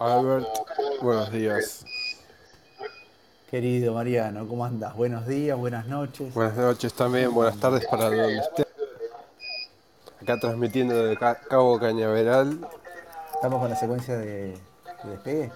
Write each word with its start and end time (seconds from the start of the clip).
Albert, 0.00 0.46
buenos 1.00 1.32
días. 1.32 1.84
Querido 3.50 3.94
Mariano, 3.94 4.46
¿cómo 4.46 4.64
andas? 4.64 4.94
Buenos 4.94 5.26
días, 5.26 5.56
buenas 5.56 5.86
noches. 5.86 6.34
Buenas 6.34 6.56
noches 6.56 6.92
también, 6.92 7.32
buenas 7.32 7.58
tardes 7.58 7.86
para 7.86 8.04
donde 8.04 8.38
esté. 8.38 8.66
Acá 10.20 10.38
transmitiendo 10.38 11.06
de 11.06 11.16
Cabo 11.16 11.78
Cañaveral. 11.78 12.68
Estamos 13.34 13.60
con 13.60 13.70
la 13.70 13.76
secuencia 13.76 14.16
de, 14.16 14.52
de 15.04 15.10
despegue. 15.10 15.52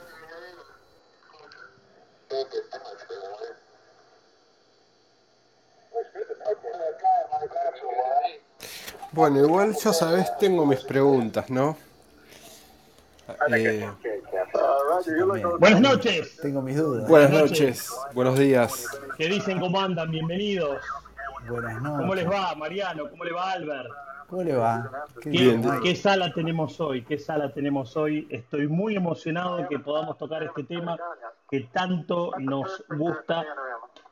Bueno, 9.13 9.41
igual 9.41 9.75
ya 9.75 9.93
sabes, 9.93 10.39
tengo 10.39 10.65
mis 10.65 10.81
preguntas, 10.81 11.51
¿no? 11.51 11.77
Eh, 13.53 13.89
buenas 15.59 15.81
noches. 15.81 16.37
Tengo 16.41 16.63
mis 16.63 16.77
dudas. 16.77 17.09
Buenas 17.09 17.31
noches. 17.31 17.91
Buenos 18.15 18.39
días. 18.39 18.87
¿Qué 19.17 19.29
dicen? 19.29 19.61
¿Cómo 19.61 19.81
andan? 19.81 20.11
Bienvenidos. 20.11 20.81
Buenas 21.49 21.81
noches. 21.83 22.01
¿Cómo 22.01 22.15
les 22.15 22.31
va, 22.31 22.55
Mariano? 22.55 23.09
¿Cómo 23.11 23.25
le 23.25 23.33
va, 23.33 23.53
Albert? 23.53 23.89
¿Cómo 24.29 24.43
le 24.43 24.55
va? 24.55 25.07
¿Qué, 25.21 25.61
¿Qué, 25.83 25.97
sala 25.97 26.33
tenemos 26.33 26.81
hoy? 26.81 27.03
¿Qué 27.03 27.19
sala 27.19 27.53
tenemos 27.53 27.97
hoy? 27.97 28.29
Estoy 28.31 28.69
muy 28.69 28.95
emocionado 28.95 29.57
de 29.57 29.69
que 29.69 29.79
podamos 29.79 30.19
tocar 30.19 30.43
este 30.43 30.65
tema 30.65 30.97
que 31.51 31.63
tanto 31.73 32.33
nos 32.39 32.85
gusta, 32.91 33.45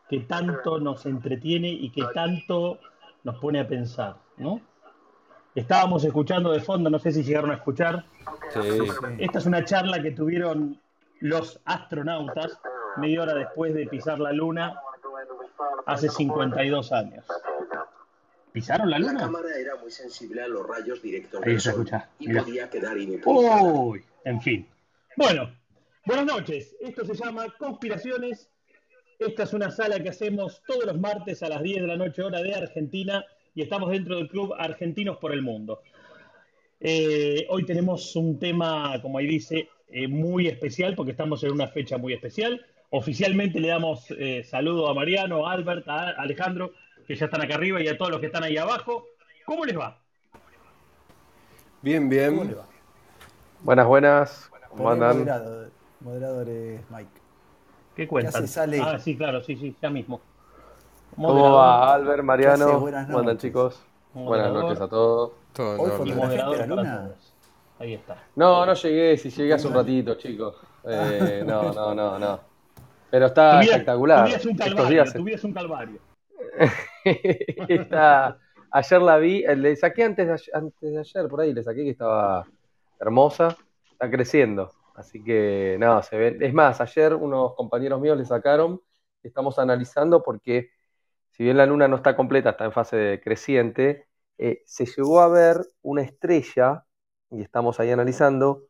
que 0.09 0.21
tanto 0.21 0.81
nos 0.81 1.07
entretiene 1.07 1.69
y 1.69 1.91
que 1.91 2.03
tanto 2.13 2.79
nos 3.23 3.37
pone 3.37 3.61
a 3.61 3.69
pensar, 3.69 4.17
¿no? 4.39 4.61
Estábamos 5.59 6.05
escuchando 6.05 6.53
de 6.53 6.61
fondo, 6.61 6.89
no 6.89 7.01
sé 7.01 7.11
si 7.11 7.25
llegaron 7.25 7.51
a 7.51 7.55
escuchar. 7.55 8.05
Esta 9.19 9.39
es 9.39 9.45
una 9.47 9.65
charla 9.65 10.01
que 10.01 10.13
tuvieron 10.13 10.81
los 11.19 11.59
astronautas 11.65 12.61
media 12.97 13.23
hora 13.23 13.35
después 13.35 13.75
de 13.75 13.89
pisar 13.89 14.21
la 14.21 14.31
Luna 14.33 14.81
hace 15.85 16.09
52 16.11 16.93
años. 16.93 17.25
¿Pisaron 18.53 18.89
la 18.89 19.01
Luna? 19.01 19.15
La 19.15 19.19
cámara 19.19 19.49
era 19.59 19.75
muy 19.83 19.91
sensible 19.91 20.43
a 20.43 20.47
los 20.47 20.65
rayos 20.65 21.03
directos 21.03 21.43
Ahí 21.45 21.59
se 21.59 21.71
escucha. 21.71 22.09
y 22.21 22.33
podía 22.33 22.71
quedar 22.71 22.97
inutilizada. 22.97 23.63
Uy, 23.63 24.05
en 24.25 24.41
fin. 24.41 24.69
Bueno, 25.17 25.51
buenas 26.07 26.25
noches. 26.27 26.77
Esto 26.81 27.05
se 27.05 27.15
llama 27.15 27.47
Conspiraciones. 27.59 28.49
Esta 29.19 29.43
es 29.43 29.53
una 29.53 29.73
sala 29.73 29.99
que 30.01 30.11
hacemos 30.11 30.63
todos 30.69 30.85
los 30.85 31.01
martes 31.01 31.43
a 31.43 31.49
las 31.49 31.63
10 31.63 31.83
de 31.83 31.89
la 31.89 31.97
noche 31.97 32.23
hora 32.23 32.41
de 32.43 32.55
Argentina 32.55 33.25
y 33.59 33.63
estamos 33.63 33.91
dentro 33.91 34.15
del 34.15 34.29
club 34.29 34.55
Argentinos 34.57 35.17
por 35.17 35.33
el 35.33 35.43
Mundo. 35.43 35.83
Eh, 36.79 37.45
hoy 37.51 37.67
tenemos 37.67 38.15
un 38.15 38.39
tema, 38.39 39.03
como 39.03 39.19
ahí 39.19 39.27
dice, 39.27 39.69
eh, 39.89 40.07
muy 40.07 40.47
especial 40.47 40.95
porque 40.95 41.11
estamos 41.11 41.43
en 41.43 41.51
una 41.51 41.67
fecha 41.67 41.99
muy 41.99 42.13
especial. 42.13 42.65
Oficialmente 42.91 43.59
le 43.59 43.67
damos 43.67 44.13
eh, 44.13 44.45
saludo 44.45 44.89
a 44.89 44.95
Mariano, 44.95 45.45
a 45.45 45.55
Albert, 45.55 45.89
a 45.89 46.11
Alejandro, 46.11 46.71
que 47.05 47.17
ya 47.17 47.25
están 47.25 47.43
acá 47.43 47.57
arriba, 47.57 47.83
y 47.83 47.89
a 47.89 47.99
todos 47.99 48.13
los 48.13 48.21
que 48.21 48.27
están 48.27 48.45
ahí 48.45 48.57
abajo. 48.57 49.09
¿Cómo 49.45 49.65
les 49.65 49.77
va? 49.77 49.99
Bien, 51.83 52.09
bien. 52.09 52.37
¿Cómo 52.37 52.45
les 52.45 52.59
va? 52.59 52.69
Buenas, 53.65 53.87
buenas. 53.89 54.51
¿Cómo 54.69 54.89
andan? 54.89 55.27
Moderador, 55.99 56.49
es 56.49 56.89
Mike. 56.93 57.11
¿Qué 57.97 58.07
cuentan? 58.07 58.45
Ah, 58.85 58.99
sí, 59.01 59.17
claro, 59.17 59.43
sí, 59.43 59.57
sí, 59.57 59.75
ya 59.83 59.91
mismo. 59.91 60.21
¿Cómo 61.17 61.53
va 61.53 61.95
Albert, 61.95 62.23
Mariano? 62.23 62.81
¿Cómo 62.81 63.19
andan 63.19 63.39
chicos? 63.39 63.81
Buenas 64.15 64.53
noches 64.53 64.81
a 64.81 64.89
todos. 64.89 65.33
Todo 65.53 66.07
y 66.07 66.13
moderador 66.13 66.59
para 66.59 66.69
todos. 66.69 67.35
Ahí 67.79 67.95
está. 67.95 68.17
No, 68.35 68.67
no 68.67 68.75
llegué, 68.75 69.17
si 69.17 69.31
llegué 69.31 69.55
hace 69.55 69.69
un 69.69 69.75
ratito, 69.75 70.15
chicos. 70.17 70.57
Eh, 70.85 71.43
no, 71.47 71.73
no, 71.73 71.95
no, 71.95 72.19
no. 72.19 72.41
Pero 73.11 73.27
está 73.27 73.61
espectacular. 73.63 74.25
Tu 74.25 74.29
vida 74.29 74.37
es 74.37 74.47
un 74.47 74.57
calvario, 74.57 75.05
tu 75.13 75.25
vida 75.25 75.37
es 75.37 75.45
un 75.45 75.53
calvario. 75.53 76.01
está, 77.69 78.39
ayer 78.71 79.03
la 79.03 79.19
vi, 79.19 79.45
eh, 79.45 79.57
le 79.57 79.77
saqué 79.77 80.05
antes 80.05 80.27
de, 80.27 80.51
antes 80.53 80.93
de 80.93 80.99
ayer, 80.99 81.29
por 81.29 81.41
ahí 81.41 81.55
le 81.55 81.63
saqué 81.63 81.85
que 81.85 81.91
estaba 81.91 82.47
hermosa, 83.01 83.57
está 83.91 84.11
creciendo. 84.11 84.73
Así 84.95 85.23
que, 85.23 85.77
no, 85.79 86.03
se 86.03 86.19
ve. 86.19 86.39
Es 86.41 86.53
más, 86.53 86.81
ayer 86.81 87.15
unos 87.15 87.55
compañeros 87.55 88.01
míos 88.01 88.19
le 88.19 88.25
sacaron, 88.25 88.81
estamos 89.23 89.59
analizando 89.59 90.23
porque 90.23 90.71
si 91.39 91.45
bien 91.45 91.57
la 91.57 91.67
luna 91.67 91.87
no 91.87 91.95
está 91.97 92.17
completa, 92.17 92.51
está 92.51 92.65
en 92.65 92.73
fase 92.73 93.21
creciente, 93.23 94.09
eh, 94.39 94.63
se 94.67 94.87
llegó 94.87 95.21
a 95.21 95.29
ver 95.29 95.59
una 95.83 96.03
estrella, 96.03 96.85
y 97.31 97.43
estamos 97.43 97.79
ahí 97.79 97.93
analizando, 97.93 98.65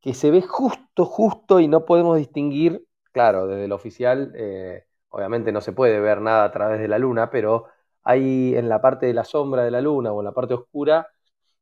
que 0.00 0.14
se 0.14 0.30
ve 0.30 0.40
justo, 0.40 1.04
justo 1.04 1.60
y 1.60 1.68
no 1.68 1.84
podemos 1.84 2.16
distinguir, 2.16 2.86
claro, 3.12 3.46
desde 3.46 3.66
el 3.66 3.72
oficial, 3.72 4.32
eh, 4.34 4.86
obviamente 5.10 5.52
no 5.52 5.60
se 5.60 5.72
puede 5.72 6.00
ver 6.00 6.22
nada 6.22 6.44
a 6.44 6.52
través 6.52 6.80
de 6.80 6.88
la 6.88 6.98
luna, 6.98 7.28
pero 7.30 7.66
ahí 8.02 8.54
en 8.56 8.70
la 8.70 8.80
parte 8.80 9.04
de 9.04 9.12
la 9.12 9.24
sombra 9.24 9.62
de 9.62 9.70
la 9.70 9.82
luna 9.82 10.10
o 10.12 10.22
en 10.22 10.24
la 10.24 10.32
parte 10.32 10.54
oscura 10.54 11.08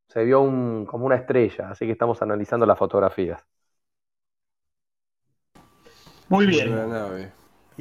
se 0.08 0.24
vio 0.24 0.40
un, 0.40 0.86
como 0.86 1.04
una 1.04 1.16
estrella, 1.16 1.70
así 1.70 1.84
que 1.86 1.92
estamos 1.92 2.22
analizando 2.22 2.64
las 2.64 2.78
fotografías. 2.78 3.42
Muy 6.28 6.46
bien. 6.46 6.70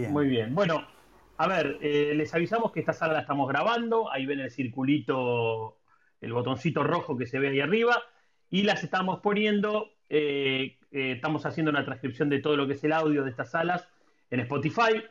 Muy 0.10 0.28
bien. 0.28 0.56
Bueno, 0.56 0.82
a 1.42 1.48
ver, 1.48 1.80
eh, 1.82 2.14
les 2.16 2.32
avisamos 2.36 2.72
que 2.72 2.82
esta 2.82 2.94
sala 2.94 3.14
la 3.14 3.22
estamos 3.22 3.50
grabando. 3.50 4.12
Ahí 4.12 4.28
ven 4.28 4.42
el 4.42 4.52
circulito, 4.52 5.80
el 6.22 6.34
botoncito 6.34 6.84
rojo 6.84 7.18
que 7.18 7.26
se 7.26 7.40
ve 7.40 7.48
ahí 7.48 7.60
arriba. 7.60 8.00
Y 8.52 8.62
las 8.62 8.84
estamos 8.84 9.22
poniendo, 9.22 9.90
eh, 10.08 10.78
eh, 10.92 11.14
estamos 11.14 11.48
haciendo 11.48 11.72
una 11.72 11.84
transcripción 11.84 12.30
de 12.30 12.42
todo 12.42 12.56
lo 12.58 12.68
que 12.68 12.74
es 12.74 12.84
el 12.84 12.94
audio 12.94 13.24
de 13.24 13.32
estas 13.32 13.50
salas 13.50 13.88
en 14.30 14.42
Spotify. 14.42 15.04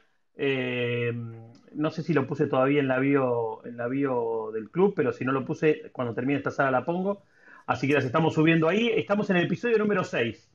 no 1.72 1.90
sé 1.90 2.04
si 2.04 2.14
lo 2.14 2.28
puse 2.28 2.46
todavía 2.46 2.78
en 2.78 2.86
la, 2.86 3.00
bio, 3.00 3.66
en 3.66 3.76
la 3.76 3.88
bio 3.88 4.52
del 4.52 4.70
club, 4.70 4.92
pero 4.94 5.12
si 5.12 5.24
no 5.24 5.32
lo 5.32 5.44
puse, 5.44 5.90
cuando 5.90 6.14
termine 6.14 6.38
esta 6.38 6.52
sala 6.52 6.70
la 6.70 6.84
pongo. 6.84 7.24
Así 7.66 7.88
que 7.88 7.94
las 7.94 8.04
estamos 8.04 8.34
subiendo 8.34 8.68
ahí. 8.68 8.88
Estamos 8.94 9.28
en 9.30 9.36
el 9.38 9.46
episodio 9.46 9.78
número 9.78 10.04
6. 10.04 10.48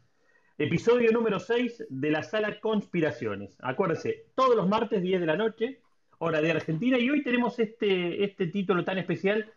Episodio 0.58 1.12
número 1.12 1.38
6 1.38 1.88
de 1.90 2.12
la 2.12 2.24
sala 2.24 2.62
Conspiraciones. 2.62 3.58
Acuérdense, 3.60 4.28
todos 4.36 4.56
los 4.56 4.70
martes 4.70 5.02
10 5.02 5.20
de 5.20 5.26
la 5.26 5.36
noche, 5.36 5.82
hora 6.18 6.40
de 6.40 6.50
Argentina, 6.50 6.98
y 6.98 7.10
hoy 7.10 7.24
tenemos 7.24 7.60
este, 7.60 8.24
este 8.24 8.48
título 8.48 8.86
tan 8.86 8.98
especial 8.98 9.52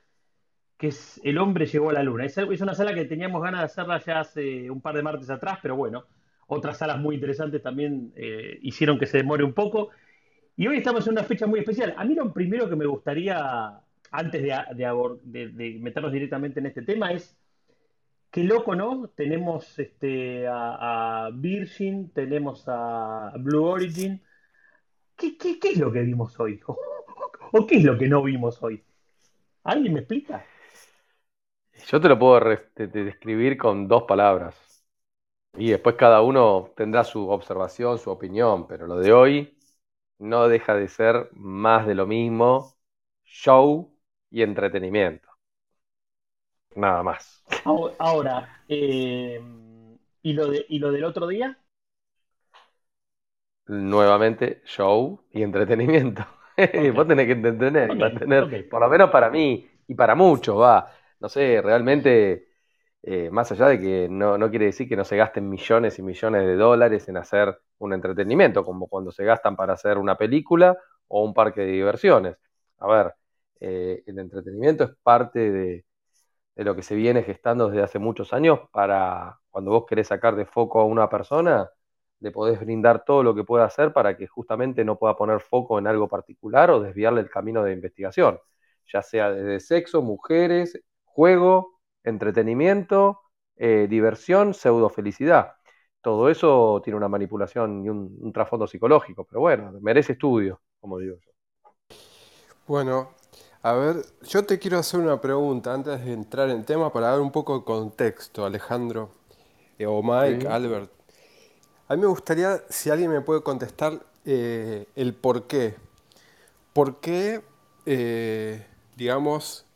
que 0.76 0.88
es 0.88 1.20
El 1.22 1.38
hombre 1.38 1.66
llegó 1.66 1.91
a 1.91 1.92
la 1.92 2.03
luna. 2.03 2.25
Es, 2.25 2.36
una 2.36 2.75
sala 2.75 2.94
que 2.94 3.04
teníamos 3.04 3.41
ganas 3.41 3.60
de 3.60 3.64
hacerla 3.66 4.03
ya 4.04 4.19
hace 4.19 4.69
un 4.72 4.81
par 4.81 4.97
de 4.97 5.04
martes 5.04 5.31
atrás, 5.31 5.60
pero 5.62 5.76
bueno, 5.76 6.04
otras 6.48 6.78
salas 6.78 6.98
muy 6.98 7.15
interesantes 7.15 7.62
también 7.62 8.12
eh, 8.16 8.59
hicieron 8.62 8.98
que 8.98 9.06
se 9.06 9.19
demore 9.19 9.44
un 9.44 9.53
poco. 9.53 9.91
Y 10.56 10.66
hoy 10.66 10.78
estamos 10.78 11.06
en 11.06 11.12
una 11.12 11.22
fecha 11.22 11.47
muy 11.47 11.60
especial. 11.60 11.94
A 11.97 12.04
mí 12.04 12.16
lo 12.16 12.32
primero 12.32 12.69
que 12.69 12.75
me 12.75 12.86
gustaría, 12.86 13.80
antes 14.10 14.42
de 14.42 15.78
meternos 15.80 16.10
directamente 16.10 16.59
en 16.59 16.66
este 16.66 16.82
tema, 16.82 17.12
es 17.12 17.38
Qué 18.31 18.44
loco, 18.44 18.75
¿no? 18.75 19.09
Tenemos 19.09 19.78
este, 19.78 20.47
a, 20.47 21.31
Virgin, 21.33 22.11
tenemos 22.12 22.65
a 22.66 23.33
Blue 23.39 23.65
Origin. 23.65 24.22
¿Qué, 25.16 25.37
es 25.62 25.78
lo 25.78 25.91
que 25.91 26.00
vimos 26.00 26.39
hoy? 26.39 26.61
¿O, 27.53 27.66
qué 27.66 27.77
es 27.77 27.84
lo 27.84 27.97
que 27.97 28.06
no 28.09 28.22
vimos 28.22 28.62
hoy? 28.62 28.84
¿Alguien 29.65 29.94
me 29.94 30.00
explica? 30.00 30.44
Yo 31.87 32.00
te 32.00 32.09
lo 32.09 32.19
puedo 32.19 32.41
describir 32.77 33.56
con 33.56 33.89
dos 33.89 34.03
palabras. 34.03 34.84
Y 35.56 35.71
después 35.71 35.97
cada 35.97 36.22
uno 36.22 36.72
tendrá 36.77 37.05
su 37.05 37.28
observación, 37.31 37.99
su 37.99 38.10
opinión, 38.10 38.66
pero 38.66 38.87
lo 38.87 38.99
de 38.99 39.12
hoy 39.12 39.59
no 40.19 40.49
deja 40.49 40.75
de 40.75 40.89
ser 40.89 41.31
más 41.33 41.87
de 41.87 41.95
lo 41.95 42.06
mismo, 42.06 42.77
show 43.25 43.93
y 44.31 44.43
entretenimiento. 44.43 45.28
Nada 46.78 47.03
más. 47.03 47.42
Ahora, 47.98 48.63
eh, 48.69 49.42
¿y, 50.22 50.33
lo 50.33 50.47
de, 50.47 50.65
¿y 50.69 50.78
lo 50.78 50.92
del 50.92 51.04
otro 51.04 51.27
día? 51.27 51.59
Nuevamente, 53.66 54.63
show 54.65 55.21
y 55.33 55.42
entretenimiento. 55.42 56.25
Vos 56.95 57.09
tenés 57.09 57.27
que 57.27 57.33
entender, 57.33 58.69
por 58.71 58.80
lo 58.80 58.89
menos 58.89 59.10
para 59.10 59.28
mí 59.28 59.69
y 59.89 59.95
para 59.95 60.15
muchos, 60.15 60.57
va. 60.57 60.92
No 61.19 61.28
sé, 61.28 61.60
realmente, 61.60 62.47
eh, 63.03 63.28
más 63.30 63.51
allá 63.51 63.66
de 63.66 63.80
que 63.80 64.09
no, 64.09 64.39
no 64.39 64.48
quiere 64.48 64.66
decir 64.66 64.89
que 64.89 64.97
no 64.97 65.04
se 65.04 65.16
gasten 65.16 65.51
millones 65.51 65.98
y 65.98 66.03
millones 66.03 66.47
de 66.47 66.54
dólares 66.54 67.09
en 67.09 67.16
hacer 67.16 67.59
un 67.78 67.92
entretenimiento, 67.92 68.65
como 68.65 68.86
cuando 68.86 69.10
se 69.10 69.25
gastan 69.25 69.57
para 69.57 69.72
hacer 69.72 69.98
una 69.98 70.16
película 70.16 70.78
o 71.09 71.25
un 71.25 71.34
parque 71.34 71.63
de 71.63 71.72
diversiones. 71.72 72.36
A 72.78 72.86
ver, 72.86 73.15
eh, 73.59 74.04
el 74.07 74.19
entretenimiento 74.21 74.84
es 74.84 74.91
parte 75.03 75.51
de, 75.51 75.84
de 76.59 76.65
lo 76.65 76.75
que 76.75 76.83
se 76.83 76.97
viene 76.97 77.22
gestando 77.22 77.69
desde 77.69 77.84
hace 77.84 78.01
muchos 78.01 78.33
años 78.33 78.59
para 78.72 79.39
cuando 79.49 79.71
vos 79.71 79.87
querés 79.87 80.09
sacar 80.09 80.34
de 80.34 80.45
foco 80.45 80.81
a 80.81 80.84
una 80.84 81.09
persona, 81.09 81.71
le 82.19 82.33
podés 82.33 82.59
brindar 82.59 83.05
todo 83.05 83.22
lo 83.22 83.33
que 83.33 83.45
pueda 83.45 83.65
hacer 83.65 83.93
para 83.93 84.16
que 84.16 84.27
justamente 84.27 84.84
no 84.84 84.99
pueda 84.99 85.15
poner 85.16 85.39
foco 85.39 85.78
en 85.78 85.87
algo 85.87 86.09
particular 86.09 86.72
o 86.72 86.81
desviarle 86.81 87.21
el 87.21 87.31
camino 87.31 87.63
de 87.63 87.72
investigación, 87.72 88.41
ya 88.93 89.03
sea 89.03 89.31
desde 89.31 89.60
sexo, 89.60 90.03
mujeres, 90.03 90.83
juego, 91.05 91.78
entretenimiento, 92.03 93.21
eh, 93.57 93.87
diversión, 93.89 94.53
pseudo 94.53 94.89
felicidad. 94.89 95.53
todo 96.01 96.28
eso 96.28 96.81
tiene 96.83 96.97
una 96.97 97.09
manipulación 97.09 97.84
y 97.84 97.89
un, 97.89 98.33
trasfondo 98.33 98.66
psicológico, 98.66 99.25
pero 99.25 99.41
bueno, 99.43 99.71
merece 99.81 100.15
estudio, 100.15 100.61
como 100.81 100.99
digo 100.99 101.16
yo. 101.25 101.97
Bueno, 102.66 103.11
a 103.68 103.74
ver, 103.74 104.06
yo 104.22 104.44
te 104.44 104.59
quiero 104.59 104.78
hacer 104.78 104.98
una 104.98 105.20
pregunta 105.20 105.74
antes 105.74 106.03
de 106.03 106.15
entrar 106.15 106.48
en 106.48 106.65
tema 106.65 106.91
para 106.91 107.09
dar 107.09 107.20
un 107.20 107.30
poco 107.30 107.59
de 107.59 107.65
contexto, 107.66 108.47
Alejandro, 108.47 109.10
eh, 109.78 109.84
o 109.84 110.03
Mike, 110.03 110.48
Albert. 110.48 110.91
A 111.86 111.94
mí 111.94 112.00
me 112.00 112.06
gustaría, 112.06 112.62
si 112.70 112.88
alguien 112.88 113.10
me 113.10 113.20
puede 113.20 113.42
contestar, 113.42 114.00
eh, 114.24 114.86
el 114.97 115.12
por 115.12 115.47
qué. 115.47 115.74
¿Por 116.72 117.00
qué, 117.00 117.42
eh, 117.84 118.65
digamos, 118.97 119.66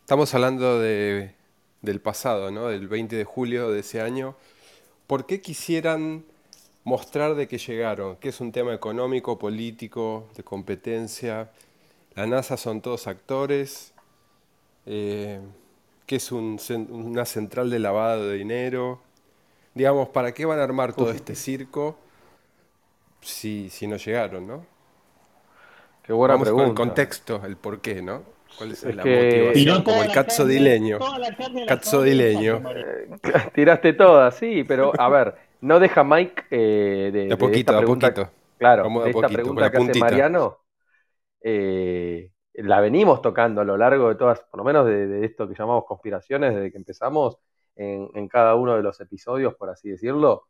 estamos 0.00 0.32
hablando 0.34 0.80
de, 0.80 1.34
del 1.82 2.00
pasado, 2.00 2.50
¿no? 2.50 2.68
del 2.68 2.88
20 2.88 3.16
de 3.16 3.24
julio 3.24 3.70
de 3.70 3.80
ese 3.80 4.00
año? 4.00 4.34
¿Por 5.06 5.26
qué 5.26 5.42
quisieran 5.42 6.24
mostrar 6.84 7.34
de 7.34 7.48
que 7.48 7.58
llegaron? 7.58 8.16
Que 8.16 8.30
es 8.30 8.40
un 8.40 8.50
tema 8.50 8.72
económico, 8.72 9.38
político, 9.38 10.30
de 10.36 10.42
competencia. 10.42 11.50
La 12.14 12.26
NASA 12.26 12.56
son 12.56 12.80
todos 12.80 13.06
actores. 13.06 13.92
Eh, 14.86 15.40
que 16.06 16.16
es 16.16 16.32
una 16.32 17.24
central 17.24 17.70
de 17.70 17.78
lavado 17.78 18.28
de 18.28 18.36
dinero. 18.36 19.00
Digamos, 19.74 20.08
¿para 20.08 20.32
qué 20.32 20.44
van 20.44 20.58
a 20.58 20.64
armar 20.64 20.92
todo 20.92 21.10
este 21.10 21.34
circo 21.34 21.96
si, 23.20 23.70
si 23.70 23.86
no 23.86 23.96
llegaron, 23.96 24.46
no? 24.46 24.66
Qué 26.02 26.12
buena 26.12 26.34
Vamos 26.34 26.48
pregunta. 26.48 26.64
Con 26.64 26.70
el 26.70 26.76
contexto, 26.76 27.42
el 27.46 27.56
por 27.56 27.80
qué, 27.80 28.02
¿no? 28.02 28.22
¿Cuál 28.58 28.72
es, 28.72 28.82
la 28.82 29.04
motivación? 29.04 29.82
Como 29.84 30.02
el 30.02 30.12
cazzo 30.12 30.44
dileño. 30.44 30.98
Cazzo 31.66 32.02
dileño. 32.02 32.62
Tiraste 33.54 33.94
todas, 33.94 34.34
sí, 34.34 34.64
pero 34.64 34.92
a 34.98 35.08
ver, 35.08 35.36
no 35.62 35.80
deja 35.80 36.04
Mike 36.04 36.42
eh, 36.50 37.10
de, 37.10 37.26
de, 37.28 37.36
poquito, 37.38 37.80
de 37.80 37.86
poquito. 37.86 38.30
Claro, 38.58 39.02
de 39.02 39.10
esta 39.10 39.28
pregunta 39.28 39.70
que 39.70 39.78
hace 39.78 39.98
Mariano, 39.98 40.58
eh, 41.42 42.30
la 42.54 42.80
venimos 42.80 43.22
tocando 43.22 43.60
a 43.60 43.64
lo 43.64 43.76
largo 43.76 44.08
de 44.08 44.14
todas, 44.16 44.40
por 44.40 44.58
lo 44.58 44.64
menos 44.64 44.86
de, 44.86 45.24
esto 45.24 45.48
que 45.48 45.54
llamamos 45.54 45.84
conspiraciones, 45.86 46.54
desde 46.54 46.70
que 46.70 46.78
empezamos 46.78 47.38
en, 47.76 48.28
cada 48.28 48.54
uno 48.54 48.76
de 48.76 48.82
los 48.82 49.00
episodios, 49.00 49.54
por 49.54 49.70
así 49.70 49.90
decirlo. 49.90 50.48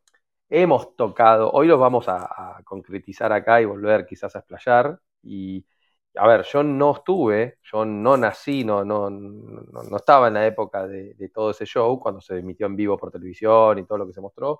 Hemos 0.49 0.95
tocado, 0.95 1.51
hoy 1.51 1.67
los 1.67 1.79
vamos 1.79 2.07
a, 2.09 2.61
concretizar 2.65 3.31
acá 3.33 3.61
y 3.61 3.65
volver 3.65 4.05
quizás 4.05 4.35
a 4.35 4.39
explayar, 4.39 4.99
y 5.23 5.65
a 6.15 6.27
ver, 6.27 6.43
yo 6.43 6.63
no 6.63 6.93
estuve, 6.93 7.59
yo 7.63 7.85
no 7.85 8.17
nací, 8.17 8.63
no, 8.63 8.85
no, 8.85 9.09
no, 9.09 9.97
estaba 9.97 10.27
en 10.27 10.35
la 10.35 10.45
época 10.45 10.87
de, 10.87 11.29
todo 11.33 11.51
ese 11.51 11.65
show, 11.65 11.99
cuando 11.99 12.21
se 12.21 12.37
emitió 12.39 12.67
en 12.67 12.75
vivo 12.75 12.97
por 12.97 13.11
televisión 13.11 13.79
y 13.79 13.85
todo 13.85 13.97
lo 13.99 14.07
que 14.07 14.13
se 14.13 14.21
mostró. 14.21 14.59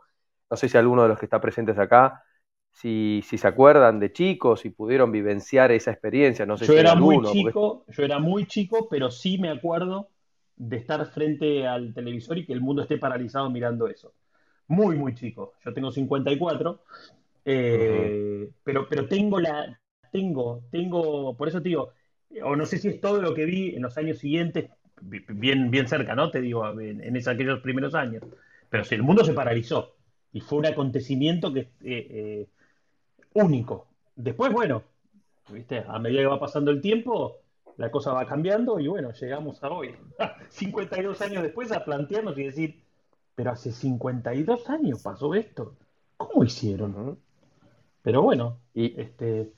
No 0.50 0.57
sé 0.57 0.69
si 0.69 0.77
alguno 0.77 1.03
de 1.03 1.09
los 1.09 1.19
que 1.19 1.25
está 1.25 1.39
presentes 1.41 1.77
acá, 1.77 2.24
si, 2.73 3.21
si 3.23 3.37
se 3.37 3.47
acuerdan 3.47 3.99
de 3.99 4.11
chicos, 4.11 4.61
si 4.61 4.69
pudieron 4.69 5.11
vivenciar 5.11 5.71
esa 5.71 5.91
experiencia. 5.91 6.45
No 6.45 6.57
sé 6.57 6.65
yo 6.65 6.73
si 6.73 6.79
era 6.79 6.95
muy 6.95 7.21
chico, 7.31 7.85
yo 7.87 8.03
era 8.03 8.19
muy 8.19 8.45
chico, 8.47 8.87
pero 8.89 9.09
sí 9.09 9.37
me 9.37 9.49
acuerdo 9.49 10.09
de 10.55 10.77
estar 10.77 11.05
frente 11.05 11.67
al 11.67 11.93
televisor 11.93 12.37
y 12.37 12.45
que 12.45 12.53
el 12.53 12.61
mundo 12.61 12.81
esté 12.81 12.97
paralizado 12.97 13.49
mirando 13.49 13.87
eso. 13.87 14.13
Muy, 14.67 14.97
muy 14.97 15.13
chico. 15.13 15.53
Yo 15.63 15.73
tengo 15.73 15.91
54, 15.91 16.83
eh, 17.45 18.49
pero, 18.63 18.87
pero 18.89 19.07
tengo 19.07 19.39
la, 19.39 19.79
tengo, 20.11 20.63
tengo, 20.71 21.35
por 21.37 21.47
eso 21.47 21.61
te 21.61 21.69
digo, 21.69 21.93
o 22.43 22.55
no 22.55 22.65
sé 22.65 22.77
si 22.77 22.87
es 22.87 22.99
todo 22.99 23.21
lo 23.21 23.33
que 23.33 23.45
vi 23.45 23.75
en 23.75 23.83
los 23.83 23.97
años 23.97 24.17
siguientes, 24.17 24.69
bien, 25.01 25.69
bien 25.69 25.87
cerca, 25.87 26.15
¿no? 26.15 26.31
Te 26.31 26.41
digo, 26.41 26.79
en, 26.79 27.15
esos, 27.15 27.33
aquellos 27.33 27.61
primeros 27.61 27.93
años. 27.93 28.23
Pero 28.69 28.83
si 28.83 28.95
el 28.95 29.03
mundo 29.03 29.23
se 29.23 29.33
paralizó 29.33 29.95
y 30.31 30.39
fue 30.39 30.59
un 30.59 30.65
acontecimiento 30.65 31.53
que 31.53 31.59
eh, 31.59 31.67
eh, 31.83 32.47
único. 33.33 33.88
Después, 34.15 34.51
bueno, 34.51 34.83
¿viste? 35.50 35.83
a 35.88 36.00
medida 36.00 36.21
que 36.21 36.27
va 36.27 36.39
pasando 36.39 36.71
el 36.71 36.81
tiempo, 36.81 37.38
la 37.77 37.89
cosa 37.89 38.13
va 38.13 38.25
cambiando 38.25 38.80
y 38.80 38.88
bueno, 38.88 39.12
llegamos 39.12 39.63
a 39.63 39.69
hoy, 39.69 39.95
52 40.50 41.21
años 41.21 41.44
después, 41.44 41.71
a 41.71 41.83
plantearnos 41.83 42.38
y 42.38 42.44
decir, 42.44 42.83
pero 43.35 43.51
hace 43.51 43.71
52 43.71 44.69
años 44.69 45.01
pasó 45.01 45.33
esto. 45.33 45.75
¿Cómo 46.18 46.44
hicieron? 46.44 47.19
Pero 48.01 48.21
bueno, 48.21 48.59
y 48.74 49.00
este, 49.00 49.51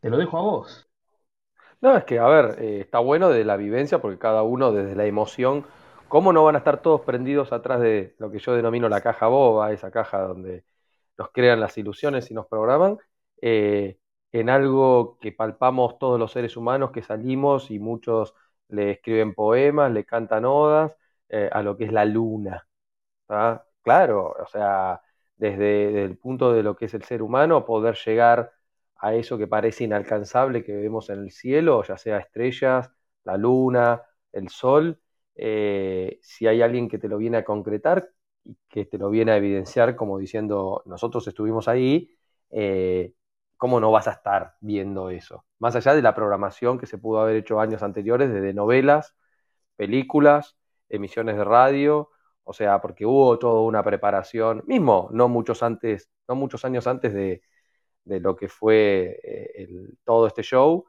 te 0.00 0.10
lo 0.10 0.16
dejo 0.16 0.38
a 0.38 0.42
vos. 0.42 0.88
No, 1.80 1.96
es 1.96 2.04
que, 2.04 2.18
a 2.18 2.26
ver, 2.26 2.60
eh, 2.60 2.80
está 2.80 2.98
bueno 2.98 3.28
de 3.28 3.44
la 3.44 3.56
vivencia 3.56 4.00
porque 4.00 4.18
cada 4.18 4.42
uno 4.42 4.72
desde 4.72 4.96
la 4.96 5.06
emoción, 5.06 5.64
¿cómo 6.08 6.32
no 6.32 6.42
van 6.44 6.56
a 6.56 6.58
estar 6.58 6.82
todos 6.82 7.02
prendidos 7.02 7.52
atrás 7.52 7.80
de 7.80 8.16
lo 8.18 8.30
que 8.30 8.40
yo 8.40 8.54
denomino 8.54 8.88
la 8.88 9.00
caja 9.00 9.28
boba, 9.28 9.72
esa 9.72 9.90
caja 9.90 10.22
donde 10.22 10.64
nos 11.16 11.30
crean 11.30 11.60
las 11.60 11.76
ilusiones 11.78 12.30
y 12.30 12.34
nos 12.34 12.46
programan, 12.46 12.98
eh, 13.42 13.98
en 14.32 14.50
algo 14.50 15.18
que 15.20 15.32
palpamos 15.32 15.98
todos 15.98 16.18
los 16.18 16.32
seres 16.32 16.56
humanos 16.56 16.90
que 16.92 17.02
salimos 17.02 17.70
y 17.70 17.78
muchos 17.78 18.34
le 18.68 18.92
escriben 18.92 19.34
poemas, 19.34 19.92
le 19.92 20.04
cantan 20.04 20.44
odas 20.44 20.96
eh, 21.28 21.48
a 21.52 21.62
lo 21.62 21.76
que 21.76 21.84
es 21.84 21.92
la 21.92 22.04
luna. 22.04 22.66
Claro, 23.82 24.34
o 24.42 24.46
sea, 24.46 25.00
desde 25.36 26.04
el 26.04 26.18
punto 26.18 26.52
de 26.52 26.62
lo 26.62 26.76
que 26.76 26.86
es 26.86 26.94
el 26.94 27.04
ser 27.04 27.22
humano, 27.22 27.64
poder 27.64 27.96
llegar 28.04 28.52
a 28.96 29.14
eso 29.14 29.38
que 29.38 29.46
parece 29.46 29.84
inalcanzable 29.84 30.62
que 30.64 30.74
vemos 30.74 31.08
en 31.10 31.20
el 31.20 31.30
cielo, 31.30 31.82
ya 31.84 31.96
sea 31.96 32.18
estrellas, 32.18 32.90
la 33.24 33.36
luna, 33.36 34.02
el 34.32 34.48
sol, 34.50 35.00
eh, 35.36 36.18
si 36.22 36.46
hay 36.46 36.60
alguien 36.62 36.88
que 36.88 36.98
te 36.98 37.08
lo 37.08 37.16
viene 37.18 37.38
a 37.38 37.44
concretar 37.44 38.10
y 38.44 38.56
que 38.68 38.84
te 38.84 38.98
lo 38.98 39.08
viene 39.10 39.32
a 39.32 39.36
evidenciar 39.36 39.96
como 39.96 40.18
diciendo, 40.18 40.82
nosotros 40.86 41.26
estuvimos 41.28 41.68
ahí, 41.68 42.10
eh, 42.50 43.14
¿cómo 43.58 43.80
no 43.80 43.90
vas 43.92 44.08
a 44.08 44.12
estar 44.12 44.56
viendo 44.60 45.10
eso? 45.10 45.44
Más 45.58 45.76
allá 45.76 45.94
de 45.94 46.02
la 46.02 46.14
programación 46.14 46.78
que 46.78 46.86
se 46.86 46.98
pudo 46.98 47.20
haber 47.20 47.36
hecho 47.36 47.60
años 47.60 47.82
anteriores, 47.82 48.32
desde 48.32 48.54
novelas, 48.54 49.14
películas, 49.76 50.56
emisiones 50.88 51.36
de 51.36 51.44
radio, 51.44 52.10
o 52.44 52.52
sea, 52.54 52.80
porque 52.80 53.06
hubo 53.06 53.38
toda 53.38 53.62
una 53.62 53.82
preparación, 53.84 54.64
mismo 54.66 55.08
no 55.12 55.28
muchos 55.28 55.62
antes, 55.62 56.10
no 56.28 56.34
muchos 56.36 56.64
años 56.64 56.86
antes 56.86 57.12
de, 57.14 57.42
de 58.04 58.20
lo 58.20 58.36
que 58.36 58.48
fue 58.48 59.20
eh, 59.22 59.68
todo 60.04 60.26
este 60.26 60.42
show. 60.42 60.86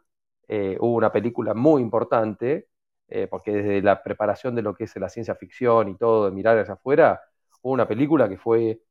Eh, 0.47 0.77
hubo 0.79 0.95
una 0.95 1.11
película 1.11 1.53
muy 1.53 1.81
importante, 1.81 2.69
eh, 3.07 3.27
porque 3.27 3.51
desde 3.53 3.81
la 3.81 4.01
preparación 4.03 4.55
de 4.55 4.61
lo 4.63 4.73
que 4.75 4.85
es 4.85 4.95
la 4.97 5.09
ciencia 5.09 5.35
ficción 5.35 5.89
y 5.89 5.97
todo, 5.97 6.25
de 6.25 6.31
mirar 6.31 6.57
hacia 6.59 6.75
afuera, 6.75 7.21
hubo 7.61 7.73
una 7.73 7.87
película 7.87 8.29
que 8.29 8.37
fue 8.37 8.81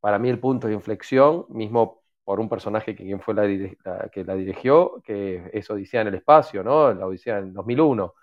para 0.00 0.18
mí 0.18 0.28
el 0.30 0.40
punto 0.40 0.68
de 0.68 0.74
inflexión, 0.74 1.46
mismo 1.50 2.01
por 2.24 2.40
un 2.40 2.48
personaje 2.48 2.94
que 2.94 3.04
quien 3.04 3.20
fue 3.20 3.34
la, 3.34 4.08
que 4.10 4.24
la 4.24 4.34
dirigió, 4.34 5.02
que 5.04 5.50
es 5.52 5.68
Odisea 5.70 6.02
en 6.02 6.08
el 6.08 6.14
espacio, 6.14 6.62
¿no? 6.62 6.92
La 6.92 7.06
Odisea 7.06 7.38
en 7.38 7.52
2001, 7.52 8.14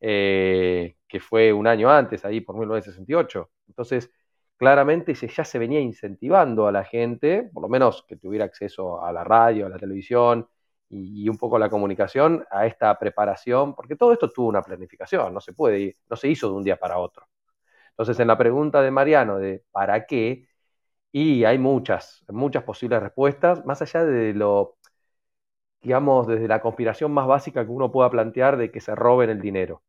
que 0.00 1.20
fue 1.20 1.52
un 1.52 1.66
año 1.66 1.90
antes, 1.90 2.24
ahí 2.24 2.40
por 2.40 2.56
1968. 2.56 3.50
Entonces, 3.68 4.10
claramente 4.58 5.14
ya 5.14 5.44
se 5.44 5.58
venía 5.58 5.80
incentivando 5.80 6.66
a 6.66 6.72
la 6.72 6.84
gente, 6.84 7.48
por 7.52 7.62
lo 7.62 7.68
menos 7.68 8.04
que 8.06 8.16
tuviera 8.16 8.44
acceso 8.44 9.02
a 9.02 9.12
la 9.12 9.24
radio, 9.24 9.66
a 9.66 9.68
la 9.70 9.78
televisión 9.78 10.48
y, 10.90 11.28
un 11.28 11.38
poco 11.38 11.56
a 11.56 11.58
la 11.60 11.70
comunicación, 11.70 12.44
a 12.50 12.66
esta 12.66 12.98
preparación, 12.98 13.74
porque 13.74 13.96
todo 13.96 14.12
esto 14.12 14.30
tuvo 14.30 14.48
una 14.48 14.62
planificación, 14.62 15.32
no 15.32 15.40
se 15.40 15.52
puede, 15.52 15.98
no 16.10 16.16
se 16.16 16.28
hizo 16.28 16.48
de 16.48 16.54
un 16.54 16.64
día 16.64 16.76
para 16.78 16.98
otro. 16.98 17.26
Entonces, 17.90 18.20
en 18.20 18.28
la 18.28 18.38
pregunta 18.38 18.82
de 18.82 18.90
Mariano 18.90 19.38
de 19.38 19.64
¿para 19.72 20.06
qué? 20.06 20.47
Y 21.12 21.44
hay 21.44 21.58
muchas, 21.58 22.24
muchas 22.28 22.64
posibles 22.64 23.02
respuestas, 23.02 23.64
más 23.64 23.80
allá 23.82 24.04
de 24.04 24.34
lo, 24.34 24.76
digamos, 25.82 26.26
desde 26.26 26.48
la 26.48 26.60
conspiración 26.60 27.12
más 27.12 27.26
básica 27.26 27.64
que 27.64 27.70
uno 27.70 27.90
pueda 27.92 28.10
plantear 28.10 28.56
de 28.56 28.70
que 28.70 28.80
se 28.80 28.94
roben 28.94 29.30
el 29.30 29.40
dinero 29.40 29.82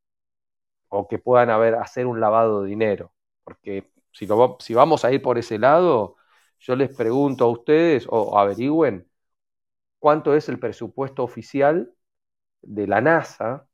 o 0.90 1.08
que 1.08 1.20
puedan 1.20 1.50
haber, 1.50 1.76
hacer 1.76 2.08
un 2.08 2.20
lavado 2.20 2.64
de 2.64 2.70
dinero, 2.70 3.14
porque 3.44 3.92
si, 4.12 4.28
vamos 4.74 5.06
a 5.06 5.12
ir 5.12 5.22
por 5.22 5.38
ese 5.38 5.60
lado, 5.60 6.18
yo 6.60 6.76
les 6.76 6.96
pregunto 6.96 7.46
a 7.46 7.50
ustedes 7.50 8.08
o 8.10 8.38
averigüen 8.38 9.08
cuánto 10.00 10.36
es 10.36 10.50
el 10.50 10.60
presupuesto 10.60 11.24
oficial 11.24 11.94
de 12.62 12.88
la 12.88 13.02
NASA 13.02 13.68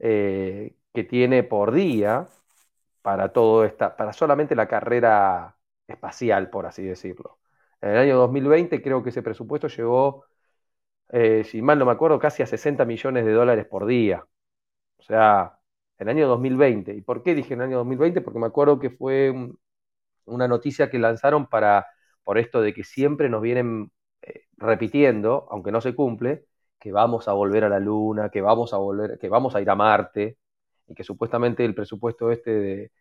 eh, 0.00 0.76
que 0.94 1.04
tiene 1.04 1.44
por 1.44 1.72
día 1.72 2.28
para 3.02 3.32
todo 3.32 3.64
esta, 3.64 3.96
para 3.96 4.12
solamente 4.12 4.54
la 4.56 4.68
carrera 4.68 5.56
espacial, 5.92 6.50
por 6.50 6.66
así 6.66 6.82
decirlo. 6.84 7.38
En 7.80 7.90
el 7.90 7.98
año 7.98 8.16
2020 8.18 8.82
creo 8.82 9.02
que 9.02 9.10
ese 9.10 9.22
presupuesto 9.22 9.68
llegó, 9.68 10.26
eh, 11.10 11.44
si 11.44 11.62
mal 11.62 11.78
no 11.78 11.86
me 11.86 11.92
acuerdo, 11.92 12.18
casi 12.18 12.42
a 12.42 12.46
60 12.46 12.84
millones 12.84 13.24
de 13.24 13.32
dólares 13.32 13.66
por 13.66 13.86
día. 13.86 14.24
O 14.98 15.02
sea, 15.02 15.58
en 15.98 16.08
el 16.08 16.16
año 16.16 16.28
2020. 16.28 16.94
¿Y 16.94 17.02
por 17.02 17.22
qué 17.22 17.34
dije 17.34 17.54
en 17.54 17.60
el 17.62 17.68
año 17.68 17.78
2020? 17.78 18.20
Porque 18.22 18.38
me 18.40 18.46
acuerdo 18.46 18.78
que 18.80 18.90
fue 18.90 19.34
una 20.26 20.48
noticia 20.48 20.90
que 20.90 20.98
lanzaron 20.98 21.46
para, 21.48 21.86
por 22.24 22.38
esto 22.38 22.60
de 22.60 22.74
que 22.74 22.84
siempre 22.84 23.28
nos 23.28 23.42
vienen 23.42 23.92
eh, 24.22 24.46
repitiendo, 24.56 25.46
aunque 25.50 25.72
no 25.72 25.80
se 25.80 25.94
cumple, 25.94 26.46
que 26.78 26.92
vamos 26.92 27.28
a 27.28 27.32
volver 27.32 27.64
a 27.64 27.68
la 27.68 27.80
Luna, 27.80 28.30
que 28.30 28.40
vamos 28.40 28.74
a 28.74 28.78
volver, 28.78 29.18
que 29.18 29.28
vamos 29.28 29.54
a 29.54 29.60
ir 29.62 29.70
a 29.70 29.74
Marte, 29.76 30.38
y 30.88 30.94
que 30.94 31.04
supuestamente 31.04 31.64
el 31.64 31.74
presupuesto 31.74 32.30
este 32.32 32.92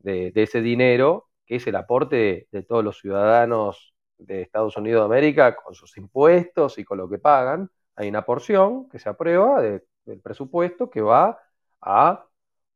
de, 0.00 0.32
ese 0.34 0.60
dinero 0.60 1.28
que 1.46 1.56
es 1.56 1.66
el 1.66 1.76
aporte 1.76 2.48
de, 2.50 2.62
todos 2.62 2.84
los 2.84 2.98
ciudadanos 2.98 3.94
de 4.18 4.42
Estados 4.42 4.76
Unidos 4.76 5.02
de 5.02 5.06
América 5.16 5.56
con 5.56 5.74
sus 5.74 5.96
impuestos 5.98 6.78
y 6.78 6.84
con 6.84 6.98
lo 6.98 7.08
que 7.08 7.18
pagan. 7.18 7.70
Hay 7.96 8.08
una 8.08 8.24
porción 8.24 8.88
que 8.88 8.98
se 8.98 9.08
aprueba 9.08 9.60
del 9.62 10.20
presupuesto 10.22 10.90
que 10.90 11.00
va 11.02 11.38
a 11.80 12.26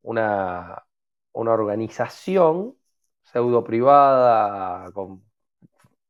una, 0.03 0.85
una 1.33 1.53
organización 1.53 2.77
pseudo 3.23 3.65
privada 3.65 4.91
con 4.93 5.25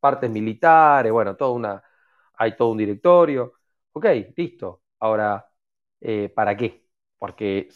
partes 0.01 0.31
militares, 0.31 1.13
bueno, 1.13 1.37
toda 1.37 1.53
una, 1.53 1.83
hay 2.35 2.57
todo 2.57 2.71
un 2.71 2.79
directorio. 2.79 3.55
Ok, 3.93 4.07
listo. 4.37 4.83
Ahora, 5.01 5.49
eh, 6.01 6.29
¿para 6.35 6.57
qué? 6.57 6.87
Porque 7.19 7.69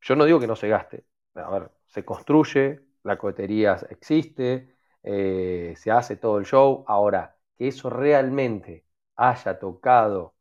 yo 0.00 0.16
no 0.16 0.24
digo 0.24 0.40
que 0.40 0.46
no 0.46 0.56
se 0.56 0.68
gaste. 0.68 1.06
A 1.34 1.50
ver, 1.50 1.70
se 1.86 2.04
construye, 2.04 2.80
la 3.04 3.18
cohetería 3.18 3.78
existe, 3.90 4.76
eh, 5.02 5.74
se 5.76 5.90
hace 5.90 6.16
todo 6.16 6.38
el 6.38 6.46
show. 6.46 6.84
Ahora, 6.88 7.36
que 7.56 7.68
eso 7.68 7.90
realmente 7.90 8.86
haya 9.16 9.58
tocado 9.58 10.34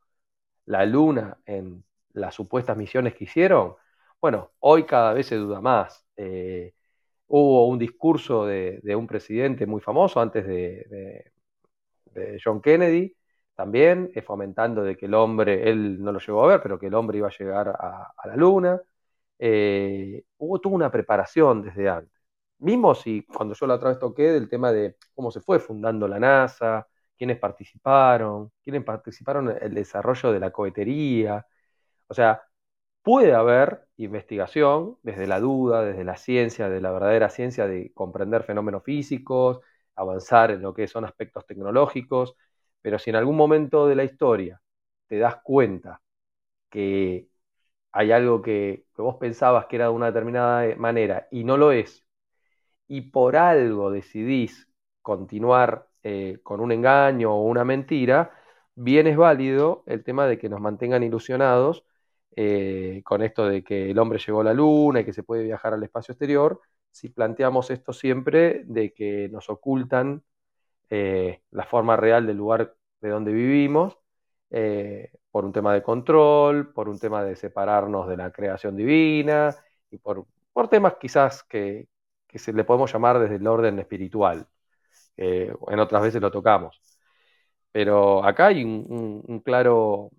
la 0.66 0.86
luna 0.86 1.38
en 1.46 1.84
las 2.14 2.36
supuestas 2.36 2.78
misiones 2.78 3.16
que 3.16 3.26
hicieron, 3.26 3.76
bueno, 4.22 4.52
hoy 4.60 4.86
cada 4.86 5.14
vez 5.14 5.28
se 5.28 5.36
duda 5.38 5.62
más. 5.62 6.06
Eh, 6.18 6.74
hubo 7.28 7.68
un 7.68 7.80
discurso 7.80 8.46
de, 8.46 8.82
un 8.96 9.08
presidente 9.08 9.66
muy 9.66 9.82
famoso 9.82 10.22
antes 10.22 10.46
de, 10.48 11.32
John 12.44 12.62
Kennedy, 12.62 13.16
también 13.56 14.12
eh, 14.16 14.22
fomentando 14.22 14.84
de 14.84 14.96
que 14.98 15.08
el 15.08 15.14
hombre, 15.16 15.70
él 15.70 16.02
no 16.02 16.12
lo 16.12 16.20
llegó 16.20 16.44
a 16.46 16.48
ver, 16.48 16.62
pero 16.62 16.80
que 16.80 16.88
el 16.88 16.94
hombre 16.94 17.18
iba 17.18 17.28
a 17.28 17.38
llegar 17.38 17.70
a, 17.70 18.14
la 18.26 18.36
luna. 18.36 18.82
Hubo 20.38 20.60
toda 20.60 20.76
una 20.76 20.92
preparación 20.92 21.62
desde 21.64 21.90
antes. 21.90 22.23
Mismo 22.64 22.96
si 22.96 23.24
cuando 23.26 23.54
yo 23.56 23.68
la 23.68 23.76
otra 23.76 23.90
vez 23.90 24.00
toqué 24.00 24.32
del 24.32 24.50
tema 24.50 24.72
de 24.72 24.96
cómo 25.14 25.32
se 25.32 25.42
fue 25.42 25.60
fundando 25.60 26.08
la 26.08 26.20
NASA, 26.20 26.88
quiénes 27.18 27.38
participaron, 27.40 28.52
quiénes 28.64 28.84
participaron 28.84 29.50
en 29.52 29.58
el 29.62 29.74
desarrollo 29.74 30.32
de 30.32 30.40
la 30.40 30.52
cohetería. 30.52 31.46
O 32.08 32.14
sea, 32.14 32.44
puede 33.04 33.34
haber 33.34 33.88
investigación 33.98 34.98
desde 35.04 35.28
la 35.28 35.40
duda, 35.40 35.84
desde 35.86 36.04
la 36.06 36.18
ciencia, 36.18 36.70
de 36.70 36.82
la 36.82 36.92
verdadera 36.92 37.30
ciencia 37.30 37.68
de 37.68 37.92
comprender 37.94 38.44
fenómenos 38.44 38.84
físicos, 38.84 39.60
avanzar 39.96 40.52
en 40.52 40.62
lo 40.62 40.74
que 40.74 40.88
son 40.88 41.06
aspectos 41.06 41.46
tecnológicos, 41.46 42.36
pero 42.82 43.00
si 43.00 43.10
en 43.12 43.18
algún 43.18 43.38
momento 43.38 43.88
de 43.88 43.96
la 43.96 44.04
historia 44.06 44.62
te 45.08 45.18
das 45.20 45.38
cuenta 45.44 46.02
que 46.70 47.30
hay 47.92 48.12
algo 48.12 48.42
que, 48.42 48.86
vos 48.98 49.18
pensabas 49.18 49.68
que 49.68 49.78
era 49.78 49.86
de 49.86 49.92
una 49.92 50.08
determinada 50.08 50.76
manera 50.78 51.28
y 51.32 51.44
no 51.44 51.58
lo 51.58 51.72
es, 51.72 52.03
y 52.88 53.02
por 53.02 53.36
algo 53.36 53.92
decidís 53.92 54.70
continuar 55.02 55.88
eh, 56.04 56.40
con 56.44 56.60
un 56.62 56.72
engaño 56.72 57.34
o 57.34 57.44
una 57.44 57.64
mentira, 57.64 58.32
bien 58.76 59.08
es 59.08 59.18
válido 59.18 59.84
el 59.88 60.04
tema 60.04 60.28
de 60.28 60.38
que 60.38 60.50
nos 60.50 60.62
mantengan 60.62 61.04
ilusionados 61.04 61.86
eh, 62.36 63.02
con 63.06 63.22
esto 63.24 63.48
de 63.48 63.64
que 63.64 63.92
el 63.92 64.00
hombre 64.00 64.20
llegó 64.20 64.42
a 64.42 64.44
la 64.46 64.54
luna 64.54 65.02
y 65.02 65.06
que 65.06 65.14
se 65.14 65.24
puede 65.24 65.44
viajar 65.44 65.74
al 65.74 65.84
espacio 65.84 66.14
exterior, 66.14 66.62
si 66.92 67.10
planteamos 67.10 67.70
esto 67.72 67.94
siempre 67.94 68.64
de 68.66 68.94
que 68.94 69.30
nos 69.30 69.50
ocultan 69.50 70.24
eh, 70.90 71.42
la 71.52 71.66
forma 71.66 71.96
real 71.98 72.28
del 72.28 72.38
lugar 72.38 72.76
de 73.02 73.10
donde 73.10 73.34
vivimos, 73.34 73.98
por 75.32 75.46
un 75.46 75.52
tema 75.52 75.74
de 75.74 75.82
control, 75.82 76.74
por 76.74 76.88
un 76.90 77.00
tema 77.00 77.24
de 77.24 77.36
separarnos 77.36 78.08
de 78.08 78.18
la 78.18 78.32
creación 78.32 78.76
divina 78.76 79.56
y 79.90 79.98
por, 79.98 80.28
temas 80.70 80.96
quizás 81.00 81.44
que, 81.44 81.88
se 82.40 82.54
le 82.54 82.64
podemos 82.64 82.92
llamar 82.92 83.20
desde 83.20 83.36
el 83.36 83.48
orden 83.48 83.80
espiritual. 83.80 84.48
en 85.18 85.80
otras 85.80 86.04
veces 86.04 86.22
lo 86.22 86.32
tocamos. 86.32 86.82
Pero 87.72 88.24
acá 88.26 88.48
hay 88.48 88.64
un, 88.64 89.42
claro, 89.46 90.12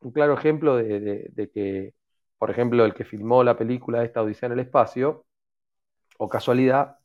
un 0.00 0.12
claro 0.12 0.34
ejemplo 0.34 0.76
de, 0.76 1.50
que, 1.54 1.94
por 2.38 2.50
ejemplo, 2.50 2.84
el 2.84 2.94
que 2.94 3.04
filmó 3.04 3.42
la 3.44 3.56
película 3.56 4.04
esta 4.04 4.22
Odisea 4.22 4.48
en 4.48 4.52
el 4.54 4.60
Espacio, 4.60 5.26
o 6.18 6.28
casualidad, 6.28 6.98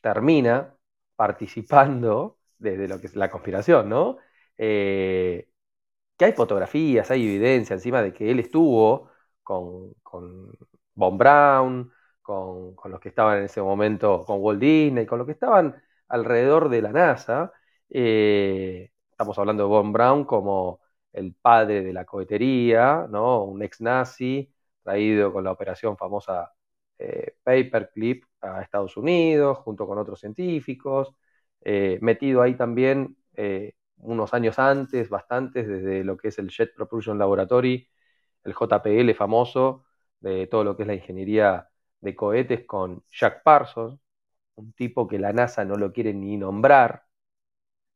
termina 0.00 0.76
participando 1.16 2.38
desde 2.58 2.88
lo 2.88 3.00
que 3.00 3.08
es 3.08 3.16
la 3.16 3.30
conspiración, 3.30 3.88
¿no? 3.88 4.18
Eh, 4.58 5.48
que 6.16 6.26
hay 6.26 6.32
fotografías, 6.32 7.10
hay 7.10 7.24
evidencia 7.24 7.74
encima 7.74 8.02
de 8.02 8.12
que 8.12 8.30
él 8.30 8.40
estuvo 8.40 9.10
con, 9.42 9.94
con 10.02 10.52
Von 10.94 11.18
Brown, 11.18 11.92
con, 12.22 12.74
los 12.90 13.00
que 13.00 13.08
estaban 13.10 13.38
en 13.38 13.44
ese 13.44 13.62
momento, 13.62 14.24
con 14.24 14.40
Walt 14.40 14.60
Disney, 14.60 15.06
con 15.06 15.18
los 15.18 15.26
que 15.26 15.32
estaban 15.32 15.82
alrededor 16.08 16.68
de 16.68 16.82
la 16.82 16.92
NASA. 16.92 17.52
Eh, 17.90 18.90
estamos 19.10 19.38
hablando 19.38 19.64
de 19.64 19.68
Von 19.68 19.92
Brown 19.92 20.24
como 20.24 20.80
el 21.12 21.34
padre 21.34 21.82
de 21.82 21.92
la 21.92 22.04
cohetería, 22.04 23.06
¿no? 23.10 23.44
un 23.44 23.62
ex 23.62 23.80
nazi 23.80 24.52
traído 24.82 25.32
con 25.32 25.44
la 25.44 25.52
operación 25.52 25.96
famosa 25.96 26.52
eh, 26.98 27.36
Paperclip 27.42 28.24
a 28.40 28.62
Estados 28.62 28.96
Unidos, 28.96 29.58
junto 29.58 29.86
con 29.86 29.98
otros 29.98 30.20
científicos, 30.20 31.14
eh, 31.60 31.98
metido 32.02 32.42
ahí 32.42 32.54
también 32.56 33.16
unos 33.98 34.34
años 34.34 34.58
antes, 34.58 35.08
bastantes, 35.08 35.66
desde 35.68 36.04
lo 36.04 36.16
que 36.16 36.28
es 36.28 36.38
el 36.38 36.48
Jet 36.50 36.74
Propulsion 36.74 37.18
Laboratory, 37.18 37.88
el 38.44 38.54
JPL 38.54 39.14
famoso, 39.14 39.84
de 40.20 40.46
todo 40.46 40.64
lo 40.64 40.76
que 40.76 40.82
es 40.84 40.86
la 40.88 40.94
ingeniería 40.94 41.68
de 42.02 42.14
cohetes 42.16 42.66
con 42.66 43.04
Jack 43.10 43.42
Parsons, 43.42 44.00
un 44.56 44.72
tipo 44.74 45.08
que 45.08 45.18
la 45.18 45.32
NASA 45.32 45.64
no 45.64 45.76
lo 45.76 45.92
quiere 45.92 46.14
ni 46.14 46.36
nombrar. 46.36 47.04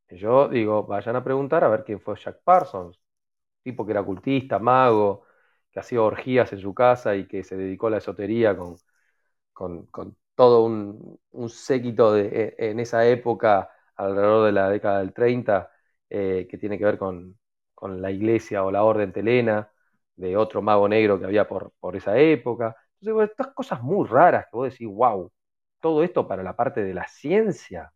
Yo 0.08 0.48
digo, 0.48 0.84
vayan 0.86 1.16
a 1.16 1.24
preguntar 1.24 1.64
a 1.64 1.68
ver 1.68 1.84
quién 1.84 2.00
fue 2.00 2.16
Jack 2.16 2.40
Parsons, 2.44 3.00
tipo 3.62 3.86
que 3.86 3.92
era 3.92 4.04
cultista, 4.04 4.58
mago, 4.58 5.24
que 5.70 5.80
hacía 5.80 6.02
orgías 6.02 6.52
en 6.52 6.60
su 6.60 6.74
casa 6.74 7.16
y 7.16 7.26
que 7.28 7.44
se 7.44 7.56
dedicó 7.56 7.88
a 7.88 7.90
la 7.90 7.98
esotería 7.98 8.56
con, 8.56 8.76
con, 9.52 10.16
todo 10.34 10.64
un, 10.64 11.48
séquito 11.48 12.12
de, 12.12 12.54
e, 12.58 12.70
en 12.70 12.80
esa 12.80 13.06
época, 13.06 13.70
alrededor 13.96 14.46
de 14.46 14.52
la 14.52 14.70
década 14.70 15.00
del 15.00 15.12
30, 15.12 15.70
eh, 16.10 16.46
que 16.50 16.58
tiene 16.58 16.78
que 16.78 16.84
ver 16.84 16.98
con, 16.98 17.38
la 17.82 18.10
iglesia 18.10 18.64
o 18.64 18.70
la 18.70 18.84
orden 18.84 19.12
telena, 19.12 19.70
de 20.16 20.36
otro 20.36 20.62
mago 20.62 20.88
negro 20.88 21.18
que 21.18 21.26
había 21.26 21.46
por, 21.48 21.72
por 21.80 21.96
esa 21.96 22.18
época. 22.18 22.76
Estas 23.06 23.48
cosas 23.54 23.82
muy 23.82 24.06
raras 24.08 24.46
que 24.50 24.56
vos 24.56 24.70
decís, 24.70 24.88
wow, 24.88 25.30
todo 25.80 26.02
esto 26.02 26.26
para 26.28 26.42
la 26.42 26.56
parte 26.56 26.82
de 26.84 26.94
la 26.94 27.06
ciencia, 27.08 27.92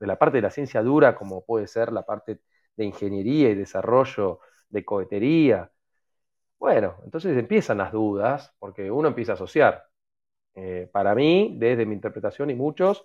de 0.00 0.06
la 0.06 0.18
parte 0.18 0.38
de 0.38 0.42
la 0.42 0.50
ciencia 0.50 0.82
dura, 0.82 1.16
como 1.16 1.44
puede 1.44 1.66
ser 1.68 1.92
la 1.92 2.02
parte 2.04 2.40
de 2.76 2.84
ingeniería 2.84 3.50
y 3.50 3.54
desarrollo 3.56 4.40
de 4.68 4.84
cohetería. 4.84 5.70
Bueno, 6.58 6.96
entonces 7.04 7.36
empiezan 7.38 7.78
las 7.78 7.92
dudas, 7.92 8.54
porque 8.58 8.90
uno 8.90 9.08
empieza 9.08 9.32
a 9.32 9.34
asociar. 9.36 9.84
Eh, 10.54 10.88
para 10.92 11.14
mí, 11.14 11.56
desde 11.58 11.86
mi 11.86 11.94
interpretación 11.94 12.50
y 12.50 12.54
muchos, 12.54 13.04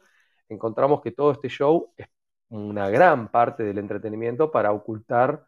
encontramos 0.49 1.01
que 1.01 1.11
todo 1.11 1.31
este 1.33 1.49
show 1.49 1.93
es 1.97 2.07
una 2.49 2.89
gran 2.89 3.29
parte 3.31 3.63
del 3.63 3.79
entretenimiento 3.79 4.51
para 4.51 4.71
ocultar, 4.73 5.45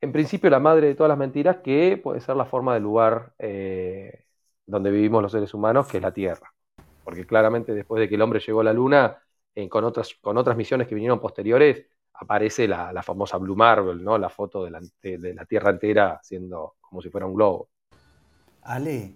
en 0.00 0.12
principio, 0.12 0.50
la 0.50 0.60
madre 0.60 0.88
de 0.88 0.94
todas 0.94 1.08
las 1.08 1.18
mentiras, 1.18 1.58
que 1.64 1.98
puede 2.02 2.20
ser 2.20 2.36
la 2.36 2.44
forma 2.46 2.74
del 2.74 2.82
lugar 2.82 3.34
eh, 3.38 4.25
donde 4.66 4.90
vivimos 4.90 5.22
los 5.22 5.32
seres 5.32 5.54
humanos, 5.54 5.86
que 5.86 5.98
es 5.98 6.02
la 6.02 6.12
Tierra. 6.12 6.52
Porque 7.04 7.26
claramente 7.26 7.72
después 7.72 8.00
de 8.00 8.08
que 8.08 8.16
el 8.16 8.22
hombre 8.22 8.40
llegó 8.40 8.60
a 8.60 8.64
la 8.64 8.72
Luna, 8.72 9.18
con, 9.70 9.84
otras, 9.84 10.14
con 10.20 10.36
otras 10.36 10.56
misiones 10.56 10.86
que 10.86 10.94
vinieron 10.94 11.20
posteriores, 11.20 11.86
aparece 12.14 12.66
la, 12.68 13.02
famosa 13.02 13.36
Blue 13.38 13.56
Marble, 13.56 14.02
¿no? 14.02 14.18
La 14.18 14.28
foto 14.28 14.64
de 14.64 14.70
la, 14.70 15.44
Tierra 15.46 15.70
entera 15.70 16.20
siendo 16.22 16.74
como 16.80 17.02
si 17.02 17.10
fuera 17.10 17.26
un 17.26 17.34
globo. 17.34 17.68
Ale, 18.62 19.14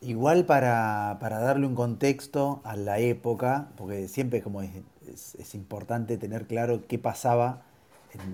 igual 0.00 0.44
para, 0.44 1.18
darle 1.20 1.66
un 1.66 1.74
contexto 1.74 2.60
a 2.64 2.76
la 2.76 2.98
época, 2.98 3.68
porque 3.76 4.08
siempre 4.08 4.42
como 4.42 4.62
es, 4.62 5.54
importante 5.54 6.18
tener 6.18 6.46
claro 6.46 6.86
qué 6.86 6.98
pasaba 6.98 7.62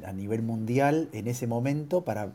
a 0.05 0.13
nivel 0.13 0.43
mundial 0.43 1.09
en 1.13 1.29
ese 1.29 1.47
momento 1.47 2.05
para 2.05 2.33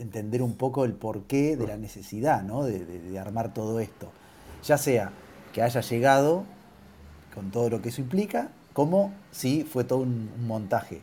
entender 0.00 0.42
un 0.42 0.54
poco 0.54 0.84
el 0.84 0.94
porqué 0.94 1.56
de 1.56 1.66
la 1.66 1.76
necesidad 1.76 2.42
¿no? 2.42 2.64
de, 2.64 2.84
de 2.84 3.18
armar 3.18 3.54
todo 3.54 3.80
esto. 3.80 4.10
Ya 4.64 4.78
sea 4.78 5.12
que 5.52 5.62
haya 5.62 5.80
llegado 5.80 6.44
con 7.34 7.50
todo 7.50 7.70
lo 7.70 7.80
que 7.80 7.90
eso 7.90 8.00
implica, 8.00 8.48
como 8.72 9.12
si 9.30 9.64
fue 9.64 9.84
todo 9.84 10.00
un, 10.00 10.30
montaje. 10.46 11.00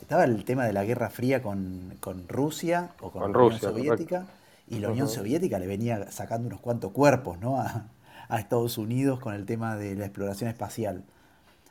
Estaba 0.00 0.24
el 0.24 0.44
tema 0.44 0.64
de 0.64 0.72
la 0.72 0.84
Guerra 0.84 1.10
Fría 1.10 1.42
con, 1.42 1.92
Rusia 2.28 2.90
o 3.00 3.10
con, 3.10 3.32
la 3.32 3.38
Unión 3.38 3.60
Soviética, 3.60 4.26
y 4.68 4.78
la 4.78 4.90
Unión 4.90 5.08
Soviética 5.08 5.58
le 5.58 5.66
venía 5.66 6.10
sacando 6.10 6.48
unos 6.48 6.60
cuantos 6.60 6.92
cuerpos 6.92 7.38
¿no? 7.38 7.60
a, 7.60 7.86
Estados 8.38 8.78
Unidos 8.78 9.18
con 9.18 9.34
el 9.34 9.44
tema 9.44 9.76
de 9.76 9.96
la 9.96 10.06
exploración 10.06 10.48
espacial. 10.50 11.04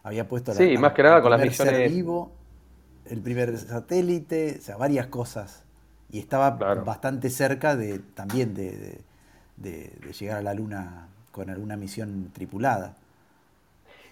Había 0.04 0.28
puesto 0.28 0.54
sí, 0.54 0.78
más 0.78 0.94
que 0.94 1.04
nada 1.04 1.22
con 1.22 1.32
las 1.32 1.42
misiones 1.42 1.92
vivo, 1.92 2.32
el 3.06 3.22
primer 3.22 3.58
satélite, 3.58 4.58
o 4.60 4.62
sea, 4.62 4.78
varias 4.78 5.08
cosas. 5.08 5.64
Y 6.12 6.20
estaba 6.20 6.52
bastante 6.52 7.30
cerca 7.30 7.76
de 7.76 8.00
también 8.00 8.54
de 8.54 9.04
llegar 10.20 10.38
a 10.38 10.42
la 10.42 10.54
Luna 10.54 11.08
con 11.32 11.50
alguna 11.50 11.78
misión 11.78 12.32
tripulada. 12.34 12.96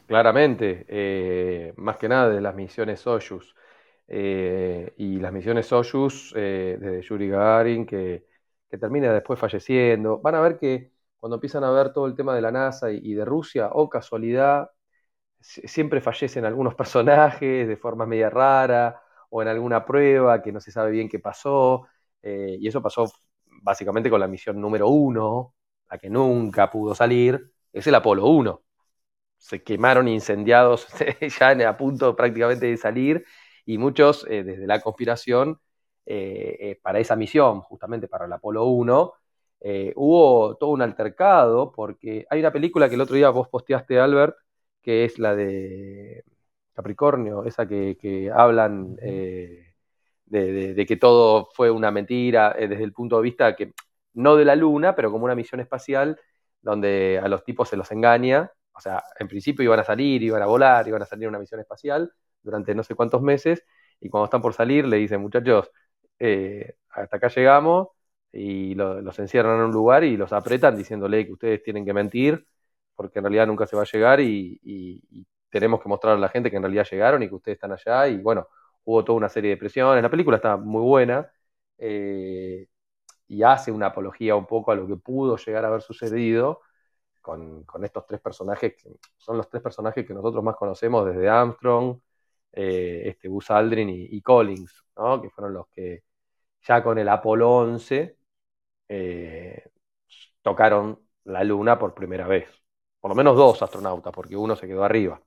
claramente, 0.06 0.86
eh, 0.88 1.74
más 1.78 1.98
que 1.98 2.08
nada 2.10 2.30
de 2.30 2.42
las 2.42 2.56
misiones 2.56 3.02
Soyuz. 3.02 3.56
Eh, 4.08 4.94
y 4.98 5.20
las 5.20 5.34
misiones 5.34 5.68
Soyuz, 5.68 6.34
eh, 6.36 6.78
desde 6.80 7.02
Yuri 7.02 7.30
Gagarin, 7.30 7.86
que, 7.86 8.26
que, 8.70 8.78
termina 8.78 9.14
después 9.14 9.40
falleciendo. 9.40 10.20
Van 10.20 10.36
a 10.36 10.42
ver 10.42 10.58
que 10.58 10.92
cuando 11.20 11.36
empiezan 11.36 11.64
a 11.64 11.72
ver 11.72 11.92
todo 11.94 12.08
el 12.08 12.16
tema 12.16 12.36
de 12.36 12.42
la 12.42 12.52
NASA 12.52 12.92
y, 12.92 13.14
de 13.14 13.26
Rusia, 13.26 13.70
o 13.74 13.90
casualidad, 13.90 14.72
siempre 15.42 16.02
fallecen 16.02 16.46
algunos 16.46 16.76
personajes 16.82 17.68
de 17.68 17.78
forma 17.78 18.06
media 18.06 18.30
rara, 18.30 19.02
o 19.30 19.42
en 19.42 19.48
alguna 19.50 19.86
prueba 19.86 20.42
que 20.42 20.52
no 20.52 20.60
se 20.60 20.72
sabe 20.72 20.92
bien 20.92 21.10
qué 21.10 21.20
pasó. 21.20 21.88
y 22.24 22.68
eso 22.68 22.82
pasó 22.82 23.12
básicamente 23.62 24.10
con 24.10 24.20
la 24.20 24.28
misión 24.28 24.60
número 24.62 24.88
uno, 24.90 25.54
la 25.90 25.98
que 25.98 26.10
nunca 26.10 26.70
pudo 26.70 26.96
salir, 26.96 27.52
es 27.74 27.88
el 27.88 27.96
Apolo 27.96 28.28
1. 28.28 28.64
Se 29.38 29.64
quemaron 29.64 30.08
incendiados 30.08 30.88
ya 31.40 31.70
a 31.70 31.78
punto 31.78 32.16
prácticamente 32.16 32.68
de 32.68 32.78
salir 32.78 33.26
y 33.66 33.78
muchos 33.78 34.26
eh, 34.30 34.44
desde 34.44 34.68
la 34.68 34.82
conspiración 34.82 35.60
eh, 36.06 36.58
eh, 36.60 36.80
para 36.82 37.00
esa 37.00 37.16
misión, 37.16 37.62
justamente 37.62 38.08
para 38.08 38.26
el 38.26 38.34
Apolo 38.34 38.66
1, 38.66 39.14
hubo 39.96 40.56
todo 40.58 40.70
un 40.72 40.82
altercado 40.82 41.72
porque 41.72 42.26
hay 42.30 42.40
una 42.40 42.52
película 42.54 42.88
que 42.90 42.96
el 42.96 43.02
otro 43.02 43.16
día 43.16 43.30
vos 43.30 43.50
posteaste, 43.50 44.00
Albert, 44.00 44.36
que 44.82 45.06
es 45.06 45.20
la 45.20 45.36
de 45.36 46.24
Capricornio, 46.78 47.44
esa 47.44 47.68
que, 47.68 48.32
hablan 48.32 48.96
de, 48.98 49.74
de, 50.26 50.86
que 50.86 50.98
todo 50.98 51.50
fue 51.56 51.72
una 51.72 51.90
mentira 51.90 52.56
desde 52.58 52.84
el 52.84 52.94
punto 52.94 53.18
de 53.18 53.24
vista 53.24 53.56
que 53.56 53.74
no 54.14 54.36
de 54.36 54.46
la 54.46 54.56
Luna, 54.56 54.96
pero 54.96 55.12
como 55.12 55.26
una 55.26 55.34
misión 55.34 55.60
espacial 55.60 56.20
donde 56.62 57.20
a 57.24 57.28
los 57.28 57.44
tipos 57.44 57.68
se 57.70 57.78
los 57.78 57.92
engaña. 57.92 58.52
O 58.74 58.80
sea, 58.80 59.04
en 59.20 59.28
principio 59.28 59.64
iban 59.66 59.80
a 59.80 59.84
salir, 59.84 60.22
iban 60.22 60.44
a 60.44 60.46
volar, 60.46 60.88
iban 60.88 61.02
a 61.02 61.06
salir 61.06 61.26
a 61.26 61.30
una 61.30 61.40
misión 61.40 61.60
espacial 61.60 62.14
durante 62.44 62.76
no 62.76 62.84
sé 62.84 62.94
cuántos 62.94 63.24
meses, 63.24 63.64
y 64.00 64.10
cuando 64.10 64.26
están 64.26 64.44
por 64.44 64.54
salir 64.54 64.86
le 64.86 64.98
dicen, 64.98 65.20
muchachos, 65.20 65.72
eh, 66.20 66.76
hasta 66.92 67.18
acá 67.18 67.30
llegamos, 67.30 67.88
y 68.32 68.76
los 68.76 69.18
encierran 69.18 69.56
en 69.58 69.66
un 69.66 69.72
lugar 69.72 70.04
y 70.04 70.16
los 70.16 70.32
apretan 70.32 70.78
diciéndole 70.78 71.26
que 71.26 71.34
ustedes 71.34 71.64
tienen 71.64 71.86
que 71.86 71.94
mentir, 71.94 72.46
porque 72.96 73.20
en 73.20 73.26
realidad 73.26 73.48
nunca 73.48 73.66
se 73.66 73.76
va 73.76 73.82
a 73.84 73.86
llegar 73.86 74.20
y, 74.22 74.60
tenemos 75.50 75.82
que 75.82 75.90
mostrar 75.90 76.16
a 76.16 76.20
la 76.20 76.30
gente 76.30 76.50
que 76.52 76.58
en 76.58 76.64
realidad 76.64 76.88
llegaron 76.90 77.24
y 77.24 77.30
que 77.30 77.36
ustedes 77.36 77.58
están 77.58 77.72
allá, 77.74 78.08
y 78.08 78.18
bueno, 78.18 78.48
hubo 78.86 79.04
toda 79.04 79.18
una 79.18 79.30
serie 79.30 79.52
de 79.52 79.58
presiones. 79.58 80.04
La 80.04 80.10
película 80.10 80.38
está 80.38 80.58
muy 80.58 80.82
buena. 80.82 81.32
Eh, 81.78 82.68
y 83.28 83.44
hace 83.44 83.72
una 83.72 83.88
apología 83.88 84.36
un 84.36 84.46
poco 84.48 84.72
a 84.72 84.76
lo 84.76 84.88
que 84.88 84.96
pudo 84.98 85.38
llegar 85.38 85.66
a 85.66 85.68
haber 85.70 85.82
sucedido 85.82 86.62
con, 87.22 87.66
estos 87.84 88.06
tres 88.06 88.22
personajes, 88.22 88.76
que 88.76 88.90
son 89.18 89.38
los 89.38 89.50
tres 89.50 89.62
personajes 89.62 90.06
que 90.06 90.14
nosotros 90.14 90.44
más 90.44 90.56
conocemos 90.56 91.06
desde 91.06 91.30
Armstrong, 91.30 92.00
eh, 92.54 93.04
este 93.06 93.28
Buzz 93.28 93.52
Aldrin 93.52 93.90
y, 93.90 94.22
Collins, 94.22 94.84
que 95.22 95.30
fueron 95.30 95.54
los 95.54 95.68
que 95.70 96.04
ya 96.62 96.84
con 96.84 96.98
el 96.98 97.10
Apolo 97.10 97.52
11 97.58 98.18
eh, 98.90 99.64
tocaron 100.42 101.00
la 101.26 101.44
Luna 101.44 101.78
por 101.78 101.94
primera 101.94 102.28
vez. 102.28 102.48
Por 103.00 103.10
lo 103.12 103.16
menos 103.16 103.36
dos 103.38 103.62
astronautas, 103.62 104.14
porque 104.14 104.36
uno 104.36 104.56
se 104.56 104.68
quedó 104.68 104.84
arriba. 104.84 105.22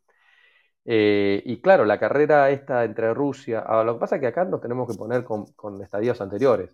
Eh, 0.92 1.42
y 1.46 1.60
claro, 1.60 1.84
la 1.84 1.98
carrera 2.00 2.50
esta 2.50 2.84
entre 2.84 3.14
Rusia, 3.14 3.60
ah, 3.66 3.84
lo 3.84 3.94
que 3.94 4.00
pasa 4.00 4.16
es 4.16 4.20
que 4.20 4.26
acá 4.28 4.44
nos 4.44 4.60
tenemos 4.60 4.88
que 4.90 4.98
poner 4.98 5.22
con, 5.24 5.46
con 5.52 5.80
estadios 5.82 6.20
anteriores. 6.20 6.70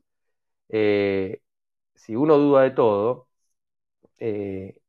Eh, 0.71 1.43
si 1.95 2.17
uno 2.17 2.39
duda 2.39 2.63
de 2.63 2.73
todo, 2.73 3.29
eh, 4.19 4.81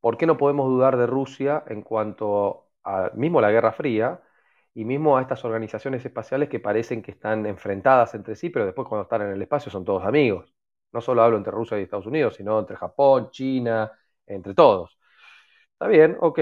¿por 0.00 0.18
qué 0.18 0.26
no 0.26 0.38
podemos 0.38 0.68
dudar 0.68 0.96
de 0.98 1.06
Rusia 1.06 1.64
en 1.68 1.82
cuanto 1.82 2.68
a 2.84 3.10
mismo 3.14 3.40
la 3.40 3.50
Guerra 3.52 3.72
Fría 3.72 4.22
y 4.74 4.84
mismo 4.84 5.16
a 5.18 5.22
estas 5.22 5.44
organizaciones 5.44 6.04
espaciales 6.06 6.48
que 6.50 6.60
parecen 6.60 7.02
que 7.02 7.12
están 7.12 7.46
enfrentadas 7.46 8.14
entre 8.14 8.36
sí, 8.36 8.50
pero 8.50 8.66
después 8.66 8.88
cuando 8.88 9.04
están 9.04 9.22
en 9.22 9.30
el 9.32 9.42
espacio 9.42 9.70
son 9.72 9.84
todos 9.84 10.04
amigos? 10.04 10.54
No 10.92 11.00
solo 11.02 11.22
hablo 11.22 11.36
entre 11.38 11.52
Rusia 11.52 11.78
y 11.78 11.84
Estados 11.84 12.06
Unidos, 12.06 12.36
sino 12.36 12.58
entre 12.60 12.76
Japón, 12.76 13.30
China, 13.30 13.90
entre 14.26 14.54
todos. 14.54 14.98
Está 15.74 15.88
bien, 15.88 16.16
ok. 16.20 16.38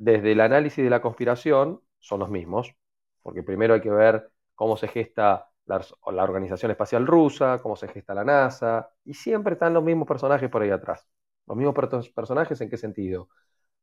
Desde 0.00 0.32
el 0.32 0.40
análisis 0.40 0.82
de 0.82 0.88
la 0.88 1.02
conspiración 1.02 1.82
son 1.98 2.20
los 2.20 2.30
mismos, 2.30 2.74
porque 3.22 3.42
primero 3.42 3.74
hay 3.74 3.82
que 3.82 3.90
ver 3.90 4.30
cómo 4.54 4.78
se 4.78 4.88
gesta 4.88 5.50
la, 5.66 5.84
Organización 6.00 6.70
Espacial 6.70 7.06
Rusa, 7.06 7.58
cómo 7.62 7.76
se 7.76 7.86
gesta 7.86 8.14
la 8.14 8.24
NASA, 8.24 8.88
y 9.04 9.12
siempre 9.12 9.52
están 9.52 9.74
los 9.74 9.84
mismos 9.84 10.08
personajes 10.08 10.48
por 10.48 10.62
ahí 10.62 10.70
atrás. 10.70 11.06
Los 11.46 11.54
mismos 11.54 11.74
personajes 12.14 12.58
en 12.62 12.70
qué 12.70 12.78
sentido? 12.78 13.28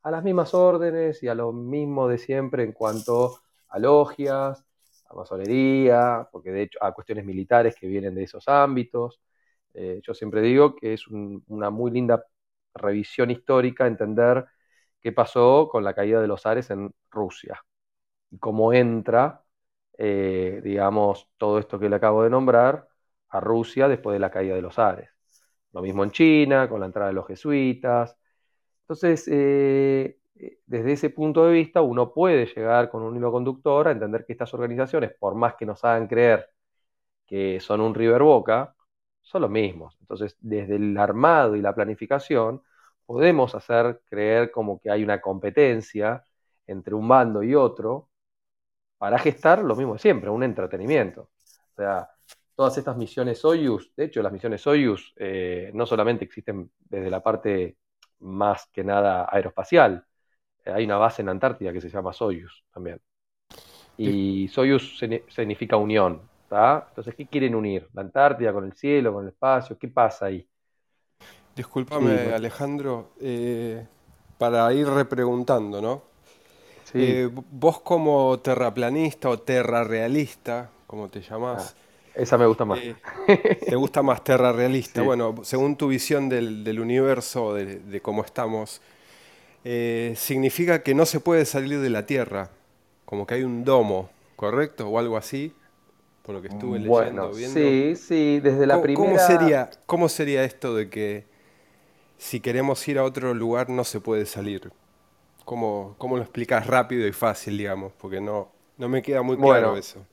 A 0.01 0.09
las 0.09 0.23
mismas 0.23 0.55
órdenes 0.55 1.21
y 1.21 1.27
a 1.27 1.35
lo 1.35 1.53
mismo 1.53 2.07
de 2.07 2.17
siempre 2.17 2.63
en 2.63 2.71
cuanto 2.71 3.41
a 3.67 3.77
logias, 3.77 4.65
a 5.07 5.13
masonería, 5.13 6.27
porque 6.31 6.49
de 6.51 6.63
hecho 6.63 6.79
a 6.81 6.93
cuestiones 6.93 7.25
militares 7.25 7.75
que 7.79 7.85
vienen 7.85 8.15
de 8.15 8.23
esos 8.23 8.47
ámbitos. 8.47 9.21
Eh, 9.75 10.01
yo 10.01 10.15
siempre 10.15 10.41
digo 10.41 10.75
que 10.75 10.93
es 10.93 11.05
una 11.07 11.69
muy 11.69 11.91
linda 11.91 12.25
revisión 12.73 13.29
histórica 13.29 13.85
entender 13.85 14.47
qué 15.01 15.11
pasó 15.11 15.69
con 15.69 15.83
la 15.83 15.93
caída 15.93 16.21
de 16.21 16.27
los 16.27 16.45
Ares 16.45 16.69
en 16.71 16.91
Rusia 17.11 17.63
y 18.31 18.39
cómo 18.39 18.73
entra 18.73 19.43
eh, 19.97 20.61
digamos, 20.63 21.29
todo 21.37 21.59
esto 21.59 21.79
que 21.79 21.89
le 21.89 21.95
acabo 21.95 22.23
de 22.23 22.29
nombrar 22.29 22.87
a 23.29 23.39
Rusia 23.39 23.87
después 23.87 24.13
de 24.13 24.19
la 24.19 24.31
caída 24.31 24.55
de 24.55 24.61
los 24.61 24.77
Ares. 24.79 25.09
Lo 25.73 25.81
mismo 25.81 26.03
en 26.03 26.11
China, 26.11 26.69
con 26.69 26.79
la 26.79 26.85
entrada 26.87 27.09
de 27.09 27.13
los 27.15 27.27
jesuitas. 27.27 28.17
Entonces, 28.81 29.27
eh, 29.31 30.19
desde 30.65 30.93
ese 30.93 31.09
punto 31.09 31.45
de 31.45 31.53
vista, 31.53 31.81
uno 31.81 32.13
puede 32.13 32.45
llegar 32.47 32.89
con 32.89 33.03
un 33.03 33.15
hilo 33.17 33.31
conductor 33.31 33.87
a 33.87 33.91
entender 33.91 34.25
que 34.25 34.33
estas 34.33 34.53
organizaciones, 34.53 35.13
por 35.19 35.35
más 35.35 35.55
que 35.55 35.65
nos 35.65 35.83
hagan 35.83 36.07
creer 36.07 36.49
que 37.25 37.59
son 37.59 37.81
un 37.81 37.95
River 37.95 38.23
Boca, 38.23 38.75
son 39.21 39.41
los 39.43 39.51
mismos. 39.51 39.97
Entonces, 40.01 40.37
desde 40.41 40.77
el 40.77 40.97
armado 40.97 41.55
y 41.55 41.61
la 41.61 41.75
planificación, 41.75 42.61
podemos 43.07 43.55
hacer 43.55 44.01
creer 44.05 44.51
como 44.51 44.79
que 44.79 44.91
hay 44.91 45.03
una 45.03 45.19
competencia 45.21 46.23
entre 46.67 46.93
un 46.93 47.07
bando 47.07 47.41
y 47.41 47.55
otro, 47.55 48.09
para 48.97 49.17
gestar 49.17 49.63
lo 49.63 49.75
mismo 49.75 49.93
de 49.93 49.99
siempre, 49.99 50.29
un 50.29 50.43
entretenimiento. 50.43 51.29
O 51.73 51.75
sea, 51.75 52.09
todas 52.55 52.77
estas 52.77 52.97
misiones 52.97 53.39
Soyuz, 53.39 53.93
de 53.95 54.05
hecho 54.05 54.21
las 54.21 54.33
misiones 54.33 54.61
Soyuz 54.61 55.13
eh, 55.15 55.71
no 55.73 55.85
solamente 55.85 56.25
existen 56.25 56.69
desde 56.79 57.09
la 57.09 57.23
parte 57.23 57.77
más 58.19 58.67
que 58.73 58.83
nada 58.83 59.27
aeroespacial, 59.31 60.05
eh, 60.65 60.71
hay 60.71 60.85
una 60.85 60.97
base 60.97 61.21
en 61.21 61.29
Antártida 61.29 61.71
que 61.71 61.81
se 61.81 61.89
llama 61.89 62.13
Soyuz 62.13 62.65
también. 62.73 62.99
Y 63.97 64.47
Soyuz 64.49 64.99
significa 65.29 65.77
unión, 65.77 66.21
Entonces, 66.51 67.15
¿qué 67.15 67.25
quieren 67.27 67.55
unir? 67.55 67.87
¿La 67.93 68.01
Antártida 68.01 68.53
con 68.53 68.65
el 68.65 68.73
cielo, 68.73 69.13
con 69.13 69.23
el 69.23 69.29
espacio? 69.29 69.77
¿Qué 69.77 69.87
pasa 69.87 70.27
ahí? 70.27 70.47
Discúlpame, 71.57 72.35
Alejandro, 72.35 73.13
eh, 73.19 73.83
para 74.37 74.71
ir 74.73 74.87
repreguntando, 74.87 75.81
¿no? 75.81 76.03
Eh, 76.93 77.27
vos 77.33 77.81
como 77.81 78.37
terraplanista 78.39 79.27
o 79.29 79.39
terrarrealista, 79.39 80.69
como 80.85 81.09
te 81.09 81.19
llamás. 81.19 81.75
Ah, 81.75 82.11
esa 82.13 82.37
me 82.37 82.45
gusta 82.45 82.63
más. 82.63 82.77
Eh, 82.77 82.95
¿Te 83.67 83.75
gusta 83.75 84.03
más 84.03 84.23
terrarrealista? 84.23 85.01
Bueno, 85.03 85.33
según 85.41 85.75
tu 85.77 85.87
visión 85.87 86.29
del, 86.29 86.79
universo, 86.79 87.55
de, 87.55 88.01
cómo 88.01 88.23
estamos, 88.23 88.79
significa 90.13 90.83
que 90.83 90.93
no 90.93 91.07
se 91.07 91.19
puede 91.19 91.43
salir 91.45 91.79
de 91.79 91.89
la 91.89 92.05
Tierra, 92.05 92.51
como 93.05 93.25
que 93.25 93.33
hay 93.33 93.43
un 93.43 93.63
domo, 93.63 94.11
¿correcto? 94.35 94.87
O 94.89 94.99
algo 94.99 95.17
así, 95.17 95.53
por 96.21 96.35
lo 96.35 96.41
que 96.43 96.49
estuve 96.49 96.77
leyendo, 96.77 97.31
viendo. 97.31 97.59
Sí, 97.59 97.95
sí, 97.95 98.39
desde 98.41 98.67
la 98.67 98.79
primera... 98.79 99.09
¿cómo 99.09 99.17
sería, 99.17 99.71
¿Cómo 99.87 100.07
sería 100.07 100.43
esto 100.43 100.75
de 100.75 100.89
que 100.91 101.36
si 102.17 102.39
queremos 102.39 102.87
ir 102.87 102.99
a 102.99 103.03
otro 103.03 103.33
lugar 103.33 103.69
no 103.69 103.83
se 103.83 103.99
puede 103.99 104.25
salir? 104.25 104.71
¿Cómo, 105.45 105.95
lo 105.99 106.21
explicas 106.21 106.67
rápido 106.67 107.07
y 107.07 107.13
fácil, 107.13 107.57
digamos? 107.57 107.93
Porque 107.93 108.19
no, 108.19 108.51
no 108.77 108.89
me 108.89 109.01
queda 109.01 109.21
muy 109.21 109.37
claro 109.37 109.77
eso. 109.77 110.05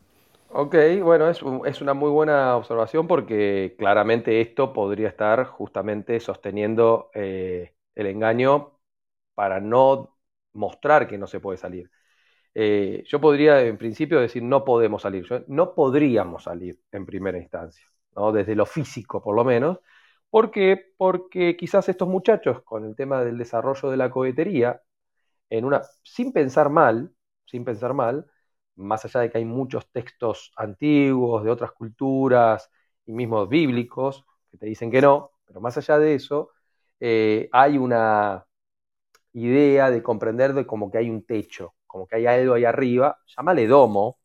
Ok, 0.51 0.77
bueno, 1.03 1.29
es, 1.29 1.41
es, 1.67 1.81
una 1.81 1.95
muy 1.95 2.11
buena 2.11 2.57
observación 2.57 3.09
porque 3.09 3.75
claramente 3.77 4.41
esto 4.41 4.73
podría 4.73 5.09
estar 5.09 5.45
justamente 5.47 6.21
sosteniendo 6.21 7.11
eh, 7.15 7.75
el 7.97 8.07
engaño 8.07 8.79
para 9.35 9.61
no 9.61 10.17
mostrar 10.53 11.09
que 11.09 11.19
no 11.19 11.27
se 11.27 11.41
puede 11.41 11.59
salir. 11.59 11.91
Eh, 12.55 13.03
yo 13.09 13.21
podría 13.21 13.61
en 13.63 13.77
principio 13.79 14.21
decir 14.21 14.43
no 14.45 14.65
podemos 14.65 15.03
salir, 15.03 15.27
no 15.49 15.75
podríamos 15.75 16.45
salir 16.45 16.81
en 16.93 17.05
primera 17.07 17.39
instancia, 17.39 17.85
¿no? 18.15 18.31
desde 18.31 18.55
lo 18.55 18.67
físico 18.67 19.21
por 19.23 19.35
lo 19.35 19.45
menos. 19.45 19.81
¿Por 20.35 20.51
qué? 20.51 20.93
Porque 20.97 21.57
quizás 21.57 21.89
estos 21.89 22.09
muchachos 22.09 22.63
con 22.65 22.85
el 22.85 22.97
tema 22.97 23.23
del 23.23 23.39
desarrollo 23.39 23.89
de 23.89 23.97
la 23.97 24.11
cohetería 24.11 24.83
en 25.49 25.65
una, 25.65 25.83
sin 26.03 26.33
pensar 26.33 26.71
mal, 26.71 27.15
sin 27.47 27.65
pensar 27.65 27.95
mal, 27.95 28.27
más 28.75 29.05
allá 29.05 29.21
de 29.21 29.31
que 29.31 29.39
hay 29.39 29.45
muchos 29.45 29.93
textos 29.93 30.51
antiguos 30.57 31.45
de 31.45 31.51
otras 31.53 31.71
culturas 31.71 32.69
y 33.07 33.13
mismos 33.13 33.49
bíblicos 33.49 34.25
que 34.51 34.59
te 34.59 34.67
dicen 34.67 34.91
que 34.91 35.01
no, 35.03 35.31
pero 35.45 35.61
más 35.61 35.79
allá 35.79 36.01
de 36.01 36.17
eso, 36.17 36.51
eh, 36.99 37.49
hay 37.53 37.79
una, 37.79 38.45
idea 39.35 39.91
de 39.93 40.03
comprender 40.03 40.55
de 40.55 40.67
como 40.67 40.91
que 40.91 40.99
hay 40.99 41.11
un 41.11 41.25
techo, 41.25 41.75
como 41.87 42.09
que 42.09 42.17
hay 42.17 42.27
algo 42.27 42.55
ahí 42.55 42.65
arriba, 42.65 43.19
llámale 43.37 43.69
domo, 43.69 44.19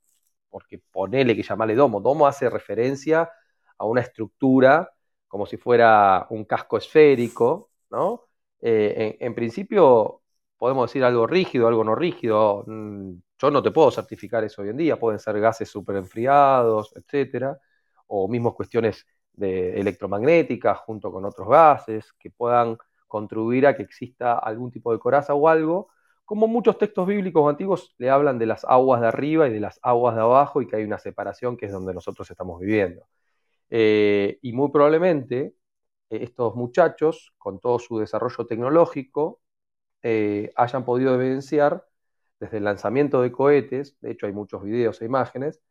porque 0.49 0.81
ponele 0.91 1.35
que 1.35 1.43
llamale 1.43 1.75
domo. 1.75 2.01
Domo 2.01 2.27
hace 2.27 2.49
referencia 2.49 3.31
a 3.77 3.85
una 3.85 4.01
estructura 4.01 4.91
como 5.29 5.45
si 5.45 5.57
fuera 5.57 6.27
un 6.31 6.43
casco 6.45 6.77
esférico, 6.77 7.71
¿no? 7.91 8.25
Eh, 8.61 9.17
en, 9.21 9.35
principio 9.35 10.23
podemos 10.57 10.89
decir 10.89 11.03
algo 11.05 11.27
rígido, 11.27 11.67
algo 11.67 11.83
no 11.85 11.95
rígido. 11.95 12.65
Mm, 12.67 13.13
yo 13.37 13.51
no 13.51 13.63
te 13.63 13.71
puedo 13.71 13.91
certificar 13.91 14.43
eso 14.43 14.63
hoy 14.63 14.69
en 14.69 14.77
día, 14.77 14.99
pueden 14.99 15.19
ser 15.19 15.39
gases 15.39 15.69
super 15.69 15.95
enfriados, 15.95 16.91
etcétera, 16.95 17.57
o 18.07 18.27
mismos 18.27 18.55
cuestiones 18.55 19.05
de 19.33 19.79
electromagnéticas 19.79 20.79
junto 20.79 21.11
con 21.11 21.23
otros 21.25 21.47
gases 21.47 22.11
que 22.19 22.31
puedan 22.31 22.77
contribuir 23.07 23.67
a 23.67 23.75
que 23.75 23.83
exista 23.83 24.37
algún 24.39 24.71
tipo 24.71 24.91
de 24.91 24.99
coraza 24.99 25.33
o 25.33 25.47
algo, 25.47 25.89
como 26.25 26.47
muchos 26.47 26.77
textos 26.77 27.07
bíblicos 27.07 27.49
antiguos 27.49 27.95
le 27.97 28.09
hablan 28.09 28.37
de 28.39 28.45
las 28.45 28.65
aguas 28.65 29.01
de 29.01 29.07
arriba 29.07 29.47
y 29.47 29.53
de 29.53 29.59
las 29.59 29.79
aguas 29.83 30.15
de 30.15 30.21
abajo 30.21 30.61
y 30.61 30.67
que 30.67 30.75
hay 30.75 30.83
una 30.83 30.99
separación 30.99 31.57
que 31.57 31.67
es 31.67 31.71
donde 31.71 31.93
nosotros 31.93 32.29
estamos 32.29 32.59
viviendo. 32.59 33.07
Eh, 33.69 34.39
y 34.41 34.53
muy 34.53 34.71
probablemente 34.71 35.55
eh, 36.09 36.19
estos 36.23 36.55
muchachos, 36.55 37.33
con 37.37 37.59
todo 37.59 37.79
su 37.79 37.99
desarrollo 37.99 38.45
tecnológico, 38.47 39.41
eh, 40.03 40.51
hayan 40.55 40.85
podido 40.85 41.15
evidenciar 41.15 41.85
desde 42.39 42.57
el 42.57 42.63
lanzamiento 42.63 43.21
de 43.21 43.31
cohetes, 43.31 43.97
de 44.01 44.11
hecho 44.11 44.25
hay 44.25 44.33
muchos 44.33 44.63
videos 44.63 45.01
e 45.01 45.05
imágenes, 45.05 45.61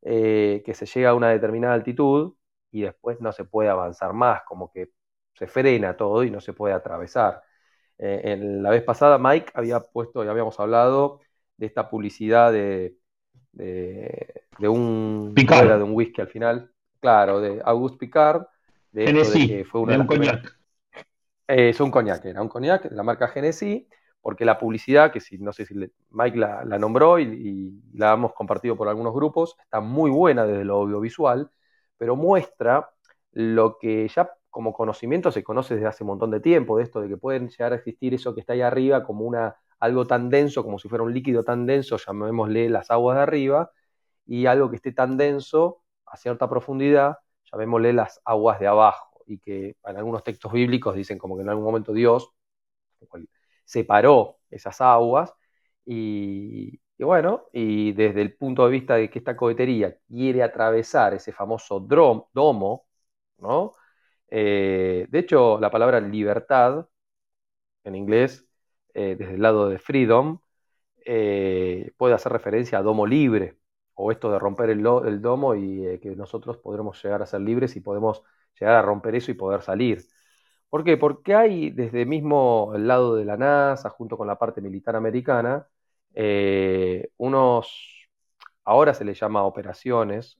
que 0.00 0.72
se 0.74 0.86
llega 0.86 1.10
a 1.10 1.14
una 1.14 1.30
determinada 1.30 1.74
altitud 1.74 2.34
y 2.70 2.82
después 2.82 3.20
no 3.20 3.32
se 3.32 3.44
puede 3.44 3.68
avanzar 3.68 4.12
más, 4.12 4.42
como 4.44 4.70
que 4.70 4.90
se 5.34 5.46
frena 5.46 5.96
todo 5.96 6.24
y 6.24 6.30
no 6.30 6.40
se 6.40 6.52
puede 6.52 6.74
atravesar. 6.74 7.42
Eh, 7.98 8.20
en 8.24 8.62
la 8.62 8.70
vez 8.70 8.82
pasada 8.84 9.18
Mike 9.18 9.52
había 9.54 9.80
puesto, 9.80 10.24
ya 10.24 10.30
habíamos 10.30 10.58
hablado 10.60 11.20
de 11.56 11.66
esta 11.66 11.90
publicidad 11.90 12.52
de, 12.52 12.96
de, 13.52 14.68
un 14.68 15.34
de 15.34 15.82
un 15.82 15.92
whisky 15.94 16.20
al 16.20 16.28
final, 16.28 16.72
claro, 17.00 17.40
de 17.40 17.60
Auguste 17.64 17.98
Picard, 17.98 18.46
de, 18.92 19.04
que 19.46 19.64
fue 19.64 19.80
una 19.80 19.92
de 19.94 19.98
un 20.00 20.06
coñac. 20.06 20.58
Eh, 21.46 21.70
es 21.70 21.80
un 21.80 21.90
coñac, 21.90 22.24
era 22.24 22.42
un 22.42 22.48
coñac 22.48 22.88
de 22.88 22.96
la 22.96 23.02
marca 23.02 23.28
Genesis, 23.28 23.84
porque 24.20 24.44
la 24.44 24.58
publicidad, 24.58 25.12
que 25.12 25.20
si 25.20 25.38
no 25.38 25.52
sé 25.52 25.64
si 25.64 25.74
Mike 26.10 26.36
la, 26.36 26.64
nombró 26.78 27.18
y, 27.18 27.22
y, 27.22 27.96
la 27.96 28.12
hemos 28.12 28.34
compartido 28.34 28.76
por 28.76 28.88
algunos 28.88 29.14
grupos, 29.14 29.56
está 29.62 29.80
muy 29.80 30.10
buena 30.10 30.44
desde 30.44 30.64
lo 30.64 30.74
audiovisual, 30.74 31.50
pero 31.96 32.16
muestra 32.16 32.90
lo 33.32 33.78
que 33.78 34.08
ya 34.08 34.30
como 34.50 34.72
conocimiento 34.72 35.30
se 35.30 35.44
conoce 35.44 35.74
desde 35.74 35.86
hace 35.86 36.04
un 36.04 36.08
montón 36.08 36.30
de 36.30 36.40
tiempo, 36.40 36.78
de 36.78 36.84
esto 36.84 37.00
de 37.00 37.08
que 37.08 37.16
pueden 37.16 37.48
llegar 37.48 37.72
a 37.72 37.76
existir 37.76 38.14
eso 38.14 38.34
que 38.34 38.40
está 38.40 38.54
ahí 38.54 38.62
arriba 38.62 39.04
como 39.04 39.24
una, 39.24 39.56
algo 39.78 40.06
tan 40.06 40.30
denso, 40.30 40.64
como 40.64 40.78
si 40.78 40.88
fuera 40.88 41.04
un 41.04 41.14
líquido 41.14 41.44
tan 41.44 41.66
denso, 41.66 41.96
llamémosle 41.96 42.68
las 42.68 42.90
aguas 42.90 43.16
de 43.16 43.22
arriba, 43.22 43.70
y 44.26 44.46
algo 44.46 44.70
que 44.70 44.76
esté 44.76 44.92
tan 44.92 45.16
denso 45.16 45.82
a 46.10 46.16
cierta 46.16 46.48
profundidad, 46.48 47.18
llamémosle 47.52 47.92
las 47.92 48.20
aguas 48.24 48.60
de 48.60 48.66
abajo, 48.66 49.22
y 49.26 49.38
que 49.38 49.76
en 49.84 49.96
algunos 49.96 50.24
textos 50.24 50.52
bíblicos 50.52 50.94
dicen 50.94 51.18
como 51.18 51.36
que 51.36 51.42
en 51.42 51.50
algún 51.50 51.64
momento 51.64 51.92
Dios 51.92 52.30
separó 53.64 54.38
esas 54.50 54.80
aguas, 54.80 55.34
y, 55.84 56.80
bueno, 56.98 57.44
y 57.52 57.92
desde 57.92 58.22
el 58.22 58.36
punto 58.36 58.64
de 58.64 58.70
vista 58.72 58.96
de 58.96 59.10
que 59.10 59.18
esta 59.20 59.36
cohetería 59.36 59.96
quiere 60.08 60.42
atravesar 60.42 61.14
ese 61.14 61.32
famoso 61.32 61.80
domo, 61.80 62.86
¿no? 63.38 63.74
Eh, 64.30 65.06
de 65.08 65.18
hecho, 65.18 65.58
la 65.60 65.70
palabra 65.70 66.00
libertad, 66.00 66.88
en 67.84 67.94
inglés, 67.94 68.46
eh, 68.94 69.16
desde 69.18 69.34
el 69.34 69.42
lado 69.42 69.68
de 69.68 69.78
freedom, 69.78 70.40
eh, 71.06 71.92
puede 71.96 72.14
hacer 72.14 72.32
referencia 72.32 72.78
a 72.78 72.82
domo 72.82 73.06
libre, 73.06 73.58
o 73.98 74.12
esto 74.12 74.30
de 74.30 74.38
romper 74.38 74.70
el, 74.70 74.82
domo 74.82 75.54
y 75.54 75.98
que 76.00 76.14
nosotros 76.16 76.58
podremos 76.58 77.02
llegar 77.02 77.22
a 77.22 77.26
ser 77.26 77.40
libres 77.40 77.76
y 77.76 77.80
podemos 77.80 78.22
llegar 78.58 78.76
a 78.76 78.82
romper 78.82 79.14
eso 79.16 79.30
y 79.30 79.34
poder 79.34 79.62
salir. 79.62 80.06
¿Por 80.68 80.84
qué? 80.84 80.96
Porque 80.96 81.34
hay 81.34 81.70
desde 81.70 82.04
mismo 82.06 82.72
el 82.74 82.86
lado 82.88 83.16
de 83.16 83.24
la 83.24 83.36
NASA, 83.36 83.90
junto 83.90 84.16
con 84.16 84.26
la 84.26 84.38
parte 84.38 84.60
militar 84.60 84.96
americana, 84.96 85.66
unos, 87.16 88.08
ahora 88.64 88.94
se 88.94 89.04
les 89.04 89.18
llama 89.20 89.44
operaciones, 89.44 90.38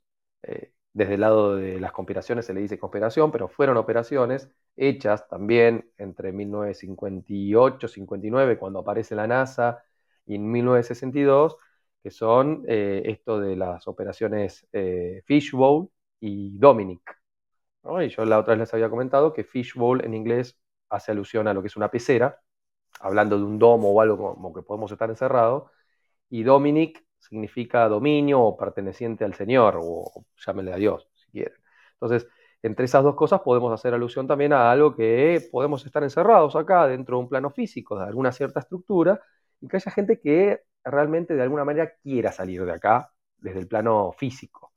desde 0.92 1.14
el 1.14 1.21
lado 1.21 1.57
de 1.57 1.81
las 1.81 1.92
conspiraciones 1.92 2.47
se 2.47 2.55
le 2.55 2.61
dice 2.61 2.79
conspiración, 2.79 3.31
pero 3.31 3.49
fueron 3.49 3.77
operaciones 3.77 4.51
hechas 4.77 5.29
también 5.29 5.90
entre 5.99 6.33
1958-59, 6.33 8.59
cuando 8.59 8.81
aparece 8.81 9.14
la 9.14 9.27
NASA, 9.27 9.85
y 10.27 10.37
en 10.37 10.51
1962, 10.51 11.57
que 12.03 12.11
son 12.11 12.65
eh, 12.69 13.03
esto 13.07 13.41
de 13.41 13.57
las 13.57 13.89
operaciones 13.89 14.67
eh, 14.73 15.23
Fishbowl 15.27 15.89
y 16.21 16.59
Dominic. 16.59 17.19
Y 18.01 18.09
yo 18.09 18.25
la 18.25 18.39
otra 18.39 18.55
vez 18.55 18.61
les 18.61 18.75
había 18.75 18.91
comentado 18.91 19.33
que 19.33 19.45
Fishbowl 19.45 20.05
en 20.05 20.15
inglés 20.15 20.59
hace 20.91 21.13
alusión 21.13 21.49
a 21.49 21.55
lo 21.55 21.63
que 21.63 21.69
es 21.69 21.77
una 21.77 21.91
pecera, 21.91 22.41
hablando 23.01 23.39
de 23.39 23.45
un 23.45 23.59
domo 23.59 23.91
o 23.93 24.01
algo 24.01 24.35
como 24.35 24.53
que 24.53 24.63
podemos 24.63 24.93
estar 24.93 25.09
encerrados, 25.11 25.71
y 26.29 26.43
Dominic 26.43 27.05
significa 27.19 27.89
dominio 27.89 28.41
o 28.43 28.57
perteneciente 28.57 29.25
al 29.25 29.35
Señor, 29.35 29.79
o 29.83 30.27
llámenle 30.47 30.73
a 30.73 30.77
Dios, 30.77 31.09
si 31.15 31.31
quieren. 31.31 31.59
Entonces, 31.95 32.29
entre 32.63 32.85
esas 32.85 33.03
dos 33.05 33.15
cosas 33.15 33.41
podemos 33.41 33.73
hacer 33.73 33.95
alusión 33.95 34.27
también 34.27 34.53
a 34.53 34.71
algo 34.71 34.95
que 34.95 35.49
podemos 35.51 35.85
estar 35.87 36.03
encerrados 36.03 36.57
acá 36.57 36.87
dentro 36.89 37.17
de 37.17 37.23
un 37.23 37.29
plano 37.29 37.51
físico, 37.51 37.99
de 37.99 38.05
alguna 38.07 38.33
cierta 38.33 38.61
estructura, 38.61 39.21
y 39.61 39.69
que 39.69 39.77
haya 39.77 39.91
gente 39.91 40.21
que 40.21 40.63
realmente 40.85 41.35
de 41.35 41.43
alguna 41.43 41.64
manera 41.64 41.95
quiera 42.03 42.33
salir 42.33 42.64
de 42.64 42.73
acá 42.73 43.12
desde 43.38 43.61
el 43.61 43.69
plano 43.69 44.12
físico. 44.12 44.73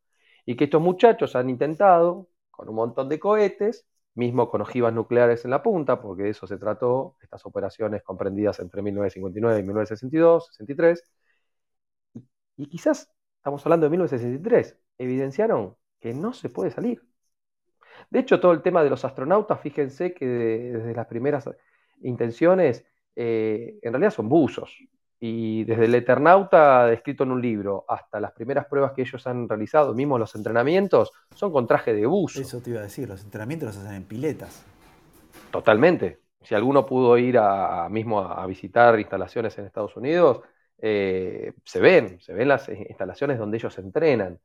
Y 0.46 0.56
que 0.56 0.66
estos 0.66 0.82
muchachos 0.82 1.36
han 1.36 1.50
intentado, 1.50 2.30
con 2.50 2.70
un 2.70 2.76
montón 2.76 3.10
de 3.10 3.20
cohetes, 3.20 3.88
mismo 4.16 4.50
con 4.50 4.62
ojivas 4.62 4.94
nucleares 4.94 5.46
en 5.46 5.52
la 5.52 5.64
punta, 5.64 6.02
porque 6.02 6.24
de 6.24 6.30
eso 6.30 6.48
se 6.48 6.58
trató, 6.58 7.16
estas 7.22 7.46
operaciones 7.46 8.04
comprendidas 8.04 8.60
entre 8.60 8.82
1959 8.82 9.60
y 9.60 9.64
1962, 9.64 10.48
63, 10.48 11.04
y 12.58 12.68
quizás, 12.68 13.12
estamos 13.38 13.66
hablando 13.66 13.86
de 13.86 13.92
1963, 13.92 14.78
evidenciaron 14.98 15.76
que 16.00 16.14
no 16.14 16.34
se 16.34 16.50
puede 16.50 16.72
salir. 16.72 17.02
De 18.10 18.20
hecho, 18.20 18.40
todo 18.40 18.52
el 18.52 18.62
tema 18.62 18.84
de 18.84 18.90
los 18.90 19.06
astronautas, 19.06 19.60
fíjense 19.62 20.14
que 20.14 20.26
desde 20.26 20.94
las 20.94 21.08
primeras 21.08 21.50
intenciones, 22.02 22.86
eh, 23.16 23.80
en 23.82 23.94
realidad 23.94 24.12
son 24.12 24.30
buzos. 24.30 24.78
Y 25.24 25.66
desde 25.66 25.86
el 25.86 25.94
Eternauta, 25.94 26.88
descrito 26.88 27.24
en 27.24 27.32
un 27.32 27.40
libro, 27.40 27.86
hasta 27.88 28.20
las 28.20 28.32
primeras 28.32 28.66
pruebas 28.66 28.94
que 28.94 29.04
ellos 29.04 29.28
han 29.28 29.48
realizado, 29.48 29.94
mismo 29.94 30.18
los 30.18 30.34
entrenamientos, 30.34 31.12
son 31.36 31.52
con 31.52 31.68
traje 31.68 31.94
de 31.94 32.08
buzo. 32.08 32.42
Eso 32.42 32.60
te 32.60 32.72
iba 32.72 32.80
a 32.80 32.84
decir, 32.84 33.08
los 33.08 33.24
entrenamientos 33.24 33.68
los 33.68 33.78
hacen 33.78 33.98
en 33.98 34.04
piletas. 34.04 34.66
Totalmente. 35.52 36.22
Si 36.42 36.56
alguno 36.56 36.88
pudo 36.88 37.20
ir 37.20 37.38
a, 37.38 37.88
mismo 37.88 38.20
a 38.20 38.48
visitar 38.48 39.00
instalaciones 39.00 39.56
en 39.60 39.66
Estados 39.66 39.96
Unidos, 39.96 40.42
eh, 40.80 41.54
se 41.64 41.80
ven, 41.80 42.20
se 42.20 42.34
ven 42.34 42.48
las 42.48 42.68
instalaciones 42.68 43.38
donde 43.38 43.58
ellos 43.58 43.78
entrenan. 43.78 44.40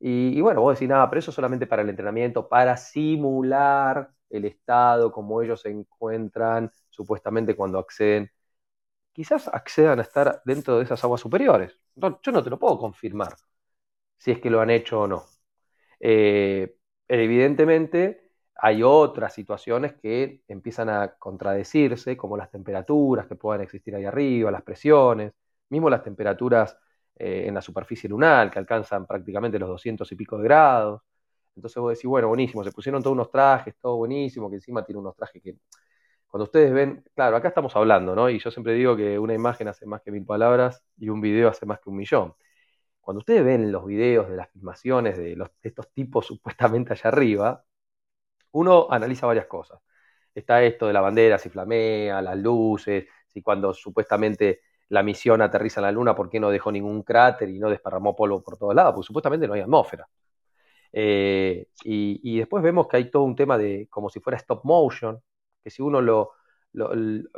Y, 0.00 0.40
bueno, 0.40 0.62
vos 0.62 0.74
decís, 0.74 0.88
nada, 0.88 1.08
pero 1.10 1.18
eso 1.18 1.32
solamente 1.32 1.66
para 1.66 1.82
el 1.82 1.90
entrenamiento, 1.90 2.48
para 2.48 2.78
simular 2.78 4.10
el 4.30 4.46
estado 4.46 5.12
como 5.12 5.42
ellos 5.42 5.60
se 5.60 5.70
encuentran 5.70 6.70
supuestamente 6.88 7.54
cuando 7.54 7.78
acceden. 7.78 8.30
Quizás 9.14 9.48
accedan 9.48 10.00
a 10.00 10.02
estar 10.02 10.42
dentro 10.44 10.78
de 10.78 10.84
esas 10.84 11.02
aguas 11.04 11.22
superiores. 11.22 11.78
yo 11.96 12.32
no 12.32 12.42
te 12.42 12.50
lo 12.50 12.58
puedo 12.58 12.78
confirmar 12.78 13.34
si 14.18 14.32
es 14.32 14.40
que 14.40 14.50
lo 14.50 14.60
han 14.60 14.70
hecho 14.70 15.02
o 15.02 15.06
no. 15.08 15.24
Eh, 16.00 16.76
evidentemente, 17.08 18.32
hay 18.56 18.82
otras 18.82 19.34
situaciones 19.34 19.94
que 19.94 20.42
empiezan 20.48 20.88
a 20.90 21.14
contradecirse, 21.18 22.16
como 22.16 22.36
las 22.36 22.50
temperaturas 22.50 23.26
que 23.26 23.36
puedan 23.36 23.62
existir 23.62 23.94
ahí 23.96 24.04
arriba, 24.04 24.50
las 24.50 24.62
presiones 24.62 25.32
mismo 25.74 25.90
las 25.90 26.02
temperaturas 26.02 26.76
eh, 27.16 27.44
en 27.46 27.54
la 27.54 27.62
superficie 27.62 28.08
lunar, 28.08 28.50
que 28.50 28.58
alcanzan 28.58 29.06
prácticamente 29.06 29.58
los 29.58 29.68
200 29.68 30.10
y 30.12 30.16
pico 30.16 30.38
de 30.38 30.44
grados. 30.44 31.02
Entonces 31.56 31.80
vos 31.80 31.92
decís, 31.92 32.08
bueno, 32.08 32.28
buenísimo, 32.28 32.64
se 32.64 32.72
pusieron 32.72 33.02
todos 33.02 33.14
unos 33.14 33.30
trajes, 33.30 33.74
todo 33.80 33.96
buenísimo, 33.96 34.50
que 34.50 34.56
encima 34.56 34.84
tiene 34.84 35.00
unos 35.00 35.14
trajes 35.16 35.42
que, 35.42 35.56
cuando 36.34 36.46
ustedes 36.46 36.72
ven, 36.72 37.04
claro, 37.14 37.36
acá 37.36 37.46
estamos 37.46 37.76
hablando, 37.76 38.16
¿no? 38.16 38.28
Y 38.28 38.40
yo 38.40 38.50
siempre 38.50 38.72
digo 38.72 38.96
que 38.96 39.20
una 39.20 39.34
imagen 39.34 39.68
hace 39.68 39.86
más 39.86 40.02
que 40.02 40.10
mil 40.10 40.26
palabras 40.26 40.82
y 40.98 41.08
un 41.08 41.20
video 41.20 41.48
hace 41.48 41.64
más 41.64 41.78
que 41.78 41.90
un 41.90 41.96
millón. 41.96 42.34
Cuando 43.00 43.20
ustedes 43.20 43.44
ven 43.44 43.70
los 43.70 43.86
videos 43.86 44.28
de 44.28 44.36
las 44.36 44.50
filmaciones 44.50 45.16
de, 45.16 45.38
estos 45.62 45.92
tipos 45.92 46.26
supuestamente 46.28 46.92
allá 46.92 47.10
arriba, 47.10 47.64
uno 48.50 48.88
analiza 48.90 49.28
varias 49.28 49.46
cosas. 49.46 49.80
Está 50.34 50.64
esto 50.64 50.88
de 50.88 50.92
la 50.92 51.00
bandera, 51.00 51.38
si 51.38 51.50
flamea, 51.50 52.20
las 52.20 52.36
luces, 52.36 53.06
si 53.28 53.40
cuando 53.40 53.72
supuestamente 53.72 54.62
la 54.88 55.04
misión 55.04 55.40
aterriza 55.40 55.78
en 55.80 55.84
la 55.84 55.92
Luna, 55.92 56.16
¿por 56.16 56.28
qué 56.28 56.40
no 56.40 56.50
dejó 56.50 56.72
ningún 56.72 57.04
cráter 57.04 57.48
y 57.48 57.60
no 57.60 57.70
desparramó 57.70 58.16
polvo 58.16 58.42
por 58.42 58.58
todos 58.58 58.74
lados? 58.74 58.94
Porque 58.94 59.06
supuestamente 59.06 59.46
no 59.46 59.54
hay 59.54 59.60
atmósfera. 59.60 60.08
Eh, 60.92 61.68
y, 61.84 62.38
después 62.38 62.64
vemos 62.64 62.88
que 62.88 62.96
hay 62.96 63.10
todo 63.10 63.22
un 63.22 63.36
tema 63.36 63.56
de 63.56 63.86
como 63.88 64.10
si 64.10 64.18
fuera 64.18 64.36
stop 64.38 64.64
motion, 64.64 65.22
que 65.64 65.70
si 65.70 65.82
uno 65.82 66.00
lo, 66.02 66.32
lo, 66.72 66.90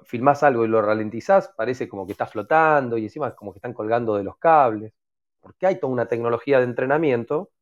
filmás 0.04 0.42
algo 0.42 0.64
y 0.64 0.68
lo 0.68 0.82
ralentizás, 0.82 1.48
parece 1.56 1.88
como 1.88 2.06
que 2.06 2.12
está 2.12 2.26
flotando 2.26 2.98
y 2.98 3.04
encima 3.04 3.34
como 3.34 3.52
que 3.52 3.58
están 3.58 3.74
colgando 3.74 4.16
de 4.16 4.24
los 4.24 4.36
cables, 4.38 4.92
porque 5.40 5.66
hay 5.66 5.80
toda 5.80 5.92
una 5.92 6.06
tecnología 6.06 6.58
de 6.58 6.64
entrenamiento 6.64 7.52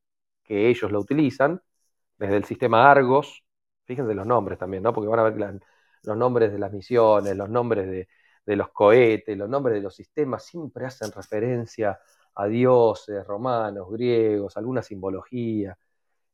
que 0.44 0.68
ellos 0.68 0.90
lo 0.92 1.00
utilizan, 1.00 1.62
desde 2.18 2.36
el 2.36 2.44
sistema 2.44 2.90
Argos, 2.90 3.44
fíjense 3.84 4.14
los 4.14 4.26
nombres 4.26 4.58
también, 4.58 4.82
¿no? 4.82 4.92
Porque 4.94 5.08
van 5.08 5.20
a 5.20 5.24
ver 5.30 5.60
los 6.02 6.16
nombres 6.16 6.52
de 6.52 6.58
las 6.58 6.72
misiones, 6.72 7.36
los 7.36 7.50
nombres 7.50 7.86
de, 7.88 8.08
de 8.46 8.56
los 8.56 8.70
cohetes, 8.70 9.36
los 9.36 9.48
nombres 9.48 9.74
de 9.76 9.82
los 9.82 9.94
sistemas 9.94 10.44
siempre 10.44 10.86
hacen 10.86 11.12
referencia 11.12 11.98
a 12.34 12.46
dioses 12.46 13.26
romanos, 13.26 13.88
griegos, 13.90 14.56
alguna 14.56 14.82
simbología. 14.82 15.76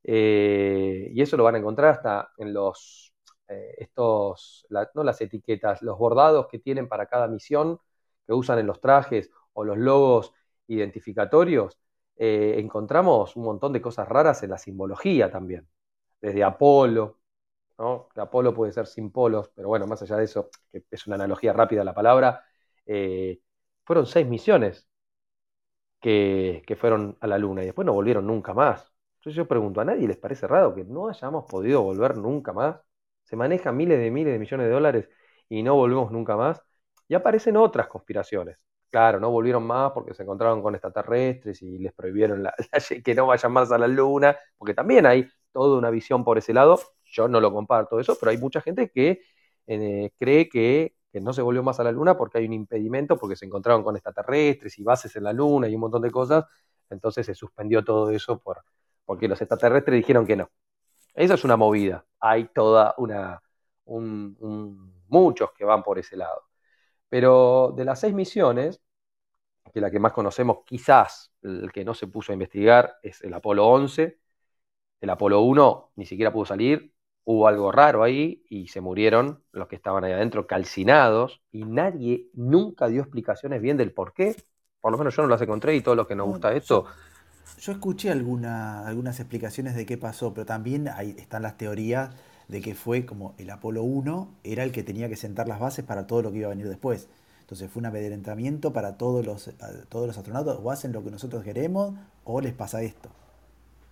Eh, 0.03 1.11
y 1.13 1.23
eso 1.23 1.37
lo 1.37 1.45
van 1.45 1.57
a 1.57 1.59
encontrar 1.59 1.91
hasta 1.93 2.33
en 2.39 2.53
los, 2.55 3.10
eh, 3.51 3.75
estos, 3.79 4.67
no 4.95 5.05
las 5.05 5.21
etiquetas, 5.21 5.83
los 5.83 5.99
bordados 5.99 6.47
que 6.49 6.59
tienen 6.59 6.89
para 6.89 7.07
cada 7.07 7.29
misión, 7.29 7.79
que 8.27 8.33
usan 8.33 8.59
en 8.59 8.67
los 8.67 8.81
trajes 8.81 9.31
o 9.53 9.65
los 9.65 9.79
logos 9.79 10.33
identificatorios, 10.69 11.79
eh, 12.17 12.57
encontramos 12.59 13.37
un 13.37 13.45
montón 13.45 13.73
de 13.73 13.83
cosas 13.83 14.09
raras 14.09 14.43
en 14.43 14.51
la 14.51 14.59
simbología 14.59 15.31
también. 15.31 15.69
Desde 16.21 16.45
Apolo, 16.45 17.19
¿no? 17.79 18.09
Apolo 18.17 18.55
puede 18.55 18.73
ser 18.73 18.87
sin 18.87 19.11
polos, 19.11 19.51
pero 19.55 19.69
bueno, 19.69 19.87
más 19.87 20.03
allá 20.03 20.17
de 20.17 20.25
eso, 20.25 20.51
que 20.73 20.85
es 20.91 21.07
una 21.07 21.17
analogía 21.17 21.53
rápida 21.53 21.85
la 21.85 21.95
palabra, 21.95 22.45
fueron 23.85 24.07
seis 24.07 24.27
misiones 24.27 24.89
que, 26.01 26.77
fueron 26.79 27.17
a 27.21 27.27
la 27.27 27.39
Luna 27.39 27.63
y 27.63 27.67
después 27.67 27.87
no 27.87 27.93
volvieron 27.93 28.27
nunca 28.27 28.55
más. 28.55 28.93
Entonces 29.19 29.37
yo 29.37 29.47
pregunto, 29.49 29.81
¿a 29.81 29.85
nadie 29.85 30.09
les 30.09 30.17
parece 30.17 30.47
raro 30.47 30.75
que 30.75 30.85
no 30.85 31.09
hayamos 31.09 31.45
podido 31.47 31.83
volver 31.83 32.17
nunca 32.17 32.53
más? 32.53 32.81
Se 33.25 33.37
manejan 33.37 33.77
miles 33.77 33.99
de 33.99 34.11
miles 34.11 34.33
de 34.33 34.39
millones 34.39 34.67
de 34.67 34.73
dólares 34.73 35.09
y 35.49 35.63
no 35.63 35.75
volvemos 35.77 36.11
nunca 36.13 36.37
más. 36.37 36.63
Y 37.09 37.15
aparecen 37.15 37.57
otras 37.57 37.89
conspiraciones. 37.89 38.59
Claro, 38.91 39.21
no 39.21 39.31
volvieron 39.31 39.65
más 39.65 39.93
porque 39.93 40.15
se 40.15 40.23
encontraron 40.23 40.63
con 40.63 40.75
extraterrestres 40.75 41.63
y 41.63 41.79
les 41.79 41.93
prohibieron 41.93 42.47
que 43.05 43.15
no 43.15 43.27
vayan 43.27 43.53
más 43.53 43.71
a 43.73 43.79
la 43.79 43.89
Luna, 43.89 44.37
porque 44.59 44.75
también 44.75 45.07
hay 45.07 45.29
toda 45.53 45.79
una 45.79 45.91
visión 45.91 46.25
por 46.25 46.39
ese 46.39 46.53
lado. 46.53 46.81
Yo 47.05 47.29
no 47.29 47.41
lo 47.41 47.53
comparto 47.53 48.01
eso, 48.01 48.17
pero 48.19 48.31
hay 48.31 48.39
mucha 48.39 48.61
gente 48.61 48.91
que 48.91 49.23
eh, 49.67 50.11
cree 50.19 50.49
que 50.49 50.95
que 51.13 51.21
no 51.21 51.33
se 51.33 51.43
volvió 51.43 51.63
más 51.63 51.81
a 51.81 51.85
la 51.85 51.93
Luna 51.93 52.17
porque 52.17 52.39
hay 52.39 52.47
un 52.47 52.53
impedimento, 52.53 53.17
porque 53.19 53.37
se 53.37 53.47
encontraron 53.47 53.83
con 53.83 53.97
extraterrestres 53.97 54.79
y 54.79 54.85
bases 54.85 55.15
en 55.17 55.25
la 55.25 55.33
Luna 55.33 55.69
y 55.69 55.75
un 55.75 55.81
montón 55.81 56.03
de 56.03 56.11
cosas, 56.11 56.45
entonces 56.89 57.27
se 57.27 57.35
suspendió 57.35 57.85
todo 57.85 58.11
eso 58.11 58.39
por, 58.41 58.63
porque 59.05 59.29
los 59.29 59.41
extraterrestres 59.41 59.97
dijeron 59.97 60.27
que 60.27 60.37
no. 60.37 60.51
Esa 61.21 61.35
es 61.35 61.45
una 61.45 61.59
movida, 61.59 62.07
hay 62.19 62.47
toda 62.47 62.95
una, 62.97 63.43
muchos 63.85 65.53
que 65.53 65.67
van 65.67 65.83
por 65.83 65.99
ese 65.99 66.17
lado. 66.17 66.45
Pero 67.11 67.75
de 67.77 67.85
las 67.85 68.01
seis 68.01 68.15
misiones, 68.15 68.81
que 69.71 69.83
la 69.83 69.91
que 69.91 69.99
más 69.99 70.13
conocemos 70.13 70.61
quizás, 70.65 71.31
el 71.43 71.71
que 71.73 71.85
no 71.85 71.93
se 71.93 72.07
puso 72.07 72.33
a 72.33 72.35
investigar 72.35 72.97
es 73.03 73.21
el 73.21 73.35
Apolo 73.35 73.67
11, 73.67 74.19
el 75.03 75.11
Apolo 75.11 75.43
1 75.43 75.93
ni 75.97 76.07
siquiera 76.07 76.33
pudo 76.33 76.47
salir, 76.47 76.95
hubo 77.25 77.47
algo 77.47 77.71
raro 77.71 78.03
ahí 78.03 78.43
y 78.49 78.69
se 78.69 78.81
murieron 78.81 79.45
los 79.53 79.69
que 79.69 79.77
estaban 79.77 80.05
ahí 80.05 80.13
adentro 80.13 80.47
calcinados 80.47 81.43
y 81.53 81.65
nadie 81.65 82.31
nunca 82.33 82.89
dio 82.89 83.03
explicaciones 83.03 83.61
bien 83.61 83.77
del 83.77 83.93
por 83.93 84.15
qué. 84.15 84.37
Por 84.81 84.91
lo 84.91 84.97
menos 84.97 85.15
yo 85.15 85.21
no 85.21 85.29
las 85.29 85.43
encontré 85.43 85.77
y 85.77 85.83
todo 85.83 85.97
lo 85.97 86.07
que 86.07 86.15
nos 86.15 86.29
gusta 86.29 86.55
esto. 86.55 86.87
Yo, 87.59 87.73
escuché 87.73 88.11
alguna, 88.11 88.87
algunas 88.87 89.21
explicaciones 89.21 89.75
de 89.75 89.87
qué 89.87 89.99
pasó, 89.99 90.33
pero 90.35 90.47
también 90.47 90.89
ahí 90.89 91.15
están 91.19 91.43
las 91.43 91.57
teorías 91.57 92.11
de 92.49 92.61
que 92.61 92.75
fue 92.75 93.07
como 93.07 93.35
el 93.39 93.51
Apolo 93.51 93.83
1 93.83 94.29
era 94.45 94.65
el 94.65 94.73
que 94.73 94.83
tenía 94.83 95.09
que 95.09 95.17
sentar 95.17 95.49
las 95.49 95.61
bases 95.61 95.85
para 95.85 96.07
todo 96.07 96.23
lo 96.23 96.33
que 96.33 96.39
iba 96.39 96.47
a 96.47 96.51
venir 96.51 96.69
después. 96.69 97.09
Entonces 97.41 97.71
fue 97.71 97.81
un 97.81 97.87
amedrentamiento 97.87 98.73
para 98.73 98.97
todos 98.97 99.25
los, 99.25 99.51
todos 99.89 100.07
los 100.07 100.17
astronautas, 100.19 100.59
o 100.63 100.71
hacen 100.71 100.93
lo 100.93 101.03
que 101.05 101.11
nosotros 101.11 101.45
queremos 101.45 101.95
o 102.25 102.41
les 102.41 102.53
pasa 102.55 102.83
esto. 102.83 103.11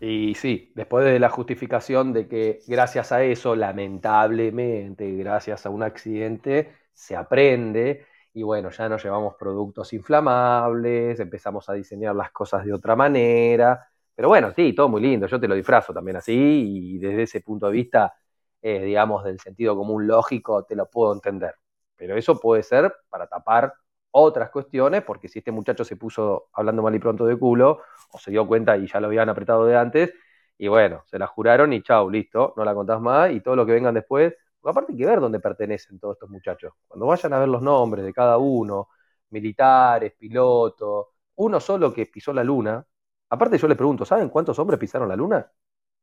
Y 0.01 0.35
sí, 0.37 0.73
después 0.77 1.05
de 1.05 1.18
la 1.18 1.29
justificación 1.29 2.12
de 2.12 2.29
que 2.29 2.61
gracias 2.68 3.11
a 3.12 3.23
eso, 3.25 3.57
lamentablemente, 3.57 5.12
gracias 5.16 5.66
a 5.66 5.71
un 5.71 5.83
accidente, 5.83 6.73
se 6.94 7.16
aprende 7.16 8.07
y 8.38 8.42
bueno, 8.44 8.70
ya 8.70 8.88
nos 8.88 9.03
llevamos 9.03 9.35
productos 9.35 9.92
inflamables, 9.92 11.18
empezamos 11.18 11.68
a 11.68 11.72
diseñar 11.72 12.14
las 12.14 12.31
cosas 12.31 12.64
de 12.64 12.72
otra 12.72 12.94
manera, 12.94 13.85
pero 14.14 14.29
bueno, 14.29 14.53
sí, 14.55 14.72
todo 14.74 14.88
muy 14.88 15.01
lindo, 15.03 15.27
yo 15.27 15.40
te 15.40 15.48
lo 15.48 15.57
disfrazo 15.57 15.92
también 15.92 16.18
así 16.18 16.33
y 16.35 16.98
desde 16.98 17.24
ese 17.24 17.40
punto 17.40 17.66
de 17.66 17.72
vista, 17.72 18.14
eh, 18.62 18.85
digamos, 18.85 19.24
del 19.24 19.40
sentido 19.40 19.74
común 19.74 20.07
lógico, 20.07 20.64
te 20.64 20.77
lo 20.77 20.88
puedo 20.88 21.12
entender, 21.14 21.57
pero 21.96 22.16
eso 22.16 22.38
puede 22.38 22.62
ser 22.62 22.94
para 23.09 23.27
tapar 23.27 23.74
otras 24.12 24.51
cuestiones, 24.51 25.03
porque 25.03 25.27
si 25.27 25.40
este 25.40 25.51
muchacho 25.51 25.85
se 25.85 25.96
puso 25.96 26.48
hablando 26.53 26.81
mal 26.83 26.94
y 26.94 27.01
pronto 27.01 27.27
de 27.27 27.37
culo, 27.37 27.81
o 28.12 28.18
se 28.18 28.31
dio 28.31 28.46
cuenta 28.46 28.77
y 28.77 28.87
ya 28.87 29.01
lo 29.01 29.09
habían 29.09 29.29
apretado 29.29 29.66
de 29.66 29.77
antes, 29.77 30.14
y 30.57 30.68
bueno, 30.68 31.03
se 31.07 31.18
la 31.18 31.27
juraron 31.27 31.72
y 31.72 31.83
chau, 31.83 32.09
listo, 32.09 32.55
no 32.57 32.64
la 32.64 32.72
contás 32.72 33.01
más, 33.01 33.33
y 33.33 33.40
todo 33.40 33.57
lo 33.57 33.66
que 33.66 33.72
vengan 33.72 33.94
después, 33.94 34.35
porque 34.68 34.81
aparte 34.81 34.92
hay 34.92 34.98
que 34.98 35.07
ver 35.07 35.20
dónde 35.20 35.40
pertenecen 35.40 35.98
todos 35.98 36.16
estos 36.16 36.28
muchachos. 36.28 36.74
Cuando 36.87 37.07
vayan 37.07 37.33
a 37.33 37.38
ver 37.38 37.48
los 37.48 37.62
nombres 37.62 38.04
de 38.04 38.12
cada 38.12 38.37
uno, 38.37 38.88
militares, 39.31 40.12
pilotos, 40.18 41.07
uno 41.37 41.59
solo 41.59 41.92
que 41.92 42.04
pisó 42.04 42.35
la 42.35 42.44
luna, 42.44 42.85
aparte 43.31 43.57
yo 43.57 43.66
le 43.66 43.76
pregunto, 43.76 44.04
¿saben 44.04 44.28
cuántos 44.28 44.59
hombres 44.59 44.78
pisaron 44.78 45.09
la 45.09 45.16
luna? 45.16 45.50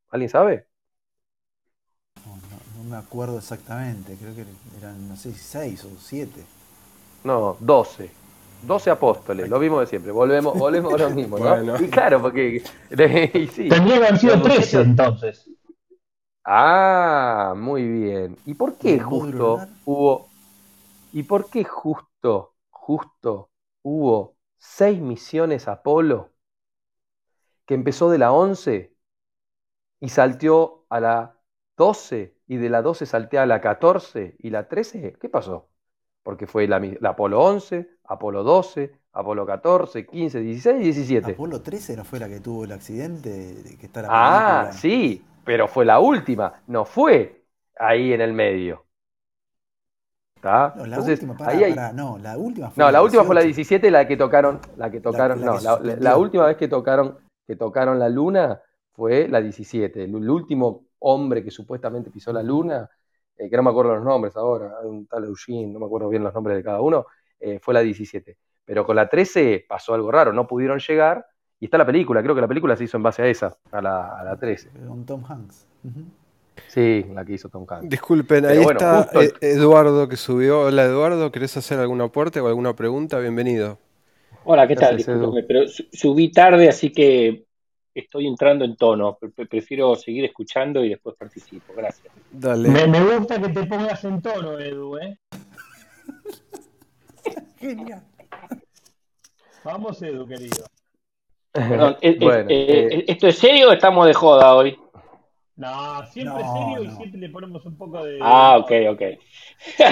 ¿Alguien 0.10 0.30
sabe? 0.30 0.68
No, 2.26 2.84
no 2.84 2.90
me 2.90 2.98
acuerdo 2.98 3.38
exactamente, 3.38 4.18
creo 4.20 4.34
que 4.34 4.46
eran, 4.80 5.10
no 5.10 5.16
sé, 5.16 5.34
seis 5.34 5.86
o 5.86 5.92
siete. 6.00 6.44
No, 7.24 7.58
12. 7.60 8.10
12 8.64 8.90
apóstoles, 8.90 9.48
lo 9.48 9.60
mismo 9.60 9.80
de 9.80 9.86
siempre. 9.86 10.12
Volvemos, 10.12 10.58
volvemos 10.58 10.92
a 10.96 10.98
lo 10.98 11.10
mismo, 11.12 11.38
¿no? 11.38 11.80
Y 11.84 11.88
claro, 11.88 12.20
porque. 12.20 12.64
sí. 13.54 13.70
Tendría 13.70 14.00
que 14.00 14.06
haber 14.08 14.18
sido 14.18 14.42
13 14.42 14.82
entonces. 14.82 15.50
Ah, 16.46 17.54
muy 17.58 17.88
bien. 17.88 18.38
¿Y 18.46 18.54
por 18.54 18.78
qué 18.78 19.00
justo 19.00 19.60
hubo. 19.86 20.28
¿Y 21.12 21.24
por 21.24 21.50
qué 21.50 21.64
justo, 21.64 22.54
justo 22.70 23.50
hubo 23.82 24.36
seis 24.58 25.00
misiones 25.02 25.68
Apolo? 25.68 26.32
Que 27.66 27.74
empezó 27.74 28.10
de 28.10 28.20
la 28.20 28.32
11 28.32 28.96
y 30.00 30.10
salteó 30.10 30.86
a 30.90 31.00
la 31.00 31.40
12 31.78 32.38
y 32.48 32.58
de 32.58 32.70
la 32.70 32.82
12 32.82 33.06
salteó 33.06 33.42
a 33.42 33.46
la 33.46 33.60
14 33.62 34.36
y 34.40 34.50
la 34.52 34.68
13. 34.68 35.18
¿Qué 35.20 35.30
pasó? 35.30 35.70
porque 36.26 36.48
fue 36.48 36.68
la, 36.68 36.82
Apolo 37.08 37.40
11, 37.40 37.88
Apolo 38.06 38.44
12, 38.44 38.92
Apolo 39.14 39.46
14, 39.46 40.08
15, 40.08 40.40
16 40.40 40.82
y 40.82 40.84
17. 40.84 41.32
Apolo 41.34 41.62
13 41.62 41.96
no 41.96 42.04
fue 42.04 42.20
la 42.20 42.28
que 42.28 42.40
tuvo 42.40 42.64
el 42.64 42.72
accidente 42.72 43.78
que 43.80 43.86
está 43.86 44.08
Ah, 44.10 44.72
sí, 44.74 45.24
pero 45.46 45.68
fue 45.68 45.86
la 45.86 46.00
última, 46.00 46.62
no 46.68 46.86
fue 46.86 47.46
ahí 47.78 48.14
en 48.14 48.22
el 48.22 48.34
medio. 48.34 48.86
¿Está? 50.36 50.74
No, 50.76 50.86
la 50.86 51.00
última, 51.00 51.38
para, 51.38 51.94
no, 51.94 52.18
la 52.18 52.38
última 52.38 52.70
fue 52.70 52.84
No, 52.84 52.92
la, 52.92 53.02
última 53.02 53.24
fue 53.24 53.36
la 53.36 53.42
17, 53.42 53.90
la 53.90 54.08
que 54.08 54.18
tocaron, 54.18 54.60
la 54.76 54.92
que 54.92 55.00
tocaron, 55.00 55.42
no, 55.42 55.58
la, 55.60 56.18
última 56.18 56.46
vez 56.46 56.58
que 56.58 56.68
tocaron, 56.68 57.18
que 57.48 57.56
tocaron 57.56 57.98
la 57.98 58.10
luna 58.10 58.62
fue 58.92 59.28
la 59.28 59.42
17. 59.42 60.04
el 60.04 60.30
último 60.30 60.88
hombre 61.00 61.44
que 61.44 61.52
supuestamente 61.52 62.12
pisó 62.12 62.34
la 62.34 62.44
luna 62.44 62.90
eh, 63.38 63.50
que 63.50 63.58
no 63.58 63.64
me 63.64 63.70
acuerdo 63.70 63.96
los 63.96 64.04
nombres 64.04 64.36
ahora, 64.38 64.80
un 64.84 65.08
tal 65.08 65.26
Eugene, 65.26 65.68
no 65.68 65.80
me 65.80 65.86
acuerdo 65.86 66.10
bien 66.10 66.24
los 66.24 66.34
nombres 66.34 66.58
de 66.58 66.64
cada 66.64 66.82
uno, 66.82 67.06
eh, 67.40 67.60
fue 67.60 67.74
la 67.74 67.82
17. 67.82 68.38
Pero 68.64 68.86
con 68.86 68.96
la 68.96 69.10
13 69.10 69.66
pasó 69.68 69.94
algo 69.94 70.12
raro, 70.12 70.32
no 70.32 70.48
pudieron 70.48 70.80
llegar, 70.80 71.28
y 71.60 71.66
está 71.66 71.78
la 71.78 71.86
película, 71.86 72.22
creo 72.22 72.36
que 72.36 72.42
la 72.42 72.48
película 72.48 72.76
se 72.76 72.84
hizo 72.84 72.98
en 72.98 73.04
base 73.04 73.22
a 73.22 73.28
esa, 73.28 73.58
a 73.72 73.82
la, 73.82 74.20
a 74.20 74.24
la 74.24 74.38
13. 74.38 74.70
Con 74.88 75.06
Tom 75.06 75.24
Hanks. 75.26 75.66
Sí, 76.68 77.06
la 77.14 77.24
que 77.24 77.34
hizo 77.34 77.50
Tom 77.50 77.66
Hanks. 77.68 77.90
Disculpen, 77.90 78.46
ahí 78.46 78.62
está 78.62 79.10
e- 79.14 79.34
Eduardo 79.42 80.08
que 80.10 80.18
subió. 80.18 80.62
Hola 80.62 80.84
Eduardo, 80.84 81.32
¿querés 81.32 81.56
hacer 81.58 81.80
algún 81.80 82.02
aporte 82.02 82.40
o 82.40 82.48
alguna 82.48 82.76
pregunta? 82.76 83.20
Bienvenido. 83.20 83.78
Hola, 84.44 84.68
¿qué 84.68 84.76
tal? 84.76 85.04
pero 85.48 85.66
subí 85.68 86.32
tarde, 86.32 86.70
así 86.70 86.92
que 86.92 87.46
estoy 87.96 88.28
entrando 88.28 88.66
en 88.66 88.76
tono. 88.76 89.18
Prefiero 89.50 89.96
seguir 89.96 90.26
escuchando 90.26 90.84
y 90.84 90.90
después 90.90 91.16
participo. 91.16 91.74
Gracias. 91.76 92.14
Dale. 92.32 92.70
Me, 92.70 93.18
gusta 93.18 93.42
que 93.42 93.50
te 93.50 93.64
pongas 93.66 94.04
en 94.04 94.22
tono, 94.22 94.60
Edu, 94.60 94.98
¿eh? 94.98 95.18
Genial. 97.58 98.04
Vamos, 99.64 100.02
Edu, 100.02 100.28
querido. 100.28 100.66
Perdón, 101.56 101.96
eh, 102.02 102.18
eh, 102.20 102.46
eh, 102.50 103.06
¿esto 103.08 103.28
es 103.28 103.38
serio 103.38 103.70
o 103.70 103.72
estamos 103.72 104.06
de 104.06 104.14
joda 104.14 104.54
hoy? 104.54 104.78
No, 105.56 106.06
siempre 106.08 106.44
serio 106.44 106.84
y 106.84 106.90
siempre 106.90 107.20
le 107.22 107.30
ponemos 107.30 107.66
un 107.66 107.78
poco 107.78 108.04
de. 108.04 108.20
Ah, 108.22 108.58
ok, 108.60 108.72
ok. 108.90 109.02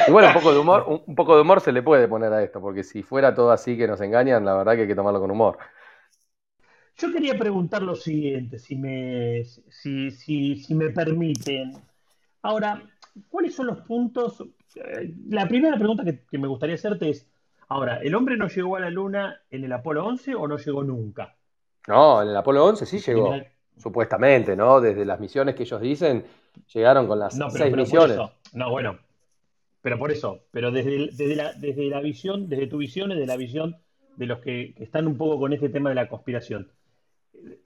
Y 0.10 0.12
bueno, 0.12 0.28
un 0.28 0.34
poco 0.34 0.52
de 0.52 0.60
humor, 0.60 0.86
un 1.08 1.15
poco 1.15 1.36
de 1.36 1.41
humor 1.41 1.62
se 1.62 1.71
le 1.71 1.82
puede 1.82 2.10
poner 2.10 2.34
a 2.34 2.43
esto, 2.43 2.60
porque 2.60 2.84
si 2.84 3.02
fuera 3.02 3.34
todo 3.34 3.49
así 3.52 3.78
que 3.78 3.88
nos 3.88 4.02
engañan, 4.02 4.43
la 4.43 4.56
verdad 4.56 4.76
que 4.76 4.82
hay 4.82 4.88
que 4.88 4.95
tomarlo 4.95 5.21
con 5.21 5.32
humor. 5.32 5.58
Yo 6.97 7.12
quería 7.13 7.38
preguntar 7.38 7.82
lo 7.82 7.95
siguiente, 7.95 8.60
si 8.60 8.76
me, 8.76 9.45
si, 9.45 10.12
si, 10.12 10.58
si 10.58 10.76
me 10.76 10.89
permiten. 10.89 11.73
Ahora, 12.41 12.84
¿cuáles 13.30 13.56
son 13.56 13.67
los 13.67 13.80
puntos? 13.82 14.43
La 15.30 15.47
primera 15.47 15.78
pregunta 15.78 16.04
que, 16.04 16.38
me 16.38 16.47
gustaría 16.47 16.76
hacerte 16.76 17.10
es, 17.10 17.26
ahora, 17.69 17.97
¿el 17.97 18.13
hombre 18.15 18.36
no 18.36 18.49
llegó 18.49 18.76
a 18.76 18.82
la 18.82 18.89
Luna 18.89 19.41
en 19.49 19.63
el 19.63 19.71
Apolo 19.71 20.06
11 20.06 20.36
o 20.36 20.47
no 20.47 20.58
llegó 20.58 20.84
nunca? 20.84 21.36
No, 21.88 22.22
en 22.22 22.30
el 22.30 22.38
Apolo 22.38 22.65
11 22.65 22.86
sí 22.86 23.00
llegó, 23.00 23.36
supuestamente, 23.78 24.56
¿no? 24.56 24.80
Desde 24.80 25.06
las 25.06 25.19
misiones 25.19 25.56
que 25.56 25.63
ellos 25.63 25.82
dicen, 25.82 26.26
llegaron 26.74 27.08
con 27.08 27.19
las 27.19 27.38
seis 27.52 27.76
misiones. 27.76 28.17
no, 28.54 28.69
bueno, 28.69 28.98
pero 29.82 30.00
por 30.00 30.12
eso, 30.12 30.46
pero 30.52 30.72
desde, 30.72 31.10
desde, 31.12 31.36
la, 31.36 31.54
desde 31.54 31.89
la 31.89 32.00
visión, 32.00 32.48
desde 32.48 32.67
tu 32.67 32.78
visión 32.78 33.12
y 33.12 33.19
de 33.19 33.26
la 33.26 33.36
visión 33.36 33.76
de 34.15 34.26
los 34.26 34.39
que, 34.39 34.74
están 34.78 35.08
un 35.08 35.17
poco 35.17 35.39
con 35.39 35.54
este 35.54 35.69
tema 35.69 35.89
de 35.89 35.96
la 35.96 36.08
conspiración. 36.08 36.72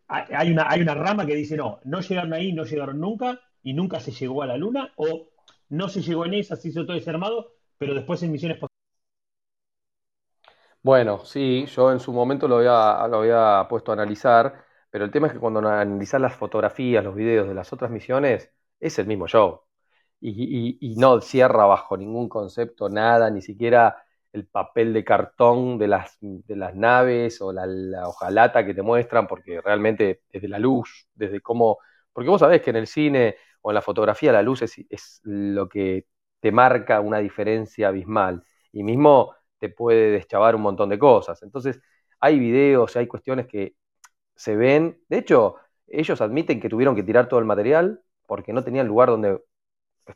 Hay 0.07 0.51
una, 0.51 0.69
hay 0.69 0.81
una 0.81 0.95
rama 0.95 1.25
que 1.25 1.35
dice, 1.35 1.57
no, 1.57 1.79
no 1.83 1.99
llegaron 1.99 2.33
ahí, 2.33 2.53
no 2.53 2.63
llegaron 2.63 2.99
nunca, 2.99 3.39
y 3.61 3.73
nunca 3.73 3.99
se 3.99 4.11
llegó 4.11 4.41
a 4.41 4.47
la 4.47 4.57
Luna, 4.57 4.93
o 4.95 5.27
no 5.69 5.89
se 5.89 6.01
llegó 6.01 6.25
en 6.25 6.33
esa, 6.33 6.55
se 6.55 6.69
hizo 6.69 6.85
todo 6.85 6.95
ese 6.95 7.09
armado, 7.09 7.51
pero 7.77 7.93
después 7.93 8.23
en 8.23 8.31
misiones 8.31 8.57
Bueno, 10.83 11.25
sí, 11.25 11.65
yo 11.67 11.91
en 11.91 11.99
su 11.99 12.13
momento 12.13 12.47
lo 12.47 12.57
había, 12.57 13.07
lo 13.07 13.17
había 13.19 13.67
puesto 13.69 13.91
a 13.91 13.95
analizar, 13.95 14.65
pero 14.89 15.03
el 15.05 15.11
tema 15.11 15.27
es 15.27 15.33
que 15.33 15.39
cuando 15.39 15.59
analizas 15.59 16.21
las 16.21 16.33
fotografías, 16.35 17.03
los 17.03 17.15
videos 17.15 17.47
de 17.47 17.53
las 17.53 17.73
otras 17.73 17.91
misiones, 17.91 18.51
es 18.79 18.97
el 18.99 19.07
mismo 19.07 19.27
show. 19.27 19.61
Y, 20.21 20.95
no 20.97 21.21
cierra 21.21 21.65
bajo 21.65 21.97
ningún 21.97 22.29
concepto 22.29 22.89
nada, 22.89 23.29
ni 23.29 23.41
siquiera 23.41 24.03
el 24.33 24.47
papel 24.47 24.93
de 24.93 25.03
cartón 25.03 25.77
de 25.77 25.87
las, 25.87 26.17
de 26.21 26.55
las 26.55 26.75
naves 26.75 27.41
o 27.41 27.51
la, 27.53 27.65
la, 27.65 28.07
hojalata 28.07 28.65
que 28.65 28.73
te 28.73 28.81
muestran, 28.81 29.27
porque 29.27 29.61
realmente 29.61 30.23
desde 30.29 30.47
la 30.47 30.59
luz, 30.59 31.07
desde 31.15 31.41
cómo... 31.41 31.79
Porque 32.13 32.29
vos 32.29 32.39
sabés 32.41 32.61
que 32.61 32.71
en 32.71 32.77
el 32.77 32.87
cine 32.87 33.35
o 33.61 33.71
en 33.71 33.75
la 33.75 33.81
fotografía 33.81 34.31
la 34.31 34.41
luz 34.41 34.61
es 34.63 35.21
lo 35.23 35.69
que 35.69 36.07
te 36.39 36.51
marca 36.51 36.99
una 37.01 37.19
diferencia 37.19 37.89
abismal. 37.89 38.43
Y 38.71 38.83
mismo 38.83 39.35
te 39.59 39.69
puede 39.69 40.11
deschavar 40.11 40.55
un 40.55 40.61
montón 40.61 40.89
de 40.89 40.99
cosas. 40.99 41.41
Entonces, 41.43 41.81
hay 42.19 42.39
videos, 42.39 42.95
hay 42.95 43.07
cuestiones 43.07 43.47
que 43.47 43.75
se 44.35 44.55
ven. 44.55 45.01
De 45.09 45.19
hecho, 45.19 45.55
ellos 45.87 46.21
admiten 46.21 46.59
que 46.59 46.69
tuvieron 46.69 46.95
que 46.95 47.03
tirar 47.03 47.29
todo 47.29 47.39
el 47.39 47.45
material 47.45 48.01
porque 48.27 48.53
no 48.53 48.63
tenían 48.63 48.87
lugar 48.87 49.09
donde 49.09 49.39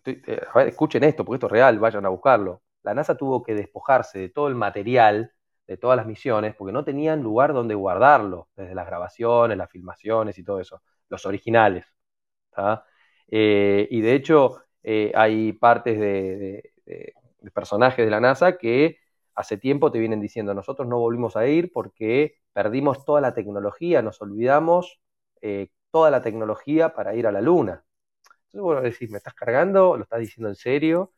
eh, 0.06 0.42
a 0.54 0.58
ver, 0.58 0.68
escuchen 0.70 1.04
esto, 1.04 1.26
porque 1.26 1.38
esto 1.38 1.48
es 1.48 1.52
real, 1.52 1.80
vayan 1.80 2.06
a 2.06 2.10
buscarlo. 2.10 2.62
La 2.84 2.94
NASA 2.94 3.16
tuvo 3.16 3.44
que 3.44 3.54
despojarse 3.56 4.20
de 4.20 4.30
todo 4.30 4.48
el 4.48 4.56
material 4.56 5.34
de 5.68 5.78
todas 5.78 5.98
las 5.98 6.06
misiones 6.06 6.56
porque 6.56 6.74
no 6.74 6.84
tenían 6.84 7.22
lugar 7.22 7.54
donde 7.54 7.76
guardarlo, 7.76 8.50
desde 8.56 8.76
las 8.76 8.86
grabaciones, 8.88 9.58
las 9.58 9.70
filmaciones 9.70 10.38
y 10.38 10.44
todo 10.44 10.60
eso, 10.60 10.82
los 11.10 11.26
originales. 11.26 11.86
Eh, 13.30 13.88
y 13.90 14.02
de 14.02 14.14
hecho, 14.16 14.64
eh, 14.84 15.12
hay 15.16 15.54
partes 15.54 16.00
de, 16.00 16.74
personajes 17.54 18.06
de 18.06 18.12
la 18.12 18.20
NASA 18.20 18.58
que 18.58 18.98
hace 19.36 19.58
tiempo 19.58 19.92
te 19.92 20.00
vienen 20.00 20.22
diciendo, 20.22 20.54
nosotros 20.54 20.88
no 20.88 21.00
volvimos 21.00 21.36
a 21.36 21.48
ir 21.48 21.72
porque 21.72 22.36
perdimos 22.54 23.06
toda 23.06 23.22
la 23.22 23.34
tecnología, 23.34 24.02
nos 24.02 24.22
olvidamos 24.22 25.00
toda 25.92 26.10
la 26.12 26.22
tecnología 26.22 26.94
para 26.94 27.16
ir 27.16 27.28
a 27.28 27.32
la 27.32 27.42
Luna. 27.42 27.84
Entonces, 28.46 28.62
bueno, 28.62 28.82
decís, 28.82 29.10
¿me 29.10 29.18
estás 29.18 29.34
cargando? 29.34 29.96
¿Lo 29.96 30.04
estás 30.04 30.20
diciendo 30.20 30.50
en 30.50 30.56
serio? 30.56 31.14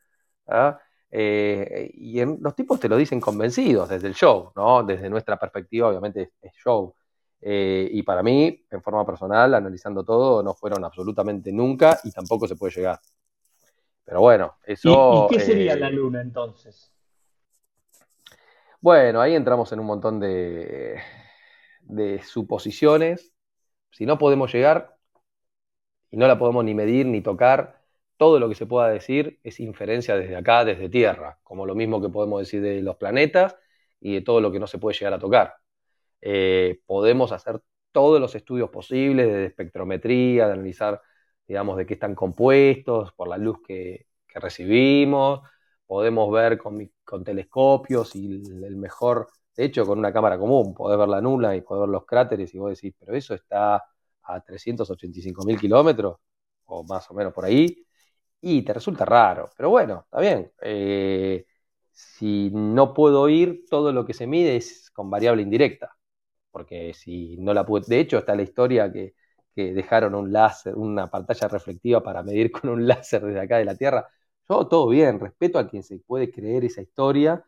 ¿Ah? 0.46 0.78
Eh, 1.10 1.90
y 1.94 2.24
los 2.24 2.54
tipos 2.54 2.80
te 2.80 2.88
lo 2.88 2.96
dicen 2.96 3.20
convencidos 3.20 3.88
desde 3.88 4.08
el 4.08 4.14
show, 4.14 4.52
¿no? 4.56 4.82
Desde 4.82 5.08
nuestra 5.08 5.38
perspectiva, 5.38 5.88
obviamente, 5.88 6.32
es 6.40 6.52
show. 6.54 6.94
Eh, 7.40 7.88
y 7.92 8.02
para 8.02 8.22
mí, 8.22 8.64
en 8.70 8.82
forma 8.82 9.04
personal, 9.04 9.54
analizando 9.54 10.04
todo, 10.04 10.42
no 10.42 10.54
fueron 10.54 10.84
absolutamente 10.84 11.52
nunca 11.52 12.00
y 12.04 12.10
tampoco 12.10 12.48
se 12.48 12.56
puede 12.56 12.74
llegar. 12.74 13.00
Pero 14.04 14.20
bueno, 14.20 14.54
eso. 14.64 15.28
¿Y, 15.30 15.36
qué 15.36 15.40
sería 15.40 15.74
eh, 15.74 15.78
la 15.78 15.90
luna 15.90 16.20
entonces? 16.20 16.93
Bueno, 18.84 19.22
ahí 19.22 19.34
entramos 19.34 19.72
en 19.72 19.80
un 19.80 19.86
montón 19.86 20.20
de, 20.20 21.00
de 21.80 22.22
suposiciones. 22.22 23.32
Si 23.90 24.04
no 24.04 24.18
podemos 24.18 24.52
llegar, 24.52 24.98
y 26.10 26.18
no 26.18 26.28
la 26.28 26.38
podemos 26.38 26.62
ni 26.66 26.74
medir 26.74 27.06
ni 27.06 27.22
tocar, 27.22 27.80
todo 28.18 28.38
lo 28.38 28.46
que 28.46 28.54
se 28.54 28.66
pueda 28.66 28.90
decir 28.90 29.40
es 29.42 29.58
inferencia 29.58 30.16
desde 30.16 30.36
acá, 30.36 30.66
desde 30.66 30.90
Tierra, 30.90 31.38
como 31.42 31.64
lo 31.64 31.74
mismo 31.74 32.02
que 32.02 32.10
podemos 32.10 32.40
decir 32.40 32.60
de 32.60 32.82
los 32.82 32.96
planetas 32.96 33.56
y 34.00 34.12
de 34.16 34.20
todo 34.20 34.42
lo 34.42 34.52
que 34.52 34.60
no 34.60 34.66
se 34.66 34.76
puede 34.76 34.98
llegar 34.98 35.14
a 35.14 35.18
tocar. 35.18 35.54
Eh, 36.20 36.80
podemos 36.84 37.32
hacer 37.32 37.62
todos 37.90 38.20
los 38.20 38.34
estudios 38.34 38.68
posibles 38.68 39.28
de 39.28 39.46
espectrometría, 39.46 40.46
de 40.46 40.52
analizar, 40.52 41.00
digamos, 41.46 41.78
de 41.78 41.86
qué 41.86 41.94
están 41.94 42.14
compuestos, 42.14 43.14
por 43.14 43.28
la 43.28 43.38
luz 43.38 43.62
que, 43.66 44.08
recibimos, 44.34 45.40
podemos 45.86 46.30
ver 46.32 46.58
con, 46.58 46.90
con, 47.04 47.24
telescopios 47.24 48.14
y 48.16 48.26
el 48.26 48.76
mejor, 48.76 49.28
de 49.56 49.64
hecho, 49.64 49.86
con 49.86 49.98
una 49.98 50.12
cámara 50.12 50.38
común, 50.38 50.74
poder 50.74 50.98
ver 50.98 51.08
la 51.08 51.20
nula 51.20 51.54
y 51.56 51.60
poder 51.62 51.82
ver 51.82 51.90
los 51.90 52.06
cráteres 52.06 52.54
y 52.54 52.58
vos 52.58 52.70
decís, 52.70 52.94
pero 52.98 53.14
eso 53.14 53.34
está 53.34 53.82
a 54.24 54.40
385 54.40 55.44
mil 55.44 55.58
kilómetros, 55.60 56.16
o 56.66 56.84
más 56.84 57.10
o 57.10 57.14
menos 57.14 57.32
por 57.32 57.44
ahí, 57.44 57.84
y 58.40 58.62
te 58.62 58.72
resulta 58.74 59.04
raro. 59.04 59.50
Pero 59.56 59.70
bueno, 59.70 60.02
está 60.04 60.20
bien. 60.20 60.52
Eh, 60.60 61.46
si 61.92 62.50
no 62.52 62.92
puedo 62.94 63.28
ir, 63.28 63.64
todo 63.70 63.92
lo 63.92 64.04
que 64.04 64.14
se 64.14 64.26
mide 64.26 64.56
es 64.56 64.90
con 64.90 65.10
variable 65.10 65.42
indirecta. 65.42 65.96
Porque 66.50 66.94
si 66.94 67.36
no 67.38 67.54
la 67.54 67.64
pude. 67.66 67.84
De 67.86 68.00
hecho, 68.00 68.18
está 68.18 68.34
la 68.34 68.42
historia 68.42 68.92
que, 68.92 69.14
dejaron 69.56 70.14
un 70.16 70.32
láser, 70.32 70.74
una 70.76 71.08
pantalla 71.10 71.48
reflectiva 71.48 72.02
para 72.02 72.22
medir 72.24 72.50
con 72.50 72.70
un 72.70 72.86
láser 72.88 73.24
desde 73.24 73.40
acá 73.40 73.58
de 73.58 73.64
la 73.64 73.76
Tierra. 73.76 74.08
Yo 74.48 74.66
todo 74.66 74.88
bien, 74.88 75.20
respeto 75.20 75.58
a 75.58 75.68
quien 75.68 75.82
se 75.82 75.98
puede 75.98 76.30
creer 76.30 76.64
esa 76.64 76.82
historia, 76.82 77.44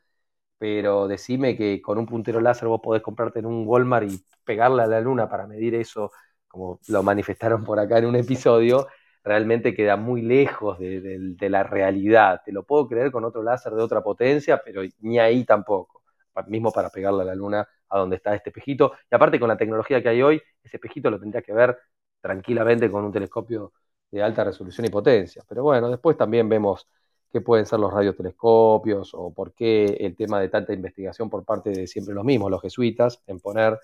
pero 0.58 1.08
decime 1.08 1.56
que 1.56 1.82
con 1.82 1.98
un 1.98 2.06
puntero 2.06 2.40
láser 2.40 2.68
vos 2.68 2.80
podés 2.82 3.02
comprarte 3.02 3.40
en 3.40 3.46
un 3.46 3.66
Walmart 3.66 4.10
y 4.10 4.24
pegarle 4.44 4.82
a 4.82 4.86
la 4.86 5.00
luna 5.00 5.28
para 5.28 5.46
medir 5.46 5.74
eso 5.74 6.12
como 6.48 6.80
lo 6.88 7.02
manifestaron 7.02 7.64
por 7.64 7.78
acá 7.78 7.98
en 7.98 8.06
un 8.06 8.16
episodio, 8.16 8.88
realmente 9.22 9.74
queda 9.74 9.96
muy 9.96 10.22
lejos 10.22 10.78
de, 10.78 11.36
la 11.50 11.62
realidad. 11.64 12.42
Te 12.44 12.52
lo 12.52 12.64
puedo 12.64 12.88
creer 12.88 13.12
con 13.12 13.24
otro 13.24 13.42
láser 13.42 13.74
de 13.74 13.82
otra 13.82 14.02
potencia, 14.02 14.62
pero 14.64 14.82
ni 15.00 15.18
ahí 15.18 15.44
tampoco. 15.44 16.02
Mismo 16.48 16.72
para 16.72 16.90
pegarle 16.90 17.22
a 17.22 17.24
la 17.26 17.34
luna 17.34 17.68
a 17.88 17.98
donde 17.98 18.16
está 18.16 18.34
este 18.34 18.50
espejito. 18.50 18.92
Y 19.10 19.14
aparte 19.14 19.40
con 19.40 19.48
la 19.48 19.56
tecnología 19.56 20.02
que 20.02 20.08
hay 20.10 20.22
hoy, 20.22 20.42
ese 20.62 20.76
espejito 20.76 21.10
lo 21.10 21.18
tendría 21.20 21.42
que 21.42 21.52
ver 21.52 21.78
tranquilamente 22.20 22.90
con 22.90 23.04
un 23.04 23.12
telescopio 23.12 23.72
de 24.10 24.22
alta 24.22 24.44
resolución 24.44 24.86
y 24.86 24.90
potencia. 24.90 25.42
Pero 25.48 25.62
bueno, 25.62 25.88
después 25.88 26.16
también 26.16 26.48
vemos 26.48 26.88
qué 27.30 27.40
pueden 27.40 27.66
ser 27.66 27.80
los 27.80 27.92
radiotelescopios 27.92 29.12
o 29.14 29.32
por 29.32 29.52
qué 29.52 29.84
el 30.00 30.16
tema 30.16 30.40
de 30.40 30.48
tanta 30.48 30.72
investigación 30.72 31.28
por 31.28 31.44
parte 31.44 31.70
de 31.70 31.86
siempre 31.86 32.14
los 32.14 32.24
mismos, 32.24 32.50
los 32.50 32.62
jesuitas, 32.62 33.22
en 33.26 33.40
poner 33.40 33.78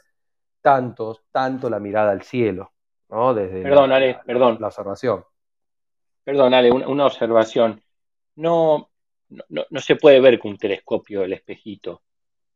tanto, 0.61 1.21
tanto 1.31 1.69
la 1.69 1.81
mirada 1.81 2.13
al 2.13 2.23
cielo, 2.23 2.73
¿no? 3.11 3.35
Desde 3.35 3.63
perdón, 3.63 3.91
la, 3.91 3.97
Ale, 3.97 4.21
perdón. 4.25 4.59
La 4.61 4.69
observación. 4.69 5.25
Perdón, 6.25 6.55
Ale, 6.55 6.71
una, 6.71 7.07
observación. 7.07 7.83
No, 8.37 8.91
no, 9.29 9.81
se 9.81 9.97
puede 9.97 10.21
ver 10.21 10.39
con 10.39 10.53
un 10.53 10.59
telescopio 10.59 11.25
el 11.25 11.33
espejito, 11.33 12.03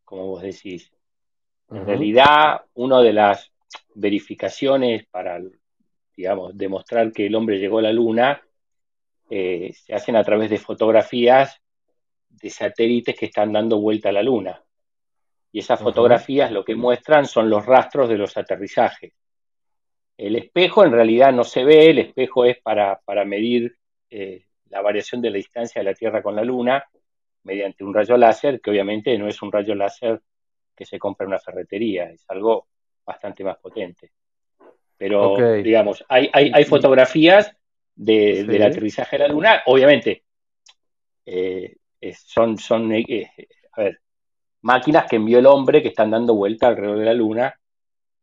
como 0.04 0.26
vos 0.26 0.42
decís. 0.42 0.92
En 1.68 1.84
realidad, 1.84 2.60
una 2.74 3.00
de 3.00 3.12
las 3.12 3.50
verificaciones 3.94 5.04
para, 5.06 5.40
digamos, 6.16 6.56
demostrar 6.56 7.12
que 7.12 7.26
el 7.26 7.34
hombre 7.34 7.58
llegó 7.58 7.78
a 7.78 7.82
la 7.82 7.92
Luna 7.92 8.42
eh, 9.28 9.72
se 9.74 9.94
hacen 9.94 10.16
a 10.16 10.24
través 10.24 10.50
de 10.50 10.58
fotografías 10.58 11.60
de 12.28 12.50
satélites 12.50 13.16
que 13.16 13.26
están 13.26 13.52
dando 13.52 13.80
vuelta 13.80 14.10
a 14.10 14.12
la 14.12 14.22
Luna 14.22 14.62
y 15.56 15.60
esas 15.60 15.80
fotografías 15.80 16.52
lo 16.52 16.64
que 16.64 16.74
muestran 16.74 17.24
son 17.26 17.48
los 17.48 17.64
rastros 17.64 18.08
de 18.10 18.18
los 18.18 18.36
aterrizajes. 18.36 19.14
El 20.16 20.36
espejo 20.36 20.84
en 20.84 20.92
realidad 20.92 21.32
no 21.32 21.44
se 21.44 21.64
ve, 21.64 21.86
el 21.86 21.98
espejo 21.98 22.44
es 22.44 22.58
para, 22.60 23.00
medir 23.24 23.74
eh, 24.10 24.44
la 24.66 24.82
variación 24.82 25.22
de 25.22 25.30
la 25.30 25.36
distancia 25.36 25.80
de 25.80 25.90
la 25.90 25.94
Tierra 25.94 26.22
con 26.22 26.36
la 26.36 26.44
Luna 26.44 26.84
mediante 27.44 27.84
un 27.84 27.94
rayo 27.94 28.16
láser, 28.16 28.60
que 28.60 28.70
obviamente 28.70 29.16
no 29.16 29.28
es 29.28 29.40
un 29.40 29.50
rayo 29.50 29.74
láser 29.74 30.20
que 30.74 30.84
se 30.84 30.98
compra 30.98 31.24
en 31.24 31.28
una 31.28 31.38
ferretería, 31.38 32.10
es 32.10 32.24
algo 32.28 32.66
bastante 33.04 33.42
más 33.42 33.56
potente. 33.56 34.10
Pero, 34.98 35.36
digamos, 35.62 36.04
hay, 36.08 36.30
hay, 36.32 36.64
fotografías 36.64 37.54
del 37.94 38.62
aterrizaje 38.62 39.18
de 39.18 39.28
la 39.28 39.28
Luna, 39.28 39.62
obviamente, 39.66 40.24
eh, 41.26 41.76
son, 42.14 42.56
son 42.56 42.92
eh, 42.92 43.30
a 43.72 43.82
ver, 43.82 44.00
máquinas 44.62 45.06
que 45.08 45.16
envió 45.16 45.38
el 45.38 45.46
hombre 45.46 45.82
que 45.82 45.88
están 45.88 46.10
dando 46.10 46.34
vuelta 46.34 46.68
alrededor 46.68 46.98
de 46.98 47.04
la 47.04 47.14
Luna 47.14 47.54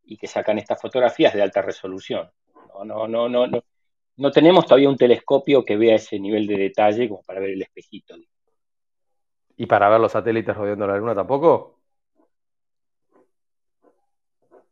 y 0.03 0.17
que 0.17 0.27
sacan 0.27 0.57
estas 0.57 0.81
fotografías 0.81 1.33
de 1.33 1.41
alta 1.41 1.61
resolución. 1.61 2.29
No, 2.73 2.83
no, 2.83 3.07
no, 3.07 3.29
no, 3.29 3.47
no. 3.47 3.63
No 4.15 4.31
tenemos 4.31 4.65
todavía 4.65 4.89
un 4.89 4.97
telescopio 4.97 5.65
que 5.65 5.75
vea 5.75 5.95
ese 5.95 6.19
nivel 6.19 6.45
de 6.45 6.57
detalle 6.57 7.09
como 7.09 7.23
para 7.23 7.39
ver 7.39 7.51
el 7.51 7.61
espejito. 7.63 8.15
¿Y 9.57 9.65
para 9.65 9.89
ver 9.89 9.99
los 9.99 10.11
satélites 10.11 10.55
rodeando 10.55 10.85
la 10.85 10.97
Luna 10.97 11.15
tampoco? 11.15 11.72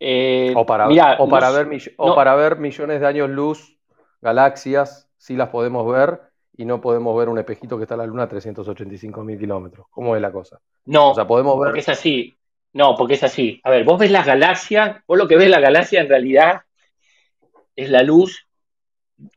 Eh, 0.04 0.52
o 0.56 0.66
para, 0.66 0.88
o 1.20 1.30
para, 1.30 1.52
ver, 1.52 1.70
o 1.98 2.16
para 2.16 2.34
ver 2.34 2.58
millones 2.58 3.02
de 3.02 3.06
años 3.06 3.30
luz, 3.30 3.78
galaxias, 4.20 5.08
sí 5.16 5.36
las 5.36 5.50
podemos 5.50 5.86
ver, 5.92 6.20
y 6.58 6.66
no 6.66 6.82
podemos 6.82 7.16
ver 7.16 7.30
un 7.30 7.38
espejito 7.38 7.78
que 7.78 7.84
está 7.84 7.94
en 7.94 8.00
la 8.00 8.08
Luna 8.08 8.24
a 8.24 8.28
385 8.28 9.24
mil 9.24 9.38
kilómetros. 9.38 9.86
¿Cómo 9.92 10.16
es 10.16 10.22
la 10.24 10.32
cosa? 10.32 10.60
No, 10.86 11.12
o 11.12 11.14
sea, 11.14 11.28
podemos 11.28 11.60
ver... 11.60 11.68
porque 11.68 11.82
es 11.82 11.90
así. 11.90 12.36
No, 12.74 12.96
porque 12.96 13.14
es 13.14 13.24
así. 13.24 13.62
A 13.64 13.70
ver, 13.70 13.84
vos 13.84 14.00
ves 14.00 14.10
las 14.10 14.26
galaxias, 14.26 15.04
vos 15.06 15.20
lo 15.20 15.28
que 15.28 15.38
ves 15.38 15.52
la 15.52 15.60
galaxia 15.60 16.02
en 16.02 16.10
realidad 16.10 16.62
es 17.76 17.92
la 17.92 18.02
luz 18.02 18.48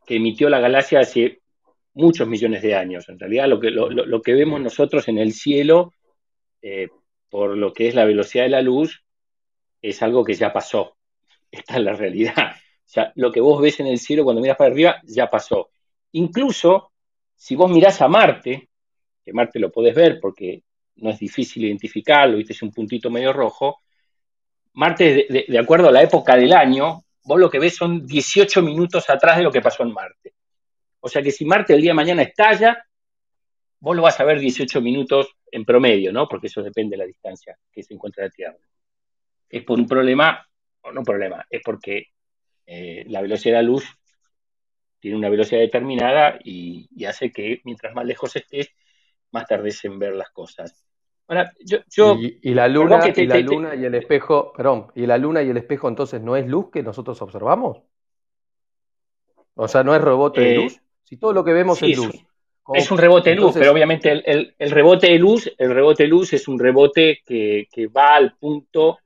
que 0.03 0.15
emitió 0.15 0.49
la 0.49 0.59
galaxia 0.59 1.01
hace 1.01 1.41
muchos 1.93 2.27
millones 2.27 2.63
de 2.63 2.73
años. 2.73 3.07
En 3.07 3.19
realidad 3.19 3.47
lo 3.47 3.59
que, 3.59 3.69
lo, 3.69 4.21
que 4.23 4.33
vemos 4.33 4.59
nosotros 4.61 5.07
en 5.09 5.19
el 5.19 5.33
cielo, 5.33 5.93
eh, 6.63 6.87
por 7.29 7.55
lo 7.55 7.71
que 7.71 7.87
es 7.87 7.93
la 7.93 8.05
velocidad 8.05 8.45
de 8.45 8.49
la 8.49 8.63
luz, 8.63 9.04
es 9.89 10.01
algo 10.01 10.23
que 10.23 10.33
ya 10.33 10.51
pasó. 10.51 10.97
Esta 11.51 11.75
es 11.75 11.81
la 11.81 11.93
realidad. 11.93 12.53
O 12.55 12.87
sea, 12.87 13.11
lo 13.15 13.31
que 13.31 13.41
vos 13.41 13.61
ves 13.61 13.79
en 13.79 13.87
el 13.87 13.99
cielo 13.99 14.23
cuando 14.23 14.41
miras 14.41 14.57
para 14.57 14.71
arriba 14.71 15.01
ya 15.03 15.29
pasó. 15.29 15.69
Incluso 16.13 16.91
si 17.35 17.55
vos 17.55 17.69
mirás 17.69 18.01
a 18.01 18.07
Marte, 18.07 18.69
que 19.23 19.33
Marte 19.33 19.59
lo 19.59 19.71
podés 19.71 19.95
ver 19.95 20.19
porque 20.19 20.63
no 20.97 21.09
es 21.09 21.19
difícil 21.19 21.65
identificarlo, 21.65 22.37
viste, 22.37 22.53
es 22.53 22.61
un 22.61 22.71
puntito 22.71 23.09
medio 23.09 23.33
rojo, 23.33 23.81
Marte, 24.73 25.27
de, 25.29 25.59
acuerdo 25.59 25.89
a 25.89 25.91
la 25.91 26.03
época 26.03 26.35
del 26.35 26.51
año, 26.53 27.03
vos 27.23 27.39
lo 27.39 27.49
que 27.49 27.59
ves 27.59 27.75
son 27.75 28.05
18 28.05 28.61
minutos 28.61 29.09
atrás 29.09 29.37
de 29.37 29.43
lo 29.43 29.51
que 29.51 29.61
pasó 29.61 29.83
en 29.83 29.93
Marte. 29.93 30.33
O 30.99 31.07
sea 31.07 31.21
que 31.21 31.31
si 31.31 31.45
Marte 31.45 31.73
el 31.73 31.81
día 31.81 31.91
de 31.91 31.95
mañana 31.95 32.23
estalla, 32.23 32.85
vos 33.79 33.95
lo 33.95 34.01
vas 34.01 34.19
a 34.19 34.25
ver 34.25 34.39
18 34.39 34.81
minutos 34.81 35.29
en 35.51 35.63
promedio, 35.63 36.11
¿no? 36.11 36.27
Porque 36.27 36.47
eso 36.47 36.61
depende 36.61 36.95
de 36.95 37.03
la 37.03 37.05
distancia 37.05 37.57
que 37.71 37.83
se 37.83 37.93
encuentra 37.93 38.25
la 38.25 38.29
Tierra. 38.29 38.57
Es 39.49 39.63
por 39.63 39.79
un 39.79 39.87
problema, 39.87 40.47
o 40.81 40.91
no 40.91 41.01
un 41.01 41.05
problema, 41.05 41.45
es 41.49 41.61
porque 41.63 42.07
eh, 42.65 43.05
la 43.07 43.21
velocidad 43.21 43.57
de 43.57 43.63
la 43.63 43.67
luz 43.67 43.85
tiene 44.99 45.17
una 45.17 45.29
velocidad 45.29 45.61
determinada 45.61 46.39
y, 46.43 46.87
hace 47.05 47.31
que 47.31 47.61
mientras 47.63 47.93
más 47.93 48.05
lejos 48.05 48.35
estés, 48.35 48.69
más 49.31 49.45
tardes 49.45 49.83
en 49.85 49.99
ver 49.99 50.15
las 50.15 50.31
cosas. 50.31 50.83
Ahora, 51.27 51.51
yo, 51.59 52.17
y, 52.19 52.53
la 52.53 52.67
luna, 52.67 52.99
y 53.15 53.25
la 53.25 53.39
luna 53.39 53.75
y 53.75 53.85
el 53.85 53.95
espejo, 53.95 54.53
perdón, 54.53 54.91
y 54.95 55.05
la 55.05 55.17
luna 55.17 55.41
y 55.43 55.49
el 55.49 55.57
espejo 55.57 55.87
entonces 55.89 56.21
no 56.21 56.35
es 56.35 56.47
luz 56.47 56.69
que 56.71 56.83
nosotros 56.83 57.21
observamos. 57.21 57.81
O 59.55 59.67
sea, 59.67 59.83
no 59.83 59.95
es 59.95 60.01
rebote 60.01 60.41
de 60.41 60.51
eh, 60.51 60.55
luz. 60.57 60.81
Si 61.03 61.17
todo 61.17 61.33
lo 61.33 61.43
que 61.43 61.53
vemos 61.53 61.81
es 61.81 61.97
luz. 61.97 62.25
Es 62.73 62.89
un 62.89 62.97
rebote 62.97 63.29
de 63.29 63.35
luz, 63.35 63.53
pero 63.53 63.71
obviamente 63.71 64.11
el, 64.11 64.71
rebote 64.71 65.07
de 65.07 65.19
luz, 65.19 65.51
el 65.57 65.73
rebote 65.73 66.03
de 66.03 66.09
luz 66.09 66.33
es 66.33 66.47
un 66.47 66.57
rebote 66.57 67.21
que, 67.23 67.67
va 67.95 68.15
al 68.15 68.35
punto 68.37 68.99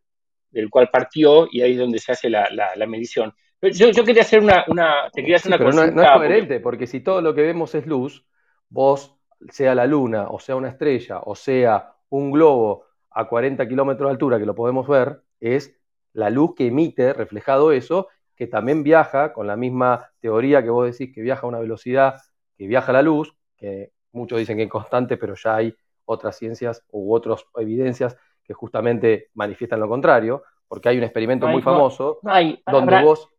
del 0.51 0.69
cual 0.69 0.89
partió 0.91 1.47
y 1.51 1.61
ahí 1.61 1.73
es 1.73 1.79
donde 1.79 1.99
se 1.99 2.11
hace 2.11 2.29
la 2.29 2.85
medición. 2.87 3.33
Yo, 3.61 4.05
quería 4.05 4.21
hacer 4.21 4.39
una, 4.39 4.63
una, 4.67 5.09
te 5.11 5.21
quería 5.21 5.35
hacer 5.35 5.49
una 5.49 5.57
pero 5.57 5.71
no, 5.73 5.83
es 5.83 6.11
coherente, 6.11 6.59
porque... 6.61 6.87
si 6.87 7.01
todo 7.01 7.21
lo 7.21 7.35
que 7.35 7.41
vemos 7.41 7.75
es 7.75 7.85
luz, 7.85 8.25
vos, 8.69 9.17
sea 9.49 9.75
la 9.75 9.85
luna, 9.85 10.27
o 10.29 10.39
sea 10.39 10.55
una 10.55 10.69
estrella, 10.69 11.19
o 11.25 11.35
sea 11.35 11.93
un 12.09 12.31
globo 12.31 12.85
a 13.11 13.27
40 13.27 13.67
kilómetros 13.67 14.07
de 14.07 14.11
altura 14.11 14.39
que 14.39 14.45
lo 14.45 14.55
podemos 14.55 14.87
ver, 14.87 15.23
es 15.41 15.77
la 16.13 16.29
luz 16.29 16.55
que 16.55 16.67
emite, 16.67 17.11
reflejado 17.11 17.73
eso, 17.73 18.07
que 18.33 18.47
también 18.47 18.81
viaja 18.81 19.33
con 19.33 19.45
la 19.45 19.57
misma 19.57 20.09
teoría 20.21 20.63
que 20.63 20.69
vos 20.69 20.89
decís 20.89 21.13
que 21.13 21.21
viaja 21.21 21.45
a 21.45 21.49
una 21.49 21.59
velocidad 21.59 22.21
que 22.57 22.67
viaja 22.67 22.93
la 22.93 23.01
luz, 23.01 23.35
que 23.57 23.91
muchos 24.13 24.39
dicen 24.39 24.55
que 24.55 24.63
es 24.63 24.69
constante, 24.69 25.17
pero 25.17 25.35
ya 25.35 25.57
hay 25.57 25.75
otras 26.05 26.37
ciencias 26.37 26.85
u 26.91 27.13
otras 27.13 27.43
evidencias 27.57 28.15
que 28.49 28.53
justamente 28.55 29.29
manifiestan 29.35 29.79
lo 29.79 29.87
contrario 29.87 30.41
porque 30.67 30.89
hay 30.89 30.97
un 30.97 31.03
experimento 31.03 31.47
muy 31.47 31.61
famoso 31.61 32.19
donde 32.65 33.03
vos... 33.03 33.29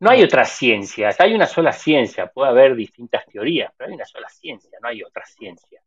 No 0.00 0.10
hay, 0.10 0.22
otras 0.22 0.50
ciencias, 0.50 1.20
hay 1.20 1.34
una 1.34 1.46
sola 1.46 1.72
ciencia, 1.72 2.28
puede 2.28 2.50
haber 2.50 2.76
distintas 2.76 3.26
teorías, 3.26 3.72
pero 3.76 3.88
hay 3.88 3.94
una 3.96 4.04
sola 4.04 4.28
ciencia, 4.28 4.78
no 4.80 4.88
hay 4.88 5.02
otra 5.02 5.26
ciencia. 5.26 5.82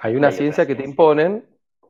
hay 0.00 0.16
una 0.16 0.32
ciencia 0.32 0.66
que 0.66 0.74
te 0.74 0.82
imponen, 0.82 1.46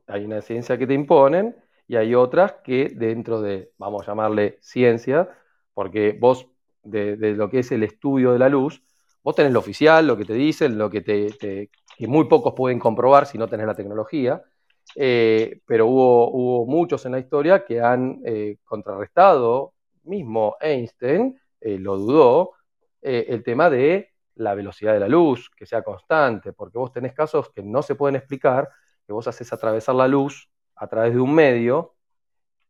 hay 0.08 0.24
una 0.24 0.42
ciencia 0.42 0.76
que 0.76 0.86
te 0.86 0.94
imponen 0.94 1.56
y 1.86 1.94
hay 1.94 2.14
otras 2.16 2.54
que 2.64 2.90
dentro 2.92 3.40
de, 3.40 3.70
vamos 3.78 4.02
a 4.02 4.06
llamarle 4.10 4.58
ciencia, 4.60 5.28
porque 5.72 6.16
vos, 6.18 6.48
de, 6.82 7.16
lo 7.16 7.48
que 7.48 7.60
es 7.60 7.70
el 7.70 7.84
estudio 7.84 8.32
de 8.32 8.40
la 8.40 8.48
luz, 8.48 8.82
vos 9.22 9.36
tenés 9.36 9.52
lo 9.52 9.60
oficial, 9.60 10.06
lo 10.06 10.18
que 10.18 10.24
te 10.24 10.34
dicen, 10.34 10.76
lo 10.76 10.90
que 10.90 11.00
te, 11.02 11.30
que 11.38 12.06
muy 12.08 12.24
pocos 12.24 12.52
pueden 12.56 12.80
comprobar 12.80 13.26
si 13.26 13.38
no 13.38 13.46
tenés 13.46 13.66
la 13.66 13.76
tecnología, 13.76 14.42
eh, 14.94 15.60
pero 15.66 15.86
hubo, 15.86 16.66
muchos 16.66 17.04
en 17.06 17.12
la 17.12 17.18
historia 17.18 17.64
que 17.64 17.80
han 17.80 18.20
eh, 18.24 18.58
contrarrestado, 18.64 19.74
mismo 20.04 20.56
Einstein 20.60 21.38
eh, 21.60 21.78
lo 21.78 21.96
dudó, 21.96 22.52
el 23.04 23.42
tema 23.42 23.68
de 23.68 24.12
la 24.36 24.54
velocidad 24.54 24.92
de 24.92 25.00
la 25.00 25.08
luz, 25.08 25.50
que 25.56 25.66
sea 25.66 25.82
constante, 25.82 26.52
porque 26.52 26.78
vos 26.78 26.92
tenés 26.92 27.14
casos 27.14 27.50
que 27.50 27.60
no 27.60 27.82
se 27.82 27.96
pueden 27.96 28.14
explicar, 28.14 28.68
que 29.04 29.12
vos 29.12 29.26
haces 29.26 29.52
atravesar 29.52 29.96
la 29.96 30.06
luz 30.06 30.48
a 30.76 30.86
través 30.86 31.12
de 31.12 31.20
un 31.20 31.34
medio 31.34 31.96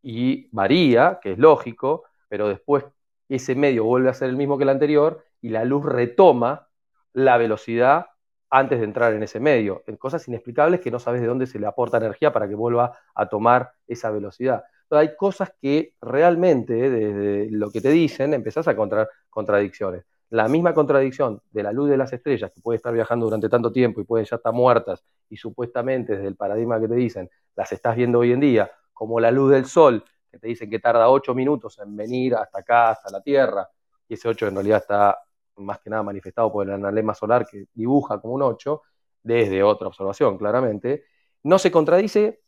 y 0.00 0.48
varía, 0.52 1.20
que 1.22 1.32
es 1.32 1.38
lógico, 1.38 2.04
pero 2.28 2.48
después 2.48 2.86
ese 3.28 3.54
medio 3.54 3.84
vuelve 3.84 4.08
a 4.08 4.14
ser 4.14 4.30
el 4.30 4.36
mismo 4.36 4.56
que 4.56 4.64
el 4.64 4.70
anterior 4.70 5.22
y 5.42 5.50
la 5.50 5.66
luz 5.66 5.84
retoma 5.84 6.68
la 7.12 7.36
velocidad 7.36 8.06
antes 8.55 8.78
de 8.78 8.84
entrar 8.84 9.14
en 9.14 9.22
ese 9.22 9.40
medio, 9.40 9.82
en 9.86 9.96
cosas 9.96 10.28
inexplicables 10.28 10.80
que 10.80 10.90
no 10.90 10.98
sabes 10.98 11.22
de 11.22 11.26
dónde 11.26 11.46
se 11.46 11.59
le 11.59 11.66
aporta 11.66 11.96
energía 11.96 12.34
para 12.34 12.46
que 12.46 12.55
vuelva 12.55 12.92
a 13.14 13.26
tomar 13.26 13.72
esa 13.86 14.11
velocidad. 14.11 14.62
hay 14.90 15.16
cosas 15.16 15.55
que 15.59 15.94
realmente, 16.03 16.74
desde 16.74 17.50
lo 17.50 17.70
que 17.70 17.80
te 17.80 17.88
dicen, 17.88 18.34
empezás 18.34 18.68
a 18.68 18.72
encontrar 18.72 19.09
contradicciones. 19.30 20.05
La 20.28 20.48
misma 20.48 20.74
contradicción 20.74 21.40
de 21.50 21.62
la 21.62 21.72
luz 21.72 21.88
de 21.88 21.96
las 21.96 22.12
estrellas, 22.12 22.53
que 22.55 22.61
puede 22.61 22.76
estar 22.76 22.92
viajando 22.92 23.24
durante 23.24 23.48
tanto 23.48 23.72
tiempo 23.72 24.03
y 24.03 24.05
pueden 24.05 24.26
ya 24.26 24.36
estar 24.36 24.53
muertas, 24.53 25.03
y 25.30 25.38
supuestamente 25.38 26.16
desde 26.16 26.28
el 26.28 26.36
paradigma 26.36 26.78
que 26.78 26.88
te 26.88 26.94
dicen, 26.94 27.30
las 27.57 27.72
estás 27.72 27.96
viendo 27.96 28.18
hoy 28.18 28.32
en 28.32 28.40
día, 28.40 28.70
como 28.92 29.18
la 29.18 29.30
luz 29.30 29.50
del 29.53 29.64
sol, 29.64 30.05
que 30.30 30.38
te 30.38 30.48
dicen 30.48 30.68
que 30.68 30.78
tarda 30.78 31.09
ocho 31.09 31.34
minutos 31.34 31.78
en 31.78 31.96
venir 31.96 32.34
hasta 32.34 32.59
acá, 32.59 32.90
hasta 32.90 33.11
la 33.11 33.22
Tierra, 33.22 33.66
y 34.07 34.12
ese 34.12 34.28
ocho 34.28 34.46
en 34.46 34.57
realidad 34.57 34.82
está 34.82 35.18
más 35.62 35.78
que 35.80 35.90
nada 35.90 36.02
manifestado 36.02 36.52
por 36.52 36.66
el 36.66 36.74
analema 36.74 37.14
solar 37.14 37.46
que 37.46 37.66
dibuja 37.72 38.20
como 38.20 38.34
un 38.34 38.42
8, 38.42 38.82
desde 39.22 39.62
otra 39.62 39.88
observación, 39.88 40.36
claramente, 40.36 41.04
no 41.44 41.58
se 41.58 41.70
contradice, 41.70 42.40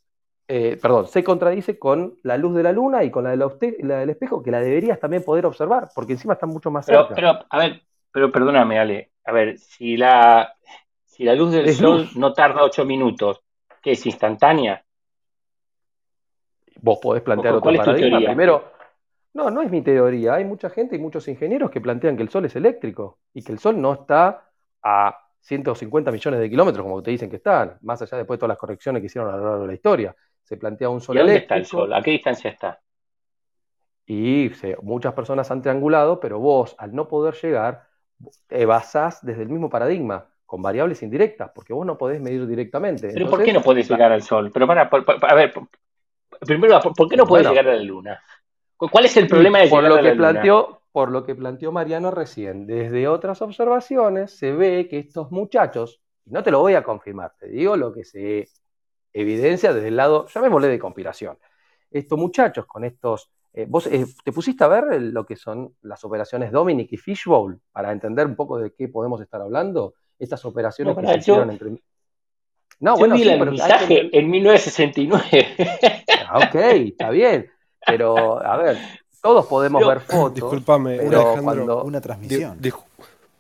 eh, 0.48 0.78
perdón, 0.80 1.06
se 1.06 1.22
contradice 1.22 1.78
con 1.78 2.18
la 2.22 2.36
luz 2.36 2.54
de 2.54 2.62
la 2.62 2.72
luna 2.72 3.04
y 3.04 3.10
con 3.10 3.24
la, 3.24 3.30
de 3.30 3.76
la, 3.80 3.98
del 3.98 4.10
espejo, 4.10 4.42
que 4.42 4.50
la 4.50 4.60
deberías 4.60 4.98
también 4.98 5.22
poder 5.22 5.46
observar, 5.46 5.88
porque 5.94 6.12
encima 6.12 6.34
están 6.34 6.50
mucho 6.50 6.70
más 6.70 6.86
cerca. 6.86 7.14
Pero, 7.14 7.38
a 7.48 7.58
ver, 7.58 7.82
pero 8.10 8.30
perdóname, 8.30 8.78
Ale, 8.78 9.12
a 9.24 9.32
ver, 9.32 9.58
si 9.58 9.96
la, 9.96 10.54
si 11.04 11.24
la 11.24 11.34
luz 11.34 11.52
del 11.52 11.72
sol 11.72 12.08
no 12.16 12.32
tarda 12.32 12.64
8 12.64 12.84
minutos, 12.84 13.40
¿qué 13.80 13.92
es 13.92 14.06
instantánea? 14.06 14.84
Vos 16.80 16.98
podés 17.00 17.22
plantear 17.22 17.54
otro 17.54 17.72
paradigma. 17.72 18.18
Primero, 18.18 18.73
no, 19.34 19.50
no 19.50 19.62
es 19.62 19.70
mi 19.70 19.82
teoría. 19.82 20.34
Hay 20.34 20.44
mucha 20.44 20.70
gente 20.70 20.96
y 20.96 20.98
muchos 20.98 21.26
ingenieros 21.28 21.70
que 21.70 21.80
plantean 21.80 22.16
que 22.16 22.22
el 22.22 22.28
Sol 22.28 22.44
es 22.44 22.56
eléctrico 22.56 23.18
y 23.34 23.42
que 23.42 23.52
el 23.52 23.58
Sol 23.58 23.80
no 23.80 23.92
está 23.92 24.48
a 24.82 25.18
150 25.40 26.10
millones 26.10 26.40
de 26.40 26.48
kilómetros 26.48 26.84
como 26.84 27.02
te 27.02 27.10
dicen 27.10 27.28
que 27.28 27.36
están, 27.36 27.76
más 27.82 28.00
allá 28.00 28.16
de 28.16 28.24
todas 28.24 28.48
las 28.48 28.56
correcciones 28.56 29.00
que 29.00 29.06
hicieron 29.06 29.32
a 29.32 29.36
lo 29.36 29.44
largo 29.44 29.62
de 29.62 29.66
la 29.66 29.74
historia. 29.74 30.16
Se 30.42 30.56
plantea 30.56 30.88
un 30.88 31.00
Sol 31.00 31.16
¿Y 31.16 31.18
dónde 31.18 31.36
está 31.36 31.56
el 31.56 31.66
Sol? 31.66 31.92
¿A 31.92 32.00
qué 32.00 32.12
distancia 32.12 32.50
está? 32.50 32.80
Y 34.06 34.50
muchas 34.82 35.14
personas 35.14 35.50
han 35.50 35.62
triangulado, 35.62 36.20
pero 36.20 36.38
vos, 36.38 36.74
al 36.78 36.94
no 36.94 37.08
poder 37.08 37.34
llegar, 37.34 37.88
te 38.46 38.66
basás 38.66 39.24
desde 39.24 39.42
el 39.42 39.48
mismo 39.48 39.68
paradigma, 39.68 40.26
con 40.46 40.62
variables 40.62 41.02
indirectas, 41.02 41.50
porque 41.54 41.72
vos 41.72 41.86
no 41.86 41.96
podés 41.96 42.20
medir 42.20 42.46
directamente. 42.46 43.10
¿Pero 43.12 43.28
por 43.28 43.42
qué 43.42 43.52
no 43.52 43.62
podés 43.62 43.88
llegar 43.88 44.12
al 44.12 44.22
Sol? 44.22 44.50
Pero 44.52 44.66
para, 44.66 44.82
a 44.82 45.34
ver, 45.34 45.54
primero, 46.40 46.80
¿por 46.80 47.08
qué 47.08 47.16
no 47.16 47.26
podés 47.26 47.48
llegar 47.48 47.66
a 47.66 47.74
la 47.74 47.82
Luna? 47.82 48.22
¿Cuál 48.76 49.04
es 49.04 49.16
el 49.16 49.26
problema 49.26 49.60
de 49.60 49.68
por 49.68 49.84
lo 49.84 50.00
que 50.00 50.12
planteó 50.12 50.80
Por 50.92 51.10
lo 51.10 51.24
que 51.24 51.34
planteó 51.34 51.72
Mariano 51.72 52.10
recién, 52.10 52.66
desde 52.66 53.08
otras 53.08 53.40
observaciones 53.42 54.32
se 54.36 54.52
ve 54.52 54.88
que 54.88 54.98
estos 54.98 55.30
muchachos, 55.30 56.00
no 56.26 56.42
te 56.42 56.50
lo 56.50 56.60
voy 56.60 56.74
a 56.74 56.82
confirmar, 56.82 57.34
te 57.38 57.48
digo 57.48 57.76
lo 57.76 57.92
que 57.92 58.04
se 58.04 58.48
evidencia 59.12 59.72
desde 59.72 59.88
el 59.88 59.96
lado, 59.96 60.26
llamémosle 60.26 60.68
de 60.68 60.78
conspiración. 60.78 61.38
Estos 61.90 62.18
muchachos 62.18 62.66
con 62.66 62.84
estos 62.84 63.30
eh, 63.56 63.66
¿Vos 63.68 63.86
eh, 63.86 64.04
te 64.24 64.32
pusiste 64.32 64.64
a 64.64 64.68
ver 64.68 65.00
lo 65.00 65.24
que 65.24 65.36
son 65.36 65.76
las 65.82 66.04
operaciones 66.04 66.50
Dominic 66.50 66.92
y 66.92 66.96
Fishbowl 66.96 67.60
para 67.70 67.92
entender 67.92 68.26
un 68.26 68.34
poco 68.34 68.58
de 68.58 68.74
qué 68.74 68.88
podemos 68.88 69.20
estar 69.20 69.40
hablando? 69.40 69.94
Estas 70.18 70.44
operaciones 70.44 70.96
que 70.96 71.06
se 71.06 71.18
hicieron 71.18 71.50
entre. 71.50 71.70
No, 72.80 72.98
yo 72.98 73.14
vi 73.14 73.22
el 73.22 73.38
mensaje 73.38 74.10
en 74.12 74.28
1969. 74.28 75.48
Ah, 76.26 76.48
ok, 76.48 76.54
está 76.54 77.10
bien. 77.10 77.48
Pero, 77.86 78.44
a 78.44 78.56
ver, 78.56 78.78
todos 79.20 79.46
podemos 79.46 79.86
ver 79.86 80.00
fotos. 80.00 80.34
Disculpame, 80.34 80.98
pero 80.98 81.36
cuando... 81.42 81.84
una 81.84 82.00
transmisión. 82.00 82.58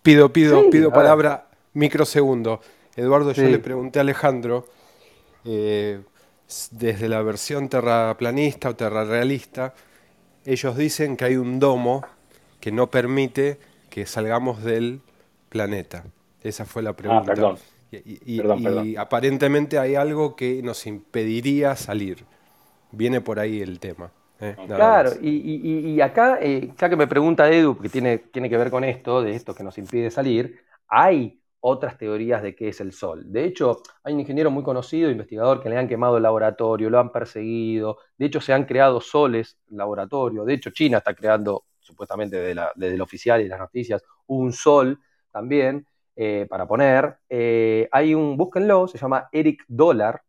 pido, 0.02 0.32
pido, 0.32 0.70
pido 0.70 0.90
palabra 0.90 1.46
microsegundo. 1.74 2.60
Eduardo, 2.96 3.32
yo 3.32 3.42
le 3.42 3.58
pregunté 3.58 3.98
a 3.98 4.02
Alejandro, 4.02 4.66
eh, 5.44 6.00
desde 6.70 7.08
la 7.08 7.22
versión 7.22 7.68
terraplanista 7.68 8.70
o 8.70 8.76
terrarrealista, 8.76 9.74
ellos 10.44 10.76
dicen 10.76 11.16
que 11.16 11.24
hay 11.24 11.36
un 11.36 11.58
domo 11.58 12.04
que 12.60 12.70
no 12.70 12.90
permite 12.90 13.58
que 13.90 14.06
salgamos 14.06 14.62
del 14.62 15.00
planeta. 15.48 16.04
Esa 16.42 16.64
fue 16.64 16.82
la 16.82 16.90
ah, 16.90 16.96
pregunta. 16.96 17.22
Ah, 17.22 17.34
perdón. 17.34 17.58
Y, 17.90 18.96
aparentemente 18.96 19.78
hay 19.78 19.94
algo 19.94 20.34
que 20.34 20.62
nos 20.62 20.86
impediría 20.86 21.76
salir. 21.76 22.24
Viene 22.90 23.20
por 23.20 23.38
ahí 23.38 23.60
el 23.60 23.78
tema. 23.78 24.10
¿Eh? 24.40 24.56
Claro, 24.66 25.12
y, 25.20 26.00
acá, 26.00 26.38
eh, 26.40 26.72
ya 26.76 26.88
que 26.88 26.96
me 26.96 27.06
pregunta 27.06 27.50
Edu, 27.50 27.78
que 27.78 27.88
tiene, 27.88 28.18
tiene 28.18 28.48
que 28.48 28.56
ver 28.56 28.70
con 28.70 28.84
esto, 28.84 29.22
de 29.22 29.34
esto 29.34 29.54
que 29.54 29.64
nos 29.64 29.78
impide 29.78 30.10
salir, 30.10 30.60
hay 30.88 31.40
otras 31.66 31.96
teorías 31.96 32.42
de 32.42 32.54
qué 32.54 32.68
es 32.68 32.80
el 32.82 32.92
Sol. 32.92 33.32
De 33.32 33.42
hecho, 33.46 33.80
hay 34.02 34.12
un 34.12 34.20
ingeniero 34.20 34.50
muy 34.50 34.62
conocido, 34.62 35.10
investigador, 35.10 35.62
que 35.62 35.70
le 35.70 35.78
han 35.78 35.88
quemado 35.88 36.18
el 36.18 36.22
laboratorio, 36.22 36.90
lo 36.90 36.98
han 36.98 37.10
perseguido. 37.10 37.96
De 38.18 38.26
hecho, 38.26 38.38
se 38.42 38.52
han 38.52 38.66
creado 38.66 39.00
soles 39.00 39.56
en 39.70 39.78
laboratorio. 39.78 40.44
De 40.44 40.52
hecho, 40.52 40.68
China 40.72 40.98
está 40.98 41.14
creando, 41.14 41.64
supuestamente 41.80 42.36
desde, 42.36 42.94
el 42.94 43.00
oficial 43.00 43.40
y 43.40 43.48
las 43.48 43.58
noticias, 43.58 44.02
un 44.26 44.52
sol 44.52 45.00
también 45.32 45.86
eh, 46.14 46.46
para 46.50 46.66
poner. 46.66 47.16
Eh, 47.30 47.88
hay 47.90 48.14
un, 48.14 48.36
búsquenlo, 48.36 48.86
se 48.86 48.98
llama 48.98 49.30
Eric 49.32 49.64
Dollar, 49.66 50.20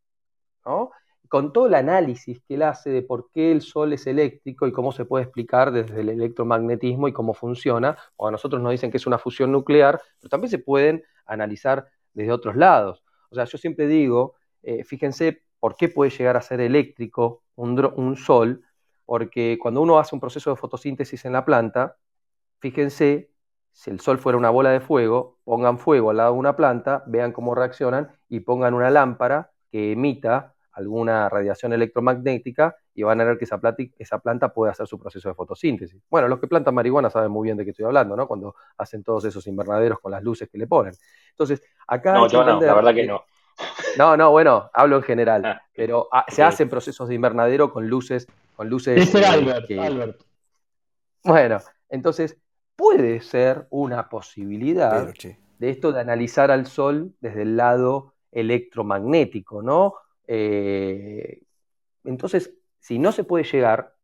¿no? 0.65 0.91
Con 1.29 1.53
todo 1.53 1.67
el 1.67 1.75
análisis 1.75 2.41
que 2.41 2.55
él 2.55 2.63
hace 2.63 2.89
de 2.89 3.01
por 3.01 3.29
qué 3.31 3.51
el 3.51 3.61
Sol 3.61 3.93
es 3.93 4.07
eléctrico 4.07 4.67
y 4.67 4.71
cómo 4.71 4.91
se 4.91 5.05
puede 5.05 5.23
explicar 5.25 5.71
desde 5.71 6.01
el 6.01 6.09
electromagnetismo 6.09 7.07
y 7.07 7.13
cómo 7.13 7.33
funciona, 7.33 7.97
o 8.15 8.27
a 8.27 8.31
nosotros 8.31 8.61
nos 8.61 8.71
dicen 8.71 8.91
que 8.91 8.97
es 8.97 9.07
una 9.07 9.17
fusión 9.17 9.51
nuclear, 9.51 10.01
pero 10.19 10.29
también 10.29 10.49
se 10.51 10.59
pueden 10.59 11.03
analizar 11.25 11.87
desde 12.13 12.31
otros 12.31 12.55
lados. 12.55 13.03
O 13.29 13.35
sea, 13.35 13.45
yo 13.45 13.57
siempre 13.57 13.87
digo, 13.87 14.35
eh, 14.63 14.83
fíjense 14.83 15.43
por 15.59 15.75
qué 15.75 15.89
puede 15.89 16.11
llegar 16.11 16.37
a 16.37 16.41
ser 16.41 16.61
eléctrico 16.61 17.43
un, 17.55 17.79
un 17.95 18.15
Sol, 18.15 18.63
porque 19.05 19.57
cuando 19.61 19.81
uno 19.81 19.99
hace 19.99 20.15
un 20.15 20.21
proceso 20.21 20.49
de 20.49 20.55
fotosíntesis 20.55 21.25
en 21.25 21.33
la 21.33 21.45
planta, 21.45 21.97
fíjense 22.59 23.31
si 23.75 23.91
el 23.91 23.99
sol 23.99 24.17
fuera 24.19 24.37
una 24.37 24.49
bola 24.49 24.71
de 24.71 24.79
fuego, 24.79 25.37
pongan 25.43 25.77
fuego 25.77 26.09
al 26.09 26.17
lado 26.17 26.33
de 26.33 26.39
una 26.39 26.55
planta, 26.55 27.03
vean 27.07 27.33
cómo 27.33 27.53
reaccionan 27.53 28.09
y 28.29 28.39
pongan 28.39 28.73
una 28.73 28.89
lámpara 28.89 29.51
que 29.69 29.91
emita 29.91 30.54
alguna 30.75 31.29
radiación 31.29 31.73
electromagnética 31.73 32.75
y 32.93 33.03
van 33.03 33.19
a 33.21 33.23
ver 33.23 33.37
que 33.37 33.45
esa, 33.45 33.59
esa 33.97 34.19
planta 34.19 34.53
puede 34.53 34.71
hacer 34.71 34.85
su 34.87 34.99
proceso 34.99 35.29
de 35.29 35.35
fotosíntesis. 35.35 36.01
Bueno, 36.09 36.27
los 36.27 36.39
que 36.39 36.47
plantan 36.47 36.75
marihuana 36.75 37.09
saben 37.09 37.31
muy 37.31 37.45
bien 37.45 37.57
de 37.57 37.63
qué 37.63 37.71
estoy 37.71 37.85
hablando, 37.85 38.15
¿no? 38.15 38.27
Cuando 38.27 38.55
hacen 38.77 39.03
todos 39.03 39.23
esos 39.25 39.47
invernaderos 39.47 39.99
con 39.99 40.11
las 40.11 40.21
luces 40.21 40.49
que 40.49 40.57
le 40.57 40.67
ponen. 40.67 40.93
Entonces, 41.31 41.61
acá... 41.87 42.13
No, 42.13 42.27
yo 42.27 42.43
no, 42.43 42.59
la 42.59 42.73
verdad 42.73 42.93
que 42.93 43.07
no. 43.07 43.23
No, 43.97 44.17
no, 44.17 44.31
bueno, 44.31 44.69
hablo 44.73 44.97
en 44.97 45.03
general, 45.03 45.45
ah, 45.45 45.61
pero 45.73 46.09
se 46.27 46.43
hacen 46.43 46.67
procesos 46.67 47.07
de 47.07 47.15
invernadero 47.15 47.71
con 47.71 47.87
luces, 47.87 48.27
con 48.53 48.69
luces. 48.69 49.01
Ese 49.01 49.21
eh, 49.21 49.25
Albert, 49.25 49.71
Albert. 49.79 50.21
Bueno, 51.23 51.59
entonces 51.87 52.37
puede 52.75 53.21
ser 53.21 53.65
una 53.69 54.09
posibilidad 54.09 55.13
de 55.59 55.69
esto 55.69 55.93
de 55.93 56.01
analizar 56.01 56.51
al 56.51 56.65
Sol 56.65 57.13
desde 57.21 57.43
el 57.43 57.55
lado 57.55 58.13
electromagnético, 58.33 59.61
¿no? 59.61 59.93
Eh, 60.27 61.41
entonces, 62.03 62.53
si 62.79 62.99
no 62.99 63.11
se 63.11 63.23
puede 63.23 63.43
llegar, 63.43 63.95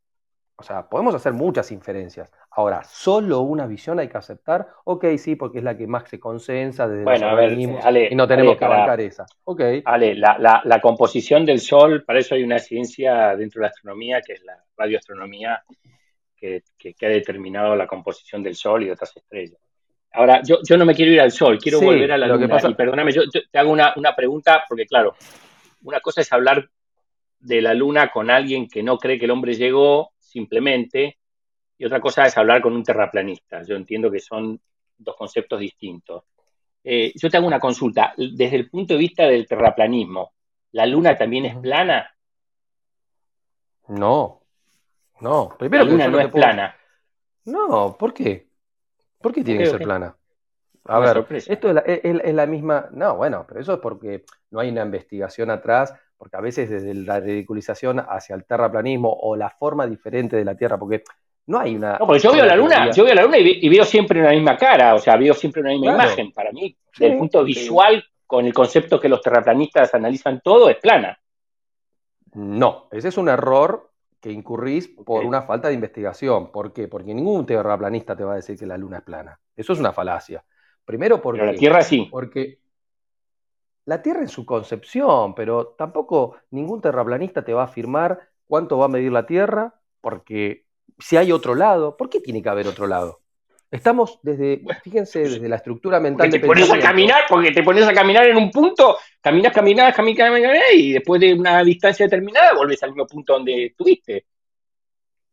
o 0.61 0.63
sea, 0.63 0.88
podemos 0.88 1.15
hacer 1.15 1.34
muchas 1.34 1.72
inferencias. 1.72 2.32
Ahora, 2.51 2.84
solo 2.84 3.39
una 3.39 3.65
visión 3.65 3.99
hay 3.99 4.07
que 4.07 4.17
aceptar. 4.17 4.67
Ok, 4.84 5.05
sí, 5.17 5.36
porque 5.36 5.57
es 5.57 5.63
la 5.63 5.76
que 5.76 5.88
más 5.88 6.07
se 6.07 6.19
consensa 6.19 6.88
desde 6.88 7.03
bueno, 7.03 7.30
a 7.30 7.34
ver, 7.34 7.57
y 7.57 8.15
no 8.15 8.28
tenemos 8.28 8.57
que 8.57 8.65
abarcar 8.65 9.01
esa. 9.01 9.26
Ok. 9.45 9.61
Ale, 9.86 10.13
la, 10.13 10.80
composición 10.82 11.45
del 11.45 11.59
Sol, 11.59 12.03
para 12.03 12.19
eso 12.19 12.36
hay 12.36 12.43
una 12.43 12.59
ciencia 12.59 13.36
dentro 13.36 13.59
de 13.59 13.63
la 13.63 13.69
astronomía, 13.69 14.22
que 14.22 14.34
es 14.34 14.43
la 14.43 14.63
radioastronomía, 14.78 15.63
que, 16.36 16.63
ha 17.01 17.07
determinado 17.07 17.76
la 17.76 17.88
composición 17.88 18.43
del 18.43 18.55
Sol 18.55 18.84
y 18.84 18.86
de 18.86 18.91
otras 18.91 19.17
estrellas. 19.17 19.59
Ahora, 20.13 20.41
yo, 20.43 20.57
yo 20.67 20.78
no 20.78 20.86
me 20.86 20.93
quiero 20.93 21.11
ir 21.11 21.22
al 21.22 21.32
Sol, 21.32 21.57
quiero 21.57 21.82
volver 21.82 22.11
a 22.11 22.17
la 22.19 22.28
Luna. 22.28 22.59
Y 22.61 22.74
perdóname, 22.76 23.11
yo, 23.13 23.24
te 23.30 23.57
hago 23.57 23.72
una, 23.72 23.93
una 23.95 24.15
pregunta, 24.15 24.63
porque 24.67 24.86
claro, 24.86 25.15
una 25.82 25.99
cosa 25.99 26.21
es 26.21 26.32
hablar 26.32 26.69
de 27.39 27.61
la 27.61 27.73
Luna 27.73 28.11
con 28.11 28.29
alguien 28.29 28.67
que 28.67 28.84
no 28.84 28.97
cree 28.97 29.17
que 29.17 29.25
el 29.25 29.32
hombre 29.32 29.55
llegó 29.55 30.13
simplemente, 30.19 31.17
y 31.77 31.86
otra 31.86 31.99
cosa 31.99 32.25
es 32.25 32.38
hablar 32.38 32.61
con 32.61 32.73
un 32.73 32.84
terraplanista. 32.84 33.63
Yo 33.63 33.75
entiendo 33.75 34.11
que 34.11 34.19
son 34.19 34.61
dos 34.97 35.15
conceptos 35.15 35.59
distintos. 35.59 36.23
Eh, 36.84 37.11
yo 37.15 37.29
te 37.29 37.38
hago 37.38 37.47
una 37.47 37.59
consulta. 37.59 38.13
Desde 38.15 38.55
el 38.55 38.69
punto 38.69 38.93
de 38.93 38.99
vista 38.99 39.23
del 39.23 39.47
terraplanismo, 39.47 40.34
¿la 40.73 40.86
Luna 40.86 41.17
también 41.17 41.45
es 41.45 41.57
plana? 41.57 42.15
No. 43.88 44.43
No. 45.21 45.55
Primero 45.57 45.84
la 45.84 45.91
Luna 45.91 46.07
no 46.07 46.19
es 46.19 46.27
plana. 46.29 46.75
No, 47.45 47.97
¿por 47.97 48.13
qué? 48.13 48.47
¿Por 49.19 49.34
qué 49.34 49.43
tiene 49.43 49.63
que 49.63 49.69
ser 49.69 49.82
plana? 49.82 50.15
A 50.86 50.99
ver, 50.99 51.25
esto 51.47 51.69
es 51.69 52.34
la, 52.34 52.45
misma. 52.47 52.88
No, 52.91 53.15
bueno, 53.15 53.45
pero 53.47 53.59
eso 53.59 53.73
es 53.73 53.79
porque 53.79 54.25
no 54.49 54.59
hay 54.59 54.69
una 54.69 54.82
investigación 54.82 55.51
atrás, 55.51 55.93
porque 56.17 56.38
a 56.38 56.41
veces 56.41 56.69
desde 56.69 56.93
la 56.95 57.19
ridiculización 57.19 57.99
hacia 57.99 58.36
el 58.36 58.45
terraplanismo 58.45 59.15
o 59.21 59.36
la 59.36 59.49
forma 59.49 59.86
diferente 59.86 60.36
de 60.36 60.45
la 60.45 60.55
Tierra, 60.55 60.79
porque 60.79 61.03
no 61.47 61.59
hay 61.59 61.75
una. 61.75 61.97
No, 61.99 62.07
porque 62.07 62.21
yo 62.21 62.32
veo 62.32 62.45
la 62.45 62.55
Luna, 62.55 62.89
yo 62.91 63.03
veo 63.03 63.13
la 63.13 63.23
Luna 63.23 63.38
y, 63.38 63.69
veo 63.69 63.84
siempre 63.84 64.19
una 64.19 64.32
misma 64.32 64.57
cara, 64.57 64.95
o 64.95 64.99
sea, 64.99 65.17
veo 65.17 65.34
siempre 65.36 65.61
una 65.61 65.71
misma 65.71 65.93
imagen. 65.93 66.32
Para 66.32 66.51
mí, 66.51 66.75
desde 66.97 67.13
el 67.13 67.19
punto 67.19 67.43
visual, 67.43 68.03
con 68.25 68.45
el 68.45 68.53
concepto 68.53 68.99
que 68.99 69.09
los 69.09 69.21
terraplanistas 69.21 69.93
analizan 69.93 70.41
todo, 70.43 70.69
es 70.69 70.77
plana. 70.77 71.19
No, 72.34 72.88
ese 72.91 73.09
es 73.09 73.17
un 73.17 73.29
error 73.29 73.91
que 74.19 74.32
incurrís 74.32 74.88
por 74.88 75.25
una 75.25 75.41
falta 75.41 75.67
de 75.67 75.73
investigación. 75.73 76.51
¿Por 76.51 76.71
qué? 76.73 76.88
Porque 76.88 77.13
ningún 77.13 77.45
terraplanista 77.45 78.15
te 78.15 78.23
va 78.23 78.34
a 78.34 78.36
decir 78.38 78.57
que 78.57 78.65
la 78.65 78.77
Luna 78.77 78.97
es 78.97 79.03
plana. 79.03 79.39
Eso 79.55 79.73
es 79.73 79.79
una 79.79 79.91
falacia. 79.91 80.43
Primero 80.91 81.21
porque... 81.21 81.45
la 81.45 81.53
Tierra 81.53 81.81
sí. 81.81 82.09
Porque 82.11 82.59
la 83.85 84.01
Tierra 84.01 84.19
en 84.19 84.27
su 84.27 84.45
concepción, 84.45 85.33
pero 85.33 85.67
tampoco 85.67 86.35
ningún 86.49 86.81
terraplanista 86.81 87.45
te 87.45 87.53
va 87.53 87.61
a 87.61 87.65
afirmar 87.65 88.19
cuánto 88.45 88.77
va 88.77 88.85
a 88.85 88.89
medir 88.89 89.13
la 89.13 89.25
Tierra, 89.25 89.73
porque 90.01 90.65
si 90.99 91.15
hay 91.15 91.31
otro 91.31 91.55
lado, 91.55 91.95
¿por 91.95 92.09
qué 92.09 92.19
tiene 92.19 92.43
que 92.43 92.49
haber 92.49 92.67
otro 92.67 92.87
lado? 92.87 93.21
Estamos 93.71 94.19
desde, 94.21 94.61
fíjense, 94.83 95.19
desde 95.19 95.47
la 95.47 95.55
estructura 95.55 96.01
mental 96.01 96.27
porque 96.27 96.39
te 96.39 96.45
pones 96.45 96.69
a 96.69 96.79
caminar, 96.79 97.23
porque 97.29 97.51
te 97.51 97.63
pones 97.63 97.87
a 97.87 97.93
caminar 97.93 98.27
en 98.27 98.35
un 98.35 98.51
punto, 98.51 98.97
caminas, 99.21 99.53
caminas, 99.53 99.95
caminas, 99.95 100.29
caminas, 100.29 100.63
y 100.75 100.91
después 100.91 101.21
de 101.21 101.33
una 101.33 101.63
distancia 101.63 102.05
determinada 102.05 102.53
volves 102.53 102.83
al 102.83 102.89
mismo 102.89 103.07
punto 103.07 103.33
donde 103.33 103.67
estuviste. 103.67 104.25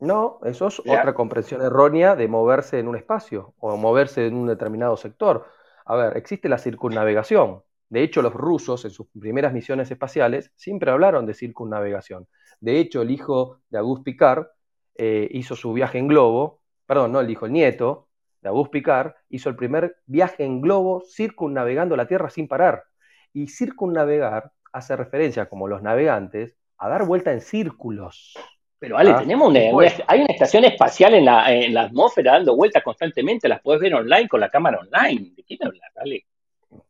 No, 0.01 0.39
eso 0.45 0.69
es 0.69 0.79
otra 0.81 1.13
comprensión 1.13 1.61
errónea 1.61 2.15
de 2.15 2.29
moverse 2.29 2.79
en 2.79 2.87
un 2.87 2.97
espacio 2.97 3.55
o 3.59 3.77
moverse 3.77 4.27
en 4.27 4.35
un 4.35 4.47
determinado 4.47 4.97
sector. 4.97 5.47
A 5.85 5.97
ver, 5.97 6.17
existe 6.17 6.49
la 6.49 6.59
circunnavegación. 6.59 7.63
De 7.89 8.03
hecho, 8.03 8.23
los 8.23 8.33
rusos 8.33 8.85
en 8.85 8.91
sus 8.93 9.09
primeras 9.09 9.53
misiones 9.53 9.91
espaciales 9.91 10.53
siempre 10.55 10.91
hablaron 10.91 11.27
de 11.27 11.35
circunnavegación. 11.35 12.29
De 12.61 12.79
hecho, 12.79 13.03
el 13.03 13.11
hijo 13.11 13.61
de 13.71 13.79
Auguste 13.79 14.05
Picard 14.05 14.47
eh, 14.95 15.29
hizo 15.33 15.57
su 15.57 15.73
viaje 15.73 15.99
en 15.99 16.07
globo, 16.07 16.61
perdón, 16.87 17.13
no 17.13 17.21
el 17.21 17.31
hijo, 17.31 17.47
el 17.47 17.53
nieto 17.53 18.09
de 18.41 18.51
Auguste 18.51 18.73
Picard 18.73 19.15
hizo 19.31 19.49
el 19.49 19.57
primer 19.57 19.97
viaje 20.07 20.45
en 20.45 20.61
globo 20.61 21.03
circunnavegando 21.09 21.97
la 21.97 22.07
Tierra 22.07 22.31
sin 22.31 22.47
parar. 22.47 22.85
Y 23.33 23.49
circunnavegar 23.49 24.53
hace 24.73 24.97
referencia, 24.97 25.49
como 25.49 25.67
los 25.67 25.83
navegantes, 25.83 26.57
a 26.77 26.89
dar 26.89 27.05
vuelta 27.05 27.33
en 27.33 27.41
círculos. 27.41 28.35
Pero 28.79 28.97
Ale, 28.97 29.11
ah, 29.11 29.19
tenemos 29.19 29.49
una, 29.49 29.61
hay 30.07 30.21
una 30.21 30.33
estación 30.33 30.65
espacial 30.65 31.15
en 31.15 31.25
la, 31.25 31.53
en 31.53 31.75
la 31.75 31.83
atmósfera 31.83 32.33
dando 32.33 32.55
vueltas 32.55 32.83
constantemente, 32.83 33.49
las 33.49 33.61
puedes 33.61 33.81
ver 33.81 33.95
online 33.95 34.29
con 34.29 34.41
la 34.41 34.49
cámara 34.49 34.79
online. 34.79 35.33
¿De 35.37 35.43
qué 35.43 35.57
me 35.61 35.67
hablas, 35.67 35.97
Ale? 35.97 36.25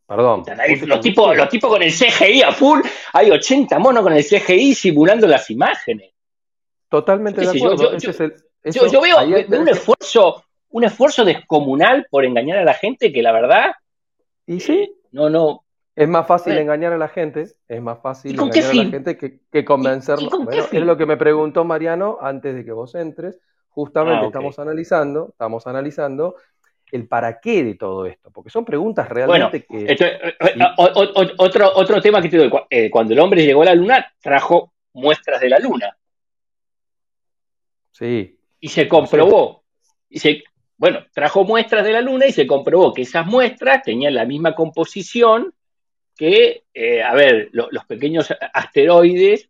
Perdón. 0.07 0.45
Los 0.87 1.01
tipos, 1.01 1.37
los 1.37 1.49
tipos 1.49 1.71
con 1.71 1.83
el 1.83 1.93
CGI 1.93 2.43
a 2.43 2.53
full, 2.53 2.81
hay 3.13 3.31
80 3.31 3.79
monos 3.79 4.03
con 4.03 4.13
el 4.13 4.25
CGI 4.25 4.75
simulando 4.75 5.27
las 5.27 5.51
imágenes. 5.51 6.13
Totalmente 6.89 7.43
de 7.43 7.49
acuerdo. 7.49 7.97
Yo, 8.65 9.01
veo, 9.01 9.19
un 9.61 9.69
esfuerzo, 9.69 10.45
un 10.71 10.85
esfuerzo 10.85 11.25
descomunal 11.25 12.07
por 12.11 12.25
engañar 12.25 12.59
a 12.59 12.65
la 12.65 12.75
gente 12.75 13.13
que 13.13 13.23
la 13.23 13.33
verdad. 13.33 13.73
¿Y 14.47 14.61
sí? 14.61 14.73
Eh, 14.73 14.93
no, 15.13 15.29
no, 15.29 15.65
es 15.99 16.09
más 16.09 16.29
fácil 16.29 16.57
engañar 16.57 16.93
a 16.93 16.97
la 16.97 17.09
gente, 17.09 17.49
es 17.67 17.83
más 17.83 17.99
fácil 18.01 18.39
engañar 18.41 18.71
a 18.71 18.75
la 18.75 18.85
gente 18.85 19.17
que, 19.17 19.41
que 19.51 19.65
convencerlo. 19.65 20.31
es 20.71 20.83
lo 20.83 20.97
que 20.97 21.07
me 21.07 21.17
preguntó 21.17 21.65
Mariano 21.65 22.19
antes 22.21 22.55
de 22.55 22.65
que 22.65 22.71
vos 22.71 22.95
entres. 22.95 23.41
Justamente 23.71 24.25
ah, 24.25 24.27
estamos 24.29 24.61
analizando, 24.61 25.31
estamos 25.31 25.67
analizando 25.67 26.37
el 26.93 27.09
para 27.09 27.41
qué 27.41 27.65
de 27.65 27.75
todo 27.75 28.07
esto, 28.07 28.31
porque 28.31 28.49
son 28.49 28.65
preguntas 28.65 29.09
realmente 29.09 29.65
que... 29.65 29.87
Eh, 29.87 29.97
eh, 29.99 30.37
otro, 30.77 31.73
otro 31.75 32.01
tema 32.01 32.23
que 32.23 32.29
te 32.29 32.37
doy, 32.37 32.53
eh, 32.71 32.89
cuando 32.91 33.13
el 33.13 33.19
hombre 33.19 33.45
llegó 33.45 33.63
a 33.63 33.67
la 33.67 33.75
luna, 33.75 34.07
trajo 34.21 34.75
muestras 34.93 35.41
de 35.41 35.49
la 35.49 35.59
luna. 35.59 35.99
Sí. 37.91 38.39
Y 38.61 38.69
se 38.69 38.87
comprobó, 38.87 39.65
y 40.09 40.21
se, 40.21 40.45
bueno, 40.77 41.01
trajo 41.13 41.43
muestras 41.43 41.85
de 41.85 41.93
la 41.93 42.01
luna 42.01 42.27
y 42.27 42.33
se 42.33 42.47
comprobó 42.47 42.95
que 42.95 43.03
esas 43.03 43.27
muestras 43.27 43.83
tenían 43.83 44.15
la 44.15 44.25
misma 44.25 44.55
composición 44.55 45.53
que, 46.19 46.65
eh, 46.75 47.01
a 47.01 47.15
ver, 47.15 47.49
los 47.53 47.85
pequeños 47.87 48.35
asteroides 48.53 49.49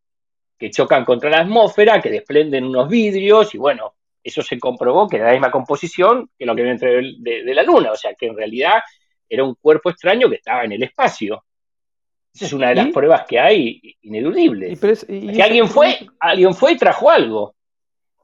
que 0.59 0.71
chocan 0.71 1.05
contra 1.05 1.31
la 1.31 1.41
atmósfera, 1.41 2.01
que 2.01 2.11
desprenden 2.11 2.67
unos 2.67 2.89
vidrios, 2.89 3.55
y 3.55 3.59
bueno, 3.59 3.95
eso 4.23 4.43
se 4.43 4.59
comprobó 4.59 5.09
que 5.09 5.17
era 5.17 5.27
la 5.27 5.33
misma 5.33 5.51
composición 5.51 6.29
que 6.39 6.45
lo 6.45 6.55
que 6.55 6.63
viene 6.63 6.75
entre 6.75 7.43
de, 7.43 7.55
la 7.55 7.63
Luna, 7.63 7.93
o 7.93 7.97
sea 7.97 8.13
que 8.15 8.27
en 8.27 8.37
realidad 8.37 8.83
era 9.27 9.45
un 9.45 9.55
cuerpo 9.55 9.89
extraño 9.89 10.29
que 10.29 10.37
estaba 10.37 10.65
en 10.65 10.73
el 10.73 10.83
espacio. 10.83 11.43
Esa 12.35 12.45
es 12.45 12.53
una 12.53 12.69
de 12.69 12.75
las 12.75 12.89
pruebas 12.89 13.25
que 13.27 13.41
hay 13.41 13.97
ineludibles. 14.03 14.79
que 14.79 15.43
alguien 15.43 15.69
fue, 15.69 16.07
alguien 16.21 16.53
fue 16.53 16.73
y 16.73 16.77
trajo 16.77 17.09
algo. 17.09 17.55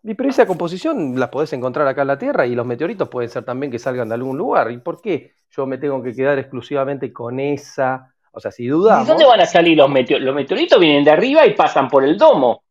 Y 0.03 0.13
pero 0.15 0.29
esa 0.29 0.47
composición 0.47 1.19
la 1.19 1.31
podés 1.31 1.55
encontrar 1.55 1.89
acá 1.89 2.03
en 2.03 2.09
la 2.09 2.19
Tierra 2.19 2.47
y 2.47 2.55
los 2.55 2.67
meteoritos 2.67 3.09
pueden 3.09 3.31
ser 3.31 3.45
también 3.45 3.73
que 3.73 3.79
salgan 3.79 4.09
de 4.09 4.15
algún 4.15 4.37
lugar. 4.37 4.71
¿Y 4.71 4.79
por 4.79 5.01
qué 5.01 5.33
yo 5.51 5.67
me 5.67 5.79
tengo 5.79 6.03
que 6.03 6.13
quedar 6.13 6.39
exclusivamente 6.39 7.11
con 7.11 7.41
esa? 7.41 8.14
O 8.35 8.41
sea, 8.41 8.51
si 8.51 8.67
dudamos... 8.67 9.07
¿Y 9.07 9.09
dónde 9.09 9.25
van 9.25 9.41
a 9.41 9.47
salir 9.47 9.77
los 9.77 9.89
meteoritos? 9.89 10.27
Los 10.27 10.35
meteoritos 10.35 10.81
vienen 10.81 11.05
de 11.05 11.11
arriba 11.13 11.47
y 11.47 11.55
pasan 11.55 11.89
por 11.89 12.05
el 12.05 12.19
domo. 12.19 12.65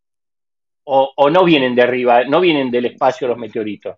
O, 0.86 1.30
no 1.30 1.46
vienen 1.46 1.74
de 1.74 1.82
arriba, 1.82 2.26
no 2.26 2.42
vienen 2.42 2.70
del 2.70 2.88
espacio 2.88 3.26
los 3.30 3.38
meteoritos. 3.38 3.96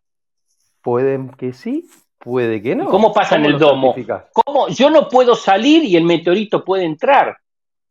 Pueden 0.82 1.30
que 1.30 1.52
sí, 1.52 1.90
puede 2.20 2.62
que 2.62 2.76
no. 2.76 2.86
¿Cómo 2.86 3.12
pasa 3.12 3.38
en 3.38 3.46
el 3.46 3.58
domo? 3.58 3.96
¿Cómo? 4.32 4.68
Yo 4.68 4.92
no 4.92 5.10
puedo 5.10 5.34
salir 5.34 5.84
y 5.84 5.98
el 5.98 6.04
meteorito 6.04 6.64
puede 6.64 6.84
entrar. 6.84 7.38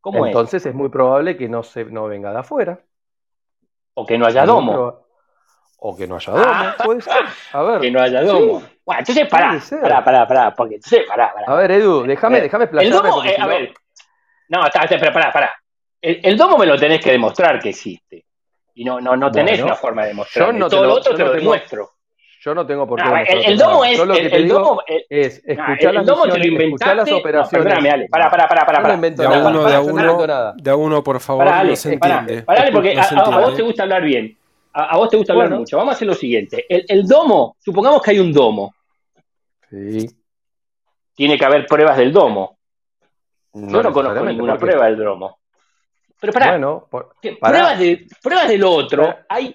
¿Cómo 0.01 0.25
Entonces 0.25 0.65
es? 0.65 0.75
muy 0.75 0.91
probable 0.91 1.37
que 1.37 1.49
no, 1.49 1.65
se, 1.65 1.87
no 1.87 2.07
venga 2.07 2.31
de 2.31 2.39
afuera. 2.39 2.81
O 3.95 4.07
que 4.07 4.17
no 4.17 4.27
haya 4.27 4.47
domo. 4.47 5.04
O 5.87 5.95
que 5.95 6.07
no 6.07 6.17
haya 6.17 6.33
domo, 6.33 6.45
ah, 6.47 6.75
puede 6.83 7.03
ser. 7.03 7.13
A 7.53 7.63
ver. 7.63 7.81
Que 7.83 7.91
no 7.91 8.01
haya 8.01 8.23
domo. 8.23 8.63
Bueno, 8.87 9.01
entonces 9.01 9.29
pará, 9.29 9.61
pará, 9.83 10.03
pará, 10.03 10.27
pará, 10.27 10.55
porque 10.55 10.77
entonces 10.77 11.05
pará, 11.07 11.31
pará. 11.35 11.47
A 11.47 11.55
ver, 11.57 11.73
Edu, 11.73 12.05
déjame, 12.05 12.41
déjame 12.41 12.67
El 12.81 12.91
domo, 12.91 13.23
eh, 13.23 13.37
a 13.39 13.47
ver. 13.47 13.75
No, 14.49 14.65
está, 14.65 14.85
espera, 14.85 15.13
pará, 15.13 15.31
pará. 15.31 15.55
El, 16.01 16.39
domo 16.39 16.57
me 16.57 16.65
lo 16.65 16.79
tenés 16.79 17.05
que 17.05 17.11
demostrar 17.13 17.61
que 17.61 17.69
existe. 17.69 18.25
Y 18.73 18.83
no, 18.83 18.99
no, 18.99 19.15
no 19.15 19.31
tenés 19.31 19.61
una 19.61 19.75
forma 19.75 20.05
de 20.05 20.09
demostrarlo. 20.09 20.55
No 20.55 20.71
Todo 20.71 20.87
lo, 20.87 20.95
otro 20.95 21.15
te 21.15 21.23
lo 21.23 21.33
demuestro. 21.33 21.91
Yo 22.41 22.55
no 22.55 22.67
tengo 22.67 22.87
por 22.87 23.03
qué. 23.03 23.33
el, 23.33 23.45
el, 23.45 23.59
domo 23.59 23.85
es. 23.85 24.01
el, 24.33 24.49
domo 24.49 24.83
es 24.87 25.43
escuchar, 25.45 25.97
el, 25.97 26.07
domo 26.07 26.23
te 26.29 26.39
lo 26.39 26.47
inventaste. 26.47 26.95
las 26.95 27.13
operaciones. 27.13 27.83
No, 27.83 27.91
Ale. 27.91 28.09
Para, 28.09 28.31
para, 28.31 28.49
para, 28.49 28.65
para. 28.65 28.97
No 28.97 29.11
de 29.11 29.25
a 29.27 29.29
uno, 29.29 29.65
de 29.65 29.75
a 29.75 29.81
uno, 29.83 30.55
de 30.57 30.71
a 30.71 30.77
uno, 30.77 31.05
por 31.05 31.21
favor. 31.21 31.45
Para, 31.45 31.59
Ale, 31.59 31.77
se 31.77 31.93
entiende. 31.93 32.43
Para, 32.43 32.71
porque 32.73 32.99
a, 32.99 33.39
vos 33.39 33.55
te 33.55 33.61
gusta 33.61 33.83
hablar 33.83 34.03
bien. 34.03 34.35
A, 34.77 34.97
vos 34.97 35.09
te 35.09 35.17
gusta 35.17 35.33
hablar 35.33 35.51
mucho. 35.51 35.77
Vamos 35.77 35.93
a 35.93 35.97
hacer 35.97 36.09
lo 36.09 36.15
siguiente. 36.15 36.67
El, 36.69 37.07
domo, 37.07 37.57
supongamos 37.61 38.03
que 38.03 38.11
hay 38.11 38.19
un 38.19 38.33
domo. 38.33 38.75
Sí. 39.71 40.11
Tiene 41.15 41.39
que 41.39 41.45
haber 41.45 41.65
pruebas 41.65 41.97
del 41.97 42.13
domo. 42.13 42.59
Yo 43.53 43.83
no 43.83 43.93
conozco 43.93 44.25
ninguna 44.25 44.59
prueba 44.59 44.87
del 44.87 44.97
domo. 44.97 45.39
Pero 46.21 46.33
para, 46.33 46.51
bueno, 46.51 46.89
pruebas, 47.41 47.79
de, 47.79 48.07
pruebas 48.21 48.49
del 48.49 48.65
otro 48.65 49.15
hay 49.29 49.55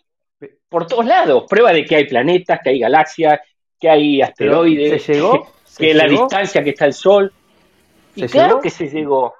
por 0.69 0.87
todos 0.87 1.05
lados. 1.05 1.43
Pruebas 1.49 1.73
de 1.73 1.83
que 1.83 1.97
hay 1.97 2.05
planetas, 2.05 2.59
que 2.63 2.69
hay 2.69 2.79
galaxias, 2.79 3.39
que 3.77 3.89
hay 3.89 4.21
asteroides, 4.21 5.03
¿Se 5.03 5.13
llegó? 5.15 5.51
que 5.77 5.93
la 5.93 6.05
distancia 6.05 6.63
que 6.63 6.69
está 6.69 6.85
el 6.85 6.93
Sol. 6.93 7.33
Y 8.15 8.25
claro 8.27 8.61
que 8.61 8.69
se 8.69 8.87
llegó. 8.87 9.33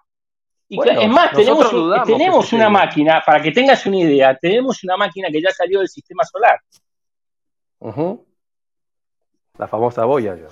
Y 0.71 0.79
es 0.87 1.09
más, 1.09 1.31
tenemos, 1.31 1.71
tenemos 2.05 2.53
una 2.53 2.69
máquina, 2.69 3.23
para 3.25 3.41
que 3.41 3.51
tengas 3.51 3.85
una 3.87 3.97
idea, 3.97 4.37
tenemos 4.37 4.83
una 4.83 4.97
máquina 4.97 5.29
que 5.31 5.41
ya 5.41 5.49
salió 5.49 5.79
del 5.79 5.89
sistema 5.89 6.23
solar. 6.23 6.59
La 9.57 9.67
famosa 9.67 10.05
Voyager. 10.05 10.49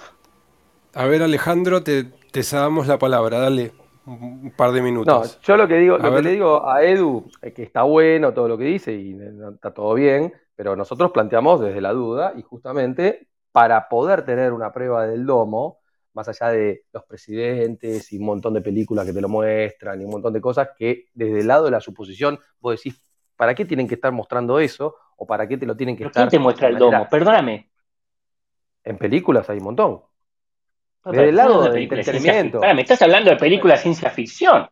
A 0.95 1.05
ver, 1.05 1.22
Alejandro, 1.22 1.84
te, 1.84 2.05
te 2.32 2.41
damos 2.41 2.88
la 2.88 2.97
palabra, 2.97 3.38
dale 3.38 3.72
un 4.07 4.53
par 4.55 4.72
de 4.72 4.82
minutos. 4.82 5.36
No, 5.36 5.41
yo 5.43 5.57
lo 5.57 5.68
que 5.68 5.76
digo, 5.76 5.97
lo 5.97 6.15
que 6.15 6.22
le 6.22 6.32
digo 6.32 6.68
a 6.68 6.82
Edu 6.82 7.30
es 7.41 7.53
que 7.53 7.63
está 7.63 7.84
bueno 7.84 8.34
todo 8.34 8.47
lo 8.47 8.57
que 8.57 8.63
dice 8.63 8.93
y 8.93 9.15
está 9.53 9.74
todo 9.74 9.93
bien, 9.93 10.34
pero 10.55 10.76
nosotros 10.76 11.11
planteamos 11.11 11.61
desde 11.61 11.82
la 11.82 11.91
duda 11.91 12.34
y 12.36 12.41
justamente 12.41 13.28
para 13.51 13.89
poder 13.89 14.24
tener 14.26 14.53
una 14.53 14.72
prueba 14.72 15.05
del 15.05 15.26
domo, 15.26 15.80
más 16.18 16.28
allá 16.28 16.51
de 16.51 16.84
los 16.91 17.03
presidentes 17.03 18.11
y 18.11 18.18
un 18.18 18.26
montón 18.26 18.55
de 18.55 18.61
películas 18.61 19.05
que 19.05 19.13
te 19.13 19.22
lo 19.22 19.30
muestran 19.30 20.01
y 20.01 20.03
un 20.03 20.09
montón 20.09 20.34
de 20.34 20.41
cosas 20.41 20.70
que 20.76 21.05
desde 21.13 21.41
el 21.41 21.47
lado 21.47 21.65
de 21.65 21.72
la 21.72 21.80
suposición 21.80 22.39
vos 22.59 22.76
decís, 22.76 22.99
¿para 23.36 23.53
qué 23.53 23.65
tienen 23.65 23.88
que 23.88 23.93
estar 23.93 24.11
mostrando 24.11 24.59
eso? 24.59 24.95
¿O 25.15 25.28
para 25.28 25.47
qué 25.47 25.57
te 25.57 25.68
lo 25.68 25.78
tienen 25.78 25.95
que 25.95 26.05
estar? 26.05 26.24
¿Quién 26.24 26.30
te 26.30 26.39
muestra 26.39 26.70
el 26.70 26.78
domo? 26.80 27.07
Perdóname. 27.07 27.70
En 28.84 28.97
películas 28.97 29.47
hay 29.51 29.59
un 29.59 29.65
montón. 29.65 30.01
Desde 31.05 31.30
el 31.30 31.36
lado 31.36 31.72
del 31.72 31.84
entretenimiento. 31.84 32.61
me 32.61 32.82
estás 32.82 33.01
hablando 33.03 33.30
de 33.30 33.38
películas 33.38 33.80
de 33.80 33.84
ciencia 33.84 34.09
ficción. 34.09 34.68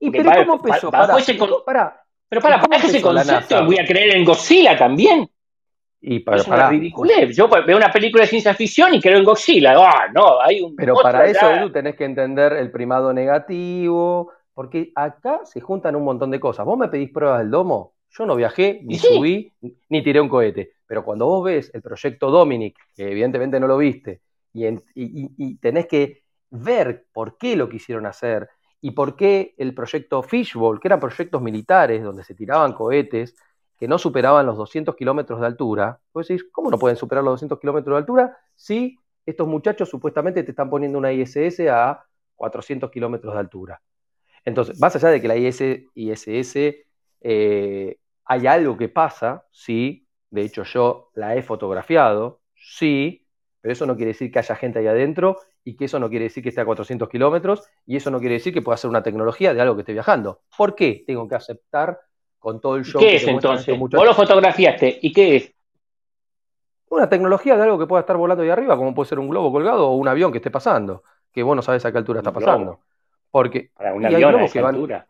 ¿Y 0.00 0.10
pero 0.10 0.30
cómo 0.32 0.54
empezó? 0.56 0.90
Para, 0.90 1.14
para, 1.64 2.04
pero 2.28 2.40
para, 2.42 2.60
para 2.60 2.76
ese 2.76 3.00
concepto 3.00 3.64
voy 3.64 3.78
a 3.78 3.86
creer 3.86 4.16
en 4.16 4.24
Godzilla 4.24 4.76
también. 4.76 5.30
Y 6.00 6.20
para, 6.20 6.38
es 6.38 6.46
una 6.46 6.70
ridiculez. 6.70 7.36
Yo 7.36 7.48
veo 7.48 7.76
una 7.76 7.90
película 7.90 8.22
de 8.22 8.28
ciencia 8.28 8.54
ficción 8.54 8.94
y 8.94 9.00
creo 9.00 9.18
en 9.18 9.24
Godzilla. 9.24 9.74
Ah, 9.76 10.06
no, 10.14 10.40
hay 10.40 10.60
un. 10.60 10.76
Pero 10.76 10.94
para 10.94 11.26
eso, 11.26 11.50
Edu, 11.50 11.70
tenés 11.70 11.96
que 11.96 12.04
entender 12.04 12.52
el 12.52 12.70
primado 12.70 13.12
negativo. 13.12 14.32
Porque 14.54 14.90
acá 14.94 15.40
se 15.44 15.60
juntan 15.60 15.94
un 15.94 16.04
montón 16.04 16.32
de 16.32 16.40
cosas. 16.40 16.66
Vos 16.66 16.76
me 16.76 16.88
pedís 16.88 17.10
pruebas 17.10 17.38
del 17.40 17.50
domo. 17.50 17.94
Yo 18.10 18.26
no 18.26 18.34
viajé, 18.34 18.80
ni 18.82 18.98
subí, 18.98 19.52
ni 19.88 20.02
tiré 20.02 20.20
un 20.20 20.28
cohete. 20.28 20.72
Pero 20.86 21.04
cuando 21.04 21.26
vos 21.26 21.44
ves 21.44 21.70
el 21.74 21.82
proyecto 21.82 22.30
Dominic, 22.30 22.76
que 22.96 23.10
evidentemente 23.10 23.60
no 23.60 23.66
lo 23.66 23.76
viste, 23.76 24.22
y, 24.94 25.56
tenés 25.58 25.86
que 25.86 26.22
ver 26.50 27.06
por 27.12 27.36
qué 27.36 27.56
lo 27.56 27.68
quisieron 27.68 28.06
hacer 28.06 28.48
y 28.80 28.92
por 28.92 29.16
qué 29.16 29.54
el 29.58 29.74
proyecto 29.74 30.22
Fishbowl, 30.22 30.80
que 30.80 30.88
eran 30.88 31.00
proyectos 31.00 31.42
militares 31.42 32.02
donde 32.02 32.24
se 32.24 32.34
tiraban 32.34 32.72
cohetes 32.72 33.36
que 33.78 33.88
no 33.88 33.98
superaban 33.98 34.44
los 34.46 34.56
200 34.56 34.96
kilómetros 34.96 35.40
de 35.40 35.46
altura, 35.46 36.00
vos 36.12 36.26
decís, 36.26 36.44
¿cómo 36.50 36.70
no 36.70 36.78
pueden 36.78 36.96
superar 36.96 37.22
los 37.22 37.34
200 37.34 37.60
kilómetros 37.60 37.94
de 37.94 37.98
altura 37.98 38.38
si 38.54 38.98
estos 39.24 39.46
muchachos 39.46 39.88
supuestamente 39.88 40.42
te 40.42 40.50
están 40.50 40.68
poniendo 40.68 40.98
una 40.98 41.12
ISS 41.12 41.68
a 41.70 42.04
400 42.34 42.90
kilómetros 42.90 43.34
de 43.34 43.40
altura? 43.40 43.80
Entonces, 44.44 44.80
más 44.80 44.96
allá 44.96 45.10
de 45.10 45.20
que 45.20 45.28
la 45.28 45.36
ISS 45.36 46.86
eh, 47.20 47.98
hay 48.24 48.46
algo 48.46 48.76
que 48.76 48.88
pasa, 48.88 49.46
sí, 49.50 50.06
de 50.30 50.42
hecho 50.42 50.64
yo 50.64 51.10
la 51.14 51.36
he 51.36 51.42
fotografiado, 51.42 52.40
sí, 52.54 53.26
pero 53.60 53.72
eso 53.72 53.86
no 53.86 53.96
quiere 53.96 54.12
decir 54.12 54.30
que 54.30 54.38
haya 54.38 54.56
gente 54.56 54.80
ahí 54.80 54.86
adentro 54.86 55.38
y 55.64 55.76
que 55.76 55.84
eso 55.86 55.98
no 55.98 56.08
quiere 56.08 56.24
decir 56.24 56.42
que 56.42 56.48
esté 56.48 56.60
a 56.60 56.64
400 56.64 57.08
kilómetros 57.08 57.68
y 57.86 57.96
eso 57.96 58.10
no 58.10 58.20
quiere 58.20 58.34
decir 58.34 58.52
que 58.52 58.62
pueda 58.62 58.76
ser 58.76 58.90
una 58.90 59.02
tecnología 59.02 59.54
de 59.54 59.60
algo 59.60 59.74
que 59.74 59.82
esté 59.82 59.92
viajando. 59.92 60.42
¿Por 60.56 60.74
qué 60.74 61.04
tengo 61.06 61.28
que 61.28 61.34
aceptar 61.34 62.00
con 62.38 62.60
todo 62.60 62.76
el 62.76 62.84
show? 62.84 63.00
¿Qué 63.00 63.16
es 63.16 63.26
entonces? 63.26 63.78
Vos 63.78 63.92
lo 63.92 64.14
fotografiaste, 64.14 64.98
¿y 65.02 65.12
qué 65.12 65.36
es? 65.36 65.54
Una 66.90 67.08
tecnología 67.08 67.56
de 67.56 67.62
algo 67.64 67.78
que 67.78 67.86
pueda 67.86 68.00
estar 68.00 68.16
volando 68.16 68.42
ahí 68.42 68.50
arriba, 68.50 68.76
como 68.76 68.94
puede 68.94 69.08
ser 69.08 69.18
un 69.18 69.28
globo 69.28 69.52
colgado 69.52 69.88
o 69.88 69.94
un 69.96 70.08
avión 70.08 70.32
que 70.32 70.38
esté 70.38 70.50
pasando, 70.50 71.02
que 71.32 71.42
vos 71.42 71.54
no 71.54 71.62
sabes 71.62 71.84
a 71.84 71.92
qué 71.92 71.98
altura 71.98 72.20
está 72.20 72.32
pasando. 72.32 72.80
Porque 73.30 73.70
Para 73.74 73.92
un 73.92 74.06
avión 74.06 74.34
a 74.36 74.44
esa 74.44 74.68
altura. 74.68 75.06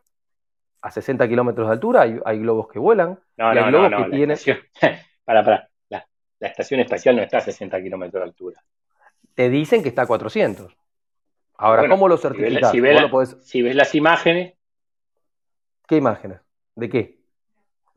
A 0.81 0.91
60 0.91 1.29
kilómetros 1.29 1.67
de 1.67 1.73
altura 1.73 2.03
hay, 2.03 2.39
globos 2.39 2.69
que 2.69 2.79
vuelan. 2.79 3.19
No, 3.37 3.55
y 3.55 3.59
hay 3.59 3.71
globos 3.71 4.05
que 4.05 4.11
tienen. 4.11 4.39
para, 5.25 5.45
para 5.45 5.69
la 6.41 6.49
estación 6.49 6.81
espacial 6.81 7.17
no 7.17 7.23
está 7.23 7.39
a 7.39 7.41
60 7.41 7.83
kilómetros 7.83 8.21
de 8.21 8.29
altura. 8.29 8.65
Te 9.35 9.51
dicen 9.51 9.83
que 9.83 9.89
está 9.89 10.03
a 10.03 10.07
400. 10.07 10.77
Ahora, 11.57 11.89
¿cómo 11.89 12.09
lo 12.09 12.17
certificas? 12.17 12.71
Si 12.71 13.63
ves, 13.63 13.75
las 13.75 13.95
imágenes. 13.95 14.55
¿Qué 15.87 15.97
imágenes? 15.97 16.41
¿De 16.77 16.89
qué? 16.89 17.18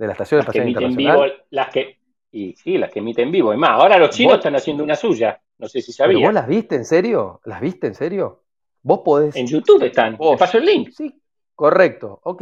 ¿De 0.02 0.08
la 0.08 0.14
estación 0.14 0.40
espacial 0.40 0.68
internacional? 0.68 1.44
las 1.52 1.70
que, 1.70 2.00
y 2.32 2.56
sí, 2.56 2.76
las 2.80 2.92
que 2.92 2.98
emiten 2.98 3.30
vivo. 3.30 3.54
Es 3.54 3.60
más, 3.60 3.70
ahora 3.70 4.00
los 4.00 4.10
chinos 4.10 4.38
están 4.38 4.56
haciendo 4.56 4.84
una 4.84 4.96
suya. 4.96 5.40
No 5.60 5.68
sé 5.68 5.80
si 5.80 5.94
sabías. 5.94 6.24
¿Vos 6.24 6.34
las 6.34 6.48
viste 6.48 6.74
en 6.74 6.86
serio? 6.86 7.40
¿Las 7.46 7.62
viste 7.62 7.86
en 7.86 7.94
serio? 7.94 8.42
Vos 8.82 9.02
podés. 9.06 9.36
En 9.36 9.46
YouTube 9.46 9.84
están. 9.84 10.18
Te 10.18 10.38
paso 10.40 10.58
el 10.58 10.66
link. 10.66 10.90
Sí, 10.90 11.22
correcto. 11.54 12.20
Ok. 12.24 12.42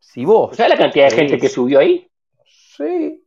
Si 0.00 0.24
vos. 0.24 0.56
¿Sabes 0.56 0.70
la 0.70 0.78
cantidad 0.78 1.08
de 1.08 1.14
gente 1.14 1.38
que 1.38 1.48
subió 1.48 1.78
ahí? 1.78 2.10
Sí, 2.44 3.24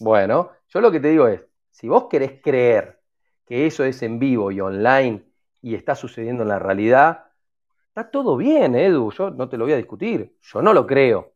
bueno, 0.00 0.52
yo 0.68 0.80
lo 0.80 0.90
que 0.90 1.00
te 1.00 1.08
digo 1.08 1.28
es, 1.28 1.42
si 1.70 1.86
vos 1.86 2.06
querés 2.08 2.40
creer 2.42 2.98
que 3.44 3.66
eso 3.66 3.84
es 3.84 4.02
en 4.02 4.18
vivo 4.18 4.50
y 4.50 4.60
online 4.62 5.22
y 5.60 5.74
está 5.74 5.94
sucediendo 5.94 6.44
en 6.44 6.48
la 6.48 6.58
realidad, 6.58 7.26
está 7.88 8.10
todo 8.10 8.38
bien, 8.38 8.74
Edu, 8.74 9.12
yo 9.12 9.28
no 9.28 9.50
te 9.50 9.58
lo 9.58 9.64
voy 9.64 9.74
a 9.74 9.76
discutir, 9.76 10.38
yo 10.40 10.62
no 10.62 10.72
lo 10.72 10.86
creo. 10.86 11.35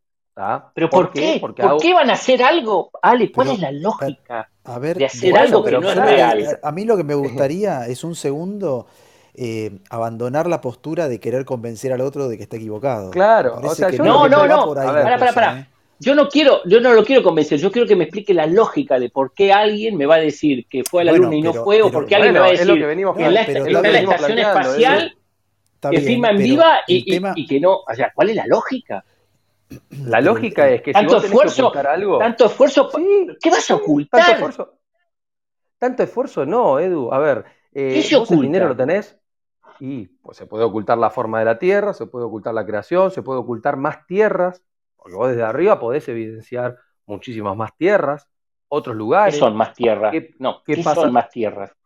¿Pero 0.75 0.89
por, 0.89 1.13
qué? 1.13 1.39
¿Por 1.41 1.55
qué 1.55 1.93
van 1.93 2.09
a 2.09 2.15
hacer 2.15 2.43
algo? 2.43 2.91
Ale, 3.03 3.31
¿cuál 3.31 3.51
es 3.51 3.61
la 3.61 3.73
lógica 3.73 4.49
de 4.65 5.05
hacer 5.05 5.37
algo 5.37 5.63
que 5.63 5.73
no 5.73 5.91
es 5.91 5.97
real? 5.97 6.59
A 6.63 6.73
mí 6.73 6.85
lo 6.85 6.97
que 6.97 7.05
me 7.05 7.15
gustaría 7.15 7.87
es 7.87 8.05
un 8.05 8.15
segundo 8.15 8.87
eh, 9.35 9.81
abandonar 9.91 10.47
la 10.47 10.61
postura 10.61 11.09
de 11.09 11.21
querer 11.21 11.45
convencer 11.45 11.93
al 11.93 12.01
otro 12.01 12.29
de 12.29 12.37
que 12.37 12.45
está 12.45 12.57
equivocado. 12.57 13.11
Claro, 13.11 13.61
o 13.63 13.75
sea, 13.75 13.91
no, 13.91 14.29
no, 14.29 14.47
no, 14.47 14.75
para, 14.75 15.19
para, 15.19 15.33
para. 15.33 15.59
¿eh? 15.61 15.67
yo 16.01 16.15
no 16.15 16.29
quiero, 16.29 16.63
yo 16.65 16.81
no 16.81 16.95
lo 16.95 17.05
quiero 17.05 17.23
convencer, 17.23 17.59
yo 17.59 17.71
quiero 17.71 17.87
que 17.87 17.95
me 17.95 18.05
explique 18.05 18.33
la 18.33 18.47
lógica 18.47 18.99
de 18.99 19.11
por 19.11 19.35
qué 19.35 19.53
alguien 19.53 19.99
me 19.99 20.07
va 20.07 20.15
a 20.15 20.21
decir 20.21 20.67
que 20.67 20.83
fue 20.83 21.03
a 21.03 21.05
la 21.05 21.13
luna 21.13 21.37
y 21.37 21.43
no 21.43 21.53
fue, 21.53 21.83
o 21.83 21.91
por 21.91 22.07
qué 22.07 22.17
alguien 22.17 22.33
me 22.33 22.41
va 22.41 22.47
a 22.47 22.51
decir 22.51 22.67
que, 22.67 22.93
en 22.93 23.35
la, 23.35 23.43
estación 23.43 24.39
espacial 24.39 25.17
que 25.91 26.01
firma 26.01 26.31
en 26.31 26.39
viva 26.39 26.81
y, 26.87 27.47
que 27.47 27.61
no, 27.61 27.81
o 27.87 27.95
sea, 27.95 28.11
¿cuál 28.15 28.31
es 28.31 28.37
la 28.37 28.47
lógica? 28.47 29.05
La 30.05 30.21
lógica 30.21 30.69
es 30.69 30.83
que 30.83 30.93
tanto 30.93 31.21
si 31.21 31.33
vos 31.33 31.47
esfuerzo, 31.47 31.73
algo, 31.89 32.19
tanto 32.19 32.47
esfuerzo, 32.47 32.91
¿qué 33.41 33.51
vas 33.51 33.71
a 33.71 33.77
ocultar? 33.77 34.21
Tanto 34.21 34.33
esfuerzo, 34.33 34.79
tanto 35.79 36.03
esfuerzo 36.03 36.47
no, 36.47 36.81
Edu. 36.81 37.13
A 37.13 37.19
ver, 37.19 37.45
eh, 37.73 38.05
¿vos 38.13 38.31
el 38.31 38.41
dinero 38.41 38.69
lo 38.69 38.77
tenés, 38.77 39.19
Y 39.79 40.07
pues 40.07 40.37
se 40.37 40.47
puede 40.47 40.65
ocultar 40.65 40.99
la 40.99 41.11
forma 41.11 41.39
de 41.39 41.45
la 41.45 41.59
Tierra, 41.59 41.93
se 41.93 42.07
puede 42.07 42.25
ocultar 42.25 42.53
la 42.53 42.67
creación, 42.67 43.11
se 43.11 43.23
puede 43.23 43.39
ocultar 43.41 43.77
más 43.77 44.07
tierras, 44.07 44.63
porque 44.97 45.15
vos 45.15 45.29
desde 45.29 45.45
arriba 45.45 45.79
podés 45.79 46.09
evidenciar 46.09 46.77
muchísimas 47.07 47.57
más 47.57 47.77
tierras, 47.77 48.29
otros 48.69 48.97
lugares. 48.97 49.35
¿Qué 49.35 49.41
son 49.41 49.57
más 49.57 49.75
tierras? 49.75 50.15
no, 50.39 50.63
¿qué, 50.65 50.83
son 50.83 51.13
más 51.13 51.31
tierras? 51.31 51.77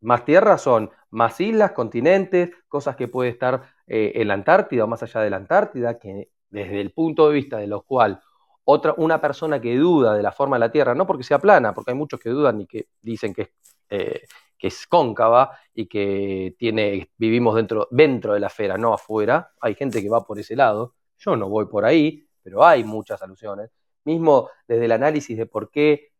Más 0.00 0.24
tierras 0.24 0.60
son 0.60 0.90
más 1.10 1.40
islas, 1.40 1.72
continentes, 1.72 2.50
cosas 2.68 2.96
que 2.96 3.08
puede 3.08 3.30
estar 3.30 3.62
eh, 3.86 4.12
en 4.16 4.28
la 4.28 4.34
Antártida 4.34 4.84
o 4.84 4.86
más 4.86 5.02
allá 5.02 5.20
de 5.20 5.30
la 5.30 5.36
Antártida, 5.36 5.98
que 5.98 6.30
desde 6.54 6.80
el 6.80 6.92
punto 6.92 7.28
de 7.28 7.34
vista 7.34 7.58
de 7.58 7.66
lo 7.66 7.82
cual 7.82 8.20
otra, 8.64 8.94
una 8.96 9.20
persona 9.20 9.60
que 9.60 9.76
duda 9.76 10.14
de 10.14 10.22
la 10.22 10.32
forma 10.32 10.56
de 10.56 10.60
la 10.60 10.72
Tierra, 10.72 10.94
no 10.94 11.06
porque 11.06 11.24
sea 11.24 11.38
plana, 11.38 11.74
porque 11.74 11.90
hay 11.90 11.96
muchos 11.96 12.18
que 12.20 12.30
dudan 12.30 12.60
y 12.62 12.66
que 12.66 12.86
dicen 13.02 13.34
que, 13.34 13.52
eh, 13.90 14.22
que 14.56 14.68
es 14.68 14.86
cóncava 14.86 15.50
y 15.74 15.86
que 15.86 16.54
tiene, 16.56 17.10
vivimos 17.18 17.56
dentro, 17.56 17.88
dentro 17.90 18.32
de 18.32 18.40
la 18.40 18.46
esfera, 18.46 18.78
no 18.78 18.94
afuera. 18.94 19.50
Hay 19.60 19.74
gente 19.74 20.00
que 20.00 20.08
va 20.08 20.24
por 20.24 20.38
ese 20.38 20.56
lado. 20.56 20.94
Yo 21.18 21.36
no 21.36 21.48
voy 21.48 21.66
por 21.66 21.84
ahí, 21.84 22.26
pero 22.42 22.64
hay 22.64 22.84
muchas 22.84 23.20
alusiones. 23.20 23.70
Mismo 24.04 24.48
desde 24.66 24.84
el 24.86 24.92
análisis 24.92 25.36
de 25.36 25.46
por 25.46 25.70
qué 25.70 26.12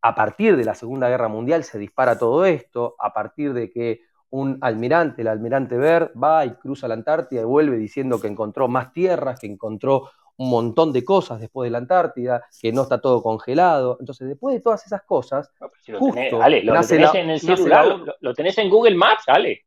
a 0.00 0.14
partir 0.14 0.56
de 0.56 0.64
la 0.64 0.74
Segunda 0.74 1.08
Guerra 1.08 1.28
Mundial 1.28 1.64
se 1.64 1.78
dispara 1.78 2.18
todo 2.18 2.44
esto, 2.44 2.94
a 2.98 3.12
partir 3.12 3.52
de 3.52 3.70
que 3.70 4.02
un 4.30 4.58
almirante, 4.60 5.22
el 5.22 5.28
almirante 5.28 5.76
Ver, 5.76 6.12
va 6.20 6.44
y 6.44 6.54
cruza 6.54 6.88
la 6.88 6.94
Antártida 6.94 7.42
y 7.42 7.44
vuelve 7.44 7.76
diciendo 7.76 8.20
que 8.20 8.26
encontró 8.26 8.68
más 8.68 8.92
tierras, 8.92 9.38
que 9.40 9.46
encontró 9.46 10.10
un 10.36 10.50
montón 10.50 10.92
de 10.92 11.04
cosas 11.04 11.40
después 11.40 11.66
de 11.66 11.70
la 11.70 11.78
Antártida, 11.78 12.44
que 12.60 12.72
no 12.72 12.82
está 12.82 13.00
todo 13.00 13.22
congelado. 13.22 13.96
Entonces, 14.00 14.28
después 14.28 14.54
de 14.54 14.60
todas 14.60 14.84
esas 14.84 15.02
cosas, 15.02 15.52
lo 15.86 16.10
tenés, 16.10 17.14
en 17.14 17.30
el 17.30 17.40
celular, 17.40 17.86
lo, 18.20 18.34
tenés 18.34 18.58
en 18.58 18.68
Google 18.68 18.96
Maps, 18.96 19.24
Ale. 19.28 19.64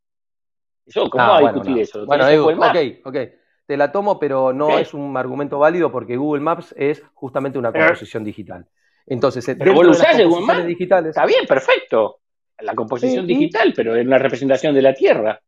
Eso, 0.85 1.09
¿Cómo 1.09 1.23
ah, 1.23 1.27
va 1.29 1.37
a 1.37 1.53
discutir 1.53 1.79
eso? 1.79 2.05
bueno, 2.05 2.25
ok, 2.25 2.77
ok. 3.05 3.17
Te 3.65 3.75
la 3.75 3.91
tomo, 3.91 4.17
pero 4.17 4.53
no 4.53 4.77
es 4.77 4.93
un 4.93 5.17
argumento 5.17 5.59
válido 5.59 5.91
porque 5.91 6.15
Google 6.15 6.41
Maps 6.41 6.73
es 6.77 7.03
justamente 7.13 7.59
una 7.59 7.73
composición 7.73 8.23
digital. 8.23 8.65
Entonces, 9.05 9.45
pero 9.57 9.73
vos 9.73 9.85
lo 9.85 9.91
usás 9.91 10.21
Google 10.23 10.45
Maps. 10.45 10.65
Digitales, 10.65 11.09
está 11.09 11.25
bien, 11.25 11.45
perfecto. 11.45 12.19
La 12.59 12.73
composición 12.73 13.27
digital, 13.27 13.73
pero 13.75 13.95
es 13.95 14.05
una 14.05 14.17
representación 14.17 14.73
de 14.73 14.81
la 14.81 14.93
Tierra. 14.93 15.39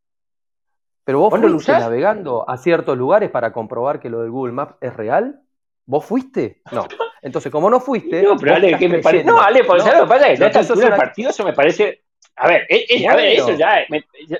Pero 1.03 1.19
vos, 1.19 1.39
fuiste 1.39 1.71
navegando 1.71 2.47
a 2.47 2.57
ciertos 2.57 2.97
lugares 2.97 3.31
para 3.31 3.51
comprobar 3.51 3.99
que 3.99 4.09
lo 4.09 4.21
de 4.21 4.29
Google 4.29 4.53
Maps 4.53 4.75
es 4.79 4.95
real. 4.95 5.41
¿Vos 5.85 6.05
fuiste? 6.05 6.61
No. 6.71 6.87
Entonces, 7.21 7.51
como 7.51 7.67
no 7.69 7.79
fuiste. 7.79 8.21
No, 8.21 8.37
pero 8.37 8.55
Ale, 8.55 8.77
¿qué 8.77 8.87
me 8.87 8.99
parece? 8.99 9.25
No, 9.25 9.41
Ale, 9.41 9.63
por 9.63 9.77
eso 9.77 9.91
lo 9.91 10.03
que 10.03 10.07
pasa 10.07 10.29
es 10.29 10.37
que 10.37 10.45
no, 10.45 10.45
esta 10.45 10.59
altura 10.59 10.95
partido 10.95 11.31
eso 11.31 11.43
me 11.43 11.53
parece. 11.53 12.03
A 12.35 12.47
ver, 12.47 12.67
a 13.09 13.15
ver, 13.15 13.25
eso 13.27 13.53
ya. 13.53 13.85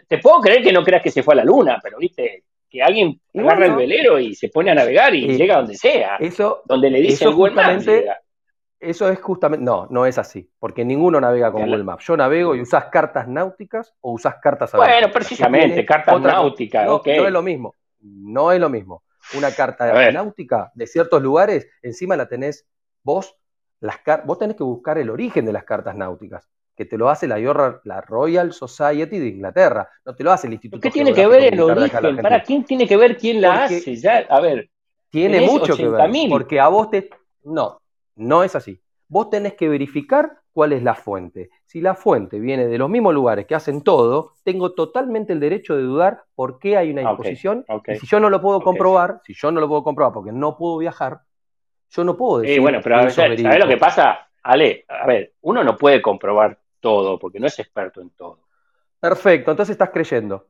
te 0.08 0.18
puedo 0.20 0.40
creer 0.42 0.62
que 0.62 0.72
no 0.72 0.84
creas 0.84 1.02
que 1.02 1.12
se 1.12 1.24
fue 1.24 1.34
a 1.34 1.38
la 1.38 1.44
luna, 1.44 1.80
pero 1.82 1.98
viste, 1.98 2.44
que 2.70 2.84
alguien 2.84 3.20
agarra 3.34 3.66
el 3.66 3.76
velero 3.76 4.20
y 4.20 4.36
se 4.36 4.50
pone 4.50 4.72
a 4.72 4.76
navegar 4.76 5.14
y 5.16 5.28
llega 5.36 5.58
donde 5.58 5.76
sea. 5.76 6.18
Eso, 6.18 6.62
donde 6.66 6.92
le 6.92 7.02
dice 7.02 7.26
Google 7.28 7.56
Maps. 7.56 7.88
Eso 8.80 9.10
es 9.10 9.20
justamente, 9.20 9.66
no, 9.66 9.88
no 9.90 10.06
es 10.06 10.18
así, 10.18 10.50
porque 10.58 10.86
ninguno 10.86 11.20
navega 11.20 11.52
con 11.52 11.66
Google 11.66 11.84
Maps. 11.84 12.06
Yo 12.06 12.16
navego 12.16 12.56
y 12.56 12.62
usás 12.62 12.86
cartas 12.86 13.28
náuticas 13.28 13.94
o 14.00 14.14
usás 14.14 14.36
cartas 14.42 14.72
Bueno, 14.72 15.12
precisamente, 15.12 15.86
cartas 15.86 16.22
náuticas, 16.22 16.86
no, 16.86 17.02
no 17.06 17.26
es 17.26 17.32
lo 17.32 17.42
mismo, 17.42 17.76
no 18.00 18.52
es 18.54 18.60
lo 18.60 18.70
mismo. 18.70 19.04
Una 19.38 19.52
carta 19.52 20.12
náutica 20.12 20.72
de 20.74 20.88
ciertos 20.88 21.22
lugares, 21.22 21.68
encima 21.82 22.16
la 22.16 22.30
tenés 22.30 22.68
vos, 23.04 23.36
las 23.82 23.98
vos 24.26 24.40
tenés 24.40 24.56
que 24.56 24.64
buscar 24.64 24.98
el 24.98 25.10
origen 25.10 25.46
de 25.46 25.52
las 25.52 25.66
cartas 25.66 25.96
náuticas, 25.96 26.50
que 26.74 26.86
te 26.86 26.98
lo 26.98 27.10
hace 27.10 27.28
la, 27.28 27.38
la 27.84 28.00
Royal 28.00 28.54
Society 28.54 29.20
de 29.20 29.28
Inglaterra, 29.28 29.90
no 30.06 30.16
te 30.16 30.24
lo 30.24 30.32
hace 30.32 30.48
el 30.48 30.54
Instituto. 30.54 30.82
¿Qué 30.82 30.90
tiene 30.90 31.14
que 31.14 31.28
ver 31.28 31.54
el 31.54 31.60
origen? 31.60 32.22
¿Para 32.22 32.42
quién 32.42 32.64
tiene 32.64 32.88
que 32.88 32.96
ver 32.96 33.18
quién 33.18 33.42
la 33.42 33.66
hace? 33.66 33.98
Ya, 33.98 34.26
a 34.30 34.40
ver. 34.40 34.70
Tiene 35.10 35.42
mucho 35.42 35.76
que 35.76 35.90
ver, 35.90 36.10
porque 36.30 36.62
a 36.62 36.70
vos 36.70 36.90
te... 36.90 37.10
No, 37.44 37.79
no 38.20 38.44
es 38.44 38.56
así. 38.56 38.82
Vos 39.08 39.30
tenés 39.30 39.56
que 39.56 39.68
verificar 39.68 40.40
cuál 40.54 40.74
es 40.74 40.84
la 40.84 40.94
fuente. 40.94 41.50
Si 41.66 41.82
la 41.82 41.96
fuente 41.96 42.40
viene 42.40 42.68
de 42.68 42.78
los 42.78 42.90
mismos 42.90 43.14
lugares 43.14 43.48
que 43.48 43.56
hacen 43.56 43.82
todo, 43.82 44.34
tengo 44.44 44.74
totalmente 44.74 45.34
el 45.34 45.40
derecho 45.40 45.76
de 45.76 45.84
dudar 45.84 46.24
por 46.36 46.60
qué 46.60 46.78
hay 46.78 46.92
una 46.92 47.02
imposición. 47.02 47.66
Y 47.88 47.96
si 47.96 48.06
yo 48.06 48.20
no 48.20 48.30
lo 48.30 48.42
puedo 48.42 48.62
comprobar, 48.62 49.22
si 49.24 49.34
yo 49.34 49.52
no 49.52 49.62
lo 49.62 49.68
puedo 49.68 49.84
comprobar 49.84 50.14
porque 50.14 50.32
no 50.32 50.58
puedo 50.58 50.78
viajar, 50.78 51.22
yo 51.90 52.04
no 52.04 52.16
puedo 52.18 52.40
decir. 52.42 52.58
Eh, 52.58 52.62
bueno, 52.62 52.80
pero 52.84 53.10
¿sabes 53.10 53.42
lo 53.42 53.68
que 53.68 53.78
pasa? 53.78 54.28
Ale, 54.44 54.86
a 54.88 55.08
ver, 55.08 55.34
uno 55.42 55.64
no 55.64 55.78
puede 55.78 56.02
comprobar 56.02 56.60
todo 56.80 57.18
porque 57.18 57.40
no 57.40 57.48
es 57.48 57.58
experto 57.60 58.02
en 58.02 58.12
todo. 58.12 58.40
Perfecto, 59.00 59.52
entonces 59.52 59.74
estás 59.74 59.90
creyendo. 59.90 60.48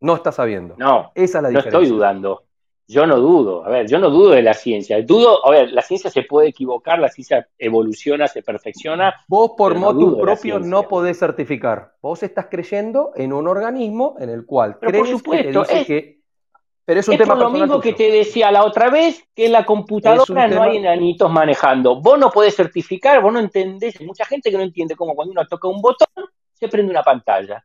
No 0.00 0.14
estás 0.14 0.36
sabiendo. 0.36 0.76
No, 0.78 1.12
Esa 1.14 1.38
es 1.38 1.42
la 1.42 1.48
diferencia. 1.50 1.72
no 1.72 1.82
estoy 1.82 1.96
dudando. 1.96 2.44
Yo 2.90 3.06
no 3.06 3.20
dudo, 3.20 3.64
a 3.64 3.68
ver, 3.68 3.86
yo 3.86 4.00
no 4.00 4.10
dudo 4.10 4.30
de 4.30 4.42
la 4.42 4.52
ciencia. 4.52 5.00
Dudo, 5.02 5.46
a 5.46 5.50
ver, 5.52 5.70
la 5.70 5.80
ciencia 5.80 6.10
se 6.10 6.22
puede 6.22 6.48
equivocar, 6.48 6.98
la 6.98 7.08
ciencia 7.08 7.46
evoluciona, 7.56 8.26
se 8.26 8.42
perfecciona. 8.42 9.14
Vos 9.28 9.52
por 9.56 9.76
motu 9.76 10.18
propio 10.20 10.58
no 10.58 10.88
podés 10.88 11.20
certificar. 11.20 11.92
Vos 12.02 12.24
estás 12.24 12.48
creyendo 12.50 13.12
en 13.14 13.32
un 13.32 13.46
organismo 13.46 14.16
en 14.18 14.30
el 14.30 14.44
cual 14.44 14.76
pero 14.80 14.90
crees 14.90 15.06
por 15.06 15.18
supuesto, 15.18 15.62
que, 15.62 15.84
que 15.84 16.20
pero 16.84 16.98
es 16.98 17.06
un 17.06 17.16
tema 17.16 17.34
por 17.34 17.44
lo 17.44 17.50
mismo 17.50 17.80
que 17.80 17.92
te 17.92 18.10
decía 18.10 18.50
la 18.50 18.64
otra 18.64 18.90
vez, 18.90 19.22
que 19.36 19.46
en 19.46 19.52
la 19.52 19.64
computadora 19.64 20.48
no 20.48 20.62
hay 20.64 20.78
enanitos 20.78 21.30
manejando. 21.30 22.00
Vos 22.00 22.18
no 22.18 22.28
podés 22.30 22.56
certificar, 22.56 23.22
vos 23.22 23.32
no 23.32 23.38
entendés. 23.38 24.00
Hay 24.00 24.06
mucha 24.06 24.24
gente 24.24 24.50
que 24.50 24.56
no 24.56 24.64
entiende 24.64 24.96
cómo 24.96 25.14
cuando 25.14 25.30
uno 25.30 25.46
toca 25.46 25.68
un 25.68 25.80
botón 25.80 26.08
se 26.52 26.66
prende 26.66 26.90
una 26.90 27.04
pantalla. 27.04 27.64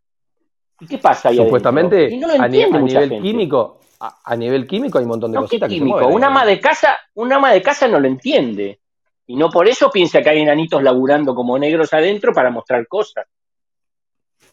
¿Y 0.80 0.88
qué 0.88 0.98
pasa 0.98 1.30
ahí 1.30 1.38
Supuestamente, 1.38 2.06
a, 2.40 2.48
nivel 2.48 3.22
químico, 3.22 3.80
a, 4.00 4.36
nivel 4.36 4.68
químico 4.68 4.98
hay 4.98 5.04
un 5.04 5.10
montón 5.10 5.32
de 5.32 5.38
cositas 5.38 5.70
que 5.70 5.76
químico. 5.76 6.08
un 6.08 6.24
ama 6.24 6.46
de 6.46 6.60
casa, 6.60 6.98
un 7.16 7.32
ama 7.32 7.54
de 7.54 7.62
casa 7.62 7.88
no 7.88 8.00
lo 8.00 8.08
entiende. 8.08 8.80
Y 9.28 9.36
no 9.36 9.50
por 9.50 9.68
eso 9.68 9.90
piensa 9.90 10.22
que 10.22 10.30
hay 10.30 10.42
enanitos 10.42 10.84
laburando 10.84 11.34
como 11.34 11.58
negros 11.58 11.94
adentro 11.94 12.32
para 12.34 12.52
mostrar 12.52 12.88
cosas. 12.88 13.26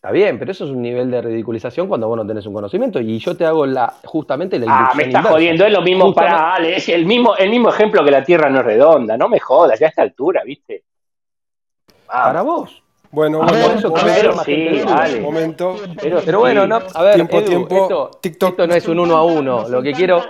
Está 0.03 0.11
bien, 0.11 0.39
pero 0.39 0.51
eso 0.51 0.65
es 0.65 0.71
un 0.71 0.83
nivel 0.83 1.11
de 1.11 1.23
ridiculización 1.23 1.87
cuando 1.87 2.09
vos 2.09 2.17
no 2.17 2.27
tenés 2.27 2.45
un 2.47 2.55
conocimiento. 2.55 2.99
Y 2.99 3.19
yo 3.19 3.37
te 3.37 3.45
hago 3.45 3.67
la, 3.67 3.95
justamente 4.05 4.59
la 4.59 4.67
Ah, 4.69 4.93
me 4.97 5.05
estás 5.05 5.27
jodiendo, 5.27 5.65
es 5.65 5.73
lo 5.73 5.83
mismo 5.83 6.13
para 6.13 6.55
Ale, 6.55 6.77
es 6.77 6.89
el 6.89 7.05
mismo, 7.05 7.37
el 7.37 7.51
mismo 7.51 7.69
ejemplo 7.69 8.05
que 8.05 8.11
la 8.11 8.25
Tierra 8.25 8.51
no 8.51 8.61
es 8.61 8.65
redonda, 8.65 9.17
no 9.17 9.29
me 9.29 9.39
jodas, 9.39 9.79
ya 9.79 9.87
a 9.87 9.91
esta 9.91 10.03
altura, 10.03 10.43
¿viste? 10.45 10.85
Para 12.07 12.43
vos. 12.43 12.83
Bueno, 13.13 13.41
un 13.41 13.47
momento. 15.23 15.77
Pero, 16.25 16.41
bueno, 16.41 16.67
no, 16.67 16.81
a 16.95 17.03
ver, 17.03 17.15
tiempo, 17.17 17.43
tiempo, 17.43 18.11
esto, 18.23 18.49
esto, 18.49 18.67
no 18.67 18.75
es 18.75 18.89
un 18.89 19.01
uno 19.01 19.17
a 19.17 19.25
uno. 19.25 19.69
Lo 19.69 19.83
que 19.83 19.93
quiero. 19.93 20.25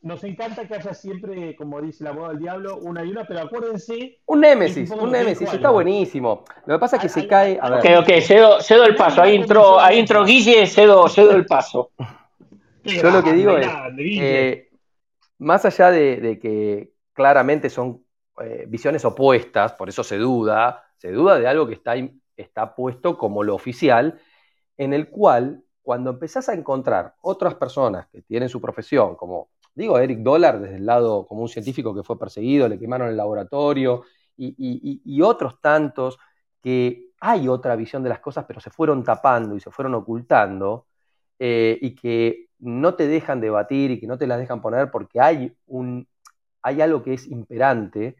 Nos 0.00 0.24
encanta 0.24 0.66
que 0.66 0.74
haya 0.74 0.94
siempre, 0.94 1.54
como 1.54 1.80
dice 1.80 2.02
la 2.02 2.10
voz 2.10 2.30
del 2.30 2.38
diablo, 2.40 2.78
una 2.78 3.04
y 3.04 3.10
una, 3.10 3.24
pero 3.24 3.42
acuérdense. 3.42 4.18
Un 4.26 4.40
Némesis, 4.40 4.90
un 4.90 5.12
Némesis, 5.12 5.52
está 5.52 5.70
buenísimo. 5.70 6.42
Lo 6.66 6.74
que 6.74 6.80
pasa 6.80 6.96
es 6.96 7.02
que 7.02 7.08
se 7.08 7.28
cae. 7.28 7.58
A 7.60 7.70
ver. 7.70 7.98
Ok, 7.98 8.08
ok, 8.08 8.20
cedo, 8.20 8.60
cedo 8.60 8.84
el 8.84 8.96
paso. 8.96 9.22
Ahí 9.22 9.36
entró, 9.36 9.78
ahí 9.78 10.00
entró 10.00 10.24
Guille, 10.24 10.66
cedo, 10.66 11.06
cedo 11.08 11.32
el 11.32 11.46
paso. 11.46 11.90
Yo 12.82 13.10
lo 13.10 13.22
que 13.22 13.32
digo 13.34 13.56
es. 13.58 13.68
Eh, 13.98 14.70
más 15.38 15.64
allá 15.66 15.90
de, 15.90 16.16
de, 16.16 16.38
que 16.38 16.92
claramente 17.12 17.68
son 17.68 18.02
eh, 18.42 18.64
visiones 18.66 19.04
opuestas, 19.04 19.74
por 19.74 19.88
eso 19.88 20.02
se 20.02 20.16
duda, 20.16 20.84
se 20.96 21.12
duda 21.12 21.38
de 21.38 21.46
algo 21.46 21.66
que 21.66 21.74
está 21.74 21.94
está 22.42 22.74
puesto 22.74 23.16
como 23.18 23.42
lo 23.42 23.54
oficial, 23.54 24.20
en 24.76 24.92
el 24.92 25.08
cual 25.08 25.64
cuando 25.82 26.10
empezás 26.10 26.48
a 26.48 26.54
encontrar 26.54 27.14
otras 27.22 27.54
personas 27.54 28.06
que 28.08 28.22
tienen 28.22 28.48
su 28.48 28.60
profesión, 28.60 29.16
como 29.16 29.48
digo, 29.74 29.98
Eric 29.98 30.18
Dollar, 30.20 30.60
desde 30.60 30.76
el 30.76 30.86
lado 30.86 31.26
como 31.26 31.42
un 31.42 31.48
científico 31.48 31.94
que 31.94 32.02
fue 32.02 32.18
perseguido, 32.18 32.68
le 32.68 32.78
quemaron 32.78 33.08
el 33.08 33.16
laboratorio, 33.16 34.04
y, 34.36 35.20
otros 35.22 35.60
tantos 35.60 36.18
que 36.62 37.10
hay 37.20 37.48
otra 37.48 37.76
visión 37.76 38.02
de 38.02 38.08
las 38.08 38.20
cosas, 38.20 38.44
pero 38.46 38.60
se 38.60 38.70
fueron 38.70 39.04
tapando 39.04 39.56
y 39.56 39.60
se 39.60 39.70
fueron 39.70 39.94
ocultando, 39.94 40.86
eh, 41.38 41.78
y 41.80 41.94
que 41.94 42.48
no 42.58 42.94
te 42.94 43.06
dejan 43.08 43.40
debatir 43.40 43.90
y 43.90 44.00
que 44.00 44.06
no 44.06 44.18
te 44.18 44.26
las 44.26 44.38
dejan 44.38 44.60
poner 44.62 44.90
porque 44.90 45.20
hay, 45.20 45.56
un, 45.66 46.08
hay 46.62 46.80
algo 46.80 47.02
que 47.02 47.14
es 47.14 47.26
imperante 47.26 48.16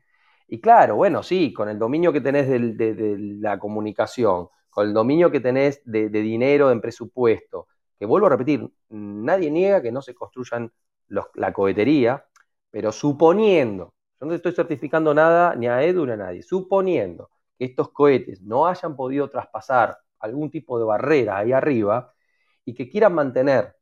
y 0.53 0.61
claro, 0.61 0.97
bueno, 0.97 1.23
sí, 1.23 1.51
con 1.55 1.71
el 1.71 1.79
dominio 1.79 2.13
que 2.13 2.21
tenés 2.21 2.47
de, 2.47 3.17
la 3.41 3.59
comunicación, 3.59 4.49
con 4.69 4.87
el 4.87 4.93
dominio 4.93 5.31
que 5.31 5.41
tenés 5.41 5.81
de, 5.87 6.11
dinero, 6.11 6.71
en 6.71 6.79
presupuesto, 6.83 7.69
que 7.99 8.05
vuelvo 8.05 8.27
a 8.27 8.31
repetir, 8.31 8.71
nadie 8.91 9.51
niega 9.51 9.81
que 9.81 9.91
no 9.91 10.03
se 10.03 10.15
construyan 10.15 10.71
la 11.09 11.53
cohetería, 11.55 12.27
pero 12.71 12.93
suponiendo, 12.93 13.95
yo 14.21 14.27
no 14.27 14.35
estoy 14.35 14.53
certificando 14.53 15.15
nada 15.15 15.55
ni 15.57 15.69
a 15.69 15.83
Edu 15.83 16.05
ni 16.05 16.13
a 16.13 16.17
nadie, 16.19 16.43
suponiendo 16.43 17.31
que 17.59 17.65
estos 17.65 17.89
cohetes 17.91 18.43
no 18.43 18.67
hayan 18.67 18.95
podido 18.95 19.31
traspasar 19.31 19.97
algún 20.19 20.51
tipo 20.51 20.79
de 20.79 20.85
barrera 20.85 21.39
ahí 21.39 21.53
arriba 21.53 22.13
y 22.67 22.75
que 22.75 22.91
quieran 22.91 23.15
mantener 23.15 23.75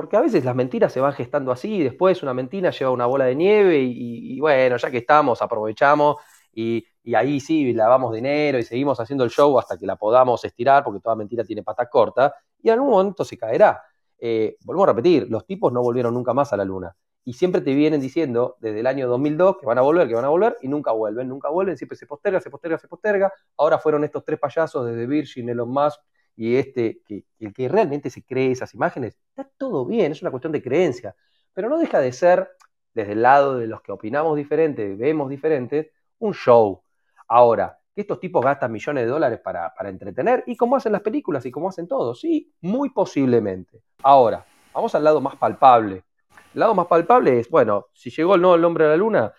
porque 0.00 0.16
a 0.16 0.22
veces 0.22 0.46
las 0.46 0.56
mentiras 0.56 0.90
se 0.94 0.98
van 0.98 1.12
gestando 1.12 1.52
así, 1.52 1.74
y 1.74 1.82
después 1.82 2.22
una 2.22 2.32
mentira 2.32 2.70
lleva 2.70 2.90
una 2.90 3.04
bola 3.04 3.26
de 3.26 3.34
nieve 3.34 3.80
y, 3.82 4.40
bueno, 4.40 4.78
ya 4.78 4.90
que 4.90 4.96
estamos, 4.96 5.42
aprovechamos 5.42 6.16
y, 6.54 6.86
ahí 7.14 7.38
sí 7.38 7.74
lavamos 7.74 8.14
dinero 8.14 8.58
y 8.58 8.62
seguimos 8.62 8.98
haciendo 8.98 9.24
el 9.24 9.30
show 9.30 9.58
hasta 9.58 9.76
que 9.76 9.84
la 9.84 9.96
podamos 9.96 10.42
estirar, 10.42 10.82
porque 10.84 11.00
toda 11.00 11.16
mentira 11.16 11.44
tiene 11.44 11.62
patas 11.62 11.88
cortas, 11.90 12.32
y 12.62 12.68
en 12.68 12.74
algún 12.74 12.88
momento 12.88 13.24
se 13.26 13.36
caerá. 13.36 13.82
eh, 14.18 14.56
volvemos 14.64 14.88
a 14.88 14.92
repetir, 14.92 15.26
los 15.28 15.44
tipos 15.44 15.70
no 15.70 15.82
volvieron 15.82 16.14
nunca 16.14 16.32
más 16.32 16.50
a 16.54 16.56
la 16.56 16.64
Luna. 16.64 16.96
Y 17.22 17.34
siempre 17.34 17.60
te 17.60 17.74
vienen 17.74 18.00
diciendo 18.00 18.56
desde 18.58 18.80
el 18.80 18.86
año 18.86 19.06
2002 19.06 19.58
que 19.58 19.66
van 19.66 19.76
a 19.76 19.82
volver, 19.82 20.08
que 20.08 20.14
van 20.14 20.24
a 20.24 20.30
volver, 20.30 20.56
y 20.62 20.68
nunca 20.68 20.92
vuelven, 20.92 21.28
nunca 21.28 21.50
vuelven, 21.50 21.76
siempre 21.76 21.98
se 21.98 22.06
posterga, 22.06 22.40
se 22.40 22.48
posterga, 22.48 22.78
se 22.78 22.88
posterga. 22.88 23.30
Ahora 23.58 23.78
fueron 23.78 24.02
estos 24.04 24.24
tres 24.24 24.38
payasos 24.38 24.86
desde 24.86 25.06
Virgin, 25.06 25.50
Elon 25.50 25.68
Musk 25.68 26.00
y 26.40 26.56
este, 26.56 27.02
que 27.06 27.26
el 27.38 27.52
que 27.52 27.68
realmente 27.68 28.08
se 28.08 28.24
cree 28.24 28.50
esas 28.50 28.72
imágenes, 28.72 29.18
está 29.28 29.46
todo 29.58 29.84
bien, 29.84 30.10
es 30.10 30.22
una 30.22 30.30
cuestión 30.30 30.54
de 30.54 30.62
creencia, 30.62 31.14
pero 31.52 31.68
no 31.68 31.78
deja 31.78 32.00
de 32.00 32.12
ser, 32.12 32.48
desde 32.94 33.12
el 33.12 33.20
lado 33.20 33.58
de 33.58 33.66
los 33.66 33.82
que 33.82 33.92
opinamos 33.92 34.38
diferente, 34.38 34.96
vemos 34.96 35.28
diferentes, 35.28 35.92
un 36.18 36.32
show. 36.32 36.82
Ahora, 37.28 37.78
que 37.94 38.00
estos 38.00 38.18
tipos 38.20 38.42
gastan 38.42 38.72
millones 38.72 39.04
de 39.04 39.10
dólares 39.10 39.38
para, 39.44 39.74
para 39.74 39.90
entretener, 39.90 40.42
y 40.46 40.56
como 40.56 40.76
hacen 40.76 40.92
las 40.92 41.02
películas 41.02 41.44
y 41.44 41.50
como 41.50 41.68
hacen 41.68 41.86
todo, 41.86 42.14
sí, 42.14 42.50
muy 42.62 42.88
posiblemente. 42.88 43.82
Ahora, 44.02 44.42
vamos 44.72 44.94
al 44.94 45.04
lado 45.04 45.20
más 45.20 45.36
palpable. 45.36 46.04
El 46.54 46.60
lado 46.60 46.74
más 46.74 46.86
palpable 46.86 47.38
es, 47.38 47.50
bueno, 47.50 47.88
si 47.92 48.08
llegó 48.08 48.34
el 48.34 48.40
nuevo 48.40 48.56
el 48.56 48.64
hombre 48.64 48.86
a 48.86 48.88
la 48.88 48.96
luna, 48.96 49.30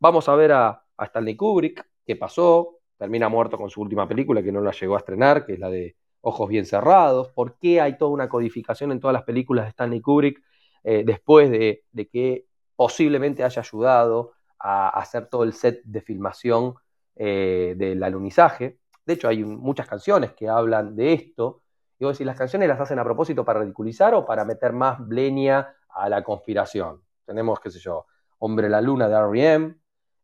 vamos 0.00 0.28
a 0.28 0.34
ver 0.34 0.50
a 0.50 0.82
Stanley 0.98 1.36
Kubrick, 1.36 1.88
qué 2.04 2.16
pasó, 2.16 2.80
termina 2.96 3.28
muerto 3.28 3.56
con 3.56 3.70
su 3.70 3.80
última 3.80 4.08
película 4.08 4.42
que 4.42 4.50
no 4.50 4.60
la 4.60 4.72
llegó 4.72 4.96
a 4.96 4.98
estrenar, 4.98 5.46
que 5.46 5.52
es 5.52 5.60
la 5.60 5.70
de 5.70 5.94
ojos 6.20 6.48
bien 6.48 6.66
cerrados, 6.66 7.28
por 7.28 7.58
qué 7.58 7.80
hay 7.80 7.96
toda 7.96 8.10
una 8.10 8.28
codificación 8.28 8.92
en 8.92 9.00
todas 9.00 9.14
las 9.14 9.22
películas 9.22 9.64
de 9.64 9.70
Stanley 9.70 10.00
Kubrick 10.00 10.42
eh, 10.84 11.02
después 11.04 11.50
de, 11.50 11.84
que 12.10 12.46
posiblemente 12.76 13.44
haya 13.44 13.62
ayudado 13.62 14.32
a, 14.58 14.88
hacer 14.88 15.26
todo 15.26 15.44
el 15.44 15.52
set 15.52 15.82
de 15.84 16.00
filmación 16.00 16.74
eh, 17.16 17.74
del 17.76 18.02
alunizaje. 18.02 18.78
De 19.04 19.14
hecho, 19.14 19.28
hay 19.28 19.44
muchas 19.44 19.86
canciones 19.86 20.32
que 20.32 20.48
hablan 20.48 20.94
de 20.94 21.12
esto. 21.12 21.62
Digo, 21.98 22.14
si 22.14 22.24
las 22.24 22.36
canciones 22.36 22.68
las 22.68 22.80
hacen 22.80 22.98
a 22.98 23.04
propósito 23.04 23.44
para 23.44 23.60
ridiculizar 23.60 24.14
o 24.14 24.24
para 24.24 24.44
meter 24.44 24.72
más 24.72 24.98
bleña 25.06 25.74
a 25.88 26.08
la 26.08 26.22
conspiración. 26.22 27.02
Tenemos, 27.24 27.58
qué 27.60 27.70
sé 27.70 27.78
yo, 27.78 28.06
Hombre 28.38 28.68
la 28.68 28.80
Luna 28.80 29.08
de 29.08 29.14
R.E.M., 29.16 29.74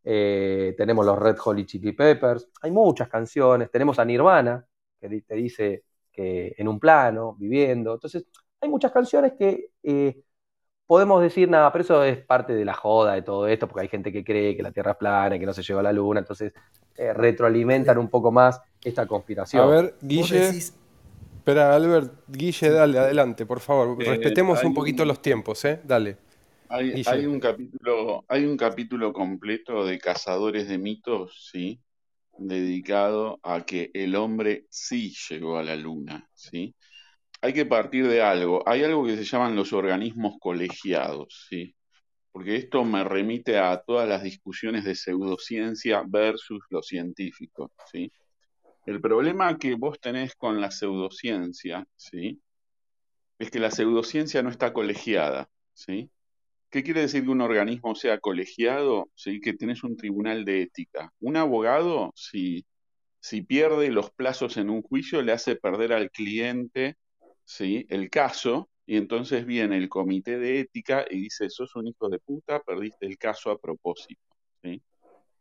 eh, 0.07 0.75
tenemos 0.77 1.05
los 1.05 1.19
Red 1.19 1.39
Hot 1.39 1.65
Chili 1.65 1.93
Peppers, 1.93 2.49
hay 2.61 2.71
muchas 2.71 3.09
canciones, 3.09 3.71
tenemos 3.71 3.99
a 3.99 4.05
Nirvana, 4.05 4.65
que 5.09 5.21
te 5.23 5.35
dice 5.35 5.85
que 6.13 6.55
en 6.57 6.69
un 6.69 6.79
plano, 6.79 7.37
viviendo. 7.39 7.95
Entonces, 7.95 8.25
hay 8.61 8.69
muchas 8.69 8.93
canciones 8.93 9.33
que 9.39 9.71
eh, 9.83 10.23
podemos 10.87 11.23
decir, 11.23 11.49
nada, 11.49 11.73
pero 11.73 11.83
eso 11.83 12.05
es 12.05 12.19
parte 12.19 12.55
de 12.55 12.65
la 12.65 12.75
joda 12.75 13.15
de 13.15 13.23
todo 13.23 13.47
esto, 13.49 13.67
porque 13.67 13.83
hay 13.83 13.89
gente 13.89 14.13
que 14.13 14.25
cree 14.25 14.57
que 14.57 14.63
la 14.63 14.73
Tierra 14.73 14.93
es 14.93 14.97
plana, 14.97 15.39
que 15.39 15.47
no 15.47 15.53
se 15.53 15.63
lleva 15.63 15.81
a 15.81 15.85
la 15.85 15.93
Luna, 15.93 16.21
entonces 16.21 16.53
eh, 16.97 17.13
retroalimentan 17.13 17.99
un 17.99 18.09
poco 18.09 18.31
más 18.31 18.61
esta 18.83 19.07
conspiración. 19.07 19.63
A 19.63 19.67
ver, 19.67 19.95
Guille. 20.01 20.49
Espera, 20.49 21.75
Albert, 21.75 22.25
Guille, 22.27 22.71
dale, 22.71 22.99
adelante, 22.99 23.45
por 23.45 23.61
favor. 23.61 24.03
Eh, 24.03 24.09
Respetemos 24.09 24.65
un 24.65 24.73
poquito 24.73 25.05
los 25.05 25.21
tiempos, 25.21 25.63
¿eh? 25.67 25.81
Dale. 25.85 26.17
Hay, 26.71 27.27
un 27.27 27.39
capítulo, 27.39 28.25
hay 28.27 28.47
un 28.47 28.57
capítulo 28.57 29.13
completo 29.13 29.85
de 29.85 29.99
Cazadores 29.99 30.69
de 30.69 30.79
Mitos, 30.79 31.51
¿sí? 31.53 31.79
Dedicado 32.39 33.41
a 33.43 33.64
que 33.64 33.91
el 33.95 34.16
hombre 34.16 34.66
sí 34.70 35.14
llegó 35.28 35.59
a 35.59 35.62
la 35.62 35.76
luna, 35.76 36.28
¿sí? 36.35 36.74
Hay 37.41 37.53
que 37.53 37.66
partir 37.66 38.09
de 38.09 38.22
algo. 38.22 38.62
Hay 38.68 38.82
algo 38.85 39.05
que 39.05 39.16
se 39.16 39.24
llaman 39.24 39.57
los 39.57 39.72
organismos 39.72 40.37
colegiados, 40.41 41.47
¿sí? 41.49 41.74
Porque 42.32 42.57
esto 42.57 42.85
me 42.85 43.05
remite 43.05 43.59
a 43.59 43.82
todas 43.87 44.09
las 44.09 44.22
discusiones 44.22 44.85
de 44.85 44.95
pseudociencia 44.95 46.03
versus 46.07 46.61
lo 46.70 46.82
científico, 46.82 47.72
¿sí? 47.93 48.11
El 48.87 49.01
problema 49.01 49.59
que 49.59 49.74
vos 49.74 50.01
tenés 50.01 50.35
con 50.37 50.61
la 50.61 50.70
pseudociencia, 50.70 51.87
¿sí? 51.97 52.41
Es 53.39 53.51
que 53.51 53.61
la 53.61 53.70
pseudociencia 53.70 54.43
no 54.43 54.51
está 54.51 54.72
colegiada, 54.72 55.49
¿sí? 55.72 56.11
¿Qué 56.75 56.83
quiere 56.83 57.03
decir 57.03 57.22
que 57.22 57.31
un 57.31 57.41
organismo 57.41 57.95
sea 57.95 58.18
colegiado? 58.18 59.09
¿Sí? 59.14 59.41
Que 59.41 59.53
tenés 59.53 59.85
un 59.85 59.97
tribunal 59.97 60.45
de 60.45 60.62
ética. 60.62 61.12
Un 61.20 61.37
abogado, 61.37 62.11
si, 62.16 62.66
si 63.20 63.43
pierde 63.43 63.91
los 63.91 64.11
plazos 64.11 64.57
en 64.57 64.70
un 64.70 64.83
juicio, 64.83 65.22
le 65.22 65.31
hace 65.31 65.55
perder 65.55 65.93
al 65.93 66.11
cliente 66.11 66.97
¿sí? 67.45 67.87
el 67.91 68.11
caso, 68.11 68.68
y 68.87 68.97
entonces 68.97 69.47
viene 69.47 69.77
el 69.77 69.89
comité 69.89 70.37
de 70.37 70.59
ética 70.59 71.07
y 71.09 71.20
dice, 71.20 71.49
sos 71.49 71.77
un 71.77 71.87
hijo 71.87 72.09
de 72.09 72.18
puta, 72.18 72.59
perdiste 72.59 73.07
el 73.07 73.18
caso 73.18 73.53
a 73.53 73.59
propósito. 73.61 74.35
¿sí? 74.61 74.83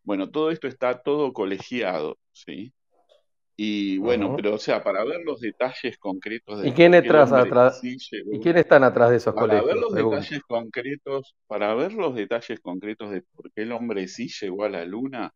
Bueno, 0.04 0.30
todo 0.30 0.52
esto 0.52 0.68
está 0.68 1.02
todo 1.02 1.34
colegiado, 1.34 2.20
¿sí? 2.32 2.76
Y 3.56 3.98
bueno, 4.00 4.36
pero 4.36 4.56
o 4.56 4.58
sea, 4.58 4.84
para 4.84 5.04
ver 5.04 5.22
los 5.24 5.40
detalles 5.40 5.98
concretos 6.00 6.62
de 6.62 6.70
¿Y 6.70 6.72
quién 6.72 6.96
atrás, 6.96 7.82
¿Y 7.84 8.40
quién 8.40 8.58
están 8.58 8.84
atrás 8.84 9.12
de 9.12 9.18
esos 9.18 9.36
para 9.36 9.62
Ver 9.62 9.78
los 9.78 9.94
detalles 9.94 10.42
concretos, 10.44 11.36
para 11.46 11.74
ver 11.76 11.94
los 11.94 12.16
detalles 12.16 12.60
concretos 12.60 13.12
de 13.12 13.22
por 13.22 13.52
qué 13.52 13.62
el 13.62 13.72
hombre 13.72 14.08
sí 14.08 14.28
llegó 14.42 14.64
a 14.64 14.70
la 14.70 14.86
luna, 14.86 15.34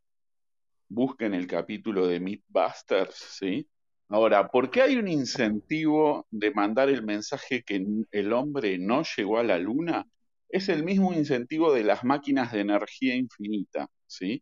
busquen 0.90 1.36
el 1.36 1.46
capítulo 1.46 2.08
de 2.08 2.20
Mythbusters, 2.20 3.16
¿sí? 3.16 3.68
Ahora, 4.10 4.48
¿por 4.48 4.72
qué 4.72 4.82
hay 4.82 4.96
un 4.96 5.08
incentivo 5.08 6.26
de 6.32 6.52
mandar 6.52 6.90
el 6.90 7.04
mensaje 7.04 7.62
que 7.64 7.86
el 8.12 8.34
hombre 8.34 8.78
no 8.80 9.04
llegó 9.16 9.38
a 9.38 9.44
la 9.44 9.60
luna? 9.60 10.06
Es 10.50 10.70
el 10.70 10.84
mismo 10.84 11.14
incentivo 11.14 11.74
de 11.74 11.84
las 11.84 12.04
máquinas 12.04 12.54
de 12.54 12.62
energía 12.62 13.16
infinita, 13.16 13.88
¿sí? 14.08 14.42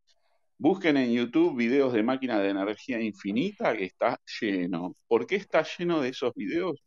Busquen 0.57 0.95
en 0.97 1.11
YouTube 1.11 1.57
videos 1.57 1.91
de 1.93 2.03
máquinas 2.03 2.41
de 2.41 2.49
energía 2.49 3.01
infinita 3.01 3.75
que 3.75 3.85
está 3.85 4.19
lleno. 4.39 4.95
¿Por 5.07 5.27
qué 5.27 5.35
está 5.35 5.65
lleno 5.77 6.01
de 6.01 6.09
esos 6.09 6.33
videos? 6.33 6.81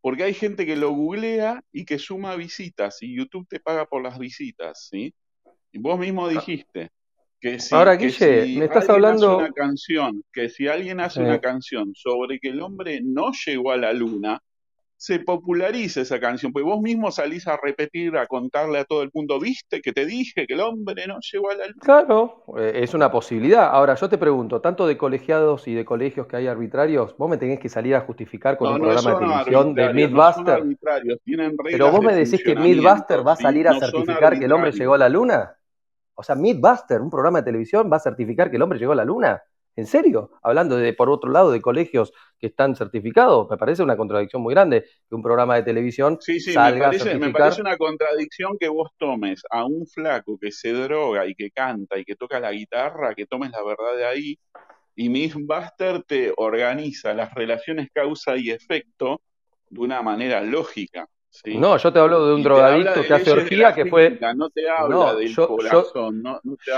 Porque 0.00 0.24
hay 0.24 0.34
gente 0.34 0.66
que 0.66 0.76
lo 0.76 0.90
googlea 0.90 1.62
y 1.72 1.84
que 1.84 1.98
suma 1.98 2.34
visitas 2.36 3.02
y 3.02 3.16
YouTube 3.16 3.46
te 3.48 3.60
paga 3.60 3.86
por 3.86 4.02
las 4.02 4.18
visitas, 4.18 4.88
¿sí? 4.90 5.14
Y 5.72 5.78
vos 5.78 5.98
mismo 5.98 6.26
ah. 6.26 6.30
dijiste 6.30 6.90
que 7.40 7.60
si, 7.60 7.74
Ahora, 7.74 7.94
Guille, 7.94 8.58
me 8.58 8.64
estás 8.64 8.88
hablando 8.88 9.38
una 9.38 9.52
canción, 9.52 10.22
que 10.32 10.48
si 10.48 10.66
alguien 10.66 11.00
hace 11.00 11.20
una 11.20 11.40
canción 11.40 11.92
sobre 11.94 12.38
que 12.40 12.48
el 12.48 12.60
hombre 12.60 13.00
no 13.02 13.30
llegó 13.46 13.70
a 13.70 13.76
la 13.76 13.92
luna, 13.92 14.42
se 15.04 15.18
populariza 15.18 16.00
esa 16.00 16.18
canción, 16.18 16.50
pues 16.50 16.64
vos 16.64 16.80
mismo 16.80 17.10
salís 17.10 17.46
a 17.46 17.58
repetir, 17.62 18.16
a 18.16 18.26
contarle 18.26 18.78
a 18.78 18.86
todo 18.86 19.02
el 19.02 19.10
mundo, 19.12 19.38
viste 19.38 19.82
que 19.82 19.92
te 19.92 20.06
dije 20.06 20.46
que 20.46 20.54
el 20.54 20.60
hombre 20.60 21.06
no 21.06 21.18
llegó 21.20 21.50
a 21.50 21.54
la 21.56 21.66
luna. 21.66 21.80
Claro, 21.82 22.42
eh, 22.56 22.72
es 22.76 22.94
una 22.94 23.10
posibilidad. 23.10 23.66
Ahora, 23.66 23.96
yo 23.96 24.08
te 24.08 24.16
pregunto, 24.16 24.62
tanto 24.62 24.86
de 24.86 24.96
colegiados 24.96 25.68
y 25.68 25.74
de 25.74 25.84
colegios 25.84 26.26
que 26.26 26.36
hay 26.36 26.46
arbitrarios, 26.46 27.14
vos 27.18 27.28
me 27.28 27.36
tenés 27.36 27.60
que 27.60 27.68
salir 27.68 27.94
a 27.94 28.00
justificar 28.00 28.56
con 28.56 28.72
un 28.72 28.80
programa 28.80 29.10
de 29.10 29.18
televisión 29.18 29.74
de 29.74 29.92
Midbuster. 29.92 30.62
Pero 31.64 31.90
vos 31.90 32.00
me 32.00 32.14
decís 32.14 32.42
que 32.42 32.56
Midbuster 32.56 33.26
va 33.26 33.32
a 33.32 33.36
salir 33.36 33.68
a 33.68 33.78
certificar 33.78 34.38
que 34.38 34.46
el 34.46 34.52
hombre 34.52 34.72
llegó 34.72 34.94
a 34.94 34.98
la 34.98 35.10
luna. 35.10 35.54
O 36.14 36.22
sea, 36.22 36.34
Midbuster, 36.34 37.02
un 37.02 37.10
programa 37.10 37.40
de 37.40 37.44
televisión, 37.44 37.90
va 37.92 37.98
a 37.98 38.00
certificar 38.00 38.48
que 38.48 38.56
el 38.56 38.62
hombre 38.62 38.78
llegó 38.78 38.92
a 38.92 38.96
la 38.96 39.04
luna. 39.04 39.42
¿En 39.76 39.86
serio? 39.86 40.30
Hablando 40.42 40.76
de, 40.76 40.92
por 40.92 41.10
otro 41.10 41.30
lado, 41.30 41.50
de 41.50 41.60
colegios 41.60 42.12
que 42.38 42.46
están 42.46 42.76
certificados, 42.76 43.48
me 43.50 43.56
parece 43.56 43.82
una 43.82 43.96
contradicción 43.96 44.40
muy 44.40 44.54
grande 44.54 44.84
que 45.08 45.14
un 45.14 45.22
programa 45.22 45.56
de 45.56 45.64
televisión 45.64 46.18
sí, 46.20 46.38
sí, 46.38 46.50
me 46.56 46.78
parece, 46.78 47.18
me 47.18 47.30
parece 47.30 47.60
una 47.60 47.76
contradicción 47.76 48.56
que 48.58 48.68
vos 48.68 48.90
tomes 48.96 49.42
a 49.50 49.64
un 49.64 49.86
flaco 49.86 50.38
que 50.38 50.52
se 50.52 50.72
droga 50.72 51.26
y 51.26 51.34
que 51.34 51.50
canta 51.50 51.98
y 51.98 52.04
que 52.04 52.14
toca 52.14 52.38
la 52.38 52.52
guitarra, 52.52 53.14
que 53.14 53.26
tomes 53.26 53.50
la 53.50 53.64
verdad 53.64 53.96
de 53.96 54.06
ahí, 54.06 54.38
y 54.94 55.08
Miss 55.08 55.34
Buster 55.34 56.04
te 56.04 56.32
organiza 56.36 57.12
las 57.14 57.34
relaciones 57.34 57.88
causa 57.92 58.36
y 58.36 58.50
efecto 58.50 59.22
de 59.68 59.80
una 59.80 60.02
manera 60.02 60.40
lógica. 60.40 61.08
No, 61.46 61.76
yo 61.76 61.92
te 61.92 61.98
hablo 61.98 62.26
de 62.26 62.34
un 62.34 62.42
drogadicto 62.42 63.02
que 63.02 63.12
hace 63.12 63.30
orgía 63.32 63.74
que 63.74 63.86
fue. 63.86 64.18
No 64.36 64.50
te 64.50 64.68
habla 64.68 65.14
del 65.14 65.28
yo, 65.28 65.48
corazón. 65.48 66.22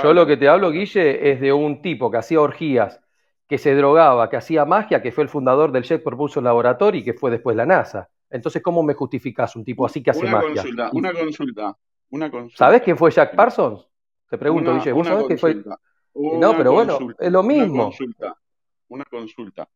Yo, 0.03 0.15
lo 0.15 0.27
que 0.27 0.37
te 0.37 0.49
hablo, 0.49 0.71
Guille, 0.71 1.31
es 1.31 1.41
de 1.41 1.53
un 1.53 1.83
tipo 1.83 2.11
que 2.11 2.17
hacía 2.19 2.41
orgías, 2.41 3.01
que 3.49 3.59
se 3.59 3.75
drogaba, 3.75 4.29
que 4.31 4.37
hacía 4.37 4.65
magia, 4.65 5.03
que 5.03 5.13
fue 5.13 5.25
el 5.25 5.29
fundador 5.29 5.73
del 5.73 5.85
Jet 5.85 6.03
Propulsion 6.03 6.45
Laboratory 6.45 6.99
y 6.99 7.05
que 7.05 7.15
fue 7.15 7.31
después 7.31 7.57
la 7.57 7.67
NASA. 7.67 8.09
Entonces, 8.31 8.63
¿cómo 8.63 8.83
me 8.83 8.95
justificas 8.95 9.55
un 9.57 9.65
tipo 9.65 9.87
así 9.87 10.03
que 10.03 10.11
hace 10.11 10.21
una 10.21 10.33
magia? 10.33 10.63
Consulta, 10.63 10.91
una 10.93 11.13
consulta, 11.13 11.77
una 12.11 12.31
consulta. 12.31 12.57
¿Sabés 12.57 12.83
quién 12.83 12.97
fue 12.97 13.11
Jack 13.11 13.37
Parsons? 13.37 13.87
Te 14.29 14.39
pregunto, 14.39 14.75
Guille. 14.75 14.93
¿Vos 14.93 15.07
sabés 15.07 15.27
quién 15.27 15.39
fue? 15.39 15.55
no, 16.15 16.57
pero 16.57 16.73
bueno, 16.73 16.99
es 17.19 17.31
lo 17.31 17.43
mismo. 17.43 17.75
Una 17.75 17.85
consulta. 17.85 18.37
Una 18.89 19.05
consulta. 19.05 19.69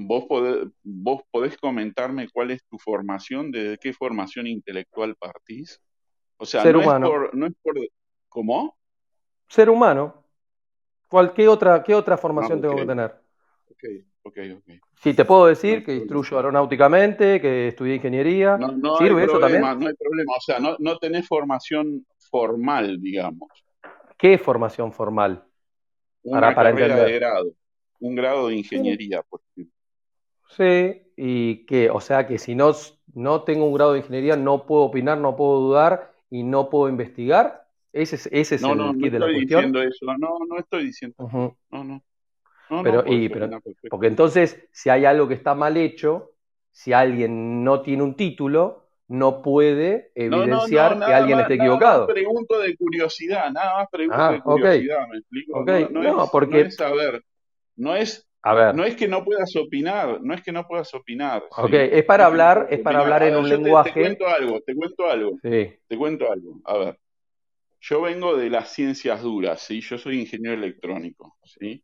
¿Vos 0.00 0.26
podés, 0.26 0.68
¿Vos 0.84 1.22
podés 1.28 1.56
comentarme 1.56 2.28
cuál 2.32 2.52
es 2.52 2.64
tu 2.66 2.78
formación, 2.78 3.50
de 3.50 3.76
qué 3.80 3.92
formación 3.92 4.46
intelectual 4.46 5.16
partís? 5.16 5.80
O 6.36 6.46
sea, 6.46 6.62
Ser 6.62 6.76
no, 6.76 6.82
humano. 6.82 7.06
Es 7.06 7.12
por, 7.12 7.34
no 7.34 7.46
es 7.46 7.52
por... 7.60 7.74
¿Cómo? 8.28 8.78
Ser 9.48 9.68
humano. 9.68 10.22
¿Cuál, 11.08 11.32
qué, 11.32 11.48
otra, 11.48 11.82
¿Qué 11.82 11.96
otra 11.96 12.16
formación 12.16 12.58
ah, 12.58 12.62
tengo 12.62 12.76
que 12.76 12.86
tener? 12.86 13.12
Ok, 13.72 13.84
ok, 14.22 14.38
ok. 14.58 14.72
Sí, 15.02 15.14
te 15.14 15.24
puedo 15.24 15.46
decir 15.46 15.84
que 15.84 15.96
instruyo 15.96 16.36
aeronáuticamente, 16.36 17.40
que 17.40 17.66
estudié 17.66 17.96
ingeniería. 17.96 18.56
No, 18.56 18.70
no 18.70 18.98
¿Sirve 18.98 19.24
eso 19.24 19.40
también? 19.40 19.62
No 19.62 19.68
hay 19.68 19.94
problema. 19.94 20.32
O 20.36 20.40
sea, 20.40 20.60
no, 20.60 20.76
no 20.78 20.96
tenés 20.98 21.26
formación 21.26 22.06
formal, 22.18 23.00
digamos. 23.00 23.48
¿Qué 24.16 24.38
formación 24.38 24.92
formal? 24.92 25.44
Una 26.22 26.54
para, 26.54 26.70
carrera 26.70 27.02
de 27.02 27.18
grado. 27.18 27.52
Un 27.98 28.14
grado 28.14 28.46
de 28.46 28.54
ingeniería, 28.54 29.22
por 29.28 29.40
ejemplo. 29.50 29.76
Sí, 30.48 31.02
y 31.16 31.66
que, 31.66 31.90
o 31.90 32.00
sea 32.00 32.26
que 32.26 32.38
si 32.38 32.54
no 32.54 32.72
no 33.14 33.42
tengo 33.42 33.66
un 33.66 33.74
grado 33.74 33.92
de 33.92 33.98
ingeniería, 33.98 34.36
no 34.36 34.66
puedo 34.66 34.82
opinar, 34.82 35.18
no 35.18 35.36
puedo 35.36 35.60
dudar 35.60 36.12
y 36.30 36.42
no 36.42 36.70
puedo 36.70 36.88
investigar. 36.88 37.66
Ese 37.92 38.16
es, 38.16 38.26
ese 38.26 38.54
es 38.56 38.62
el 38.62 38.76
no, 38.76 38.92
kit 38.94 39.12
de 39.12 39.18
la 39.18 39.26
cuestión. 39.26 39.72
No, 39.72 39.80
estoy 39.80 39.80
diciendo 39.80 39.82
eso. 39.82 40.18
No, 40.18 40.38
no 40.46 40.58
estoy 40.58 40.84
diciendo. 40.84 41.56
No, 41.70 41.84
no. 41.84 42.02
pero, 42.82 43.04
porque 43.90 44.06
entonces, 44.06 44.68
si 44.70 44.90
hay 44.90 45.04
algo 45.04 45.26
que 45.26 45.34
está 45.34 45.54
mal 45.54 45.76
hecho, 45.76 46.32
si 46.70 46.92
alguien 46.92 47.64
no 47.64 47.80
tiene 47.80 48.02
un 48.02 48.14
título, 48.14 48.88
no 49.08 49.40
puede 49.40 50.12
evidenciar 50.14 50.98
que 50.98 51.12
alguien 51.12 51.40
esté 51.40 51.54
equivocado. 51.54 52.06
Nada 52.06 52.06
más 52.06 52.14
pregunto 52.14 52.58
de 52.60 52.76
curiosidad, 52.76 53.50
nada 53.50 53.78
más 53.78 53.88
pregunto 53.90 54.22
ah, 54.22 54.32
de 54.32 54.40
curiosidad, 54.42 55.08
¿me 55.08 55.18
explico? 55.18 55.64
No, 55.64 56.22
es, 56.24 56.30
porque... 56.30 56.64
no 56.64 56.70
saber, 56.70 57.24
no 57.76 57.96
es 57.96 58.27
no 58.74 58.84
es 58.84 58.96
que 58.96 59.08
no 59.08 59.24
puedas 59.24 59.54
opinar, 59.56 60.20
no 60.22 60.34
es 60.34 60.42
que 60.42 60.52
no 60.52 60.66
puedas 60.66 60.92
opinar. 60.94 61.44
Ok, 61.56 61.72
es 61.72 62.04
para 62.04 62.26
hablar, 62.26 62.68
es 62.70 62.80
para 62.80 63.00
hablar 63.00 63.22
en 63.22 63.36
un 63.36 63.48
lenguaje. 63.48 63.92
Te, 63.92 64.00
cuento 64.00 64.26
algo, 64.26 64.60
te 64.60 64.74
cuento 64.74 65.10
algo. 65.10 65.38
Sí. 65.42 65.72
Te 65.86 65.96
cuento 65.96 66.30
algo. 66.30 66.60
A 66.64 66.78
ver, 66.78 66.98
yo 67.80 68.02
vengo 68.02 68.36
de 68.36 68.50
las 68.50 68.72
ciencias 68.72 69.22
duras, 69.22 69.62
¿sí? 69.62 69.80
Yo 69.80 69.98
soy 69.98 70.20
ingeniero 70.20 70.54
electrónico, 70.54 71.36
¿sí? 71.44 71.82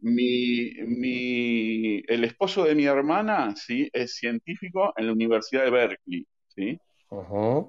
mi, 0.00 0.70
mi, 0.86 2.02
el 2.06 2.24
esposo 2.24 2.64
de 2.64 2.74
mi 2.74 2.84
hermana, 2.84 3.54
¿sí? 3.56 3.88
Es 3.92 4.14
científico 4.14 4.92
en 4.96 5.06
la 5.06 5.12
Universidad 5.12 5.64
de 5.64 5.70
Berkeley, 5.70 6.26
¿sí? 6.48 6.78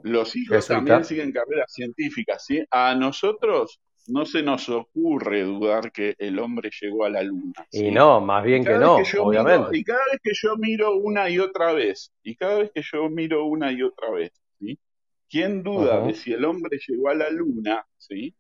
Los 0.04 0.36
hijos 0.36 0.68
también 0.68 1.04
siguen 1.04 1.32
carreras 1.32 1.74
científicas, 1.74 2.46
¿sí? 2.46 2.64
A 2.70 2.94
nosotros 2.94 3.82
no 4.08 4.26
se 4.26 4.44
nos 4.44 4.68
ocurre 4.70 5.44
dudar 5.44 5.92
que 5.92 6.16
el 6.18 6.40
hombre 6.40 6.70
llegó 6.82 7.06
a 7.06 7.10
la 7.10 7.24
luna. 7.24 7.66
Y 7.72 7.92
no, 7.92 8.22
más 8.22 8.44
bien 8.44 8.64
que 8.64 8.78
no, 8.78 8.98
obviamente. 9.20 9.78
y 9.78 9.84
cada 9.84 10.04
vez 10.12 10.20
que 10.24 10.32
yo 10.34 10.58
miro 10.58 10.96
una 10.96 11.30
y 11.30 11.40
otra 11.40 11.74
vez, 11.74 12.12
y 12.24 12.36
cada 12.36 12.60
vez 12.60 12.72
que 12.74 12.82
yo 12.82 13.10
miro 13.10 13.46
una 13.46 13.72
y 13.72 13.84
otra 13.84 14.12
vez, 14.12 14.32
¿sí? 14.60 14.80
¿Quién 15.30 15.64
duda 15.64 16.06
de 16.06 16.14
si 16.14 16.34
el 16.34 16.44
hombre 16.44 16.78
llegó 16.86 17.10
a 17.10 17.16
la 17.16 17.30
luna? 17.30 17.86
¿Sí? 17.98 18.36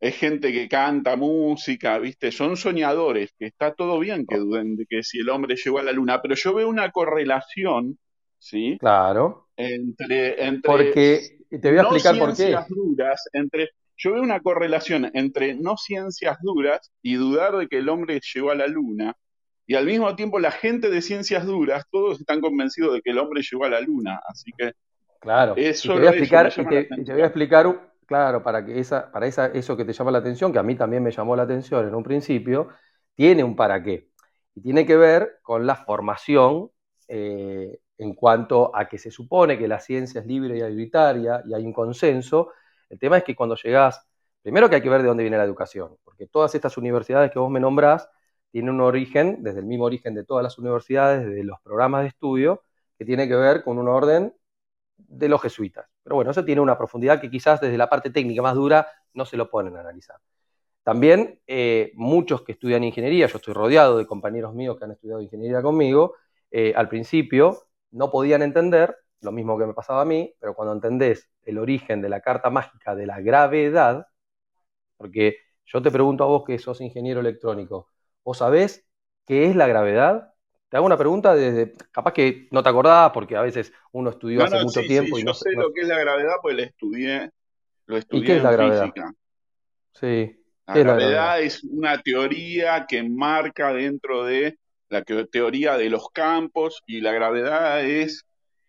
Es 0.00 0.16
gente 0.16 0.52
que 0.52 0.68
canta 0.68 1.16
música, 1.16 1.98
¿viste? 1.98 2.30
Son 2.30 2.56
soñadores, 2.56 3.32
que 3.38 3.46
está 3.46 3.74
todo 3.74 3.98
bien 3.98 4.26
que 4.26 4.36
duden 4.36 4.76
de 4.76 4.86
que 4.86 5.02
si 5.02 5.18
el 5.20 5.28
hombre 5.30 5.56
llegó 5.56 5.78
a 5.78 5.82
la 5.82 5.92
luna, 5.92 6.20
pero 6.20 6.34
yo 6.34 6.54
veo 6.54 6.68
una 6.68 6.90
correlación, 6.92 7.98
¿sí? 8.38 8.76
Claro. 8.78 9.48
Entre, 9.56 10.44
entre 10.44 10.70
Porque, 10.70 11.38
te 11.50 11.68
voy 11.70 11.78
a 11.78 11.82
explicar 11.82 12.18
por 12.18 12.36
qué. 12.36 12.54
Duras, 12.68 13.28
entre, 13.32 13.70
yo 13.98 14.12
veo 14.12 14.22
una 14.22 14.40
correlación 14.40 15.10
entre 15.12 15.54
no 15.54 15.76
ciencias 15.76 16.38
duras 16.40 16.90
y 17.02 17.16
dudar 17.16 17.56
de 17.56 17.68
que 17.68 17.78
el 17.78 17.88
hombre 17.90 18.20
llegó 18.34 18.50
a 18.50 18.54
la 18.54 18.66
luna, 18.66 19.14
y 19.66 19.74
al 19.74 19.84
mismo 19.84 20.16
tiempo 20.16 20.38
la 20.38 20.50
gente 20.50 20.88
de 20.88 21.02
ciencias 21.02 21.44
duras, 21.44 21.84
todos 21.90 22.20
están 22.20 22.40
convencidos 22.40 22.94
de 22.94 23.02
que 23.02 23.10
el 23.10 23.18
hombre 23.18 23.42
llegó 23.42 23.64
a 23.64 23.68
la 23.68 23.80
luna, 23.80 24.18
así 24.26 24.50
que 24.56 24.72
Claro, 25.20 25.54
eso, 25.56 25.94
te 25.94 25.98
voy 25.98 26.06
a 26.06 26.10
explicar, 26.10 26.52
te, 26.52 27.12
voy 27.12 27.22
a 27.22 27.26
explicar, 27.26 27.90
claro, 28.06 28.42
para 28.42 28.64
que 28.64 28.78
esa, 28.78 29.10
para 29.10 29.26
esa, 29.26 29.46
eso 29.46 29.76
que 29.76 29.84
te 29.84 29.92
llama 29.92 30.12
la 30.12 30.18
atención, 30.18 30.52
que 30.52 30.60
a 30.60 30.62
mí 30.62 30.76
también 30.76 31.02
me 31.02 31.10
llamó 31.10 31.34
la 31.34 31.42
atención 31.42 31.88
en 31.88 31.94
un 31.94 32.04
principio, 32.04 32.68
tiene 33.14 33.42
un 33.42 33.56
para 33.56 33.82
qué. 33.82 34.10
Y 34.54 34.62
tiene 34.62 34.86
que 34.86 34.96
ver 34.96 35.40
con 35.42 35.66
la 35.66 35.74
formación 35.74 36.70
eh, 37.08 37.80
en 37.96 38.14
cuanto 38.14 38.74
a 38.74 38.88
que 38.88 38.98
se 38.98 39.10
supone 39.10 39.58
que 39.58 39.66
la 39.66 39.80
ciencia 39.80 40.20
es 40.20 40.26
libre 40.26 40.58
y 40.58 40.60
arbitraria 40.60 41.42
y 41.44 41.54
hay 41.54 41.64
un 41.64 41.72
consenso. 41.72 42.52
El 42.88 42.98
tema 42.98 43.18
es 43.18 43.24
que 43.24 43.34
cuando 43.34 43.56
llegás, 43.56 44.06
primero 44.42 44.68
que 44.68 44.76
hay 44.76 44.82
que 44.82 44.88
ver 44.88 45.02
de 45.02 45.08
dónde 45.08 45.22
viene 45.22 45.36
la 45.36 45.44
educación, 45.44 45.96
porque 46.04 46.26
todas 46.26 46.54
estas 46.54 46.76
universidades 46.76 47.30
que 47.30 47.38
vos 47.38 47.50
me 47.50 47.60
nombrás 47.60 48.08
tienen 48.50 48.74
un 48.74 48.80
origen, 48.80 49.42
desde 49.42 49.60
el 49.60 49.66
mismo 49.66 49.84
origen 49.84 50.14
de 50.14 50.24
todas 50.24 50.42
las 50.42 50.58
universidades, 50.58 51.26
de 51.26 51.44
los 51.44 51.60
programas 51.60 52.02
de 52.02 52.08
estudio, 52.08 52.62
que 52.98 53.04
tiene 53.04 53.28
que 53.28 53.36
ver 53.36 53.62
con 53.62 53.78
un 53.78 53.88
orden 53.88 54.34
de 54.96 55.28
los 55.28 55.40
jesuitas. 55.40 55.86
Pero 56.02 56.16
bueno, 56.16 56.30
eso 56.30 56.44
tiene 56.44 56.60
una 56.60 56.76
profundidad 56.76 57.20
que 57.20 57.30
quizás 57.30 57.60
desde 57.60 57.76
la 57.76 57.88
parte 57.88 58.10
técnica 58.10 58.42
más 58.42 58.54
dura 58.54 58.88
no 59.12 59.24
se 59.24 59.36
lo 59.36 59.50
ponen 59.50 59.76
a 59.76 59.80
analizar. 59.80 60.16
También 60.82 61.40
eh, 61.46 61.92
muchos 61.94 62.42
que 62.42 62.52
estudian 62.52 62.82
ingeniería, 62.82 63.26
yo 63.26 63.36
estoy 63.36 63.54
rodeado 63.54 63.98
de 63.98 64.06
compañeros 64.06 64.54
míos 64.54 64.78
que 64.78 64.84
han 64.84 64.92
estudiado 64.92 65.20
ingeniería 65.20 65.60
conmigo, 65.60 66.14
eh, 66.50 66.72
al 66.74 66.88
principio 66.88 67.68
no 67.90 68.10
podían 68.10 68.42
entender, 68.42 68.96
lo 69.20 69.32
mismo 69.32 69.58
que 69.58 69.66
me 69.66 69.74
pasaba 69.74 70.02
a 70.02 70.04
mí, 70.04 70.32
pero 70.40 70.54
cuando 70.54 70.74
entendés 70.74 71.28
el 71.42 71.58
origen 71.58 72.00
de 72.00 72.08
la 72.08 72.20
carta 72.20 72.50
mágica 72.50 72.94
de 72.94 73.06
la 73.06 73.20
gravedad, 73.20 74.06
porque 74.96 75.38
yo 75.64 75.82
te 75.82 75.90
pregunto 75.90 76.24
a 76.24 76.28
vos 76.28 76.44
que 76.46 76.58
sos 76.58 76.80
ingeniero 76.80 77.20
electrónico, 77.20 77.90
¿vos 78.24 78.38
sabés 78.38 78.86
qué 79.26 79.46
es 79.46 79.56
la 79.56 79.66
gravedad? 79.66 80.32
Te 80.68 80.76
hago 80.76 80.86
una 80.86 80.98
pregunta 80.98 81.34
desde, 81.34 81.72
capaz 81.90 82.12
que 82.12 82.48
no 82.50 82.62
te 82.62 82.68
acordás 82.68 83.10
porque 83.12 83.36
a 83.36 83.42
veces 83.42 83.72
uno 83.92 84.10
estudió 84.10 84.44
hace 84.44 84.62
mucho 84.62 84.80
tiempo 84.82 85.18
y 85.18 85.24
no 85.24 85.34
sé 85.34 85.50
lo 85.52 85.72
que 85.72 85.82
es 85.82 85.88
la 85.88 85.98
gravedad 85.98 86.34
pues 86.42 86.56
lo 86.56 86.62
estudié, 86.62 87.30
lo 87.86 87.96
estudié 87.96 88.22
¿Y 88.22 88.26
qué 88.26 88.36
es 88.36 88.42
la 88.42 88.52
gravedad? 88.52 88.82
Física. 88.82 89.12
Sí. 89.92 90.34
La 90.66 90.74
gravedad, 90.74 91.40
es 91.40 91.64
una 91.64 91.98
teoría 92.02 92.84
que 92.86 93.02
marca 93.02 93.72
dentro 93.72 94.24
de 94.24 94.58
la 94.90 95.02
teoría 95.02 95.78
de 95.78 95.88
los 95.88 96.10
campos 96.10 96.82
y 96.86 97.00
la 97.00 97.12
gravedad 97.12 97.82
es 97.82 98.27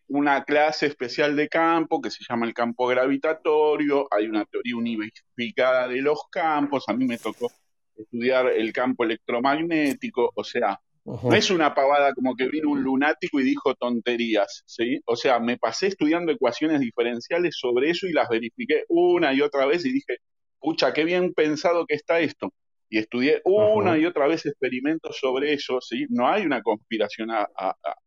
una 0.09 0.43
clase 0.43 0.87
especial 0.87 1.35
de 1.35 1.47
campo 1.47 2.01
que 2.01 2.11
se 2.11 2.23
llama 2.27 2.45
el 2.45 2.53
campo 2.53 2.87
gravitatorio, 2.87 4.07
hay 4.11 4.25
una 4.25 4.45
teoría 4.45 4.75
unificada 4.75 5.87
de 5.87 6.01
los 6.01 6.23
campos, 6.31 6.85
a 6.87 6.93
mí 6.93 7.05
me 7.05 7.17
tocó 7.17 7.51
estudiar 7.95 8.47
el 8.47 8.73
campo 8.73 9.03
electromagnético, 9.03 10.31
o 10.33 10.43
sea, 10.43 10.79
no 11.05 11.33
es 11.33 11.49
una 11.49 11.73
pavada 11.73 12.13
como 12.13 12.35
que 12.35 12.47
vino 12.47 12.69
un 12.69 12.83
lunático 12.83 13.39
y 13.39 13.43
dijo 13.43 13.73
tonterías, 13.75 14.63
¿sí? 14.65 14.99
O 15.05 15.15
sea, 15.15 15.39
me 15.39 15.57
pasé 15.57 15.87
estudiando 15.87 16.31
ecuaciones 16.31 16.79
diferenciales 16.81 17.55
sobre 17.57 17.89
eso 17.89 18.07
y 18.07 18.13
las 18.13 18.29
verifiqué 18.29 18.83
una 18.89 19.33
y 19.33 19.41
otra 19.41 19.65
vez 19.65 19.85
y 19.85 19.91
dije, 19.91 20.17
pucha, 20.59 20.93
qué 20.93 21.03
bien 21.05 21.33
pensado 21.33 21.85
que 21.85 21.95
está 21.95 22.19
esto. 22.19 22.53
Y 22.89 22.97
estudié 22.97 23.41
una 23.45 23.97
y 23.97 24.05
otra 24.05 24.27
vez 24.27 24.45
experimentos 24.45 25.17
sobre 25.19 25.53
eso, 25.53 25.79
¿sí? 25.81 26.05
No 26.09 26.27
hay 26.27 26.43
una 26.45 26.61
conspiración 26.61 27.29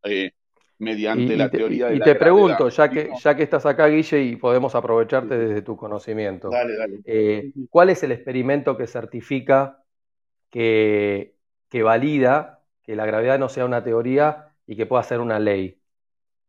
eh, 0.05 0.33
mediante 0.83 1.37
la 1.37 1.49
teoría 1.49 1.87
de 1.87 1.97
y 1.97 2.01
te 2.01 2.15
pregunto, 2.17 2.69
ya 2.69 2.91
que, 2.91 3.11
ya 3.23 3.37
que 3.37 3.45
estás 3.45 3.65
acá, 3.67 3.87
Guille, 3.87 4.23
y 4.23 4.37
podemos 4.37 4.75
aprovecharte 4.75 5.39
desde 5.39 5.63
tu 5.63 5.77
conocimiento, 5.77 6.51
dale, 6.51 6.77
dale. 6.77 7.01
Eh, 7.05 7.53
¿cuál 7.71 7.91
es 7.91 8.03
el 8.03 8.13
experimento 8.13 8.77
que 8.77 8.87
certifica 8.87 9.83
que, 10.51 11.37
que 11.69 11.83
valida 11.83 12.63
que 12.83 12.97
la 12.97 13.07
gravedad 13.07 13.39
no 13.39 13.49
sea 13.49 13.65
una 13.65 13.83
teoría 13.83 14.49
y 14.67 14.77
que 14.77 14.87
pueda 14.87 15.03
ser 15.03 15.21
una 15.21 15.39
ley. 15.39 15.79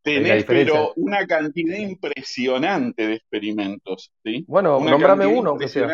Tenés, 0.01 0.43
pero 0.43 0.93
una 0.95 1.25
cantidad 1.25 1.77
impresionante 1.77 3.07
de 3.07 3.13
experimentos. 3.13 4.11
¿sí? 4.23 4.43
Bueno, 4.47 4.79
nombrame 4.79 5.25
uno, 5.25 5.51
aunque 5.51 5.67
sea. 5.67 5.87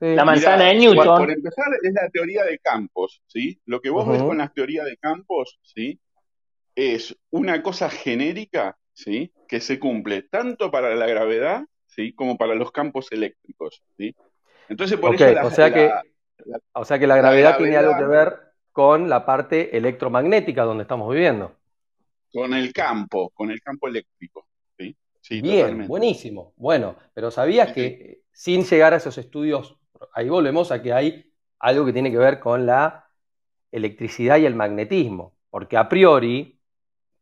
La 0.00 0.24
manzana 0.24 0.66
de 0.66 0.76
Newton. 0.76 1.18
Por 1.18 1.30
empezar, 1.30 1.66
es 1.82 1.92
la 1.92 2.08
teoría 2.08 2.44
de 2.44 2.58
campos. 2.58 3.20
¿sí? 3.26 3.60
Lo 3.66 3.80
que 3.80 3.90
vos 3.90 4.08
ves 4.08 4.22
con 4.22 4.38
las 4.38 4.54
teorías 4.54 4.86
de 4.86 4.96
campos 4.96 5.58
¿sí? 5.62 6.00
Es 6.80 7.14
una 7.30 7.62
cosa 7.62 7.90
genérica 7.90 8.78
¿sí? 8.94 9.32
que 9.46 9.60
se 9.60 9.78
cumple 9.78 10.22
tanto 10.22 10.70
para 10.70 10.94
la 10.94 11.06
gravedad 11.06 11.64
¿sí? 11.86 12.14
como 12.14 12.38
para 12.38 12.54
los 12.54 12.72
campos 12.72 13.12
eléctricos. 13.12 13.82
¿sí? 13.98 14.14
Entonces, 14.68 14.98
por 14.98 15.14
eso 15.14 15.46
o, 15.46 15.50
sea 15.50 15.72
que, 15.72 15.90
o 16.72 16.84
sea 16.84 16.98
que 16.98 17.06
la 17.06 17.16
gravedad 17.16 17.58
tiene 17.58 17.76
algo 17.76 17.96
que 17.98 18.04
ver 18.04 18.38
con 18.72 19.10
la 19.10 19.26
parte 19.26 19.76
electromagnética 19.76 20.62
donde 20.62 20.82
estamos 20.82 21.12
viviendo. 21.12 21.54
Con 22.32 22.54
el 22.54 22.72
campo, 22.72 23.30
con 23.30 23.50
el 23.50 23.60
campo 23.60 23.88
eléctrico. 23.88 24.46
¿sí? 25.20 25.42
Bien, 25.42 25.86
buenísimo. 25.86 26.54
Bueno, 26.56 26.96
pero 27.12 27.30
¿sabías 27.30 27.72
que 27.72 28.22
sin 28.32 28.64
llegar 28.64 28.94
a 28.94 28.96
esos 28.96 29.18
estudios, 29.18 29.76
ahí 30.14 30.30
volvemos 30.30 30.72
a 30.72 30.80
que 30.80 30.94
hay 30.94 31.30
algo 31.58 31.84
que 31.84 31.92
tiene 31.92 32.10
que 32.10 32.16
ver 32.16 32.40
con 32.40 32.64
la 32.64 33.06
electricidad 33.70 34.38
y 34.38 34.46
el 34.46 34.54
magnetismo? 34.54 35.34
Porque 35.50 35.76
a 35.76 35.88
priori, 35.88 36.59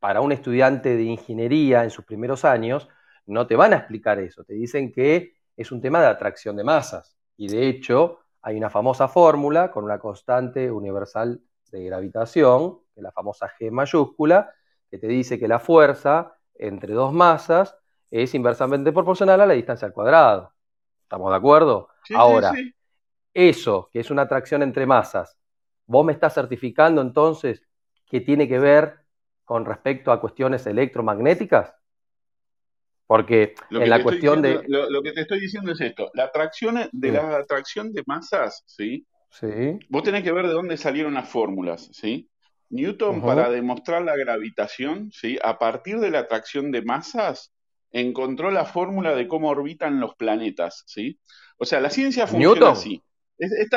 para 0.01 0.21
un 0.21 0.33
estudiante 0.33 0.97
de 0.97 1.03
ingeniería 1.03 1.85
en 1.85 1.91
sus 1.91 2.05
primeros 2.05 2.45
años, 2.45 2.89
no 3.27 3.47
te 3.47 3.57
van 3.57 3.73
a 3.73 3.77
explicar 3.77 4.19
eso. 4.19 4.45
Te 4.45 4.55
dicen 4.55 4.93
que 4.93 5.35
es 5.57 5.73
un 5.73 5.81
tema 5.81 6.01
de 6.01 6.07
atracción 6.07 6.57
de 6.57 6.65
masas. 6.65 7.17
Y 7.37 7.49
de 7.49 7.69
hecho, 7.69 8.21
hay 8.43 8.57
una 8.57 8.71
famosa 8.71 9.09
fórmula 9.09 9.71
con 9.71 9.85
una 9.85 9.99
constante 9.99 10.71
universal 10.71 11.41
de 11.71 11.85
gravitación, 11.85 12.79
que 12.95 13.01
es 13.01 13.03
la 13.03 13.13
famosa 13.13 13.51
G 13.59 13.71
mayúscula, 13.71 14.53
que 14.91 14.99
te 14.99 15.07
dice 15.07 15.39
que 15.39 15.49
la 15.49 15.59
fuerza 15.59 16.35
entre 16.55 16.95
dos 16.95 17.13
masas 17.13 17.77
es 18.11 18.35
inversamente 18.35 18.93
proporcional 18.93 19.41
a 19.41 19.47
la 19.47 19.55
distancia 19.55 19.87
al 19.87 19.93
cuadrado. 19.93 20.55
¿Estamos 21.03 21.31
de 21.31 21.37
acuerdo? 21.37 21.89
Ahora, 22.15 22.53
eso, 23.35 23.91
que 23.93 24.01
es 24.01 24.11
una 24.11 24.23
atracción 24.23 24.63
entre 24.63 24.87
masas, 24.87 25.39
¿vos 25.87 26.05
me 26.05 26.13
estás 26.13 26.35
certificando 26.35 27.01
entonces 27.03 27.63
que 28.07 28.21
tiene 28.21 28.49
que 28.49 28.59
ver 28.59 29.08
con 29.49 29.65
respecto 29.65 30.13
a 30.13 30.21
cuestiones 30.21 30.67
electromagnéticas? 30.67 31.75
Porque 33.07 33.55
en 33.71 33.89
la 33.89 34.03
cuestión 34.03 34.43
de... 34.43 34.63
Lo, 34.69 35.03
que 35.03 35.13
te 35.13 35.23
estoy 35.23 35.41
diciendo 35.41 35.73
es 35.73 35.81
esto, 35.81 36.11
la 36.13 36.25
atracción 36.25 36.77
de 36.93 37.13
la 37.13 37.39
atracción 37.39 37.95
de 37.95 38.03
masas, 38.07 38.63
¿sí? 38.67 39.07
Sí. 39.31 39.79
Vos 39.89 40.03
tenés 40.03 40.23
que 40.23 40.33
ver 40.33 40.47
de 40.47 40.53
dónde 40.53 40.77
salieron 40.77 41.15
las 41.15 41.31
fórmulas, 41.31 41.89
¿sí? 41.93 42.29
Newton, 42.69 43.23
para 43.23 43.49
demostrar 43.49 44.03
la 44.03 44.15
gravitación, 44.17 45.11
¿sí? 45.13 45.39
a 45.43 45.59
partir 45.59 45.99
de 46.01 46.11
la 46.11 46.19
atracción 46.19 46.71
de 46.71 46.83
masas, 46.83 47.51
encontró 47.91 48.51
la 48.51 48.67
fórmula 48.67 49.15
de 49.15 49.27
cómo 49.27 49.49
orbitan 49.49 49.99
los 49.99 50.15
planetas. 50.17 50.85
¿sí? 50.87 51.19
O 51.57 51.65
sea, 51.65 51.81
la 51.81 51.89
ciencia 51.89 52.27
funciona 52.27 52.73
así. 52.73 53.03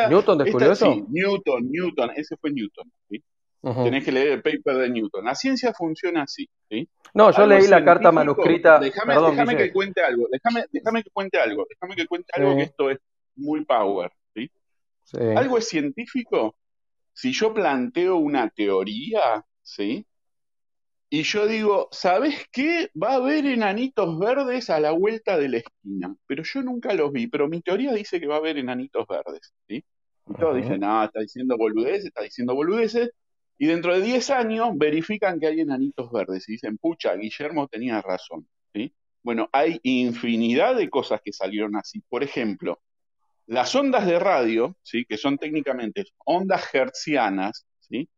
¿Newton 0.09 0.39
descubrió 0.39 0.73
eso? 0.73 0.91
Sí, 0.91 1.05
Newton, 1.07 1.71
Newton, 1.71 2.11
ese 2.17 2.35
fue 2.35 2.51
Newton. 2.51 2.91
¿sí? 3.09 3.23
Tenés 3.61 4.03
que 4.03 4.11
leer 4.11 4.27
el 4.29 4.41
paper 4.41 4.75
de 4.77 4.89
Newton. 4.89 5.23
La 5.23 5.35
ciencia 5.35 5.71
funciona 5.73 6.23
así. 6.23 6.49
¿sí? 6.67 6.89
No, 7.13 7.31
yo 7.31 7.45
leí 7.45 7.67
la 7.67 7.85
carta 7.85 8.11
manuscrita. 8.11 8.79
Déjame, 8.79 9.13
déjame 9.13 9.55
que 9.55 9.71
cuente 9.71 10.01
algo. 10.01 10.27
Déjame, 10.31 11.03
que 11.03 11.11
cuente 11.11 11.39
algo. 11.39 11.67
Déjame 11.69 11.95
que 11.95 12.07
cuente 12.07 12.31
algo 12.35 12.55
que 12.55 12.63
esto 12.63 12.89
es 12.89 12.97
muy 13.35 13.63
power. 13.63 14.11
¿sí? 14.33 14.51
Algo 15.35 15.59
es 15.59 15.67
científico. 15.67 16.55
Si 17.13 17.33
yo 17.33 17.53
planteo 17.53 18.17
una 18.17 18.49
teoría, 18.49 19.45
¿sí? 19.61 20.07
Y 21.13 21.23
yo 21.23 21.45
digo, 21.45 21.89
¿sabes 21.91 22.45
qué? 22.51 22.89
Va 23.01 23.11
a 23.11 23.15
haber 23.15 23.45
enanitos 23.45 24.17
verdes 24.17 24.69
a 24.69 24.79
la 24.79 24.91
vuelta 24.91 25.37
de 25.37 25.49
la 25.49 25.57
esquina. 25.57 26.15
Pero 26.25 26.41
yo 26.43 26.63
nunca 26.63 26.93
los 26.93 27.11
vi. 27.11 27.27
Pero 27.27 27.47
mi 27.47 27.61
teoría 27.61 27.93
dice 27.93 28.19
que 28.19 28.27
va 28.27 28.35
a 28.35 28.39
haber 28.39 28.57
enanitos 28.57 29.05
verdes. 29.07 29.53
¿sí? 29.67 29.83
Y 30.27 30.33
todos 30.33 30.55
dicen, 30.55 30.79
no, 30.79 31.03
está 31.03 31.19
diciendo 31.19 31.57
boludeces, 31.57 32.05
está 32.05 32.23
diciendo 32.23 32.55
boludeces. 32.55 33.11
Y 33.61 33.67
dentro 33.67 33.93
de 33.93 34.01
10 34.01 34.31
años 34.31 34.69
verifican 34.73 35.39
que 35.39 35.45
hay 35.45 35.59
enanitos 35.59 36.11
verdes 36.11 36.49
y 36.49 36.53
dicen, 36.53 36.79
pucha, 36.79 37.13
Guillermo 37.13 37.67
tenía 37.67 38.01
razón. 38.01 38.47
¿sí? 38.73 38.91
Bueno, 39.21 39.49
hay 39.51 39.79
infinidad 39.83 40.75
de 40.75 40.89
cosas 40.89 41.21
que 41.23 41.31
salieron 41.31 41.75
así. 41.75 42.01
Por 42.09 42.23
ejemplo, 42.23 42.81
las 43.45 43.75
ondas 43.75 44.07
de 44.07 44.17
radio, 44.17 44.75
¿sí? 44.81 45.05
que 45.05 45.15
son 45.15 45.37
técnicamente 45.37 46.05
ondas 46.25 46.73
hertzianas, 46.73 47.67
¿sí? 47.81 48.09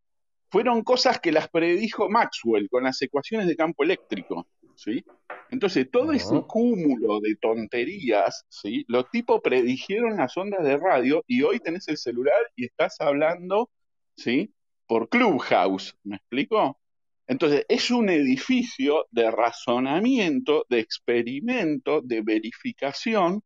fueron 0.49 0.81
cosas 0.81 1.19
que 1.19 1.33
las 1.33 1.49
predijo 1.49 2.09
Maxwell 2.09 2.69
con 2.69 2.85
las 2.85 3.01
ecuaciones 3.01 3.45
de 3.45 3.57
campo 3.57 3.83
eléctrico. 3.83 4.47
¿sí? 4.77 5.03
Entonces, 5.49 5.91
todo 5.91 6.13
ese 6.13 6.41
cúmulo 6.47 7.19
de 7.19 7.35
tonterías, 7.35 8.45
¿sí? 8.47 8.85
los 8.87 9.11
tipos 9.11 9.41
predijeron 9.41 10.15
las 10.15 10.37
ondas 10.37 10.63
de 10.63 10.77
radio 10.77 11.21
y 11.27 11.41
hoy 11.41 11.59
tenés 11.59 11.89
el 11.89 11.97
celular 11.97 12.49
y 12.55 12.63
estás 12.63 13.01
hablando 13.01 13.69
¿sí? 14.15 14.53
Por 14.93 15.09
Clubhouse, 15.09 15.97
¿me 16.03 16.17
explico? 16.17 16.77
Entonces, 17.25 17.65
es 17.67 17.89
un 17.89 18.09
edificio 18.09 19.07
de 19.09 19.31
razonamiento, 19.31 20.67
de 20.69 20.81
experimento, 20.81 21.99
de 22.01 22.21
verificación, 22.21 23.41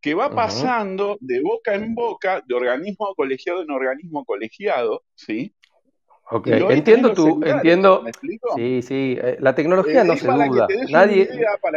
que 0.00 0.14
va 0.14 0.32
pasando 0.32 1.18
de 1.20 1.42
boca 1.42 1.74
en 1.74 1.96
boca, 1.96 2.40
de 2.46 2.54
organismo 2.54 3.12
colegiado 3.16 3.62
en 3.62 3.72
organismo 3.72 4.24
colegiado, 4.24 5.02
¿sí? 5.16 5.52
Ok, 6.30 6.46
entiendo 6.46 7.12
tú, 7.14 7.40
entiendo. 7.44 8.04
Sí, 8.54 8.82
sí, 8.82 9.18
eh, 9.20 9.38
la 9.40 9.56
tecnología 9.56 10.04
no 10.04 10.14
se 10.14 10.28
duda. 10.28 10.68
Nadie, 10.88 11.28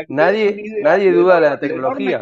nadie, 0.07 0.63
nadie 0.81 1.11
duda 1.11 1.35
de 1.35 1.49
la 1.49 1.59
tecnología. 1.59 2.21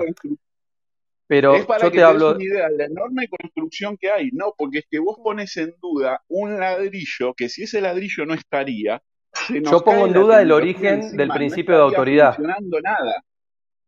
Pero 1.28 1.56
es 1.56 1.66
para 1.66 1.86
yo 1.86 1.92
que 1.92 1.98
te, 1.98 2.04
hablo. 2.04 2.32
Una 2.32 2.44
idea 2.44 2.70
de 2.70 2.78
la 2.78 2.86
enorme 2.86 3.28
construcción 3.28 3.98
que 3.98 4.12
hay, 4.12 4.30
no, 4.32 4.54
porque 4.58 4.80
es 4.80 4.86
que 4.90 5.00
vos 5.00 5.18
pones 5.24 5.56
en 5.58 5.74
duda 5.82 6.22
un 6.28 6.60
ladrillo 6.60 7.34
que 7.34 7.50
si 7.50 7.64
ese 7.64 7.82
ladrillo 7.82 8.26
no 8.26 8.34
estaría. 8.34 9.02
yo 9.50 9.84
pongo 9.84 10.06
en 10.06 10.14
duda 10.14 10.42
el 10.42 10.52
origen 10.52 11.16
del 11.16 11.30
principio 11.30 11.76
de 11.76 11.82
autoridad. 11.82 12.32
No 12.32 12.36
funcionando 12.36 12.82
nada. 12.82 13.24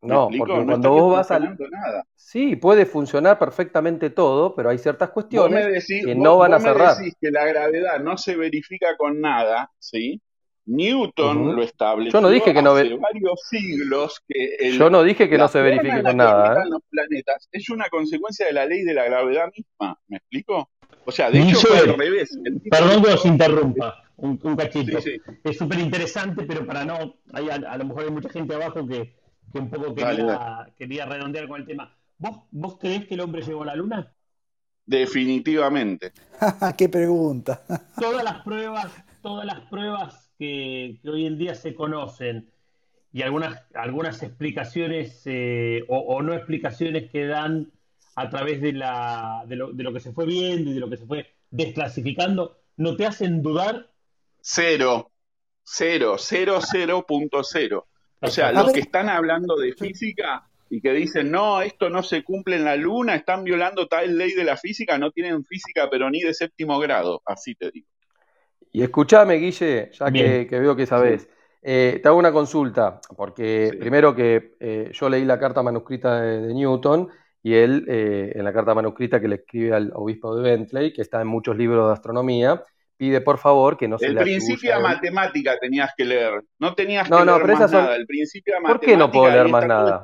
No, 0.01 0.29
porque 0.37 0.65
cuando 0.65 0.89
vos 0.91 1.13
vas 1.13 1.31
a. 1.31 1.39
Nada. 1.39 2.05
Sí, 2.15 2.55
puede 2.55 2.85
funcionar 2.85 3.39
perfectamente 3.39 4.09
todo, 4.09 4.55
pero 4.55 4.69
hay 4.69 4.77
ciertas 4.77 5.09
cuestiones 5.09 5.85
que 5.87 6.15
no 6.15 6.37
van 6.37 6.53
a 6.53 6.59
cerrar. 6.59 6.97
Me 6.97 7.05
decís 7.05 7.17
que 7.19 7.31
la 7.31 7.45
gravedad 7.45 7.99
no 7.99 8.17
se 8.17 8.35
verifica 8.35 8.95
con 8.97 9.19
nada, 9.19 9.71
¿sí? 9.79 10.21
Newton 10.65 11.55
lo 11.55 11.63
estableció 11.63 12.13
Yo 12.13 12.21
no 12.21 12.29
dije 12.29 12.53
que 12.53 12.61
no 12.61 12.71
hace 12.71 12.95
varios 12.95 13.39
siglos 13.49 14.21
que 14.27 14.71
Yo 14.77 14.89
no 14.89 15.03
dije 15.03 15.29
que 15.29 15.37
no 15.37 15.47
se 15.47 15.61
verifique 15.61 16.01
con 16.01 16.17
nada. 16.17 16.63
¿eh? 16.63 16.69
Los 16.69 16.81
planetas 16.89 17.47
es 17.51 17.69
una 17.69 17.87
consecuencia 17.89 18.47
de 18.47 18.53
la 18.53 18.65
ley 18.65 18.83
de 18.83 18.93
la 18.93 19.05
gravedad 19.05 19.51
misma, 19.55 19.99
¿me 20.07 20.17
explico? 20.17 20.69
O 21.05 21.11
sea, 21.11 21.29
de 21.29 21.41
hecho 21.41 21.59
fue 21.59 21.77
al 21.77 21.97
revés. 21.97 22.37
Perdón 22.69 23.03
que 23.03 23.09
os 23.11 23.25
interrumpa 23.25 24.03
un, 24.17 24.37
cachito. 24.55 24.97
Es 25.43 25.57
súper 25.57 25.79
interesante, 25.79 26.43
pero 26.45 26.65
para 26.65 26.83
no, 26.83 27.15
hay, 27.33 27.49
a, 27.49 27.77
lo 27.77 27.85
mejor 27.85 28.05
hay 28.05 28.11
mucha 28.11 28.29
gente 28.29 28.55
abajo 28.55 28.87
que, 28.87 29.15
que 29.51 29.59
un 29.59 29.69
poco 29.69 29.93
quería, 29.93 30.67
quería 30.77 31.05
redondear 31.05 31.47
con 31.47 31.61
el 31.61 31.67
tema. 31.67 31.95
¿Vos, 32.17 32.39
¿Vos 32.49 32.77
creés 32.79 33.05
que 33.05 33.13
el 33.13 33.21
hombre 33.21 33.43
llegó 33.43 33.63
a 33.63 33.67
la 33.67 33.75
luna? 33.75 34.11
Definitivamente. 34.85 36.11
¡Qué 36.77 36.89
pregunta! 36.89 37.63
todas 37.99 38.23
las 38.23 38.43
pruebas, 38.43 38.87
todas 39.21 39.45
las 39.45 39.61
pruebas 39.67 40.24
que, 40.37 40.99
hoy 41.05 41.25
en 41.25 41.37
día 41.37 41.55
se 41.55 41.75
conocen 41.75 42.49
y 43.13 43.21
algunas, 43.21 43.63
algunas 43.73 44.21
explicaciones 44.23 45.21
eh, 45.25 45.83
o, 45.87 46.21
no 46.21 46.33
explicaciones 46.33 47.09
que 47.11 47.25
dan 47.25 47.71
a 48.15 48.29
través 48.29 48.61
de, 48.61 48.73
la, 48.73 49.43
de, 49.47 49.55
lo, 49.55 49.71
de 49.71 49.83
lo 49.83 49.93
que 49.93 49.99
se 49.99 50.11
fue 50.11 50.25
viendo 50.25 50.71
y 50.71 50.73
de 50.73 50.79
lo 50.79 50.89
que 50.89 50.97
se 50.97 51.05
fue 51.05 51.33
desclasificando, 51.49 52.57
¿no 52.77 52.95
te 52.95 53.05
hacen 53.05 53.41
dudar? 53.41 53.89
Cero, 54.41 55.11
cero, 55.63 56.15
cero, 56.17 56.59
cero 56.61 57.05
punto 57.07 57.43
cero. 57.43 57.87
O 58.21 58.27
sea, 58.27 58.51
los 58.51 58.71
que 58.71 58.79
están 58.79 59.09
hablando 59.09 59.55
de 59.55 59.73
física 59.73 60.47
y 60.69 60.81
que 60.81 60.93
dicen, 60.93 61.31
no, 61.31 61.61
esto 61.61 61.89
no 61.89 62.01
se 62.03 62.23
cumple 62.23 62.55
en 62.55 62.65
la 62.65 62.75
luna, 62.75 63.15
están 63.15 63.43
violando 63.43 63.87
tal 63.87 64.17
ley 64.17 64.33
de 64.33 64.43
la 64.43 64.57
física, 64.57 64.97
no 64.97 65.11
tienen 65.11 65.45
física, 65.45 65.89
pero 65.89 66.09
ni 66.09 66.21
de 66.21 66.33
séptimo 66.33 66.79
grado, 66.79 67.21
así 67.25 67.55
te 67.55 67.71
digo. 67.71 67.87
Y 68.75 68.83
escúchame, 68.83 69.35
Guille, 69.35 69.89
ya 69.93 70.11
que, 70.11 70.47
veo 70.51 70.75
que 70.75 70.85
sabes. 70.85 71.29
Eh, 71.61 72.01
te 72.03 72.09
hago 72.09 72.17
una 72.17 72.33
consulta, 72.33 72.99
porque 73.15 73.71
primero 73.79 74.13
que 74.13 74.51
eh, 74.59 74.89
yo 74.91 75.07
leí 75.07 75.23
la 75.23 75.39
carta 75.39 75.63
manuscrita 75.63 76.19
de, 76.19 76.53
Newton 76.53 77.07
y 77.41 77.53
él, 77.53 77.85
eh, 77.87 78.33
en 78.35 78.43
la 78.43 78.51
carta 78.51 78.75
manuscrita 78.75 79.21
que 79.21 79.29
le 79.29 79.35
escribe 79.35 79.73
al 79.73 79.93
obispo 79.95 80.35
de 80.35 80.43
Bentley, 80.43 80.91
que 80.91 81.03
está 81.03 81.21
en 81.21 81.27
muchos 81.27 81.55
libros 81.55 81.87
de 81.87 81.93
astronomía, 81.93 82.65
pide 82.97 83.21
por 83.21 83.37
favor 83.37 83.77
que 83.77 83.87
no 83.87 83.97
se 83.97 84.07
el 84.07 84.15
le 84.15 84.23
principio 84.23 84.75
de 84.75 84.83
matemática 84.83 85.57
tenías 85.57 85.93
que 85.95 86.03
leer, 86.03 86.43
no 86.59 86.75
tenías 86.75 87.07
que 87.07 87.15
leer 87.15 87.47
más 87.47 87.71
nada. 87.71 87.95
El 87.95 88.05
principio 88.05 88.55
de 88.55 88.61
¿Por 88.61 88.81
qué 88.81 88.97
no 88.97 89.09
puedo 89.09 89.31
leer 89.31 89.47
más 89.47 89.65
nada? 89.65 90.01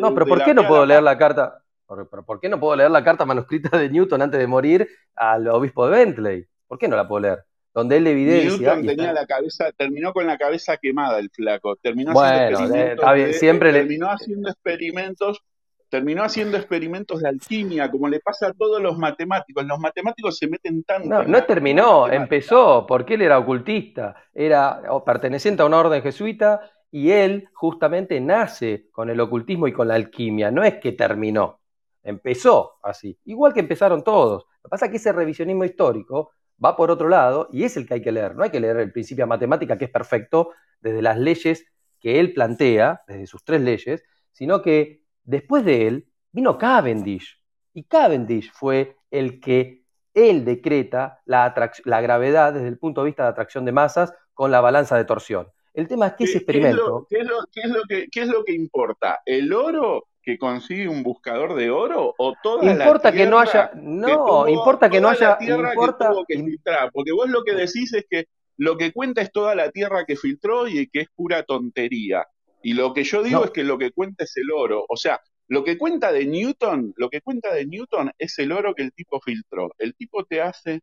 no, 0.00 0.14
pero 0.14 0.26
¿por 0.26 0.44
qué 0.44 0.54
no 0.54 0.68
puedo 0.68 0.86
leer 0.86 1.02
la 1.02 1.18
carta? 1.18 1.64
¿Por, 1.84 2.08
¿Por 2.08 2.38
qué 2.38 2.48
no 2.48 2.60
puedo 2.60 2.76
leer 2.76 2.92
la 2.92 3.02
carta 3.02 3.26
manuscrita 3.26 3.76
de 3.76 3.90
Newton 3.90 4.22
antes 4.22 4.38
de 4.38 4.46
morir 4.46 4.88
al 5.16 5.48
obispo 5.48 5.88
de 5.88 5.98
Bentley? 5.98 6.46
¿Por 6.68 6.78
qué 6.78 6.86
no 6.86 6.94
la 6.94 7.08
puedo 7.08 7.22
leer? 7.22 7.44
Donde 7.76 7.98
él 7.98 8.06
evidencia. 8.06 8.74
Newton 8.74 8.86
tenía 8.86 9.12
la 9.12 9.26
cabeza, 9.26 9.70
terminó 9.72 10.14
con 10.14 10.26
la 10.26 10.38
cabeza 10.38 10.78
quemada 10.78 11.18
el 11.18 11.28
flaco. 11.28 11.76
Terminó 11.76 12.18
haciendo 12.18 12.74
experimentos 12.74 13.38
siempre 13.38 13.72
terminó 13.74 14.10
haciendo 14.10 14.48
experimentos, 14.48 15.44
terminó 15.90 16.22
haciendo 16.22 16.56
experimentos 16.56 17.20
de 17.20 17.28
alquimia, 17.28 17.90
como 17.90 18.08
le 18.08 18.20
pasa 18.20 18.46
a 18.46 18.52
todos 18.54 18.80
los 18.80 18.96
matemáticos. 18.96 19.66
Los 19.66 19.78
matemáticos 19.78 20.38
se 20.38 20.48
meten 20.48 20.84
tanto. 20.84 21.06
No, 21.06 21.22
no 21.24 21.44
terminó, 21.44 22.08
empezó, 22.08 22.86
porque 22.88 23.12
él 23.12 23.20
era 23.20 23.38
ocultista, 23.38 24.16
era 24.32 24.80
perteneciente 25.04 25.60
a 25.60 25.66
una 25.66 25.78
orden 25.78 26.00
jesuita 26.00 26.62
y 26.90 27.10
él 27.10 27.46
justamente 27.52 28.18
nace 28.22 28.88
con 28.90 29.10
el 29.10 29.20
ocultismo 29.20 29.68
y 29.68 29.74
con 29.74 29.88
la 29.88 29.96
alquimia. 29.96 30.50
No 30.50 30.64
es 30.64 30.76
que 30.76 30.92
terminó, 30.92 31.60
empezó 32.02 32.76
así, 32.82 33.18
igual 33.26 33.52
que 33.52 33.60
empezaron 33.60 34.02
todos. 34.02 34.46
Lo 34.62 34.68
que 34.68 34.70
pasa 34.70 34.86
es 34.86 34.92
que 34.92 34.96
ese 34.96 35.12
revisionismo 35.12 35.64
histórico 35.64 36.30
va 36.62 36.76
por 36.76 36.90
otro 36.90 37.08
lado 37.08 37.48
y 37.52 37.64
es 37.64 37.76
el 37.76 37.86
que 37.86 37.94
hay 37.94 38.02
que 38.02 38.12
leer. 38.12 38.34
No 38.34 38.44
hay 38.44 38.50
que 38.50 38.60
leer 38.60 38.76
el 38.78 38.92
principio 38.92 39.24
de 39.24 39.28
matemática, 39.28 39.76
que 39.78 39.86
es 39.86 39.90
perfecto, 39.90 40.50
desde 40.80 41.02
las 41.02 41.18
leyes 41.18 41.66
que 42.00 42.20
él 42.20 42.32
plantea, 42.32 43.02
desde 43.06 43.26
sus 43.26 43.44
tres 43.44 43.60
leyes, 43.60 44.04
sino 44.32 44.62
que 44.62 45.02
después 45.24 45.64
de 45.64 45.86
él 45.86 46.08
vino 46.32 46.58
Cavendish. 46.58 47.42
Y 47.72 47.84
Cavendish 47.84 48.52
fue 48.52 48.96
el 49.10 49.40
que 49.40 49.84
él 50.14 50.44
decreta 50.44 51.20
la, 51.24 51.54
la 51.84 52.00
gravedad 52.00 52.54
desde 52.54 52.68
el 52.68 52.78
punto 52.78 53.02
de 53.02 53.06
vista 53.06 53.24
de 53.24 53.28
atracción 53.30 53.64
de 53.64 53.72
masas 53.72 54.14
con 54.32 54.50
la 54.50 54.60
balanza 54.60 54.96
de 54.96 55.04
torsión. 55.04 55.48
El 55.74 55.88
tema 55.88 56.06
es 56.06 56.14
que 56.14 56.24
ese 56.24 56.38
experimento... 56.38 57.06
¿qué 57.10 57.18
es, 57.18 57.26
lo, 57.26 57.82
que, 57.86 58.08
¿Qué 58.10 58.22
es 58.22 58.28
lo 58.28 58.44
que 58.44 58.52
importa? 58.54 59.20
¿El 59.26 59.52
oro 59.52 60.08
que 60.26 60.38
consigue 60.38 60.88
un 60.88 61.04
buscador 61.04 61.54
de 61.54 61.70
oro 61.70 62.12
o 62.18 62.34
toda 62.42 62.68
importa 62.70 63.12
que 63.12 63.26
no 63.26 63.38
haya 63.38 63.70
no 63.76 64.48
importa 64.48 64.90
que 64.90 65.00
no 65.00 65.08
haya 65.08 65.38
importa 65.40 66.10
que 66.26 66.36
filtrar 66.36 66.90
porque 66.92 67.12
vos 67.12 67.30
lo 67.30 67.44
que 67.44 67.54
decís 67.54 67.94
es 67.94 68.04
que 68.10 68.26
lo 68.56 68.76
que 68.76 68.92
cuenta 68.92 69.22
es 69.22 69.30
toda 69.30 69.54
la 69.54 69.70
tierra 69.70 70.04
que 70.04 70.16
filtró 70.16 70.66
y 70.66 70.88
que 70.88 71.00
es 71.00 71.08
pura 71.14 71.42
tontería. 71.42 72.26
Y 72.62 72.72
lo 72.72 72.92
que 72.92 73.04
yo 73.04 73.22
digo 73.22 73.44
es 73.44 73.50
que 73.50 73.64
lo 73.64 73.78
que 73.78 73.92
cuenta 73.92 74.24
es 74.24 74.36
el 74.36 74.50
oro. 74.50 74.84
O 74.88 74.96
sea 74.96 75.20
lo 75.48 75.62
que 75.62 75.78
cuenta 75.78 76.10
de 76.10 76.26
Newton 76.26 76.92
lo 76.96 77.08
que 77.08 77.20
cuenta 77.20 77.54
de 77.54 77.66
Newton 77.66 78.10
es 78.18 78.36
el 78.40 78.50
oro 78.50 78.74
que 78.74 78.82
el 78.82 78.92
tipo 78.92 79.20
filtró. 79.20 79.72
El 79.78 79.94
tipo 79.94 80.24
te 80.24 80.40
hace 80.40 80.80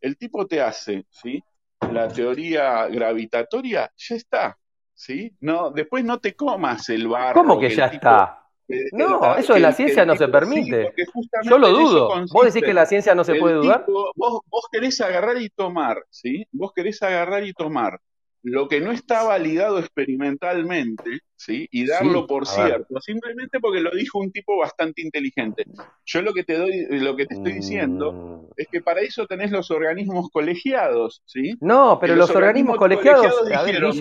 el 0.00 0.16
tipo 0.16 0.46
te 0.46 0.60
hace 0.60 1.04
sí 1.10 1.42
la 1.90 2.06
teoría 2.08 2.86
gravitatoria 2.86 3.90
ya 3.96 4.14
está 4.14 4.58
sí 4.94 5.34
no 5.40 5.70
después 5.70 6.04
no 6.04 6.20
te 6.20 6.36
comas 6.36 6.88
el 6.90 7.08
barro 7.08 7.40
cómo 7.40 7.58
que 7.58 7.70
ya 7.70 7.86
está 7.86 8.43
no, 8.92 9.36
eso 9.36 9.56
en 9.56 9.62
la 9.62 9.72
ciencia 9.72 10.04
no 10.04 10.16
se 10.16 10.28
permite. 10.28 10.92
Yo 11.44 11.58
lo 11.58 11.70
dudo. 11.70 12.08
¿Vos 12.32 12.46
decís 12.46 12.62
que 12.62 12.74
la 12.74 12.86
ciencia 12.86 13.14
no 13.14 13.24
se 13.24 13.34
puede 13.34 13.54
dudar? 13.54 13.84
vos, 13.86 14.40
vos 14.46 14.64
querés 14.70 15.00
agarrar 15.00 15.40
y 15.40 15.48
tomar, 15.50 16.04
¿sí? 16.10 16.46
Vos 16.52 16.72
querés 16.74 17.02
agarrar 17.02 17.44
y 17.44 17.52
tomar 17.52 18.00
lo 18.44 18.68
que 18.68 18.78
no 18.78 18.92
está 18.92 19.22
validado 19.22 19.78
experimentalmente, 19.78 21.20
¿sí? 21.34 21.66
Y 21.70 21.86
darlo 21.86 22.26
por 22.26 22.46
cierto, 22.46 23.00
simplemente 23.00 23.58
porque 23.58 23.80
lo 23.80 23.90
dijo 23.90 24.18
un 24.18 24.30
tipo 24.32 24.58
bastante 24.58 25.00
inteligente. 25.00 25.64
Yo 26.04 26.20
lo 26.20 26.34
que 26.34 26.44
te 26.44 26.58
doy, 26.58 26.86
lo 27.00 27.16
que 27.16 27.24
te 27.24 27.36
estoy 27.36 27.54
diciendo 27.54 28.12
mm. 28.12 28.52
es 28.58 28.68
que 28.70 28.82
para 28.82 29.00
eso 29.00 29.26
tenés 29.26 29.50
los 29.50 29.70
organismos 29.70 30.28
colegiados, 30.30 31.22
¿sí? 31.24 31.56
No, 31.62 31.98
pero 31.98 32.16
los, 32.16 32.30
organismos, 32.30 32.76
colegiados, 32.76 33.48
dijeron, 33.66 33.96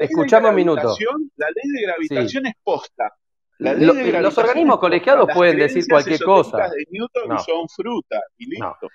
escuchamos 0.00 0.50
un 0.50 0.56
minuto. 0.56 0.94
La 1.36 1.46
ley 1.46 1.72
de 1.72 1.82
gravitación 1.82 2.44
es 2.44 2.54
posta 2.62 3.14
los 3.58 4.38
organismos 4.38 4.78
colegiados 4.78 5.28
pueden 5.34 5.58
decir 5.58 5.84
cualquier 5.88 6.22
cosa. 6.22 6.70
son 7.44 7.68
fruta 7.68 8.20
y 8.38 8.50
listo. 8.50 8.88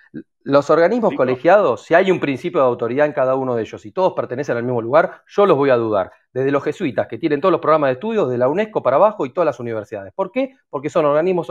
Los 0.46 0.70
organismos 0.70 1.14
colegiados, 1.16 1.84
si 1.84 1.94
hay 1.94 2.12
un 2.12 2.20
principio 2.20 2.62
de 2.62 2.68
autoridad 2.68 3.06
en 3.06 3.14
cada 3.14 3.36
uno 3.36 3.56
de 3.56 3.62
ellos 3.62 3.86
y 3.86 3.92
todos 3.92 4.14
pertenecen 4.14 4.58
al 4.58 4.64
mismo 4.64 4.82
lugar, 4.82 5.22
yo 5.28 5.46
los 5.46 5.58
voy 5.58 5.70
a 5.70 5.78
dudar. 5.78 6.12
Desde 6.34 6.52
los 6.52 6.64
jesuitas, 6.64 7.08
que 7.08 7.18
tienen 7.18 7.40
todos 7.40 7.52
los 7.52 7.62
programas 7.62 7.90
de 7.90 7.94
estudios 7.94 8.30
de 8.30 8.38
la 8.38 8.48
UNESCO 8.50 8.82
para 8.82 8.98
abajo 8.98 9.26
y 9.26 9.32
todas 9.32 9.46
las 9.46 9.60
universidades. 9.60 10.12
¿Por 10.14 10.32
qué? 10.32 10.56
Porque 10.70 10.90
son 10.90 11.06
organismos 11.06 11.48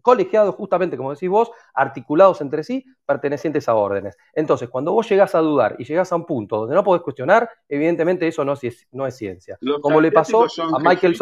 colegiados, 0.00 0.54
justamente 0.54 0.96
como 0.96 1.12
decís 1.12 1.28
vos, 1.28 1.50
articulados 1.74 2.40
entre 2.40 2.64
sí, 2.64 2.84
pertenecientes 3.04 3.68
a 3.68 3.74
órdenes. 3.74 4.16
Entonces, 4.32 4.68
cuando 4.68 4.92
vos 4.92 5.08
llegás 5.08 5.34
a 5.34 5.38
dudar 5.40 5.76
y 5.78 5.84
llegás 5.84 6.12
a 6.12 6.16
un 6.16 6.26
punto 6.26 6.58
donde 6.58 6.74
no 6.74 6.84
podés 6.84 7.02
cuestionar, 7.02 7.48
evidentemente 7.68 8.26
eso 8.26 8.44
no 8.44 8.54
es, 8.54 8.86
no 8.92 9.06
es 9.06 9.16
ciencia. 9.16 9.58
como 9.80 10.00
le 10.00 10.12
pasó 10.12 10.44
a 10.44 10.78
Michael 10.78 11.16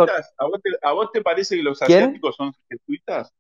¿A 0.82 0.92
vos, 0.92 1.10
te, 1.12 1.22
parece 1.22 1.56
que 1.56 1.62
los 1.62 1.80
asiáticos 1.82 2.36
son 2.36 2.52
jesuitas? 2.68 3.32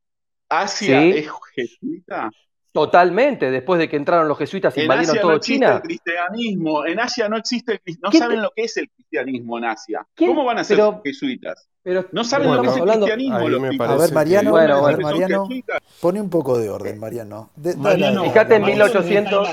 ¿Asia 0.48 1.04
es 1.04 1.28
jesuita? 1.54 2.30
Totalmente, 2.78 3.50
después 3.50 3.80
de 3.80 3.88
que 3.88 3.96
entraron 3.96 4.28
los 4.28 4.38
jesuitas 4.38 4.76
y 4.76 4.82
invadieron 4.82 5.18
todo 5.20 5.32
no 5.32 5.38
China. 5.40 5.76
El 5.76 5.82
cristianismo. 5.82 6.86
En 6.86 7.00
Asia 7.00 7.28
no 7.28 7.36
existe 7.36 7.72
el 7.72 7.80
cristianismo. 7.80 8.20
No 8.20 8.26
saben 8.26 8.42
lo 8.42 8.50
que 8.54 8.62
es 8.62 8.76
el 8.76 8.88
cristianismo 8.88 9.58
en 9.58 9.64
Asia. 9.64 10.06
¿Cómo 10.16 10.44
van 10.44 10.58
a 10.58 10.64
ser 10.64 10.78
jesuitas? 11.04 11.68
no 12.12 12.22
saben 12.22 12.54
lo 12.54 12.62
que 12.62 12.68
es 12.68 12.76
el 12.76 12.82
cristianismo. 12.84 13.84
a 13.84 13.96
ver, 13.96 14.12
Mariano, 14.12 14.50
bueno, 14.52 14.76
a 14.76 14.86
ver, 14.92 15.00
Mariano 15.00 15.48
pone 16.00 16.20
un 16.20 16.30
poco 16.30 16.56
de 16.56 16.70
orden, 16.70 17.00
Mariano. 17.00 17.50
fíjate 17.56 18.54
en 18.54 18.64
1800. 18.64 19.48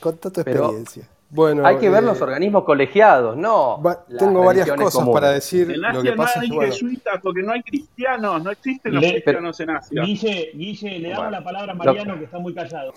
Conta 0.00 0.30
tu 0.30 0.40
experiencia. 0.40 1.08
Bueno, 1.30 1.66
hay 1.66 1.78
que 1.78 1.90
ver 1.90 2.02
los 2.02 2.20
eh, 2.20 2.24
organismos 2.24 2.64
colegiados, 2.64 3.36
no. 3.36 3.82
tengo 4.18 4.44
varias 4.44 4.70
cosas 4.70 5.08
para 5.08 5.30
decir. 5.30 5.70
En 5.70 5.84
Asia 5.84 5.98
lo 5.98 6.02
que 6.02 6.12
pasa 6.12 6.36
no 6.36 6.42
hay 6.42 6.48
es 6.48 6.58
que, 6.58 6.66
jesuitas 6.66 7.20
porque 7.22 7.42
no 7.42 7.52
hay 7.52 7.62
cristianos, 7.62 8.42
no 8.42 8.50
existen 8.50 8.94
los 8.94 9.04
cristianos 9.04 9.60
en 9.60 9.70
Asia. 9.70 10.02
Guille, 10.02 10.50
Guille 10.54 10.98
le 11.00 11.10
damos 11.10 11.32
la 11.32 11.42
palabra 11.42 11.72
a 11.72 11.74
Mariano 11.74 12.18
que 12.18 12.24
está 12.24 12.38
muy 12.38 12.54
callado. 12.54 12.92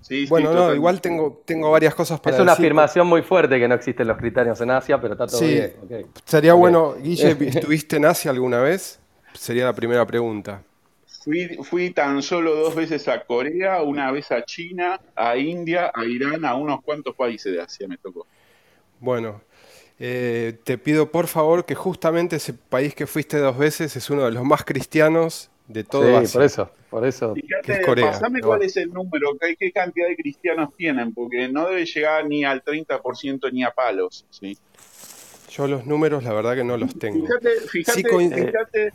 Sí, 0.00 0.26
bueno, 0.26 0.52
no, 0.52 0.74
igual 0.74 1.00
tengo, 1.00 1.42
tengo 1.46 1.70
varias 1.70 1.94
cosas 1.94 2.20
para 2.20 2.36
decir. 2.36 2.42
Es 2.42 2.44
una 2.44 2.52
afirmación 2.52 3.06
muy 3.06 3.22
fuerte 3.22 3.58
que 3.58 3.66
no 3.66 3.74
existen 3.74 4.06
los 4.06 4.18
cristianos 4.18 4.60
en 4.60 4.70
Asia, 4.70 5.00
pero 5.00 5.14
está 5.14 5.26
todo 5.26 5.40
bien. 5.40 5.72
Sería 6.26 6.52
bueno, 6.52 6.94
Guille, 7.02 7.30
¿estuviste 7.40 7.96
en 7.96 8.04
Asia 8.04 8.30
alguna 8.30 8.60
vez? 8.60 9.00
Sería 9.32 9.64
la 9.64 9.72
primera 9.72 10.06
pregunta. 10.06 10.62
Fui, 11.62 11.90
tan 11.90 12.22
solo 12.22 12.54
dos 12.54 12.74
veces 12.74 13.08
a 13.08 13.24
Corea, 13.24 13.82
una 13.82 14.12
vez 14.12 14.30
a 14.30 14.44
China, 14.44 15.00
a 15.16 15.36
India, 15.38 15.90
a 15.94 16.04
Irán, 16.04 16.44
a 16.44 16.54
unos 16.54 16.82
cuantos 16.82 17.14
países 17.16 17.50
de 17.50 17.62
Asia 17.62 17.88
me 17.88 17.96
tocó. 17.96 18.26
Bueno, 19.00 19.40
eh, 19.98 20.58
te 20.64 20.76
pido 20.76 21.10
por 21.10 21.26
favor 21.26 21.64
que 21.64 21.74
justamente 21.74 22.36
ese 22.36 22.52
país 22.52 22.94
que 22.94 23.06
fuiste 23.06 23.38
dos 23.38 23.56
veces 23.56 23.96
es 23.96 24.10
uno 24.10 24.26
de 24.26 24.32
los 24.32 24.44
más 24.44 24.64
cristianos 24.64 25.50
de 25.66 25.82
todo 25.82 26.02
sí, 26.02 26.32
por 26.34 26.42
eso, 26.42 26.70
por 26.90 27.06
eso. 27.06 27.34
Fíjate, 27.34 28.02
pasame 28.02 28.40
cuál 28.42 28.62
es 28.62 28.76
el 28.76 28.92
número, 28.92 29.30
qué, 29.40 29.56
qué 29.56 29.72
cantidad 29.72 30.08
de 30.08 30.16
cristianos 30.16 30.74
tienen, 30.76 31.14
porque 31.14 31.48
no 31.48 31.68
debe 31.68 31.86
llegar 31.86 32.26
ni 32.26 32.44
al 32.44 32.62
30% 32.62 33.50
ni 33.50 33.64
a 33.64 33.70
palos, 33.70 34.26
¿sí? 34.28 34.58
Yo 35.48 35.66
los 35.68 35.86
números 35.86 36.22
la 36.22 36.34
verdad 36.34 36.54
que 36.54 36.64
no 36.64 36.76
los 36.76 36.98
tengo. 36.98 37.24
Fíjate, 37.24 37.60
fíjate, 37.60 38.46
fíjate 38.46 38.92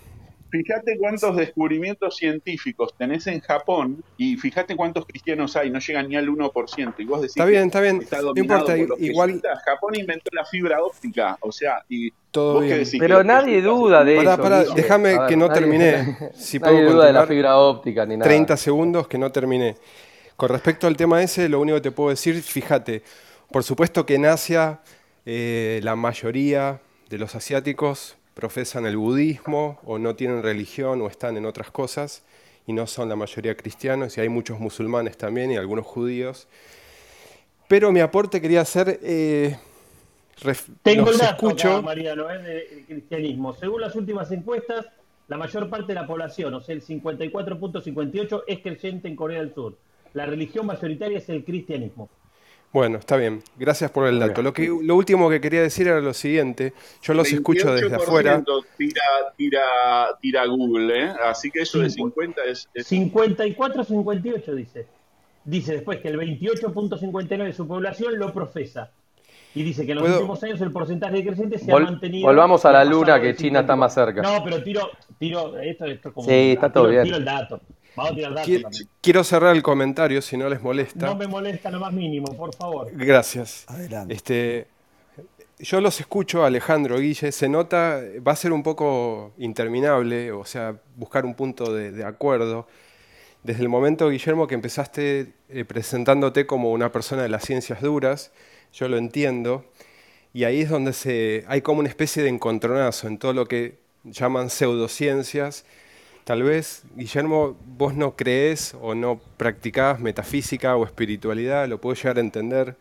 Fíjate 0.50 0.98
cuántos 0.98 1.36
descubrimientos 1.36 2.18
científicos 2.18 2.94
tenés 2.98 3.28
en 3.28 3.40
Japón 3.40 4.04
y 4.18 4.36
fíjate 4.36 4.76
cuántos 4.76 5.06
cristianos 5.06 5.56
hay, 5.56 5.70
no 5.70 5.80
llegan 5.80 6.10
ni 6.10 6.16
al 6.16 6.28
1%. 6.28 6.94
Y 6.98 7.06
vos 7.06 7.22
decís 7.22 7.36
está 7.36 7.46
bien, 7.46 7.68
está 7.68 7.82
bien, 7.82 8.04
no 8.12 8.34
importa, 8.36 8.76
igual... 8.78 9.42
Japón 9.66 9.96
inventó 9.96 10.30
la 10.34 10.46
fibra 10.46 10.84
óptica, 10.84 11.38
o 11.42 11.52
sea, 11.52 11.84
y 11.88 12.12
todo 12.32 12.62
Pero 13.00 13.24
nadie 13.24 13.62
duda 13.62 14.04
de 14.04 14.18
eso. 14.18 14.38
Pará, 14.38 14.64
déjame 14.76 15.18
que 15.28 15.36
no 15.36 15.50
terminé. 15.50 16.18
Si 16.34 16.58
nadie 16.58 16.84
duda 16.84 17.06
de 17.06 17.14
la 17.14 17.28
fibra 17.28 17.58
óptica 17.58 18.06
ni 18.06 18.18
nada. 18.18 18.28
30 18.28 18.58
segundos 18.58 19.08
que 19.08 19.18
no 19.18 19.32
terminé. 19.32 19.76
Con 20.36 20.50
respecto 20.50 20.88
al 20.88 20.96
tema 20.96 21.22
ese, 21.22 21.50
lo 21.50 21.60
único 21.60 21.76
que 21.76 21.82
te 21.82 21.92
puedo 21.92 22.10
decir, 22.10 22.42
fíjate, 22.42 23.04
por 23.52 23.64
supuesto 23.64 24.06
que 24.06 24.16
en 24.16 24.26
Asia 24.26 24.80
eh, 25.26 25.80
la 25.84 25.96
mayoría 25.96 26.82
de 27.10 27.18
los 27.18 27.36
asiáticos 27.36 28.16
profesan 28.40 28.86
el 28.86 28.96
budismo 28.96 29.80
o 29.84 30.00
no 30.00 30.16
tienen 30.16 30.42
religión 30.42 31.02
o 31.02 31.08
están 31.08 31.36
en 31.36 31.46
otras 31.46 31.72
cosas 31.72 32.24
y 32.66 32.72
no 32.72 32.88
son 32.88 33.10
la 33.10 33.18
mayoría 33.18 33.54
cristianos 33.58 34.18
y 34.18 34.22
hay 34.22 34.30
muchos 34.30 34.62
musulmanes 34.62 35.18
también 35.18 35.52
y 35.52 35.58
algunos 35.58 35.86
judíos. 35.86 36.48
Pero 37.68 37.92
mi 37.92 38.00
aporte 38.00 38.40
quería 38.40 38.64
ser... 38.64 38.98
Eh, 39.04 39.58
Tengo 40.82 41.12
el 41.12 41.18
dato 41.18 41.48
escucho. 41.50 41.82
Mariano, 41.82 42.30
es 42.30 42.44
de 42.46 42.86
cristianismo. 42.88 43.54
Según 43.56 43.82
las 43.82 43.94
últimas 43.98 44.32
encuestas, 44.32 44.86
la 45.28 45.38
mayor 45.38 45.70
parte 45.70 45.88
de 45.88 45.96
la 45.96 46.08
población, 46.08 46.54
o 46.54 46.62
sea, 46.62 46.74
el 46.74 46.82
54.58, 46.82 48.44
es 48.48 48.60
creyente 48.60 49.10
en 49.10 49.18
Corea 49.18 49.40
del 49.40 49.54
Sur. 49.54 49.78
La 50.14 50.26
religión 50.26 50.66
mayoritaria 50.66 51.18
es 51.18 51.28
el 51.28 51.44
cristianismo. 51.44 52.10
Bueno, 52.72 53.00
está 53.00 53.18
bien. 53.18 53.42
Gracias 53.58 53.90
por 53.90 54.08
el 54.08 54.20
dato. 54.20 54.44
Lo, 54.44 54.54
que, 54.54 54.68
lo 54.68 54.96
último 54.96 55.30
que 55.30 55.42
quería 55.42 55.62
decir 55.62 55.88
era 55.88 56.00
lo 56.02 56.14
siguiente. 56.14 56.74
Yo 57.02 57.16
los 57.16 57.32
escucho 57.32 57.74
desde 57.74 57.96
afuera. 57.96 58.44
Tira, 58.78 59.02
tira, 59.36 59.62
tira 60.22 60.46
Google, 60.46 61.06
¿eh? 61.06 61.14
Así 61.26 61.50
que 61.50 61.62
eso 61.62 61.80
de 61.80 61.90
50 61.90 62.44
es... 62.44 62.70
es... 62.74 62.92
54-58 62.92 64.54
dice. 64.54 64.86
Dice 65.46 65.74
después 65.74 66.00
que 66.00 66.10
el 66.10 66.20
28.59 66.20 67.44
de 67.44 67.54
su 67.54 67.68
población 67.68 68.20
lo 68.20 68.32
profesa. 68.32 68.92
Y 69.56 69.64
dice 69.64 69.84
que 69.84 69.94
en 69.94 69.98
los 69.98 70.10
últimos 70.10 70.44
años 70.44 70.62
el 70.62 70.72
porcentaje 70.72 71.16
de 71.16 71.26
crecientes 71.26 71.64
se 71.64 71.72
ha 71.72 71.80
mantenido. 71.80 72.28
Volvamos 72.28 72.66
a 72.66 72.72
la 72.72 72.86
luna, 72.86 73.20
que 73.20 73.36
China 73.36 73.62
está 73.62 73.76
más 73.76 73.96
cerca. 73.96 74.22
No, 74.22 74.44
pero 74.44 74.62
tiro, 74.62 74.92
tiro 75.18 75.58
esto, 75.58 75.86
esto 75.86 76.14
como. 76.14 76.28
Sí, 76.28 76.52
está 76.52 76.72
todo 76.72 76.88
bien. 76.88 77.04
Tiro 77.04 77.18
el 77.18 77.26
dato. 77.26 77.60
Quiero, 79.02 79.24
cerrar 79.24 79.56
el 79.56 79.64
comentario, 79.64 80.22
si 80.22 80.38
no 80.38 80.50
les 80.50 80.62
molesta. 80.62 81.06
No 81.06 81.16
me 81.16 81.28
molesta 81.28 81.70
lo 81.72 81.80
más 81.80 81.94
mínimo, 81.94 82.34
por 82.36 82.56
favor. 82.56 82.92
Gracias. 82.94 83.66
Adelante. 83.68 84.14
Este, 84.14 84.68
yo 85.60 85.82
los 85.82 86.00
escucho, 86.00 86.46
Alejandro, 86.46 87.00
Guille, 87.00 87.32
se 87.32 87.50
nota, 87.50 88.02
va 88.26 88.32
a 88.32 88.36
ser 88.36 88.54
un 88.54 88.64
poco 88.64 89.34
interminable, 89.38 90.32
o 90.32 90.46
sea, 90.46 90.80
buscar 90.96 91.26
un 91.26 91.36
punto 91.36 91.74
de, 91.74 92.04
acuerdo. 92.06 92.68
Desde 93.44 93.62
el 93.62 93.70
momento, 93.70 94.10
Guillermo, 94.10 94.48
que 94.48 94.56
empezaste 94.56 95.34
eh, 95.50 95.66
presentándote 95.66 96.46
como 96.46 96.72
una 96.72 96.92
persona 96.92 97.24
de 97.24 97.30
las 97.30 97.44
ciencias 97.44 97.82
duras, 97.82 98.32
yo 98.74 98.88
lo 98.88 98.98
entiendo, 98.98 99.66
y 100.34 100.46
ahí 100.46 100.62
es 100.62 100.70
donde 100.70 100.94
se, 100.94 101.44
hay 101.48 101.62
como 101.62 101.80
una 101.80 101.90
especie 101.90 102.24
de 102.24 102.30
encontronazo 102.30 103.08
en 103.08 103.18
todo 103.18 103.34
lo 103.34 103.46
que 103.46 103.80
llaman 104.04 104.50
pseudociencias 104.50 105.66
Tal 106.24 106.44
vez, 106.44 106.84
Guillermo, 106.96 107.58
vos 107.66 107.96
no 107.96 108.16
crees 108.16 108.76
o 108.80 108.94
no 108.94 109.20
practicás 109.38 110.00
metafísica 110.00 110.76
o 110.76 110.86
espiritualidad, 110.86 111.68
lo 111.68 111.82
puedo 111.82 111.96
llegar 111.96 112.18
a 112.18 112.22
entender, 112.22 112.78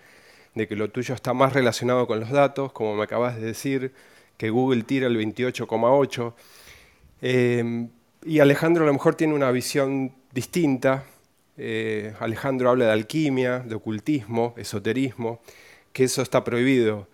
de 0.55 0.69
que 0.69 0.77
lo 0.77 0.91
tuyo 0.91 1.15
está 1.15 1.33
más 1.35 1.53
relacionado 1.53 2.07
con 2.07 2.21
los 2.21 2.31
datos, 2.31 2.73
como 2.73 2.95
me 2.97 3.05
acabas 3.05 3.37
de 3.37 3.43
decir, 3.43 3.93
que 4.37 4.51
Google 4.51 4.83
tira 4.83 5.07
el 5.07 5.17
28,8. 5.17 6.35
Eh, 7.23 7.89
y 8.25 8.41
Alejandro 8.41 8.85
a 8.85 8.87
lo 8.87 8.93
mejor 8.93 9.15
tiene 9.15 9.35
una 9.35 9.51
visión 9.51 10.13
distinta. 10.33 11.05
Eh, 11.57 12.15
Alejandro 12.21 12.71
habla 12.71 12.87
de 12.87 12.93
alquimia, 12.93 13.61
de 13.61 13.75
ocultismo, 13.75 14.55
esoterismo, 14.57 15.41
que 15.93 16.05
eso 16.05 16.23
está 16.23 16.45
prohibido 16.45 17.09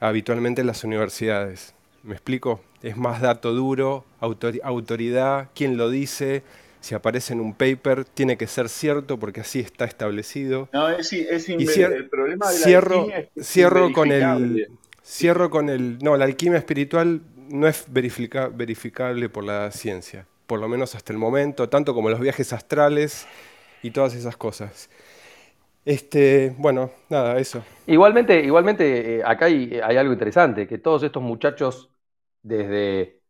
habitualmente 0.00 0.60
en 0.60 0.66
las 0.66 0.84
universidades. 0.84 1.74
¿Me 2.06 2.14
explico? 2.14 2.60
Es 2.82 2.96
más 2.96 3.20
dato 3.20 3.52
duro, 3.52 4.04
autoridad, 4.20 5.48
quién 5.54 5.76
lo 5.76 5.90
dice, 5.90 6.44
si 6.80 6.94
aparece 6.94 7.32
en 7.32 7.40
un 7.40 7.52
paper, 7.52 8.04
tiene 8.04 8.36
que 8.36 8.46
ser 8.46 8.68
cierto 8.68 9.18
porque 9.18 9.40
así 9.40 9.58
está 9.58 9.86
establecido. 9.86 10.68
No, 10.72 10.88
es, 10.88 11.12
es 11.12 11.48
el 11.48 12.08
problema 12.08 12.48
de 12.48 12.60
la 12.60 12.64
cierro, 12.64 13.08
cierro 13.40 13.92
con 13.92 14.12
el 14.12 14.68
Cierro 15.02 15.50
con 15.50 15.68
el... 15.68 15.98
No, 16.00 16.16
la 16.16 16.24
alquimia 16.24 16.58
espiritual 16.58 17.22
no 17.48 17.68
es 17.68 17.86
verificable 17.88 19.28
por 19.28 19.44
la 19.44 19.70
ciencia, 19.70 20.26
por 20.48 20.58
lo 20.60 20.68
menos 20.68 20.96
hasta 20.96 21.12
el 21.12 21.18
momento, 21.18 21.68
tanto 21.68 21.94
como 21.94 22.10
los 22.10 22.18
viajes 22.18 22.52
astrales 22.52 23.26
y 23.82 23.92
todas 23.92 24.14
esas 24.14 24.36
cosas. 24.36 24.90
Este, 25.84 26.54
bueno, 26.58 26.90
nada, 27.08 27.38
eso. 27.38 27.64
Igualmente, 27.86 28.40
igualmente 28.40 29.18
eh, 29.18 29.22
acá 29.24 29.44
hay, 29.44 29.78
hay, 29.80 29.96
algo 29.96 30.12
interesante, 30.12 30.66
que 30.66 30.78
todos 30.78 31.04
estos 31.04 31.22
muchachos 31.22 31.88
desde 32.46 33.22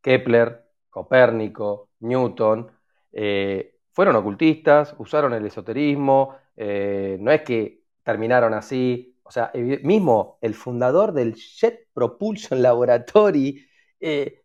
Kepler, 0.00 0.64
Copérnico, 0.88 1.90
Newton, 2.00 2.70
eh, 3.12 3.74
fueron 3.92 4.16
ocultistas, 4.16 4.94
usaron 4.98 5.34
el 5.34 5.46
esoterismo, 5.46 6.36
eh, 6.56 7.16
no 7.20 7.32
es 7.32 7.42
que 7.42 7.82
terminaron 8.02 8.54
así, 8.54 9.18
o 9.24 9.30
sea, 9.30 9.50
mismo 9.82 10.38
el 10.40 10.54
fundador 10.54 11.12
del 11.12 11.34
Jet 11.34 11.88
Propulsion 11.92 12.62
Laboratory, 12.62 13.66
eh, 13.98 14.42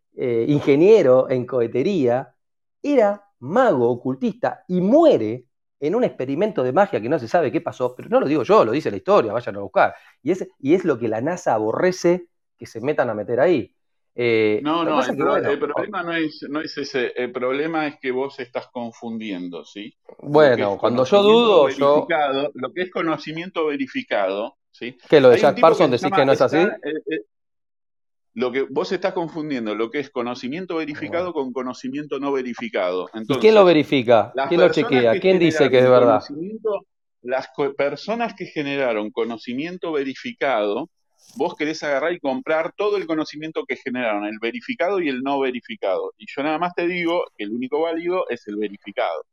ingeniero 0.48 1.30
en 1.30 1.46
cohetería, 1.46 2.34
era 2.82 3.24
mago 3.38 3.88
ocultista 3.88 4.64
y 4.68 4.80
muere 4.80 5.46
en 5.78 5.94
un 5.94 6.04
experimento 6.04 6.62
de 6.62 6.72
magia 6.72 7.00
que 7.00 7.08
no 7.08 7.18
se 7.18 7.28
sabe 7.28 7.52
qué 7.52 7.60
pasó, 7.60 7.94
pero 7.94 8.08
no 8.08 8.20
lo 8.20 8.26
digo 8.26 8.42
yo, 8.42 8.64
lo 8.64 8.72
dice 8.72 8.90
la 8.90 8.96
historia, 8.96 9.32
vayan 9.32 9.56
a 9.56 9.60
buscar. 9.60 9.94
Y 10.22 10.32
es, 10.32 10.48
y 10.58 10.74
es 10.74 10.84
lo 10.84 10.98
que 10.98 11.08
la 11.08 11.20
NASA 11.20 11.54
aborrece 11.54 12.28
que 12.56 12.66
se 12.66 12.80
metan 12.80 13.10
a 13.10 13.14
meter 13.14 13.40
ahí. 13.40 13.74
Eh, 14.14 14.60
no, 14.62 14.84
no, 14.84 15.02
el, 15.02 15.16
problema 15.58 16.02
no 16.02 16.12
es, 16.14 16.44
no 16.48 16.60
es 16.60 16.76
ese, 16.76 17.12
el 17.16 17.32
problema 17.32 17.86
es 17.86 17.96
que 17.98 18.10
vos 18.10 18.38
estás 18.40 18.68
confundiendo, 18.70 19.64
¿sí? 19.64 19.94
Bueno, 20.18 20.76
cuando 20.78 21.04
yo 21.06 21.22
dudo, 21.22 21.68
yo... 21.70 22.06
Lo 22.54 22.72
que 22.74 22.82
es 22.82 22.90
conocimiento 22.90 23.66
verificado, 23.66 24.58
¿sí? 24.70 24.98
¿Qué, 25.08 25.20
lo 25.20 25.30
de 25.30 25.38
Jack 25.38 25.60
Parsons 25.60 25.90
decís 25.90 26.14
que 26.14 26.26
no 26.26 26.32
es 26.32 26.40
así? 26.42 26.58
Eh, 26.58 26.68
eh, 27.10 27.24
lo 28.34 28.50
que 28.50 28.62
vos 28.62 28.90
estás 28.92 29.12
confundiendo 29.12 29.74
lo 29.74 29.90
que 29.90 30.00
es 30.00 30.10
conocimiento 30.10 30.76
verificado 30.76 31.32
con 31.32 31.52
conocimiento 31.52 32.18
no 32.18 32.32
verificado. 32.32 33.08
¿Y 33.14 33.34
quién 33.36 33.54
lo 33.54 33.64
verifica? 33.64 34.32
¿Quién 34.48 34.60
lo 34.60 34.70
chequea? 34.70 35.20
¿Quién 35.20 35.38
dice 35.38 35.70
que 35.70 35.78
es 35.78 35.88
verdad? 35.88 36.22
Las 37.22 37.48
personas 37.76 38.34
que 38.34 38.46
generaron 38.46 39.10
conocimiento 39.10 39.92
verificado, 39.92 40.90
vos 41.36 41.54
querés 41.56 41.82
agarrar 41.82 42.12
y 42.12 42.20
comprar 42.20 42.72
todo 42.76 42.96
el 42.96 43.06
conocimiento 43.06 43.64
que 43.66 43.76
generaron, 43.76 44.24
el 44.24 44.38
verificado 44.40 45.00
y 45.00 45.08
el 45.08 45.22
no 45.22 45.40
verificado. 45.40 46.12
Y 46.18 46.26
yo 46.28 46.42
nada 46.42 46.58
más 46.58 46.74
te 46.74 46.86
digo 46.86 47.24
que 47.36 47.44
el 47.44 47.52
único 47.52 47.80
válido 47.80 48.28
es 48.28 48.46
el 48.48 48.56
verificado. 48.56 49.24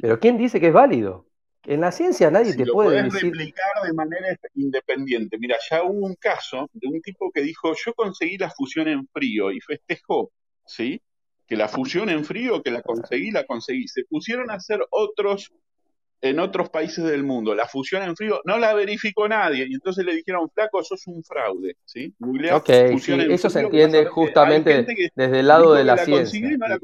Pero 0.00 0.18
¿quién 0.20 0.38
dice 0.38 0.60
que 0.60 0.68
es 0.68 0.72
válido? 0.72 1.26
En 1.64 1.80
la 1.82 1.92
ciencia 1.92 2.30
nadie 2.30 2.54
te 2.54 2.64
puede 2.64 3.02
decir. 3.02 3.24
replicar 3.24 3.82
de 3.84 3.92
manera 3.92 4.38
independiente. 4.54 5.36
Mira, 5.38 5.56
ya 5.70 5.82
hubo 5.82 6.06
un 6.06 6.14
caso 6.14 6.70
de 6.72 6.88
un 6.88 7.02
tipo 7.02 7.30
que 7.30 7.42
dijo: 7.42 7.74
Yo 7.84 7.92
conseguí 7.94 8.38
la 8.38 8.50
fusión 8.50 8.88
en 8.88 9.06
frío 9.08 9.52
y 9.52 9.60
festejó, 9.60 10.32
¿sí? 10.64 11.02
Que 11.46 11.56
la 11.56 11.68
fusión 11.68 12.08
en 12.08 12.24
frío, 12.24 12.62
que 12.62 12.70
la 12.70 12.80
conseguí, 12.80 13.30
la 13.30 13.44
conseguí. 13.44 13.88
Se 13.88 14.04
pusieron 14.04 14.50
a 14.50 14.54
hacer 14.54 14.80
otros 14.90 15.52
en 16.22 16.38
otros 16.38 16.68
países 16.68 17.04
del 17.04 17.22
mundo. 17.22 17.54
La 17.54 17.66
fusión 17.66 18.02
en 18.02 18.16
frío 18.16 18.40
no 18.44 18.58
la 18.58 18.74
verificó 18.74 19.28
nadie 19.28 19.66
y 19.68 19.74
entonces 19.74 20.04
le 20.04 20.14
dijeron, 20.14 20.50
flaco, 20.50 20.82
sos 20.82 21.06
un 21.06 21.22
fraude. 21.24 21.76
¿sí? 21.84 22.14
eso 23.30 23.50
se 23.50 23.60
entiende 23.60 24.06
justamente 24.06 24.86
desde 25.14 25.40
el 25.40 25.46
lado 25.46 25.74
de 25.74 25.84
la, 25.84 25.96
ciencia. 25.96 26.56
No 26.58 26.68
la 26.68 26.78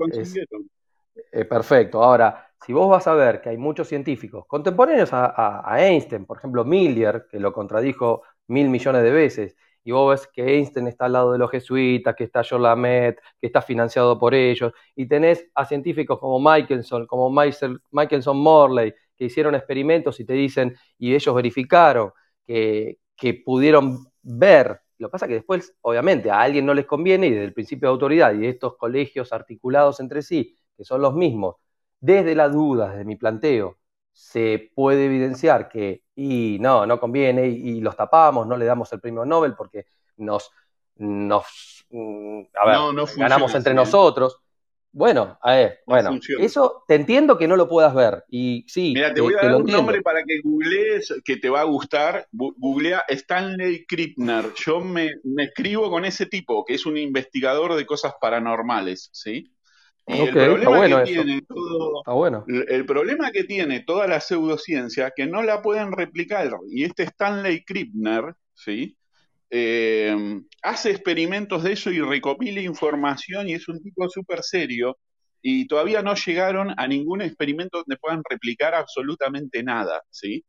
eh, 1.32 1.44
perfecto. 1.44 2.02
Ahora, 2.02 2.46
si 2.64 2.72
vos 2.72 2.88
vas 2.88 3.06
a 3.06 3.14
ver 3.14 3.40
que 3.40 3.50
hay 3.50 3.58
muchos 3.58 3.88
científicos 3.88 4.44
contemporáneos 4.46 5.10
a, 5.12 5.76
Einstein, 5.78 6.24
por 6.24 6.38
ejemplo, 6.38 6.64
Millier, 6.64 7.26
que 7.30 7.38
lo 7.38 7.52
contradijo 7.52 8.22
mil 8.48 8.68
millones 8.68 9.02
de 9.02 9.10
veces, 9.10 9.56
y 9.84 9.92
vos 9.92 10.10
ves 10.10 10.28
que 10.32 10.42
Einstein 10.42 10.88
está 10.88 11.04
al 11.04 11.12
lado 11.12 11.32
de 11.32 11.38
los 11.38 11.48
jesuitas, 11.48 12.16
que 12.16 12.24
está 12.24 12.42
John 12.48 12.62
Lamet, 12.62 13.20
que 13.40 13.46
está 13.46 13.62
financiado 13.62 14.18
por 14.18 14.34
ellos, 14.34 14.72
y 14.96 15.06
tenés 15.06 15.46
a 15.54 15.64
científicos 15.64 16.18
como 16.18 16.40
Michelson, 16.40 17.06
como 17.06 17.30
Michelson 17.30 18.36
Morley, 18.36 18.92
que 19.16 19.24
hicieron 19.26 19.54
experimentos 19.54 20.20
y 20.20 20.24
te 20.24 20.34
dicen, 20.34 20.76
y 20.98 21.14
ellos 21.14 21.34
verificaron 21.34 22.12
que, 22.46 22.98
que 23.16 23.34
pudieron 23.34 24.06
ver. 24.22 24.80
Lo 24.98 25.08
que 25.08 25.12
pasa 25.12 25.26
es 25.26 25.28
que 25.28 25.34
después, 25.34 25.74
obviamente, 25.82 26.30
a 26.30 26.40
alguien 26.40 26.66
no 26.66 26.74
les 26.74 26.86
conviene 26.86 27.26
y 27.26 27.30
desde 27.30 27.44
el 27.44 27.52
principio 27.52 27.88
de 27.88 27.92
autoridad 27.92 28.32
y 28.34 28.38
de 28.38 28.48
estos 28.50 28.76
colegios 28.76 29.32
articulados 29.32 30.00
entre 30.00 30.22
sí, 30.22 30.56
que 30.76 30.84
son 30.84 31.00
los 31.00 31.14
mismos, 31.14 31.56
desde 32.00 32.34
la 32.34 32.48
duda, 32.48 32.90
desde 32.90 33.04
mi 33.04 33.16
planteo, 33.16 33.78
se 34.12 34.70
puede 34.74 35.06
evidenciar 35.06 35.68
que, 35.68 36.02
y 36.14 36.58
no, 36.60 36.86
no 36.86 36.98
conviene, 36.98 37.48
y, 37.48 37.80
los 37.80 37.96
tapamos, 37.96 38.46
no 38.46 38.56
le 38.56 38.64
damos 38.64 38.90
el 38.92 39.00
premio 39.00 39.24
Nobel 39.26 39.54
porque 39.54 39.86
nos, 40.16 40.50
nos 40.96 41.84
mm, 41.90 42.40
a 42.54 42.66
ver, 42.66 43.06
ganamos 43.16 43.54
entre 43.54 43.74
nosotros. 43.74 44.40
Bueno, 44.96 45.38
a 45.42 45.56
ver, 45.56 45.80
bueno, 45.84 46.18
eso 46.40 46.84
te 46.88 46.94
entiendo 46.94 47.36
que 47.36 47.46
no 47.46 47.56
lo 47.56 47.68
puedas 47.68 47.94
ver. 47.94 48.24
Y 48.30 48.64
sí, 48.66 48.94
Mira, 48.94 49.12
te 49.12 49.20
voy 49.20 49.34
a 49.34 49.44
dar 49.44 49.56
un 49.56 49.66
nombre 49.66 50.00
para 50.00 50.24
que 50.24 50.40
googlees, 50.42 51.20
que 51.22 51.36
te 51.36 51.50
va 51.50 51.60
a 51.60 51.64
gustar. 51.64 52.26
Googlea 52.32 53.04
Stanley 53.06 53.84
Krippner. 53.84 54.54
Yo 54.54 54.80
me, 54.80 55.10
me 55.22 55.44
escribo 55.44 55.90
con 55.90 56.06
ese 56.06 56.24
tipo, 56.24 56.64
que 56.64 56.72
es 56.72 56.86
un 56.86 56.96
investigador 56.96 57.74
de 57.74 57.84
cosas 57.84 58.14
paranormales, 58.18 59.10
¿sí? 59.12 59.52
el 60.06 60.30
problema 60.30 61.04
que 61.04 61.12
tiene 61.12 61.42
todo, 61.42 62.04
el 62.46 62.86
problema 62.86 63.32
que 63.32 63.44
tiene 63.44 63.80
toda 63.80 64.06
la 64.06 64.20
pseudociencia 64.20 65.12
que 65.14 65.26
no 65.26 65.42
la 65.42 65.60
pueden 65.60 65.92
replicar 65.92 66.48
y 66.70 66.84
este 66.84 67.02
Stanley 67.02 67.64
Krippner, 67.64 68.34
¿sí? 68.54 68.96
Eh, 69.50 70.40
hace 70.62 70.90
experimentos 70.90 71.62
de 71.62 71.72
eso 71.72 71.90
y 71.90 72.00
recopila 72.00 72.60
información 72.60 73.48
y 73.48 73.54
es 73.54 73.68
un 73.68 73.80
tipo 73.80 74.08
súper 74.08 74.42
serio 74.42 74.98
y 75.40 75.66
todavía 75.68 76.02
no 76.02 76.14
llegaron 76.14 76.74
a 76.76 76.88
ningún 76.88 77.22
experimento 77.22 77.78
donde 77.78 77.96
puedan 77.98 78.22
replicar 78.28 78.74
absolutamente 78.74 79.62
nada, 79.62 80.02
¿sí? 80.10 80.44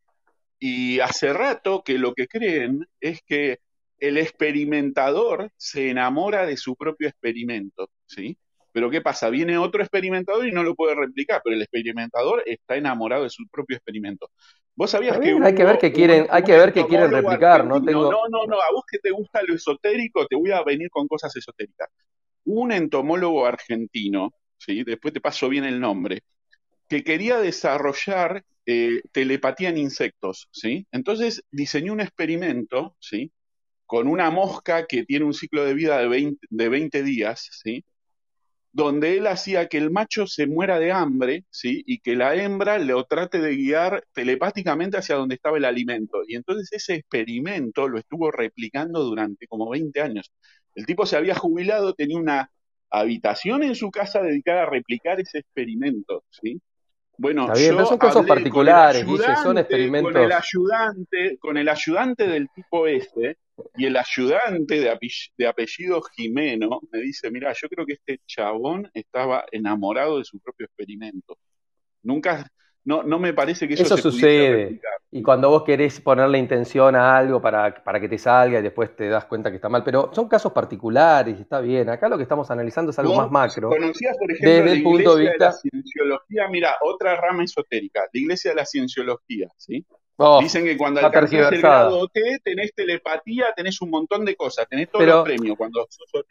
Y 0.58 1.00
hace 1.00 1.32
rato 1.32 1.82
que 1.84 1.98
lo 1.98 2.14
que 2.14 2.26
creen 2.26 2.84
es 3.00 3.20
que 3.26 3.58
el 3.98 4.18
experimentador 4.18 5.50
se 5.56 5.90
enamora 5.90 6.46
de 6.46 6.56
su 6.56 6.76
propio 6.76 7.08
experimento, 7.08 7.90
¿sí? 8.06 8.38
Pero 8.78 8.90
¿qué 8.90 9.00
pasa? 9.00 9.28
Viene 9.28 9.58
otro 9.58 9.82
experimentador 9.82 10.46
y 10.46 10.52
no 10.52 10.62
lo 10.62 10.76
puede 10.76 10.94
replicar, 10.94 11.40
pero 11.42 11.56
el 11.56 11.62
experimentador 11.62 12.44
está 12.46 12.76
enamorado 12.76 13.24
de 13.24 13.28
su 13.28 13.44
propio 13.48 13.76
experimento. 13.76 14.30
Vos 14.76 14.92
sabías 14.92 15.18
que 15.18 15.36
hay 15.42 15.54
que 15.56 15.64
ver 15.64 15.78
que 15.78 15.92
quieren, 15.92 16.28
hay 16.30 16.44
que 16.44 16.56
ver 16.56 16.72
que 16.72 16.86
quieren 16.86 17.10
replicar, 17.10 17.66
¿no? 17.66 17.80
No, 17.80 18.28
no, 18.28 18.46
no, 18.46 18.54
a 18.54 18.70
vos 18.72 18.84
que 18.88 19.00
te 19.00 19.10
gusta 19.10 19.40
lo 19.42 19.56
esotérico, 19.56 20.28
te 20.28 20.36
voy 20.36 20.52
a 20.52 20.62
venir 20.62 20.90
con 20.90 21.08
cosas 21.08 21.34
esotéricas. 21.34 21.88
Un 22.44 22.70
entomólogo 22.70 23.46
argentino, 23.46 24.32
¿sí? 24.56 24.84
Después 24.84 25.12
te 25.12 25.20
paso 25.20 25.48
bien 25.48 25.64
el 25.64 25.80
nombre, 25.80 26.20
que 26.88 27.02
quería 27.02 27.38
desarrollar 27.38 28.44
eh, 28.64 29.00
telepatía 29.10 29.70
en 29.70 29.78
insectos, 29.78 30.46
¿sí? 30.52 30.86
Entonces 30.92 31.42
diseñó 31.50 31.92
un 31.94 32.00
experimento, 32.00 32.94
¿sí? 33.00 33.32
Con 33.86 34.06
una 34.06 34.30
mosca 34.30 34.86
que 34.86 35.02
tiene 35.02 35.24
un 35.24 35.34
ciclo 35.34 35.64
de 35.64 35.74
vida 35.74 35.98
de 35.98 36.06
20, 36.06 36.46
de 36.48 36.68
20 36.68 37.02
días, 37.02 37.48
¿sí? 37.50 37.84
Donde 38.78 39.16
él 39.16 39.26
hacía 39.26 39.66
que 39.66 39.76
el 39.76 39.90
macho 39.90 40.28
se 40.28 40.46
muera 40.46 40.78
de 40.78 40.92
hambre, 40.92 41.44
¿sí? 41.50 41.82
Y 41.84 41.98
que 41.98 42.14
la 42.14 42.36
hembra 42.36 42.78
lo 42.78 43.02
trate 43.06 43.40
de 43.40 43.56
guiar 43.56 44.04
telepáticamente 44.12 44.96
hacia 44.96 45.16
donde 45.16 45.34
estaba 45.34 45.56
el 45.56 45.64
alimento. 45.64 46.22
Y 46.28 46.36
entonces 46.36 46.72
ese 46.72 46.94
experimento 46.94 47.88
lo 47.88 47.98
estuvo 47.98 48.30
replicando 48.30 49.02
durante 49.02 49.48
como 49.48 49.68
20 49.68 50.00
años. 50.00 50.32
El 50.76 50.86
tipo 50.86 51.06
se 51.06 51.16
había 51.16 51.34
jubilado, 51.34 51.92
tenía 51.94 52.18
una 52.18 52.52
habitación 52.88 53.64
en 53.64 53.74
su 53.74 53.90
casa 53.90 54.22
dedicada 54.22 54.62
a 54.62 54.66
replicar 54.66 55.18
ese 55.18 55.38
experimento, 55.38 56.22
¿sí? 56.30 56.62
Bueno, 57.16 57.52
son 57.84 57.98
casos 57.98 58.24
particulares, 58.24 59.04
son 59.42 59.58
experimentos. 59.58 60.12
Con 60.12 60.22
el 60.22 60.30
ayudante, 60.30 61.38
con 61.40 61.56
el 61.56 61.68
ayudante 61.68 62.28
del 62.28 62.48
tipo 62.54 62.86
este, 62.86 63.38
y 63.76 63.86
el 63.86 63.96
ayudante 63.96 64.80
de, 64.80 65.46
apellido, 65.46 66.02
Jimeno 66.16 66.80
me 66.90 67.00
dice, 67.00 67.30
mira, 67.30 67.52
yo 67.52 67.68
creo 67.68 67.86
que 67.86 67.94
este 67.94 68.20
chabón 68.26 68.90
estaba 68.94 69.44
enamorado 69.50 70.18
de 70.18 70.24
su 70.24 70.38
propio 70.40 70.66
experimento. 70.66 71.38
Nunca, 72.02 72.50
no, 72.84 73.02
no 73.02 73.18
me 73.18 73.34
parece 73.34 73.66
que 73.66 73.74
eso, 73.74 73.82
eso 73.82 73.96
sucede. 73.96 74.80
Y 75.10 75.22
cuando 75.22 75.48
vos 75.48 75.64
querés 75.64 76.00
ponerle 76.00 76.38
intención 76.38 76.94
a 76.94 77.16
algo 77.16 77.40
para, 77.40 77.82
para, 77.82 77.98
que 77.98 78.08
te 78.08 78.18
salga 78.18 78.58
y 78.58 78.62
después 78.62 78.94
te 78.94 79.08
das 79.08 79.24
cuenta 79.24 79.50
que 79.50 79.56
está 79.56 79.68
mal, 79.68 79.82
pero 79.82 80.10
son 80.12 80.28
casos 80.28 80.52
particulares, 80.52 81.40
está 81.40 81.60
bien. 81.60 81.88
Acá 81.88 82.08
lo 82.08 82.16
que 82.16 82.24
estamos 82.24 82.50
analizando 82.50 82.90
es 82.90 82.98
algo 82.98 83.14
más 83.14 83.30
macro. 83.30 83.70
¿Conocías, 83.70 84.16
por 84.18 84.30
ejemplo, 84.30 84.50
desde 84.50 84.72
el 84.72 84.82
punto 84.82 85.16
de 85.16 85.22
vista 85.22 85.44
de 85.44 85.50
la 85.50 85.52
cienciología? 85.52 86.48
Mira, 86.50 86.76
otra 86.82 87.16
rama 87.16 87.44
esotérica, 87.44 88.02
la 88.12 88.20
iglesia 88.20 88.50
de 88.50 88.56
la 88.56 88.66
cienciología, 88.66 89.48
¿sí? 89.56 89.86
Oh, 90.20 90.40
Dicen 90.40 90.64
que 90.64 90.76
cuando 90.76 90.98
alcanzas 90.98 91.52
el 91.52 91.60
grado 91.60 92.00
OT 92.00 92.18
tenés 92.42 92.74
telepatía, 92.74 93.52
tenés 93.56 93.80
un 93.80 93.90
montón 93.90 94.24
de 94.24 94.34
cosas, 94.34 94.66
tenés 94.68 94.90
todos 94.90 95.06
los 95.06 95.24
premios 95.24 95.56
cuando 95.56 95.86
sos 95.88 96.08
OT. 96.12 96.26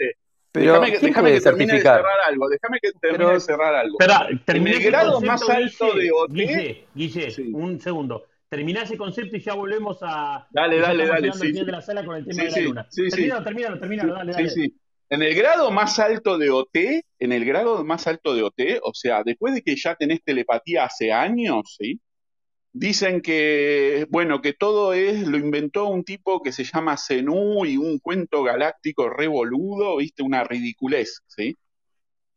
Pero 0.51 0.81
déjame, 0.81 0.99
déjame 0.99 1.31
que 1.31 1.41
termine 1.41 1.73
de 1.73 1.81
cerrar 1.81 2.19
algo, 2.26 2.49
déjame 2.49 2.80
que 2.81 2.91
termine 2.99 3.34
de 3.34 3.39
cerrar 3.39 3.76
algo. 3.76 3.97
Espera, 3.99 4.27
en 4.30 4.68
el 4.68 4.84
grado 4.84 5.22
más 5.22 5.49
alto 5.49 5.93
de 5.93 6.11
OT. 6.11 6.31
Guille, 6.31 6.88
Guille 6.93 7.34
un 7.53 7.80
segundo. 7.80 8.26
Terminá 8.49 8.84
ese 8.84 8.97
concepto 8.97 9.38
y 9.38 9.41
ya 9.41 9.53
volvemos 9.53 9.99
a. 10.01 10.47
Dale, 10.51 10.80
dale, 10.80 11.07
dale. 11.07 11.31
Sí, 11.31 11.51
de 11.53 11.64
la 11.65 11.81
sala 11.81 12.03
con 12.03 12.18
el 12.18 12.26
tema 12.26 12.43
de 12.43 12.51
la 12.51 12.59
luna. 12.59 12.88
Sí, 12.89 13.07
termínalo, 13.09 13.43
termínalo, 13.43 13.80
termínalo, 13.80 14.14
dale, 14.14 14.31
dale. 14.34 14.49
Sí, 14.49 14.64
sí. 14.64 14.76
En 15.09 15.22
el 15.22 15.34
grado 15.34 15.72
más 15.72 15.99
alto 15.99 16.38
de 16.38 16.49
OT, 16.49 16.76
en 17.19 17.31
el 17.31 17.45
grado 17.45 17.85
más 17.85 18.05
alto 18.07 18.35
de 18.35 18.43
OT, 18.43 18.80
o 18.84 18.93
sea, 18.93 19.23
después 19.23 19.53
de 19.53 19.61
que 19.61 19.77
ya 19.77 19.95
tenés 19.95 20.22
telepatía 20.22 20.84
hace 20.84 21.14
años, 21.14 21.77
¿sí? 21.80 22.01
Dicen 22.79 23.21
que, 23.21 24.05
bueno, 24.11 24.39
que 24.39 24.53
todo 24.53 24.93
es, 24.93 25.27
lo 25.27 25.37
inventó 25.37 25.87
un 25.87 26.03
tipo 26.03 26.43
que 26.43 26.51
se 26.51 26.63
llama 26.63 26.95
Zenú 26.95 27.65
y 27.65 27.75
un 27.75 27.97
cuento 27.97 28.43
galáctico 28.43 29.09
revoludo, 29.09 29.97
viste, 29.97 30.21
una 30.21 30.43
ridiculez, 30.43 31.23
¿sí? 31.25 31.57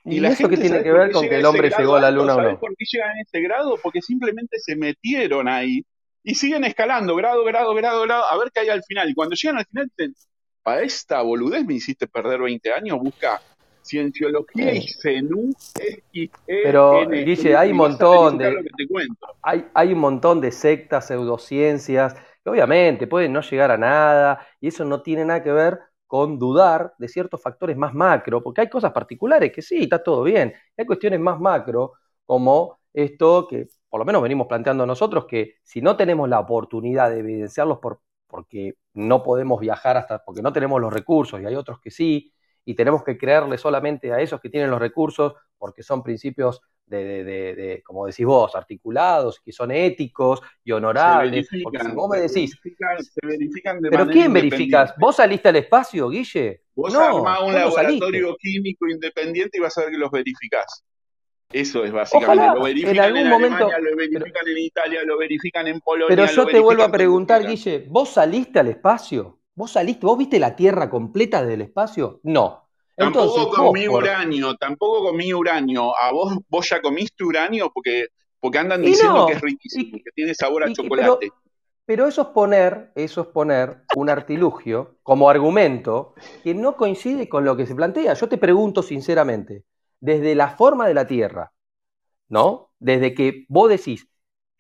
¿Y, 0.03 0.25
eso 0.25 0.49
qué 0.49 0.57
tiene 0.57 0.83
que 0.83 0.93
ver 0.93 1.13
con 1.13 1.29
que 1.29 1.37
el 1.37 1.45
hombre 1.45 1.71
llegó 1.77 1.97
a 1.97 2.01
la 2.01 2.11
luna 2.11 2.37
o 2.37 2.41
no? 2.41 2.59
¿Por 2.59 2.75
qué 2.75 2.87
llegan 2.91 3.11
a 3.11 3.21
ese 3.21 3.43
grado? 3.43 3.77
Porque 3.83 4.01
simplemente 4.01 4.59
se 4.61 4.77
metieron 4.77 5.47
ahí 5.47 5.85
y 6.23 6.35
siguen 6.35 6.65
escalando, 6.65 7.15
grado, 7.17 7.45
grado, 7.45 7.75
grado, 7.75 8.03
grado, 8.05 8.25
a 8.25 8.39
ver 8.39 8.51
qué 8.51 8.61
hay 8.61 8.71
al 8.71 8.83
final. 8.83 9.11
Y 9.11 9.15
cuando 9.15 9.37
llegan 9.37 9.59
al 9.59 9.67
final 9.67 9.91
dicen, 9.95 10.15
para 10.63 10.81
esta 10.81 11.21
boludez 11.21 11.67
me 11.67 11.75
hiciste 11.75 12.07
perder 12.07 12.41
20 12.41 12.73
años, 12.73 12.99
busca 12.99 13.43
cienciología 13.91 14.73
y 14.73 14.87
CENU 14.89 15.51
Pero, 16.47 17.09
Guille, 17.09 17.57
hay 17.57 17.73
un 17.73 17.77
montón 17.77 18.39
de... 18.39 18.65
Hay, 19.43 19.67
hay 19.75 19.93
un 19.93 19.99
montón 19.99 20.41
de 20.41 20.53
sectas, 20.53 21.09
pseudociencias, 21.09 22.15
que 22.43 22.51
obviamente 22.51 23.07
pueden 23.07 23.33
no 23.33 23.43
llegar 23.43 23.71
a 23.71 23.77
nada, 23.77 24.47
y 24.61 24.69
eso 24.69 24.85
no 24.85 25.03
tiene 25.03 25.25
nada 25.25 25.43
que 25.43 25.53
ver 25.53 25.81
con 26.07 26.39
dudar 26.39 26.95
de 26.99 27.09
ciertos 27.09 27.41
factores 27.41 27.77
más 27.77 27.95
macro, 27.95 28.43
porque 28.43 28.63
hay 28.63 28.69
cosas 28.69 28.93
particulares 28.93 29.53
que 29.53 29.63
sí, 29.63 29.85
está 29.85 30.03
todo 30.03 30.23
bien, 30.25 30.53
hay 30.77 30.87
cuestiones 30.87 31.21
más 31.21 31.39
macro, 31.39 31.93
como 32.25 32.81
esto 32.93 33.47
que 33.49 33.69
por 33.89 34.01
lo 34.01 34.05
menos 34.05 34.23
venimos 34.23 34.47
planteando 34.47 34.87
nosotros, 34.87 35.27
que 35.27 35.57
si 35.63 35.81
no 35.83 35.97
tenemos 35.97 36.29
la 36.29 36.41
oportunidad 36.41 37.11
de 37.11 37.21
evidenciarlos 37.21 37.79
por, 37.79 38.01
porque 38.27 38.75
no 38.95 39.23
podemos 39.23 39.61
viajar 39.61 39.97
hasta, 39.97 40.25
porque 40.25 40.43
no 40.43 40.53
tenemos 40.53 40.81
los 40.81 40.93
recursos, 40.93 41.41
y 41.41 41.47
hay 41.47 41.57
otros 41.57 41.81
que 41.81 41.91
sí, 41.91 42.33
y 42.65 42.75
tenemos 42.75 43.03
que 43.03 43.17
creerle 43.17 43.59
solamente 43.59 44.13
a 44.13 44.21
esos 44.21 44.41
que 44.41 44.51
tienen 44.51 44.71
los 44.71 44.81
recursos, 44.81 45.35
porque 45.59 45.83
son 45.83 46.03
principios 46.03 46.61
de, 46.87 47.83
como 47.85 48.07
decís 48.07 48.27
vos, 48.27 48.55
articulados, 48.55 49.41
que 49.41 49.53
son 49.53 49.71
éticos 49.71 50.41
y 50.65 50.73
honorables. 50.73 51.49
porque 51.63 51.79
si 51.79 51.93
vos 51.93 52.11
me 52.11 52.21
decís. 52.21 52.59
Se 52.61 53.27
verifican, 53.27 53.81
de 53.81 53.91
¿Pero 53.91 54.07
quién 54.09 54.33
verificas? 54.33 54.95
¿Vos 54.99 55.17
saliste 55.17 55.49
al 55.49 55.57
espacio, 55.57 56.09
Guille? 56.09 56.63
Vos 56.75 56.93
no, 56.93 57.19
armás 57.19 57.43
un 57.43 57.55
laboratorio 57.55 58.37
químico 58.37 58.89
independiente 58.89 59.59
y 59.59 59.61
vas 59.61 59.77
a 59.79 59.83
ver 59.83 59.91
que 59.91 59.99
los 59.99 60.11
verificás. 60.11 60.85
Eso 61.53 61.85
es 61.85 61.91
básicamente. 61.91 62.55
lo 62.55 62.63
verifican 62.63 62.95
en, 62.95 63.03
algún 63.03 63.29
momento, 63.29 63.69
lo 63.69 63.97
verifican 63.97 64.49
en 64.49 64.59
Italia, 64.59 65.01
lo 65.05 65.19
verifican 65.19 65.67
en 65.67 65.81
Polonia. 65.81 66.09
Pero 66.09 66.27
yo 66.27 66.47
te 66.47 66.61
vuelvo 66.61 66.85
a 66.85 66.93
preguntar, 66.93 67.45
Guille, 67.45 67.87
¿vos 67.89 68.11
saliste 68.11 68.61
al 68.61 68.69
espacio? 68.69 69.40
¿Vos 69.55 69.73
saliste, 69.73 70.07
vos 70.07 70.17
viste 70.17 70.39
la 70.39 70.57
Tierra 70.57 70.89
completa 70.89 71.45
del 71.45 71.63
espacio? 71.63 72.21
No. 72.23 72.69
Tampoco 72.97 73.51
comí 73.51 73.89
uranio, 73.89 74.57
tampoco 74.57 75.05
comí 75.05 75.33
uranio. 75.33 75.93
¿A 75.97 76.13
vos, 76.13 76.37
vos 76.49 76.69
ya 76.69 76.83
comiste 76.83 77.25
uranio? 77.25 77.71
Porque, 77.73 78.09
porque 78.39 78.59
andan 78.59 78.83
diciendo 78.83 79.27
que 79.27 79.33
es 79.35 79.41
riquísimo, 79.41 79.99
que 80.05 80.11
tiene 80.15 80.35
sabor 80.35 80.65
a 80.65 80.73
chocolate. 80.73 81.31
Pero, 81.87 82.07
eso 82.07 82.23
es 82.23 82.29
poner, 82.29 82.93
eso 82.95 83.23
es 83.23 83.27
poner 83.29 83.85
un 83.97 84.11
artilugio 84.11 84.99
como 85.03 85.29
argumento 85.29 86.15
que 86.45 86.55
no 86.55 86.77
coincide 86.77 87.29
con 87.29 87.45
lo 87.45 87.57
que 87.57 87.67
se 87.67 87.75
plantea. 87.75 88.15
Yo 88.15 88.29
te 88.29 88.39
pregunto 88.39 88.83
sinceramente, 88.83 89.65
desde 89.99 90.35
la 90.35 90.51
forma 90.51 90.87
de 90.87 90.95
la 90.95 91.07
Tierra, 91.07 91.53
¿no? 92.29 92.71
Desde 92.79 93.15
que 93.15 93.45
vos 93.49 93.69
decís, 93.69 94.07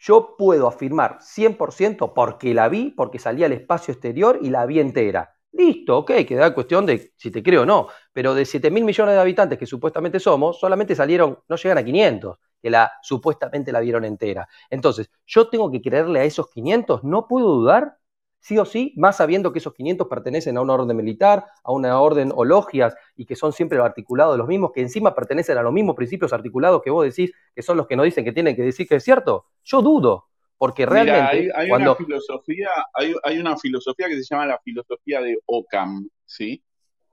yo 0.00 0.34
puedo 0.36 0.66
afirmar 0.66 1.18
100% 1.20 2.14
porque 2.14 2.54
la 2.54 2.68
vi, 2.68 2.90
porque 2.90 3.18
salí 3.18 3.44
al 3.44 3.52
espacio 3.52 3.92
exterior 3.92 4.38
y 4.42 4.50
la 4.50 4.66
vi 4.66 4.80
entera. 4.80 5.36
Listo, 5.52 5.98
ok, 5.98 6.12
queda 6.26 6.54
cuestión 6.54 6.86
de 6.86 7.12
si 7.16 7.30
te 7.30 7.42
creo 7.42 7.62
o 7.62 7.66
no. 7.66 7.88
Pero 8.12 8.34
de 8.34 8.44
7 8.44 8.70
mil 8.70 8.84
millones 8.84 9.14
de 9.14 9.20
habitantes 9.20 9.58
que 9.58 9.66
supuestamente 9.66 10.18
somos, 10.20 10.58
solamente 10.58 10.94
salieron, 10.94 11.38
no 11.48 11.56
llegan 11.56 11.78
a 11.78 11.84
500, 11.84 12.38
que 12.62 12.70
la 12.70 12.90
supuestamente 13.02 13.72
la 13.72 13.80
vieron 13.80 14.04
entera. 14.04 14.48
Entonces, 14.70 15.10
yo 15.26 15.48
tengo 15.48 15.70
que 15.70 15.82
creerle 15.82 16.20
a 16.20 16.24
esos 16.24 16.48
500, 16.50 17.04
no 17.04 17.26
puedo 17.26 17.48
dudar, 17.48 17.96
sí 18.40 18.58
o 18.58 18.64
sí, 18.64 18.92
más 18.96 19.18
sabiendo 19.18 19.52
que 19.52 19.58
esos 19.58 19.74
500 19.74 20.08
pertenecen 20.08 20.56
a 20.56 20.62
una 20.62 20.74
orden 20.74 20.96
militar, 20.96 21.46
a 21.62 21.72
una 21.72 22.00
orden 22.00 22.32
o 22.34 22.44
logias, 22.44 22.94
y 23.16 23.26
que 23.26 23.36
son 23.36 23.52
siempre 23.52 23.78
articulados 23.78 24.36
los 24.36 24.48
mismos, 24.48 24.72
que 24.72 24.80
encima 24.80 25.14
pertenecen 25.14 25.58
a 25.58 25.62
los 25.62 25.72
mismos 25.72 25.94
principios 25.94 26.32
articulados 26.32 26.82
que 26.82 26.90
vos 26.90 27.04
decís, 27.04 27.32
que 27.54 27.62
son 27.62 27.76
los 27.76 27.86
que 27.86 27.96
nos 27.96 28.04
dicen 28.04 28.24
que 28.24 28.32
tienen 28.32 28.56
que 28.56 28.62
decir 28.62 28.88
que 28.88 28.96
es 28.96 29.04
cierto. 29.04 29.46
Yo 29.64 29.82
dudo. 29.82 30.26
Porque 30.58 30.84
realmente. 30.84 31.50
hay, 31.54 31.70
una 31.70 31.94
filosofía, 31.94 32.68
hay, 32.92 33.38
una 33.38 33.56
filosofía 33.56 34.08
que 34.08 34.16
se 34.16 34.24
llama 34.24 34.44
la 34.44 34.58
filosofía 34.58 35.22
de 35.22 35.38
Ockham, 35.46 36.06
¿sí? 36.26 36.62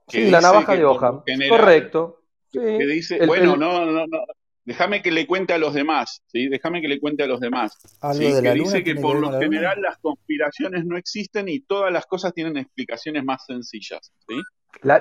sí, 0.06 0.30
la 0.30 0.42
navaja 0.42 0.76
de 0.76 0.84
Ockham. 0.84 1.22
Correcto. 1.48 2.24
Que 2.52 2.86
dice, 2.86 3.24
bueno, 3.24 3.56
no, 3.56 3.86
no, 3.86 4.06
no. 4.06 4.18
Déjame 4.68 5.00
que 5.00 5.10
le 5.10 5.26
cuente 5.26 5.54
a 5.54 5.58
los 5.58 5.72
demás, 5.72 6.22
¿sí? 6.26 6.46
Déjame 6.50 6.82
que 6.82 6.88
le 6.88 7.00
cuente 7.00 7.22
a 7.22 7.26
los 7.26 7.40
demás. 7.40 7.78
¿sí? 8.12 8.30
que 8.42 8.52
dice 8.52 8.84
que 8.84 8.96
por 8.96 9.18
lo 9.18 9.40
general 9.40 9.80
las 9.80 9.96
conspiraciones 9.96 10.84
no 10.84 10.98
existen 10.98 11.48
y 11.48 11.60
todas 11.60 11.90
las 11.90 12.04
cosas 12.04 12.34
tienen 12.34 12.58
explicaciones 12.58 13.24
más 13.24 13.46
sencillas, 13.46 14.12
¿sí? 14.28 14.34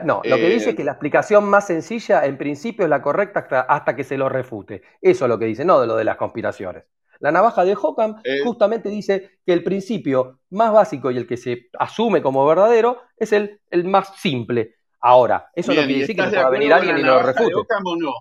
no, 0.05 0.21
lo 0.23 0.35
que 0.37 0.49
dice 0.49 0.69
es 0.69 0.75
que 0.77 0.85
la 0.85 0.93
explicación 0.93 1.49
más 1.49 1.67
sencilla, 1.67 2.25
en 2.25 2.37
principio, 2.37 2.85
es 2.85 2.89
la 2.89 3.01
correcta 3.01 3.41
hasta, 3.41 3.59
hasta, 3.59 3.93
que 3.93 4.05
se 4.05 4.17
lo 4.17 4.29
refute. 4.29 4.83
Eso 5.01 5.25
es 5.25 5.29
lo 5.29 5.37
que 5.37 5.43
dice, 5.43 5.65
no 5.65 5.81
de 5.81 5.87
lo 5.87 5.97
de 5.97 6.05
las 6.05 6.15
conspiraciones. 6.15 6.85
La 7.19 7.33
navaja 7.33 7.65
de 7.65 7.75
Hockham 7.75 8.21
eh. 8.23 8.39
justamente 8.45 8.87
dice 8.87 9.39
que 9.45 9.51
el 9.51 9.65
principio 9.65 10.39
más 10.51 10.71
básico 10.71 11.11
y 11.11 11.17
el 11.17 11.27
que 11.27 11.35
se 11.35 11.67
asume 11.77 12.21
como 12.21 12.45
verdadero 12.45 13.01
es 13.17 13.33
el, 13.33 13.59
el 13.69 13.83
más 13.83 14.15
simple. 14.15 14.75
Ahora, 15.01 15.49
eso 15.53 15.73
no 15.73 15.81
quiere 15.81 15.99
decir 15.99 16.15
que 16.15 16.23
pueda 16.23 16.49
venir 16.49 16.71
alguien 16.71 16.99
y 16.99 17.03
lo 17.03 17.21
refute. 17.21 17.51
no? 17.99 18.13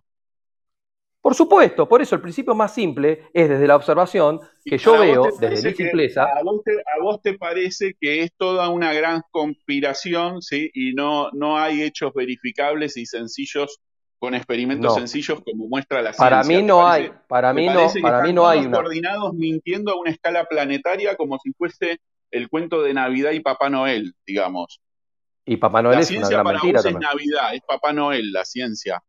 Por 1.27 1.35
supuesto, 1.35 1.89
por 1.89 2.01
eso 2.01 2.15
el 2.15 2.21
principio 2.21 2.55
más 2.55 2.73
simple 2.73 3.25
es 3.35 3.49
desde 3.49 3.67
la 3.67 3.75
observación 3.75 4.39
que 4.65 4.79
yo 4.79 4.97
veo, 4.97 5.25
desde 5.41 5.71
mi 5.71 5.75
simpleza. 5.75 6.23
A 6.23 6.41
vos, 7.03 7.21
te, 7.21 7.37
parece 7.37 7.97
que 8.01 8.23
es 8.23 8.33
toda 8.37 8.69
una 8.69 8.93
gran 8.93 9.23
conspiración, 9.33 10.41
¿sí? 10.41 10.71
Y 10.73 10.95
no, 10.95 11.29
no 11.33 11.59
hay 11.59 11.83
hechos 11.83 12.15
verificables 12.15 12.97
y 12.97 13.07
sencillos 13.07 13.81
con 14.21 14.37
experimentos 14.37 14.95
sencillos 14.95 15.41
como 15.45 15.67
muestra 15.67 16.01
la 16.01 16.13
para 16.13 16.45
Mí 16.45 16.63
no 16.63 16.87
hay, 16.87 17.11
para 17.27 17.53
mí 17.53 17.67
no, 17.67 17.89
para 18.01 18.23
mí 18.23 18.33
no 18.33 18.47
hay 18.47 18.61
una... 18.61 18.77
coordinados 18.77 19.35
mintiendo 19.35 19.91
a 19.91 19.99
una 19.99 20.13
escala 20.13 20.45
planetaria 20.45 21.17
como 21.17 21.41
si 21.41 21.51
fuese 21.55 21.99
el 22.31 22.49
cuento 22.49 22.83
de 22.83 22.95
Navidad 22.95 23.33
y 23.33 23.41
Papá 23.41 23.69
Noel, 23.69 24.15
digamos. 24.25 24.81
Y 25.45 25.57
Papá 25.57 25.83
Noel 25.83 25.99
es 25.99 26.11
una 26.13 26.29
gran 26.29 26.45
para 26.45 26.61
mentira 26.61 26.79
es 26.79 26.95
Navidad, 26.95 27.53
es 27.53 27.63
Papá 27.67 27.93
Noel 27.93 28.31
la 28.31 28.45
ciencia. 28.45 29.03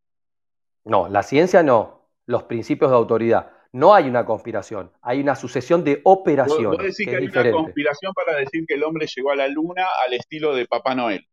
No, 0.84 1.08
la 1.08 1.22
ciencia 1.22 1.62
no, 1.62 1.97
los 2.28 2.44
principios 2.44 2.90
de 2.90 2.96
autoridad. 2.96 3.50
No 3.72 3.94
hay 3.94 4.08
una 4.08 4.24
conspiración, 4.24 4.92
hay 5.02 5.20
una 5.20 5.34
sucesión 5.34 5.82
de 5.82 6.00
operaciones. 6.04 6.76
¿Puedo 6.76 6.82
decir 6.82 7.08
que, 7.08 7.16
hay 7.16 7.26
una 7.26 7.50
conspiración 7.50 8.12
para 8.14 8.38
decir 8.38 8.64
que 8.66 8.74
el 8.74 8.84
hombre 8.84 9.06
llegó 9.14 9.30
a 9.30 9.36
la 9.36 9.48
luna 9.48 9.86
al 10.06 10.12
estilo 10.12 10.54
de 10.54 10.66
Papá 10.66 10.94
Noel. 10.94 11.26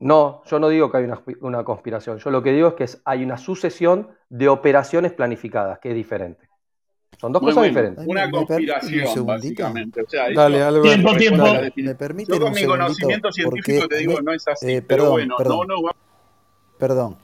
No, 0.00 0.42
yo 0.46 0.60
no 0.60 0.68
digo 0.68 0.90
que 0.90 0.98
hay 0.98 1.04
una, 1.40 1.64
conspiración. 1.64 2.18
Yo 2.18 2.30
lo 2.30 2.42
que 2.42 2.52
digo 2.52 2.68
es 2.68 2.74
que 2.74 2.86
hay 3.04 3.24
una 3.24 3.36
sucesión 3.36 4.10
de 4.28 4.48
operaciones 4.48 5.12
planificadas, 5.12 5.78
que 5.80 5.90
es 5.90 5.94
diferente. 5.94 6.48
Son 7.18 7.32
dos 7.32 7.42
cosas 7.42 7.64
diferentes. 7.64 8.06
Una 8.06 8.30
conspiración, 8.30 9.26
básicamente. 9.26 10.04
Dale, 10.34 10.62
algo 10.62 10.82
tiempo, 10.82 11.16
tiempo. 11.16 11.44
Me 11.76 11.94
permite 11.94 12.32
Yo 12.32 12.40
con 12.40 12.52
mi 12.52 12.64
conocimiento 12.64 13.32
científico 13.32 13.88
te 13.88 13.96
digo, 13.96 14.20
no 14.20 14.32
es 14.32 14.46
así. 14.46 14.70
Eh, 14.70 14.82
perdón, 14.82 15.06
pero 15.06 15.10
bueno, 15.10 15.34
perdón. 15.36 15.66
no, 15.68 15.76
no 15.80 15.88
Perdón. 16.78 17.16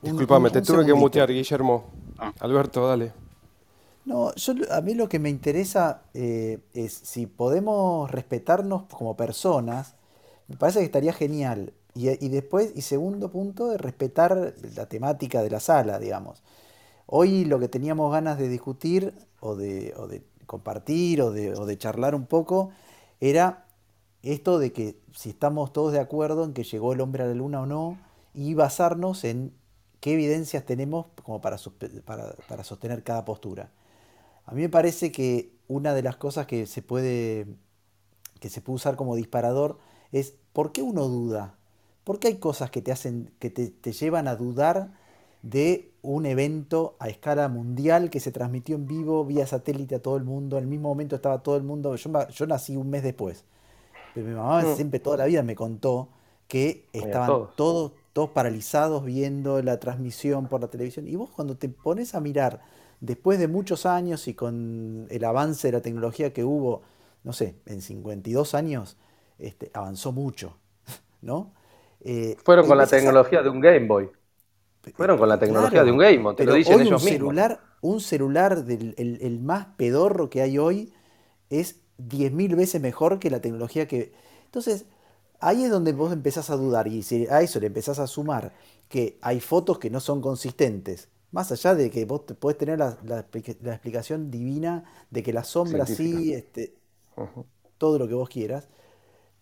Disculpame, 0.00 0.50
te 0.50 0.62
tuve 0.62 0.84
que 0.84 0.94
mutear, 0.94 1.30
Guillermo. 1.30 2.01
Ah. 2.18 2.32
Alberto, 2.40 2.86
dale. 2.86 3.12
No, 4.04 4.34
yo, 4.34 4.54
a 4.70 4.80
mí 4.80 4.94
lo 4.94 5.08
que 5.08 5.18
me 5.18 5.30
interesa 5.30 6.02
eh, 6.14 6.58
es 6.74 6.92
si 6.92 7.26
podemos 7.26 8.10
respetarnos 8.10 8.84
como 8.84 9.16
personas. 9.16 9.94
Me 10.48 10.56
parece 10.56 10.80
que 10.80 10.86
estaría 10.86 11.12
genial 11.12 11.72
y, 11.94 12.28
después, 12.28 12.72
y 12.74 12.82
segundo 12.82 13.30
punto, 13.30 13.68
de 13.68 13.78
respetar 13.78 14.54
la 14.74 14.86
temática 14.86 15.42
de 15.42 15.50
la 15.50 15.60
sala, 15.60 15.98
digamos. 15.98 16.42
Hoy 17.06 17.44
lo 17.44 17.58
que 17.58 17.68
teníamos 17.68 18.10
ganas 18.10 18.38
de 18.38 18.48
discutir 18.48 19.14
o 19.40 19.54
de, 19.56 19.92
o 19.96 20.06
de 20.06 20.22
compartir 20.46 21.20
o 21.20 21.30
de, 21.30 21.54
o 21.54 21.66
de 21.66 21.78
charlar 21.78 22.14
un 22.14 22.26
poco 22.26 22.70
era 23.20 23.66
esto 24.22 24.58
de 24.58 24.72
que 24.72 24.96
si 25.14 25.30
estamos 25.30 25.72
todos 25.72 25.92
de 25.92 26.00
acuerdo 26.00 26.44
en 26.44 26.54
que 26.54 26.64
llegó 26.64 26.92
el 26.92 27.00
hombre 27.00 27.24
a 27.24 27.26
la 27.26 27.34
luna 27.34 27.62
o 27.62 27.66
no 27.66 27.98
y 28.34 28.54
basarnos 28.54 29.24
en 29.24 29.52
qué 30.02 30.14
evidencias 30.14 30.66
tenemos 30.66 31.06
como 31.22 31.40
para, 31.40 31.56
para, 32.04 32.34
para, 32.48 32.64
sostener 32.64 33.04
cada 33.04 33.24
postura. 33.24 33.70
A 34.44 34.52
mí 34.52 34.62
me 34.62 34.68
parece 34.68 35.12
que 35.12 35.52
una 35.68 35.94
de 35.94 36.02
las 36.02 36.16
cosas 36.16 36.46
que 36.46 36.66
se 36.66 36.82
puede 36.82 37.46
que 38.40 38.50
se 38.50 38.60
puede 38.60 38.74
usar 38.74 38.96
como 38.96 39.14
disparador 39.14 39.78
es 40.10 40.34
¿por 40.52 40.72
qué 40.72 40.82
uno 40.82 41.06
duda? 41.06 41.54
Porque 42.02 42.26
hay 42.26 42.38
cosas 42.38 42.72
que 42.72 42.82
te 42.82 42.90
hacen, 42.90 43.30
que 43.38 43.50
te, 43.50 43.92
llevan 43.92 44.26
a 44.26 44.34
dudar 44.34 44.90
de 45.42 45.92
un 46.02 46.26
evento 46.26 46.96
a 46.98 47.08
escala 47.08 47.48
mundial 47.48 48.10
que 48.10 48.18
se 48.18 48.32
transmitió 48.32 48.74
en 48.74 48.88
vivo 48.88 49.24
vía 49.24 49.46
satélite 49.46 49.94
a 49.94 50.02
todo 50.02 50.16
el 50.16 50.24
mundo. 50.24 50.58
En 50.58 50.64
el 50.64 50.68
mismo 50.68 50.88
momento 50.88 51.14
estaba 51.14 51.44
todo 51.44 51.56
el 51.56 51.62
mundo. 51.62 51.94
Yo, 51.94 52.28
yo 52.28 52.46
nací 52.48 52.76
un 52.76 52.90
mes 52.90 53.04
después. 53.04 53.44
Pero 54.12 54.26
mi 54.26 54.34
mamá 54.34 54.62
mm. 54.62 54.74
siempre 54.74 54.98
toda 54.98 55.18
la 55.18 55.26
vida 55.26 55.44
me 55.44 55.54
contó 55.54 56.08
que 56.48 56.88
estaban 56.92 57.28
todos, 57.28 57.54
todos 57.54 57.92
paralizados 58.12 59.04
viendo 59.04 59.62
la 59.62 59.78
transmisión 59.80 60.48
por 60.48 60.60
la 60.60 60.68
televisión. 60.68 61.08
Y 61.08 61.16
vos 61.16 61.30
cuando 61.30 61.56
te 61.56 61.68
pones 61.68 62.14
a 62.14 62.20
mirar, 62.20 62.60
después 63.00 63.38
de 63.38 63.48
muchos 63.48 63.86
años 63.86 64.28
y 64.28 64.34
con 64.34 65.06
el 65.10 65.24
avance 65.24 65.68
de 65.68 65.72
la 65.72 65.80
tecnología 65.80 66.32
que 66.32 66.44
hubo, 66.44 66.82
no 67.24 67.32
sé, 67.32 67.56
en 67.66 67.80
52 67.80 68.54
años, 68.54 68.96
este, 69.38 69.70
avanzó 69.74 70.12
mucho, 70.12 70.58
¿no? 71.22 71.52
Eh, 72.00 72.36
Fueron 72.44 72.66
con 72.66 72.78
la 72.78 72.86
tecnología 72.86 73.42
de 73.42 73.48
un 73.48 73.60
Game 73.60 73.86
Boy. 73.86 74.10
Fueron 74.94 75.16
con 75.16 75.28
la 75.28 75.38
tecnología 75.38 75.84
de 75.84 75.92
un 75.92 75.98
game, 75.98 76.34
te 76.34 76.44
lo 76.44 76.54
dicen 76.54 76.74
hoy 76.74 76.86
ellos 76.88 77.02
un 77.02 77.08
celular, 77.08 77.60
Un 77.82 78.00
celular 78.00 78.64
del 78.64 78.94
el, 78.98 79.40
más 79.40 79.66
pedorro 79.76 80.28
que 80.28 80.42
hay 80.42 80.58
hoy 80.58 80.92
es 81.50 81.80
10.000 81.98 82.56
veces 82.56 82.80
mejor 82.80 83.20
que 83.20 83.30
la 83.30 83.40
tecnología 83.40 83.86
que... 83.86 84.12
Entonces, 84.44 84.86
ahí 85.42 85.64
es 85.64 85.70
donde 85.70 85.92
vos 85.92 86.12
empezás 86.12 86.50
a 86.50 86.56
dudar 86.56 86.86
y 86.86 87.02
si 87.02 87.26
a 87.26 87.42
eso 87.42 87.60
le 87.60 87.66
empezás 87.66 87.98
a 87.98 88.06
sumar 88.06 88.52
que 88.88 89.18
hay 89.20 89.40
fotos 89.40 89.78
que 89.78 89.90
no 89.90 90.00
son 90.00 90.20
consistentes, 90.20 91.08
más 91.32 91.50
allá 91.50 91.74
de 91.74 91.90
que 91.90 92.04
vos 92.04 92.26
te 92.26 92.34
podés 92.34 92.58
tener 92.58 92.78
la, 92.78 93.26
explicación 93.30 94.30
divina 94.30 94.84
de 95.10 95.22
que 95.22 95.32
la 95.32 95.44
sombra 95.44 95.86
sí, 95.86 96.32
este, 96.32 96.74
todo 97.78 97.98
lo 97.98 98.06
que 98.06 98.14
vos 98.14 98.28
quieras, 98.28 98.68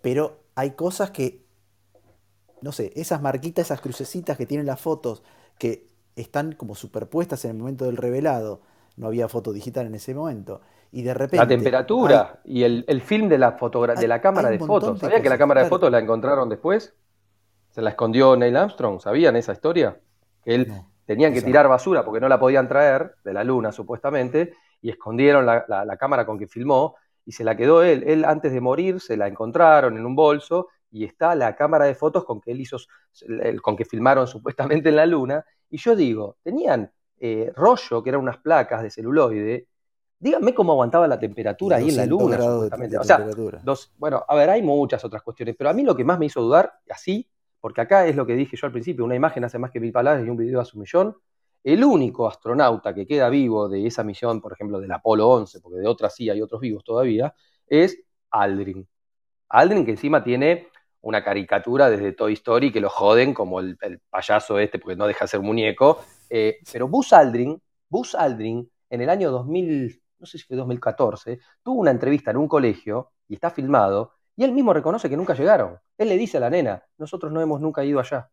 pero 0.00 0.38
hay 0.54 0.70
cosas 0.70 1.10
que, 1.10 1.44
no 2.62 2.72
sé, 2.72 2.92
esas 2.96 3.20
marquitas, 3.20 3.66
esas 3.66 3.80
crucecitas 3.80 4.36
que 4.36 4.46
tienen 4.46 4.66
las 4.66 4.80
fotos, 4.80 5.22
que 5.58 5.88
están 6.16 6.52
como 6.52 6.74
superpuestas 6.74 7.44
en 7.44 7.52
el 7.52 7.56
momento 7.58 7.84
del 7.84 7.96
revelado, 7.96 8.62
no 8.96 9.08
había 9.08 9.28
foto 9.28 9.52
digital 9.52 9.86
en 9.86 9.96
ese 9.96 10.14
momento, 10.14 10.60
y 10.92 11.02
de 11.02 11.14
repente... 11.14 11.36
La 11.36 11.46
temperatura 11.46 12.40
y 12.44 12.62
el, 12.62 13.02
film 13.02 13.28
de 13.28 13.38
la, 13.38 13.56
de 13.98 14.08
la 14.08 14.20
cámara 14.20 14.50
de 14.50 14.58
fotos. 14.58 14.98
¿Sabían 14.98 15.22
que 15.22 15.28
la 15.28 15.38
cámara 15.38 15.62
de 15.62 15.68
fotos 15.68 15.90
la 15.90 15.98
encontraron 15.98 16.48
después? 16.48 16.94
Se 17.70 17.82
la 17.82 17.90
escondió 17.90 18.36
Neil 18.36 18.56
Armstrong, 18.56 19.00
¿sabían 19.00 19.36
esa 19.36 19.52
historia? 19.52 19.98
Que 20.42 20.54
él 20.54 20.72
tenían 21.06 21.32
que 21.32 21.42
tirar 21.42 21.68
basura 21.68 22.04
porque 22.04 22.20
no 22.20 22.28
la 22.28 22.40
podían 22.40 22.68
traer 22.68 23.14
de 23.24 23.32
la 23.32 23.44
luna 23.44 23.72
supuestamente, 23.72 24.54
y 24.82 24.90
escondieron 24.90 25.44
la, 25.46 25.64
la 25.68 25.96
cámara 25.96 26.26
con 26.26 26.38
que 26.38 26.46
filmó, 26.46 26.96
y 27.24 27.32
se 27.32 27.44
la 27.44 27.56
quedó 27.56 27.82
él. 27.82 28.02
Él 28.06 28.24
antes 28.24 28.52
de 28.52 28.60
morir 28.60 29.00
se 29.00 29.16
la 29.16 29.28
encontraron 29.28 29.96
en 29.96 30.04
un 30.04 30.16
bolso 30.16 30.68
y 30.90 31.04
está 31.04 31.34
la 31.34 31.54
cámara 31.54 31.84
de 31.84 31.94
fotos 31.94 32.24
con 32.24 32.40
que 32.40 32.50
él 32.50 32.60
hizo, 32.60 32.78
con 33.62 33.76
que 33.76 33.84
filmaron 33.84 34.26
supuestamente 34.26 34.88
en 34.88 34.96
la 34.96 35.06
luna. 35.06 35.44
Y 35.68 35.78
yo 35.78 35.94
digo, 35.94 36.38
tenían 36.42 36.90
eh, 37.18 37.52
rollo, 37.54 38.02
que 38.02 38.10
eran 38.10 38.22
unas 38.22 38.38
placas 38.38 38.82
de 38.82 38.90
celuloide. 38.90 39.68
Díganme 40.22 40.52
cómo 40.52 40.72
aguantaba 40.72 41.08
la 41.08 41.18
temperatura 41.18 41.78
ahí 41.78 41.88
en 41.88 41.96
la 41.96 42.04
luna. 42.04 42.38
o 42.38 43.04
sea, 43.04 43.26
bueno, 43.96 44.22
a 44.28 44.34
ver, 44.34 44.50
hay 44.50 44.62
muchas 44.62 45.02
otras 45.02 45.22
cuestiones, 45.22 45.56
pero 45.56 45.70
a 45.70 45.72
mí 45.72 45.82
lo 45.82 45.96
que 45.96 46.04
más 46.04 46.18
me 46.18 46.26
hizo 46.26 46.42
dudar, 46.42 46.70
así, 46.90 47.26
porque 47.58 47.80
acá 47.80 48.06
es 48.06 48.14
lo 48.14 48.26
que 48.26 48.34
dije 48.34 48.54
yo 48.54 48.66
al 48.66 48.72
principio, 48.72 49.04
una 49.04 49.14
imagen 49.14 49.44
hace 49.44 49.58
más 49.58 49.70
que 49.70 49.80
mil 49.80 49.92
palabras 49.92 50.26
y 50.26 50.28
un 50.28 50.36
video 50.36 50.60
hace 50.60 50.72
un 50.76 50.82
millón. 50.82 51.16
El 51.64 51.82
único 51.84 52.28
astronauta 52.28 52.94
que 52.94 53.06
queda 53.06 53.30
vivo 53.30 53.68
de 53.70 53.86
esa 53.86 54.04
misión, 54.04 54.42
por 54.42 54.52
ejemplo, 54.52 54.78
del 54.78 54.92
Apolo 54.92 55.26
11, 55.26 55.60
porque 55.60 55.78
de 55.78 55.88
otras 55.88 56.14
sí 56.14 56.28
hay 56.28 56.42
otros 56.42 56.60
vivos 56.60 56.84
todavía, 56.84 57.34
es 57.66 58.02
Aldrin. 58.30 58.86
Aldrin 59.48 59.86
que 59.86 59.92
encima 59.92 60.22
tiene 60.22 60.68
una 61.00 61.24
caricatura 61.24 61.88
desde 61.88 62.12
Toy 62.12 62.34
Story 62.34 62.70
que 62.70 62.80
lo 62.80 62.90
joden 62.90 63.32
como 63.32 63.60
el, 63.60 63.78
payaso 64.10 64.58
este 64.58 64.78
porque 64.78 64.96
no 64.96 65.06
deja 65.06 65.24
de 65.24 65.28
ser 65.28 65.40
muñeco. 65.40 66.00
Eh, 66.28 66.58
pero 66.70 66.88
Buzz 66.88 67.14
Aldrin, 67.14 67.60
Buzz 67.88 68.14
Aldrin, 68.14 68.70
en 68.90 69.00
el 69.00 69.08
año 69.08 69.30
2000, 69.30 69.99
no 70.20 70.26
sé 70.26 70.38
si 70.38 70.44
fue 70.44 70.56
2014, 70.56 71.40
tuvo 71.62 71.80
una 71.80 71.90
entrevista 71.90 72.30
en 72.30 72.36
un 72.36 72.46
colegio 72.46 73.12
y 73.26 73.34
está 73.34 73.50
filmado 73.50 74.12
y 74.36 74.44
él 74.44 74.52
mismo 74.52 74.72
reconoce 74.72 75.08
que 75.08 75.16
nunca 75.16 75.34
llegaron. 75.34 75.78
Él 75.98 76.08
le 76.08 76.16
dice 76.16 76.36
a 76.36 76.40
la 76.40 76.50
nena, 76.50 76.82
nosotros 76.98 77.32
no 77.32 77.40
hemos 77.40 77.60
nunca 77.60 77.84
ido 77.84 78.00
allá. 78.00 78.30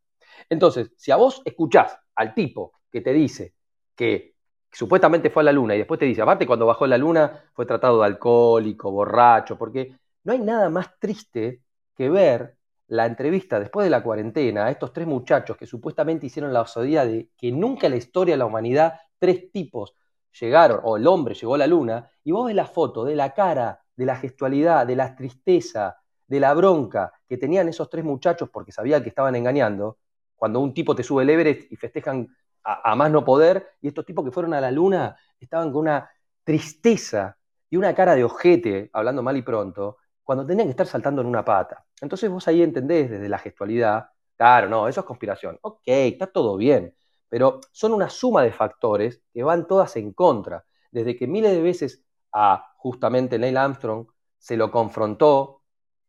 Entonces, 0.49 0.91
si 0.97 1.11
a 1.11 1.15
vos 1.15 1.41
escuchás 1.45 1.97
al 2.15 2.34
tipo 2.34 2.73
que 2.91 3.01
te 3.01 3.14
dice 3.14 3.55
que 3.95 4.35
supuestamente 4.72 5.30
fue 5.30 5.41
a 5.41 5.45
la 5.45 5.51
luna 5.51 5.76
y 5.76 5.80
después 5.80 5.99
te 5.99 6.05
dice, 6.05 6.22
aparte 6.22 6.45
cuando 6.45 6.65
bajó 6.65 6.85
a 6.85 6.89
la 6.89 6.97
luna 6.97 7.45
fue 7.53 7.65
tratado 7.65 7.99
de 7.99 8.05
alcohólico, 8.05 8.91
borracho, 8.91 9.57
porque 9.57 9.97
no 10.23 10.34
hay 10.34 10.39
nada 10.39 10.69
más 10.69 10.99
triste 10.99 11.64
que 11.95 12.09
ver 12.09 12.57
la 12.88 13.05
entrevista 13.05 13.59
después 13.59 13.84
de 13.85 13.89
la 13.89 14.03
cuarentena 14.03 14.65
a 14.65 14.72
estos 14.72 14.93
tres 14.93 15.07
muchachos 15.07 15.57
que 15.57 15.65
supuestamente 15.65 16.27
hicieron 16.27 16.53
la 16.53 16.61
osadía 16.61 17.05
de 17.05 17.30
que 17.38 17.51
nunca 17.51 17.88
en 17.88 17.91
la 17.91 17.97
historia 17.97 18.35
de 18.35 18.39
la 18.39 18.45
humanidad 18.45 18.99
tres 19.19 19.51
tipos 19.51 19.93
llegaron, 20.39 20.80
o 20.84 20.97
el 20.97 21.07
hombre 21.07 21.35
llegó 21.35 21.55
a 21.55 21.57
la 21.57 21.68
luna, 21.68 22.09
y 22.23 22.31
vos 22.31 22.45
ves 22.45 22.55
la 22.55 22.65
foto 22.65 23.03
de 23.05 23.15
la 23.15 23.34
cara, 23.34 23.81
de 23.95 24.05
la 24.05 24.15
gestualidad, 24.15 24.85
de 24.85 24.95
la 24.95 25.15
tristeza, 25.15 25.97
de 26.27 26.39
la 26.39 26.53
bronca 26.53 27.11
que 27.27 27.38
tenían 27.38 27.68
esos 27.68 27.89
tres 27.89 28.03
muchachos 28.03 28.49
porque 28.51 28.72
sabían 28.72 29.01
que 29.01 29.09
estaban 29.09 29.35
engañando, 29.35 29.97
cuando 30.35 30.59
un 30.59 30.73
tipo 30.73 30.95
te 30.95 31.03
sube 31.03 31.23
el 31.23 31.30
Everest 31.30 31.72
y 31.72 31.76
festejan 31.76 32.27
a, 32.64 32.95
más 32.95 33.09
no 33.09 33.23
poder, 33.23 33.65
y 33.81 33.88
estos 33.88 34.05
tipos 34.05 34.26
que 34.26 34.31
fueron 34.31 34.53
a 34.53 34.59
la 34.59 34.72
luna 34.72 35.15
estaban 35.39 35.72
con 35.72 35.81
una 35.81 36.09
tristeza 36.43 37.38
y 37.69 37.77
una 37.77 37.95
cara 37.95 38.14
de 38.14 38.26
ojete, 38.26 38.89
hablando 38.91 39.23
mal 39.23 39.38
y 39.38 39.41
pronto, 39.41 39.97
cuando 40.23 40.45
tenían 40.45 40.68
que 40.68 40.72
estar 40.72 40.85
saltando 40.85 41.22
en 41.22 41.27
una 41.27 41.45
pata. 41.45 41.85
Entonces 42.01 42.30
vos 42.30 42.45
ahí 42.47 42.61
entendés 42.61 43.09
desde 43.09 43.30
la 43.30 43.38
gestualidad, 43.38 44.09
claro, 44.35 44.68
no, 44.68 44.88
eso 44.88 44.99
es 44.99 45.05
conspiración. 45.05 45.57
Ok, 45.61 45.81
está 45.85 46.27
todo 46.27 46.57
bien, 46.57 46.93
pero 47.30 47.60
son 47.72 47.94
una 47.94 48.10
suma 48.10 48.44
de 48.44 48.52
factores 48.52 49.22
que 49.34 49.44
van 49.44 49.68
todas 49.68 49.95
en 49.98 50.14
contra. 50.14 50.66
Desde 50.91 51.16
que 51.16 51.28
miles 51.28 51.52
de 51.52 51.62
veces 51.62 52.04
a 52.34 52.74
justamente 52.78 53.40
Neil 53.40 53.58
Armstrong 53.58 54.08
se 54.38 54.58
lo 54.58 54.72
confrontó, 54.72 55.64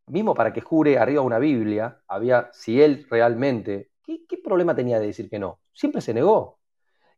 mismo 0.07 0.35
para 0.35 0.53
que 0.53 0.61
jure 0.61 0.99
arriba 0.99 1.23
una 1.23 1.39
Biblia, 1.39 2.03
había, 2.09 2.51
si 2.53 2.81
él 2.81 3.07
realmente 3.11 3.91
¿Qué, 4.27 4.39
problema 4.39 4.75
tenía 4.75 4.99
de 4.99 5.09
decir 5.09 5.29
que 5.29 5.39
no? 5.39 5.61
Siempre 5.73 6.01
se 6.01 6.15
negó. 6.15 6.61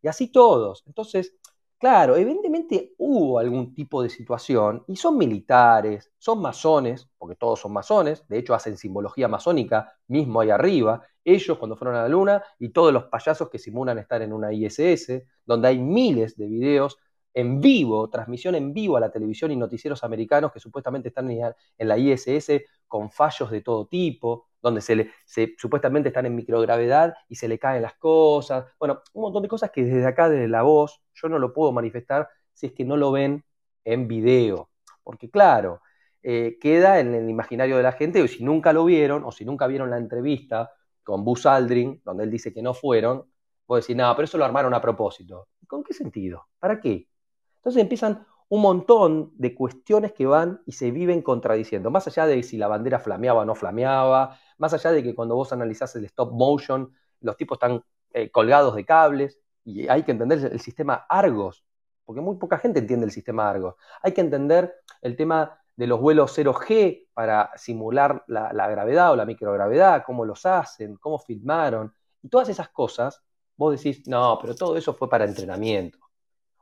Y 0.02 0.08
así 0.08 0.32
todos. 0.32 0.82
Entonces, 0.86 1.36
claro, 1.80 2.16
evidentemente 2.16 2.94
hubo 2.98 3.38
algún 3.38 3.74
tipo 3.74 4.02
de 4.02 4.10
situación 4.10 4.84
y 4.86 4.96
son 4.96 5.18
militares, 5.18 6.12
son 6.18 6.40
masones, 6.40 7.08
porque 7.18 7.36
todos 7.36 7.60
son 7.60 7.72
masones, 7.72 8.26
de 8.28 8.38
hecho 8.38 8.54
hacen 8.54 8.76
simbología 8.76 9.28
masónica 9.28 9.92
mismo 10.06 10.40
ahí 10.40 10.50
arriba, 10.50 11.02
ellos 11.24 11.58
cuando 11.58 11.76
fueron 11.76 11.96
a 11.96 12.02
la 12.02 12.08
luna 12.08 12.42
y 12.58 12.68
todos 12.68 12.92
los 12.92 13.04
payasos 13.04 13.48
que 13.50 13.58
simulan 13.58 13.98
estar 13.98 14.22
en 14.22 14.32
una 14.32 14.52
ISS, 14.52 15.24
donde 15.44 15.68
hay 15.68 15.78
miles 15.78 16.36
de 16.36 16.46
videos 16.46 16.98
en 17.34 17.60
vivo, 17.60 18.10
transmisión 18.10 18.54
en 18.54 18.72
vivo 18.74 18.96
a 18.96 19.00
la 19.00 19.10
televisión 19.10 19.50
y 19.50 19.56
noticieros 19.56 20.04
americanos 20.04 20.52
que 20.52 20.60
supuestamente 20.60 21.08
están 21.08 21.30
en 21.30 21.88
la 21.88 21.98
ISS 21.98 22.62
con 22.86 23.10
fallos 23.10 23.50
de 23.50 23.62
todo 23.62 23.86
tipo, 23.86 24.49
donde 24.62 24.80
se, 24.80 24.96
le, 24.96 25.10
supuestamente 25.56 26.08
están 26.08 26.26
en 26.26 26.34
microgravedad 26.34 27.14
y 27.28 27.36
se 27.36 27.48
le 27.48 27.58
caen 27.58 27.82
las 27.82 27.94
cosas. 27.94 28.66
Bueno, 28.78 29.02
un 29.14 29.22
montón 29.22 29.42
de 29.42 29.48
cosas 29.48 29.70
que 29.70 29.84
desde 29.84 30.06
acá, 30.06 30.28
desde 30.28 30.48
la 30.48 30.62
voz, 30.62 31.00
yo 31.14 31.28
no 31.28 31.38
lo 31.38 31.52
puedo 31.52 31.72
manifestar 31.72 32.28
si 32.52 32.66
es 32.66 32.72
que 32.72 32.84
no 32.84 32.96
lo 32.96 33.12
ven 33.12 33.44
en 33.84 34.08
video. 34.08 34.70
Porque 35.02 35.30
claro, 35.30 35.80
eh, 36.22 36.58
queda 36.60 37.00
en 37.00 37.14
el 37.14 37.28
imaginario 37.30 37.76
de 37.76 37.82
la 37.82 37.92
gente, 37.92 38.22
o 38.22 38.28
si 38.28 38.44
nunca 38.44 38.72
lo 38.72 38.84
vieron, 38.84 39.24
o 39.24 39.32
si 39.32 39.44
nunca 39.44 39.66
vieron 39.66 39.90
la 39.90 39.96
entrevista 39.96 40.70
con 41.02 41.24
Buzz 41.24 41.46
Aldrin, 41.46 42.00
donde 42.04 42.24
él 42.24 42.30
dice 42.30 42.52
que 42.52 42.62
no 42.62 42.74
fueron, 42.74 43.24
puedo 43.66 43.80
decir, 43.80 43.96
no, 43.96 44.14
pero 44.14 44.24
eso 44.24 44.38
lo 44.38 44.44
armaron 44.44 44.74
a 44.74 44.80
propósito. 44.80 45.48
¿Con 45.66 45.82
qué 45.82 45.94
sentido? 45.94 46.48
¿Para 46.58 46.80
qué? 46.80 47.08
Entonces 47.56 47.82
empiezan 47.82 48.26
un 48.50 48.62
montón 48.62 49.32
de 49.36 49.54
cuestiones 49.54 50.12
que 50.12 50.26
van 50.26 50.60
y 50.66 50.72
se 50.72 50.90
viven 50.90 51.22
contradiciendo, 51.22 51.90
más 51.90 52.08
allá 52.08 52.26
de 52.26 52.42
si 52.42 52.58
la 52.58 52.66
bandera 52.66 52.98
flameaba 52.98 53.42
o 53.42 53.44
no 53.44 53.54
flameaba, 53.54 54.36
más 54.58 54.74
allá 54.74 54.90
de 54.90 55.04
que 55.04 55.14
cuando 55.14 55.36
vos 55.36 55.52
analizás 55.52 55.94
el 55.94 56.04
stop 56.06 56.32
motion, 56.32 56.92
los 57.20 57.36
tipos 57.36 57.56
están 57.56 57.84
eh, 58.12 58.28
colgados 58.32 58.74
de 58.74 58.84
cables 58.84 59.40
y 59.64 59.86
hay 59.86 60.02
que 60.02 60.10
entender 60.10 60.50
el 60.52 60.60
sistema 60.60 61.06
Argos, 61.08 61.64
porque 62.04 62.20
muy 62.20 62.36
poca 62.38 62.58
gente 62.58 62.80
entiende 62.80 63.06
el 63.06 63.12
sistema 63.12 63.48
Argos. 63.48 63.76
Hay 64.02 64.12
que 64.12 64.20
entender 64.20 64.74
el 65.00 65.16
tema 65.16 65.56
de 65.76 65.86
los 65.86 66.00
vuelos 66.00 66.36
0G 66.36 67.06
para 67.14 67.52
simular 67.56 68.24
la, 68.26 68.52
la 68.52 68.68
gravedad 68.68 69.12
o 69.12 69.16
la 69.16 69.26
microgravedad, 69.26 70.02
cómo 70.04 70.24
los 70.24 70.44
hacen, 70.44 70.96
cómo 70.96 71.20
filmaron, 71.20 71.94
y 72.20 72.28
todas 72.28 72.48
esas 72.48 72.68
cosas, 72.70 73.22
vos 73.56 73.76
decís, 73.76 74.08
no, 74.08 74.38
pero 74.40 74.56
todo 74.56 74.76
eso 74.76 74.92
fue 74.92 75.08
para 75.08 75.24
entrenamiento. 75.24 76.09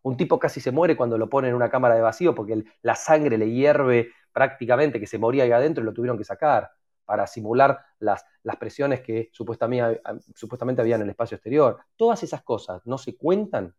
Un 0.02 0.16
tipo 0.16 0.38
casi 0.38 0.60
se 0.60 0.70
muere 0.70 0.96
cuando 0.96 1.18
lo 1.18 1.28
ponen 1.28 1.50
en 1.50 1.56
una 1.56 1.70
cámara 1.70 1.94
de 1.94 2.00
vacío 2.00 2.34
porque 2.34 2.64
la 2.82 2.94
sangre 2.94 3.38
le 3.38 3.50
hierve 3.50 4.12
prácticamente, 4.32 5.00
que 5.00 5.06
se 5.06 5.18
moría 5.18 5.44
ahí 5.44 5.52
adentro 5.52 5.82
y 5.82 5.86
lo 5.86 5.92
tuvieron 5.92 6.16
que 6.16 6.24
sacar 6.24 6.70
para 7.04 7.26
simular 7.26 7.78
las, 8.00 8.24
presiones 8.58 9.00
que 9.00 9.30
supuestamente, 9.32 10.00
supuestamente 10.34 10.82
había 10.82 10.96
en 10.96 11.02
el 11.02 11.10
espacio 11.10 11.36
exterior. 11.36 11.78
Todas 11.96 12.22
esas 12.22 12.42
cosas 12.42 12.82
no 12.84 12.98
se 12.98 13.16
cuentan. 13.16 13.74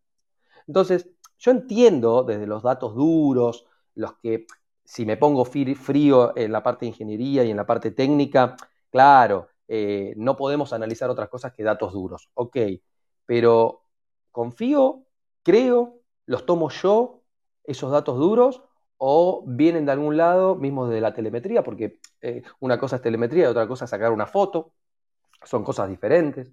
Entonces, 0.67 1.09
yo 1.37 1.51
entiendo 1.51 2.23
desde 2.23 2.47
los 2.47 2.63
datos 2.63 2.95
duros, 2.95 3.65
los 3.95 4.17
que 4.17 4.47
si 4.83 5.05
me 5.05 5.17
pongo 5.17 5.45
frío 5.45 6.35
en 6.35 6.51
la 6.51 6.63
parte 6.63 6.85
de 6.85 6.89
ingeniería 6.89 7.43
y 7.43 7.51
en 7.51 7.57
la 7.57 7.65
parte 7.67 7.91
técnica, 7.91 8.55
claro, 8.89 9.49
eh, 9.67 10.13
no 10.17 10.35
podemos 10.35 10.73
analizar 10.73 11.11
otras 11.11 11.29
cosas 11.29 11.53
que 11.53 11.63
datos 11.63 11.93
duros. 11.93 12.31
Ok, 12.33 12.57
pero 13.27 13.85
confío, 14.31 15.05
creo, 15.43 15.98
los 16.29 16.45
tomo 16.45 16.69
yo, 16.69 17.23
esos 17.63 17.91
datos 17.91 18.19
duros, 18.19 18.61
o 18.97 19.43
vienen 19.47 19.87
de 19.87 19.93
algún 19.93 20.15
lado, 20.15 20.55
mismo 20.55 20.87
de 20.87 21.01
la 21.01 21.11
telemetría, 21.11 21.63
porque 21.63 21.99
eh, 22.21 22.43
una 22.59 22.79
cosa 22.79 22.97
es 22.97 23.01
telemetría 23.01 23.45
y 23.45 23.47
otra 23.47 23.67
cosa 23.67 23.85
es 23.85 23.91
sacar 23.91 24.11
una 24.11 24.27
foto, 24.27 24.73
son 25.43 25.63
cosas 25.63 25.89
diferentes. 25.89 26.47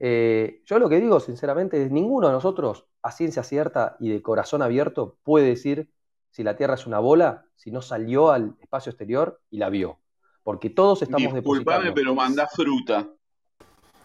Eh, 0.00 0.62
yo 0.64 0.80
lo 0.80 0.88
que 0.88 0.98
digo, 0.98 1.20
sinceramente, 1.20 1.80
es 1.80 1.92
ninguno 1.92 2.26
de 2.26 2.32
nosotros, 2.32 2.86
a 3.02 3.12
ciencia 3.12 3.44
cierta 3.44 3.96
y 4.00 4.08
de 4.08 4.20
corazón 4.20 4.62
abierto, 4.62 5.16
puede 5.22 5.46
decir 5.46 5.92
si 6.30 6.42
la 6.42 6.56
Tierra 6.56 6.74
es 6.74 6.84
una 6.84 6.98
bola, 6.98 7.46
si 7.54 7.70
no 7.70 7.82
salió 7.82 8.32
al 8.32 8.56
espacio 8.60 8.90
exterior 8.90 9.40
y 9.48 9.58
la 9.58 9.70
vio. 9.70 10.00
Porque 10.42 10.70
todos 10.70 11.02
estamos 11.02 11.32
Disculpame, 11.32 11.92
pero 11.92 12.16
manda 12.16 12.48
fruta. 12.48 13.08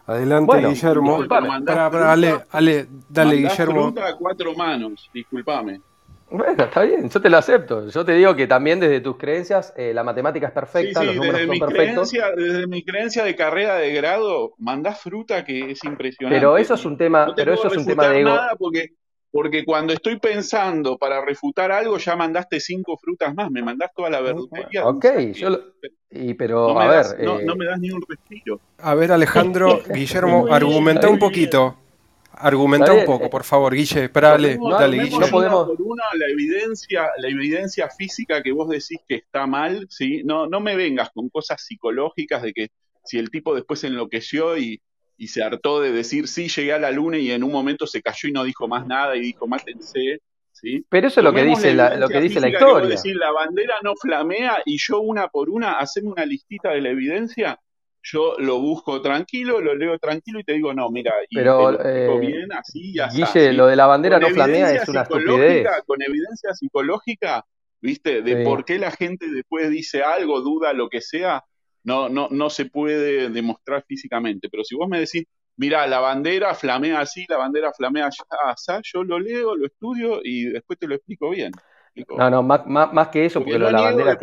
Adelante, 0.06 0.66
Guillermo. 0.66 1.24
dale, 1.26 2.86
dale 3.08 3.36
Guillermo. 3.36 3.82
fruta 3.84 4.08
a 4.08 4.16
cuatro 4.16 4.54
manos, 4.54 5.10
discúlpame. 5.12 5.80
Bueno, 6.30 6.62
está 6.62 6.82
bien, 6.82 7.10
yo 7.10 7.20
te 7.20 7.28
lo 7.28 7.38
acepto. 7.38 7.88
Yo 7.88 8.04
te 8.04 8.12
digo 8.12 8.36
que 8.36 8.46
también 8.46 8.78
desde 8.78 9.00
tus 9.00 9.16
creencias 9.16 9.74
eh, 9.76 9.92
la 9.92 10.04
matemática 10.04 10.46
es 10.46 10.52
perfecta, 10.52 11.02
los 11.02 11.16
números 11.16 11.40
son 11.44 11.58
perfectos. 11.58 12.12
desde 12.36 12.66
mi 12.68 12.84
creencia 12.84 13.24
de 13.24 13.34
carrera 13.34 13.76
de 13.76 13.92
grado, 13.92 14.54
mandás 14.58 15.00
fruta 15.00 15.44
que 15.44 15.72
es 15.72 15.82
impresionante. 15.82 16.38
Pero 16.38 16.56
eso 16.56 16.74
es 16.74 16.84
un 16.84 16.96
tema, 16.96 17.32
pero 17.34 17.52
eso 17.52 17.66
es 17.66 17.76
un 17.76 17.84
tema 17.84 18.08
de 18.08 18.20
ego. 18.20 18.30
Nada 18.30 18.54
porque, 18.56 18.90
porque 19.30 19.64
cuando 19.64 19.92
estoy 19.92 20.18
pensando 20.18 20.98
para 20.98 21.24
refutar 21.24 21.70
algo, 21.70 21.98
ya 21.98 22.16
mandaste 22.16 22.60
cinco 22.60 22.96
frutas 22.96 23.34
más, 23.34 23.50
me 23.50 23.62
mandás 23.62 23.90
toda 23.94 24.10
la 24.10 24.20
verdulería. 24.20 24.86
Ok, 24.86 25.06
yo 25.34 25.58
y, 26.10 26.34
pero 26.34 26.78
a 26.78 26.88
ver. 26.88 27.24
no, 27.24 27.38
eh, 27.38 27.44
no, 27.44 27.54
me 27.54 27.66
das 27.66 27.78
ni 27.78 27.90
un 27.90 28.02
respiro. 28.06 28.60
A 28.78 28.94
ver, 28.94 29.12
Alejandro, 29.12 29.80
Guillermo, 29.94 30.46
argumenta 30.50 31.08
un 31.08 31.18
poquito. 31.18 31.76
Argumenta 32.32 32.92
un 32.92 33.04
poco, 33.04 33.28
por 33.28 33.44
favor, 33.44 33.74
Guille. 33.74 34.08
Dale, 34.08 34.58
dale, 34.58 35.02
Guille. 35.04 35.18
No 35.18 35.26
podemos. 35.26 35.66
Por 35.68 35.82
una, 35.82 36.04
la 36.14 36.26
evidencia, 36.32 37.10
la 37.18 37.28
evidencia 37.28 37.88
física 37.90 38.42
que 38.42 38.50
vos 38.50 38.68
decís 38.68 38.98
que 39.06 39.16
está 39.16 39.46
mal, 39.46 39.86
¿sí? 39.90 40.22
No, 40.24 40.46
no 40.46 40.58
me 40.60 40.74
vengas 40.74 41.10
con 41.10 41.28
cosas 41.28 41.62
psicológicas 41.62 42.42
de 42.42 42.52
que 42.52 42.68
si 43.04 43.18
el 43.18 43.30
tipo 43.30 43.54
después 43.54 43.84
enloqueció 43.84 44.56
y, 44.56 44.80
y 45.20 45.28
se 45.28 45.42
hartó 45.42 45.82
de 45.82 45.92
decir 45.92 46.28
sí, 46.28 46.48
llegué 46.48 46.72
a 46.72 46.78
la 46.78 46.90
luna 46.90 47.18
y 47.18 47.30
en 47.30 47.44
un 47.44 47.52
momento 47.52 47.86
se 47.86 48.00
cayó 48.00 48.30
y 48.30 48.32
no 48.32 48.42
dijo 48.42 48.66
más 48.66 48.86
nada 48.86 49.14
y 49.16 49.20
dijo 49.20 49.46
mátense. 49.46 50.22
¿sí? 50.50 50.86
Pero 50.88 51.08
eso 51.08 51.20
es 51.20 51.24
lo 51.24 51.34
que 51.34 51.44
dice 51.44 51.74
la, 51.74 51.94
lo 51.94 52.08
que 52.08 52.22
dice 52.22 52.40
la 52.40 52.48
historia. 52.48 52.88
decir, 52.88 53.16
la 53.16 53.30
bandera 53.30 53.74
no 53.82 53.94
flamea 53.96 54.62
y 54.64 54.78
yo 54.78 55.00
una 55.00 55.28
por 55.28 55.50
una, 55.50 55.72
haceme 55.72 56.08
una 56.08 56.24
listita 56.24 56.70
de 56.70 56.80
la 56.80 56.88
evidencia 56.88 57.60
yo 58.02 58.36
lo 58.38 58.58
busco 58.60 59.02
tranquilo, 59.02 59.60
lo 59.60 59.74
leo 59.74 59.98
tranquilo 59.98 60.40
y 60.40 60.44
te 60.44 60.54
digo, 60.54 60.72
no, 60.72 60.88
mira, 60.88 61.12
y 61.28 61.36
Pero, 61.36 61.76
te 61.76 61.82
lo 62.06 62.16
eh, 62.16 62.18
bien, 62.18 62.50
así, 62.54 62.94
ya 62.94 63.08
Guille, 63.08 63.52
lo 63.52 63.66
de 63.66 63.76
la 63.76 63.84
bandera 63.84 64.18
no 64.18 64.28
flamea 64.30 64.72
es 64.72 64.88
una 64.88 65.02
estupidez. 65.02 65.66
Con 65.84 66.00
evidencia 66.00 66.54
psicológica, 66.54 67.44
¿viste? 67.78 68.22
De 68.22 68.42
por 68.42 68.64
qué 68.64 68.78
la 68.78 68.90
gente 68.90 69.30
después 69.30 69.68
dice 69.68 70.02
algo, 70.02 70.40
duda, 70.40 70.72
lo 70.72 70.88
que 70.88 71.02
sea, 71.02 71.44
no, 71.84 72.08
no, 72.08 72.28
no 72.30 72.50
se 72.50 72.66
puede 72.66 73.30
demostrar 73.30 73.84
físicamente. 73.86 74.48
Pero 74.50 74.64
si 74.64 74.74
vos 74.74 74.88
me 74.88 75.00
decís, 75.00 75.24
mira, 75.56 75.86
la 75.86 76.00
bandera 76.00 76.54
flamea 76.54 77.00
así, 77.00 77.24
la 77.28 77.36
bandera 77.36 77.72
flamea 77.72 78.06
allá, 78.06 78.80
yo 78.82 79.04
lo 79.04 79.18
leo, 79.18 79.56
lo 79.56 79.66
estudio 79.66 80.20
y 80.22 80.44
después 80.44 80.78
te 80.78 80.86
lo 80.86 80.94
explico 80.94 81.30
bien. 81.30 81.52
No, 82.16 82.30
no, 82.30 82.42
más, 82.42 82.66
más, 82.66 83.08
que 83.08 83.26
eso, 83.26 83.40
porque, 83.40 83.58
lo 83.58 83.66
de 83.66 83.72
la 83.72 83.82
bandera 83.82 84.16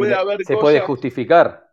se 0.45 0.55
puede 0.55 0.79
justificar 0.79 1.67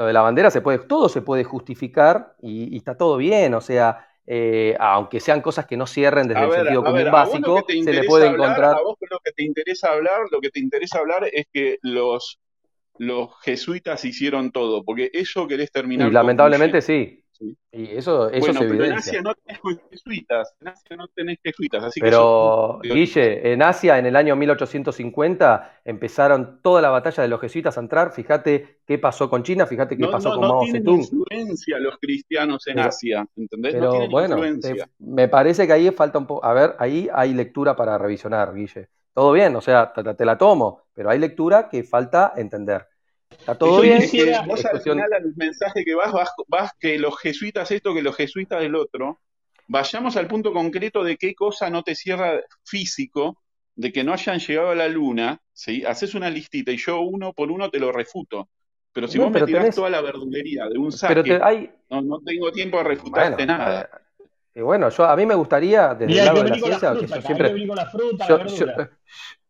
lo 0.00 0.06
de 0.06 0.14
la 0.14 0.22
bandera 0.22 0.50
se 0.50 0.62
puede, 0.62 0.78
todo 0.78 1.10
se 1.10 1.20
puede 1.20 1.44
justificar 1.44 2.34
y, 2.40 2.74
está 2.74 2.96
todo 2.96 3.18
bien, 3.18 3.52
o 3.52 3.60
sea, 3.60 4.08
eh, 4.26 4.74
aunque 4.80 5.20
sean 5.20 5.42
cosas 5.42 5.66
que 5.66 5.76
no 5.76 5.86
cierren 5.86 6.26
desde 6.26 6.42
el 6.42 6.52
sentido 6.52 6.82
común 6.82 7.10
básico, 7.12 7.62
se 7.68 7.92
le 7.92 8.04
puede 8.04 8.28
encontrar. 8.28 8.76
A 8.76 8.80
vos 8.80 8.96
lo 9.10 9.18
que 9.18 9.32
te 9.32 9.44
interesa 9.44 9.92
hablar, 9.92 10.22
lo 10.30 10.40
que 10.40 10.48
te 10.48 10.58
interesa 10.58 11.00
hablar 11.00 11.28
es 11.30 11.46
que 11.52 11.76
los, 11.82 12.38
los 13.00 13.30
jesuitas 13.40 14.04
hicieron 14.04 14.52
todo, 14.52 14.84
porque 14.84 15.10
eso 15.14 15.48
querés 15.48 15.72
terminar. 15.72 16.08
Y 16.08 16.12
lamentablemente 16.12 16.82
sí. 16.82 17.24
Y 17.72 17.96
eso, 17.96 18.28
eso 18.28 18.52
se 18.52 18.64
evidencia. 18.64 18.86
en 18.90 18.92
Asia 18.98 19.22
no 19.22 19.34
tenés 19.34 19.80
jesuitas, 19.90 20.54
en 20.60 20.68
Asia 20.68 20.96
no 20.96 21.08
tenés 21.08 21.38
jesuitas, 21.42 21.84
así 21.84 21.98
Pero, 21.98 22.78
Guille, 22.82 23.54
en 23.54 23.62
Asia 23.62 23.98
en 23.98 24.04
el 24.04 24.16
año 24.16 24.36
1850 24.36 25.80
empezaron 25.86 26.60
toda 26.60 26.82
la 26.82 26.90
batalla 26.90 27.22
de 27.22 27.30
los 27.30 27.40
jesuitas 27.40 27.78
a 27.78 27.80
entrar, 27.80 28.12
fíjate 28.12 28.80
qué 28.86 28.98
pasó 28.98 29.30
con 29.30 29.42
China, 29.42 29.64
fíjate 29.64 29.96
qué 29.96 30.06
pasó 30.06 30.34
con 30.34 30.42
Mao 30.42 30.66
Zedong. 30.66 30.98
No 30.98 31.24
tienen 31.24 31.48
influencia 31.48 31.78
los 31.78 31.96
cristianos 31.98 32.66
en 32.66 32.80
Asia, 32.80 33.26
¿entendés? 33.34 33.72
Pero 33.72 33.94
no 33.94 34.10
bueno, 34.10 34.36
me 34.98 35.28
parece 35.28 35.66
que 35.66 35.72
ahí 35.72 35.90
falta 35.92 36.18
un 36.18 36.26
poco, 36.26 36.44
a 36.44 36.52
ver, 36.52 36.74
ahí 36.78 37.08
hay 37.14 37.32
lectura 37.32 37.74
para 37.74 37.96
revisionar, 37.96 38.52
Guille. 38.52 38.90
Todo 39.12 39.32
bien, 39.32 39.54
o 39.56 39.60
sea, 39.60 39.92
te 39.92 40.24
la 40.24 40.38
tomo, 40.38 40.84
pero 40.94 41.10
hay 41.10 41.18
lectura 41.18 41.68
que 41.68 41.82
falta 41.82 42.32
entender. 42.36 42.86
Está 43.30 43.56
todo 43.56 43.80
bien. 43.80 44.02
vos 44.46 44.64
al 44.64 44.80
final 44.80 45.10
el 45.18 45.34
mensaje 45.36 45.84
que 45.84 45.94
vas, 45.94 46.12
vas, 46.48 46.72
que 46.78 46.98
los 46.98 47.18
jesuitas 47.18 47.70
esto, 47.70 47.94
que 47.94 48.02
los 48.02 48.16
jesuitas 48.16 48.60
del 48.60 48.74
otro. 48.74 49.20
Vayamos 49.66 50.16
al 50.16 50.26
punto 50.26 50.52
concreto 50.52 51.04
de 51.04 51.16
qué 51.16 51.34
cosa 51.34 51.70
no 51.70 51.82
te 51.82 51.94
cierra 51.94 52.40
físico, 52.64 53.40
de 53.76 53.92
que 53.92 54.02
no 54.02 54.12
hayan 54.12 54.40
llegado 54.40 54.70
a 54.70 54.74
la 54.74 54.88
luna, 54.88 55.40
¿sí? 55.52 55.84
Haces 55.84 56.14
una 56.14 56.28
listita 56.28 56.72
y 56.72 56.76
yo 56.76 57.00
uno 57.00 57.32
por 57.32 57.50
uno 57.50 57.70
te 57.70 57.78
lo 57.78 57.92
refuto. 57.92 58.48
Pero 58.92 59.06
si 59.06 59.18
vos 59.18 59.30
me 59.30 59.42
tirás 59.42 59.74
toda 59.74 59.88
la 59.88 60.00
verdulería 60.00 60.66
de 60.66 60.76
un 60.76 60.90
saque, 60.90 61.38
no, 61.88 62.02
no, 62.02 62.20
tengo 62.20 62.50
tiempo 62.50 62.80
a 62.80 62.82
refutarte 62.82 63.46
nada. 63.46 63.88
Y 64.54 64.60
bueno, 64.60 64.88
yo 64.88 65.04
a 65.04 65.16
mí 65.16 65.26
me 65.26 65.34
gustaría, 65.34 65.94
desde 65.94 66.18
el 66.18 66.24
lado 66.24 66.42
de 66.42 66.50
la 66.50 66.56
ciencia, 66.56 66.94
que 66.94 67.06
yo 67.06 68.48
siempre. 68.48 68.90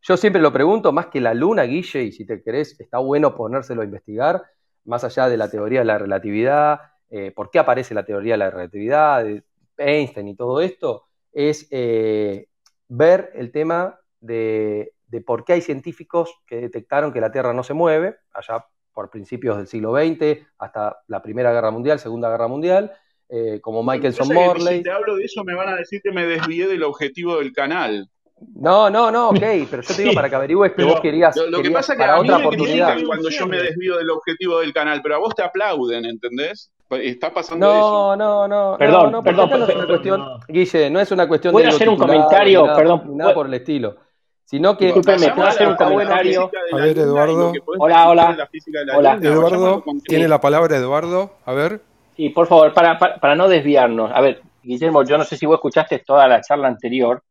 Yo 0.02 0.16
siempre 0.16 0.40
lo 0.40 0.50
pregunto, 0.50 0.92
más 0.92 1.08
que 1.08 1.20
la 1.20 1.34
luna, 1.34 1.64
Guille, 1.64 2.04
y 2.04 2.12
si 2.12 2.24
te 2.24 2.42
querés, 2.42 2.80
está 2.80 2.98
bueno 2.98 3.34
ponérselo 3.34 3.82
a 3.82 3.84
investigar, 3.84 4.42
más 4.84 5.04
allá 5.04 5.28
de 5.28 5.36
la 5.36 5.50
teoría 5.50 5.80
de 5.80 5.84
la 5.84 5.98
relatividad, 5.98 6.80
eh, 7.10 7.32
por 7.32 7.50
qué 7.50 7.58
aparece 7.58 7.92
la 7.92 8.04
teoría 8.04 8.34
de 8.34 8.38
la 8.38 8.50
relatividad, 8.50 9.22
de 9.22 9.44
Einstein 9.76 10.28
y 10.28 10.36
todo 10.36 10.62
esto, 10.62 11.04
es 11.32 11.68
eh, 11.70 12.48
ver 12.88 13.30
el 13.34 13.52
tema 13.52 14.00
de, 14.20 14.94
por 15.26 15.44
qué 15.44 15.54
hay 15.54 15.60
científicos 15.60 16.34
que 16.46 16.60
detectaron 16.60 17.12
que 17.12 17.20
la 17.20 17.32
Tierra 17.32 17.52
no 17.52 17.62
se 17.62 17.74
mueve, 17.74 18.16
allá 18.32 18.64
por 18.92 19.10
principios 19.10 19.56
del 19.56 19.66
siglo 19.66 19.94
XX, 19.94 20.46
hasta 20.58 21.02
la 21.08 21.22
Primera 21.22 21.52
Guerra 21.52 21.70
Mundial, 21.70 21.98
Segunda 21.98 22.30
Guerra 22.30 22.48
Mundial, 22.48 22.92
eh, 23.30 23.60
como 23.60 23.82
Michelson 23.82 24.32
Morley. 24.34 24.78
Si 24.78 24.82
te 24.82 24.90
hablo 24.90 25.16
de 25.16 25.24
eso 25.24 25.44
me 25.44 25.54
van 25.54 25.68
a 25.68 25.76
decir 25.76 26.00
que 26.02 26.10
me 26.10 26.26
desvié 26.26 26.66
del 26.66 26.82
objetivo 26.82 27.38
del 27.38 27.52
canal. 27.52 28.08
No, 28.54 28.88
no, 28.88 29.10
no, 29.10 29.30
ok, 29.30 29.42
pero 29.70 29.82
yo 29.82 29.94
te 29.94 30.02
digo 30.02 30.14
para 30.14 30.30
que 30.30 30.34
averigües 30.34 30.72
que 30.72 30.82
vos 30.82 31.00
querías. 31.00 31.36
Lo, 31.36 31.62
que 31.62 31.70
pasa 31.70 31.92
es 31.92 31.98
que 31.98 32.04
a 32.04 32.18
otra 32.18 32.38
oportunidad. 32.38 32.96
cuando 33.06 33.28
yo 33.28 33.46
me 33.46 33.58
desvío 33.58 33.98
del 33.98 34.10
objetivo 34.10 34.60
del 34.60 34.72
canal, 34.72 35.00
pero 35.02 35.16
a 35.16 35.18
vos 35.18 35.34
te 35.34 35.42
aplauden, 35.42 36.06
¿entendés? 36.06 36.72
Está 36.90 37.32
pasando 37.32 37.66
no, 37.66 37.72
eso. 37.72 38.16
No, 38.16 38.48
no, 38.48 38.76
perdón, 38.78 39.12
no, 39.12 39.22
perdón, 39.22 39.50
no 39.50 39.64
es 39.64 39.74
una 39.76 39.86
cuestión, 39.86 40.26
Guille, 40.48 40.90
no 40.90 41.00
es 41.00 41.12
una 41.12 41.28
cuestión 41.28 41.54
de. 41.54 41.66
hacer 41.68 41.88
un 41.88 41.96
comentario, 41.96 42.66
nada, 42.66 42.76
perdón. 42.76 43.16
Nada 43.16 43.34
por 43.34 43.46
el 43.46 43.54
estilo. 43.54 43.96
Sino 44.44 44.76
que. 44.76 44.86
Disculpeme, 44.86 45.30
¿puedo 45.32 45.48
hacer 45.48 45.68
un 45.68 45.76
comentario? 45.76 46.50
A 46.72 46.76
ver, 46.76 46.98
Eduardo. 46.98 47.52
Hola, 47.78 48.08
hola. 48.08 48.48
Hola. 48.96 49.18
Eduardo, 49.22 49.84
tiene 50.04 50.26
la 50.26 50.40
palabra 50.40 50.76
Eduardo. 50.76 51.34
A 51.44 51.52
ver. 51.52 51.89
Sí, 52.16 52.30
por 52.30 52.46
favor, 52.46 52.72
para, 52.72 52.98
para, 52.98 53.16
para 53.18 53.34
no 53.34 53.48
desviarnos. 53.48 54.10
A 54.12 54.20
ver, 54.20 54.42
Guillermo, 54.62 55.02
yo 55.04 55.16
no 55.16 55.24
sé 55.24 55.36
si 55.36 55.46
vos 55.46 55.54
escuchaste 55.54 56.00
toda 56.00 56.28
la 56.28 56.40
charla 56.40 56.68
anterior, 56.68 57.22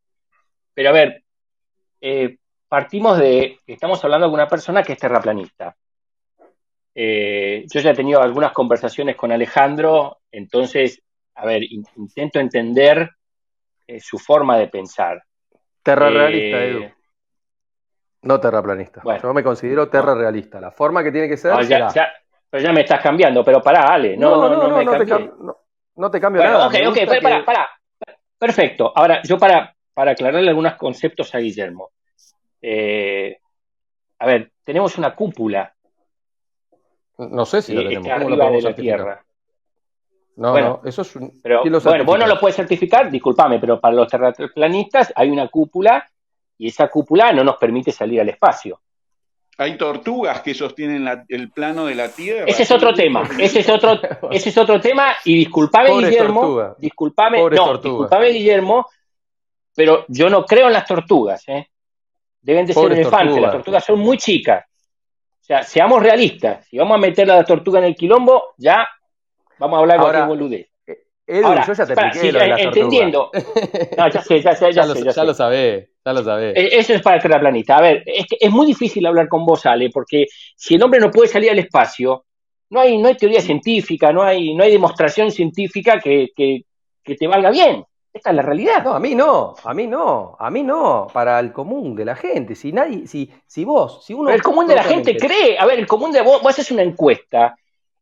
pero 0.73 0.89
a 0.89 0.93
ver, 0.93 1.23
eh, 2.01 2.37
partimos 2.67 3.17
de 3.17 3.59
que 3.65 3.73
estamos 3.73 4.03
hablando 4.03 4.27
de 4.27 4.33
una 4.33 4.47
persona 4.47 4.83
que 4.83 4.93
es 4.93 4.99
terraplanista. 4.99 5.75
Eh, 6.95 7.65
yo 7.71 7.79
ya 7.79 7.91
he 7.91 7.95
tenido 7.95 8.21
algunas 8.21 8.51
conversaciones 8.51 9.15
con 9.15 9.31
Alejandro, 9.31 10.19
entonces, 10.31 11.01
a 11.35 11.45
ver, 11.45 11.63
intento 11.63 12.39
entender 12.39 13.09
eh, 13.87 13.99
su 13.99 14.17
forma 14.17 14.57
de 14.57 14.67
pensar. 14.67 15.23
Terrarrealista, 15.83 16.63
Edu. 16.63 16.91
No 18.21 18.39
terraplanista. 18.39 19.01
yo 19.21 19.33
me 19.33 19.43
considero 19.43 19.87
terrarrealista. 19.87 20.59
La 20.59 20.71
forma 20.71 21.03
que 21.03 21.11
tiene 21.11 21.29
que 21.29 21.37
ser. 21.37 21.53
ya, 21.67 22.11
pero 22.49 22.63
ya 22.63 22.71
me 22.71 22.81
estás 22.81 23.01
cambiando, 23.01 23.43
pero 23.43 23.61
pará, 23.61 23.93
Ale. 23.93 24.17
No, 24.17 24.35
no, 24.35 24.49
no, 24.49 24.67
no, 24.67 24.83
no, 25.95 26.11
te, 26.11 26.19
cambio 26.19 26.43
nada. 26.43 26.67
Ok, 26.67 26.75
ok, 26.87 27.21
pará, 27.21 27.45
pará. 27.45 27.69
Perfecto. 28.37 28.91
Ahora, 28.95 29.21
yo 29.23 29.37
para, 29.37 29.75
para 29.93 30.11
aclararle 30.11 30.49
algunos 30.49 30.75
conceptos 30.75 31.35
a 31.35 31.39
Guillermo. 31.39 31.91
Eh, 32.61 33.37
a 34.19 34.25
ver, 34.25 34.51
tenemos 34.63 34.97
una 34.97 35.13
cúpula. 35.13 35.73
No 37.17 37.45
sé 37.45 37.61
si 37.61 37.73
lo 37.73 37.83
tenemos. 37.83 38.09
arriba 38.09 38.49
de 38.49 38.61
la 38.61 38.73
Tierra. 38.73 39.25
No, 40.37 40.57
no, 40.57 40.81
eso 40.85 41.01
es 41.01 41.15
un... 41.17 41.41
Pero, 41.43 41.63
bueno, 41.63 42.05
vos 42.05 42.17
no 42.17 42.25
lo 42.25 42.39
puedes 42.39 42.55
certificar, 42.55 43.11
discúlpame, 43.11 43.59
pero 43.59 43.77
para 43.77 43.93
los 43.93 44.07
terraplanistas 44.07 45.11
hay 45.13 45.29
una 45.29 45.49
cúpula 45.49 46.09
y 46.57 46.69
esa 46.69 46.87
cúpula 46.87 47.33
no 47.33 47.43
nos 47.43 47.57
permite 47.57 47.91
salir 47.91 48.21
al 48.21 48.29
espacio. 48.29 48.79
Hay 49.59 49.77
tortugas 49.77 50.41
que 50.41 50.53
sostienen 50.53 51.25
el 51.27 51.51
plano 51.51 51.85
de 51.85 51.93
la 51.93 52.07
Tierra. 52.07 52.45
Ese 52.47 52.63
es 52.63 52.71
otro 52.71 52.93
tema, 52.93 53.29
ese 53.37 53.59
es 53.59 53.67
otro, 53.67 53.99
ese 54.31 54.49
es 54.49 54.57
otro 54.57 54.79
tema 54.79 55.13
y 55.25 55.35
disculpame 55.35 55.89
Guillermo, 55.97 56.75
disculpame, 56.77 57.37
no, 57.49 57.77
disculpame 57.77 58.29
Guillermo, 58.29 58.87
pero 59.75 60.05
yo 60.07 60.29
no 60.29 60.45
creo 60.45 60.67
en 60.67 60.73
las 60.73 60.85
tortugas, 60.85 61.43
¿eh? 61.49 61.67
Deben 62.41 62.65
de 62.65 62.73
ser 62.73 62.89
elefantes, 62.89 63.41
las 63.41 63.51
tortugas 63.51 63.83
son 63.83 63.99
muy 63.99 64.17
chicas. 64.17 64.63
O 64.65 65.43
sea, 65.43 65.63
seamos 65.63 66.01
realistas. 66.01 66.65
Si 66.65 66.77
vamos 66.77 66.95
a 66.95 66.99
meter 67.01 67.29
a 67.29 67.35
la 67.35 67.43
tortuga 67.43 67.79
en 67.79 67.85
el 67.85 67.95
quilombo, 67.95 68.53
ya 68.55 68.87
vamos 69.57 69.75
a 69.75 69.79
hablar 69.81 70.15
de 70.15 70.25
boludez. 70.25 70.68
Eh, 71.29 71.37
Edu, 71.37 71.53
yo 71.67 71.73
ya 71.73 71.85
te 71.85 71.93
expliqué 71.93 72.31
lo 72.31 72.39
de 72.39 72.47
la 72.47 72.57
entendiendo. 72.57 73.29
No, 73.97 74.09
ya 74.09 74.21
sé, 74.23 74.41
ya 74.41 74.55
sé, 74.55 74.65
ya, 74.71 74.83
ya, 74.83 74.93
sé, 74.95 75.05
lo, 75.05 75.11
ya, 75.11 75.23
lo 75.23 75.33
sabés, 75.35 75.89
ya 76.03 76.13
lo 76.13 76.23
sabés. 76.23 76.57
E, 76.57 76.79
eso 76.79 76.93
es 76.95 77.03
para 77.03 77.19
terraplanista. 77.19 77.77
A 77.77 77.81
ver, 77.81 78.03
es, 78.03 78.25
que 78.25 78.37
es 78.39 78.49
muy 78.49 78.65
difícil 78.65 79.05
hablar 79.05 79.27
con 79.27 79.45
vos, 79.45 79.63
Ale, 79.67 79.91
porque 79.91 80.25
si 80.55 80.73
el 80.73 80.81
hombre 80.81 80.99
no 80.99 81.11
puede 81.11 81.27
salir 81.27 81.51
al 81.51 81.59
espacio, 81.59 82.25
no 82.71 82.79
hay, 82.79 82.97
no 82.97 83.09
hay 83.09 83.15
teoría 83.15 83.41
científica, 83.41 84.11
no 84.11 84.23
hay, 84.23 84.55
no 84.55 84.63
hay 84.63 84.71
demostración 84.71 85.29
científica 85.29 85.99
que, 85.99 86.29
que, 86.35 86.63
que 87.03 87.15
te 87.15 87.27
valga 87.27 87.51
bien. 87.51 87.85
Esta 88.11 88.31
es 88.31 88.35
la 88.35 88.41
realidad. 88.41 88.83
No, 88.83 88.93
a 88.95 88.99
mí 88.99 89.13
no, 89.13 89.53
a 89.63 89.73
mí 89.75 89.85
no, 89.85 90.35
a 90.39 90.49
mí 90.49 90.63
no, 90.63 91.07
para 91.13 91.39
el 91.39 91.51
común 91.53 91.95
de 91.95 92.05
la 92.05 92.15
gente. 92.15 92.55
Si 92.55 92.71
nadie, 92.71 93.05
si, 93.05 93.31
si 93.45 93.65
vos, 93.65 94.03
si 94.03 94.15
uno. 94.15 94.31
el 94.31 94.41
común 94.41 94.65
de 94.65 94.73
la 94.73 94.83
gente 94.83 95.15
cree, 95.15 95.59
a 95.59 95.65
ver, 95.67 95.77
el 95.77 95.85
común 95.85 96.11
de 96.11 96.21
vos, 96.21 96.41
vos 96.41 96.49
haces 96.49 96.71
una 96.71 96.81
encuesta 96.81 97.55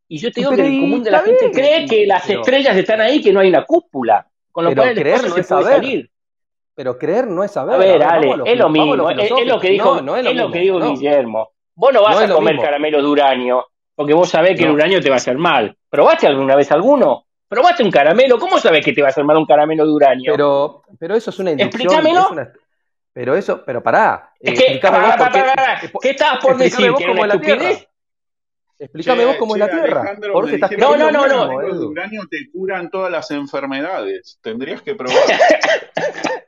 y 0.08 0.18
yo 0.20 0.32
te 0.32 0.42
digo 0.42 0.56
que 0.56 0.66
el 0.66 0.80
común 0.80 1.04
de 1.04 1.12
la 1.12 1.20
gente 1.20 1.52
cree 1.52 1.86
que 1.86 2.06
las 2.06 2.30
estrellas 2.30 2.76
están 2.78 3.02
ahí, 3.02 3.22
que 3.22 3.34
no 3.34 3.42
hay 3.42 3.50
una 3.50 3.66
cúpula. 3.66 4.26
Con 4.52 4.66
lo 4.66 4.74
cual 4.74 4.96
creer 4.96 5.28
no 5.28 5.36
es 5.36 5.48
saber. 5.48 6.10
Pero 6.74 6.98
creer 6.98 7.28
no 7.28 7.44
es 7.44 7.52
saber. 7.52 7.76
A 7.76 7.78
ver, 7.78 8.04
Ale, 8.04 8.36
es 8.46 8.58
lo 8.58 8.70
mismo, 8.70 9.10
es, 9.10 9.46
lo 9.46 9.60
que 9.60 9.70
dijo, 9.72 10.02
no, 10.02 10.16
es 10.16 10.24
lo, 10.36 10.52
que 10.52 10.60
dijo 10.60 10.80
Guillermo. 10.80 11.52
Vos 11.76 11.94
no 11.94 12.02
vas 12.02 12.22
a 12.22 12.30
comer 12.34 12.58
caramelo 12.58 13.02
de 13.02 13.08
uranio, 13.08 13.68
porque 13.96 14.14
vos 14.14 14.30
sabés 14.30 14.58
que 14.58 14.66
el 14.66 14.72
uranio 14.72 15.02
te 15.02 15.10
va 15.10 15.16
a 15.16 15.18
hacer 15.18 15.38
mal. 15.38 15.76
¿Probaste 15.90 16.28
alguna 16.28 16.56
vez 16.56 16.72
alguno? 16.72 17.26
¿Probaste 17.48 17.84
un 17.84 17.92
caramelo? 17.92 18.38
¿Cómo 18.38 18.60
sabes 18.60 18.84
que 18.84 18.94
te 18.94 19.02
va 19.02 19.08
a 19.08 19.12
hacer 19.12 19.24
mal 19.24 19.38
un 19.38 19.46
caramelo 19.46 19.86
de 19.86 19.92
uranio? 19.92 20.32
Pero, 20.32 20.84
pero 21.00 21.16
eso 21.16 21.30
es 21.30 21.40
una 21.40 21.52
inducción. 21.52 21.82
Explícamelo. 21.82 22.30
Pero 23.14 23.36
eso, 23.36 23.64
pero 23.66 23.82
pará. 23.82 24.32
Es 24.40 24.60
que, 24.60 24.80
¿Qué 26.02 26.10
estabas 26.10 26.44
por 26.44 26.58
decir? 26.58 26.94
¿Que 26.94 27.04
era 27.04 27.14
una 27.14 27.34
estupidez? 27.34 27.87
Explícame 28.80 29.26
vos 29.26 29.38
cómo 29.38 29.56
es 29.56 29.60
la 29.60 29.70
Tierra. 29.70 30.18
no, 30.78 30.98
no, 30.98 31.12
no, 31.12 31.28
no. 31.28 31.62
El 31.62 31.78
uranio 31.78 32.22
te 32.30 32.50
curan 32.52 32.90
todas 32.90 33.12
las 33.12 33.32
enfermedades. 33.32 34.40
Tendrías 34.42 34.82
que 34.82 34.96
probar. 34.96 35.18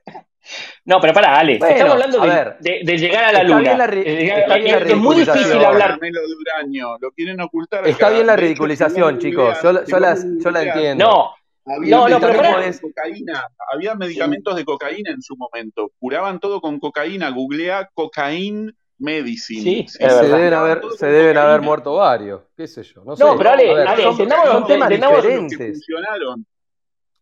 No, 0.85 0.99
pero 0.99 1.13
para, 1.13 1.37
Ale, 1.37 1.53
estamos 1.53 1.91
hablando 1.91 2.19
de, 2.21 2.81
de, 2.83 2.97
llegar 2.97 3.25
a 3.25 3.31
la 3.31 3.43
luna. 3.43 3.85
es, 3.93 4.95
muy 4.95 5.17
difícil 5.17 5.63
hablar. 5.63 5.99
De 5.99 6.09
uranio, 6.09 6.97
lo 6.99 7.11
quieren 7.11 7.39
ocultar. 7.41 7.87
Está 7.87 8.09
bien 8.09 8.25
la 8.25 8.35
ridiculización, 8.35 9.19
chicos. 9.19 9.57
Yo, 9.61 9.85
yo, 9.85 9.99
la, 9.99 10.15
yo 10.15 10.49
la 10.49 10.63
entiendo. 10.63 11.05
No, 11.05 11.33
había 11.75 11.95
no, 11.95 12.09
no, 12.09 12.19
pero 12.19 12.41
cocaína, 12.81 13.43
había 13.71 13.93
medicamentos 13.93 14.55
de 14.55 14.65
cocaína 14.65 15.11
en 15.11 15.21
su 15.21 15.35
momento. 15.37 15.91
Curaban 15.99 16.39
todo 16.39 16.59
con 16.59 16.79
cocaína. 16.79 17.29
Googlea 17.29 17.89
cocaína 17.93 18.71
medicine. 18.99 19.63
Sí, 19.63 19.85
se, 19.87 20.05
deben 20.05 20.53
haber, 20.53 20.81
se 20.97 21.07
deben 21.07 21.37
haber 21.37 21.61
muerto 21.61 21.95
varios, 21.95 22.41
qué 22.55 22.67
sé 22.67 22.83
yo. 22.83 23.03
No, 23.03 23.15
sé. 23.15 23.23
no 23.23 23.37
pero 23.37 23.51
Ale, 23.51 23.71
Ale 23.71 24.03
son, 24.03 24.17
son 24.17 24.67
temas 24.67 24.89
diferentes. 24.89 25.57
Que 25.57 25.71
funcionaron. 25.71 26.45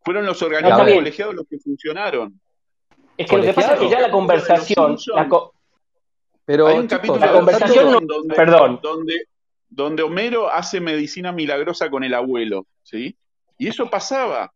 Fueron 0.04 0.26
los 0.26 0.41
organismos 0.41 0.91
colegiados 0.91 1.36
los 1.36 1.48
que 1.48 1.60
funcionaron. 1.60 2.40
Es 3.18 3.30
que 3.30 3.38
lo 3.38 3.44
que 3.44 3.54
pasa 3.54 3.74
es 3.74 3.80
que 3.80 3.90
ya 3.90 3.99
la 3.99 4.12
conversación. 4.12 4.98
La 5.16 5.30
Pero 6.45 6.68
hay 6.68 6.78
un 6.78 6.88
capítulo 6.88 7.20
la 7.20 7.32
conversación 7.32 8.08
donde, 8.08 8.36
perdón. 8.36 8.80
Donde, 8.82 9.14
donde 9.70 10.04
Homero 10.04 10.49
hace 10.49 10.80
medicina 10.80 11.32
milagrosa 11.32 11.90
con 11.90 12.04
el 12.04 12.14
abuelo, 12.14 12.68
¿sí? 12.84 13.18
Y 13.58 13.68
eso 13.68 13.90
pasaba, 13.90 14.54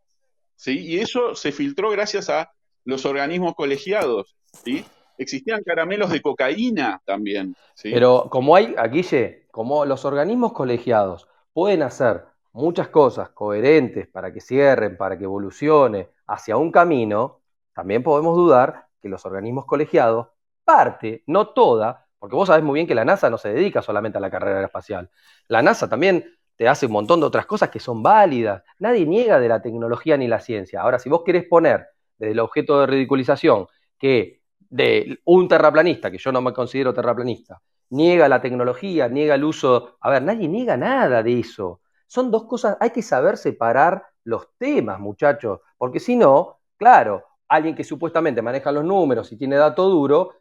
¿sí? 0.55 0.79
Y 0.79 0.99
eso 0.99 1.35
se 1.35 1.51
filtró 1.51 1.89
gracias 1.89 2.29
a 2.29 2.51
los 2.85 3.05
organismos 3.05 3.55
colegiados, 3.55 4.35
¿sí? 4.63 4.85
Existían 5.21 5.63
caramelos 5.63 6.09
de 6.09 6.21
cocaína 6.21 7.01
también, 7.05 7.55
¿sí? 7.75 7.91
Pero 7.91 8.27
como 8.29 8.55
hay, 8.55 8.75
Guille, 8.91 9.47
como 9.51 9.85
los 9.85 10.03
organismos 10.05 10.53
colegiados 10.53 11.27
pueden 11.53 11.83
hacer 11.83 12.25
muchas 12.53 12.89
cosas 12.89 13.29
coherentes 13.29 14.07
para 14.07 14.33
que 14.33 14.41
cierren, 14.41 14.97
para 14.97 15.17
que 15.17 15.25
evolucione 15.25 16.09
hacia 16.27 16.57
un 16.57 16.71
camino, 16.71 17.41
también 17.73 18.03
podemos 18.03 18.35
dudar 18.35 18.87
que 19.01 19.09
los 19.09 19.25
organismos 19.25 19.65
colegiados, 19.65 20.27
parte, 20.63 21.23
no 21.27 21.49
toda, 21.49 22.07
porque 22.19 22.35
vos 22.35 22.47
sabés 22.47 22.63
muy 22.63 22.75
bien 22.75 22.87
que 22.87 22.95
la 22.95 23.05
NASA 23.05 23.29
no 23.29 23.37
se 23.37 23.53
dedica 23.53 23.81
solamente 23.81 24.17
a 24.17 24.21
la 24.21 24.29
carrera 24.29 24.63
espacial. 24.63 25.09
La 25.47 25.61
NASA 25.61 25.89
también 25.89 26.25
te 26.55 26.67
hace 26.67 26.85
un 26.85 26.91
montón 26.91 27.19
de 27.19 27.25
otras 27.25 27.45
cosas 27.45 27.69
que 27.69 27.79
son 27.79 28.03
válidas. 28.03 28.63
Nadie 28.79 29.05
niega 29.05 29.39
de 29.39 29.47
la 29.47 29.61
tecnología 29.61 30.17
ni 30.17 30.27
la 30.27 30.39
ciencia. 30.39 30.81
Ahora, 30.81 30.99
si 30.99 31.09
vos 31.09 31.23
querés 31.25 31.45
poner 31.45 31.87
desde 32.17 32.33
el 32.33 32.39
objeto 32.39 32.79
de 32.79 32.87
ridiculización 32.87 33.67
que 33.97 34.40
de 34.71 35.19
un 35.25 35.47
terraplanista, 35.47 36.09
que 36.09 36.17
yo 36.17 36.31
no 36.31 36.41
me 36.41 36.53
considero 36.53 36.93
terraplanista, 36.93 37.61
niega 37.89 38.29
la 38.29 38.41
tecnología, 38.41 39.07
niega 39.09 39.35
el 39.35 39.43
uso. 39.43 39.97
A 39.99 40.09
ver, 40.09 40.23
nadie 40.23 40.47
niega 40.47 40.77
nada 40.77 41.21
de 41.21 41.39
eso. 41.39 41.81
Son 42.07 42.31
dos 42.31 42.45
cosas, 42.45 42.77
hay 42.79 42.89
que 42.91 43.01
saber 43.01 43.37
separar 43.37 44.03
los 44.23 44.47
temas, 44.57 44.99
muchachos, 44.99 45.59
porque 45.77 45.99
si 45.99 46.15
no, 46.15 46.59
claro, 46.77 47.23
alguien 47.49 47.75
que 47.75 47.83
supuestamente 47.83 48.41
maneja 48.41 48.71
los 48.71 48.85
números 48.85 49.31
y 49.31 49.37
tiene 49.37 49.57
dato 49.57 49.89
duro, 49.89 50.35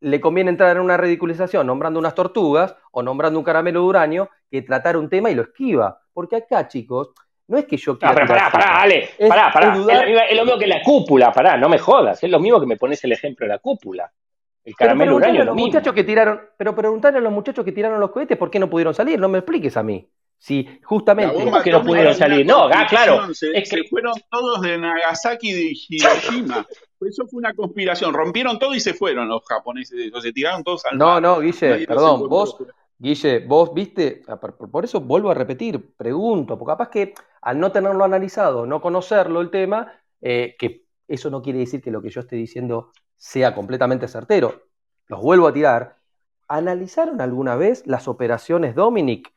le 0.00 0.20
conviene 0.20 0.50
entrar 0.50 0.76
en 0.76 0.82
una 0.82 0.96
ridiculización 0.96 1.66
nombrando 1.66 2.00
unas 2.00 2.14
tortugas 2.14 2.74
o 2.92 3.02
nombrando 3.02 3.38
un 3.38 3.44
caramelo 3.44 3.80
de 3.80 3.86
uranio 3.86 4.30
que 4.50 4.62
tratar 4.62 4.96
un 4.96 5.08
tema 5.08 5.30
y 5.30 5.34
lo 5.34 5.42
esquiva. 5.42 6.00
Porque 6.12 6.36
acá, 6.36 6.68
chicos, 6.68 7.10
no 7.48 7.56
es 7.58 7.64
que 7.64 7.76
yo 7.76 7.98
quiera. 7.98 8.12
No, 8.12 8.14
pero 8.14 8.28
pará, 8.28 8.50
pará, 8.50 8.82
Ale, 8.82 9.10
pará, 9.26 9.50
pará. 9.52 9.74
Es, 10.28 10.36
lo 10.36 10.44
mismo 10.44 10.58
que 10.58 10.66
la 10.66 10.82
cúpula, 10.82 11.32
pará, 11.32 11.56
no 11.56 11.68
me 11.68 11.78
jodas. 11.78 12.22
Es 12.22 12.30
lo 12.30 12.38
mismo 12.38 12.60
que 12.60 12.66
me 12.66 12.76
pones 12.76 13.02
el 13.04 13.12
ejemplo 13.12 13.46
de 13.46 13.54
la 13.54 13.58
cúpula. 13.58 14.12
El 14.64 14.76
caramelo 14.76 15.16
uranio. 15.16 15.44
los 15.44 15.56
muchachos 15.56 15.94
que 15.94 16.04
tiraron, 16.04 16.40
pero 16.58 16.74
preguntarle 16.74 17.18
a 17.18 17.22
los 17.22 17.32
muchachos 17.32 17.64
que 17.64 17.72
tiraron 17.72 17.98
los 18.00 18.10
cohetes 18.10 18.36
por 18.36 18.50
qué 18.50 18.58
no 18.58 18.68
pudieron 18.68 18.92
salir, 18.92 19.18
no 19.18 19.28
me 19.28 19.38
expliques 19.38 19.76
a 19.78 19.82
mí. 19.82 20.06
Si 20.40 20.68
justamente 20.84 21.34
que 21.64 21.72
no 21.72 21.82
pudieron 21.82 22.14
salir. 22.14 22.46
No, 22.46 22.68
ah, 22.68 22.86
claro. 22.88 23.34
Se, 23.34 23.50
es 23.56 23.68
que... 23.68 23.84
fueron 23.84 24.12
todos 24.30 24.60
de 24.60 24.78
Nagasaki 24.78 25.50
y 25.50 25.52
de 25.52 25.72
Hiroshima. 25.88 26.66
Eso 27.00 27.26
fue 27.26 27.38
una 27.38 27.54
conspiración. 27.54 28.12
Rompieron 28.12 28.58
todo 28.58 28.74
y 28.74 28.80
se 28.80 28.92
fueron 28.92 29.28
los 29.28 29.44
japoneses. 29.46 30.12
Se 30.22 30.32
tiraron 30.32 30.62
todos 30.62 30.84
al 30.84 30.98
No, 30.98 31.20
no, 31.20 31.40
Guille, 31.40 31.86
perdón. 31.86 32.28
Vos, 32.28 32.56
Guille, 32.98 33.40
vos 33.46 33.72
viste, 33.72 34.22
ah, 34.26 34.36
por 34.40 34.84
eso 34.84 35.00
vuelvo 35.00 35.30
a 35.30 35.34
repetir, 35.34 35.94
pregunto, 35.96 36.58
porque 36.58 36.72
capaz 36.72 36.88
que 36.88 37.14
al 37.42 37.60
no 37.60 37.70
tenerlo 37.70 38.04
analizado, 38.04 38.66
no 38.66 38.80
conocerlo 38.80 39.40
el 39.40 39.50
tema, 39.50 39.92
eh, 40.20 40.56
que 40.58 40.84
eso 41.06 41.30
no 41.30 41.40
quiere 41.40 41.60
decir 41.60 41.80
que 41.80 41.92
lo 41.92 42.02
que 42.02 42.10
yo 42.10 42.20
esté 42.20 42.36
diciendo 42.36 42.90
sea 43.16 43.54
completamente 43.54 44.08
certero. 44.08 44.62
Los 45.06 45.20
vuelvo 45.22 45.46
a 45.46 45.52
tirar. 45.52 45.96
¿Analizaron 46.48 47.20
alguna 47.20 47.56
vez 47.56 47.86
las 47.86 48.08
operaciones 48.08 48.74
Dominic 48.74 49.32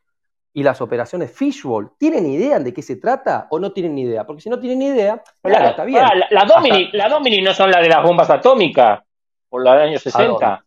y 0.53 0.63
las 0.63 0.81
operaciones 0.81 1.31
Fishbowl, 1.31 1.93
¿tienen 1.97 2.25
idea 2.25 2.59
de 2.59 2.73
qué 2.73 2.81
se 2.81 2.97
trata 2.97 3.47
o 3.51 3.59
no 3.59 3.71
tienen 3.71 3.97
idea? 3.97 4.25
Porque 4.25 4.41
si 4.41 4.49
no 4.49 4.59
tienen 4.59 4.81
idea, 4.81 5.23
claro, 5.41 5.69
está 5.69 5.85
bien. 5.85 6.03
la, 6.03 6.27
la, 6.29 7.09
Domini, 7.09 7.41
no 7.41 7.53
son 7.53 7.71
las 7.71 7.81
de 7.81 7.89
las 7.89 8.03
bombas 8.03 8.29
atómicas, 8.29 9.01
por 9.47 9.63
la 9.63 9.75
de 9.75 9.83
años 9.83 10.01
60. 10.01 10.65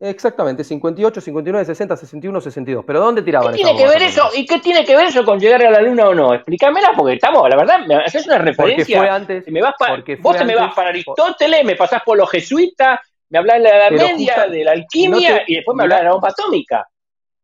Exactamente, 0.00 0.62
58, 0.62 1.20
59, 1.20 1.64
60, 1.64 1.96
61, 1.96 2.40
62. 2.40 2.84
¿Pero 2.86 3.00
dónde 3.00 3.22
tiraban 3.22 3.52
¿Qué 3.52 3.62
tiene 3.62 3.76
que 3.76 3.86
ver 3.86 4.02
eso? 4.02 4.30
¿Y 4.34 4.46
qué 4.46 4.58
tiene 4.60 4.84
que 4.84 4.94
ver 4.94 5.06
eso 5.06 5.24
con 5.24 5.40
llegar 5.40 5.64
a 5.64 5.70
la 5.70 5.80
luna 5.80 6.08
o 6.08 6.14
no? 6.14 6.34
Explícamela, 6.34 6.92
porque 6.96 7.14
estamos, 7.14 7.48
la 7.48 7.56
verdad, 7.56 7.80
me 7.86 7.96
haces 7.96 8.26
una 8.26 8.38
referencia. 8.38 8.98
Porque 8.98 9.08
fue 9.08 9.08
antes. 9.08 9.48
me 9.48 9.60
vas 9.60 9.74
vos 10.20 10.36
te 10.36 10.44
me 10.44 10.54
vas 10.54 10.74
para 10.74 10.90
Aristóteles, 10.90 11.64
me 11.64 11.74
pasás 11.74 12.02
por 12.04 12.16
los 12.16 12.30
jesuitas, 12.30 13.00
me 13.30 13.38
hablas 13.38 13.56
de 13.58 13.62
la 13.64 13.76
Edad 13.76 13.90
Media, 13.90 14.46
de 14.46 14.64
la 14.64 14.72
alquimia, 14.72 15.42
y 15.46 15.56
después 15.56 15.76
me 15.76 15.82
hablas 15.82 15.98
de 15.98 16.04
la 16.04 16.12
bomba 16.12 16.28
atómica. 16.28 16.86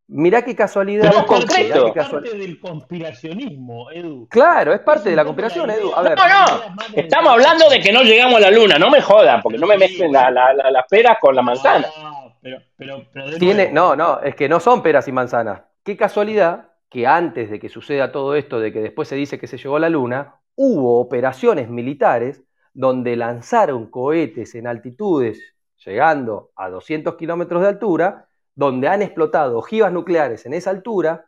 Mirá 0.06 0.42
qué 0.42 0.54
casualidad. 0.54 1.10
Pero 1.10 1.26
concreto. 1.26 1.86
Es 1.94 2.08
parte 2.08 2.36
del 2.36 2.60
conspiracionismo, 2.60 3.90
Edu. 3.90 4.28
Claro, 4.28 4.74
es 4.74 4.80
parte 4.80 5.08
de 5.08 5.16
la 5.16 5.24
conspiración, 5.24 5.70
Edu. 5.70 5.94
A 5.94 6.02
ver. 6.02 6.16
No, 6.16 6.28
no, 6.28 6.62
estamos 6.94 7.32
hablando 7.32 7.70
de 7.70 7.80
que 7.80 7.90
no 7.90 8.02
llegamos 8.02 8.36
a 8.36 8.40
la 8.40 8.50
luna, 8.50 8.78
no 8.78 8.90
me 8.90 9.00
jodan, 9.00 9.40
porque 9.40 9.58
no 9.58 9.66
me 9.66 9.78
mezclen 9.78 10.12
las 10.12 10.30
la, 10.32 10.86
peras 10.88 11.16
con 11.18 11.34
la 11.34 11.40
manzana. 11.40 11.88
Ah, 11.96 12.13
pero, 12.76 13.06
pero, 13.12 13.38
Tiene, 13.38 13.72
no, 13.72 13.96
no, 13.96 14.20
es 14.20 14.34
que 14.34 14.48
no 14.48 14.60
son 14.60 14.82
peras 14.82 15.08
y 15.08 15.12
manzanas. 15.12 15.62
Qué 15.82 15.96
casualidad 15.96 16.72
que 16.90 17.06
antes 17.06 17.50
de 17.50 17.58
que 17.58 17.68
suceda 17.68 18.12
todo 18.12 18.34
esto, 18.34 18.60
de 18.60 18.72
que 18.72 18.80
después 18.80 19.08
se 19.08 19.16
dice 19.16 19.38
que 19.38 19.46
se 19.46 19.56
llegó 19.56 19.76
a 19.76 19.80
la 19.80 19.88
luna, 19.88 20.40
hubo 20.54 21.00
operaciones 21.00 21.68
militares 21.68 22.44
donde 22.72 23.16
lanzaron 23.16 23.86
cohetes 23.86 24.54
en 24.54 24.66
altitudes 24.66 25.54
llegando 25.84 26.50
a 26.56 26.68
200 26.70 27.16
kilómetros 27.16 27.62
de 27.62 27.68
altura 27.68 28.28
donde 28.54 28.88
han 28.88 29.02
explotado 29.02 29.58
ojivas 29.58 29.92
nucleares 29.92 30.46
en 30.46 30.54
esa 30.54 30.70
altura, 30.70 31.26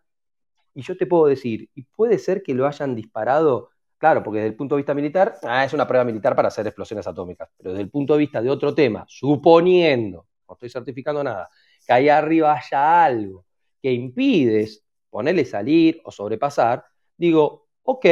y 0.74 0.82
yo 0.82 0.96
te 0.96 1.06
puedo 1.06 1.26
decir, 1.26 1.70
y 1.74 1.82
puede 1.82 2.18
ser 2.18 2.42
que 2.42 2.54
lo 2.54 2.66
hayan 2.66 2.94
disparado, 2.94 3.70
claro, 3.98 4.22
porque 4.22 4.38
desde 4.38 4.50
el 4.50 4.56
punto 4.56 4.76
de 4.76 4.80
vista 4.80 4.94
militar, 4.94 5.36
ah, 5.42 5.64
es 5.64 5.72
una 5.72 5.88
prueba 5.88 6.04
militar 6.04 6.36
para 6.36 6.48
hacer 6.48 6.66
explosiones 6.66 7.06
atómicas, 7.06 7.48
pero 7.56 7.70
desde 7.70 7.82
el 7.82 7.90
punto 7.90 8.12
de 8.12 8.20
vista 8.20 8.40
de 8.40 8.50
otro 8.50 8.74
tema, 8.74 9.04
suponiendo, 9.08 10.26
no 10.48 10.54
estoy 10.54 10.68
certificando 10.68 11.22
nada, 11.22 11.48
que 11.86 11.92
ahí 11.92 12.08
arriba 12.08 12.54
haya 12.54 13.04
algo 13.04 13.44
que 13.80 13.92
impide 13.92 14.68
ponerle 15.10 15.44
salir 15.44 16.00
o 16.04 16.10
sobrepasar, 16.10 16.84
digo, 17.16 17.68
ok, 17.82 18.06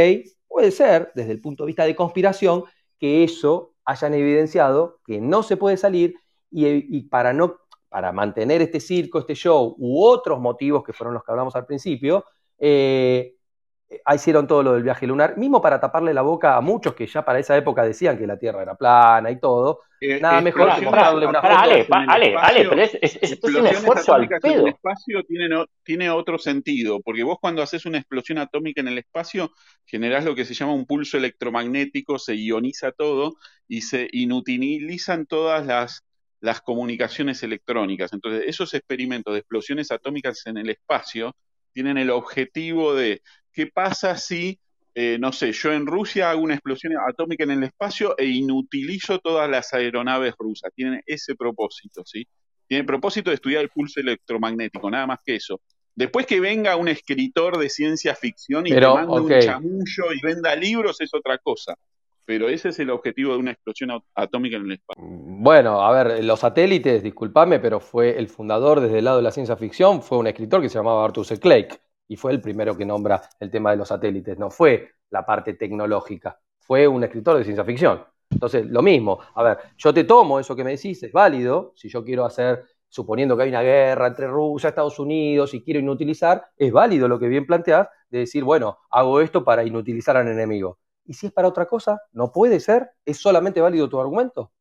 puede 0.47 0.71
ser, 0.71 1.13
desde 1.15 1.33
el 1.33 1.41
punto 1.41 1.65
de 1.65 1.69
vista 1.69 1.85
de 1.85 1.97
conspiración, 1.97 2.65
que 2.99 3.25
eso 3.25 3.75
hayan 3.85 4.15
evidenciado 4.15 5.01
que 5.05 5.21
no 5.21 5.43
se 5.43 5.57
puede 5.57 5.77
salir 5.77 6.15
y 6.51 7.03
para 7.09 7.33
no 7.33 7.57
para 7.95 8.11
mantener 8.11 8.61
este 8.61 8.81
circo, 8.81 9.21
este 9.21 9.37
show, 9.37 9.77
u 9.79 10.03
otros 10.03 10.41
motivos 10.41 10.83
que 10.83 10.93
fueron 10.93 11.15
los 11.15 11.23
que 11.23 11.31
hablamos 11.31 11.55
al 11.55 11.65
principio, 11.65 12.25
eh, 12.59 13.34
hicieron 14.15 14.47
todo 14.47 14.63
lo 14.63 14.75
del 14.75 14.83
viaje 14.83 15.07
lunar, 15.07 15.37
mismo 15.37 15.61
para 15.61 15.81
taparle 15.81 16.15
la 16.15 16.23
boca 16.23 16.57
a 16.57 16.61
muchos 16.61 16.95
que 16.95 17.07
ya 17.07 17.25
para 17.25 17.39
esa 17.39 17.57
época 17.57 17.83
decían 17.83 18.19
que 18.19 18.27
la 18.27 18.39
Tierra 18.39 18.63
era 18.63 18.75
plana 18.75 19.31
y 19.31 19.39
todo. 19.39 19.81
Eh, 20.01 20.21
nada 20.21 20.41
mejor 20.41 20.75
que 20.75 20.83
mostrarle 20.83 21.27
una 21.27 21.41
foto. 21.41 21.55
Ale, 21.57 21.87
ale, 21.91 22.37
ale, 22.37 22.69
pero 22.69 22.83
es, 22.83 22.99
es, 23.01 23.39
un 23.43 23.67
esfuerzo 23.67 24.15
al 24.15 24.29
pedo. 24.29 24.53
En 24.53 24.61
el 24.61 24.69
espacio 24.69 25.23
tiene, 25.25 25.65
tiene 25.83 26.11
otro 26.11 26.39
sentido, 26.39 27.01
porque 27.01 27.23
vos 27.23 27.39
cuando 27.41 27.63
haces 27.63 27.87
una 27.87 27.99
explosión 27.99 28.39
atómica 28.39 28.81
en 28.81 28.89
el 28.89 28.99
espacio 28.99 29.51
generás 29.87 30.25
lo 30.25 30.35
que 30.35 30.45
se 30.45 30.55
llama 30.55 30.75
un 30.75 30.87
pulso 30.87 31.17
electromagnético, 31.17 32.19
se 32.19 32.37
ioniza 32.37 32.93
todo 32.93 33.35
y 33.67 33.83
se 33.83 34.09
inutilizan 34.13 35.27
todas 35.27 35.65
las 35.67 36.05
las 36.45 36.61
comunicaciones 36.61 37.43
electrónicas. 37.43 38.13
Entonces, 38.13 38.45
esos 38.47 38.75
experimentos 38.75 39.33
de 39.33 39.41
explosiones 39.41 39.91
atómicas 39.91 40.47
en 40.47 40.59
el 40.59 40.69
espacio 40.69 41.35
tienen 41.73 41.97
el 41.97 42.11
objetivo 42.11 42.95
de 42.95 43.23
qué 43.55 43.69
pasa 43.69 44.17
si, 44.17 44.59
eh, 44.95 45.17
no 45.19 45.33
sé, 45.33 45.53
yo 45.53 45.73
en 45.73 45.87
Rusia 45.87 46.31
hago 46.31 46.43
una 46.43 46.55
explosión 46.55 46.95
atómica 47.09 47.45
en 47.45 47.53
el 47.53 47.63
espacio 47.63 48.17
e 48.19 48.27
inutilizo 48.27 49.19
todas 49.21 49.49
las 49.49 49.73
aeronaves 49.73 50.35
rusas. 50.39 50.73
Tienen 50.75 51.01
ese 51.07 51.35
propósito, 51.35 52.03
¿sí? 52.05 52.27
Tiene 52.67 52.81
el 52.81 52.87
propósito 52.87 53.31
de 53.31 53.37
estudiar 53.37 53.63
el 53.63 53.71
pulso 53.71 54.01
electromagnético, 54.01 54.91
nada 54.91 55.07
más 55.07 55.19
que 55.25 55.37
eso. 55.37 55.61
Después 55.95 56.27
que 56.27 56.41
venga 56.41 56.77
un 56.77 56.89
escritor 56.89 57.57
de 57.59 57.69
ciencia 57.69 58.15
ficción 58.17 58.67
y 58.67 58.71
te 58.71 58.81
mande 58.81 59.21
un 59.21 59.41
chamullo 59.41 60.13
y 60.13 60.21
venda 60.21 60.57
libros 60.57 61.01
es 61.01 61.15
otra 61.15 61.39
cosa 61.39 61.77
pero 62.27 62.49
ese 62.49 62.71
es 62.71 62.79
el 62.79 62.91
objetivo 62.91 63.33
de 63.33 63.39
una 63.39 63.51
explosión 63.53 63.91
atómica 64.15 64.57
en 64.57 64.65
el 64.65 64.73
espacio. 64.73 65.05
Bueno, 65.07 65.83
a 65.83 65.93
ver, 65.93 66.25
los 66.25 66.41
satélites, 66.41 67.03
discúlpame, 67.03 67.61
pero 67.61 67.81
fue 67.81 68.19
el 68.19 68.29
fundador 68.29 68.81
desde 68.81 68.99
el 68.99 69.05
lado 69.05 69.19
de 69.19 69.23
la 69.23 69.31
ciencia 69.31 69.57
ficción, 69.57 70.03
fue 70.03 70.19
un 70.19 70.27
escritor 70.27 70.63
que 70.63 70.69
se 70.69 70.79
llamaba 70.79 71.05
Arthur 71.05 71.27
C. 71.27 71.39
Clarke 71.39 71.81
y 72.09 72.17
fue 72.17 72.33
el 72.33 72.41
primero 72.41 72.77
que 72.77 72.85
nombra 72.85 73.23
el 73.41 73.51
tema 73.51 73.71
de 73.71 73.77
los 73.77 73.89
satélites, 73.89 74.39
no 74.39 74.51
fue 74.51 74.91
la 75.11 75.25
parte 75.25 75.55
tecnológica, 75.55 76.39
fue 76.59 76.87
un 76.87 77.05
escritor 77.05 77.39
de 77.39 77.45
ciencia 77.45 77.65
ficción. 77.65 78.03
Entonces, 78.31 78.67
lo 78.67 78.83
mismo, 78.83 79.21
a 79.35 79.43
ver, 79.43 79.59
yo 79.77 79.95
te 79.95 80.05
tomo 80.05 80.41
eso 80.41 80.57
que 80.57 80.65
me 80.65 80.73
decís, 80.73 81.03
es 81.03 81.13
válido, 81.13 81.73
si 81.77 81.89
yo 81.89 82.05
quiero 82.05 82.25
hacer, 82.25 82.65
suponiendo 82.89 83.37
que 83.37 83.45
hay 83.45 83.49
una 83.51 83.63
guerra 83.63 84.09
entre 84.09 84.27
Rusia, 84.27 84.69
Estados 84.71 84.99
Unidos 84.99 85.55
y 85.55 85.63
quiero 85.63 85.81
inutilizar, 85.81 86.47
es 86.57 86.73
válido 86.73 87.07
lo 87.09 87.19
que 87.19 87.29
bien 87.29 87.47
planteás 87.47 87.89
de 88.09 88.21
decir, 88.21 88.45
bueno, 88.45 88.79
hago 88.91 89.21
esto 89.21 89.45
para 89.45 89.65
inutilizar 89.65 90.17
al 90.17 90.29
enemigo 90.29 90.79
y 91.07 91.15
si 91.15 91.27
es 91.27 91.33
para 91.33 91.49
otra 91.49 91.67
cosa, 91.67 92.01
no 92.13 92.33
puede 92.33 92.61
ser, 92.61 92.91
es 93.05 93.19
solamente 93.19 93.61
válido 93.61 93.89
tu 93.89 94.01
argumento. 94.01 94.53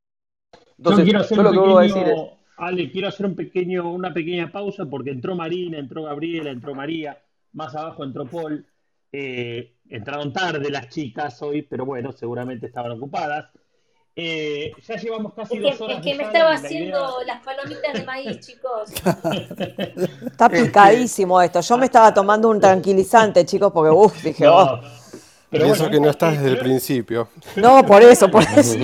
Entonces, 0.78 1.06
yo 1.06 1.06
quiero 1.06 1.20
hacer 1.22 1.40
un 1.40 1.56
pequeño, 1.56 2.15
Ale, 2.57 2.91
quiero 2.91 3.07
hacer 3.07 3.26
un 3.26 3.36
pequeño, 3.36 3.91
una 3.91 4.14
pequeña 4.14 4.52
pausa 4.52 4.86
porque 4.86 5.11
entró 5.11 5.36
Marina, 5.36 5.78
entró 5.78 6.03
Gabriela, 6.03 6.52
entró 6.52 6.76
María, 6.76 7.18
más 7.53 7.75
abajo 7.75 8.03
entró 8.03 8.25
Paul. 8.25 8.65
Eh, 9.11 9.75
entraron 9.89 10.34
tarde 10.34 10.69
las 10.69 10.89
chicas 10.89 11.41
hoy, 11.41 11.61
pero 11.61 11.85
bueno, 11.85 12.11
seguramente 12.11 12.67
estaban 12.67 12.91
ocupadas. 12.91 13.51
Eh, 14.15 14.71
ya 14.85 14.95
llevamos 14.95 15.34
casi 15.34 15.57
dos 15.57 15.80
horas. 15.81 15.97
Es 15.97 16.03
que 16.03 16.15
me 16.15 16.23
estaba 16.23 16.51
haciendo 16.51 17.17
las 17.25 17.43
palomitas 17.43 17.93
de 17.93 18.03
maíz, 18.03 18.39
chicos. 18.45 18.91
Está 20.25 20.49
picadísimo 20.49 21.41
esto. 21.41 21.61
Yo 21.61 21.77
me 21.77 21.85
estaba 21.85 22.13
tomando 22.13 22.49
un 22.49 22.59
tranquilizante, 22.59 23.45
chicos, 23.45 23.71
porque 23.71 23.89
uff, 23.89 24.23
dije, 24.23 24.47
oh. 24.47 24.80
Pero 25.49 25.65
eso 25.65 25.89
que 25.89 25.99
no 25.99 26.09
estás 26.09 26.34
desde 26.34 26.49
el 26.49 26.59
principio. 26.59 27.30
No, 27.55 27.85
por 27.85 28.01
eso, 28.01 28.30
por 28.30 28.41
eso. 28.41 28.75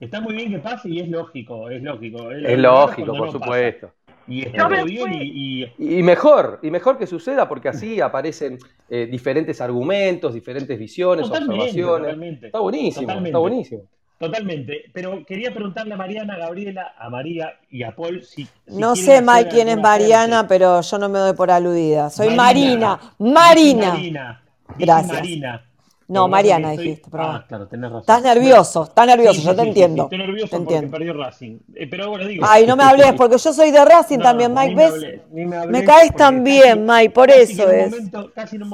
Está 0.00 0.18
muy 0.22 0.34
bien 0.34 0.50
que 0.50 0.58
pase 0.58 0.88
y 0.88 1.00
es 1.00 1.08
lógico, 1.08 1.68
es 1.68 1.82
lógico. 1.82 2.30
Es, 2.30 2.58
lógico, 2.58 3.14
por 3.14 3.30
supuesto. 3.30 3.92
Y 4.28 4.46
está 4.46 4.68
muy 4.68 4.84
bien 4.84 5.12
y, 5.12 5.64
y... 5.78 6.02
mejor, 6.02 6.60
y 6.62 6.70
mejor 6.70 6.98
que 6.98 7.06
suceda 7.06 7.48
porque 7.48 7.68
así 7.68 8.00
aparecen 8.00 8.58
eh, 8.88 9.08
diferentes 9.10 9.60
argumentos, 9.60 10.34
diferentes 10.34 10.78
visiones, 10.78 11.28
observaciones. 11.28 12.42
Está 12.42 12.60
buenísimo, 12.60 13.10
está 13.10 13.38
buenísimo. 13.38 13.82
Totalmente, 14.18 14.84
pero 14.92 15.24
quería 15.24 15.50
preguntarle 15.50 15.94
a 15.94 15.96
Mariana, 15.96 16.34
a 16.34 16.38
Gabriela, 16.38 16.94
a 16.98 17.08
María 17.08 17.54
y 17.70 17.82
a 17.82 17.96
Paul 17.96 18.22
si... 18.22 18.46
no 18.66 18.94
sé, 18.94 19.22
Mike, 19.22 19.48
quién 19.50 19.68
es 19.68 19.78
Mariana, 19.78 20.46
pero 20.46 20.82
yo 20.82 20.98
no 20.98 21.08
me 21.08 21.18
doy 21.18 21.32
por 21.32 21.50
aludida. 21.50 22.10
Soy 22.10 22.36
Marina, 22.36 23.00
Marina. 23.18 23.94
Marina. 23.94 24.42
Gracias. 24.76 25.14
Marina. 25.14 25.69
No, 26.10 26.26
Mariana 26.26 26.72
dijiste. 26.72 27.08
Ah, 27.12 27.44
claro, 27.46 27.68
tenés 27.68 27.88
razón. 27.88 28.00
Estás 28.00 28.22
nervioso, 28.22 28.82
estás 28.82 29.06
nervioso, 29.06 29.42
yo 29.42 29.54
te 29.54 29.62
entiendo. 29.62 30.02
estoy 30.04 30.18
nervioso 30.18 30.58
te 30.58 30.64
porque 30.64 30.88
perdió 30.88 31.12
Racing. 31.12 31.58
Eh, 31.72 31.86
pero 31.88 32.10
bueno, 32.10 32.26
digo. 32.26 32.44
Ay, 32.48 32.66
no 32.66 32.74
me 32.74 32.82
hables, 32.82 33.12
porque 33.12 33.38
yo 33.38 33.52
soy 33.52 33.70
de 33.70 33.84
Racing 33.84 34.18
también, 34.18 34.52
Mike. 34.52 34.74
¿Ves? 34.74 35.68
Me, 35.68 35.84
caes 35.84 36.12
tan 36.16 36.42
bien, 36.42 36.84
Mike, 36.84 37.10
por 37.10 37.30
eso 37.30 37.70
es. 37.70 37.94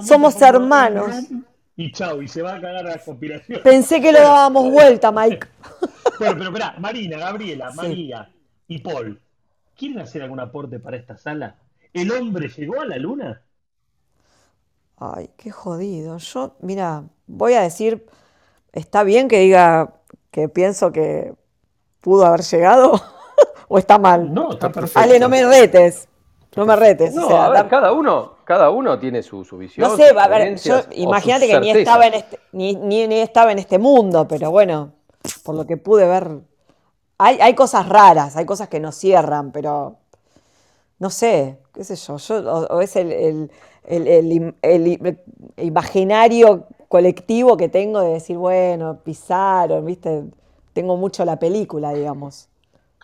Somos 0.05 0.41
hermanos. 0.41 1.27
Y 1.77 1.93
chau, 1.93 2.23
y 2.23 2.29
se 2.29 2.41
va 2.41 2.55
a 2.55 2.61
cagar 2.61 2.85
la 2.87 2.97
conspiración. 2.97 3.61
Pensé 3.63 4.01
que 4.01 4.13
lo 4.13 4.21
dábamos 4.21 4.73
vuelta, 4.73 5.13
Mike. 5.13 5.47
bueno, 6.19 6.35
pero 6.39 6.45
espera, 6.45 6.75
Marina, 6.79 7.19
Gabriela, 7.19 7.71
María 7.75 8.31
y 8.67 8.79
Paul, 8.79 9.21
¿quieren 9.77 9.99
hacer 9.99 10.23
algún 10.23 10.41
aporte 10.41 10.79
para 10.79 10.97
esta 10.97 11.19
sala? 11.19 11.57
¿El 11.93 12.11
hombre 12.13 12.49
llegó 12.49 12.81
a 12.81 12.87
la 12.87 12.97
luna? 12.97 13.43
Ay, 14.97 15.29
qué 15.37 15.51
jodido. 15.51 16.17
Yo, 16.17 16.57
mira, 16.61 17.05
voy 17.27 17.55
a 17.55 17.63
decir, 17.63 18.07
está 18.73 19.03
bien 19.03 19.29
que 19.29 19.41
diga 19.41 19.95
que 20.31 20.49
pienso 20.49 20.93
que 20.93 21.35
pudo 22.01 22.27
haber 22.27 22.43
llegado 22.43 23.01
o 23.69 23.79
está 23.79 23.99
mal. 23.99 24.33
No, 24.33 24.53
está 24.53 24.71
perfecto. 24.71 25.01
Ale, 25.01 25.19
no 25.19 25.29
me 25.29 25.45
retes. 25.45 26.09
No 26.55 26.65
me 26.65 26.75
retes. 26.75 27.15
No, 27.15 27.29
a 27.29 27.51
ver, 27.51 27.69
cada 27.69 27.93
uno, 27.93 28.37
cada 28.45 28.71
uno 28.71 28.99
tiene 28.99 29.23
su, 29.23 29.43
visión. 29.59 29.89
No 29.89 29.97
sé, 29.97 30.09
a 30.19 30.29
ver, 30.29 30.59
yo 30.59 30.81
imagínate 30.93 31.47
que 31.47 31.61
ni 31.61 31.71
estaba 31.71 32.07
en 32.07 32.15
este, 32.15 32.41
ni, 32.53 32.75
ni, 32.75 33.03
estaba 33.17 33.53
en 33.53 33.59
este 33.59 33.79
mundo, 33.79 34.27
pero 34.27 34.51
bueno, 34.51 34.93
por 35.43 35.55
lo 35.55 35.67
que 35.67 35.77
pude 35.77 36.09
ver. 36.09 36.39
Hay, 37.19 37.39
hay 37.41 37.55
cosas 37.55 37.89
raras, 37.89 38.37
hay 38.37 38.47
cosas 38.47 38.69
que 38.69 38.81
no 38.81 38.91
cierran, 38.93 39.53
pero 39.53 39.97
no 40.99 41.11
sé, 41.11 41.59
qué 41.75 41.85
sé 41.85 41.97
yo, 41.97 42.17
yo 42.17 42.37
o, 42.71 42.81
es 42.81 42.97
el, 42.97 43.51
el, 43.85 45.19
imaginario 45.59 46.67
colectivo 46.89 47.57
que 47.57 47.69
tengo 47.69 48.01
de 48.01 48.15
decir, 48.15 48.37
bueno, 48.37 49.01
pisaron, 49.03 49.85
¿viste? 49.85 50.25
Tengo 50.73 50.97
mucho 50.97 51.25
la 51.25 51.39
película, 51.39 51.93
digamos. 51.93 52.49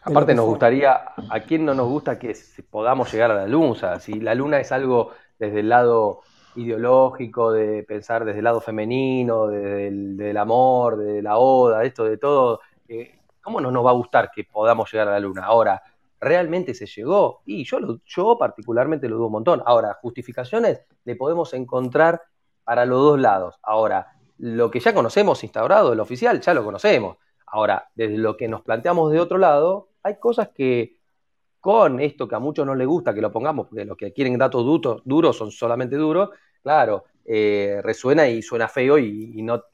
Aparte 0.04 0.34
nos 0.34 0.46
gustaría, 0.46 1.00
¿a 1.30 1.40
quién 1.40 1.64
no 1.64 1.74
nos 1.74 1.88
gusta 1.88 2.18
que 2.18 2.36
podamos 2.70 3.12
llegar 3.12 3.30
a 3.30 3.34
la 3.34 3.46
luna? 3.46 3.70
O 3.70 3.74
sea, 3.76 4.00
si 4.00 4.14
la 4.14 4.34
luna 4.34 4.59
es 4.59 4.72
algo 4.72 5.10
desde 5.38 5.60
el 5.60 5.68
lado 5.68 6.20
ideológico, 6.56 7.52
de 7.52 7.84
pensar 7.84 8.24
desde 8.24 8.38
el 8.38 8.44
lado 8.44 8.60
femenino, 8.60 9.46
del, 9.46 10.16
del 10.16 10.36
amor, 10.36 10.96
de 10.98 11.22
la 11.22 11.38
oda, 11.38 11.84
esto 11.84 12.04
de 12.04 12.18
todo, 12.18 12.60
eh, 12.88 13.18
¿cómo 13.40 13.60
no 13.60 13.70
nos 13.70 13.86
va 13.86 13.90
a 13.90 13.94
gustar 13.94 14.30
que 14.34 14.44
podamos 14.44 14.90
llegar 14.92 15.09
a 15.09 15.12
la 15.12 15.20
luna? 15.20 15.44
Ahora, 15.44 15.82
¿realmente 16.20 16.74
se 16.74 16.86
llegó? 16.86 17.42
Y 17.46 17.64
yo, 17.64 17.78
yo 18.04 18.36
particularmente 18.36 19.09
lo 19.09 19.16
dudo 19.16 19.26
un 19.26 19.32
montón. 19.32 19.62
Ahora, 19.64 19.98
justificaciones 20.00 20.82
le 21.04 21.16
podemos 21.16 21.54
encontrar 21.54 22.22
para 22.73 22.86
los 22.86 23.01
dos 23.01 23.20
lados. 23.20 23.59
Ahora, 23.62 24.15
lo 24.39 24.70
que 24.70 24.81
ya 24.81 24.94
conocemos 24.94 25.44
instaurado, 25.44 25.93
el 25.93 26.01
oficial, 26.01 26.40
ya 26.40 26.55
lo 26.55 26.65
conocemos. 26.65 27.19
Ahora, 27.49 27.90
desde 27.94 28.16
lo 28.16 28.35
que 28.35 28.49
nos 28.49 28.62
planteamos 28.62 29.12
de 29.12 29.20
otro 29.20 29.36
lado, 29.36 29.90
hay 30.03 30.19
cosas 30.19 30.49
que 30.55 30.97
con 31.61 32.01
esto 32.01 32.27
que 32.27 32.35
a 32.35 32.39
muchos 32.39 32.65
no 32.65 32.74
les 32.74 32.86
gusta 32.86 33.12
que 33.12 33.20
lo 33.20 33.31
pongamos, 33.31 33.69
porque 33.69 33.85
los 33.85 33.94
que 33.94 34.15
quieren 34.15 34.39
datos 34.39 34.65
duros, 34.65 35.36
son 35.36 35.51
solamente 35.51 35.97
duros, 35.97 36.31
claro, 36.62 37.05
eh, 37.27 37.78
resuena 37.82 38.27
y 38.27 38.40
suena 38.40 38.69
feo 38.69 38.97
y, 38.97 39.32
y 39.35 39.43
no, 39.43 39.65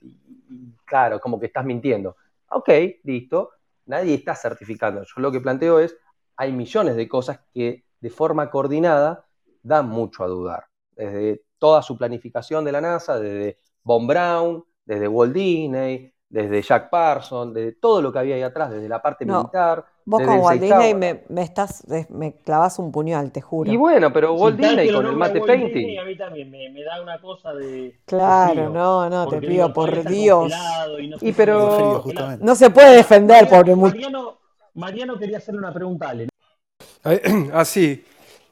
claro, 0.85 1.21
como 1.21 1.39
que 1.39 1.47
estás 1.47 1.65
mintiendo. 1.65 2.17
Ok, 2.51 2.69
listo, 3.05 3.53
nadie 3.87 4.15
está 4.15 4.35
certificando. 4.35 5.05
Yo 5.05 5.23
lo 5.23 5.31
que 5.31 5.41
planteo 5.41 5.79
es, 5.79 5.97
hay 6.37 6.51
millones 6.51 6.97
de 6.97 7.09
cosas 7.09 7.39
que 7.55 7.85
de 8.01 8.11
forma 8.11 8.51
coordinada 8.51 9.25
dan 9.63 9.89
mucho 9.89 10.25
a 10.25 10.27
dudar. 10.27 10.65
Desde 10.97 11.43
toda 11.59 11.83
su 11.83 11.97
planificación 11.97 12.65
de 12.65 12.73
la 12.73 12.81
NASA, 12.81 13.19
desde 13.19 13.59
Von 13.83 14.07
Braun, 14.07 14.65
desde 14.85 15.09
Walt 15.09 15.33
Disney, 15.33 16.13
desde 16.31 16.61
Jack 16.63 16.91
Parsons, 16.91 17.55
desde 17.55 17.73
todo 17.73 18.03
lo 18.03 18.13
que 18.13 18.19
había 18.19 18.35
ahí 18.35 18.43
atrás, 18.43 18.71
desde 18.71 18.89
la 18.89 19.01
parte 19.01 19.25
militar. 19.25 19.85
Vos 20.05 20.23
con 20.23 20.39
Walt 20.41 20.61
Disney 20.61 20.95
me, 20.95 21.43
estás, 21.43 21.87
me 22.09 22.37
clavas 22.37 22.79
un 22.79 22.91
puñal, 22.91 23.31
te 23.31 23.41
juro. 23.41 23.71
Y 23.71 23.77
bueno, 23.77 24.13
pero 24.13 24.35
Walt 24.35 24.59
Disney 24.59 24.93
con 24.93 25.07
el 25.07 25.17
mate 25.17 25.41
painting. 25.41 25.99
a 25.99 26.05
mí 26.05 26.17
también 26.17 26.51
me, 26.51 26.83
da 26.83 27.03
una 27.03 27.21
cosa 27.21 27.53
de. 27.55 28.01
Claro, 28.05 28.71
no, 28.71 29.09
no, 29.09 29.29
te 29.29 29.41
pido 29.41 29.73
por 29.73 30.05
Dios. 30.05 30.53
Y, 31.21 31.33
pero 31.33 32.05
no 32.41 32.55
se 32.55 32.71
puede 32.71 32.97
defender, 32.97 33.49
pobre 33.49 33.77
Mariano, 33.77 34.39
Mariano 34.75 35.19
quería 35.19 35.39
hacerle 35.39 35.61
una 35.61 35.73
pregunta 35.73 36.07
a 36.07 36.11
Ale. 36.11 36.29
Ah, 37.53 37.65
sí. 37.65 38.05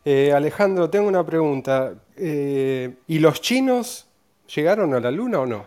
Eh, 0.05 0.33
Alejandro, 0.33 0.89
tengo 0.89 1.09
una 1.09 1.25
pregunta. 1.25 1.95
Eh, 2.17 2.95
¿Y 3.07 3.19
los 3.19 3.41
chinos 3.41 4.09
llegaron 4.55 4.95
a 4.95 5.01
la 5.01 5.11
Luna 5.11 5.41
o 5.41 5.47
no? 5.47 5.67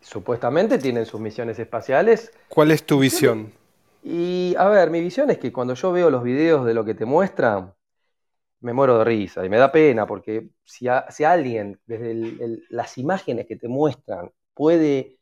Supuestamente 0.00 0.78
tienen 0.78 1.06
sus 1.06 1.20
misiones 1.20 1.58
espaciales. 1.58 2.32
¿Cuál 2.48 2.70
es 2.70 2.84
tu 2.84 2.98
visión? 2.98 3.52
Y 4.02 4.54
a 4.56 4.68
ver, 4.68 4.90
mi 4.90 5.00
visión 5.00 5.30
es 5.30 5.38
que 5.38 5.52
cuando 5.52 5.74
yo 5.74 5.92
veo 5.92 6.10
los 6.10 6.22
videos 6.22 6.64
de 6.64 6.74
lo 6.74 6.84
que 6.84 6.94
te 6.94 7.04
muestran, 7.04 7.74
me 8.60 8.72
muero 8.72 8.98
de 8.98 9.04
risa 9.04 9.44
y 9.44 9.48
me 9.48 9.56
da 9.56 9.70
pena 9.70 10.06
porque 10.06 10.50
si, 10.64 10.86
si 11.10 11.24
alguien 11.24 11.80
desde 11.86 12.62
las 12.70 12.98
imágenes 12.98 13.46
que 13.46 13.56
te 13.56 13.68
muestran 13.68 14.30
puede 14.54 15.18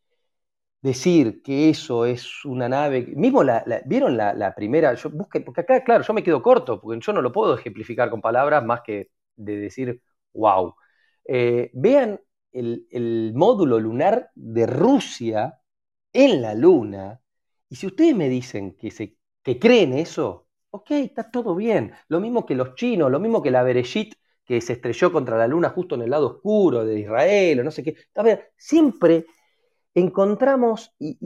decir 0.81 1.43
que 1.43 1.70
eso 1.70 2.07
es 2.07 2.45
una 2.45 2.69
nave, 2.69 3.07
mismo 3.16 3.43
la, 3.43 3.65
vieron 3.87 4.16
la, 4.16 4.55
primera, 4.55 4.95
yo 4.95 5.11
busqué, 5.11 5.41
porque 5.41 5.62
acá, 5.62 5.83
claro, 5.83 6.05
yo 6.05 6.15
me 6.15 6.23
quedo 6.23 6.43
corto, 6.43 6.81
porque 6.81 7.01
yo 7.01 7.12
no 7.12 7.23
lo 7.23 7.33
puedo 7.33 7.55
ejemplificar 7.57 8.09
con 8.09 8.20
palabras 8.20 8.65
más 8.65 8.83
que 8.83 9.11
de 9.35 9.57
decir, 9.57 10.01
wow. 10.37 10.75
Eh, 11.25 11.71
vean 11.75 12.21
el, 12.53 13.33
módulo 13.35 13.79
lunar 13.81 14.31
de 14.35 14.67
Rusia 14.67 15.61
en 16.13 16.43
la 16.43 16.55
Luna, 16.55 17.21
y 17.69 17.77
si 17.77 17.87
ustedes 17.87 18.15
me 18.15 18.29
dicen 18.29 18.77
que, 18.77 19.59
creen 19.59 19.93
eso, 19.93 20.49
ok, 20.71 20.91
está 20.93 21.31
todo 21.31 21.55
bien. 21.55 21.93
Lo 22.09 22.21
mismo 22.21 22.47
que 22.47 22.55
los 22.55 22.75
chinos, 22.75 23.11
lo 23.11 23.21
mismo 23.21 23.43
que 23.43 23.51
la 23.51 23.63
Bereshit 23.63 24.15
que 24.45 24.61
se 24.61 24.75
estrelló 24.75 25.13
contra 25.13 25.37
la 25.37 25.49
luna 25.49 25.71
justo 25.71 25.97
en 25.97 26.03
el 26.03 26.11
lado 26.11 26.29
oscuro 26.29 26.85
de 26.85 27.01
Israel 27.01 27.61
o 27.61 27.65
no 27.65 27.71
sé 27.73 27.83
qué. 27.83 27.97
A 28.15 28.23
ver, 28.23 28.53
siempre 28.57 29.27
encontramos, 29.95 30.95
y, 30.99 31.17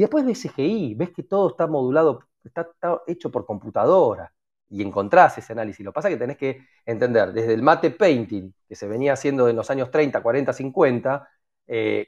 después 0.00 0.24
ves 0.24 0.42
CGI, 0.42 0.94
ves 0.94 1.10
que 1.10 1.22
todo 1.24 1.50
está 1.50 1.66
modulado, 1.66 2.20
está, 2.44 2.68
hecho 3.06 3.30
por 3.30 3.44
computadora, 3.46 4.32
y 4.72 4.82
encontrás 4.82 5.36
ese 5.36 5.52
análisis. 5.52 5.84
Lo 5.84 5.92
que 5.92 5.96
pasa 5.96 6.08
es 6.08 6.14
que 6.14 6.18
tenés 6.18 6.38
que 6.38 6.66
entender, 6.86 7.32
desde 7.32 7.52
el 7.52 7.62
mate 7.62 7.90
painting, 7.90 8.50
que 8.66 8.74
se 8.74 8.88
venía 8.88 9.12
haciendo 9.12 9.48
en 9.48 9.54
los 9.54 9.70
años 9.70 9.90
30, 9.90 10.22
40, 10.22 10.52
50, 10.52 11.28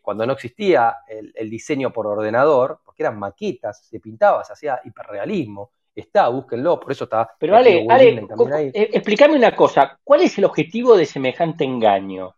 cuando 0.03 0.27
no 0.27 0.33
existía 0.33 0.97
el, 1.07 1.51
diseño 1.51 1.93
por 1.93 2.07
ordenador, 2.07 2.81
porque 2.85 3.03
eran 3.03 3.19
maquetas, 3.19 3.87
se 3.87 4.01
pintaba, 4.01 4.43
se 4.45 4.55
hacía 4.55 4.81
hiperrealismo. 4.85 5.71
Está, 5.95 6.29
búsquenlo, 6.29 6.81
por 6.81 6.91
eso 6.91 7.05
está. 7.05 7.35
Pero 7.39 7.55
Ale, 7.55 7.87
Ale 7.89 8.27
eh, 8.75 8.91
explícame 8.93 9.37
una 9.37 9.55
cosa, 9.55 9.99
¿cuál 10.03 10.23
es 10.23 10.37
el 10.39 10.45
objetivo 10.45 10.97
de 10.97 11.07
semejante 11.07 11.65
engaño? 11.65 12.35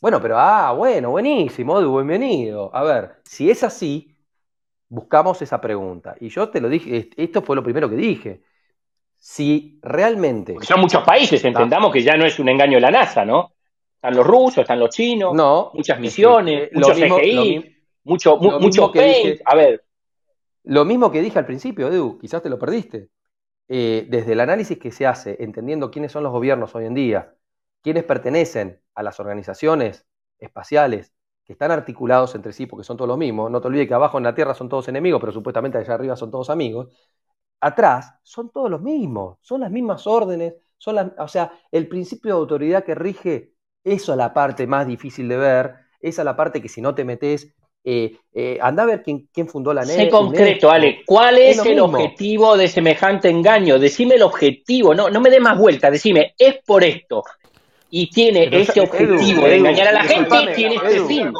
Bueno, 0.00 0.20
pero, 0.20 0.38
ah, 0.38 0.72
bueno, 0.72 1.10
buenísimo, 1.10 1.80
bienvenido. 1.80 2.74
A 2.74 2.82
ver, 2.82 3.16
si 3.24 3.50
es 3.50 3.62
así, 3.62 4.16
buscamos 4.88 5.42
esa 5.42 5.60
pregunta. 5.60 6.14
Y 6.20 6.28
yo 6.28 6.48
te 6.48 6.60
lo 6.60 6.68
dije, 6.68 7.10
esto 7.16 7.42
fue 7.42 7.56
lo 7.56 7.62
primero 7.62 7.90
que 7.90 7.96
dije. 7.96 8.42
Si 9.26 9.78
realmente. 9.80 10.52
Porque 10.52 10.66
son 10.66 10.82
muchos 10.82 11.02
países, 11.02 11.42
entendamos 11.46 11.90
que 11.90 12.02
ya 12.02 12.14
no 12.14 12.26
es 12.26 12.38
un 12.38 12.50
engaño 12.50 12.74
de 12.74 12.82
la 12.82 12.90
NASA, 12.90 13.24
¿no? 13.24 13.54
Están 13.94 14.16
los 14.16 14.26
rusos, 14.26 14.58
están 14.58 14.78
los 14.78 14.90
chinos, 14.90 15.32
no, 15.32 15.70
muchas 15.72 15.98
misiones, 15.98 16.68
muchos 16.74 16.98
CGI, 16.98 17.74
mucho, 18.04 18.36
mucho 18.36 18.92
paint. 18.92 19.40
a 19.46 19.54
ver. 19.54 19.82
Lo 20.64 20.84
mismo 20.84 21.10
que 21.10 21.22
dije 21.22 21.38
al 21.38 21.46
principio, 21.46 21.88
Edu, 21.88 22.18
quizás 22.18 22.42
te 22.42 22.50
lo 22.50 22.58
perdiste. 22.58 23.08
Eh, 23.66 24.06
desde 24.10 24.32
el 24.32 24.40
análisis 24.40 24.76
que 24.76 24.90
se 24.90 25.06
hace, 25.06 25.38
entendiendo 25.40 25.90
quiénes 25.90 26.12
son 26.12 26.22
los 26.22 26.30
gobiernos 26.30 26.74
hoy 26.74 26.84
en 26.84 26.92
día, 26.92 27.34
quienes 27.80 28.04
pertenecen 28.04 28.82
a 28.94 29.02
las 29.02 29.20
organizaciones 29.20 30.06
espaciales 30.38 31.14
que 31.46 31.54
están 31.54 31.70
articulados 31.70 32.34
entre 32.34 32.52
sí 32.52 32.66
porque 32.66 32.84
son 32.84 32.98
todos 32.98 33.08
los 33.08 33.16
mismos, 33.16 33.50
no 33.50 33.62
te 33.62 33.68
olvides 33.68 33.88
que 33.88 33.94
abajo 33.94 34.18
en 34.18 34.24
la 34.24 34.34
Tierra 34.34 34.52
son 34.52 34.68
todos 34.68 34.86
enemigos, 34.88 35.18
pero 35.18 35.32
supuestamente 35.32 35.78
allá 35.78 35.94
arriba 35.94 36.14
son 36.14 36.30
todos 36.30 36.50
amigos, 36.50 36.88
atrás 37.64 38.14
son 38.22 38.50
todos 38.50 38.70
los 38.70 38.82
mismos, 38.82 39.38
son 39.40 39.62
las 39.62 39.70
mismas 39.70 40.06
órdenes, 40.06 40.54
son 40.76 40.96
las, 40.96 41.06
o 41.18 41.28
sea, 41.28 41.50
el 41.72 41.88
principio 41.88 42.34
de 42.34 42.40
autoridad 42.40 42.84
que 42.84 42.94
rige, 42.94 43.52
eso 43.82 44.12
es 44.12 44.18
la 44.18 44.34
parte 44.34 44.66
más 44.66 44.86
difícil 44.86 45.28
de 45.28 45.36
ver, 45.38 45.74
esa 46.00 46.22
es 46.22 46.24
la 46.26 46.36
parte 46.36 46.60
que 46.60 46.68
si 46.68 46.82
no 46.82 46.94
te 46.94 47.04
metes, 47.04 47.54
eh, 47.82 48.16
eh, 48.32 48.58
anda 48.60 48.82
a 48.82 48.86
ver 48.86 49.02
quién, 49.02 49.28
quién 49.32 49.48
fundó 49.48 49.72
la 49.72 49.84
NET. 49.84 49.96
Sé 49.96 50.08
concreto, 50.10 50.70
Ale, 50.70 51.00
¿cuál 51.06 51.38
es, 51.38 51.64
el 51.64 51.80
objetivo 51.80 52.56
de 52.56 52.68
semejante 52.68 53.30
engaño? 53.30 53.78
Decime 53.78 54.16
el 54.16 54.22
objetivo, 54.22 54.94
no, 54.94 55.08
no 55.08 55.20
me 55.20 55.30
dé 55.30 55.40
más 55.40 55.58
vuelta, 55.58 55.90
decime, 55.90 56.34
es 56.38 56.56
por 56.66 56.84
esto 56.84 57.24
y 57.96 58.10
tiene 58.10 58.48
ese 58.50 58.80
objetivo 58.80 59.46
de 59.46 59.54
engañar 59.54 59.86
a 59.86 59.92
la 59.92 60.02
gente, 60.02 60.52
tiene 60.56 60.74
este 60.74 61.04
fin. 61.04 61.32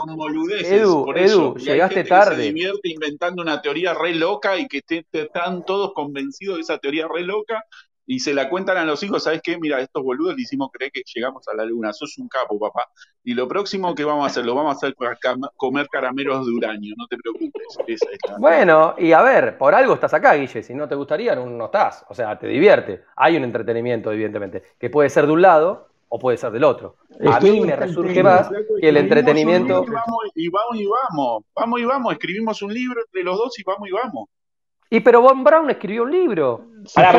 Edu, 0.65 1.13
Edu, 1.13 1.57
llegaste 1.57 2.05
tarde. 2.05 2.37
Que 2.37 2.43
se 2.43 2.53
divierte 2.53 2.91
inventando 2.91 3.43
una 3.43 3.61
teoría 3.61 3.93
re 3.93 4.15
loca 4.15 4.57
y 4.57 4.69
que 4.69 4.81
están 4.87 5.65
todos 5.65 5.93
convencidos 5.95 6.59
de 6.59 6.63
esa 6.63 6.79
teoría 6.79 7.09
re 7.13 7.23
loca 7.23 7.65
y 8.07 8.21
se 8.21 8.35
la 8.35 8.49
cuentan 8.49 8.77
a 8.77 8.85
los 8.85 9.03
hijos, 9.03 9.25
¿sabes 9.25 9.41
qué? 9.43 9.59
Mira, 9.59 9.81
estos 9.81 10.05
boludos 10.05 10.37
le 10.37 10.43
hicimos 10.43 10.71
creer 10.73 10.93
que 10.93 11.03
llegamos 11.13 11.43
a 11.49 11.57
la 11.57 11.65
luna, 11.65 11.93
sos 11.93 12.17
un 12.19 12.29
capo, 12.29 12.57
papá. 12.57 12.89
Y 13.25 13.35
lo 13.35 13.49
próximo 13.49 13.93
que 13.93 14.05
vamos 14.05 14.23
a 14.23 14.27
hacer, 14.27 14.47
lo 14.47 14.55
vamos 14.55 14.75
a 14.75 14.77
hacer 14.77 14.95
para 14.95 15.19
comer 15.57 15.89
caramelos 15.89 16.47
de 16.47 16.53
uranio, 16.53 16.95
no 16.97 17.09
te 17.09 17.17
preocupes. 17.17 17.67
bueno, 18.39 18.95
y 18.97 19.11
a 19.11 19.23
ver, 19.23 19.59
por 19.59 19.75
algo 19.75 19.95
estás 19.95 20.15
acá, 20.15 20.35
Guille, 20.35 20.63
si 20.63 20.73
no 20.73 20.87
te 20.87 20.95
gustaría, 20.95 21.35
no 21.35 21.65
estás. 21.65 22.05
O 22.09 22.15
sea, 22.15 22.39
te 22.39 22.47
divierte. 22.47 23.03
Hay 23.17 23.37
un 23.37 23.43
entretenimiento, 23.43 24.13
evidentemente, 24.13 24.63
que 24.79 24.89
puede 24.89 25.11
ser 25.11 25.27
de 25.27 25.33
un 25.33 25.43
lado 25.43 25.94
o 26.15 26.19
puede 26.19 26.37
ser 26.37 26.53
del 26.53 26.63
otro. 26.63 26.95
A 27.27 27.41
mí 27.41 27.61
me 27.61 27.75
resurge 27.75 28.23
más 28.23 28.49
que 28.81 28.89
el 28.89 28.97
entretenimiento. 28.99 29.85
Y 30.37 30.49
vamos, 30.49 30.77
y 30.77 30.87
vamos 30.87 31.45
vamos, 31.57 31.81
y 31.81 31.85
vamos, 31.85 32.13
escribimos 32.13 32.63
un 32.63 32.73
libro 32.73 33.01
entre 33.05 33.25
los 33.25 33.37
dos 33.37 33.59
y 33.59 33.65
vamos 33.65 33.89
y 33.89 33.93
vamos. 33.93 34.29
Y 34.91 35.01
pero 35.01 35.23
Von 35.23 35.43
Brown 35.43 35.69
escribió 35.71 36.05
un 36.05 36.13
libro. 36.13 36.67
Pará, 36.95 37.11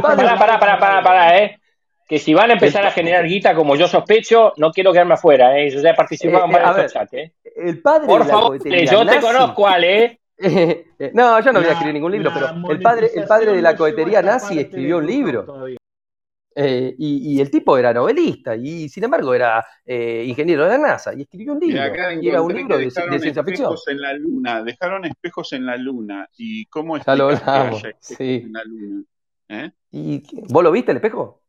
pará, 0.00 0.78
pará, 0.78 1.02
pará, 1.02 1.38
eh. 1.38 1.58
Que 2.06 2.20
si 2.20 2.32
van 2.32 2.50
a 2.50 2.52
empezar 2.52 2.86
a 2.86 2.92
generar 2.92 3.26
guita 3.26 3.56
como 3.56 3.74
yo 3.74 3.88
sospecho, 3.88 4.52
no 4.56 4.70
quiero 4.70 4.92
quedarme 4.92 5.14
afuera, 5.14 5.58
eh. 5.58 5.68
Yo 5.70 5.80
ya 5.80 5.90
he 5.90 5.94
participado 5.94 6.44
en 6.44 6.52
varios 6.52 6.92
chats, 6.92 7.12
eh. 7.14 7.32
El 7.56 7.82
padre 7.82 8.06
Por 8.06 8.24
favor, 8.24 8.56
yo 8.62 9.04
te 9.04 9.20
conozco, 9.20 9.66
Ale, 9.66 10.20
eh. 10.38 10.84
no, 11.14 11.40
yo 11.40 11.52
no 11.52 11.60
voy 11.60 11.68
a 11.68 11.72
escribir 11.72 11.94
ningún 11.94 12.12
libro, 12.12 12.30
pero 12.32 12.70
el 12.70 12.80
padre, 12.80 13.10
el 13.14 13.24
padre 13.24 13.52
de 13.52 13.62
la 13.62 13.74
cohetería 13.74 14.22
nazi 14.22 14.60
escribió 14.60 14.98
un 14.98 15.06
libro. 15.06 15.66
Eh, 16.54 16.94
y, 16.98 17.40
el 17.40 17.50
tipo 17.50 17.78
era 17.78 17.92
novelista 17.92 18.54
y 18.54 18.88
sin 18.88 19.04
embargo 19.04 19.34
era 19.34 19.64
eh, 19.84 20.24
ingeniero 20.26 20.64
de 20.64 20.70
la 20.70 20.78
NASA 20.78 21.14
y 21.14 21.22
escribió 21.22 21.54
un 21.54 21.60
libro. 21.60 21.82
Y, 22.20 22.28
era 22.28 22.42
un 22.42 22.54
libro 22.54 22.76
de, 22.76 22.90
ciencia 22.90 23.42
ficción. 23.42 23.74
En 23.86 24.00
la 24.00 24.12
luna, 24.14 24.62
dejaron 24.62 25.04
espejos 25.04 25.52
en 25.52 25.66
la 25.66 25.76
luna 25.76 26.28
y 26.36 26.66
cómo 26.66 26.96
está 26.96 27.16
lo 27.16 27.30
sí. 28.00 28.42
en 28.44 28.52
la 28.52 28.64
luna. 28.64 29.04
¿Eh? 29.48 29.70
¿Y 29.92 30.22
vos 30.48 30.62
lo 30.62 30.72
viste 30.72 30.92
el 30.92 30.98
espejo? 30.98 31.42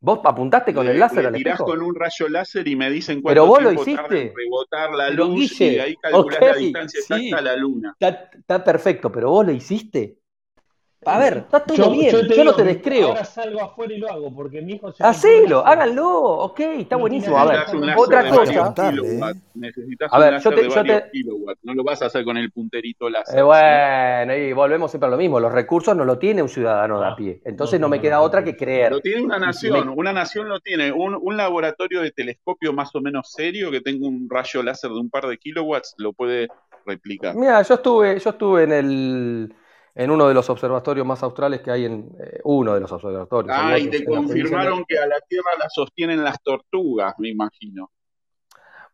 ¿Vos 0.00 0.20
apuntaste 0.24 0.74
con 0.74 0.86
el 0.86 0.98
láser 0.98 1.26
al 1.26 1.34
espejo? 1.34 1.64
con 1.64 1.82
un 1.82 1.94
rayo 1.94 2.28
láser 2.28 2.68
y 2.68 2.76
me 2.76 2.90
dicen 2.90 3.22
cuánto 3.22 3.34
Pero 3.34 3.46
vos 3.46 3.62
lo 3.62 3.72
hiciste. 3.72 4.32
rebotar 4.36 4.94
la 4.94 5.10
luz 5.10 5.60
y 5.60 5.78
ahí 5.78 5.96
calculás 5.96 6.40
la 6.40 6.54
distancia 6.54 7.00
exacta 7.00 7.38
a 7.38 7.40
la 7.40 7.56
luna. 7.56 7.96
está 7.98 8.62
perfecto, 8.62 9.10
pero 9.10 9.30
vos 9.30 9.46
lo 9.46 9.52
hiciste. 9.52 10.18
A 11.06 11.18
ver, 11.18 11.36
está 11.38 11.60
todo 11.60 11.90
bien, 11.92 12.14
yo, 12.28 12.44
no 12.44 12.54
te 12.54 12.64
descreo. 12.64 13.08
Ahora 13.08 13.24
salgo 13.24 13.62
afuera 13.62 13.94
y 13.94 13.98
lo 13.98 14.10
hago, 14.10 14.34
porque 14.34 14.60
mi 14.60 14.74
hijo 14.74 14.90
se 14.92 15.04
Hacelo, 15.04 15.64
háganlo, 15.64 16.08
ok, 16.08 16.60
está 16.78 16.96
buenísimo. 16.96 17.38
A 17.38 17.44
ver, 17.44 17.60
otra 17.96 18.28
cosa. 18.28 18.74
Necesitas 19.54 20.12
a 20.12 20.18
ver, 20.18 20.34
un 20.34 20.40
yo 20.40 20.50
te, 20.50 20.68
yo 20.68 20.82
te... 20.82 21.04
no 21.62 21.74
lo 21.74 21.84
vas 21.84 22.02
a 22.02 22.06
hacer 22.06 22.24
con 22.24 22.36
el 22.36 22.50
punterito 22.50 23.08
láser. 23.08 23.38
Eh, 23.38 23.42
bueno, 23.42 24.36
y 24.36 24.52
volvemos 24.52 24.90
siempre 24.90 25.06
a 25.06 25.10
lo 25.10 25.16
mismo, 25.16 25.38
los 25.38 25.52
recursos 25.52 25.96
no 25.96 26.04
lo 26.04 26.18
tiene 26.18 26.42
un 26.42 26.48
ciudadano 26.48 27.00
de 27.00 27.06
a 27.06 27.14
pie, 27.14 27.40
entonces 27.44 27.78
no, 27.78 27.88
me 27.88 28.00
queda 28.00 28.20
otra 28.20 28.42
que 28.42 28.56
creer. 28.56 28.90
Lo 28.90 29.00
tiene 29.00 29.22
una 29.22 29.38
nación, 29.38 29.88
una 29.96 30.12
nación 30.12 30.48
lo 30.48 30.60
tiene, 30.60 30.90
un, 30.90 31.16
un 31.20 31.36
laboratorio 31.36 32.02
de 32.02 32.10
telescopio 32.10 32.72
más 32.72 32.94
o 32.94 33.00
menos 33.00 33.30
serio 33.30 33.70
que 33.70 33.80
tenga 33.80 34.06
un 34.06 34.28
rayo 34.28 34.62
láser 34.62 34.90
de 34.90 34.98
un 34.98 35.08
par 35.08 35.26
de 35.26 35.38
kilowatts, 35.38 35.94
lo 35.98 36.12
puede 36.12 36.48
replicar. 36.84 37.34
Mira, 37.34 37.62
yo 37.62 37.74
estuve, 37.74 38.18
yo 38.18 38.30
estuve 38.30 38.64
en 38.64 38.72
el 38.72 39.54
en 39.96 40.10
uno 40.10 40.28
de 40.28 40.34
los 40.34 40.48
observatorios 40.50 41.06
más 41.06 41.22
australes 41.22 41.62
que 41.62 41.70
hay 41.70 41.86
en 41.86 42.10
eh, 42.20 42.40
uno 42.44 42.74
de 42.74 42.80
los 42.80 42.92
observatorios. 42.92 43.56
Ah, 43.58 43.78
y 43.78 43.88
te 43.88 44.04
confirmaron 44.04 44.84
que 44.86 44.98
a 44.98 45.06
la 45.06 45.18
Tierra 45.26 45.50
la 45.58 45.70
sostienen 45.70 46.22
las 46.22 46.40
tortugas, 46.42 47.14
me 47.18 47.30
imagino. 47.30 47.90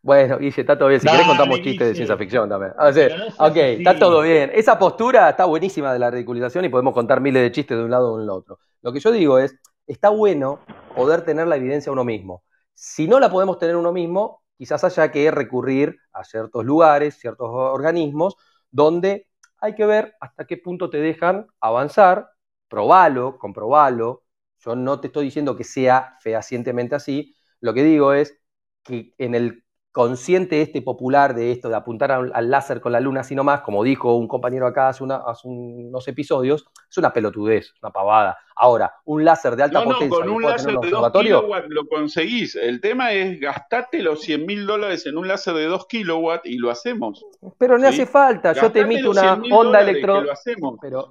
Bueno, 0.00 0.38
Guille, 0.38 0.60
está 0.60 0.78
todo 0.78 0.88
bien. 0.88 1.00
Si 1.00 1.08
querés 1.08 1.26
contamos 1.26 1.60
chistes 1.60 1.88
de 1.88 1.94
ciencia 1.94 2.16
ficción 2.16 2.48
también. 2.48 2.72
ok, 2.78 3.56
está 3.56 3.98
todo 3.98 4.22
bien. 4.22 4.52
Esa 4.54 4.78
postura 4.78 5.30
está 5.30 5.44
buenísima 5.44 5.92
de 5.92 5.98
la 5.98 6.10
ridiculización 6.10 6.64
y 6.64 6.68
podemos 6.68 6.94
contar 6.94 7.20
miles 7.20 7.42
de 7.42 7.50
chistes 7.50 7.76
de 7.76 7.84
un 7.84 7.90
lado 7.90 8.12
o 8.12 8.18
del 8.18 8.30
otro. 8.30 8.60
Lo 8.80 8.92
que 8.92 9.00
yo 9.00 9.10
digo 9.10 9.38
es, 9.40 9.56
está 9.88 10.08
bueno 10.08 10.60
poder 10.94 11.22
tener 11.22 11.48
la 11.48 11.56
evidencia 11.56 11.90
uno 11.90 12.04
mismo. 12.04 12.44
Si 12.74 13.08
no 13.08 13.18
la 13.18 13.28
podemos 13.28 13.58
tener 13.58 13.74
uno 13.74 13.92
mismo, 13.92 14.42
quizás 14.56 14.84
haya 14.84 15.10
que 15.10 15.30
recurrir 15.32 15.96
a 16.12 16.22
ciertos 16.22 16.64
lugares, 16.64 17.18
ciertos 17.18 17.48
organismos, 17.50 18.36
donde 18.70 19.26
hay 19.62 19.74
que 19.74 19.86
ver 19.86 20.16
hasta 20.20 20.44
qué 20.47 20.56
punto 20.59 20.90
te 20.90 20.98
dejan 20.98 21.47
avanzar, 21.60 22.30
probalo, 22.68 23.39
comprobalo. 23.39 24.24
Yo 24.59 24.76
no 24.76 25.01
te 25.01 25.06
estoy 25.06 25.26
diciendo 25.26 25.56
que 25.56 25.64
sea 25.64 26.16
fehacientemente 26.20 26.97
así, 26.97 27.36
lo 27.60 27.72
que 27.72 27.84
digo 27.84 28.12
es 28.12 28.39
que 28.82 29.14
en 29.18 29.34
el 29.36 29.64
consciente 29.93 30.62
este 30.62 30.82
popular 30.82 31.34
de 31.34 31.52
esto, 31.52 31.68
de 31.68 31.76
apuntar 31.76 32.10
al, 32.10 32.51
láser 32.51 32.80
con 32.80 32.93
la 32.93 33.01
luna 33.01 33.20
así 33.20 33.34
nomás, 33.34 33.60
como 33.60 33.84
dijo 33.84 34.16
un 34.16 34.26
compañero 34.26 34.66
acá 34.66 34.89
hace, 34.89 35.05
unos 35.05 36.09
episodios, 36.09 36.66
es 36.90 36.98
una 36.98 37.12
pelotudez, 37.12 37.72
una 37.82 37.93
pavada. 37.93 38.39
Ahora, 38.56 38.94
un 39.04 39.24
láser 39.24 39.56
de 39.56 39.64
alta 39.64 39.80
no, 39.80 39.84
potencia. 39.84 40.08
No, 40.08 40.16
con 40.16 40.28
un 40.30 40.42
láser 40.42 40.78
de 40.78 40.90
2 40.90 41.12
kilowatts 41.12 41.68
lo 41.68 41.86
conseguís. 41.86 42.56
El 42.56 42.80
tema 42.80 43.12
es 43.12 43.40
gastarte 43.40 44.02
los 44.02 44.20
100 44.20 44.46
mil 44.46 44.66
dólares 44.66 45.06
en 45.06 45.18
un 45.18 45.28
láser 45.28 45.54
de 45.54 45.66
2 45.66 45.86
kilowatts 45.86 46.46
y 46.46 46.58
lo 46.58 46.70
hacemos. 46.70 47.24
Pero 47.58 47.78
no 47.78 47.88
hace 47.88 48.06
falta, 48.06 48.52
yo 48.52 48.70
te 48.70 48.80
emito 48.80 49.10
una 49.10 49.40
onda 49.50 49.80
electro. 49.80 50.24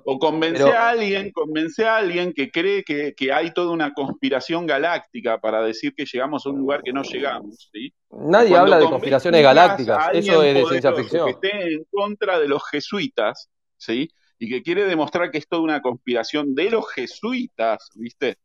o 0.06 0.20
convence 0.20 0.64
a 0.64 0.90
alguien, 0.90 1.32
convence 1.32 1.86
a 1.86 1.98
alguien 1.98 2.34
que 2.34 2.52
cree 2.52 2.84
que, 2.84 3.14
que, 3.16 3.32
hay 3.32 3.52
toda 3.52 3.72
una 3.72 3.94
conspiración 3.94 4.66
galáctica 4.66 5.40
para 5.40 5.62
decir 5.62 5.94
que 5.96 6.06
llegamos 6.06 6.46
a 6.46 6.50
un 6.50 6.60
lugar 6.60 6.82
que 6.84 6.94
no 6.94 7.04
llegamos. 7.04 7.70
¿sí? 7.74 7.94
Nadie 8.12 8.56
habla 8.56 8.78
de 8.80 8.90
conspiraciones 8.90 9.42
galácticas, 9.42 10.10
eso 10.14 10.44
es 10.44 10.54
de 10.54 10.66
ciencia 10.66 10.94
ficción. 10.94 11.26
Que 11.26 11.32
esté 11.32 11.74
en 11.74 11.86
contra 11.90 12.40
de 12.40 12.48
los 12.48 12.62
jesuitas, 12.70 13.50
¿sí? 13.78 14.10
Y 14.42 14.50
que 14.50 14.64
quiere 14.64 14.86
demostrar 14.86 15.30
que 15.30 15.38
es 15.38 15.48
toda 15.48 15.62
una 15.62 15.82
conspiración 15.82 16.56
de 16.56 16.72
los 16.72 16.90
jesuitas, 16.92 17.90
¿viste? 17.96 18.38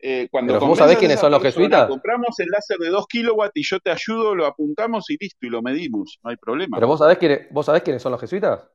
Eh, 0.00 0.28
cuando 0.30 0.54
Pero 0.54 0.66
vos 0.66 0.78
sabés 0.78 0.98
quiénes 0.98 1.20
son 1.20 1.30
los 1.30 1.42
jesuitas. 1.42 1.88
Compramos 1.88 2.38
el 2.40 2.48
láser 2.48 2.78
de 2.78 2.88
2 2.88 3.06
kilowatts 3.06 3.52
y 3.54 3.62
yo 3.62 3.78
te 3.80 3.90
ayudo, 3.90 4.34
lo 4.34 4.46
apuntamos 4.46 5.08
y 5.10 5.16
listo, 5.20 5.46
y 5.46 5.50
lo 5.50 5.62
medimos, 5.62 6.18
no 6.22 6.30
hay 6.30 6.36
problema. 6.36 6.76
Pero 6.76 6.88
vos 6.88 6.98
sabés, 6.98 7.18
quiénes, 7.18 7.50
vos 7.50 7.66
sabés 7.66 7.82
quiénes 7.82 8.02
son 8.02 8.12
los 8.12 8.20
jesuitas. 8.20 8.68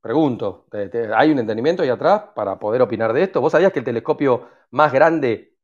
Pregunto, 0.00 0.66
¿hay 1.14 1.30
un 1.30 1.38
entendimiento 1.38 1.82
ahí 1.82 1.88
atrás 1.88 2.24
para 2.34 2.58
poder 2.58 2.82
opinar 2.82 3.12
de 3.12 3.22
esto? 3.22 3.40
¿Vos 3.40 3.52
sabías 3.52 3.72
que 3.72 3.80
el 3.80 3.84
telescopio 3.84 4.48
más 4.70 4.92
grande 4.92 5.54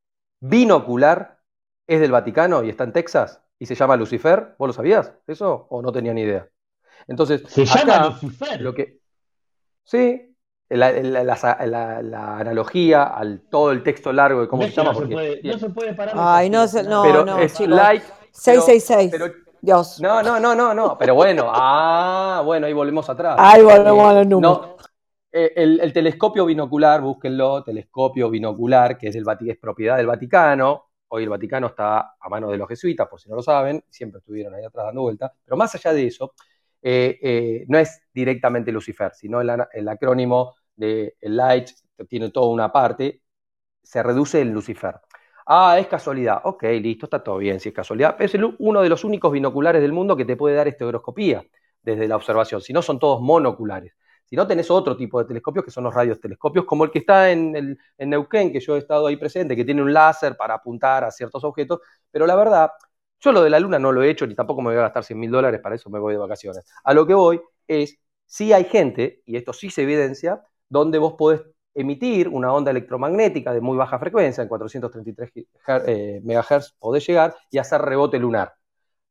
binocular 0.41 1.41
es 1.87 2.01
del 2.01 2.13
Vaticano 2.13 2.65
y 2.65 2.71
está 2.71 2.85
en 2.85 2.93
Texas? 2.93 3.45
y 3.59 3.67
se 3.67 3.75
llama 3.75 3.97
Lucifer. 3.97 4.55
¿Vos 4.59 4.69
lo 4.69 4.73
sabías 4.73 5.15
eso 5.27 5.67
o 5.71 5.83
no 5.83 5.93
tenía 5.93 6.13
ni 6.13 6.23
idea? 6.23 6.49
Entonces, 7.07 7.43
se 7.47 7.65
llama 7.65 8.09
Lucifer. 8.09 8.61
Lo 8.61 8.75
que, 8.75 9.01
sí, 9.85 10.37
la, 10.69 10.89
analogía 12.39 13.05
al 13.05 13.43
todo 13.49 13.71
el 13.71 13.83
texto 13.83 14.13
largo 14.13 14.41
de 14.41 14.49
cómo 14.49 14.63
se 14.65 14.71
llama. 14.71 14.93
No, 14.93 15.01
se 15.01 15.07
puede, 15.07 15.41
no 15.43 15.59
se 15.59 15.71
puede 15.71 15.95
parar. 15.95 16.15
Ay, 16.19 16.51
no, 16.51 16.65
no, 16.65 17.03
pero 17.03 17.25
no, 17.25 17.39
es 17.39 17.61
like. 17.61 18.05
666. 18.33 19.11
Pero, 19.11 19.33
Dios. 19.61 20.01
No, 20.01 20.23
no, 20.23 20.41
no, 20.41 20.55
no, 20.55 20.75
no. 20.75 20.99
Pero 20.99 21.15
bueno, 21.15 21.51
ah, 21.53 22.43
bueno, 22.45 22.67
ahí 22.67 22.73
volvemos 22.73 23.09
atrás. 23.09 23.37
Ahí 23.39 23.63
volvemos 23.63 24.11
a 24.11 24.15
los 24.15 24.27
números. 24.27 24.61
No, 24.61 24.77
eh, 25.33 25.53
el, 25.57 25.93
telescopio 25.93 26.45
binocular, 26.45 27.01
búsquenlo, 27.01 27.63
telescopio 27.63 28.29
binocular, 28.31 28.99
que 28.99 29.09
es, 29.09 29.15
del, 29.15 29.25
es 29.49 29.59
propiedad 29.59 29.97
del 29.97 30.07
Vaticano, 30.07 30.91
Hoy 31.17 31.23
el 31.23 31.29
Vaticano 31.29 31.69
está 31.69 32.17
a 32.19 32.29
manos 32.29 32.51
de 32.51 32.57
los 32.57 32.67
jesuitas, 32.67 33.07
por 33.07 33.21
si 33.21 33.29
no 33.29 33.37
lo 33.37 33.43
saben, 33.43 33.85
siempre 33.89 34.19
estuvieron 34.19 34.53
ahí 34.53 34.65
atrás 34.65 34.87
dando 34.87 35.03
vuelta. 35.03 35.33
Pero 35.45 35.57
más 35.57 35.73
allá 35.73 35.93
de 35.93 36.09
eso, 36.09 36.33
eh, 36.87 37.19
eh, 37.23 37.65
no 37.67 37.79
es 37.79 38.03
directamente 38.13 38.71
Lucifer, 38.71 39.13
sino 39.15 39.41
el, 39.41 39.89
acrónimo 39.89 40.55
de 40.77 41.17
Light, 41.23 41.71
tiene 42.07 42.31
toda 42.31 42.49
una 42.53 42.71
parte, 42.71 43.23
se 43.83 44.03
reduce 44.03 44.43
en 44.43 44.53
Lucifer. 44.53 44.97
Ah, 45.47 45.79
es 45.79 45.87
casualidad. 45.87 46.43
Ok, 46.45 46.65
listo, 46.83 47.07
está 47.07 47.23
todo 47.25 47.39
bien 47.39 47.59
si 47.59 47.71
es 47.71 47.75
casualidad. 47.75 48.21
Es 48.21 48.35
uno 48.59 48.83
de 48.83 48.89
los 48.91 49.03
únicos 49.03 49.33
binoculares 49.33 49.81
del 49.81 49.93
mundo 49.93 50.15
que 50.15 50.27
te 50.27 50.37
puede 50.37 50.57
dar 50.57 50.69
estereoscopía 50.69 51.43
desde 51.83 52.07
la 52.07 52.17
observación. 52.17 52.61
Si 52.61 52.75
no, 52.75 52.83
son 52.83 52.99
todos 52.99 53.21
monoculares. 53.23 53.95
Si 54.27 54.37
no, 54.37 54.47
tenés 54.47 54.71
otro 54.71 54.95
tipo 54.95 55.19
de 55.19 55.27
telescopios 55.27 55.65
que 55.65 55.71
son 55.71 55.85
los 55.85 55.95
radiotelescopios, 55.95 56.67
como 56.67 56.85
el 56.85 56.91
que 56.91 56.99
está 56.99 57.31
en, 57.31 57.57
el, 57.57 57.79
en 57.97 58.11
Neuquén, 58.11 58.53
que 58.53 58.61
yo 58.61 58.77
he 58.77 58.79
estado 58.79 59.07
ahí 59.07 59.17
presente, 59.17 59.57
que 59.57 59.65
tiene 59.65 59.83
un 59.83 59.93
láser 59.93 60.37
para 60.37 60.55
apuntar 60.55 61.05
a 61.05 61.11
ciertos 61.11 61.45
objetos, 61.45 61.81
pero 62.11 62.27
la 62.27 62.37
verdad, 62.37 62.71
yo 63.25 63.33
lo 63.33 63.43
de 63.43 63.51
la 63.51 63.59
Luna 63.59 63.79
no 63.79 63.91
lo 63.91 64.03
he 64.03 64.11
hecho, 64.11 64.27
ni 64.27 64.35
tampoco 64.35 64.61
me 64.61 64.71
voy 64.71 64.79
a 64.79 64.83
gastar 64.83 65.05
100 65.05 65.19
mil 65.19 65.31
dólares, 65.31 65.61
para 65.63 65.75
eso 65.75 65.89
me 65.89 65.99
voy 65.99 66.13
de 66.13 66.19
vacaciones. 66.19 66.65
A 66.85 66.93
lo 66.93 67.07
que 67.07 67.15
voy 67.15 67.41
es, 67.67 67.99
si 68.27 68.53
hay 68.53 68.65
gente, 68.65 69.23
y 69.25 69.37
esto 69.37 69.53
sí 69.53 69.71
se 69.71 69.83
evidencia, 69.83 70.43
donde 70.69 70.99
vos 70.99 71.15
podés 71.15 71.43
emitir 71.75 72.29
una 72.29 72.53
onda 72.53 72.71
electromagnética 72.71 73.53
de 73.53 73.61
muy 73.61 73.77
baja 73.77 73.99
frecuencia, 73.99 74.43
en 74.43 74.49
433 74.49 75.31
eh, 75.87 76.21
MHz 76.23 76.75
podés 76.79 77.07
llegar 77.07 77.35
y 77.51 77.59
hacer 77.59 77.81
rebote 77.81 78.19
lunar. 78.19 78.53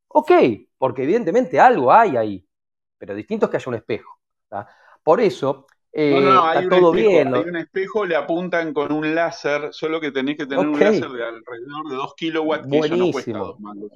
Ok, 0.07 0.31
porque 0.77 1.03
evidentemente 1.03 1.60
algo 1.60 1.91
hay 1.91 2.15
ahí, 2.15 2.48
pero 2.98 3.15
distinto 3.15 3.48
es 3.48 3.52
que 3.52 3.57
haya 3.57 3.69
un 3.69 3.76
espejo. 3.76 4.19
Por 5.03 5.19
eso, 5.22 5.65
eh, 5.94 6.18
está 6.18 6.70
todo 6.70 6.91
bien. 6.91 7.36
Hay 7.36 7.41
un 7.41 7.56
espejo, 7.56 8.06
le 8.06 8.15
apuntan 8.15 8.74
con 8.74 8.91
un 8.91 9.14
láser, 9.14 9.70
solo 9.72 10.02
que 10.02 10.11
tenés 10.11 10.38
que 10.38 10.48
tener 10.48 10.68
un 10.68 10.80
láser 10.80 11.10
de 11.10 11.24
alrededor 11.24 11.90
de 11.90 11.95
2 11.95 12.15
kilowatts, 12.15 12.64
que 12.64 12.78
Buenísimo. 12.78 13.06
no 13.06 13.11
cuesta 13.11 13.38
dos 13.38 13.60
mangos 13.60 13.91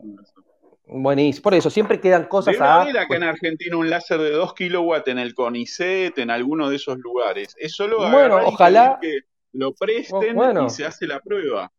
Buenísimo. 0.90 1.44
Por 1.44 1.54
eso, 1.56 1.70
siempre 1.70 2.00
quedan 2.00 2.26
cosas 2.26 2.54
Debe 2.54 2.66
a. 2.66 2.82
haber 2.82 2.98
acá 3.00 3.16
en 3.16 3.24
Argentina 3.24 3.76
un 3.76 3.90
láser 3.90 4.20
de 4.20 4.32
2 4.32 4.54
kilowatts 4.54 5.08
en 5.08 5.20
el 5.20 5.34
CONICET, 5.34 6.18
en 6.20 6.30
alguno 6.30 6.70
de 6.70 6.76
esos 6.78 6.98
lugares. 7.00 7.56
Es 7.58 7.74
solo 7.74 8.10
bueno, 8.10 8.40
ojalá 8.46 9.00
que 9.02 9.22
lo 9.54 9.74
presten 9.74 10.38
y 10.66 10.70
se 10.70 10.86
hace 10.86 11.08
la 11.08 11.20
prueba. 11.20 11.72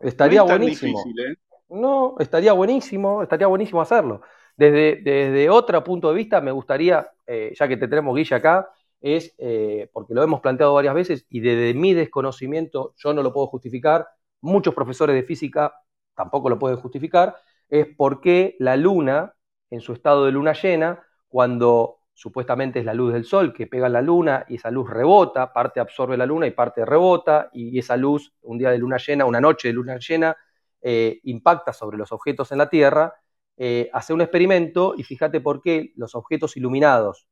Estaría 0.00 0.42
buenísimo. 0.42 1.02
¿eh? 1.18 1.34
No, 1.68 2.14
estaría 2.18 2.52
buenísimo, 2.52 3.22
estaría 3.22 3.48
buenísimo 3.48 3.80
hacerlo. 3.80 4.22
Desde, 4.56 5.02
desde 5.02 5.50
otro 5.50 5.82
punto 5.82 6.08
de 6.08 6.14
vista, 6.14 6.40
me 6.40 6.50
gustaría, 6.52 7.10
eh, 7.26 7.52
ya 7.58 7.68
que 7.68 7.76
te 7.76 7.88
tenemos 7.88 8.16
Guilla 8.16 8.36
acá, 8.38 8.70
es, 9.00 9.34
eh, 9.38 9.88
porque 9.92 10.14
lo 10.14 10.22
hemos 10.22 10.40
planteado 10.40 10.74
varias 10.74 10.94
veces 10.94 11.26
y 11.28 11.40
desde 11.40 11.74
mi 11.74 11.94
desconocimiento 11.94 12.94
yo 12.96 13.12
no 13.14 13.22
lo 13.22 13.32
puedo 13.32 13.46
justificar, 13.48 14.08
muchos 14.40 14.74
profesores 14.74 15.14
de 15.14 15.22
física 15.22 15.74
tampoco 16.14 16.48
lo 16.48 16.58
pueden 16.58 16.78
justificar, 16.78 17.36
es 17.68 17.86
por 17.96 18.20
qué 18.20 18.56
la 18.58 18.76
luna, 18.76 19.34
en 19.70 19.80
su 19.80 19.92
estado 19.92 20.24
de 20.24 20.32
luna 20.32 20.52
llena, 20.52 21.02
cuando 21.28 21.98
supuestamente 22.14 22.78
es 22.78 22.84
la 22.84 22.94
luz 22.94 23.12
del 23.12 23.24
sol 23.24 23.52
que 23.52 23.66
pega 23.66 23.88
en 23.88 23.92
la 23.92 24.02
luna 24.02 24.46
y 24.48 24.54
esa 24.54 24.70
luz 24.70 24.88
rebota, 24.88 25.52
parte 25.52 25.80
absorbe 25.80 26.16
la 26.16 26.24
luna 26.24 26.46
y 26.46 26.52
parte 26.52 26.84
rebota, 26.84 27.50
y 27.52 27.78
esa 27.78 27.96
luz, 27.96 28.32
un 28.42 28.58
día 28.58 28.70
de 28.70 28.78
luna 28.78 28.96
llena, 28.96 29.26
una 29.26 29.40
noche 29.40 29.68
de 29.68 29.74
luna 29.74 29.98
llena, 29.98 30.36
eh, 30.80 31.20
impacta 31.24 31.72
sobre 31.72 31.98
los 31.98 32.12
objetos 32.12 32.52
en 32.52 32.58
la 32.58 32.70
Tierra 32.70 33.14
eh, 33.58 33.88
hace 33.94 34.12
un 34.12 34.20
experimento 34.20 34.94
y 34.96 35.02
fíjate 35.02 35.40
por 35.40 35.62
qué 35.62 35.92
los 35.96 36.14
objetos 36.14 36.56
iluminados 36.58 37.26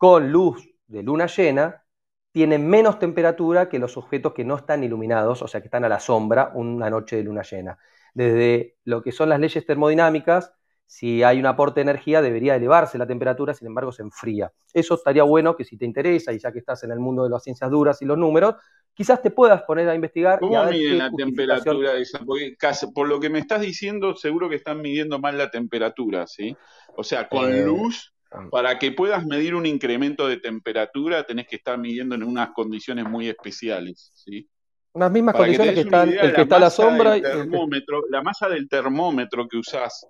con 0.00 0.32
luz 0.32 0.66
de 0.86 1.02
luna 1.02 1.26
llena 1.26 1.84
tienen 2.32 2.66
menos 2.66 2.98
temperatura 2.98 3.68
que 3.68 3.78
los 3.78 3.98
objetos 3.98 4.32
que 4.32 4.46
no 4.46 4.56
están 4.56 4.82
iluminados, 4.82 5.42
o 5.42 5.46
sea, 5.46 5.60
que 5.60 5.66
están 5.66 5.84
a 5.84 5.90
la 5.90 6.00
sombra 6.00 6.52
una 6.54 6.88
noche 6.88 7.16
de 7.16 7.24
luna 7.24 7.42
llena. 7.42 7.76
Desde 8.14 8.78
lo 8.84 9.02
que 9.02 9.12
son 9.12 9.28
las 9.28 9.38
leyes 9.38 9.66
termodinámicas, 9.66 10.54
si 10.86 11.22
hay 11.22 11.38
un 11.38 11.44
aporte 11.44 11.80
de 11.80 11.82
energía 11.82 12.22
debería 12.22 12.56
elevarse 12.56 12.96
la 12.96 13.06
temperatura, 13.06 13.52
sin 13.52 13.66
embargo 13.66 13.92
se 13.92 14.00
enfría. 14.00 14.50
Eso 14.72 14.94
estaría 14.94 15.24
bueno 15.24 15.54
que 15.54 15.66
si 15.66 15.76
te 15.76 15.84
interesa 15.84 16.32
y 16.32 16.38
ya 16.38 16.50
que 16.50 16.60
estás 16.60 16.82
en 16.82 16.92
el 16.92 16.98
mundo 16.98 17.24
de 17.24 17.28
las 17.28 17.42
ciencias 17.42 17.70
duras 17.70 18.00
y 18.00 18.06
los 18.06 18.16
números, 18.16 18.54
quizás 18.94 19.20
te 19.20 19.30
puedas 19.30 19.64
poner 19.64 19.86
a 19.90 19.94
investigar. 19.94 20.38
¿Cómo 20.38 20.64
miden 20.64 20.96
la 20.96 21.10
temperatura 21.10 21.92
de 21.92 22.00
esa? 22.00 22.20
Porque 22.20 22.56
por 22.94 23.06
lo 23.06 23.20
que 23.20 23.28
me 23.28 23.38
estás 23.38 23.60
diciendo, 23.60 24.16
seguro 24.16 24.48
que 24.48 24.56
están 24.56 24.80
midiendo 24.80 25.18
mal 25.18 25.36
la 25.36 25.50
temperatura, 25.50 26.26
¿sí? 26.26 26.56
O 26.96 27.04
sea, 27.04 27.28
con 27.28 27.52
eh, 27.52 27.66
luz. 27.66 28.14
Para 28.50 28.78
que 28.78 28.92
puedas 28.92 29.26
medir 29.26 29.54
un 29.54 29.66
incremento 29.66 30.28
de 30.28 30.36
temperatura, 30.38 31.24
tenés 31.24 31.46
que 31.46 31.56
estar 31.56 31.78
midiendo 31.78 32.14
en 32.14 32.22
unas 32.22 32.50
condiciones 32.50 33.04
muy 33.04 33.28
especiales, 33.28 34.12
¿sí? 34.14 34.48
Unas 34.92 35.10
mismas 35.10 35.36
condiciones 35.36 35.74
que, 35.74 35.80
están, 35.80 36.12
el 36.12 36.34
que 36.34 36.42
está 36.42 36.56
a 36.56 36.60
la 36.60 36.70
sombra. 36.70 37.16
y 37.16 37.22
termómetro, 37.22 38.02
La 38.08 38.22
masa 38.22 38.48
del 38.48 38.68
termómetro 38.68 39.46
que 39.46 39.56
usás 39.56 40.06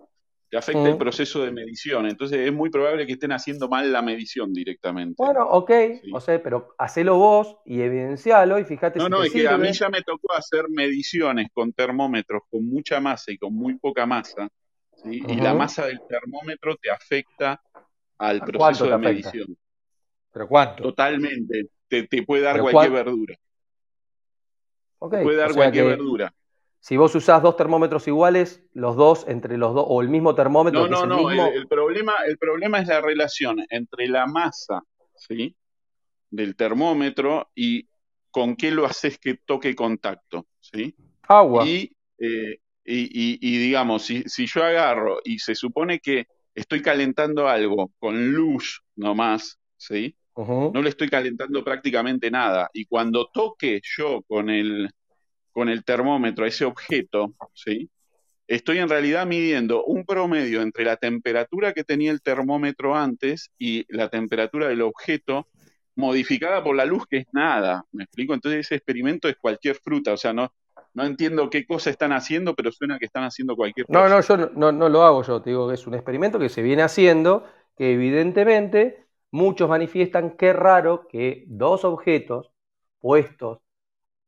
que 0.50 0.56
afecta 0.56 0.88
el 0.88 0.98
proceso 0.98 1.44
de 1.44 1.52
medición. 1.52 2.06
Entonces 2.06 2.40
es 2.40 2.52
muy 2.52 2.70
probable 2.70 3.06
que 3.06 3.12
estén 3.12 3.30
haciendo 3.30 3.68
mal 3.68 3.92
la 3.92 4.02
medición 4.02 4.52
directamente. 4.52 5.14
Bueno, 5.16 5.46
ok, 5.48 5.70
o 6.12 6.20
sea, 6.20 6.42
pero 6.42 6.74
hacelo 6.76 7.16
vos 7.18 7.58
y 7.64 7.80
evidencialo 7.82 8.58
y 8.58 8.64
fíjate 8.64 8.98
no, 8.98 9.04
si 9.04 9.10
No, 9.10 9.22
es 9.22 9.32
que 9.32 9.46
a 9.46 9.56
mí 9.56 9.72
ya 9.72 9.88
me 9.88 10.02
tocó 10.02 10.32
hacer 10.32 10.64
mediciones 10.68 11.48
con 11.54 11.72
termómetros 11.72 12.42
con 12.50 12.66
mucha 12.66 12.98
masa 12.98 13.30
y 13.30 13.38
con 13.38 13.54
muy 13.54 13.78
poca 13.78 14.06
masa, 14.06 14.48
y 15.04 15.36
la 15.36 15.54
masa 15.54 15.86
del 15.86 16.00
termómetro 16.08 16.76
te 16.76 16.90
afecta 16.90 17.62
al 18.20 18.40
proceso 18.40 18.84
de 18.86 18.98
medición. 18.98 19.56
¿Pero 20.32 20.46
cuánto? 20.46 20.82
Totalmente. 20.82 21.68
Te, 21.88 22.06
puede 22.22 22.42
dar 22.42 22.60
cualquier 22.60 22.92
verdura. 22.92 23.34
te 25.10 25.22
puede 25.22 25.36
dar 25.36 25.54
cualquier 25.54 25.86
verdura. 25.86 26.34
Si 26.78 26.96
vos 26.96 27.14
usás 27.14 27.42
dos 27.42 27.56
termómetros 27.56 28.06
iguales, 28.08 28.62
los 28.72 28.96
dos 28.96 29.24
entre 29.26 29.58
los 29.58 29.74
dos, 29.74 29.84
o 29.88 30.00
el 30.00 30.08
mismo 30.08 30.34
termómetro. 30.34 30.86
No, 30.86 31.04
no, 31.04 31.30
no. 31.30 31.30
El, 31.48 31.66
problema, 31.66 32.14
el 32.26 32.38
problema 32.38 32.78
es 32.78 32.88
la 32.88 33.00
relación 33.00 33.64
entre 33.68 34.06
la 34.06 34.26
masa 34.26 34.82
¿sí? 35.14 35.56
del 36.30 36.56
termómetro 36.56 37.50
y 37.54 37.88
con 38.30 38.54
qué 38.54 38.70
lo 38.70 38.86
haces 38.86 39.18
que 39.18 39.34
toque 39.44 39.74
contacto. 39.74 40.46
¿sí? 40.60 40.94
Agua. 41.22 41.66
Y, 41.66 41.90
eh, 42.18 42.60
y, 42.84 43.58
digamos, 43.58 44.02
si, 44.02 44.22
si, 44.22 44.46
yo 44.46 44.62
agarro 44.62 45.20
y 45.24 45.38
se 45.38 45.54
supone 45.54 46.00
que 46.00 46.26
estoy 46.54 46.82
calentando 46.82 47.48
algo 47.48 47.92
con 47.98 48.32
luz 48.32 48.82
nomás, 48.96 49.58
¿sí? 49.76 50.16
No 50.36 50.82
le 50.82 50.88
estoy 50.88 51.10
calentando 51.10 51.62
prácticamente 51.62 52.30
nada. 52.30 52.70
Y 52.72 52.86
cuando 52.86 53.28
toque 53.32 53.80
yo 53.96 54.22
con 54.22 54.48
el, 54.48 54.88
con 55.52 55.68
el 55.68 55.84
termómetro 55.84 56.44
a 56.44 56.48
ese 56.48 56.64
objeto, 56.64 57.34
¿sí? 57.52 57.90
estoy 58.50 58.78
en 58.78 58.88
realidad 58.88 59.26
midiendo 59.26 59.84
un 59.84 60.04
promedio 60.04 60.60
entre 60.60 60.84
la 60.84 60.96
temperatura 60.96 61.72
que 61.72 61.84
tenía 61.84 62.10
el 62.10 62.20
termómetro 62.20 62.96
antes 62.96 63.52
y 63.58 63.86
la 63.88 64.08
temperatura 64.08 64.66
del 64.66 64.82
objeto 64.82 65.48
modificada 65.94 66.64
por 66.64 66.74
la 66.74 66.84
luz, 66.84 67.06
que 67.08 67.18
es 67.18 67.26
nada. 67.32 67.84
¿Me 67.92 68.02
explico? 68.04 68.34
Entonces 68.34 68.66
ese 68.66 68.74
experimento 68.74 69.28
es 69.28 69.36
cualquier 69.36 69.76
fruta, 69.76 70.12
o 70.12 70.16
sea, 70.16 70.32
no, 70.32 70.52
no 71.00 71.06
entiendo 71.06 71.48
qué 71.48 71.66
cosa 71.66 71.88
están 71.88 72.12
haciendo, 72.12 72.54
pero 72.54 72.70
suena 72.70 72.98
que 72.98 73.06
están 73.06 73.24
haciendo 73.24 73.56
cualquier 73.56 73.86
cosa. 73.86 73.98
No, 73.98 74.08
no, 74.08 74.20
yo 74.20 74.36
no, 74.54 74.70
no, 74.70 74.88
lo 74.88 75.02
hago 75.02 75.22
yo, 75.22 75.40
te 75.40 75.50
digo 75.50 75.68
que 75.68 75.74
es 75.74 75.86
un 75.86 75.94
experimento 75.94 76.38
que 76.38 76.50
se 76.50 76.60
viene 76.60 76.82
haciendo, 76.82 77.44
que 77.76 77.94
evidentemente 77.94 79.06
muchos 79.30 79.68
manifiestan 79.68 80.32
que 80.32 80.50
es 80.50 80.56
raro 80.56 81.08
que 81.08 81.44
dos 81.46 81.84
objetos 81.84 82.50
puestos 83.00 83.60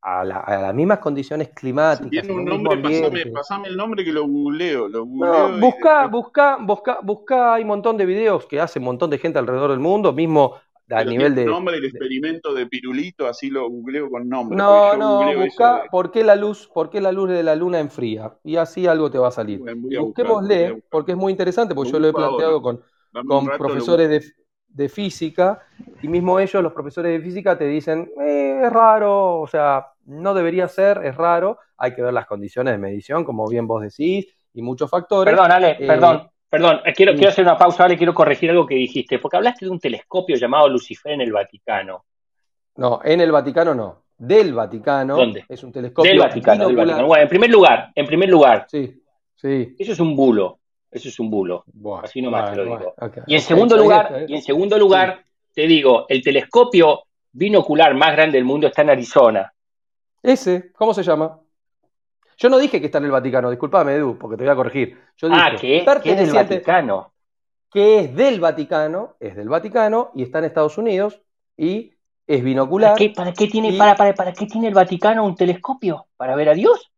a, 0.01 0.25
las 0.25 0.75
mismas 0.75 0.99
condiciones 0.99 1.51
climáticas. 1.51 2.11
tiene 2.11 2.33
un 2.33 2.45
nombre, 2.45 3.31
pasame, 3.33 3.69
el 3.69 3.77
nombre 3.77 4.03
que 4.05 4.13
lo 4.13 4.27
googleo. 4.27 4.89
Lo 4.89 5.05
busca, 5.05 6.07
busca, 6.07 6.57
busca, 6.57 6.99
busca, 7.03 7.55
hay 7.55 7.63
un 7.63 7.69
montón 7.69 7.97
de 7.99 8.07
videos 8.07 8.47
que 8.47 8.61
hace 8.61 8.79
un 8.79 8.87
montón 8.87 9.11
de 9.11 9.19
gente 9.19 9.39
alrededor 9.39 9.71
del 9.71 9.79
mundo, 9.79 10.13
mismo 10.13 10.57
a 10.91 11.05
nivel 11.05 11.35
de. 11.35 11.45
nombre 11.45 11.77
el 11.77 11.85
experimento 11.85 12.53
de 12.55 12.67
Pirulito, 12.67 13.27
así 13.27 13.51
lo 13.51 13.69
googleo 13.69 14.11
con 14.11 14.29
nombre. 14.29 14.57
No, 14.57 14.97
no, 14.97 15.23
busca 15.37 15.85
por 15.91 16.11
qué 16.11 16.25
la 16.25 16.37
luz, 16.37 16.69
por 16.73 16.91
qué 16.91 17.01
la 17.01 17.13
luz 17.13 17.31
de 17.31 17.43
la 17.43 17.57
luna 17.57 17.81
enfría. 17.81 18.37
Y 18.45 18.57
así 18.57 18.87
algo 18.87 19.11
te 19.11 19.19
va 19.19 19.29
a 19.29 19.33
salir. 19.33 19.61
Busquémosle, 19.61 20.83
porque 20.91 21.13
es 21.13 21.19
muy 21.19 21.33
interesante, 21.33 21.75
porque 21.75 21.93
yo 21.93 21.99
lo 21.99 22.09
he 22.09 22.13
planteado 22.13 22.61
con, 22.61 22.83
con 23.27 23.47
profesores 23.47 24.09
de, 24.09 24.25
de, 24.69 24.89
física, 24.89 25.61
y 26.03 26.09
mismo 26.09 26.39
ellos, 26.39 26.63
los 26.63 26.73
profesores 26.73 27.13
de 27.13 27.25
física, 27.25 27.57
te 27.57 27.67
dicen, 27.67 28.11
eh, 28.21 28.63
es 28.65 28.73
raro, 28.73 29.41
o 29.41 29.47
sea, 29.47 29.87
no 30.07 30.35
debería 30.35 30.69
ser, 30.69 31.01
es 31.05 31.17
raro, 31.17 31.59
hay 31.77 31.95
que 31.95 32.03
ver 32.03 32.13
las 32.13 32.27
condiciones 32.27 32.75
de 32.75 32.79
medición, 32.79 33.25
como 33.25 33.49
bien 33.49 33.67
vos 33.67 33.83
decís, 33.83 34.27
y 34.55 34.63
muchos 34.63 34.91
factores. 34.91 35.33
Perdón, 35.33 35.53
Ale, 35.53 35.71
eh, 35.79 35.87
perdón, 35.87 36.29
perdón, 36.53 36.83
eh, 36.85 36.93
quiero, 36.93 37.15
quiero 37.15 37.31
hacer 37.31 37.47
una 37.47 37.57
pausa, 37.57 37.85
Ale, 37.85 37.97
quiero 37.97 38.13
corregir 38.13 38.51
algo 38.51 38.67
que 38.67 38.75
dijiste, 38.75 39.19
porque 39.19 39.39
hablaste 39.39 39.65
de 39.65 39.71
un 39.71 39.81
telescopio 39.81 40.37
llamado 40.37 40.69
Lucifer 40.69 41.13
en 41.13 41.23
el 41.23 41.33
Vaticano. 41.33 42.05
No, 42.77 43.01
en 43.03 43.23
el 43.23 43.33
Vaticano 43.33 43.75
no, 43.75 44.03
del 44.19 44.53
Vaticano. 44.53 45.17
¿Dónde? 45.17 45.47
Es 45.49 45.65
un 45.65 45.73
telescopio. 45.73 46.11
Del 46.11 46.21
Vaticano, 46.21 46.71
Bueno, 46.71 47.17
en 47.17 47.29
primer 47.29 47.49
lugar, 47.49 47.91
en 47.95 48.05
primer 48.05 48.29
lugar. 48.29 48.67
Sí, 48.69 49.03
sí. 49.35 49.75
Eso 49.79 49.93
es 49.93 50.01
un 50.01 50.15
bulo, 50.15 50.59
eso 50.91 51.09
es 51.09 51.19
un 51.19 51.31
bulo. 51.31 51.65
Así 52.03 52.21
nomás 52.21 52.51
te 52.51 52.57
lo 52.59 52.65
digo. 52.65 52.95
Y 53.27 53.35
en 53.35 53.41
segundo 53.41 53.75
lugar, 53.75 54.27
y 54.29 54.35
en 54.35 54.43
segundo 54.43 54.79
lugar, 54.79 55.25
te 55.55 55.67
digo, 55.67 56.05
el 56.07 56.23
telescopio 56.23 57.05
binocular 57.33 57.95
más 57.95 58.13
grande 58.13 58.37
del 58.37 58.45
mundo 58.45 58.67
está 58.67 58.83
en 58.83 58.91
Arizona. 58.91 59.51
Ese, 60.23 60.71
¿cómo 60.73 60.93
se 60.93 61.03
llama? 61.03 61.41
Yo 62.43 62.49
no 62.49 62.59
dije 62.59 62.81
que 62.81 62.87
está 62.87 62.99
en 62.99 63.05
el 63.05 63.13
Vaticano, 63.13 63.51
disculpame, 63.51 63.95
Edu, 63.95 64.19
porque 64.19 64.37
te 64.37 64.43
voy 64.43 64.53
a 64.53 64.57
corregir. 64.57 64.99
Yo 65.17 65.29
ah, 65.31 65.49
dije, 65.53 65.85
ah, 65.87 66.01
¿qué? 66.03 66.11
es 66.11 66.19
del 66.19 66.33
Vaticano? 66.33 67.13
Que 67.71 68.01
es 68.01 68.17
del 68.17 68.41
Vaticano, 68.41 69.15
es 69.21 69.37
del 69.37 69.49
Vaticano 69.49 70.11
y 70.17 70.25
está 70.25 70.41
en 70.41 70.47
Estados 70.47 70.77
Unidos 70.77 71.23
y 71.57 71.95
es 72.27 72.43
binocular. 72.43 72.97
¿Para 73.15 73.33
qué, 73.33 73.47
tiene, 73.47 73.79
para, 73.79 73.95
para, 73.95 74.13
para 74.15 74.33
qué 74.33 74.47
tiene 74.47 74.67
el 74.67 74.75
Vaticano 74.75 75.25
un 75.25 75.37
telescopio? 75.37 76.07
¿Para 76.17 76.35
ver 76.35 76.49
a 76.49 76.55
Dios? 76.55 76.91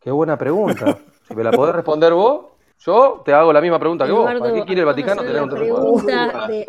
Qué 0.00 0.10
buena 0.10 0.38
pregunta. 0.38 0.98
si 1.28 1.34
me 1.34 1.44
la 1.44 1.50
podés 1.50 1.74
responder 1.74 2.14
vos, 2.14 2.46
yo 2.78 3.22
te 3.24 3.32
hago 3.32 3.52
la 3.52 3.60
misma 3.60 3.78
pregunta 3.78 4.04
que 4.04 4.12
vos. 4.12 4.24
¿Para 4.24 4.52
qué 4.52 4.64
quiere 4.64 4.80
el 4.80 4.86
Vaticano 4.86 5.22
tener 5.22 5.42
un 5.42 5.48
pregunta 5.48 6.46
de... 6.48 6.66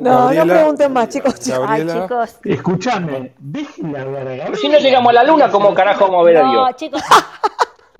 No, 0.00 0.32
no 0.32 0.44
pregunten 0.44 0.92
más, 0.92 1.08
chicos. 1.08 1.34
Ay, 1.66 1.86
chicos. 1.86 2.38
Escuchame, 2.44 3.34
déjenme 3.38 3.98
hablar 3.98 4.56
Si 4.56 4.68
no 4.68 4.78
llegamos 4.78 5.10
a 5.10 5.12
la 5.12 5.24
luna, 5.24 5.50
¿cómo 5.50 5.72
carajo 5.74 6.06
vamos 6.06 6.22
a 6.22 6.24
ver 6.24 6.36
a 6.38 6.50
Dios? 6.50 6.54
No, 6.54 6.72
chicos. 6.72 7.02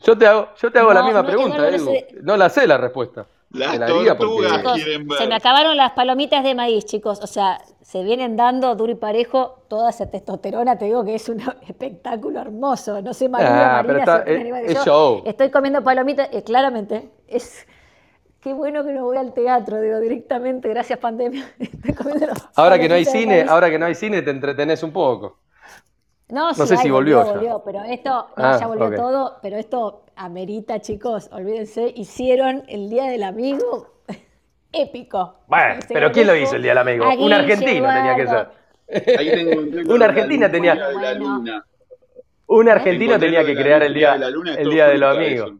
Yo 0.05 0.19
te 0.19 0.27
hago, 0.27 0.49
yo 0.61 0.71
te 0.71 0.79
hago 0.79 0.93
la 0.93 1.03
misma 1.03 1.25
pregunta, 1.25 1.69
Edu. 1.69 1.91
No 2.23 2.37
la 2.37 2.49
sé 2.49 2.67
la 2.67 2.77
respuesta. 2.77 3.27
Las 3.55 3.79
tortugas 3.79 4.63
quieren 4.75 5.07
ver. 5.07 5.19
Se 5.19 5.27
me 5.29 5.37
acabaron 5.37 5.77
las 5.77 5.93
palomitas 5.93 6.43
de 6.43 6.55
maíz, 6.55 6.85
chicos. 6.85 7.21
O 7.23 7.27
sea, 7.27 7.61
se 7.83 8.03
vienen 8.03 8.37
dando 8.37 8.75
duro 8.75 8.91
y 8.91 8.97
parejo 8.97 9.63
toda 9.69 9.91
esa 9.91 10.11
testosterona. 10.11 10.77
Te 10.77 10.87
digo 10.87 11.05
que 11.05 11.15
es 11.15 11.29
un 11.29 11.41
espectáculo 11.69 12.41
hermoso. 12.41 13.01
No 13.01 13.15
sé, 13.15 13.29
María, 13.29 13.79
ah, 13.79 13.83
Marina, 13.85 14.25
es, 14.67 14.85
show. 14.85 15.23
Estoy 15.25 15.51
comiendo 15.51 15.85
palomitas, 15.85 16.29
eh, 16.33 16.43
claramente. 16.43 17.11
Es 17.29 17.67
qué 18.41 18.53
bueno 18.53 18.85
que 18.85 18.93
no 18.93 19.05
voy 19.05 19.17
al 19.17 19.33
teatro, 19.33 19.81
digo, 19.81 20.01
directamente, 20.01 20.69
gracias 20.69 20.99
pandemia. 20.99 21.49
ahora 22.57 22.79
que 22.79 22.89
no 22.89 22.97
hay 22.97 23.05
cine, 23.05 23.47
ahora 23.49 23.71
que 23.71 23.79
no 23.79 23.87
hay 23.87 23.95
cine, 23.95 24.21
te 24.21 24.31
entretenés 24.31 24.83
un 24.83 24.93
poco. 24.93 25.39
No, 26.29 26.49
no 26.53 26.67
sé 26.67 26.77
si 26.79 26.91
volvió, 26.91 27.25
volvió, 27.25 27.63
pero 27.65 27.83
esto, 27.85 28.11
no, 28.11 28.45
ah, 28.45 28.57
ya 28.59 28.67
volvió 28.67 28.95
todo, 28.97 29.39
pero 29.41 29.57
esto 29.57 30.04
amerita, 30.17 30.81
chicos, 30.81 31.29
olvídense, 31.33 31.93
hicieron 31.95 32.65
el 32.69 32.89
Día 32.91 33.05
del 33.05 33.23
Amigo 33.23 34.03
épico. 34.73 35.41
Bueno, 35.47 35.81
pero 35.89 36.13
¿quién 36.13 36.27
lo 36.27 36.37
hizo 36.37 36.57
el 36.57 36.63
Día 36.63 36.73
del 36.73 36.79
Amigo? 36.79 37.07
Un 37.19 37.33
argentino 37.33 37.89
tenía 37.89 38.17
que 38.17 38.27
ser. 38.27 39.19
Ahí 39.19 39.31
tengo, 39.31 39.95
una 39.95 40.05
argentina 40.07 40.51
tenía. 40.51 40.79
Un 42.47 42.69
argentino 42.69 43.19
tenía 43.19 43.45
que 43.45 43.55
crear 43.55 43.83
el 43.83 43.95
Día, 43.95 44.15
el 44.15 44.71
día 44.71 44.89
de 44.89 44.99
los 44.99 45.17
amigos. 45.17 45.53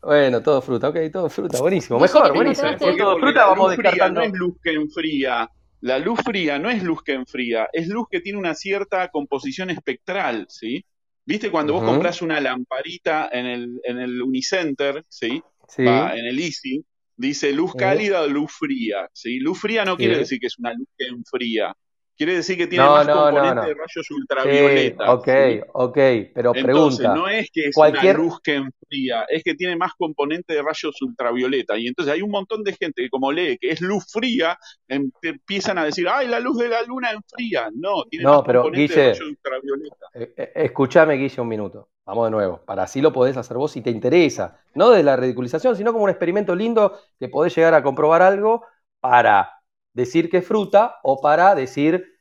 Bueno, 0.00 0.40
todo 0.40 0.62
fruta, 0.62 0.88
ok, 0.88 0.96
todo 1.12 1.28
fruta, 1.28 1.60
buenísimo. 1.60 1.98
Mejor, 1.98 2.32
buenísimo. 2.34 2.70
todo 2.96 3.18
fruta 3.18 3.46
vamos 3.46 3.72
descartando. 3.72 4.20
No 4.20 4.26
es 4.26 4.32
luz 4.32 4.54
que 4.62 4.72
enfría. 4.72 5.50
La 5.80 5.98
luz 5.98 6.20
fría 6.24 6.58
no 6.58 6.70
es 6.70 6.82
luz 6.82 7.02
que 7.02 7.12
enfría, 7.12 7.68
es 7.72 7.86
luz 7.86 8.08
que 8.10 8.20
tiene 8.20 8.38
una 8.38 8.54
cierta 8.54 9.08
composición 9.08 9.70
espectral, 9.70 10.46
¿sí? 10.48 10.84
¿Viste 11.28 11.50
cuando 11.50 11.74
vos 11.74 11.84
compras 11.84 12.22
una 12.22 12.40
lamparita 12.40 13.28
en 13.30 13.44
el, 13.44 13.80
en 13.84 13.98
el 13.98 14.22
Unicenter, 14.22 15.04
¿sí? 15.10 15.42
sí. 15.68 15.82
en 15.82 16.24
el 16.24 16.38
Easy, 16.38 16.82
dice 17.14 17.52
luz 17.52 17.74
cálida 17.74 18.22
o 18.22 18.26
luz 18.26 18.50
fría, 18.58 19.10
¿sí? 19.12 19.38
Luz 19.38 19.60
fría 19.60 19.84
no 19.84 19.98
quiere 19.98 20.16
decir 20.16 20.40
que 20.40 20.46
es 20.46 20.58
una 20.58 20.72
luz 20.72 20.88
que 20.96 21.04
enfría. 21.04 21.76
Quiere 22.18 22.34
decir 22.34 22.56
que 22.56 22.66
tiene 22.66 22.84
más 22.84 23.06
componente 23.06 23.68
de 23.68 23.74
rayos 23.74 24.10
ultravioleta. 24.10 25.12
ok, 25.12 25.28
ok, 25.72 25.96
pero 26.34 26.52
entonces, 26.52 26.64
pregunta. 26.64 27.14
no 27.14 27.28
es 27.28 27.48
que 27.52 27.66
es 27.66 27.76
una 27.76 28.12
luz 28.12 28.40
que 28.42 28.54
enfría, 28.56 29.22
es 29.28 29.44
que 29.44 29.54
tiene 29.54 29.76
más 29.76 29.92
componente 29.96 30.52
de 30.52 30.62
rayos 30.62 31.00
ultravioleta. 31.00 31.78
Y 31.78 31.86
entonces 31.86 32.12
hay 32.12 32.22
un 32.22 32.32
montón 32.32 32.64
de 32.64 32.72
gente 32.72 33.02
que 33.02 33.08
como 33.08 33.30
lee 33.30 33.56
que 33.60 33.70
es 33.70 33.80
luz 33.80 34.04
fría, 34.10 34.58
em, 34.88 35.12
empiezan 35.22 35.78
a 35.78 35.84
decir, 35.84 36.08
ay, 36.08 36.26
la 36.26 36.40
luz 36.40 36.58
de 36.58 36.68
la 36.68 36.82
luna 36.82 37.12
enfría. 37.12 37.68
No, 37.72 38.02
tiene 38.10 38.24
más 38.24 38.42
componente 38.42 38.94
de 39.00 39.12
rayos 39.12 39.20
ultravioleta. 39.20 40.06
Eh, 40.14 40.34
eh, 40.36 40.52
escúchame, 40.56 41.14
Guille, 41.14 41.40
un 41.40 41.48
minuto. 41.48 41.88
Vamos 42.04 42.26
de 42.26 42.30
nuevo. 42.32 42.62
Para 42.66 42.82
así 42.82 43.00
lo 43.00 43.12
podés 43.12 43.36
hacer 43.36 43.56
vos 43.56 43.70
si 43.70 43.80
te 43.80 43.90
interesa. 43.90 44.60
No 44.74 44.90
de 44.90 45.04
la 45.04 45.14
ridiculización, 45.14 45.76
sino 45.76 45.92
como 45.92 46.02
un 46.02 46.10
experimento 46.10 46.56
lindo 46.56 46.98
que 47.20 47.28
podés 47.28 47.54
llegar 47.54 47.74
a 47.74 47.82
comprobar 47.84 48.22
algo 48.22 48.64
para 48.98 49.57
decir 49.98 50.30
que 50.30 50.38
es 50.38 50.46
fruta 50.46 50.96
o 51.02 51.20
para 51.20 51.54
decir 51.54 52.18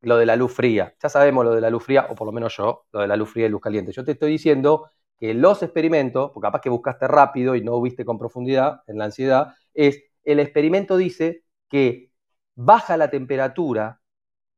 lo 0.00 0.16
de 0.16 0.26
la 0.26 0.36
luz 0.36 0.52
fría. 0.54 0.94
Ya 1.02 1.08
sabemos 1.08 1.44
lo 1.44 1.54
de 1.54 1.60
la 1.60 1.70
luz 1.70 1.84
fría, 1.84 2.06
o 2.08 2.14
por 2.14 2.26
lo 2.26 2.32
menos 2.32 2.56
yo, 2.56 2.86
lo 2.92 3.00
de 3.00 3.08
la 3.08 3.16
luz 3.16 3.30
fría 3.30 3.46
y 3.46 3.48
luz 3.48 3.60
caliente. 3.60 3.92
Yo 3.92 4.04
te 4.04 4.12
estoy 4.12 4.30
diciendo 4.30 4.90
que 5.18 5.34
los 5.34 5.62
experimentos, 5.62 6.30
porque 6.32 6.46
capaz 6.46 6.60
que 6.60 6.70
buscaste 6.70 7.08
rápido 7.08 7.56
y 7.56 7.62
no 7.62 7.80
viste 7.82 8.04
con 8.04 8.18
profundidad 8.18 8.82
en 8.86 8.98
la 8.98 9.06
ansiedad, 9.06 9.54
es 9.74 10.04
el 10.22 10.38
experimento 10.40 10.96
dice 10.96 11.44
que 11.68 12.12
baja 12.54 12.96
la 12.96 13.10
temperatura 13.10 14.00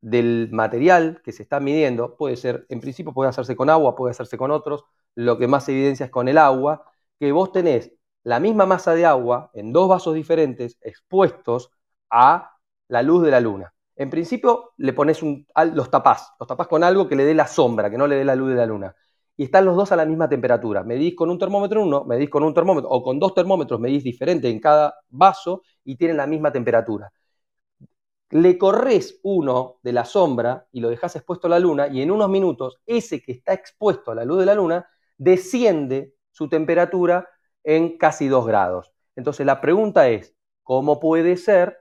del 0.01 0.49
material 0.53 1.23
que 1.25 1.33
se 1.33 1.43
está 1.43 1.61
midiendo, 1.61 2.17
puede 2.17 2.37
ser, 2.37 2.67
en 2.69 2.81
principio 2.81 3.13
puede 3.15 3.31
hacerse 3.31 3.57
con 3.57 3.71
agua, 3.71 3.97
puede 3.97 4.11
hacerse 4.13 4.37
con 4.37 4.51
otros, 4.51 4.85
lo 5.15 5.39
que 5.39 5.49
más 5.49 5.69
evidencia 5.69 6.07
es 6.07 6.13
con 6.13 6.29
el 6.29 6.39
agua, 6.39 6.85
que 7.19 7.33
vos 7.33 7.51
tenés 7.53 7.93
la 8.25 8.41
misma 8.41 8.67
masa 8.67 8.95
de 8.95 9.07
agua 9.07 9.51
en 9.55 9.73
dos 9.73 9.89
vasos 9.89 10.15
diferentes 10.15 10.77
expuestos 10.83 11.71
a 12.11 12.58
la 12.89 13.03
luz 13.03 13.23
de 13.23 13.31
la 13.31 13.41
luna. 13.41 13.73
En 13.97 14.11
principio 14.11 14.73
le 14.77 14.93
pones 14.93 15.23
un, 15.23 15.47
los 15.75 15.91
tapás, 15.91 16.33
los 16.39 16.47
tapás 16.47 16.69
con 16.69 16.85
algo 16.85 17.09
que 17.09 17.17
le 17.17 17.25
dé 17.25 17.35
la 17.35 17.47
sombra, 17.47 17.91
que 17.91 17.99
no 17.99 18.07
le 18.07 18.17
dé 18.17 18.25
la 18.25 18.37
luz 18.37 18.51
de 18.51 18.57
la 18.57 18.67
luna. 18.67 18.95
Y 19.37 19.45
están 19.45 19.65
los 19.65 19.77
dos 19.77 19.93
a 19.93 19.97
la 19.97 20.05
misma 20.05 20.29
temperatura. 20.29 20.83
Medís 20.85 21.15
con 21.15 21.31
un 21.31 21.39
termómetro 21.39 21.83
uno, 21.83 22.05
medís 22.05 22.31
con 22.31 22.43
un 22.45 22.55
termómetro, 22.55 22.91
o 22.91 23.03
con 23.03 23.19
dos 23.19 23.35
termómetros 23.35 23.81
medís 23.81 24.05
diferente 24.05 24.49
en 24.49 24.61
cada 24.61 24.95
vaso 25.09 25.63
y 25.85 25.97
tienen 25.97 26.17
la 26.17 26.27
misma 26.27 26.53
temperatura. 26.53 27.13
Le 28.31 28.59
corres 28.59 29.21
uno 29.23 29.79
de 29.83 29.93
la 29.93 30.05
sombra 30.05 30.67
y 30.71 30.81
lo 30.81 30.91
dejas 30.91 31.17
expuesto 31.17 31.47
a 31.47 31.51
la 31.51 31.59
luna 31.59 31.89
y 31.89 32.03
en 32.03 32.11
unos 32.11 32.29
minutos 32.29 32.79
ese 32.87 33.23
que 33.23 33.33
está 33.33 33.55
expuesto 33.55 34.11
a 34.11 34.15
la 34.15 34.25
luz 34.25 34.41
de 34.41 34.47
la 34.47 34.55
luna 34.55 34.87
desciende 35.17 36.15
su 36.31 36.49
temperatura 36.49 37.29
en 37.65 37.97
casi 37.97 38.29
2 38.29 38.47
grados. 38.47 38.93
Entonces 39.17 39.47
la 39.47 39.61
pregunta 39.61 40.09
es, 40.09 40.37
¿cómo 40.63 41.01
puede 41.01 41.37
ser 41.37 41.79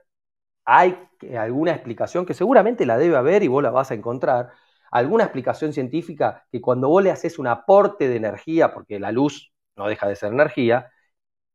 hay 0.70 0.98
alguna 1.38 1.72
explicación 1.72 2.26
que 2.26 2.34
seguramente 2.34 2.84
la 2.84 2.98
debe 2.98 3.16
haber 3.16 3.42
y 3.42 3.48
vos 3.48 3.62
la 3.62 3.70
vas 3.70 3.90
a 3.90 3.94
encontrar, 3.94 4.50
alguna 4.90 5.24
explicación 5.24 5.72
científica 5.72 6.46
que 6.52 6.60
cuando 6.60 6.88
vos 6.90 7.02
le 7.02 7.10
haces 7.10 7.38
un 7.38 7.46
aporte 7.46 8.06
de 8.06 8.16
energía, 8.16 8.74
porque 8.74 9.00
la 9.00 9.10
luz 9.10 9.50
no 9.76 9.88
deja 9.88 10.06
de 10.06 10.14
ser 10.14 10.30
energía, 10.30 10.90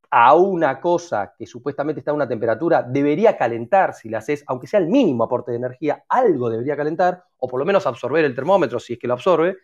a 0.09 0.35
una 0.35 0.81
cosa 0.81 1.35
que 1.37 1.45
supuestamente 1.45 1.99
está 1.99 2.11
a 2.11 2.15
una 2.15 2.27
temperatura, 2.27 2.81
debería 2.81 3.37
calentar 3.37 3.93
si 3.93 4.09
le 4.09 4.17
haces, 4.17 4.43
aunque 4.47 4.65
sea 4.67 4.79
el 4.79 4.87
mínimo 4.87 5.25
aporte 5.25 5.51
de 5.51 5.57
energía, 5.57 6.03
algo 6.09 6.49
debería 6.49 6.75
calentar, 6.75 7.23
o 7.37 7.47
por 7.47 7.59
lo 7.59 7.65
menos 7.65 7.85
absorber 7.85 8.25
el 8.25 8.33
termómetro 8.35 8.79
si 8.79 8.93
es 8.93 8.99
que 8.99 9.07
lo 9.07 9.13
absorbe, 9.13 9.57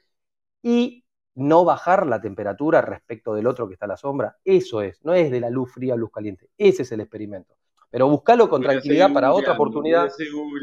y 0.61 1.05
no 1.35 1.65
bajar 1.65 2.05
la 2.05 2.21
temperatura 2.21 2.81
respecto 2.81 3.34
del 3.34 3.47
otro 3.47 3.67
que 3.67 3.73
está 3.73 3.85
a 3.85 3.89
la 3.89 3.97
sombra. 3.97 4.38
Eso 4.45 4.81
es, 4.84 5.03
no 5.03 5.13
es 5.13 5.31
de 5.31 5.39
la 5.39 5.49
luz 5.49 5.73
fría 5.73 5.95
a 5.95 5.97
luz 5.97 6.11
caliente. 6.11 6.49
Ese 6.57 6.84
es 6.84 6.91
el 6.91 7.01
experimento. 7.01 7.55
Pero 7.89 8.07
buscalo 8.07 8.49
con 8.49 8.61
tranquilidad 8.61 9.11
para 9.13 9.33
otra 9.33 9.53
oportunidad. 9.53 10.09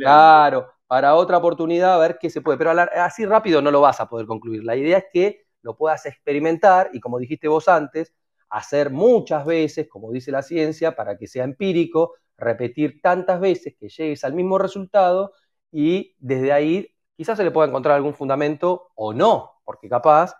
Claro, 0.00 0.68
para 0.86 1.14
otra 1.14 1.38
oportunidad 1.38 1.94
a 1.94 1.98
ver 1.98 2.18
qué 2.20 2.30
se 2.30 2.40
puede. 2.40 2.58
Pero 2.58 2.70
así 2.70 3.26
rápido 3.26 3.60
no 3.60 3.70
lo 3.70 3.80
vas 3.80 4.00
a 4.00 4.08
poder 4.08 4.26
concluir. 4.26 4.64
La 4.64 4.76
idea 4.76 4.98
es 4.98 5.04
que 5.12 5.46
lo 5.62 5.76
puedas 5.76 6.06
experimentar 6.06 6.90
y 6.92 7.00
como 7.00 7.18
dijiste 7.18 7.48
vos 7.48 7.68
antes, 7.68 8.14
hacer 8.48 8.90
muchas 8.90 9.44
veces, 9.44 9.88
como 9.88 10.12
dice 10.12 10.30
la 10.30 10.42
ciencia, 10.42 10.94
para 10.94 11.18
que 11.18 11.26
sea 11.26 11.44
empírico, 11.44 12.14
repetir 12.38 13.00
tantas 13.02 13.40
veces 13.40 13.74
que 13.78 13.88
llegues 13.88 14.22
al 14.24 14.34
mismo 14.34 14.58
resultado 14.58 15.32
y 15.72 16.14
desde 16.18 16.52
ahí 16.52 16.88
quizás 17.16 17.36
se 17.36 17.44
le 17.44 17.50
pueda 17.50 17.68
encontrar 17.68 17.96
algún 17.96 18.14
fundamento 18.14 18.90
o 18.94 19.12
no, 19.12 19.52
porque 19.64 19.88
capaz 19.88 20.36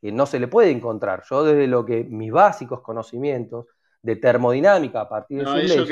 que 0.00 0.12
no 0.12 0.26
se 0.26 0.38
le 0.38 0.46
puede 0.46 0.70
encontrar. 0.70 1.24
Yo 1.28 1.42
desde 1.42 1.66
lo 1.66 1.84
que 1.84 2.04
mis 2.04 2.30
básicos 2.30 2.82
conocimientos 2.82 3.66
de 4.02 4.16
termodinámica 4.16 5.02
a 5.02 5.08
partir 5.08 5.38
de 5.38 5.44
no, 5.44 5.58
sus 5.60 5.90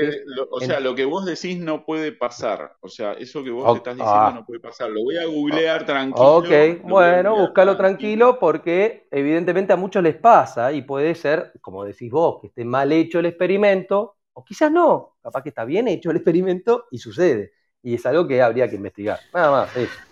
o 0.51 0.61
sea, 0.61 0.81
lo 0.81 0.95
que 0.95 1.05
vos 1.05 1.25
decís 1.25 1.59
no 1.59 1.85
puede 1.85 2.13
pasar. 2.13 2.77
O 2.81 2.89
sea, 2.89 3.13
eso 3.15 3.43
que 3.43 3.51
vos 3.51 3.77
estás 3.77 3.97
diciendo 3.97 4.21
ah. 4.21 4.33
no 4.35 4.47
puede 4.47 4.61
pasar. 4.61 4.91
Lo 4.91 5.03
voy 5.03 5.17
a 5.17 5.27
googlear 5.27 5.85
tranquilo. 5.85 6.37
Ok, 6.37 6.49
bueno, 6.85 7.37
búscalo 7.37 7.77
tranquilo 7.77 8.39
porque 8.39 9.09
evidentemente 9.11 9.73
a 9.73 9.77
muchos 9.77 10.03
les 10.03 10.17
pasa 10.17 10.73
y 10.73 10.83
puede 10.83 11.15
ser, 11.15 11.53
como 11.61 11.85
decís 11.85 12.11
vos, 12.11 12.41
que 12.41 12.47
esté 12.49 12.65
mal 12.65 12.93
hecho 12.93 13.19
el 13.19 13.27
experimento 13.27 14.17
o 14.35 14.45
quizás 14.45 14.71
no. 14.71 15.17
Capaz 15.23 15.43
que 15.43 15.49
está 15.49 15.65
bien 15.65 15.89
hecho 15.89 16.11
el 16.11 16.17
experimento 16.17 16.87
y 16.91 16.99
sucede. 16.99 17.53
Y 17.83 17.95
es 17.95 18.07
algo 18.07 18.27
que 18.27 18.41
habría 18.41 18.69
que 18.69 18.77
investigar. 18.77 19.19
Nada 19.33 19.51
más. 19.51 19.71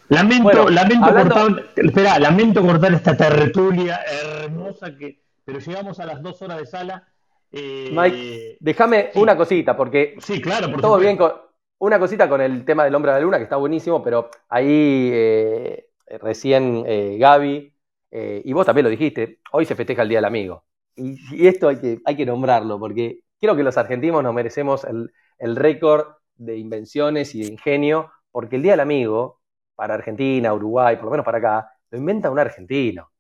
Lamento, 0.09 0.69
lamento, 0.69 1.13
cortar, 1.13 1.71
espera, 1.77 2.19
lamento 2.19 2.63
cortar 2.63 2.93
esta 2.95 3.17
tertulia 3.17 4.01
hermosa 4.05 4.97
que. 4.97 5.23
Pero 5.45 5.59
llegamos 5.59 6.01
a 6.01 6.07
las 6.07 6.23
dos 6.23 6.41
horas 6.43 6.59
de 6.59 6.67
sala. 6.67 7.09
Eh, 7.55 7.91
Mike, 7.93 8.57
déjame 8.61 9.11
una 9.15 9.37
cosita, 9.37 9.77
porque. 9.77 10.17
Sí, 10.19 10.41
claro, 10.41 10.71
por 10.71 10.81
Todo 10.81 10.99
bien 10.99 11.17
con. 11.17 11.33
Una 11.79 11.99
cosita 11.99 12.29
con 12.29 12.41
el 12.41 12.65
tema 12.65 12.85
del 12.85 12.95
hombre 12.95 13.13
de 13.13 13.19
la 13.19 13.25
luna, 13.25 13.37
que 13.37 13.45
está 13.45 13.57
buenísimo, 13.57 14.03
pero 14.03 14.31
ahí 14.49 15.11
eh, 15.13 15.89
recién 16.23 16.85
eh, 16.87 17.17
Gaby, 17.19 17.75
y 18.11 18.53
vos 18.53 18.65
también 18.65 18.85
lo 18.85 18.91
dijiste, 18.91 19.41
hoy 19.51 19.67
se 19.67 19.75
festeja 19.75 20.03
el 20.03 20.09
Día 20.09 20.19
del 20.19 20.25
Amigo. 20.25 20.65
Y, 20.95 21.47
esto 21.47 21.69
hay 21.69 21.81
que, 21.81 22.01
hay 22.05 22.17
que 22.17 22.25
nombrarlo, 22.25 22.79
porque 22.79 23.19
creo 23.41 23.57
que 23.57 23.65
los 23.65 23.77
argentinos 23.77 24.23
nos 24.23 24.33
merecemos 24.33 24.85
el, 24.85 25.13
el 25.39 25.57
récord 25.57 26.07
de 26.37 26.57
invenciones 26.57 27.35
y 27.35 27.43
de 27.43 27.49
ingenio, 27.49 28.13
porque 28.31 28.57
el 28.57 28.63
Día 28.63 28.73
del 28.73 28.81
Amigo 28.81 29.41
para 29.75 29.95
Argentina, 29.95 30.55
Uruguay, 30.55 30.97
por 30.97 31.07
lo 31.07 31.11
menos 31.11 31.27
para 31.27 31.39
acá, 31.39 31.73
lo 31.91 31.99
inventa 31.99 32.31
un 32.31 32.39
argentino. 32.39 33.11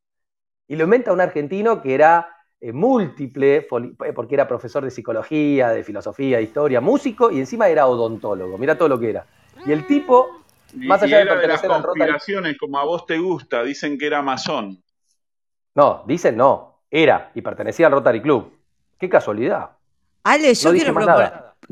Y 0.68 0.76
lo 0.76 0.84
inventa 0.84 1.12
un 1.12 1.20
argentino 1.20 1.82
que 1.82 1.94
era 1.94 2.33
eh, 2.64 2.72
múltiple, 2.72 3.56
eh, 3.56 4.12
porque 4.14 4.34
era 4.34 4.48
profesor 4.48 4.82
de 4.82 4.90
psicología, 4.90 5.68
de 5.68 5.84
filosofía, 5.84 6.38
de 6.38 6.44
historia, 6.44 6.80
músico 6.80 7.30
y 7.30 7.38
encima 7.38 7.68
era 7.68 7.86
odontólogo. 7.86 8.56
Mira 8.56 8.78
todo 8.78 8.88
lo 8.88 8.98
que 8.98 9.10
era. 9.10 9.26
Y 9.66 9.72
el 9.72 9.86
tipo, 9.86 10.42
más 10.72 11.02
allá 11.02 11.18
de 11.18 11.26
pertenecer 11.26 11.68
de 11.68 11.68
las 11.68 11.82
conspiraciones, 11.82 12.56
como 12.56 12.78
a 12.78 12.84
vos 12.84 13.04
te 13.04 13.18
gusta, 13.18 13.62
dicen 13.62 13.98
que 13.98 14.06
era 14.06 14.22
masón. 14.22 14.82
No, 15.74 16.04
dicen 16.06 16.38
no, 16.38 16.80
era 16.90 17.32
y 17.34 17.42
pertenecía 17.42 17.88
al 17.88 17.92
Rotary 17.92 18.22
Club. 18.22 18.50
Qué 18.98 19.10
casualidad. 19.10 19.72
Ale, 20.22 20.54
yo 20.54 20.70
quiero 20.72 20.94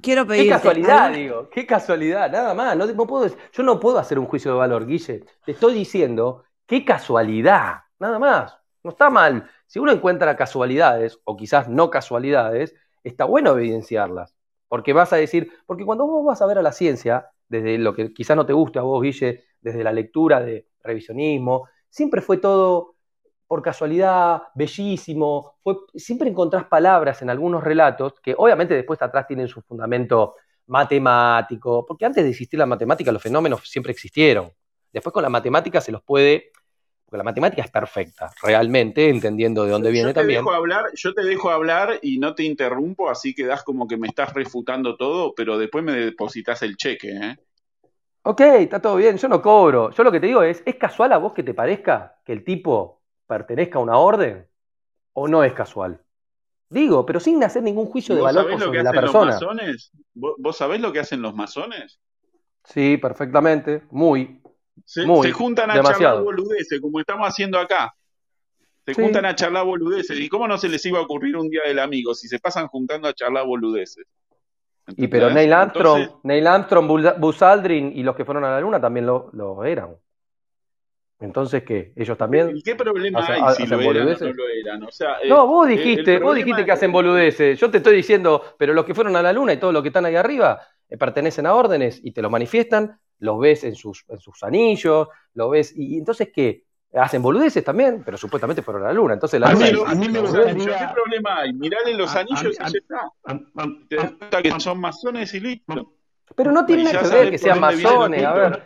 quiero 0.03 0.27
pedir. 0.27 0.43
Qué 0.43 0.51
casualidad, 0.51 1.11
digo, 1.11 1.49
qué 1.49 1.67
casualidad, 1.67 2.31
nada 2.31 2.53
más. 2.53 2.77
No, 2.77 3.07
puedo, 3.07 3.35
yo 3.51 3.63
no 3.63 3.81
puedo 3.81 3.99
hacer 3.99 4.19
un 4.19 4.27
juicio 4.27 4.51
de 4.51 4.59
valor, 4.59 4.85
Guille. 4.85 5.25
Te 5.43 5.53
estoy 5.53 5.73
diciendo, 5.73 6.45
qué 6.67 6.85
casualidad, 6.85 7.85
nada 7.99 8.19
más. 8.19 8.59
No 8.85 8.91
está 8.91 9.09
mal. 9.11 9.49
Si 9.73 9.79
uno 9.79 9.91
encuentra 9.91 10.37
casualidades, 10.37 11.19
o 11.25 11.35
quizás 11.35 11.67
no 11.67 11.89
casualidades, 11.89 12.75
está 13.05 13.25
bueno 13.25 13.57
evidenciarlas. 13.57 14.37
Porque 14.69 14.93
vas 14.93 15.15
a 15.15 15.17
decir, 15.17 15.51
porque 15.65 15.87
cuando 15.87 16.07
vos 16.07 16.27
vas 16.27 16.43
a 16.43 16.47
ver 16.47 16.59
a 16.59 16.63
la 16.63 16.73
ciencia, 16.73 17.31
desde 17.49 17.79
lo 17.79 17.95
que 17.95 18.13
quizás 18.13 18.37
no 18.37 18.45
te 18.45 18.53
guste 18.53 18.79
a 18.81 18.83
vos, 18.83 19.03
Guille, 19.03 19.45
desde 19.63 19.83
la 19.83 19.91
lectura 19.91 20.41
de 20.41 20.69
revisionismo, 20.83 21.71
siempre 21.89 22.21
fue 22.21 22.37
todo 22.37 22.97
por 23.47 23.63
casualidad, 23.63 24.43
bellísimo. 24.55 25.55
Fue, 25.63 25.77
siempre 25.95 26.29
encontrás 26.29 26.67
palabras 26.67 27.23
en 27.23 27.31
algunos 27.31 27.65
relatos 27.65 28.21
que 28.21 28.35
obviamente 28.37 28.75
después 28.75 29.01
atrás 29.01 29.27
tienen 29.27 29.49
su 29.49 29.63
fundamento 29.63 30.35
matemático, 30.67 31.87
porque 31.87 32.05
antes 32.05 32.23
de 32.23 32.29
existir 32.29 32.59
la 32.59 32.67
matemática 32.67 33.11
los 33.11 33.23
fenómenos 33.23 33.67
siempre 33.67 33.93
existieron. 33.93 34.53
Después 34.93 35.15
con 35.15 35.23
la 35.23 35.31
matemática 35.31 35.81
se 35.81 35.93
los 35.93 36.03
puede, 36.03 36.53
porque 37.13 37.19
la 37.19 37.25
matemática 37.25 37.63
es 37.63 37.71
perfecta, 37.71 38.33
realmente, 38.43 39.11
entendiendo 39.11 39.65
de 39.65 39.71
dónde 39.71 39.91
viene 39.91 40.09
yo 40.09 40.15
te 40.15 40.21
también. 40.21 40.41
Dejo 40.41 40.55
hablar, 40.55 40.87
yo 40.95 41.13
te 41.13 41.23
dejo 41.23 41.51
hablar 41.51 41.99
y 42.01 42.19
no 42.19 42.35
te 42.35 42.43
interrumpo, 42.43 43.11
así 43.11 43.35
que 43.35 43.45
das 43.45 43.63
como 43.63 43.87
que 43.87 43.99
me 43.99 44.09
estás 44.09 44.33
refutando 44.33 44.97
todo, 44.97 45.35
pero 45.35 45.59
después 45.59 45.85
me 45.85 45.93
depositas 45.93 46.63
el 46.63 46.79
cheque, 46.79 47.11
¿eh? 47.11 47.37
Ok, 48.23 48.41
está 48.41 48.81
todo 48.81 48.97
bien, 48.97 49.19
yo 49.19 49.29
no 49.29 49.43
cobro. 49.43 49.91
Yo 49.91 50.05
lo 50.05 50.11
que 50.11 50.21
te 50.21 50.29
digo 50.29 50.43
es, 50.43 50.63
¿es 50.65 50.77
casual 50.77 51.13
a 51.13 51.19
vos 51.19 51.35
que 51.35 51.43
te 51.43 51.53
parezca 51.53 52.17
que 52.25 52.33
el 52.33 52.45
tipo 52.45 53.03
pertenezca 53.27 53.79
a 53.79 53.83
una 53.83 53.97
orden 53.99 54.47
o 55.15 55.29
no 55.29 55.45
es 55.45 55.53
casual. 55.53 56.01
Digo, 56.69 57.05
pero 57.05 57.21
sin 57.21 57.43
hacer 57.45 57.63
ningún 57.63 57.87
juicio 57.87 58.15
de 58.15 58.23
valor 58.23 58.59
sobre 58.59 58.83
la 58.83 58.93
persona. 58.93 59.39
¿Vos, 60.15 60.57
sabés 60.57 60.81
lo 60.81 60.93
que 60.93 61.01
hacen 61.01 61.21
los 61.21 61.35
masones? 61.35 62.01
Sí, 62.65 62.97
perfectamente, 62.97 63.83
muy. 63.91 64.42
Se, 64.93 65.33
juntan 65.33 65.71
a 65.71 65.83
charlar 65.83 66.23
boludeces, 66.23 66.79
como 66.79 67.01
estamos 67.01 67.27
haciendo 67.27 67.59
acá. 67.59 67.95
Se 68.85 68.93
juntan 68.93 69.25
a 69.25 69.35
charlar 69.35 69.65
boludeces. 69.65 70.21
¿Y 70.21 70.29
cómo 70.29 70.47
no 70.47 70.59
se 70.59 70.69
les 70.69 70.85
iba 70.85 70.99
a 70.99 71.03
ocurrir 71.03 71.35
un 71.35 71.49
día 71.49 71.63
del 71.67 71.79
amigo 71.79 72.15
si 72.15 72.29
se 72.29 72.39
pasan 72.39 72.67
juntando 72.67 73.09
a 73.09 73.15
charlar 73.15 73.47
boludeces? 73.47 74.05
Y 74.97 75.09
pero 75.09 75.31
Neil 75.31 75.53
Armstrong, 75.53 76.21
Neil 76.25 76.47
Armstrong, 76.47 76.87
Buzz 77.19 77.41
Aldrin 77.41 77.93
y 77.97 78.03
los 78.03 78.15
que 78.15 78.27
fueron 78.27 78.45
a 78.45 78.51
la 78.51 78.61
luna 78.61 78.81
también 78.81 79.07
lo, 79.07 79.31
lo 79.33 79.65
eran. 79.65 79.97
Entonces, 81.21 81.63
¿qué? 81.63 81.95
¿Ellos 81.97 82.19
también? 82.19 82.55
¿Y 82.55 82.63
qué 82.63 82.75
problema 82.75 83.25
hay 83.27 83.55
si 83.55 83.67
lo 83.67 83.81
eran 83.81 84.09
o 84.09 84.11
no 84.11 84.33
lo 84.33 84.49
eran? 84.49 84.83
Eh, 84.83 85.29
no, 85.29 85.47
vos 85.47 85.69
dijiste, 85.69 86.19
vos 86.19 86.35
dijiste 86.35 86.67
que 86.67 86.73
hacen 86.73 86.93
boludeces. 86.93 87.59
Yo 87.59 87.71
te 87.71 87.79
estoy 87.79 87.97
diciendo, 87.97 88.43
pero 88.59 88.75
los 88.75 88.85
que 88.85 88.95
fueron 88.95 89.17
a 89.17 89.23
la 89.23 89.33
luna 89.33 89.55
y 89.55 89.57
todos 89.57 89.73
los 89.73 89.83
que 89.83 89.89
están 89.89 90.05
ahí 90.05 90.17
arriba 90.17 90.61
eh, 90.91 90.99
pertenecen 90.99 91.47
a 91.47 91.55
órdenes 91.55 91.99
y 92.05 92.11
te 92.11 92.21
lo 92.21 92.29
manifiestan, 92.29 92.99
los 93.23 93.39
ves 93.39 93.63
en 93.65 93.77
sus, 93.77 94.05
en 94.09 94.19
sus 94.19 94.43
anillos, 94.43 95.09
lo 95.35 95.51
ves. 95.51 95.73
Y, 95.77 95.99
entonces, 95.99 96.31
¿qué? 96.35 96.65
Hacen 96.95 97.23
boludeces 97.23 97.65
también, 97.65 98.03
pero 98.05 98.19
supuestamente 98.19 98.63
fueron 98.63 98.83
a 98.83 98.89
la 98.89 98.93
luna. 98.93 99.15
Entonces, 99.15 99.41
la 99.41 99.49
a, 99.49 99.55
mí, 99.55 100.09
me 100.09 100.21
gustaría... 100.21 100.89
¿Qué 100.89 100.95
problema 100.95 101.41
hay? 101.41 101.53
Mirale 101.55 101.95
los 101.95 102.15
anillos 102.15 102.55
y 102.55 102.59
ya 102.59 102.67
está. 102.67 103.13
Te 103.89 103.97
das 103.97 104.13
cuenta 104.13 104.43
que 104.43 104.61
son 104.61 104.81
masones 104.81 105.33
y 105.35 105.41
listo. 105.41 105.95
Pero 106.35 106.51
no 106.51 106.67
tiene 106.67 106.85
nada 106.85 107.03
que 107.03 107.09
ver 107.09 107.31
que 107.31 107.39
sean 107.39 107.61
masones, 107.61 108.25
a 108.25 108.35
ver. 108.35 108.63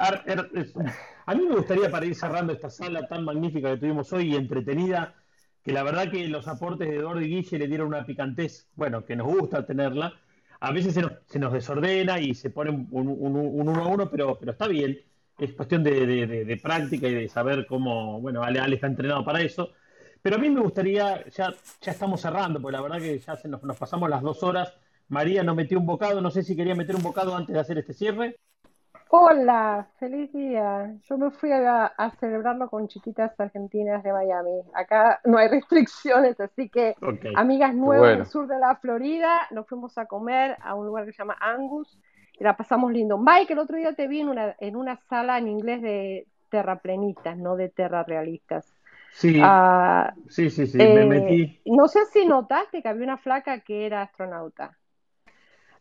A 1.26 1.34
mí 1.34 1.44
me 1.44 1.56
gustaría 1.56 1.90
para 1.90 2.06
ir 2.06 2.14
cerrando 2.14 2.52
esta 2.52 2.70
sala 2.70 3.06
tan 3.06 3.24
magnífica 3.24 3.70
que 3.70 3.78
tuvimos 3.78 4.12
hoy 4.12 4.32
y 4.32 4.36
entretenida, 4.36 5.14
que 5.62 5.72
la 5.72 5.82
verdad 5.82 6.10
que 6.10 6.26
los 6.28 6.48
aportes 6.48 6.88
de 6.88 6.96
Eduardo 6.96 7.20
y 7.20 7.28
Guille 7.28 7.58
le 7.58 7.66
dieron 7.66 7.88
una 7.88 8.06
picantez, 8.06 8.68
bueno, 8.74 9.04
que 9.04 9.16
nos 9.16 9.26
gusta 9.26 9.66
tenerla. 9.66 10.14
A 10.60 10.72
veces 10.72 10.94
se 10.94 11.02
nos, 11.02 11.12
se 11.26 11.38
nos 11.38 11.52
desordena 11.52 12.18
y 12.20 12.34
se 12.34 12.50
pone 12.50 12.70
un, 12.70 12.88
uno 12.90 13.84
a 13.84 13.86
uno, 13.88 14.10
pero, 14.10 14.38
pero 14.38 14.52
está 14.52 14.68
bien. 14.68 14.98
Es 15.38 15.52
cuestión 15.52 15.82
de, 15.82 16.58
práctica 16.62 17.08
y 17.08 17.14
de 17.14 17.28
saber 17.28 17.66
cómo, 17.66 18.20
bueno, 18.20 18.42
Ale, 18.42 18.74
está 18.74 18.86
entrenado 18.86 19.24
para 19.24 19.40
eso. 19.42 19.72
Pero 20.22 20.36
a 20.36 20.38
mí 20.38 20.48
me 20.50 20.60
gustaría, 20.60 21.24
ya, 21.28 21.54
ya 21.80 21.92
estamos 21.92 22.20
cerrando, 22.20 22.60
porque 22.60 22.76
la 22.76 22.82
verdad 22.82 22.98
que 22.98 23.18
ya 23.18 23.36
se 23.36 23.48
nos, 23.48 23.62
nos 23.62 23.76
pasamos 23.76 24.08
las 24.08 24.22
dos 24.22 24.42
horas. 24.42 24.72
María 25.08 25.44
nos 25.44 25.54
metió 25.56 25.78
un 25.78 25.86
bocado, 25.86 26.20
no 26.20 26.30
sé 26.30 26.42
si 26.42 26.56
quería 26.56 26.74
meter 26.74 26.96
un 26.96 27.02
bocado 27.02 27.36
antes 27.36 27.54
de 27.54 27.60
hacer 27.60 27.78
este 27.78 27.92
cierre. 27.92 28.36
Hola, 29.08 29.88
feliz 30.00 30.32
día. 30.32 30.92
Yo 31.08 31.16
me 31.16 31.30
fui 31.30 31.52
a, 31.52 31.92
celebrarlo 32.18 32.68
con 32.68 32.88
chiquitas 32.88 33.38
argentinas 33.38 34.02
de 34.02 34.12
Miami. 34.12 34.62
Acá 34.74 35.20
no 35.24 35.38
hay 35.38 35.48
restricciones, 35.60 36.40
así 36.40 36.68
que 36.68 36.96
amigas 37.36 37.74
nuevas 37.74 38.14
en 38.14 38.20
el 38.20 38.26
sur 38.26 38.48
de 38.48 38.58
la 38.58 38.76
Florida, 38.76 39.46
nos 39.52 39.68
fuimos 39.68 39.96
a 39.96 40.06
comer 40.06 40.56
a 40.60 40.74
un 40.74 40.86
lugar 40.86 41.06
que 41.06 41.12
se 41.12 41.18
llama 41.18 41.36
Angus 41.40 41.98
y 42.38 42.42
la 42.42 42.56
pasamos 42.56 42.92
lindo. 42.92 43.16
Mike, 43.16 43.52
el 43.52 43.60
otro 43.60 43.76
día 43.76 43.94
te 43.94 44.08
vi 44.08 44.20
en 44.20 44.28
una, 44.28 44.56
en 44.58 44.74
una 44.74 44.96
sala 45.08 45.38
en 45.38 45.48
inglés 45.48 45.82
de 45.82 46.26
terraplenistas, 46.48 47.38
no 47.38 47.54
de 47.54 47.68
terrarrealistas. 47.68 48.74
Sí, 49.12 49.40
ah, 49.42 50.12
sí, 50.28 50.50
sí, 50.50 50.66
sí, 50.66 50.78
me 50.78 51.02
eh, 51.02 51.06
metí. 51.06 51.60
No 51.64 51.86
sé 51.86 52.04
si 52.06 52.26
notaste 52.26 52.82
que 52.82 52.88
había 52.88 53.04
una 53.04 53.18
flaca 53.18 53.60
que 53.60 53.86
era 53.86 54.02
astronauta. 54.02 54.76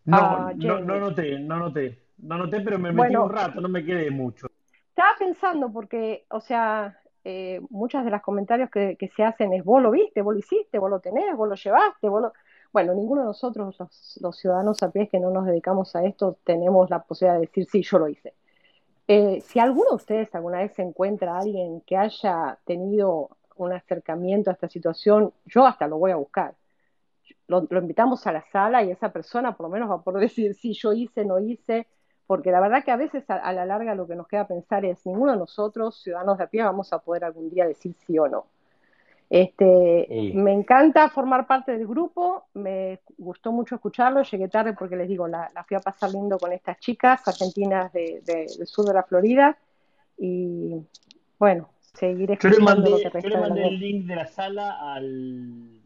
No, 0.06 0.18
ah, 0.18 0.54
no, 0.56 0.80
no 0.80 1.00
noté, 1.00 1.40
no 1.40 1.58
noté. 1.58 2.05
No 2.18 2.38
noté, 2.38 2.62
pero 2.62 2.80
me 2.80 2.92
metí 2.92 3.16
un 3.16 3.30
rato, 3.30 3.62
no 3.62 3.70
me 3.70 3.84
quedé 3.84 4.10
mucho. 4.12 4.48
Estaba 4.90 5.12
pensando 5.20 5.72
porque, 5.72 6.26
o 6.30 6.40
sea, 6.40 6.98
eh, 7.24 7.60
muchos 7.70 8.06
de 8.06 8.12
los 8.12 8.22
comentarios 8.22 8.70
que, 8.70 8.98
se 9.16 9.24
hacen 9.24 9.52
es 9.54 9.64
vos 9.64 9.82
lo 9.82 9.92
viste, 9.92 10.22
vos 10.22 10.34
lo 10.34 10.40
hiciste, 10.40 10.78
vos 10.80 10.90
lo 10.90 11.00
tenés, 11.00 11.36
vos 11.36 11.50
lo 11.50 11.56
llevaste, 11.56 12.08
vos 12.08 12.22
lo... 12.22 12.34
Bueno, 12.72 12.94
ninguno 12.94 13.22
de 13.22 13.28
nosotros, 13.28 13.78
los, 14.22 14.38
ciudadanos 14.38 14.84
a 14.84 14.92
pies 14.92 15.10
que 15.10 15.20
no 15.20 15.32
nos 15.32 15.46
dedicamos 15.46 15.96
a 15.96 16.04
esto, 16.04 16.38
tenemos 16.44 16.90
la 16.90 17.04
posibilidad 17.04 17.36
de 17.36 17.48
decir, 17.48 17.66
sí, 17.66 17.82
yo 17.82 18.00
lo 18.00 18.10
hice. 18.10 18.34
Eh, 19.08 19.42
si 19.42 19.60
alguno 19.60 19.92
de 19.92 19.96
ustedes 19.96 20.36
alguna 20.36 20.60
vez 20.60 20.74
se 20.74 20.82
encuentra 20.82 21.36
a 21.36 21.40
alguien 21.40 21.82
que 21.82 21.96
haya 21.96 22.58
tenido 22.66 23.30
un 23.56 23.74
acercamiento 23.74 24.50
a 24.50 24.54
esta 24.54 24.68
situación, 24.68 25.34
yo 25.46 25.66
hasta 25.66 25.88
lo 25.88 25.98
voy 25.98 26.12
a 26.12 26.18
buscar. 26.18 26.56
Lo, 27.48 27.66
invitamos 27.72 28.28
a 28.28 28.32
la 28.32 28.44
sala 28.52 28.84
y 28.84 28.92
esa 28.92 29.12
persona 29.12 29.56
por 29.56 29.68
lo 29.68 29.70
menos 29.72 29.90
va 29.90 29.96
a 29.96 30.02
poder 30.02 30.22
decir 30.30 30.54
si 30.54 30.74
yo 30.74 30.94
hice, 30.94 31.26
no 31.26 31.40
hice, 31.40 31.88
porque 32.28 32.52
la 32.52 32.60
verdad 32.60 32.84
que 32.84 32.92
a 32.92 32.98
veces 32.98 33.24
a, 33.30 33.54
la 33.54 33.66
larga 33.66 33.96
lo 33.96 34.08
que 34.08 34.16
nos 34.16 34.28
queda 34.28 34.48
pensar 34.48 34.86
es 34.86 35.06
ninguno 35.06 35.34
de 35.34 35.38
nosotros, 35.38 36.02
ciudadanos 36.02 36.38
de 36.38 36.44
a 36.46 36.48
pie, 36.48 36.64
vamos 36.64 36.92
a 36.94 37.00
poder 37.00 37.24
algún 37.24 37.50
día 37.50 37.68
decir 37.68 37.94
sí 38.06 38.18
o 38.18 38.28
no. 38.28 38.46
Este, 39.30 40.08
Me 40.36 40.54
encanta 40.54 41.10
formar 41.10 41.48
parte 41.48 41.72
del 41.72 41.88
grupo, 41.88 42.46
me 42.54 43.00
gustó 43.18 43.52
mucho 43.52 43.76
escucharlo, 43.76 44.22
llegué 44.22 44.48
tarde 44.48 44.74
porque 44.74 44.96
les 44.96 45.08
digo, 45.08 45.28
la, 45.28 45.52
fui 45.68 45.76
a 45.76 45.80
pasar 45.80 46.12
lindo 46.12 46.38
con 46.38 46.52
estas 46.52 46.80
chicas 46.80 47.28
argentinas 47.28 47.92
de, 47.92 48.22
del 48.24 48.68
sur 48.68 48.86
de 48.86 48.94
la 48.94 49.04
Florida 49.04 49.58
y 50.18 50.76
bueno, 51.40 51.70
seguiré 51.80 52.34
escuchando 52.34 52.90
lo 52.90 52.98
que 52.98 53.22
Yo 53.22 53.30
le 53.30 53.38
mandé 53.40 53.68
el 53.68 53.80
link 53.80 54.06
de 54.06 54.16
la 54.16 54.28
sala 54.28 54.94
al, 54.94 55.82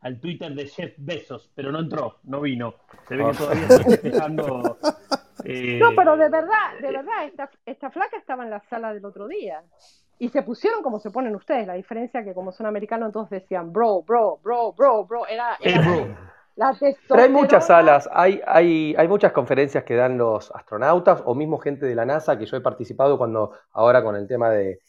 al 0.00 0.20
Twitter 0.20 0.54
de 0.54 0.66
Jeff 0.66 0.94
Bezos, 0.96 1.50
pero 1.54 1.70
no 1.70 1.80
entró, 1.80 2.18
no 2.24 2.40
vino. 2.40 2.74
Se 3.06 3.16
ve 3.16 3.24
que 3.30 3.36
todavía 3.36 3.62
está 3.64 3.84
festejando. 3.84 4.78
Eh... 5.44 5.78
No, 5.78 5.90
pero 5.96 6.16
de 6.16 6.28
verdad, 6.28 6.78
de 6.80 6.92
verdad, 6.92 7.24
esta, 7.24 7.50
esta 7.66 7.90
flaca 7.90 8.16
estaba 8.16 8.44
en 8.44 8.50
la 8.50 8.60
sala 8.68 8.92
del 8.92 9.04
otro 9.04 9.26
día. 9.28 9.62
Y 10.18 10.28
se 10.28 10.42
pusieron 10.42 10.82
como 10.82 11.00
se 11.00 11.10
ponen 11.10 11.34
ustedes. 11.34 11.66
La 11.66 11.74
diferencia 11.74 12.22
que 12.22 12.34
como 12.34 12.52
son 12.52 12.66
americanos, 12.66 13.12
todos 13.12 13.28
decían 13.30 13.72
bro, 13.72 14.02
bro, 14.02 14.38
bro, 14.42 14.72
bro, 14.72 15.04
bro. 15.04 15.26
Era, 15.26 15.58
La 16.54 16.76
Pero 17.08 17.22
hay 17.22 17.30
muchas 17.30 17.66
salas, 17.66 18.08
hay, 18.12 18.40
hay, 18.46 18.94
hay 18.96 19.08
muchas 19.08 19.32
conferencias 19.32 19.84
que 19.84 19.94
dan 19.94 20.18
los 20.18 20.50
astronautas 20.50 21.22
o 21.24 21.34
mismo 21.34 21.58
gente 21.58 21.86
de 21.86 21.94
la 21.94 22.04
NASA 22.04 22.38
que 22.38 22.44
yo 22.44 22.58
he 22.58 22.60
participado 22.60 23.16
cuando 23.16 23.52
ahora 23.72 24.02
con 24.04 24.16
el 24.16 24.28
tema 24.28 24.50
de, 24.50 24.80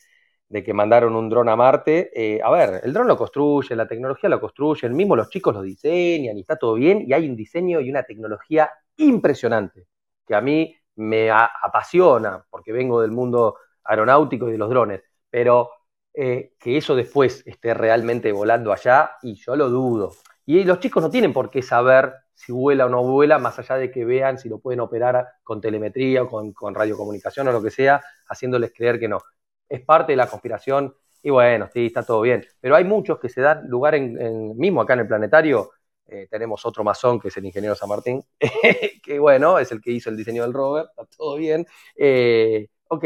que 0.51 0.73
mandaron 0.73 1.15
un 1.15 1.29
dron 1.29 1.47
a 1.47 1.55
Marte. 1.55 2.11
Eh, 2.13 2.41
a 2.43 2.51
ver, 2.51 2.81
el 2.83 2.91
dron 2.91 3.07
lo 3.07 3.17
construye, 3.17 3.75
la 3.77 3.87
tecnología 3.87 4.29
lo 4.29 4.41
construye, 4.41 4.85
el 4.85 4.93
mismo 4.93 5.15
los 5.15 5.29
chicos 5.29 5.55
lo 5.55 5.61
diseñan 5.61 6.37
y 6.37 6.41
está 6.41 6.57
todo 6.57 6.73
bien 6.73 7.05
y 7.07 7.13
hay 7.13 7.29
un 7.29 7.35
diseño 7.35 7.79
y 7.79 7.89
una 7.89 8.03
tecnología 8.03 8.69
impresionante 8.97 9.87
que 10.25 10.35
a 10.35 10.41
mí 10.41 10.75
me 10.95 11.31
apasiona 11.31 12.45
porque 12.49 12.71
vengo 12.71 13.01
del 13.01 13.11
mundo 13.11 13.57
aeronáutico 13.83 14.47
y 14.47 14.51
de 14.51 14.57
los 14.57 14.69
drones 14.69 15.01
pero 15.33 15.71
eh, 16.13 16.53
que 16.59 16.77
eso 16.77 16.95
después 16.95 17.41
esté 17.47 17.73
realmente 17.73 18.31
volando 18.31 18.71
allá, 18.71 19.13
y 19.23 19.33
yo 19.33 19.55
lo 19.55 19.67
dudo. 19.67 20.11
Y 20.45 20.63
los 20.63 20.79
chicos 20.79 21.01
no 21.01 21.09
tienen 21.09 21.33
por 21.33 21.49
qué 21.49 21.63
saber 21.63 22.13
si 22.35 22.51
vuela 22.51 22.85
o 22.85 22.89
no 22.89 23.01
vuela, 23.01 23.39
más 23.39 23.57
allá 23.57 23.77
de 23.77 23.89
que 23.89 24.05
vean 24.05 24.37
si 24.37 24.47
lo 24.47 24.59
pueden 24.59 24.79
operar 24.79 25.27
con 25.41 25.59
telemetría 25.59 26.21
o 26.21 26.53
con, 26.53 26.75
radiocomunicación 26.75 27.47
o 27.47 27.51
lo 27.51 27.63
que 27.63 27.71
sea, 27.71 27.99
haciéndoles 28.27 28.71
creer 28.71 28.99
que 28.99 29.07
no. 29.07 29.21
Es 29.67 29.81
parte 29.81 30.11
de 30.11 30.17
la 30.17 30.27
conspiración 30.27 30.93
y 31.23 31.31
bueno, 31.31 31.67
sí, 31.73 31.87
está 31.87 32.03
todo 32.03 32.21
bien. 32.21 32.45
Pero 32.59 32.75
hay 32.75 32.83
muchos 32.83 33.17
que 33.17 33.29
se 33.29 33.41
dan 33.41 33.67
lugar 33.67 33.95
en, 33.95 34.55
mismo 34.55 34.81
acá 34.81 34.93
en 34.93 34.99
el 34.99 35.07
planetario. 35.07 35.71
Eh, 36.07 36.27
tenemos 36.29 36.65
otro 36.65 36.83
masón 36.83 37.19
que 37.19 37.29
es 37.29 37.37
el 37.37 37.45
ingeniero 37.45 37.75
San 37.75 37.89
Martín, 37.89 38.23
que 39.03 39.19
bueno, 39.19 39.57
es 39.59 39.71
el 39.71 39.81
que 39.81 39.91
hizo 39.91 40.09
el 40.09 40.17
diseño 40.17 40.43
del 40.43 40.53
rover, 40.53 40.87
está 40.89 41.05
todo 41.17 41.37
bien. 41.37 41.65
Eh, 41.95 42.67
ok, 42.87 43.05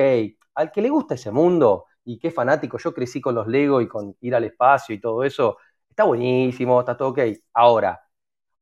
al 0.55 0.71
que 0.71 0.81
le 0.81 0.89
gusta 0.89 1.15
ese 1.15 1.31
mundo, 1.31 1.85
y 2.07 2.17
qué 2.19 2.31
fanático, 2.31 2.77
yo 2.77 2.93
crecí 2.93 3.19
con 3.21 3.35
los 3.35 3.47
Lego 3.47 3.81
y 3.81 3.87
con 3.87 4.15
ir 4.21 4.33
al 4.33 4.45
espacio 4.45 4.95
y 4.95 4.99
todo 4.99 5.23
eso, 5.23 5.57
está 5.89 6.05
buenísimo, 6.05 6.79
está 6.79 6.95
todo 6.95 7.09
ok. 7.09 7.19
Ahora, 7.53 8.01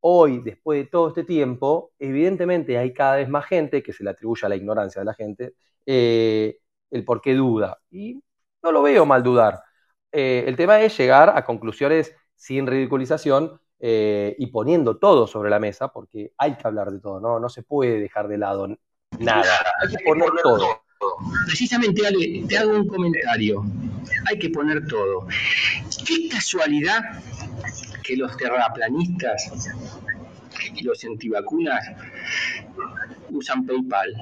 hoy, 0.02 0.40
después 0.44 0.84
de 0.86 0.90
todo 0.90 1.10
este 1.10 1.24
tiempo, 1.24 1.94
evidentemente 2.00 2.78
hay 2.78 2.94
cada 2.94 3.18
vez 3.18 3.30
más 3.30 3.46
gente 3.46 3.84
que 3.84 3.94
se 3.94 4.04
le 4.04 4.12
atribuye 4.12 4.46
a 4.46 4.50
la 4.50 4.56
ignorancia 4.56 5.02
de 5.02 5.06
la 5.06 5.14
gente 5.14 5.54
eh, 5.86 6.60
el 6.92 7.06
por 7.06 7.22
qué 7.22 7.36
duda. 7.36 7.80
Y 7.92 8.22
no 8.64 8.72
lo 8.72 8.82
veo 8.84 9.06
mal 9.06 9.24
dudar. 9.24 9.62
Eh, 10.12 10.46
el 10.48 10.56
tema 10.56 10.82
es 10.82 10.98
llegar 10.98 11.30
a 11.36 11.46
conclusiones 11.46 12.16
sin 12.36 12.68
ridiculización 12.68 13.60
eh, 13.80 14.36
y 14.40 14.48
poniendo 14.48 14.98
todo 14.98 15.28
sobre 15.28 15.50
la 15.50 15.60
mesa, 15.60 15.90
porque 15.90 16.32
hay 16.38 16.56
que 16.56 16.68
hablar 16.68 16.92
de 16.92 17.00
todo, 17.00 17.20
¿no? 17.20 17.40
No 17.40 17.50
se 17.50 17.64
puede 17.64 18.00
dejar 18.00 18.28
de 18.28 18.38
lado 18.38 18.68
nada. 19.20 19.54
Hay 19.82 19.90
que 19.90 20.04
poner 20.04 20.30
todo. 20.42 20.82
Precisamente, 21.46 22.06
Ale, 22.08 22.44
te 22.48 22.58
hago 22.58 22.72
un 22.72 22.88
comentario. 22.88 23.64
Hay 24.30 24.40
que 24.40 24.50
poner 24.50 24.88
todo. 24.88 25.28
Qué 26.08 26.30
casualidad 26.30 27.02
que 28.04 28.16
los 28.16 28.36
terraplanistas 28.38 29.70
y 30.74 30.84
los 30.84 31.04
antivacunas 31.04 31.86
usan 33.30 33.66
PayPal. 33.66 34.14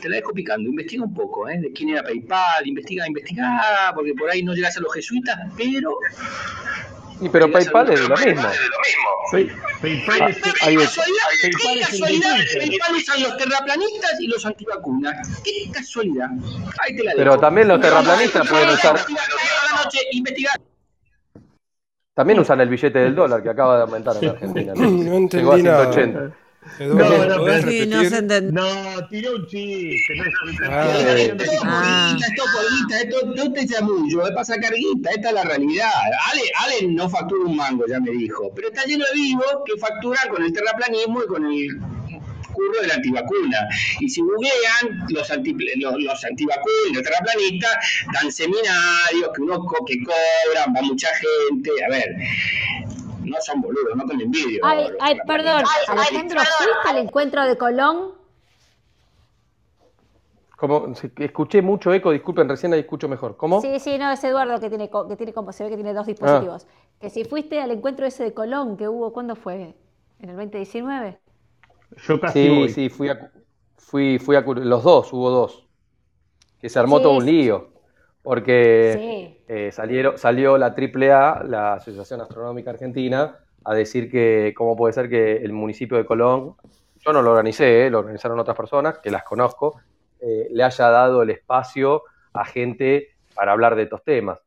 Te 0.00 0.08
la 0.08 0.16
dejo 0.16 0.32
picando, 0.32 0.68
investiga 0.68 1.04
un 1.04 1.14
poco, 1.14 1.48
¿eh? 1.48 1.58
De 1.58 1.72
quién 1.72 1.90
era 1.90 2.02
PayPal, 2.02 2.66
investiga, 2.66 3.06
investiga, 3.06 3.92
porque 3.94 4.14
por 4.14 4.30
ahí 4.30 4.42
no 4.42 4.54
llegas 4.54 4.76
a 4.76 4.80
los 4.80 4.92
jesuitas, 4.92 5.38
pero 5.56 5.98
y 7.20 7.28
pero 7.28 7.50
PayPal 7.50 7.92
es 7.92 8.08
lo 8.08 8.16
mismo. 8.16 8.48
PayPal 9.80 10.30
es 10.30 10.42
¿Qué 10.42 11.80
casualidad? 11.80 12.36
PayPal 12.58 12.96
usan 12.96 13.22
los 13.22 13.36
terraplanistas 13.36 14.20
y 14.20 14.26
los 14.26 14.46
antivacunas. 14.46 15.42
Qué 15.44 15.70
casualidad. 15.72 16.28
Ahí 16.80 16.96
te 16.96 17.04
la 17.04 17.12
Pero 17.16 17.38
también 17.38 17.68
los 17.68 17.80
terraplanistas 17.80 18.48
pueden 18.48 18.70
usar. 18.70 19.00
También 22.14 22.40
usan 22.40 22.60
el 22.62 22.68
billete 22.68 22.98
del 22.98 23.14
dólar 23.14 23.42
que 23.42 23.50
acaba 23.50 23.76
de 23.76 23.82
aumentar 23.82 24.16
en 24.22 24.30
Argentina. 24.30 24.72
No 24.74 24.84
entendí 25.16 25.62
nada. 25.62 26.32
No, 26.78 26.94
no, 26.94 27.26
no, 27.26 27.68
sí, 27.68 27.86
no, 27.86 28.04
se 28.04 28.22
no, 28.22 29.08
tiró 29.08 29.36
un 29.36 29.46
chiste. 29.46 30.14
No. 30.60 30.82
Esto 31.16 32.42
por 32.52 32.64
guita, 32.70 33.00
esto 33.00 33.26
no 33.34 33.52
te 33.52 33.66
chamullo, 33.66 34.26
es 34.26 34.32
para 34.32 34.44
sacar 34.44 34.74
guita, 34.74 35.10
esta 35.10 35.28
es 35.28 35.34
la 35.34 35.44
realidad. 35.44 35.90
Ale, 36.30 36.42
Ale 36.64 36.88
no 36.92 37.08
factura 37.08 37.44
un 37.44 37.56
mango, 37.56 37.84
ya 37.88 38.00
me 38.00 38.10
dijo, 38.10 38.52
pero 38.54 38.68
está 38.68 38.84
lleno 38.84 39.04
de 39.06 39.12
vivos 39.14 39.58
que 39.64 39.78
factura 39.78 40.20
con 40.28 40.42
el 40.42 40.52
terraplanismo 40.52 41.22
y 41.22 41.26
con 41.26 41.46
el 41.46 41.80
curro 42.56 42.80
de 42.80 42.88
la 42.88 42.94
antivacuna. 42.94 43.68
Y 44.00 44.08
si 44.08 44.20
googlean, 44.20 45.06
los, 45.10 45.30
anti, 45.30 45.54
los, 45.76 46.02
los 46.02 46.24
antivacunas 46.24 46.90
y 46.90 46.94
los 46.94 47.02
terraplanistas 47.02 47.76
dan 48.12 48.32
seminarios 48.32 49.30
que 49.34 49.42
uno 49.42 49.66
que 49.86 49.98
cobran, 50.02 50.74
va 50.74 50.82
mucha 50.82 51.08
gente. 51.14 51.70
A 51.84 51.88
ver, 51.90 52.16
no 53.26 53.36
son 53.40 53.60
boludos, 53.60 53.96
no 53.96 54.06
con 54.06 54.20
envidia. 54.20 54.60
Ay, 54.62 54.88
ay 55.00 55.18
perdón, 55.26 55.62
Alejandro, 55.88 56.40
¿fuiste 56.40 56.88
al 56.88 56.98
encuentro 56.98 57.44
de 57.44 57.56
Colón? 57.56 58.12
Como, 60.56 60.94
escuché 61.18 61.60
mucho 61.60 61.92
eco, 61.92 62.12
disculpen, 62.12 62.48
recién 62.48 62.72
ahí 62.72 62.80
escucho 62.80 63.08
mejor. 63.08 63.36
¿Cómo? 63.36 63.60
Sí, 63.60 63.78
sí, 63.78 63.98
no, 63.98 64.10
es 64.10 64.24
Eduardo 64.24 64.58
que 64.58 64.70
tiene, 64.70 64.88
que 64.88 65.16
tiene 65.16 65.32
como 65.34 65.52
se 65.52 65.64
ve 65.64 65.70
que 65.70 65.76
tiene 65.76 65.92
dos 65.92 66.06
dispositivos. 66.06 66.66
Ah. 66.66 66.96
Que 67.00 67.10
si 67.10 67.24
fuiste 67.24 67.60
al 67.60 67.70
encuentro 67.70 68.06
ese 68.06 68.24
de 68.24 68.32
Colón 68.32 68.78
que 68.78 68.88
hubo, 68.88 69.12
¿cuándo 69.12 69.36
fue? 69.36 69.74
¿En 70.18 70.30
el 70.30 70.36
2019? 70.36 71.18
Yo 72.08 72.20
casi 72.20 72.46
Sí, 72.46 72.68
sí, 72.70 72.88
fui 72.88 73.10
a, 73.10 73.30
fui, 73.76 74.18
fui 74.18 74.34
a 74.36 74.40
los 74.40 74.82
dos, 74.82 75.12
hubo 75.12 75.28
dos. 75.28 75.66
Que 76.58 76.70
se 76.70 76.78
armó 76.78 77.00
todo 77.00 77.12
un 77.18 77.26
lío 77.26 77.76
porque 78.26 79.35
eh, 79.48 79.70
salieron, 79.72 80.18
salió 80.18 80.58
la 80.58 80.74
AAA, 80.74 81.44
la 81.44 81.74
Asociación 81.74 82.20
Astronómica 82.20 82.70
Argentina, 82.70 83.38
a 83.64 83.74
decir 83.74 84.10
que 84.10 84.54
cómo 84.56 84.76
puede 84.76 84.92
ser 84.92 85.08
que 85.08 85.36
el 85.36 85.52
municipio 85.52 85.96
de 85.96 86.06
Colón, 86.06 86.56
yo 87.00 87.12
no 87.12 87.22
lo 87.22 87.30
organicé, 87.32 87.86
eh, 87.86 87.90
lo 87.90 88.00
organizaron 88.00 88.38
otras 88.38 88.56
personas, 88.56 88.98
que 88.98 89.10
las 89.10 89.24
conozco, 89.24 89.80
eh, 90.20 90.48
le 90.50 90.62
haya 90.64 90.90
dado 90.90 91.22
el 91.22 91.30
espacio 91.30 92.02
a 92.32 92.44
gente 92.44 93.08
para 93.34 93.52
hablar 93.52 93.76
de 93.76 93.84
estos 93.84 94.02
temas. 94.04 94.40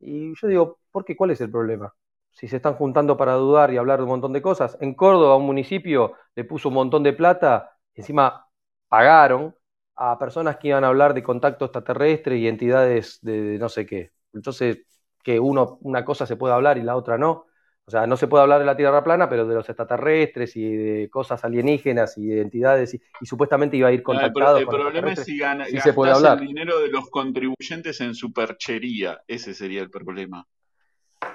Y 0.00 0.34
yo 0.40 0.48
digo, 0.48 0.78
¿por 0.90 1.04
qué? 1.04 1.16
¿Cuál 1.16 1.30
es 1.32 1.40
el 1.40 1.50
problema? 1.50 1.94
Si 2.30 2.48
se 2.48 2.56
están 2.56 2.74
juntando 2.74 3.16
para 3.16 3.32
dudar 3.34 3.72
y 3.72 3.76
hablar 3.78 3.98
de 3.98 4.04
un 4.04 4.10
montón 4.10 4.32
de 4.32 4.42
cosas, 4.42 4.76
en 4.80 4.94
Córdoba 4.94 5.36
un 5.36 5.46
municipio 5.46 6.14
le 6.34 6.44
puso 6.44 6.68
un 6.68 6.74
montón 6.74 7.02
de 7.02 7.12
plata, 7.14 7.78
encima 7.94 8.46
pagaron 8.88 9.54
a 9.96 10.18
personas 10.18 10.56
que 10.58 10.68
iban 10.68 10.84
a 10.84 10.88
hablar 10.88 11.14
de 11.14 11.22
contacto 11.22 11.64
extraterrestre 11.64 12.36
y 12.36 12.48
entidades 12.48 13.18
de, 13.22 13.58
no 13.58 13.68
sé 13.68 13.86
qué. 13.86 14.12
Entonces, 14.36 14.86
que 15.22 15.40
uno, 15.40 15.78
una 15.82 16.04
cosa 16.04 16.26
se 16.26 16.36
puede 16.36 16.54
hablar 16.54 16.78
y 16.78 16.82
la 16.82 16.96
otra 16.96 17.18
no. 17.18 17.46
O 17.84 17.90
sea, 17.90 18.06
no 18.06 18.16
se 18.16 18.26
puede 18.26 18.42
hablar 18.42 18.58
de 18.58 18.66
la 18.66 18.76
Tierra 18.76 19.04
plana, 19.04 19.28
pero 19.28 19.46
de 19.46 19.54
los 19.54 19.68
extraterrestres 19.68 20.56
y 20.56 20.64
de 20.64 21.08
cosas 21.08 21.44
alienígenas 21.44 22.18
y 22.18 22.26
de 22.26 22.40
entidades, 22.40 22.94
y, 22.94 23.26
supuestamente 23.26 23.76
iba 23.76 23.88
a 23.88 23.92
ir 23.92 24.02
contactado. 24.02 24.58
el, 24.58 24.66
problema 24.66 25.12
es 25.12 25.20
si, 25.20 25.38
gana, 25.38 25.66
se 25.66 25.92
puede 25.92 26.12
hablar. 26.12 26.40
el 26.40 26.48
dinero 26.48 26.80
de 26.80 26.88
los 26.88 27.08
contribuyentes 27.10 28.00
en 28.00 28.14
superchería. 28.14 29.22
Ese 29.28 29.54
sería 29.54 29.82
el 29.82 29.90
problema. 29.90 30.46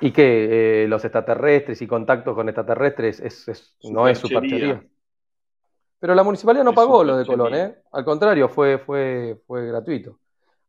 ¿Y 0.01 0.11
que 0.11 0.83
eh, 0.83 0.87
los 0.87 1.03
extraterrestres 1.05 1.81
y 1.81 1.87
contactos 1.87 2.35
con 2.35 2.49
extraterrestres 2.49 3.19
es, 3.21 3.75
no 3.83 4.07
es 4.09 4.17
superchería? 4.17 4.83
Pero 5.99 6.15
la 6.15 6.23
municipalidad 6.23 6.65
no 6.65 6.73
pagó 6.73 7.03
lo 7.03 7.15
de 7.15 7.25
Colón, 7.25 7.53
¿eh? 7.55 7.75
Al 7.91 8.03
contrario, 8.03 8.49
fue, 8.49 8.77
fue, 8.77 9.39
fue 9.45 9.67
gratuito. 9.67 10.19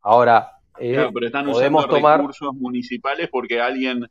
Ahora, 0.03 0.62
eh, 0.79 1.11
pero 1.13 1.27
están 1.27 1.49
usando 1.49 1.87
recursos 1.87 2.55
municipales 2.55 3.29
porque 3.31 3.61
alguien 3.61 4.07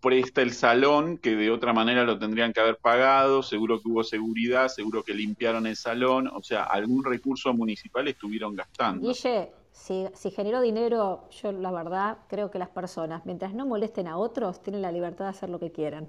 presta 0.00 0.42
el 0.42 0.52
salón 0.52 1.18
que 1.18 1.36
de 1.36 1.50
otra 1.50 1.72
manera 1.72 2.04
lo 2.04 2.18
tendrían 2.18 2.52
que 2.52 2.60
haber 2.60 2.76
pagado, 2.76 3.42
seguro 3.42 3.80
que 3.80 3.88
hubo 3.88 4.02
seguridad, 4.02 4.68
seguro 4.68 5.02
que 5.02 5.12
limpiaron 5.12 5.66
el 5.66 5.76
salón, 5.76 6.28
o 6.28 6.42
sea, 6.42 6.64
algún 6.64 7.04
recurso 7.04 7.52
municipal 7.52 8.08
estuvieron 8.08 8.56
gastando. 8.56 9.06
Guille, 9.06 9.50
si, 9.72 10.06
si 10.14 10.30
generó 10.30 10.60
dinero, 10.60 11.28
yo 11.30 11.52
la 11.52 11.70
verdad 11.70 12.18
creo 12.28 12.50
que 12.50 12.58
las 12.58 12.70
personas, 12.70 13.26
mientras 13.26 13.52
no 13.52 13.66
molesten 13.66 14.08
a 14.08 14.16
otros, 14.16 14.62
tienen 14.62 14.82
la 14.82 14.90
libertad 14.90 15.26
de 15.26 15.30
hacer 15.30 15.50
lo 15.50 15.58
que 15.58 15.70
quieran. 15.70 16.08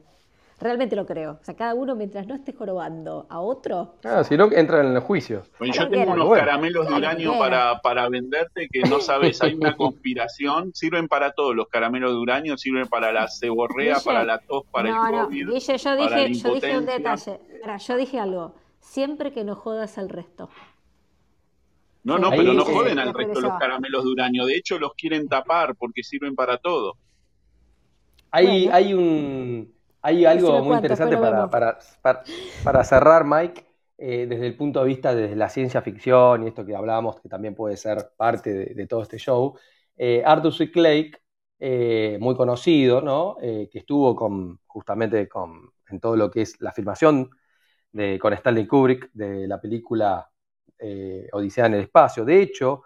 Realmente 0.62 0.96
lo 0.96 1.08
creo. 1.08 1.40
O 1.42 1.44
sea, 1.44 1.56
cada 1.56 1.74
uno 1.74 1.96
mientras 1.96 2.28
no 2.28 2.36
esté 2.36 2.54
jorobando 2.54 3.26
a 3.30 3.40
otro. 3.40 3.96
Ah, 4.04 4.24
si 4.24 4.38
no, 4.38 4.52
entran 4.52 4.86
en 4.86 4.94
el 4.94 5.00
juicio. 5.00 5.44
yo 5.60 5.90
tengo 5.90 6.14
unos 6.14 6.38
caramelos 6.38 6.88
de 6.88 6.94
uranio 6.94 7.40
para, 7.40 7.82
para 7.82 8.08
venderte 8.10 8.70
que 8.72 8.82
no 8.82 9.00
sabes, 9.02 9.42
hay 9.42 9.56
una 9.56 9.76
conspiración. 9.76 10.72
Sirven 10.76 11.08
para 11.08 11.32
todo. 11.32 11.56
Los 11.56 11.68
caramelos 11.68 12.12
de 12.12 12.18
uranio 12.18 12.58
sirven 12.60 12.88
para 12.88 13.12
la 13.12 13.28
ceborrea, 13.28 13.98
para 14.06 14.24
la 14.24 14.38
tos, 14.38 14.64
para 14.70 14.90
el 14.90 14.96
COVID. 14.96 15.46
No, 15.46 15.54
Guille, 15.54 15.78
yo 15.78 15.96
dije, 15.96 16.34
yo 16.36 16.54
dije 16.54 16.78
un 16.78 16.86
detalle. 16.86 17.40
yo 17.88 17.98
dije 17.98 18.20
algo. 18.20 18.54
Siempre 18.80 19.32
que 19.34 19.44
no 19.44 19.56
jodas 19.56 19.98
al 19.98 20.10
resto. 20.10 20.48
No, 22.04 22.20
no, 22.20 22.30
pero 22.30 22.54
no 22.54 22.66
joden 22.66 23.00
al 23.00 23.16
resto 23.16 23.42
los 23.42 23.58
caramelos 23.58 24.04
de 24.04 24.12
uranio. 24.12 24.46
De 24.46 24.58
hecho, 24.58 24.78
los 24.78 24.94
quieren 24.94 25.28
tapar 25.28 25.76
porque 25.76 26.04
sirven 26.04 26.36
para 26.36 26.58
todo. 26.58 26.98
Hay, 28.30 28.68
hay 28.68 28.94
un 28.94 29.81
hay 30.02 30.26
algo 30.26 30.64
muy 30.64 30.76
interesante 30.76 31.18
para, 31.18 31.50
para, 31.50 31.80
para, 32.64 32.84
cerrar, 32.84 33.26
Mike, 33.26 33.66
eh, 33.98 34.26
desde 34.28 34.48
el 34.48 34.56
punto 34.56 34.82
de 34.82 34.88
vista 34.88 35.14
de 35.14 35.36
la 35.36 35.50
ciencia 35.50 35.82
ficción 35.82 36.44
y 36.44 36.48
esto 36.48 36.66
que 36.66 36.76
hablábamos, 36.76 37.20
que 37.20 37.30
también 37.30 37.54
puede 37.54 37.78
ser 37.78 38.12
parte 38.18 38.74
de, 38.74 38.88
todo 38.88 39.04
este 39.04 39.18
show. 39.18 39.56
Eh, 39.96 40.24
Arthur 40.26 40.54
C. 40.54 40.72
Clarke, 40.72 41.22
eh, 41.60 42.18
muy 42.20 42.36
conocido, 42.36 43.02
¿no? 43.02 43.38
que 43.40 43.70
estuvo 43.74 44.16
con, 44.16 44.60
justamente 44.66 45.28
con, 45.30 45.72
en 45.90 46.00
todo 46.00 46.16
lo 46.16 46.32
que 46.32 46.42
es 46.42 46.60
la 46.62 46.72
filmación 46.72 47.30
de, 47.92 48.18
con 48.18 48.34
Stanley 48.34 48.66
Kubrick 48.66 49.12
de 49.14 49.48
la 49.48 49.62
película 49.62 50.28
Odisea 51.34 51.68
en 51.68 51.76
el 51.76 51.82
Espacio. 51.82 52.26
De 52.26 52.42
hecho, 52.42 52.84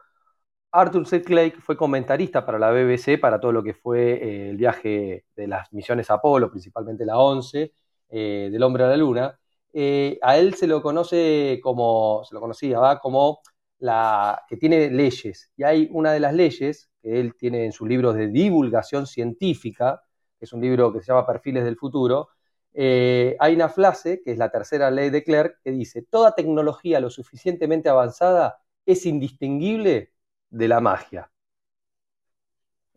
Arthur 0.76 1.08
C. 1.08 1.22
Clarke 1.22 1.62
fue 1.62 1.78
comentarista 1.78 2.46
para 2.46 2.60
la 2.60 2.70
BBC 2.72 3.18
para 3.18 3.40
todo 3.40 3.54
lo 3.54 3.64
que 3.64 3.74
fue 3.74 4.14
eh, 4.14 4.50
el 4.50 4.58
viaje 4.58 5.26
de 5.34 5.48
las 5.48 5.72
misiones 5.72 6.12
Apolo, 6.12 6.52
principalmente 6.52 7.06
la 7.06 7.18
11, 7.18 7.72
eh, 8.10 8.50
del 8.52 8.62
hombre 8.62 8.84
a 8.84 8.88
la 8.88 8.98
luna. 8.98 9.40
Eh, 9.72 10.20
a 10.22 10.38
él 10.38 10.54
se 10.56 10.68
lo 10.68 10.82
conoce 10.82 11.62
como, 11.64 12.24
se 12.26 12.36
lo 12.36 12.42
conocía, 12.42 12.80
¿va? 12.80 13.00
como 13.00 13.40
la 13.80 14.44
que 14.50 14.58
tiene 14.58 14.90
leyes. 14.90 15.50
Y 15.56 15.64
hay 15.64 15.90
una 15.94 16.12
de 16.12 16.20
las 16.20 16.34
leyes 16.34 16.90
que 17.02 17.22
él 17.22 17.36
tiene 17.38 17.66
en 17.66 17.72
sus 17.72 17.88
libros 17.88 18.16
de 18.16 18.28
divulgación 18.28 19.08
científica, 19.08 20.02
que 20.38 20.44
es 20.46 20.52
un 20.52 20.62
libro 20.62 20.92
que 20.92 21.00
se 21.00 21.08
llama 21.08 21.26
Perfiles 21.26 21.64
del 21.64 21.78
Futuro. 21.78 22.30
hay 22.74 23.56
una 23.56 23.70
frase, 23.70 24.22
que 24.24 24.32
es 24.32 24.38
la 24.38 24.50
tercera 24.52 24.92
ley 24.92 25.10
de 25.10 25.24
Clarke, 25.24 25.58
que 25.64 25.72
dice, 25.72 26.02
toda 26.02 26.36
tecnología 26.36 27.00
lo 27.00 27.10
suficientemente 27.10 27.88
avanzada 27.90 28.58
es 28.86 29.06
indistinguible 29.06 30.15
de 30.56 30.68
la 30.70 30.80
magia. 30.80 31.30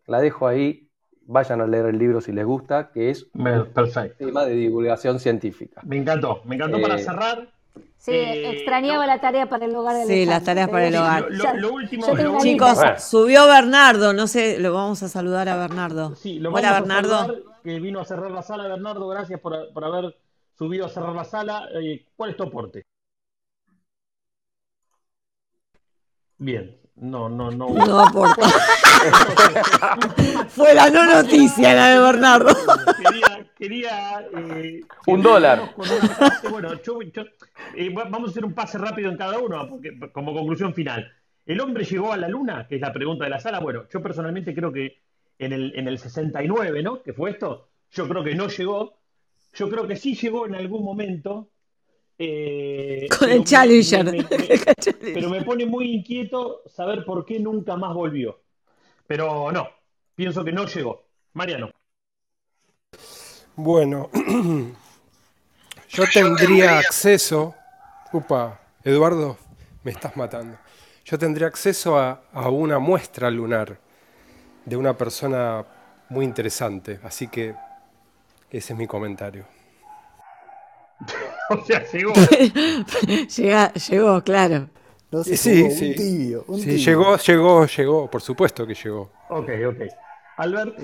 La 0.05 0.21
dejo 0.21 0.47
ahí, 0.47 0.89
vayan 1.23 1.59
a 1.61 1.67
leer 1.67 1.87
el 1.87 1.99
libro 1.99 2.21
si 2.21 2.31
les 2.31 2.45
gusta, 2.45 2.89
que 2.91 3.09
es 3.09 3.27
un 3.33 3.73
tema 4.17 4.45
de 4.45 4.53
divulgación 4.53 5.19
científica. 5.19 5.81
Me 5.83 5.97
encantó, 5.97 6.41
me 6.45 6.55
encantó 6.55 6.81
para 6.81 6.95
eh, 6.95 6.99
cerrar. 6.99 7.49
Sí, 7.97 8.11
eh, 8.11 8.51
extrañaba 8.51 9.05
la 9.05 9.19
tarea 9.19 9.49
para 9.49 9.65
el 9.65 9.75
hogar 9.75 9.97
del 9.97 10.07
Sí, 10.07 10.25
las 10.25 10.43
tareas 10.43 10.69
para 10.69 10.87
el 10.87 10.95
hogar. 10.95 11.27
Lo, 11.55 11.73
último, 11.73 12.05
Chicos, 12.39 12.79
subió 12.99 13.45
Bernardo, 13.45 14.13
no 14.13 14.27
sé, 14.27 14.57
lo 14.59 14.73
vamos 14.73 15.03
a 15.03 15.09
saludar 15.09 15.49
a 15.49 15.57
Bernardo. 15.57 16.15
Sí, 16.15 16.39
lo 16.39 16.51
Hola, 16.51 16.71
Bernardo. 16.71 17.43
que 17.61 17.77
vino 17.81 17.99
a 17.99 18.05
cerrar 18.05 18.31
la 18.31 18.41
sala. 18.41 18.69
Bernardo, 18.69 19.05
gracias 19.09 19.39
por, 19.41 19.53
haber 19.83 20.15
subido 20.57 20.85
a 20.85 20.89
cerrar 20.89 21.13
la 21.13 21.25
sala. 21.25 21.67
Eh, 21.73 22.05
¿Cuál 22.15 22.29
es 22.31 22.37
tu 22.37 22.43
aporte? 22.43 22.85
Bien, 26.37 26.79
no, 27.01 27.29
no, 27.29 27.49
no. 27.51 27.69
No 27.69 27.99
aporta. 27.99 28.49
Fue 30.49 30.73
la 30.73 30.89
no 30.89 31.05
noticia 31.05 31.73
la 31.73 31.87
de 31.89 31.99
Bernardo. 31.99 32.49
Quería, 32.97 33.47
quería 33.57 34.27
eh, 34.35 34.81
un 35.07 35.21
dólar. 35.21 35.73
Bueno, 36.49 36.73
eh, 36.73 37.89
vamos 37.93 38.29
a 38.29 38.31
hacer 38.31 38.43
un 38.43 38.53
pase 38.53 38.77
rápido 38.77 39.09
en 39.09 39.17
cada 39.17 39.39
uno, 39.39 39.69
porque, 39.69 39.97
como 40.11 40.33
conclusión 40.33 40.73
final. 40.73 41.09
¿El 41.45 41.61
hombre 41.61 41.85
llegó 41.85 42.11
a 42.11 42.17
la 42.17 42.27
luna? 42.27 42.67
Que 42.67 42.75
es 42.75 42.81
la 42.81 42.91
pregunta 42.91 43.23
de 43.23 43.29
la 43.29 43.39
sala. 43.39 43.59
Bueno, 43.59 43.85
yo 43.91 44.01
personalmente 44.01 44.53
creo 44.53 44.71
que 44.71 45.01
en 45.39 45.53
el, 45.53 45.73
en 45.75 45.87
el 45.87 45.97
69, 45.97 46.83
¿no? 46.83 47.01
Que 47.01 47.13
fue 47.13 47.31
esto. 47.31 47.69
Yo 47.91 48.07
creo 48.09 48.23
que 48.23 48.35
no 48.35 48.49
llegó. 48.49 48.99
Yo 49.53 49.69
creo 49.69 49.87
que 49.87 49.95
sí 49.95 50.15
llegó 50.15 50.45
en 50.45 50.55
algún 50.55 50.83
momento, 50.83 51.49
eh, 52.19 53.07
Con 53.17 53.29
el 53.31 53.43
Challenger. 53.43 54.05
pero 55.13 55.29
me 55.29 55.41
pone 55.43 55.65
muy 55.65 55.91
inquieto 55.95 56.63
saber 56.67 57.05
por 57.05 57.25
qué 57.25 57.39
nunca 57.39 57.75
más 57.77 57.93
volvió. 57.93 58.41
Pero 59.07 59.51
no, 59.51 59.69
pienso 60.15 60.43
que 60.45 60.51
no 60.53 60.65
llegó. 60.67 61.07
Mariano. 61.33 61.71
Bueno, 63.55 64.09
yo 65.89 66.03
tendría 66.13 66.79
acceso. 66.79 67.55
Upa, 68.13 68.59
Eduardo, 68.83 69.37
me 69.83 69.91
estás 69.91 70.15
matando. 70.17 70.57
Yo 71.05 71.17
tendría 71.17 71.47
acceso 71.47 71.97
a, 71.97 72.23
a 72.33 72.49
una 72.49 72.79
muestra 72.79 73.29
lunar 73.31 73.79
de 74.65 74.77
una 74.77 74.97
persona 74.97 75.65
muy 76.09 76.25
interesante. 76.25 76.99
Así 77.03 77.27
que 77.27 77.55
ese 78.51 78.73
es 78.73 78.79
mi 78.79 78.87
comentario. 78.87 79.45
o 81.61 81.65
sea, 81.65 81.85
llegó. 81.91 82.13
llegó, 83.89 84.23
claro. 84.23 84.69
No 85.11 85.23
sé, 85.23 85.37
sí, 85.37 85.63
un 85.63 85.95
tibio. 85.95 86.45
sí, 86.57 86.77
llegó, 86.77 87.17
llegó, 87.17 87.65
llegó, 87.65 88.09
por 88.11 88.21
supuesto 88.21 88.67
que 88.67 88.75
llegó. 88.75 89.09
Ok, 89.29 89.49
ok. 89.67 89.81
Albert. 90.37 90.77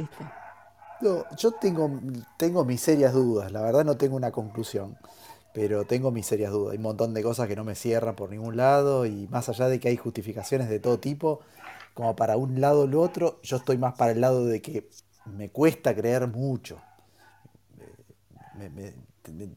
yo 1.38 1.52
tengo, 1.62 1.92
tengo 2.38 2.66
mis 2.66 2.82
serias 2.82 3.14
dudas, 3.14 3.52
la 3.52 3.62
verdad 3.62 3.86
no 3.86 3.98
tengo 3.98 4.16
una 4.16 4.32
conclusión, 4.32 4.98
pero 5.54 5.86
tengo 5.86 6.10
mis 6.10 6.26
serias 6.26 6.52
dudas. 6.52 6.72
Hay 6.72 6.78
un 6.78 6.84
montón 6.84 7.14
de 7.14 7.22
cosas 7.22 7.48
que 7.48 7.56
no 7.56 7.64
me 7.64 7.76
cierran 7.76 8.16
por 8.16 8.32
ningún 8.32 8.58
lado 8.58 9.06
y 9.06 9.28
más 9.28 9.48
allá 9.48 9.68
de 9.68 9.80
que 9.80 9.90
hay 9.90 9.98
justificaciones 9.98 10.70
de 10.70 10.80
todo 10.80 11.00
tipo, 11.00 11.42
como 11.94 12.16
para 12.16 12.36
un 12.36 12.60
lado 12.60 12.82
o 12.82 12.86
el 12.86 12.96
otro, 12.96 13.40
yo 13.44 13.58
estoy 13.58 13.78
más 13.78 13.94
para 13.94 14.12
el 14.12 14.22
lado 14.22 14.46
de 14.46 14.60
que 14.62 14.90
me 15.26 15.50
cuesta 15.50 15.96
creer 15.96 16.28
mucho. 16.28 16.82
me, 18.58 19.05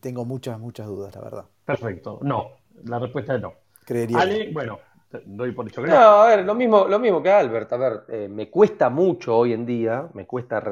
tengo 0.01 0.25
muchas, 0.25 0.59
muchas 0.59 0.87
dudas, 0.87 1.15
la 1.15 1.21
verdad. 1.21 1.45
Perfecto. 1.65 2.19
No, 2.23 2.51
la 2.85 2.99
respuesta 2.99 3.35
es 3.35 3.43
no. 3.43 3.55
Creería. 3.85 4.21
Ale, 4.21 4.51
bueno, 4.53 4.79
doy 5.25 5.53
por 5.53 5.69
hecho 5.69 5.83
que 5.83 5.89
no. 5.89 5.97
a 5.97 6.29
ver, 6.29 6.45
lo 6.45 6.55
mismo, 6.55 6.87
lo 6.87 6.99
mismo 6.99 7.23
que 7.23 7.31
Albert. 7.31 7.73
A 7.73 7.77
ver, 7.77 8.05
eh, 8.09 8.29
me 8.29 8.51
cuesta 8.51 8.91
mucho 8.91 9.37
hoy 9.37 9.53
en 9.53 9.65
día, 9.65 10.09
me 10.15 10.27
cuesta 10.27 10.63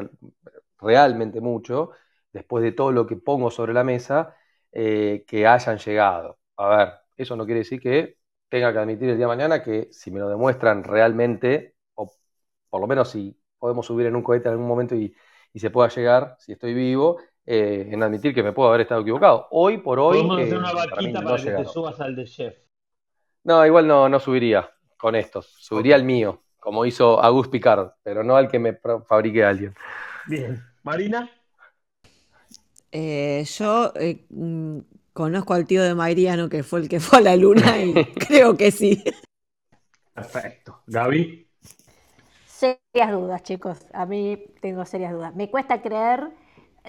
realmente 0.80 1.40
mucho, 1.40 1.90
después 2.32 2.62
de 2.62 2.72
todo 2.72 2.92
lo 2.92 3.06
que 3.06 3.16
pongo 3.16 3.50
sobre 3.50 3.72
la 3.72 3.84
mesa, 3.84 4.36
eh, 4.72 5.24
que 5.26 5.46
hayan 5.46 5.78
llegado. 5.78 6.38
A 6.56 6.68
ver, 6.76 6.92
eso 7.16 7.36
no 7.36 7.46
quiere 7.46 7.60
decir 7.60 7.80
que 7.80 8.18
tenga 8.48 8.72
que 8.72 8.78
admitir 8.78 9.08
el 9.08 9.16
día 9.16 9.26
de 9.26 9.36
mañana 9.36 9.62
que 9.62 9.88
si 9.90 10.10
me 10.10 10.20
lo 10.20 10.28
demuestran 10.28 10.84
realmente, 10.84 11.74
o 11.94 12.12
por 12.68 12.80
lo 12.80 12.86
menos 12.86 13.10
si 13.10 13.38
podemos 13.58 13.86
subir 13.86 14.06
en 14.06 14.16
un 14.16 14.22
cohete 14.22 14.48
en 14.48 14.52
algún 14.52 14.68
momento 14.68 14.94
y, 14.94 15.14
y 15.52 15.58
se 15.58 15.70
pueda 15.70 15.88
llegar, 15.88 16.36
si 16.38 16.52
estoy 16.52 16.74
vivo, 16.74 17.18
eh, 17.46 17.88
en 17.92 18.02
admitir 18.02 18.34
que 18.34 18.42
me 18.42 18.52
puedo 18.52 18.68
haber 18.68 18.80
estado 18.80 19.02
equivocado. 19.02 19.46
Hoy 19.52 19.78
por 19.78 20.00
hoy. 20.00 20.16
Podemos 20.16 20.40
hacer 20.40 20.58
una 20.58 20.72
vaquita 20.72 21.22
para, 21.22 21.36
que 21.42 21.50
te 21.52 21.64
subas 21.64 22.00
al 22.00 22.16
de 22.16 22.24
chef. 22.24 22.56
No, 23.44 23.64
igual 23.64 23.86
no, 23.86 24.08
no 24.08 24.18
subiría 24.18 24.68
con 24.96 25.14
estos. 25.14 25.46
Subiría 25.60 25.94
el 25.94 26.02
mío, 26.02 26.42
como 26.58 26.84
hizo 26.84 27.22
Agus 27.22 27.46
Picard, 27.46 27.92
pero 28.02 28.24
no 28.24 28.34
al 28.34 28.48
que 28.48 28.58
me 28.58 28.76
fabrique 29.06 29.44
alguien. 29.44 29.74
Bien. 30.26 30.60
Marina. 30.82 31.30
Eh, 32.90 33.44
yo 33.44 33.92
eh, 33.94 34.24
mm, 34.30 34.78
conozco 35.12 35.54
al 35.54 35.66
tío 35.66 35.84
de 35.84 35.94
Mariano 35.94 36.48
que 36.48 36.64
fue 36.64 36.80
el 36.80 36.88
que 36.88 36.98
fue 36.98 37.18
a 37.18 37.22
la 37.22 37.36
luna 37.36 37.78
y 37.80 37.94
creo 38.26 38.56
que 38.56 38.72
sí. 38.72 39.04
Perfecto. 40.12 40.82
Gaby. 40.88 41.46
Serias 42.46 43.12
dudas, 43.12 43.42
chicos. 43.44 43.86
A 43.92 44.04
mí 44.06 44.46
tengo 44.60 44.84
serias 44.84 45.12
dudas. 45.12 45.36
Me 45.36 45.50
cuesta 45.50 45.82
creer 45.82 46.30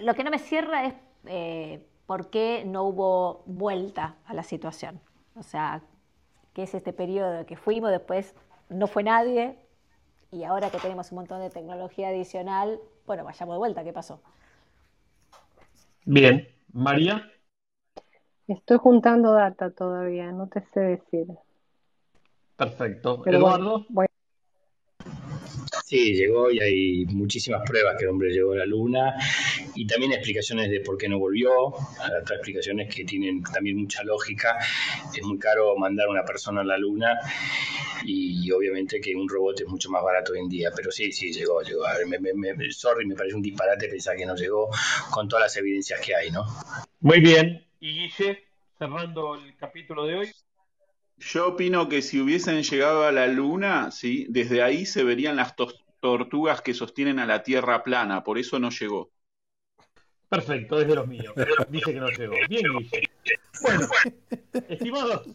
lo 0.02 0.14
que 0.14 0.24
no 0.24 0.32
me 0.32 0.40
cierra 0.40 0.86
es 0.86 0.94
eh, 1.26 1.86
por 2.06 2.30
qué 2.30 2.64
no 2.65 2.84
hubo 2.84 3.44
vuelta 3.45 4.15
a 4.26 4.34
la 4.34 4.44
situación. 4.44 4.99
O 5.36 5.44
sea, 5.44 5.82
que 6.53 6.64
es 6.64 6.74
este 6.74 6.94
periodo 6.94 7.45
que 7.45 7.56
fuimos, 7.56 7.91
después 7.91 8.34
no 8.69 8.88
fue 8.88 9.03
nadie, 9.03 9.57
y 10.32 10.44
ahora 10.44 10.69
que 10.69 10.80
tenemos 10.80 11.11
un 11.11 11.19
montón 11.19 11.41
de 11.41 11.49
tecnología 11.49 12.10
adicional, 12.10 12.80
bueno, 13.06 13.24
vayamos 13.24 13.56
de 13.56 13.60
vuelta, 13.60 13.84
¿qué 13.84 13.94
pasó? 13.94 14.22
Bien, 16.06 16.48
María. 16.74 17.32
Estoy 18.48 18.78
juntando 18.78 19.34
data 19.34 19.72
todavía, 19.72 20.32
no 20.32 20.48
te 20.48 20.61
sé 20.61 20.80
decir. 20.80 21.28
Perfecto. 22.56 23.24
Eduardo. 23.26 23.86
Sí, 25.88 26.14
llegó 26.16 26.52
y 26.52 26.60
hay 26.60 27.06
muchísimas 27.06 27.62
pruebas 27.66 27.96
que 27.98 28.04
el 28.04 28.10
hombre 28.10 28.30
llegó 28.30 28.52
a 28.52 28.58
la 28.58 28.66
Luna 28.66 29.16
y 29.74 29.88
también 29.88 30.12
explicaciones 30.12 30.70
de 30.70 30.82
por 30.82 30.98
qué 30.98 31.08
no 31.08 31.18
volvió, 31.18 31.68
otras 31.68 32.30
explicaciones 32.30 32.94
que 32.94 33.06
tienen 33.06 33.42
también 33.42 33.78
mucha 33.78 34.04
lógica. 34.04 34.58
Es 35.16 35.24
muy 35.24 35.40
caro 35.40 35.78
mandar 35.78 36.08
a 36.08 36.12
una 36.12 36.26
persona 36.26 36.60
a 36.60 36.66
la 36.66 36.78
Luna 36.78 37.18
y, 38.04 38.52
obviamente 38.52 39.00
que 39.00 39.16
un 39.16 39.30
robot 39.30 39.62
es 39.62 39.68
mucho 39.70 39.90
más 39.90 40.04
barato 40.04 40.34
hoy 40.34 40.40
en 40.40 40.50
día, 40.50 40.72
pero 40.76 40.92
sí, 40.92 41.14
sí, 41.14 41.32
llegó, 41.32 41.62
llegó. 41.62 41.88
A 41.88 41.94
ver, 41.94 42.06
me, 42.06 42.34
me, 42.34 42.70
sorry, 42.70 43.06
me 43.06 43.16
parece 43.16 43.38
un 43.38 43.42
disparate 43.42 43.88
pensar 43.88 44.18
que 44.18 44.26
no 44.26 44.36
llegó 44.36 44.70
con 45.10 45.30
todas 45.30 45.46
las 45.46 45.56
evidencias 45.56 46.02
que 46.02 46.14
hay, 46.14 46.32
¿no? 46.32 46.44
Muy 47.00 47.22
bien. 47.22 47.66
Y 47.80 47.94
Guille, 47.94 48.44
cerrando 48.78 49.36
el 49.36 49.56
capítulo 49.56 50.06
de 50.06 50.16
hoy. 50.16 50.32
Yo 51.18 51.48
opino 51.48 51.89
que 51.89 52.02
si 52.02 52.19
hubiesen 52.19 52.61
llegado 52.64 53.03
a 53.03 53.11
la 53.11 53.27
Luna, 53.27 53.91
sí, 53.91 54.27
desde 54.30 54.61
ahí 54.61 54.85
se 54.85 55.03
verían 55.03 55.35
las 55.35 55.56
tortugas 55.99 56.61
que 56.61 56.73
sostienen 56.73 57.19
a 57.19 57.26
la 57.26 57.44
Tierra 57.44 57.84
plana, 57.84 58.23
por 58.23 58.38
eso 58.38 58.60
no 58.60 58.69
llegó. 58.69 59.11
Perfecto, 60.30 60.80
es 60.80 60.88
de 60.88 60.95
los 60.95 61.07
míos. 61.07 61.34
Dice 61.69 61.94
que 61.94 61.99
no 61.99 62.07
llegó. 62.10 62.35
Bien, 62.49 62.65
Guille. 62.77 63.10
Bueno, 63.61 63.88
estimados, 64.69 65.27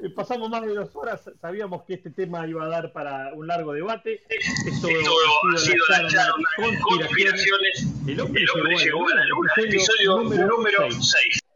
eh, 0.00 0.08
pasamos 0.10 0.48
más 0.48 0.62
de 0.62 0.74
dos 0.74 0.94
horas. 0.94 1.30
Sabíamos 1.40 1.82
que 1.82 1.94
este 1.94 2.10
tema 2.10 2.46
iba 2.46 2.64
a 2.64 2.68
dar 2.68 2.92
para 2.92 3.34
un 3.34 3.46
largo 3.46 3.72
debate. 3.72 4.22
Esto, 4.30 4.88
ha 4.88 5.58
sido 5.58 5.84
la 5.90 6.08
charla 6.08 6.34
conspiraciones. 6.82 7.86
El 8.06 8.20
hombre, 8.20 8.42
llegó 8.82 9.08
a 9.08 9.14
la 9.14 9.24
luna, 9.26 9.52
episodio 9.56 10.46
número 10.46 10.90
6. 10.90 11.47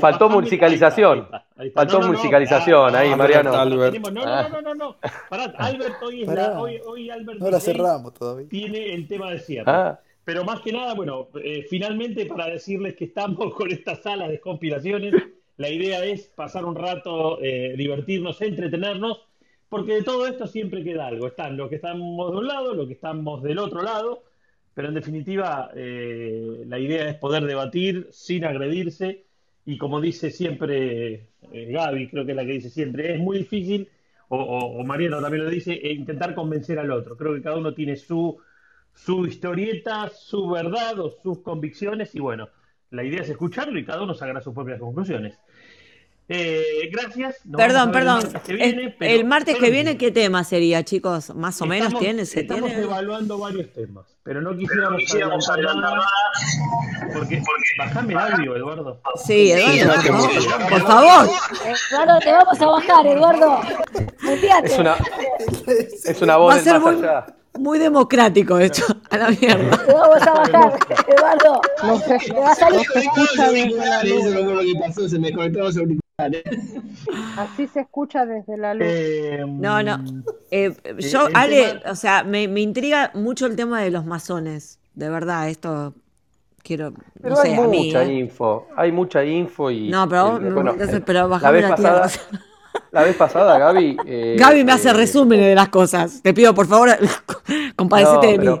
Faltó 0.00 0.28
musicalización. 0.28 1.28
Faltó 1.72 2.00
musicalización 2.00 2.96
ahí, 2.96 3.14
Mariano. 3.14 3.52
No, 3.52 4.48
no, 4.48 4.60
no, 4.60 4.74
no, 4.74 4.96
Albert 5.58 6.02
hoy 6.02 6.22
es 6.22 6.28
la, 6.28 6.60
hoy, 6.60 6.80
hoy 6.84 7.10
Albert 7.10 7.38
no 7.38 7.50
la 7.50 7.60
cerramos 7.60 8.14
todavía. 8.14 8.48
Tiene 8.48 8.92
el 8.92 9.06
tema 9.06 9.30
de 9.30 9.38
cierre. 9.38 9.70
Ah. 9.70 10.00
Pero 10.24 10.44
más 10.44 10.60
que 10.60 10.72
nada, 10.72 10.94
bueno, 10.94 11.28
eh, 11.42 11.64
finalmente 11.68 12.26
para 12.26 12.46
decirles 12.46 12.96
que 12.96 13.04
estamos 13.04 13.54
con 13.54 13.70
esta 13.70 13.94
sala 13.94 14.28
de 14.28 14.40
conspiraciones, 14.40 15.14
la 15.56 15.68
idea 15.68 16.04
es 16.04 16.22
pasar 16.34 16.64
un 16.64 16.74
rato, 16.74 17.38
eh, 17.40 17.74
divertirnos, 17.76 18.40
entretenernos, 18.42 19.20
porque 19.68 19.94
de 19.94 20.02
todo 20.02 20.26
esto 20.26 20.46
siempre 20.46 20.82
queda 20.82 21.06
algo. 21.06 21.28
Están 21.28 21.56
los 21.56 21.68
que 21.68 21.76
estamos 21.76 22.32
de 22.32 22.38
un 22.38 22.46
lado, 22.46 22.74
los 22.74 22.86
que 22.88 22.94
estamos 22.94 23.42
del 23.42 23.58
otro 23.58 23.82
lado, 23.82 24.24
pero 24.74 24.88
en 24.88 24.94
definitiva 24.94 25.70
eh, 25.74 26.64
la 26.66 26.78
idea 26.78 27.08
es 27.08 27.16
poder 27.16 27.44
debatir 27.44 28.08
sin 28.10 28.44
agredirse 28.44 29.24
y 29.64 29.78
como 29.78 30.00
dice 30.00 30.30
siempre 30.30 31.28
Gaby, 31.52 32.08
creo 32.08 32.24
que 32.24 32.32
es 32.32 32.36
la 32.36 32.44
que 32.44 32.52
dice 32.52 32.70
siempre, 32.70 33.14
es 33.14 33.20
muy 33.20 33.38
difícil, 33.38 33.88
o, 34.28 34.38
o 34.38 34.84
Mariano 34.84 35.20
también 35.20 35.44
lo 35.44 35.50
dice, 35.50 35.74
intentar 35.74 36.34
convencer 36.34 36.78
al 36.78 36.90
otro. 36.90 37.16
Creo 37.16 37.34
que 37.34 37.42
cada 37.42 37.56
uno 37.58 37.74
tiene 37.74 37.96
su 37.96 38.38
su 38.94 39.26
historieta, 39.26 40.08
su 40.08 40.48
verdad 40.50 40.98
o 41.00 41.10
sus 41.10 41.40
convicciones 41.40 42.14
y 42.14 42.20
bueno, 42.20 42.48
la 42.90 43.04
idea 43.04 43.22
es 43.22 43.30
escucharlo 43.30 43.78
y 43.78 43.84
cada 43.84 44.02
uno 44.02 44.14
sacará 44.14 44.40
sus 44.40 44.54
propias 44.54 44.80
conclusiones. 44.80 45.38
Eh, 46.34 46.88
gracias. 46.90 47.36
perdón, 47.54 47.92
perdón. 47.92 48.22
el 49.00 49.24
martes 49.26 49.56
que 49.56 49.70
viene, 49.70 49.98
¿qué 49.98 50.10
tema 50.10 50.44
sería, 50.44 50.82
chicos? 50.82 51.34
Más 51.34 51.60
o 51.60 51.66
menos 51.66 51.98
tiene. 51.98 52.24
¿se 52.24 52.40
estamos 52.40 52.72
evaluando 52.72 53.36
varios 53.36 53.70
temas, 53.72 54.06
pero 54.22 54.40
no 54.40 54.56
quisiéramos, 54.56 55.02
pero 55.54 55.74
nada. 55.74 56.00
Porque, 57.12 57.42
porque 57.44 57.68
bajame 57.78 58.14
el 58.14 58.18
audio, 58.18 58.56
Eduardo. 58.56 59.02
Sí, 59.26 59.52
Eduardo. 59.52 60.28
por 60.70 60.86
favor. 60.86 61.30
Eduardo, 61.90 62.18
te 62.20 62.32
vamos 62.32 62.60
a 62.60 62.66
bajar, 62.66 63.06
Eduardo. 63.06 63.60
Es 64.64 64.78
una, 64.78 64.96
es 66.04 66.22
una 66.22 66.36
voz 66.38 66.66
Va 66.66 66.78
más 66.78 66.96
allá. 66.96 67.26
Muy 67.58 67.78
democrático 67.78 68.58
esto, 68.58 68.82
a 69.10 69.18
la 69.18 69.28
mierda. 69.30 69.84
Te 69.84 69.92
vamos 69.92 70.22
a 70.22 70.32
bajar, 70.32 70.78
Eduardo. 71.06 71.60
No 71.82 71.98
sé, 71.98 72.18
te 72.18 72.32
va 72.32 72.50
a 72.50 72.54
salir. 72.54 72.86
No 72.94 73.00
escucha 73.00 73.50
desde 73.50 74.44
lo 74.44 74.60
que 74.60 74.74
pasó, 74.80 75.08
se 75.08 75.18
me 75.18 75.32
conectaron 75.32 75.68
los 75.68 75.76
auriculares. 75.76 76.42
Así 77.36 77.66
se 77.66 77.80
escucha 77.80 78.24
desde 78.24 78.56
la 78.56 78.74
luz. 78.74 78.86
Eh, 78.88 79.44
no, 79.46 79.82
no. 79.82 80.02
Eh, 80.50 80.72
yo, 80.98 81.28
Ale, 81.34 81.82
o 81.86 81.94
sea, 81.94 82.24
me, 82.24 82.48
me 82.48 82.60
intriga 82.60 83.10
mucho 83.14 83.46
el 83.46 83.56
tema 83.56 83.82
de 83.82 83.90
los 83.90 84.06
masones. 84.06 84.78
De 84.94 85.08
verdad, 85.08 85.48
esto 85.48 85.94
quiero. 86.62 86.92
Pero 87.20 87.34
no 87.34 87.42
sé, 87.42 87.54
hay 87.54 87.60
mucha 87.60 88.04
¿eh? 88.04 88.14
info. 88.14 88.66
Hay 88.76 88.92
mucha 88.92 89.24
info 89.24 89.70
y. 89.70 89.88
No, 89.88 90.08
pero, 90.08 90.40
bueno, 90.40 90.74
pero 91.04 91.28
bajame 91.28 91.60
la, 91.60 91.68
vez 91.68 91.76
pasada, 91.76 92.10
la 92.92 93.04
vez 93.04 93.16
pasada, 93.16 93.58
Gaby. 93.58 93.96
Eh, 94.06 94.36
Gaby 94.38 94.64
me 94.64 94.72
hace 94.72 94.90
eh, 94.90 94.92
resúmenes 94.92 95.46
de 95.46 95.54
las 95.54 95.68
cosas. 95.68 96.22
Te 96.22 96.34
pido, 96.34 96.54
por 96.54 96.66
favor, 96.66 96.90
compadecete 97.76 98.38
de 98.38 98.38
mí. 98.38 98.60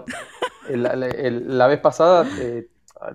la 0.70 1.66
vez 1.66 1.80
pasada 1.80 2.26
eh, 2.40 2.68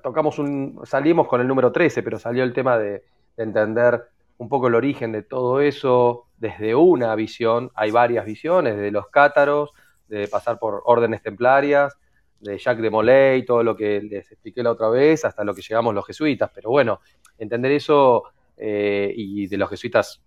tocamos 0.03 0.37
un. 0.39 0.79
Salimos 0.83 1.27
con 1.27 1.41
el 1.41 1.47
número 1.47 1.71
13, 1.71 2.03
pero 2.03 2.19
salió 2.19 2.43
el 2.43 2.53
tema 2.53 2.77
de, 2.77 3.03
entender 3.35 4.03
un 4.37 4.49
poco 4.49 4.67
el 4.67 4.75
origen 4.75 5.11
de 5.11 5.23
todo 5.23 5.59
eso 5.61 6.27
desde 6.37 6.75
una 6.75 7.15
visión. 7.15 7.71
Hay 7.75 7.91
varias 7.91 8.25
visiones, 8.25 8.77
de 8.77 8.91
los 8.91 9.07
cátaros, 9.09 9.71
de 10.07 10.27
pasar 10.27 10.59
por 10.59 10.81
órdenes 10.85 11.21
templarias, 11.21 11.97
de 12.39 12.57
Jacques 12.57 12.83
de 12.83 12.89
Molay, 12.89 13.45
todo 13.45 13.63
lo 13.63 13.75
que 13.75 14.01
les 14.01 14.31
expliqué 14.31 14.61
la 14.61 14.71
otra 14.71 14.89
vez, 14.89 15.25
hasta 15.25 15.43
lo 15.43 15.55
que 15.55 15.61
llegamos 15.61 15.93
los 15.95 16.05
jesuitas. 16.05 16.51
Pero 16.53 16.69
bueno, 16.69 16.99
entender 17.37 17.71
eso 17.71 18.23
y 18.59 19.45
de 19.45 19.57
los 19.57 19.69
jesuitas 19.69 20.21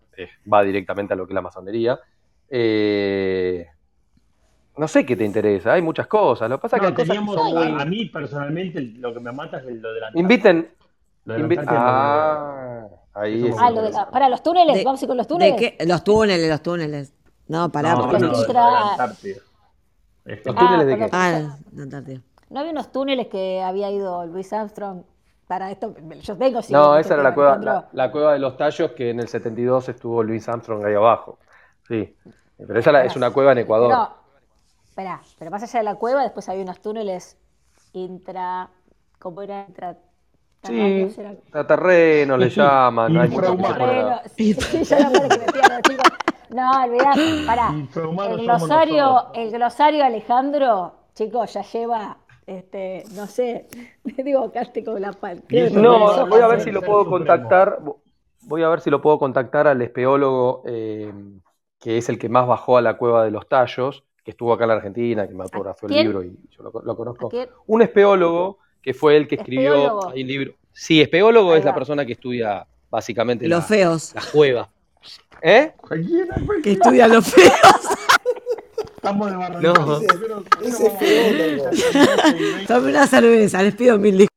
va 0.53 0.63
directamente 0.63 1.15
a 1.15 1.17
lo 1.17 1.27
que 1.27 1.33
es 1.33 1.35
la 1.35 1.43
masonería. 1.43 1.99
Eh, 2.49 3.67
no 4.77 4.89
sé 4.89 5.05
qué 5.05 5.17
te 5.17 5.25
interesa, 5.25 5.75
hay 5.75 5.83
muchas 5.83 6.07
cosas. 6.07 6.49
Lo 6.49 6.59
que 6.59 6.69
pasa 6.69 6.81
que 6.81 6.87
a, 6.87 7.85
mí 7.85 8.07
personalmente 8.07 8.81
lo 8.81 9.13
que 9.13 9.21
me 9.21 9.33
mata 9.33 9.59
es 9.59 9.65
lo 9.65 9.93
de 9.93 10.01
la 10.01 10.11
Inviten. 10.15 10.71
ah, 11.69 12.87
ahí 13.15 13.51
ah, 13.59 14.09
para 14.11 14.29
los 14.29 14.43
túneles, 14.43 14.83
vamos 14.83 15.01
a 15.01 15.05
ir 15.05 15.09
con 15.09 15.17
los 15.17 15.27
túneles. 15.27 15.75
Los 15.87 16.03
túneles, 16.03 16.49
los 16.49 16.63
túneles. 16.63 17.13
No, 17.49 17.71
pará. 17.71 17.95
No, 17.95 18.07
los, 18.07 18.21
túneles 20.45 20.87
de 20.87 20.97
qué? 20.97 21.09
Ah, 21.13 21.59
¿No 22.49 22.61
había 22.61 22.73
unos 22.73 22.91
túneles 22.91 23.27
que 23.29 23.61
había 23.61 23.91
ido 23.91 24.27
Luis 24.27 24.53
Armstrong 24.53 25.03
para 25.51 25.69
esto, 25.69 25.93
yo 26.23 26.37
vengo 26.37 26.61
No, 26.69 26.97
esa 26.97 27.15
era 27.15 27.25
la 27.25 27.35
cueva, 27.35 27.89
la, 27.91 28.13
cueva 28.13 28.35
de 28.35 28.39
los 28.39 28.57
tallos 28.57 28.93
que 28.93 29.11
en 29.11 29.19
el 29.19 29.27
72 29.27 29.89
estuvo 29.89 30.23
Luis 30.23 30.49
Armstrong 30.49 30.85
ahí 30.87 30.95
abajo. 30.95 31.41
Sí, 31.89 32.17
pero 32.57 32.79
esa 32.79 33.03
es 33.03 33.17
una 33.17 33.33
cueva 33.33 33.51
en 33.51 33.59
Ecuador. 33.59 33.89
Pero, 33.91 34.15
espera, 34.87 35.21
pero 35.41 35.51
más 35.51 35.61
allá 35.65 35.81
de 35.81 35.85
la 35.85 35.97
cueva, 35.97 36.23
después 36.23 36.49
había 36.49 36.63
unos 36.63 36.81
túneles 36.81 37.37
intra. 37.95 38.69
¿Cómo 39.19 39.43
era? 39.43 39.65
Intra, 39.67 39.97
Sí, 40.63 41.17
terreno 41.67 42.37
le 42.37 42.49
llaman, 42.49 43.17
hay 43.17 43.31
Sí, 44.37 44.55
sí, 44.55 44.85
ya 44.85 45.01
no 45.01 45.21
que 45.21 45.37
me 45.37 45.47
pierdo, 45.47 45.81
chicos. 45.83 46.13
No, 46.51 46.71
olvidá, 46.85 47.13
pará. 47.45 47.75
El 47.75 48.43
glosario, 48.45 49.33
el 49.35 49.51
glosario 49.51 50.05
Alejandro, 50.05 50.95
chicos, 51.13 51.55
ya 51.55 51.63
lleva 51.63 52.19
este, 52.47 53.05
no 53.15 53.27
sé, 53.27 53.67
me 54.05 54.25
digo 54.25 54.53
con 54.85 55.03
la 55.03 55.13
pal. 55.13 55.43
No, 55.73 56.27
voy 56.27 56.41
a 56.41 56.47
ver 56.47 56.61
si 56.61 56.71
lo 56.71 56.83
puedo 56.83 57.07
contactar. 57.07 57.81
Voy 58.43 58.63
a 58.63 58.69
ver 58.69 58.81
si 58.81 58.91
lo 58.91 59.03
puedo 59.03 59.19
contactar 59.19 59.69
al 59.69 59.83
espeólogo 59.83 60.63
eh, 60.67 61.13
que 61.79 61.99
es 61.99 62.09
el 62.09 62.19
que 62.19 62.29
más 62.29 62.47
bajó 62.47 62.77
a 62.77 62.83
la 62.83 62.97
cueva 62.97 63.25
de 63.25 63.31
los 63.31 63.49
tallos, 63.49 64.05
que 64.23 64.33
estuvo 64.33 64.53
acá 64.53 64.65
en 64.65 64.69
la 64.69 64.75
Argentina, 64.75 65.27
que 65.27 65.35
me 65.35 65.43
autografió 65.43 65.89
el 65.89 65.95
libro 65.95 66.23
y 66.23 66.39
yo 66.51 66.63
lo, 66.63 66.97
conozco. 66.97 67.31
Un 67.67 67.83
espeólogo 67.83 68.59
que 68.83 68.95
fue 68.95 69.17
el 69.17 69.27
que 69.27 69.37
escribió 69.37 70.13
el 70.13 70.27
libro. 70.27 70.55
Sí, 70.73 71.01
espeólogo 71.01 71.55
es 71.55 71.65
la 71.65 71.75
persona 71.75 72.05
que 72.05 72.13
estudia 72.13 72.67
básicamente 72.91 73.49
los 73.49 73.65
feos. 73.67 74.15
La 74.15 74.23
cueva. 74.33 74.71
¿Eh? 75.43 75.73
Que 76.63 76.73
estudia 76.73 77.09
los 77.09 77.27
feos. 77.27 77.53
Estamos 79.01 79.31
de 79.31 79.37
No. 79.63 79.73
Tome 82.69 82.91
una 82.91 83.07
cerveza, 83.07 83.63
les 83.63 83.75
pido 83.75 83.99
mil 83.99 84.19
disculpas. 84.19 84.37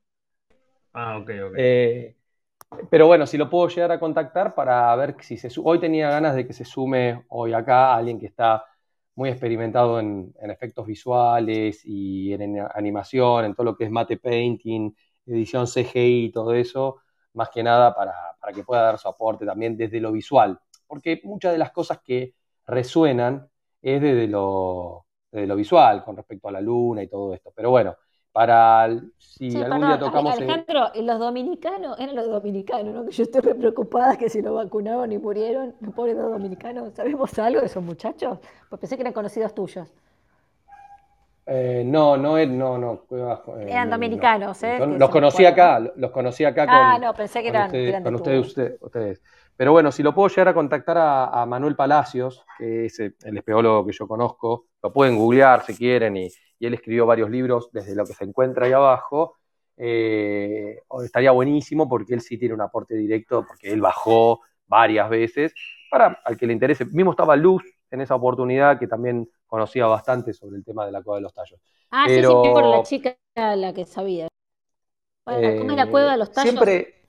Ah, 0.93 1.17
ok, 1.17 1.29
ok. 1.47 1.53
Eh, 1.57 2.15
pero 2.89 3.07
bueno, 3.07 3.27
si 3.27 3.37
lo 3.37 3.49
puedo 3.49 3.67
llegar 3.67 3.91
a 3.91 3.99
contactar 3.99 4.55
para 4.55 4.95
ver 4.95 5.17
si 5.19 5.35
se 5.35 5.49
Hoy 5.61 5.81
tenía 5.81 6.09
ganas 6.09 6.33
de 6.33 6.47
que 6.47 6.53
se 6.53 6.63
sume 6.63 7.25
hoy 7.27 7.51
acá 7.51 7.93
alguien 7.93 8.17
que 8.17 8.27
está 8.27 8.63
muy 9.15 9.27
experimentado 9.27 9.99
en, 9.99 10.33
efectos 10.39 10.87
visuales 10.87 11.81
y 11.83 12.31
en, 12.31 12.61
animación, 12.73 13.43
en 13.43 13.55
todo 13.55 13.65
lo 13.65 13.75
que 13.75 13.83
es 13.83 13.91
mate 13.91 14.15
painting, 14.15 14.95
edición 15.25 15.67
CGI 15.67 16.27
y 16.27 16.31
todo 16.31 16.53
eso, 16.53 17.01
más 17.33 17.49
que 17.49 17.63
nada 17.63 17.93
para, 17.93 18.13
para 18.39 18.53
que 18.53 18.63
pueda 18.63 18.83
dar 18.83 18.97
su 18.97 19.09
aporte 19.09 19.45
también 19.45 19.75
desde 19.75 19.99
lo 19.99 20.13
visual. 20.13 20.57
Porque 20.87 21.19
muchas 21.25 21.51
de 21.51 21.57
las 21.57 21.71
cosas 21.71 21.99
que 21.99 22.33
resuenan 22.65 23.49
es 23.83 24.01
desde 24.01 24.27
lo, 24.27 25.05
lo 25.31 25.55
visual 25.55 26.03
con 26.03 26.15
respecto 26.15 26.47
a 26.47 26.51
la 26.51 26.61
luna 26.61 27.03
y 27.03 27.07
todo 27.07 27.33
esto. 27.33 27.51
Pero 27.55 27.69
bueno, 27.69 27.95
para 28.31 28.89
si 29.17 29.55
algún 29.61 29.81
día 29.81 29.99
tocamos. 29.99 30.35
Alejandro, 30.35 30.89
los 30.95 31.19
dominicanos, 31.19 31.99
eran 31.99 32.15
los 32.15 32.27
dominicanos, 32.27 32.93
¿no? 32.93 33.05
Que 33.05 33.11
yo 33.11 33.23
estoy 33.23 33.41
preocupada 33.41 34.17
que 34.17 34.27
si 34.27 34.41
lo 34.41 34.55
vacunaron 34.55 35.11
y 35.11 35.19
murieron, 35.19 35.75
los 35.81 35.93
pobres 35.93 36.17
dos 36.17 36.31
dominicanos, 36.31 36.93
¿sabemos 36.95 37.37
algo 37.37 37.59
de 37.59 37.67
esos 37.67 37.83
muchachos? 37.83 38.39
Pues 38.69 38.79
pensé 38.79 38.95
que 38.95 39.03
eran 39.03 39.13
conocidos 39.13 39.53
tuyos. 39.53 39.93
Eh, 41.45 41.83
no, 41.85 42.15
no, 42.15 42.43
no, 42.45 42.77
no. 42.77 43.03
Eh, 43.11 43.65
eran 43.67 43.89
dominicanos, 43.89 44.63
¿eh? 44.63 44.79
los 44.79 45.09
conocí 45.09 45.45
acá, 45.45 45.79
los 45.95 46.09
conocí 46.09 46.45
acá 46.45 46.65
ah, 46.69 46.97
no, 46.97 47.13
pensé 47.13 47.41
que 47.41 47.49
eran, 47.49 47.69
con 48.01 48.15
ustedes, 48.15 48.79
ustedes, 48.79 49.21
Pero 49.55 49.71
bueno, 49.71 49.91
si 49.91 50.01
lo 50.01 50.13
puedo 50.15 50.29
llegar 50.29 50.49
a 50.49 50.53
contactar 50.53 50.97
a, 50.97 51.45
Manuel 51.45 51.75
Palacios, 51.75 52.43
que 52.57 52.85
es 52.85 52.99
el 52.99 53.37
espeólogo 53.37 53.85
que 53.85 53.91
yo 53.91 54.07
conozco, 54.07 54.67
lo 54.81 54.91
pueden 54.91 55.15
googlear 55.17 55.63
si 55.65 55.75
quieren, 55.75 56.17
y, 56.17 56.29
él 56.59 56.73
escribió 56.73 57.05
varios 57.05 57.29
libros 57.29 57.69
desde 57.73 57.93
lo 57.93 58.05
que 58.05 58.13
se 58.13 58.23
encuentra 58.23 58.65
ahí 58.65 58.71
abajo. 58.71 59.35
Eh, 59.75 60.79
estaría 61.03 61.31
buenísimo 61.31 61.89
porque 61.89 62.13
él 62.13 62.21
sí 62.21 62.37
tiene 62.37 62.53
un 62.53 62.61
aporte 62.61 62.95
directo, 62.95 63.45
porque 63.45 63.73
él 63.73 63.81
bajó 63.81 64.39
varias 64.65 65.09
veces, 65.09 65.53
para 65.91 66.21
al 66.23 66.37
que 66.37 66.47
le 66.47 66.53
interese. 66.53 66.85
Mismo 66.85 67.11
estaba 67.11 67.35
Luz 67.35 67.63
en 67.91 67.99
esa 67.99 68.15
oportunidad, 68.15 68.79
que 68.79 68.87
también 68.87 69.29
conocía 69.45 69.85
bastante 69.87 70.33
sobre 70.33 70.57
el 70.57 70.63
tema 70.63 70.85
de 70.85 70.93
la 70.93 71.03
cueva 71.03 71.17
de 71.17 71.23
los 71.23 71.33
tallos. 71.33 71.59
Ah, 71.91 72.05
sí, 72.07 72.15
sí, 72.15 72.27
por 72.27 72.65
la 72.65 72.83
chica 72.83 73.17
la 73.35 73.73
que 73.73 73.85
sabía. 73.85 74.27
¿cómo 75.25 75.71
es 75.71 75.75
la 75.75 75.89
cueva 75.89 76.13
de 76.13 76.17
los 76.17 76.31
tallos? 76.31 76.51
Siempre, 76.51 77.02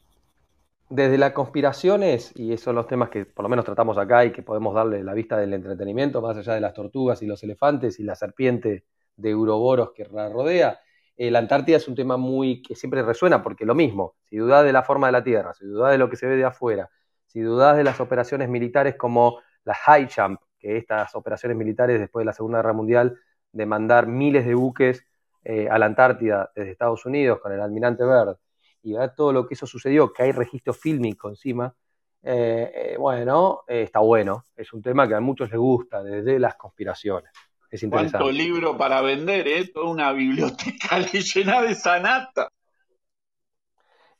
desde 0.89 1.19
las 1.19 1.33
conspiraciones, 1.33 2.33
y 2.35 2.53
esos 2.53 2.65
son 2.65 2.77
los 2.77 2.87
temas 2.87 3.09
que 3.09 3.25
por 3.25 3.43
lo 3.43 3.49
menos 3.49 3.65
tratamos 3.65 3.99
acá 3.99 4.25
y 4.25 4.33
que 4.33 4.43
podemos 4.43 4.75
darle 4.75 5.03
la 5.03 5.15
vista 5.15 5.37
del 5.37 5.55
entretenimiento, 5.55 6.21
más 6.21 6.37
allá 6.37 6.55
de 6.55 6.61
las 6.61 6.75
tortugas 6.75 7.23
y 7.23 7.27
los 7.27 7.43
elefantes 7.43 7.99
y 8.01 8.05
la 8.05 8.15
serpiente 8.15 8.85
de 9.17 9.35
Uroboros 9.35 9.93
que 9.93 10.05
la 10.13 10.29
rodea, 10.29 10.81
eh, 11.17 11.31
la 11.31 11.39
Antártida 11.39 11.77
es 11.77 11.89
un 11.89 11.95
tema 11.95 12.17
muy 12.17 12.63
que 12.63 12.75
siempre 12.75 13.03
resuena, 13.03 13.43
porque 13.43 13.65
lo 13.65 13.75
mismo, 13.75 14.17
si 14.25 14.37
dudas 14.37 14.65
de 14.65 14.73
la 14.73 14.83
forma 14.83 15.07
de 15.07 15.13
la 15.13 15.25
Tierra, 15.25 15.55
si 15.55 15.65
dudas 15.65 15.93
de 15.93 15.99
lo 15.99 16.11
que 16.11 16.17
se 16.17 16.27
ve 16.27 16.37
de 16.37 16.45
afuera, 16.45 16.91
si 17.27 17.41
dudas 17.41 17.77
de 17.77 17.85
las 17.85 18.01
operaciones 18.01 18.49
militares 18.49 18.97
como 18.97 19.39
la 19.65 19.75
High 19.75 20.09
Jump, 20.15 20.41
que 20.59 20.77
estas 20.77 21.15
operaciones 21.15 21.57
militares 21.57 22.01
después 22.01 22.23
de 22.23 22.27
la 22.27 22.33
Segunda 22.33 22.59
Guerra 22.59 22.73
Mundial, 22.73 23.19
de 23.53 23.67
mandar 23.67 24.07
miles 24.09 24.45
de 24.45 24.55
buques 24.55 25.07
eh, 25.45 25.69
a 25.71 25.79
la 25.79 25.87
Antártida 25.87 26.51
desde 26.55 26.73
Estados 26.73 27.07
Unidos 27.07 27.39
con 27.41 27.53
el 27.53 27.61
almirante 27.61 28.05
Byrd, 28.05 28.37
y 28.85 28.93
ver 28.93 29.15
todo 29.15 29.33
lo 29.33 29.47
que 29.47 29.55
eso 29.55 29.67
sucedió, 29.67 30.13
que 30.13 30.23
hay 30.23 30.33
registro 30.33 30.73
fílmico 30.73 31.29
encima, 31.29 31.75
eh, 32.23 32.73
eh, 32.75 32.97
bueno, 32.99 33.63
está 33.67 34.01
bueno. 34.01 34.45
Es 34.57 34.73
un 34.73 34.83
tema 34.83 35.09
que 35.09 35.15
a 35.15 35.21
muchos 35.21 35.51
les 35.51 35.59
gusta, 35.59 36.03
desde 36.03 36.39
las 36.39 36.55
conspiraciones. 36.55 37.31
Es 37.71 37.83
interesante. 37.83 38.19
¿Cuánto 38.19 38.33
libro 38.33 38.79
para 38.79 39.03
vender, 39.03 39.49
eh? 39.49 39.69
Toda 39.69 39.91
una 39.91 40.13
biblioteca 40.13 40.99
llena 41.35 41.63
de 41.63 41.75
sanata. 41.75 42.49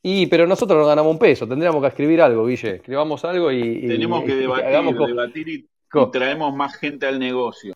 Y, 0.03 0.27
pero 0.27 0.47
nosotros 0.47 0.79
no 0.79 0.87
ganamos 0.87 1.13
un 1.13 1.19
peso, 1.19 1.47
tendríamos 1.47 1.81
que 1.81 1.89
escribir 1.89 2.21
algo, 2.21 2.47
Guille. 2.47 2.77
Escribamos 2.77 3.25
algo 3.25 3.53
y. 3.53 3.87
Tenemos 3.87 4.25
que 4.25 4.35
debatir, 4.35 4.97
debatir 5.07 5.49
y 5.49 5.69
y 5.95 6.11
traemos 6.11 6.55
más 6.55 6.77
gente 6.77 7.07
al 7.07 7.19
negocio. 7.19 7.75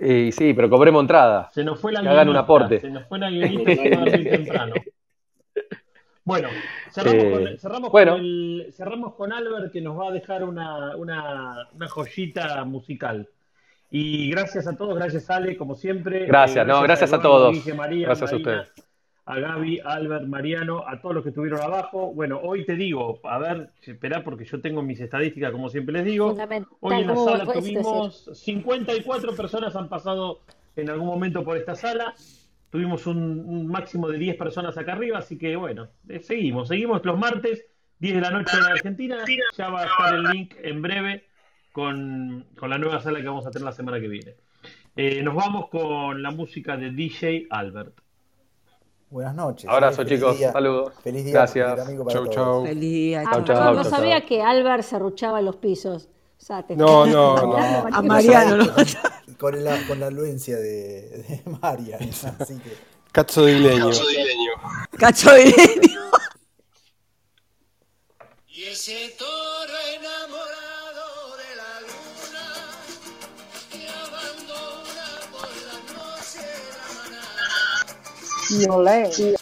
Y 0.00 0.30
sí, 0.32 0.54
pero 0.54 0.70
cobremos 0.70 1.02
entrada. 1.02 1.50
Se 1.52 1.64
nos 1.64 1.80
fue 1.80 1.92
la 1.92 2.02
que 2.02 2.08
hagan 2.08 2.28
un 2.28 2.36
aporte. 2.36 2.80
Se 2.80 2.90
nos 2.90 3.06
fue 3.08 3.18
la 3.18 3.30
guionista 3.30 4.04
temprano. 4.04 4.74
Bueno, 6.28 6.50
cerramos, 6.90 7.24
con, 7.24 7.48
eh, 7.48 7.56
cerramos, 7.56 7.90
Con 7.90 8.08
el, 8.08 8.66
cerramos, 8.76 9.14
con 9.14 9.32
Albert 9.32 9.72
que 9.72 9.80
nos 9.80 9.98
va 9.98 10.08
a 10.08 10.12
dejar 10.12 10.44
una, 10.44 10.94
una, 10.94 11.68
una, 11.72 11.88
joyita 11.88 12.62
musical. 12.66 13.26
Y 13.90 14.30
gracias 14.30 14.66
a 14.66 14.76
todos, 14.76 14.94
gracias 14.94 15.30
Ale, 15.30 15.56
como 15.56 15.74
siempre. 15.74 16.26
Gracias, 16.26 16.66
eh, 16.66 16.68
no, 16.68 16.82
gracias 16.82 17.14
a, 17.14 17.22
todos. 17.22 17.56
gracias 17.64 18.30
a 18.30 18.36
ustedes 18.36 18.68
a 19.24 19.40
Gaby, 19.40 19.80
Albert, 19.82 20.26
Mariano, 20.26 20.84
a 20.86 21.00
todos 21.00 21.14
los 21.14 21.22
que 21.22 21.30
estuvieron 21.30 21.62
abajo. 21.62 22.12
Bueno, 22.12 22.40
hoy 22.42 22.66
te 22.66 22.76
digo, 22.76 23.20
a 23.24 23.38
ver, 23.38 23.70
espera 23.82 24.22
porque 24.22 24.44
yo 24.44 24.60
tengo 24.60 24.82
mis 24.82 25.00
estadísticas, 25.00 25.50
como 25.50 25.70
siempre 25.70 25.94
les 25.94 26.04
digo. 26.04 26.36
Hoy 26.80 27.00
en 27.00 27.06
la 27.06 27.16
sala 27.16 27.52
tuvimos 27.52 28.30
54 28.34 29.34
personas 29.34 29.76
han 29.76 29.88
pasado 29.88 30.40
en 30.76 30.90
algún 30.90 31.06
momento 31.06 31.42
por 31.42 31.56
esta 31.56 31.74
sala. 31.74 32.14
Tuvimos 32.70 33.06
un, 33.06 33.66
máximo 33.66 34.08
de 34.08 34.18
10 34.18 34.36
personas 34.36 34.76
acá 34.76 34.92
arriba, 34.92 35.18
así 35.18 35.38
que 35.38 35.56
bueno, 35.56 35.88
eh, 36.08 36.20
seguimos, 36.20 36.68
seguimos 36.68 37.04
los 37.04 37.18
martes, 37.18 37.64
10 37.98 38.14
de 38.14 38.20
la 38.20 38.30
noche 38.30 38.56
en 38.56 38.64
Argentina. 38.64 39.16
Ya 39.56 39.68
va 39.70 39.82
a 39.82 39.86
estar 39.86 40.14
el 40.14 40.22
link 40.24 40.54
en 40.62 40.82
breve 40.82 41.24
con, 41.72 42.44
la 42.60 42.78
nueva 42.78 43.00
sala 43.00 43.20
que 43.20 43.26
vamos 43.26 43.46
a 43.46 43.50
tener 43.50 43.64
la 43.64 43.72
semana 43.72 44.00
que 44.00 44.08
viene. 44.08 44.34
Eh, 44.96 45.22
nos 45.22 45.34
vamos 45.34 45.68
con 45.70 46.22
la 46.22 46.30
música 46.30 46.76
de 46.76 46.90
DJ 46.90 47.46
Albert. 47.50 48.00
Buenas 49.10 49.34
noches. 49.34 49.70
Abrazo, 49.70 50.04
chicos. 50.04 50.38
Saludos. 50.38 50.92
Feliz 51.02 51.24
día. 51.24 51.32
Gracias. 51.32 51.88
chau, 52.08 52.26
chau. 52.28 52.66
Feliz 52.66 52.80
día. 52.80 53.24
Ah, 53.26 53.42
chau, 53.42 53.74
no 53.74 53.84
sabía 53.84 54.20
que 54.26 54.42
Álvaro 54.42 54.82
serruchaba 54.82 55.40
los 55.40 55.56
pisos. 55.56 56.10
No, 56.76 57.06
no, 57.06 57.36
no. 57.36 57.56
A 57.92 58.02
Mariano, 58.02 58.56
¿no? 58.56 58.74
Con 59.38 59.62
la, 59.62 59.86
con 59.86 60.00
la 60.00 60.06
anuencia 60.06 60.56
de, 60.56 61.24
de 61.28 61.42
Mariano. 61.60 62.10
Así 62.38 62.58
que... 62.58 62.76
Cacho 63.12 63.42
de 63.42 63.52
Ileño. 63.52 63.90
Cacho 64.98 65.32
de 65.32 65.42
Ileño. 65.42 66.00
Y 68.48 68.64
ese 68.64 69.14
toro 69.18 69.78
enamorado 69.96 71.36
de 71.36 71.56
la 71.56 71.80
luna 71.80 72.46
que 73.70 73.88
abandona 73.88 75.06
por 75.30 75.48
la 75.66 75.78
noche 75.94 76.42
la 76.74 76.86
manada. 76.98 77.86
Violé. 78.50 79.38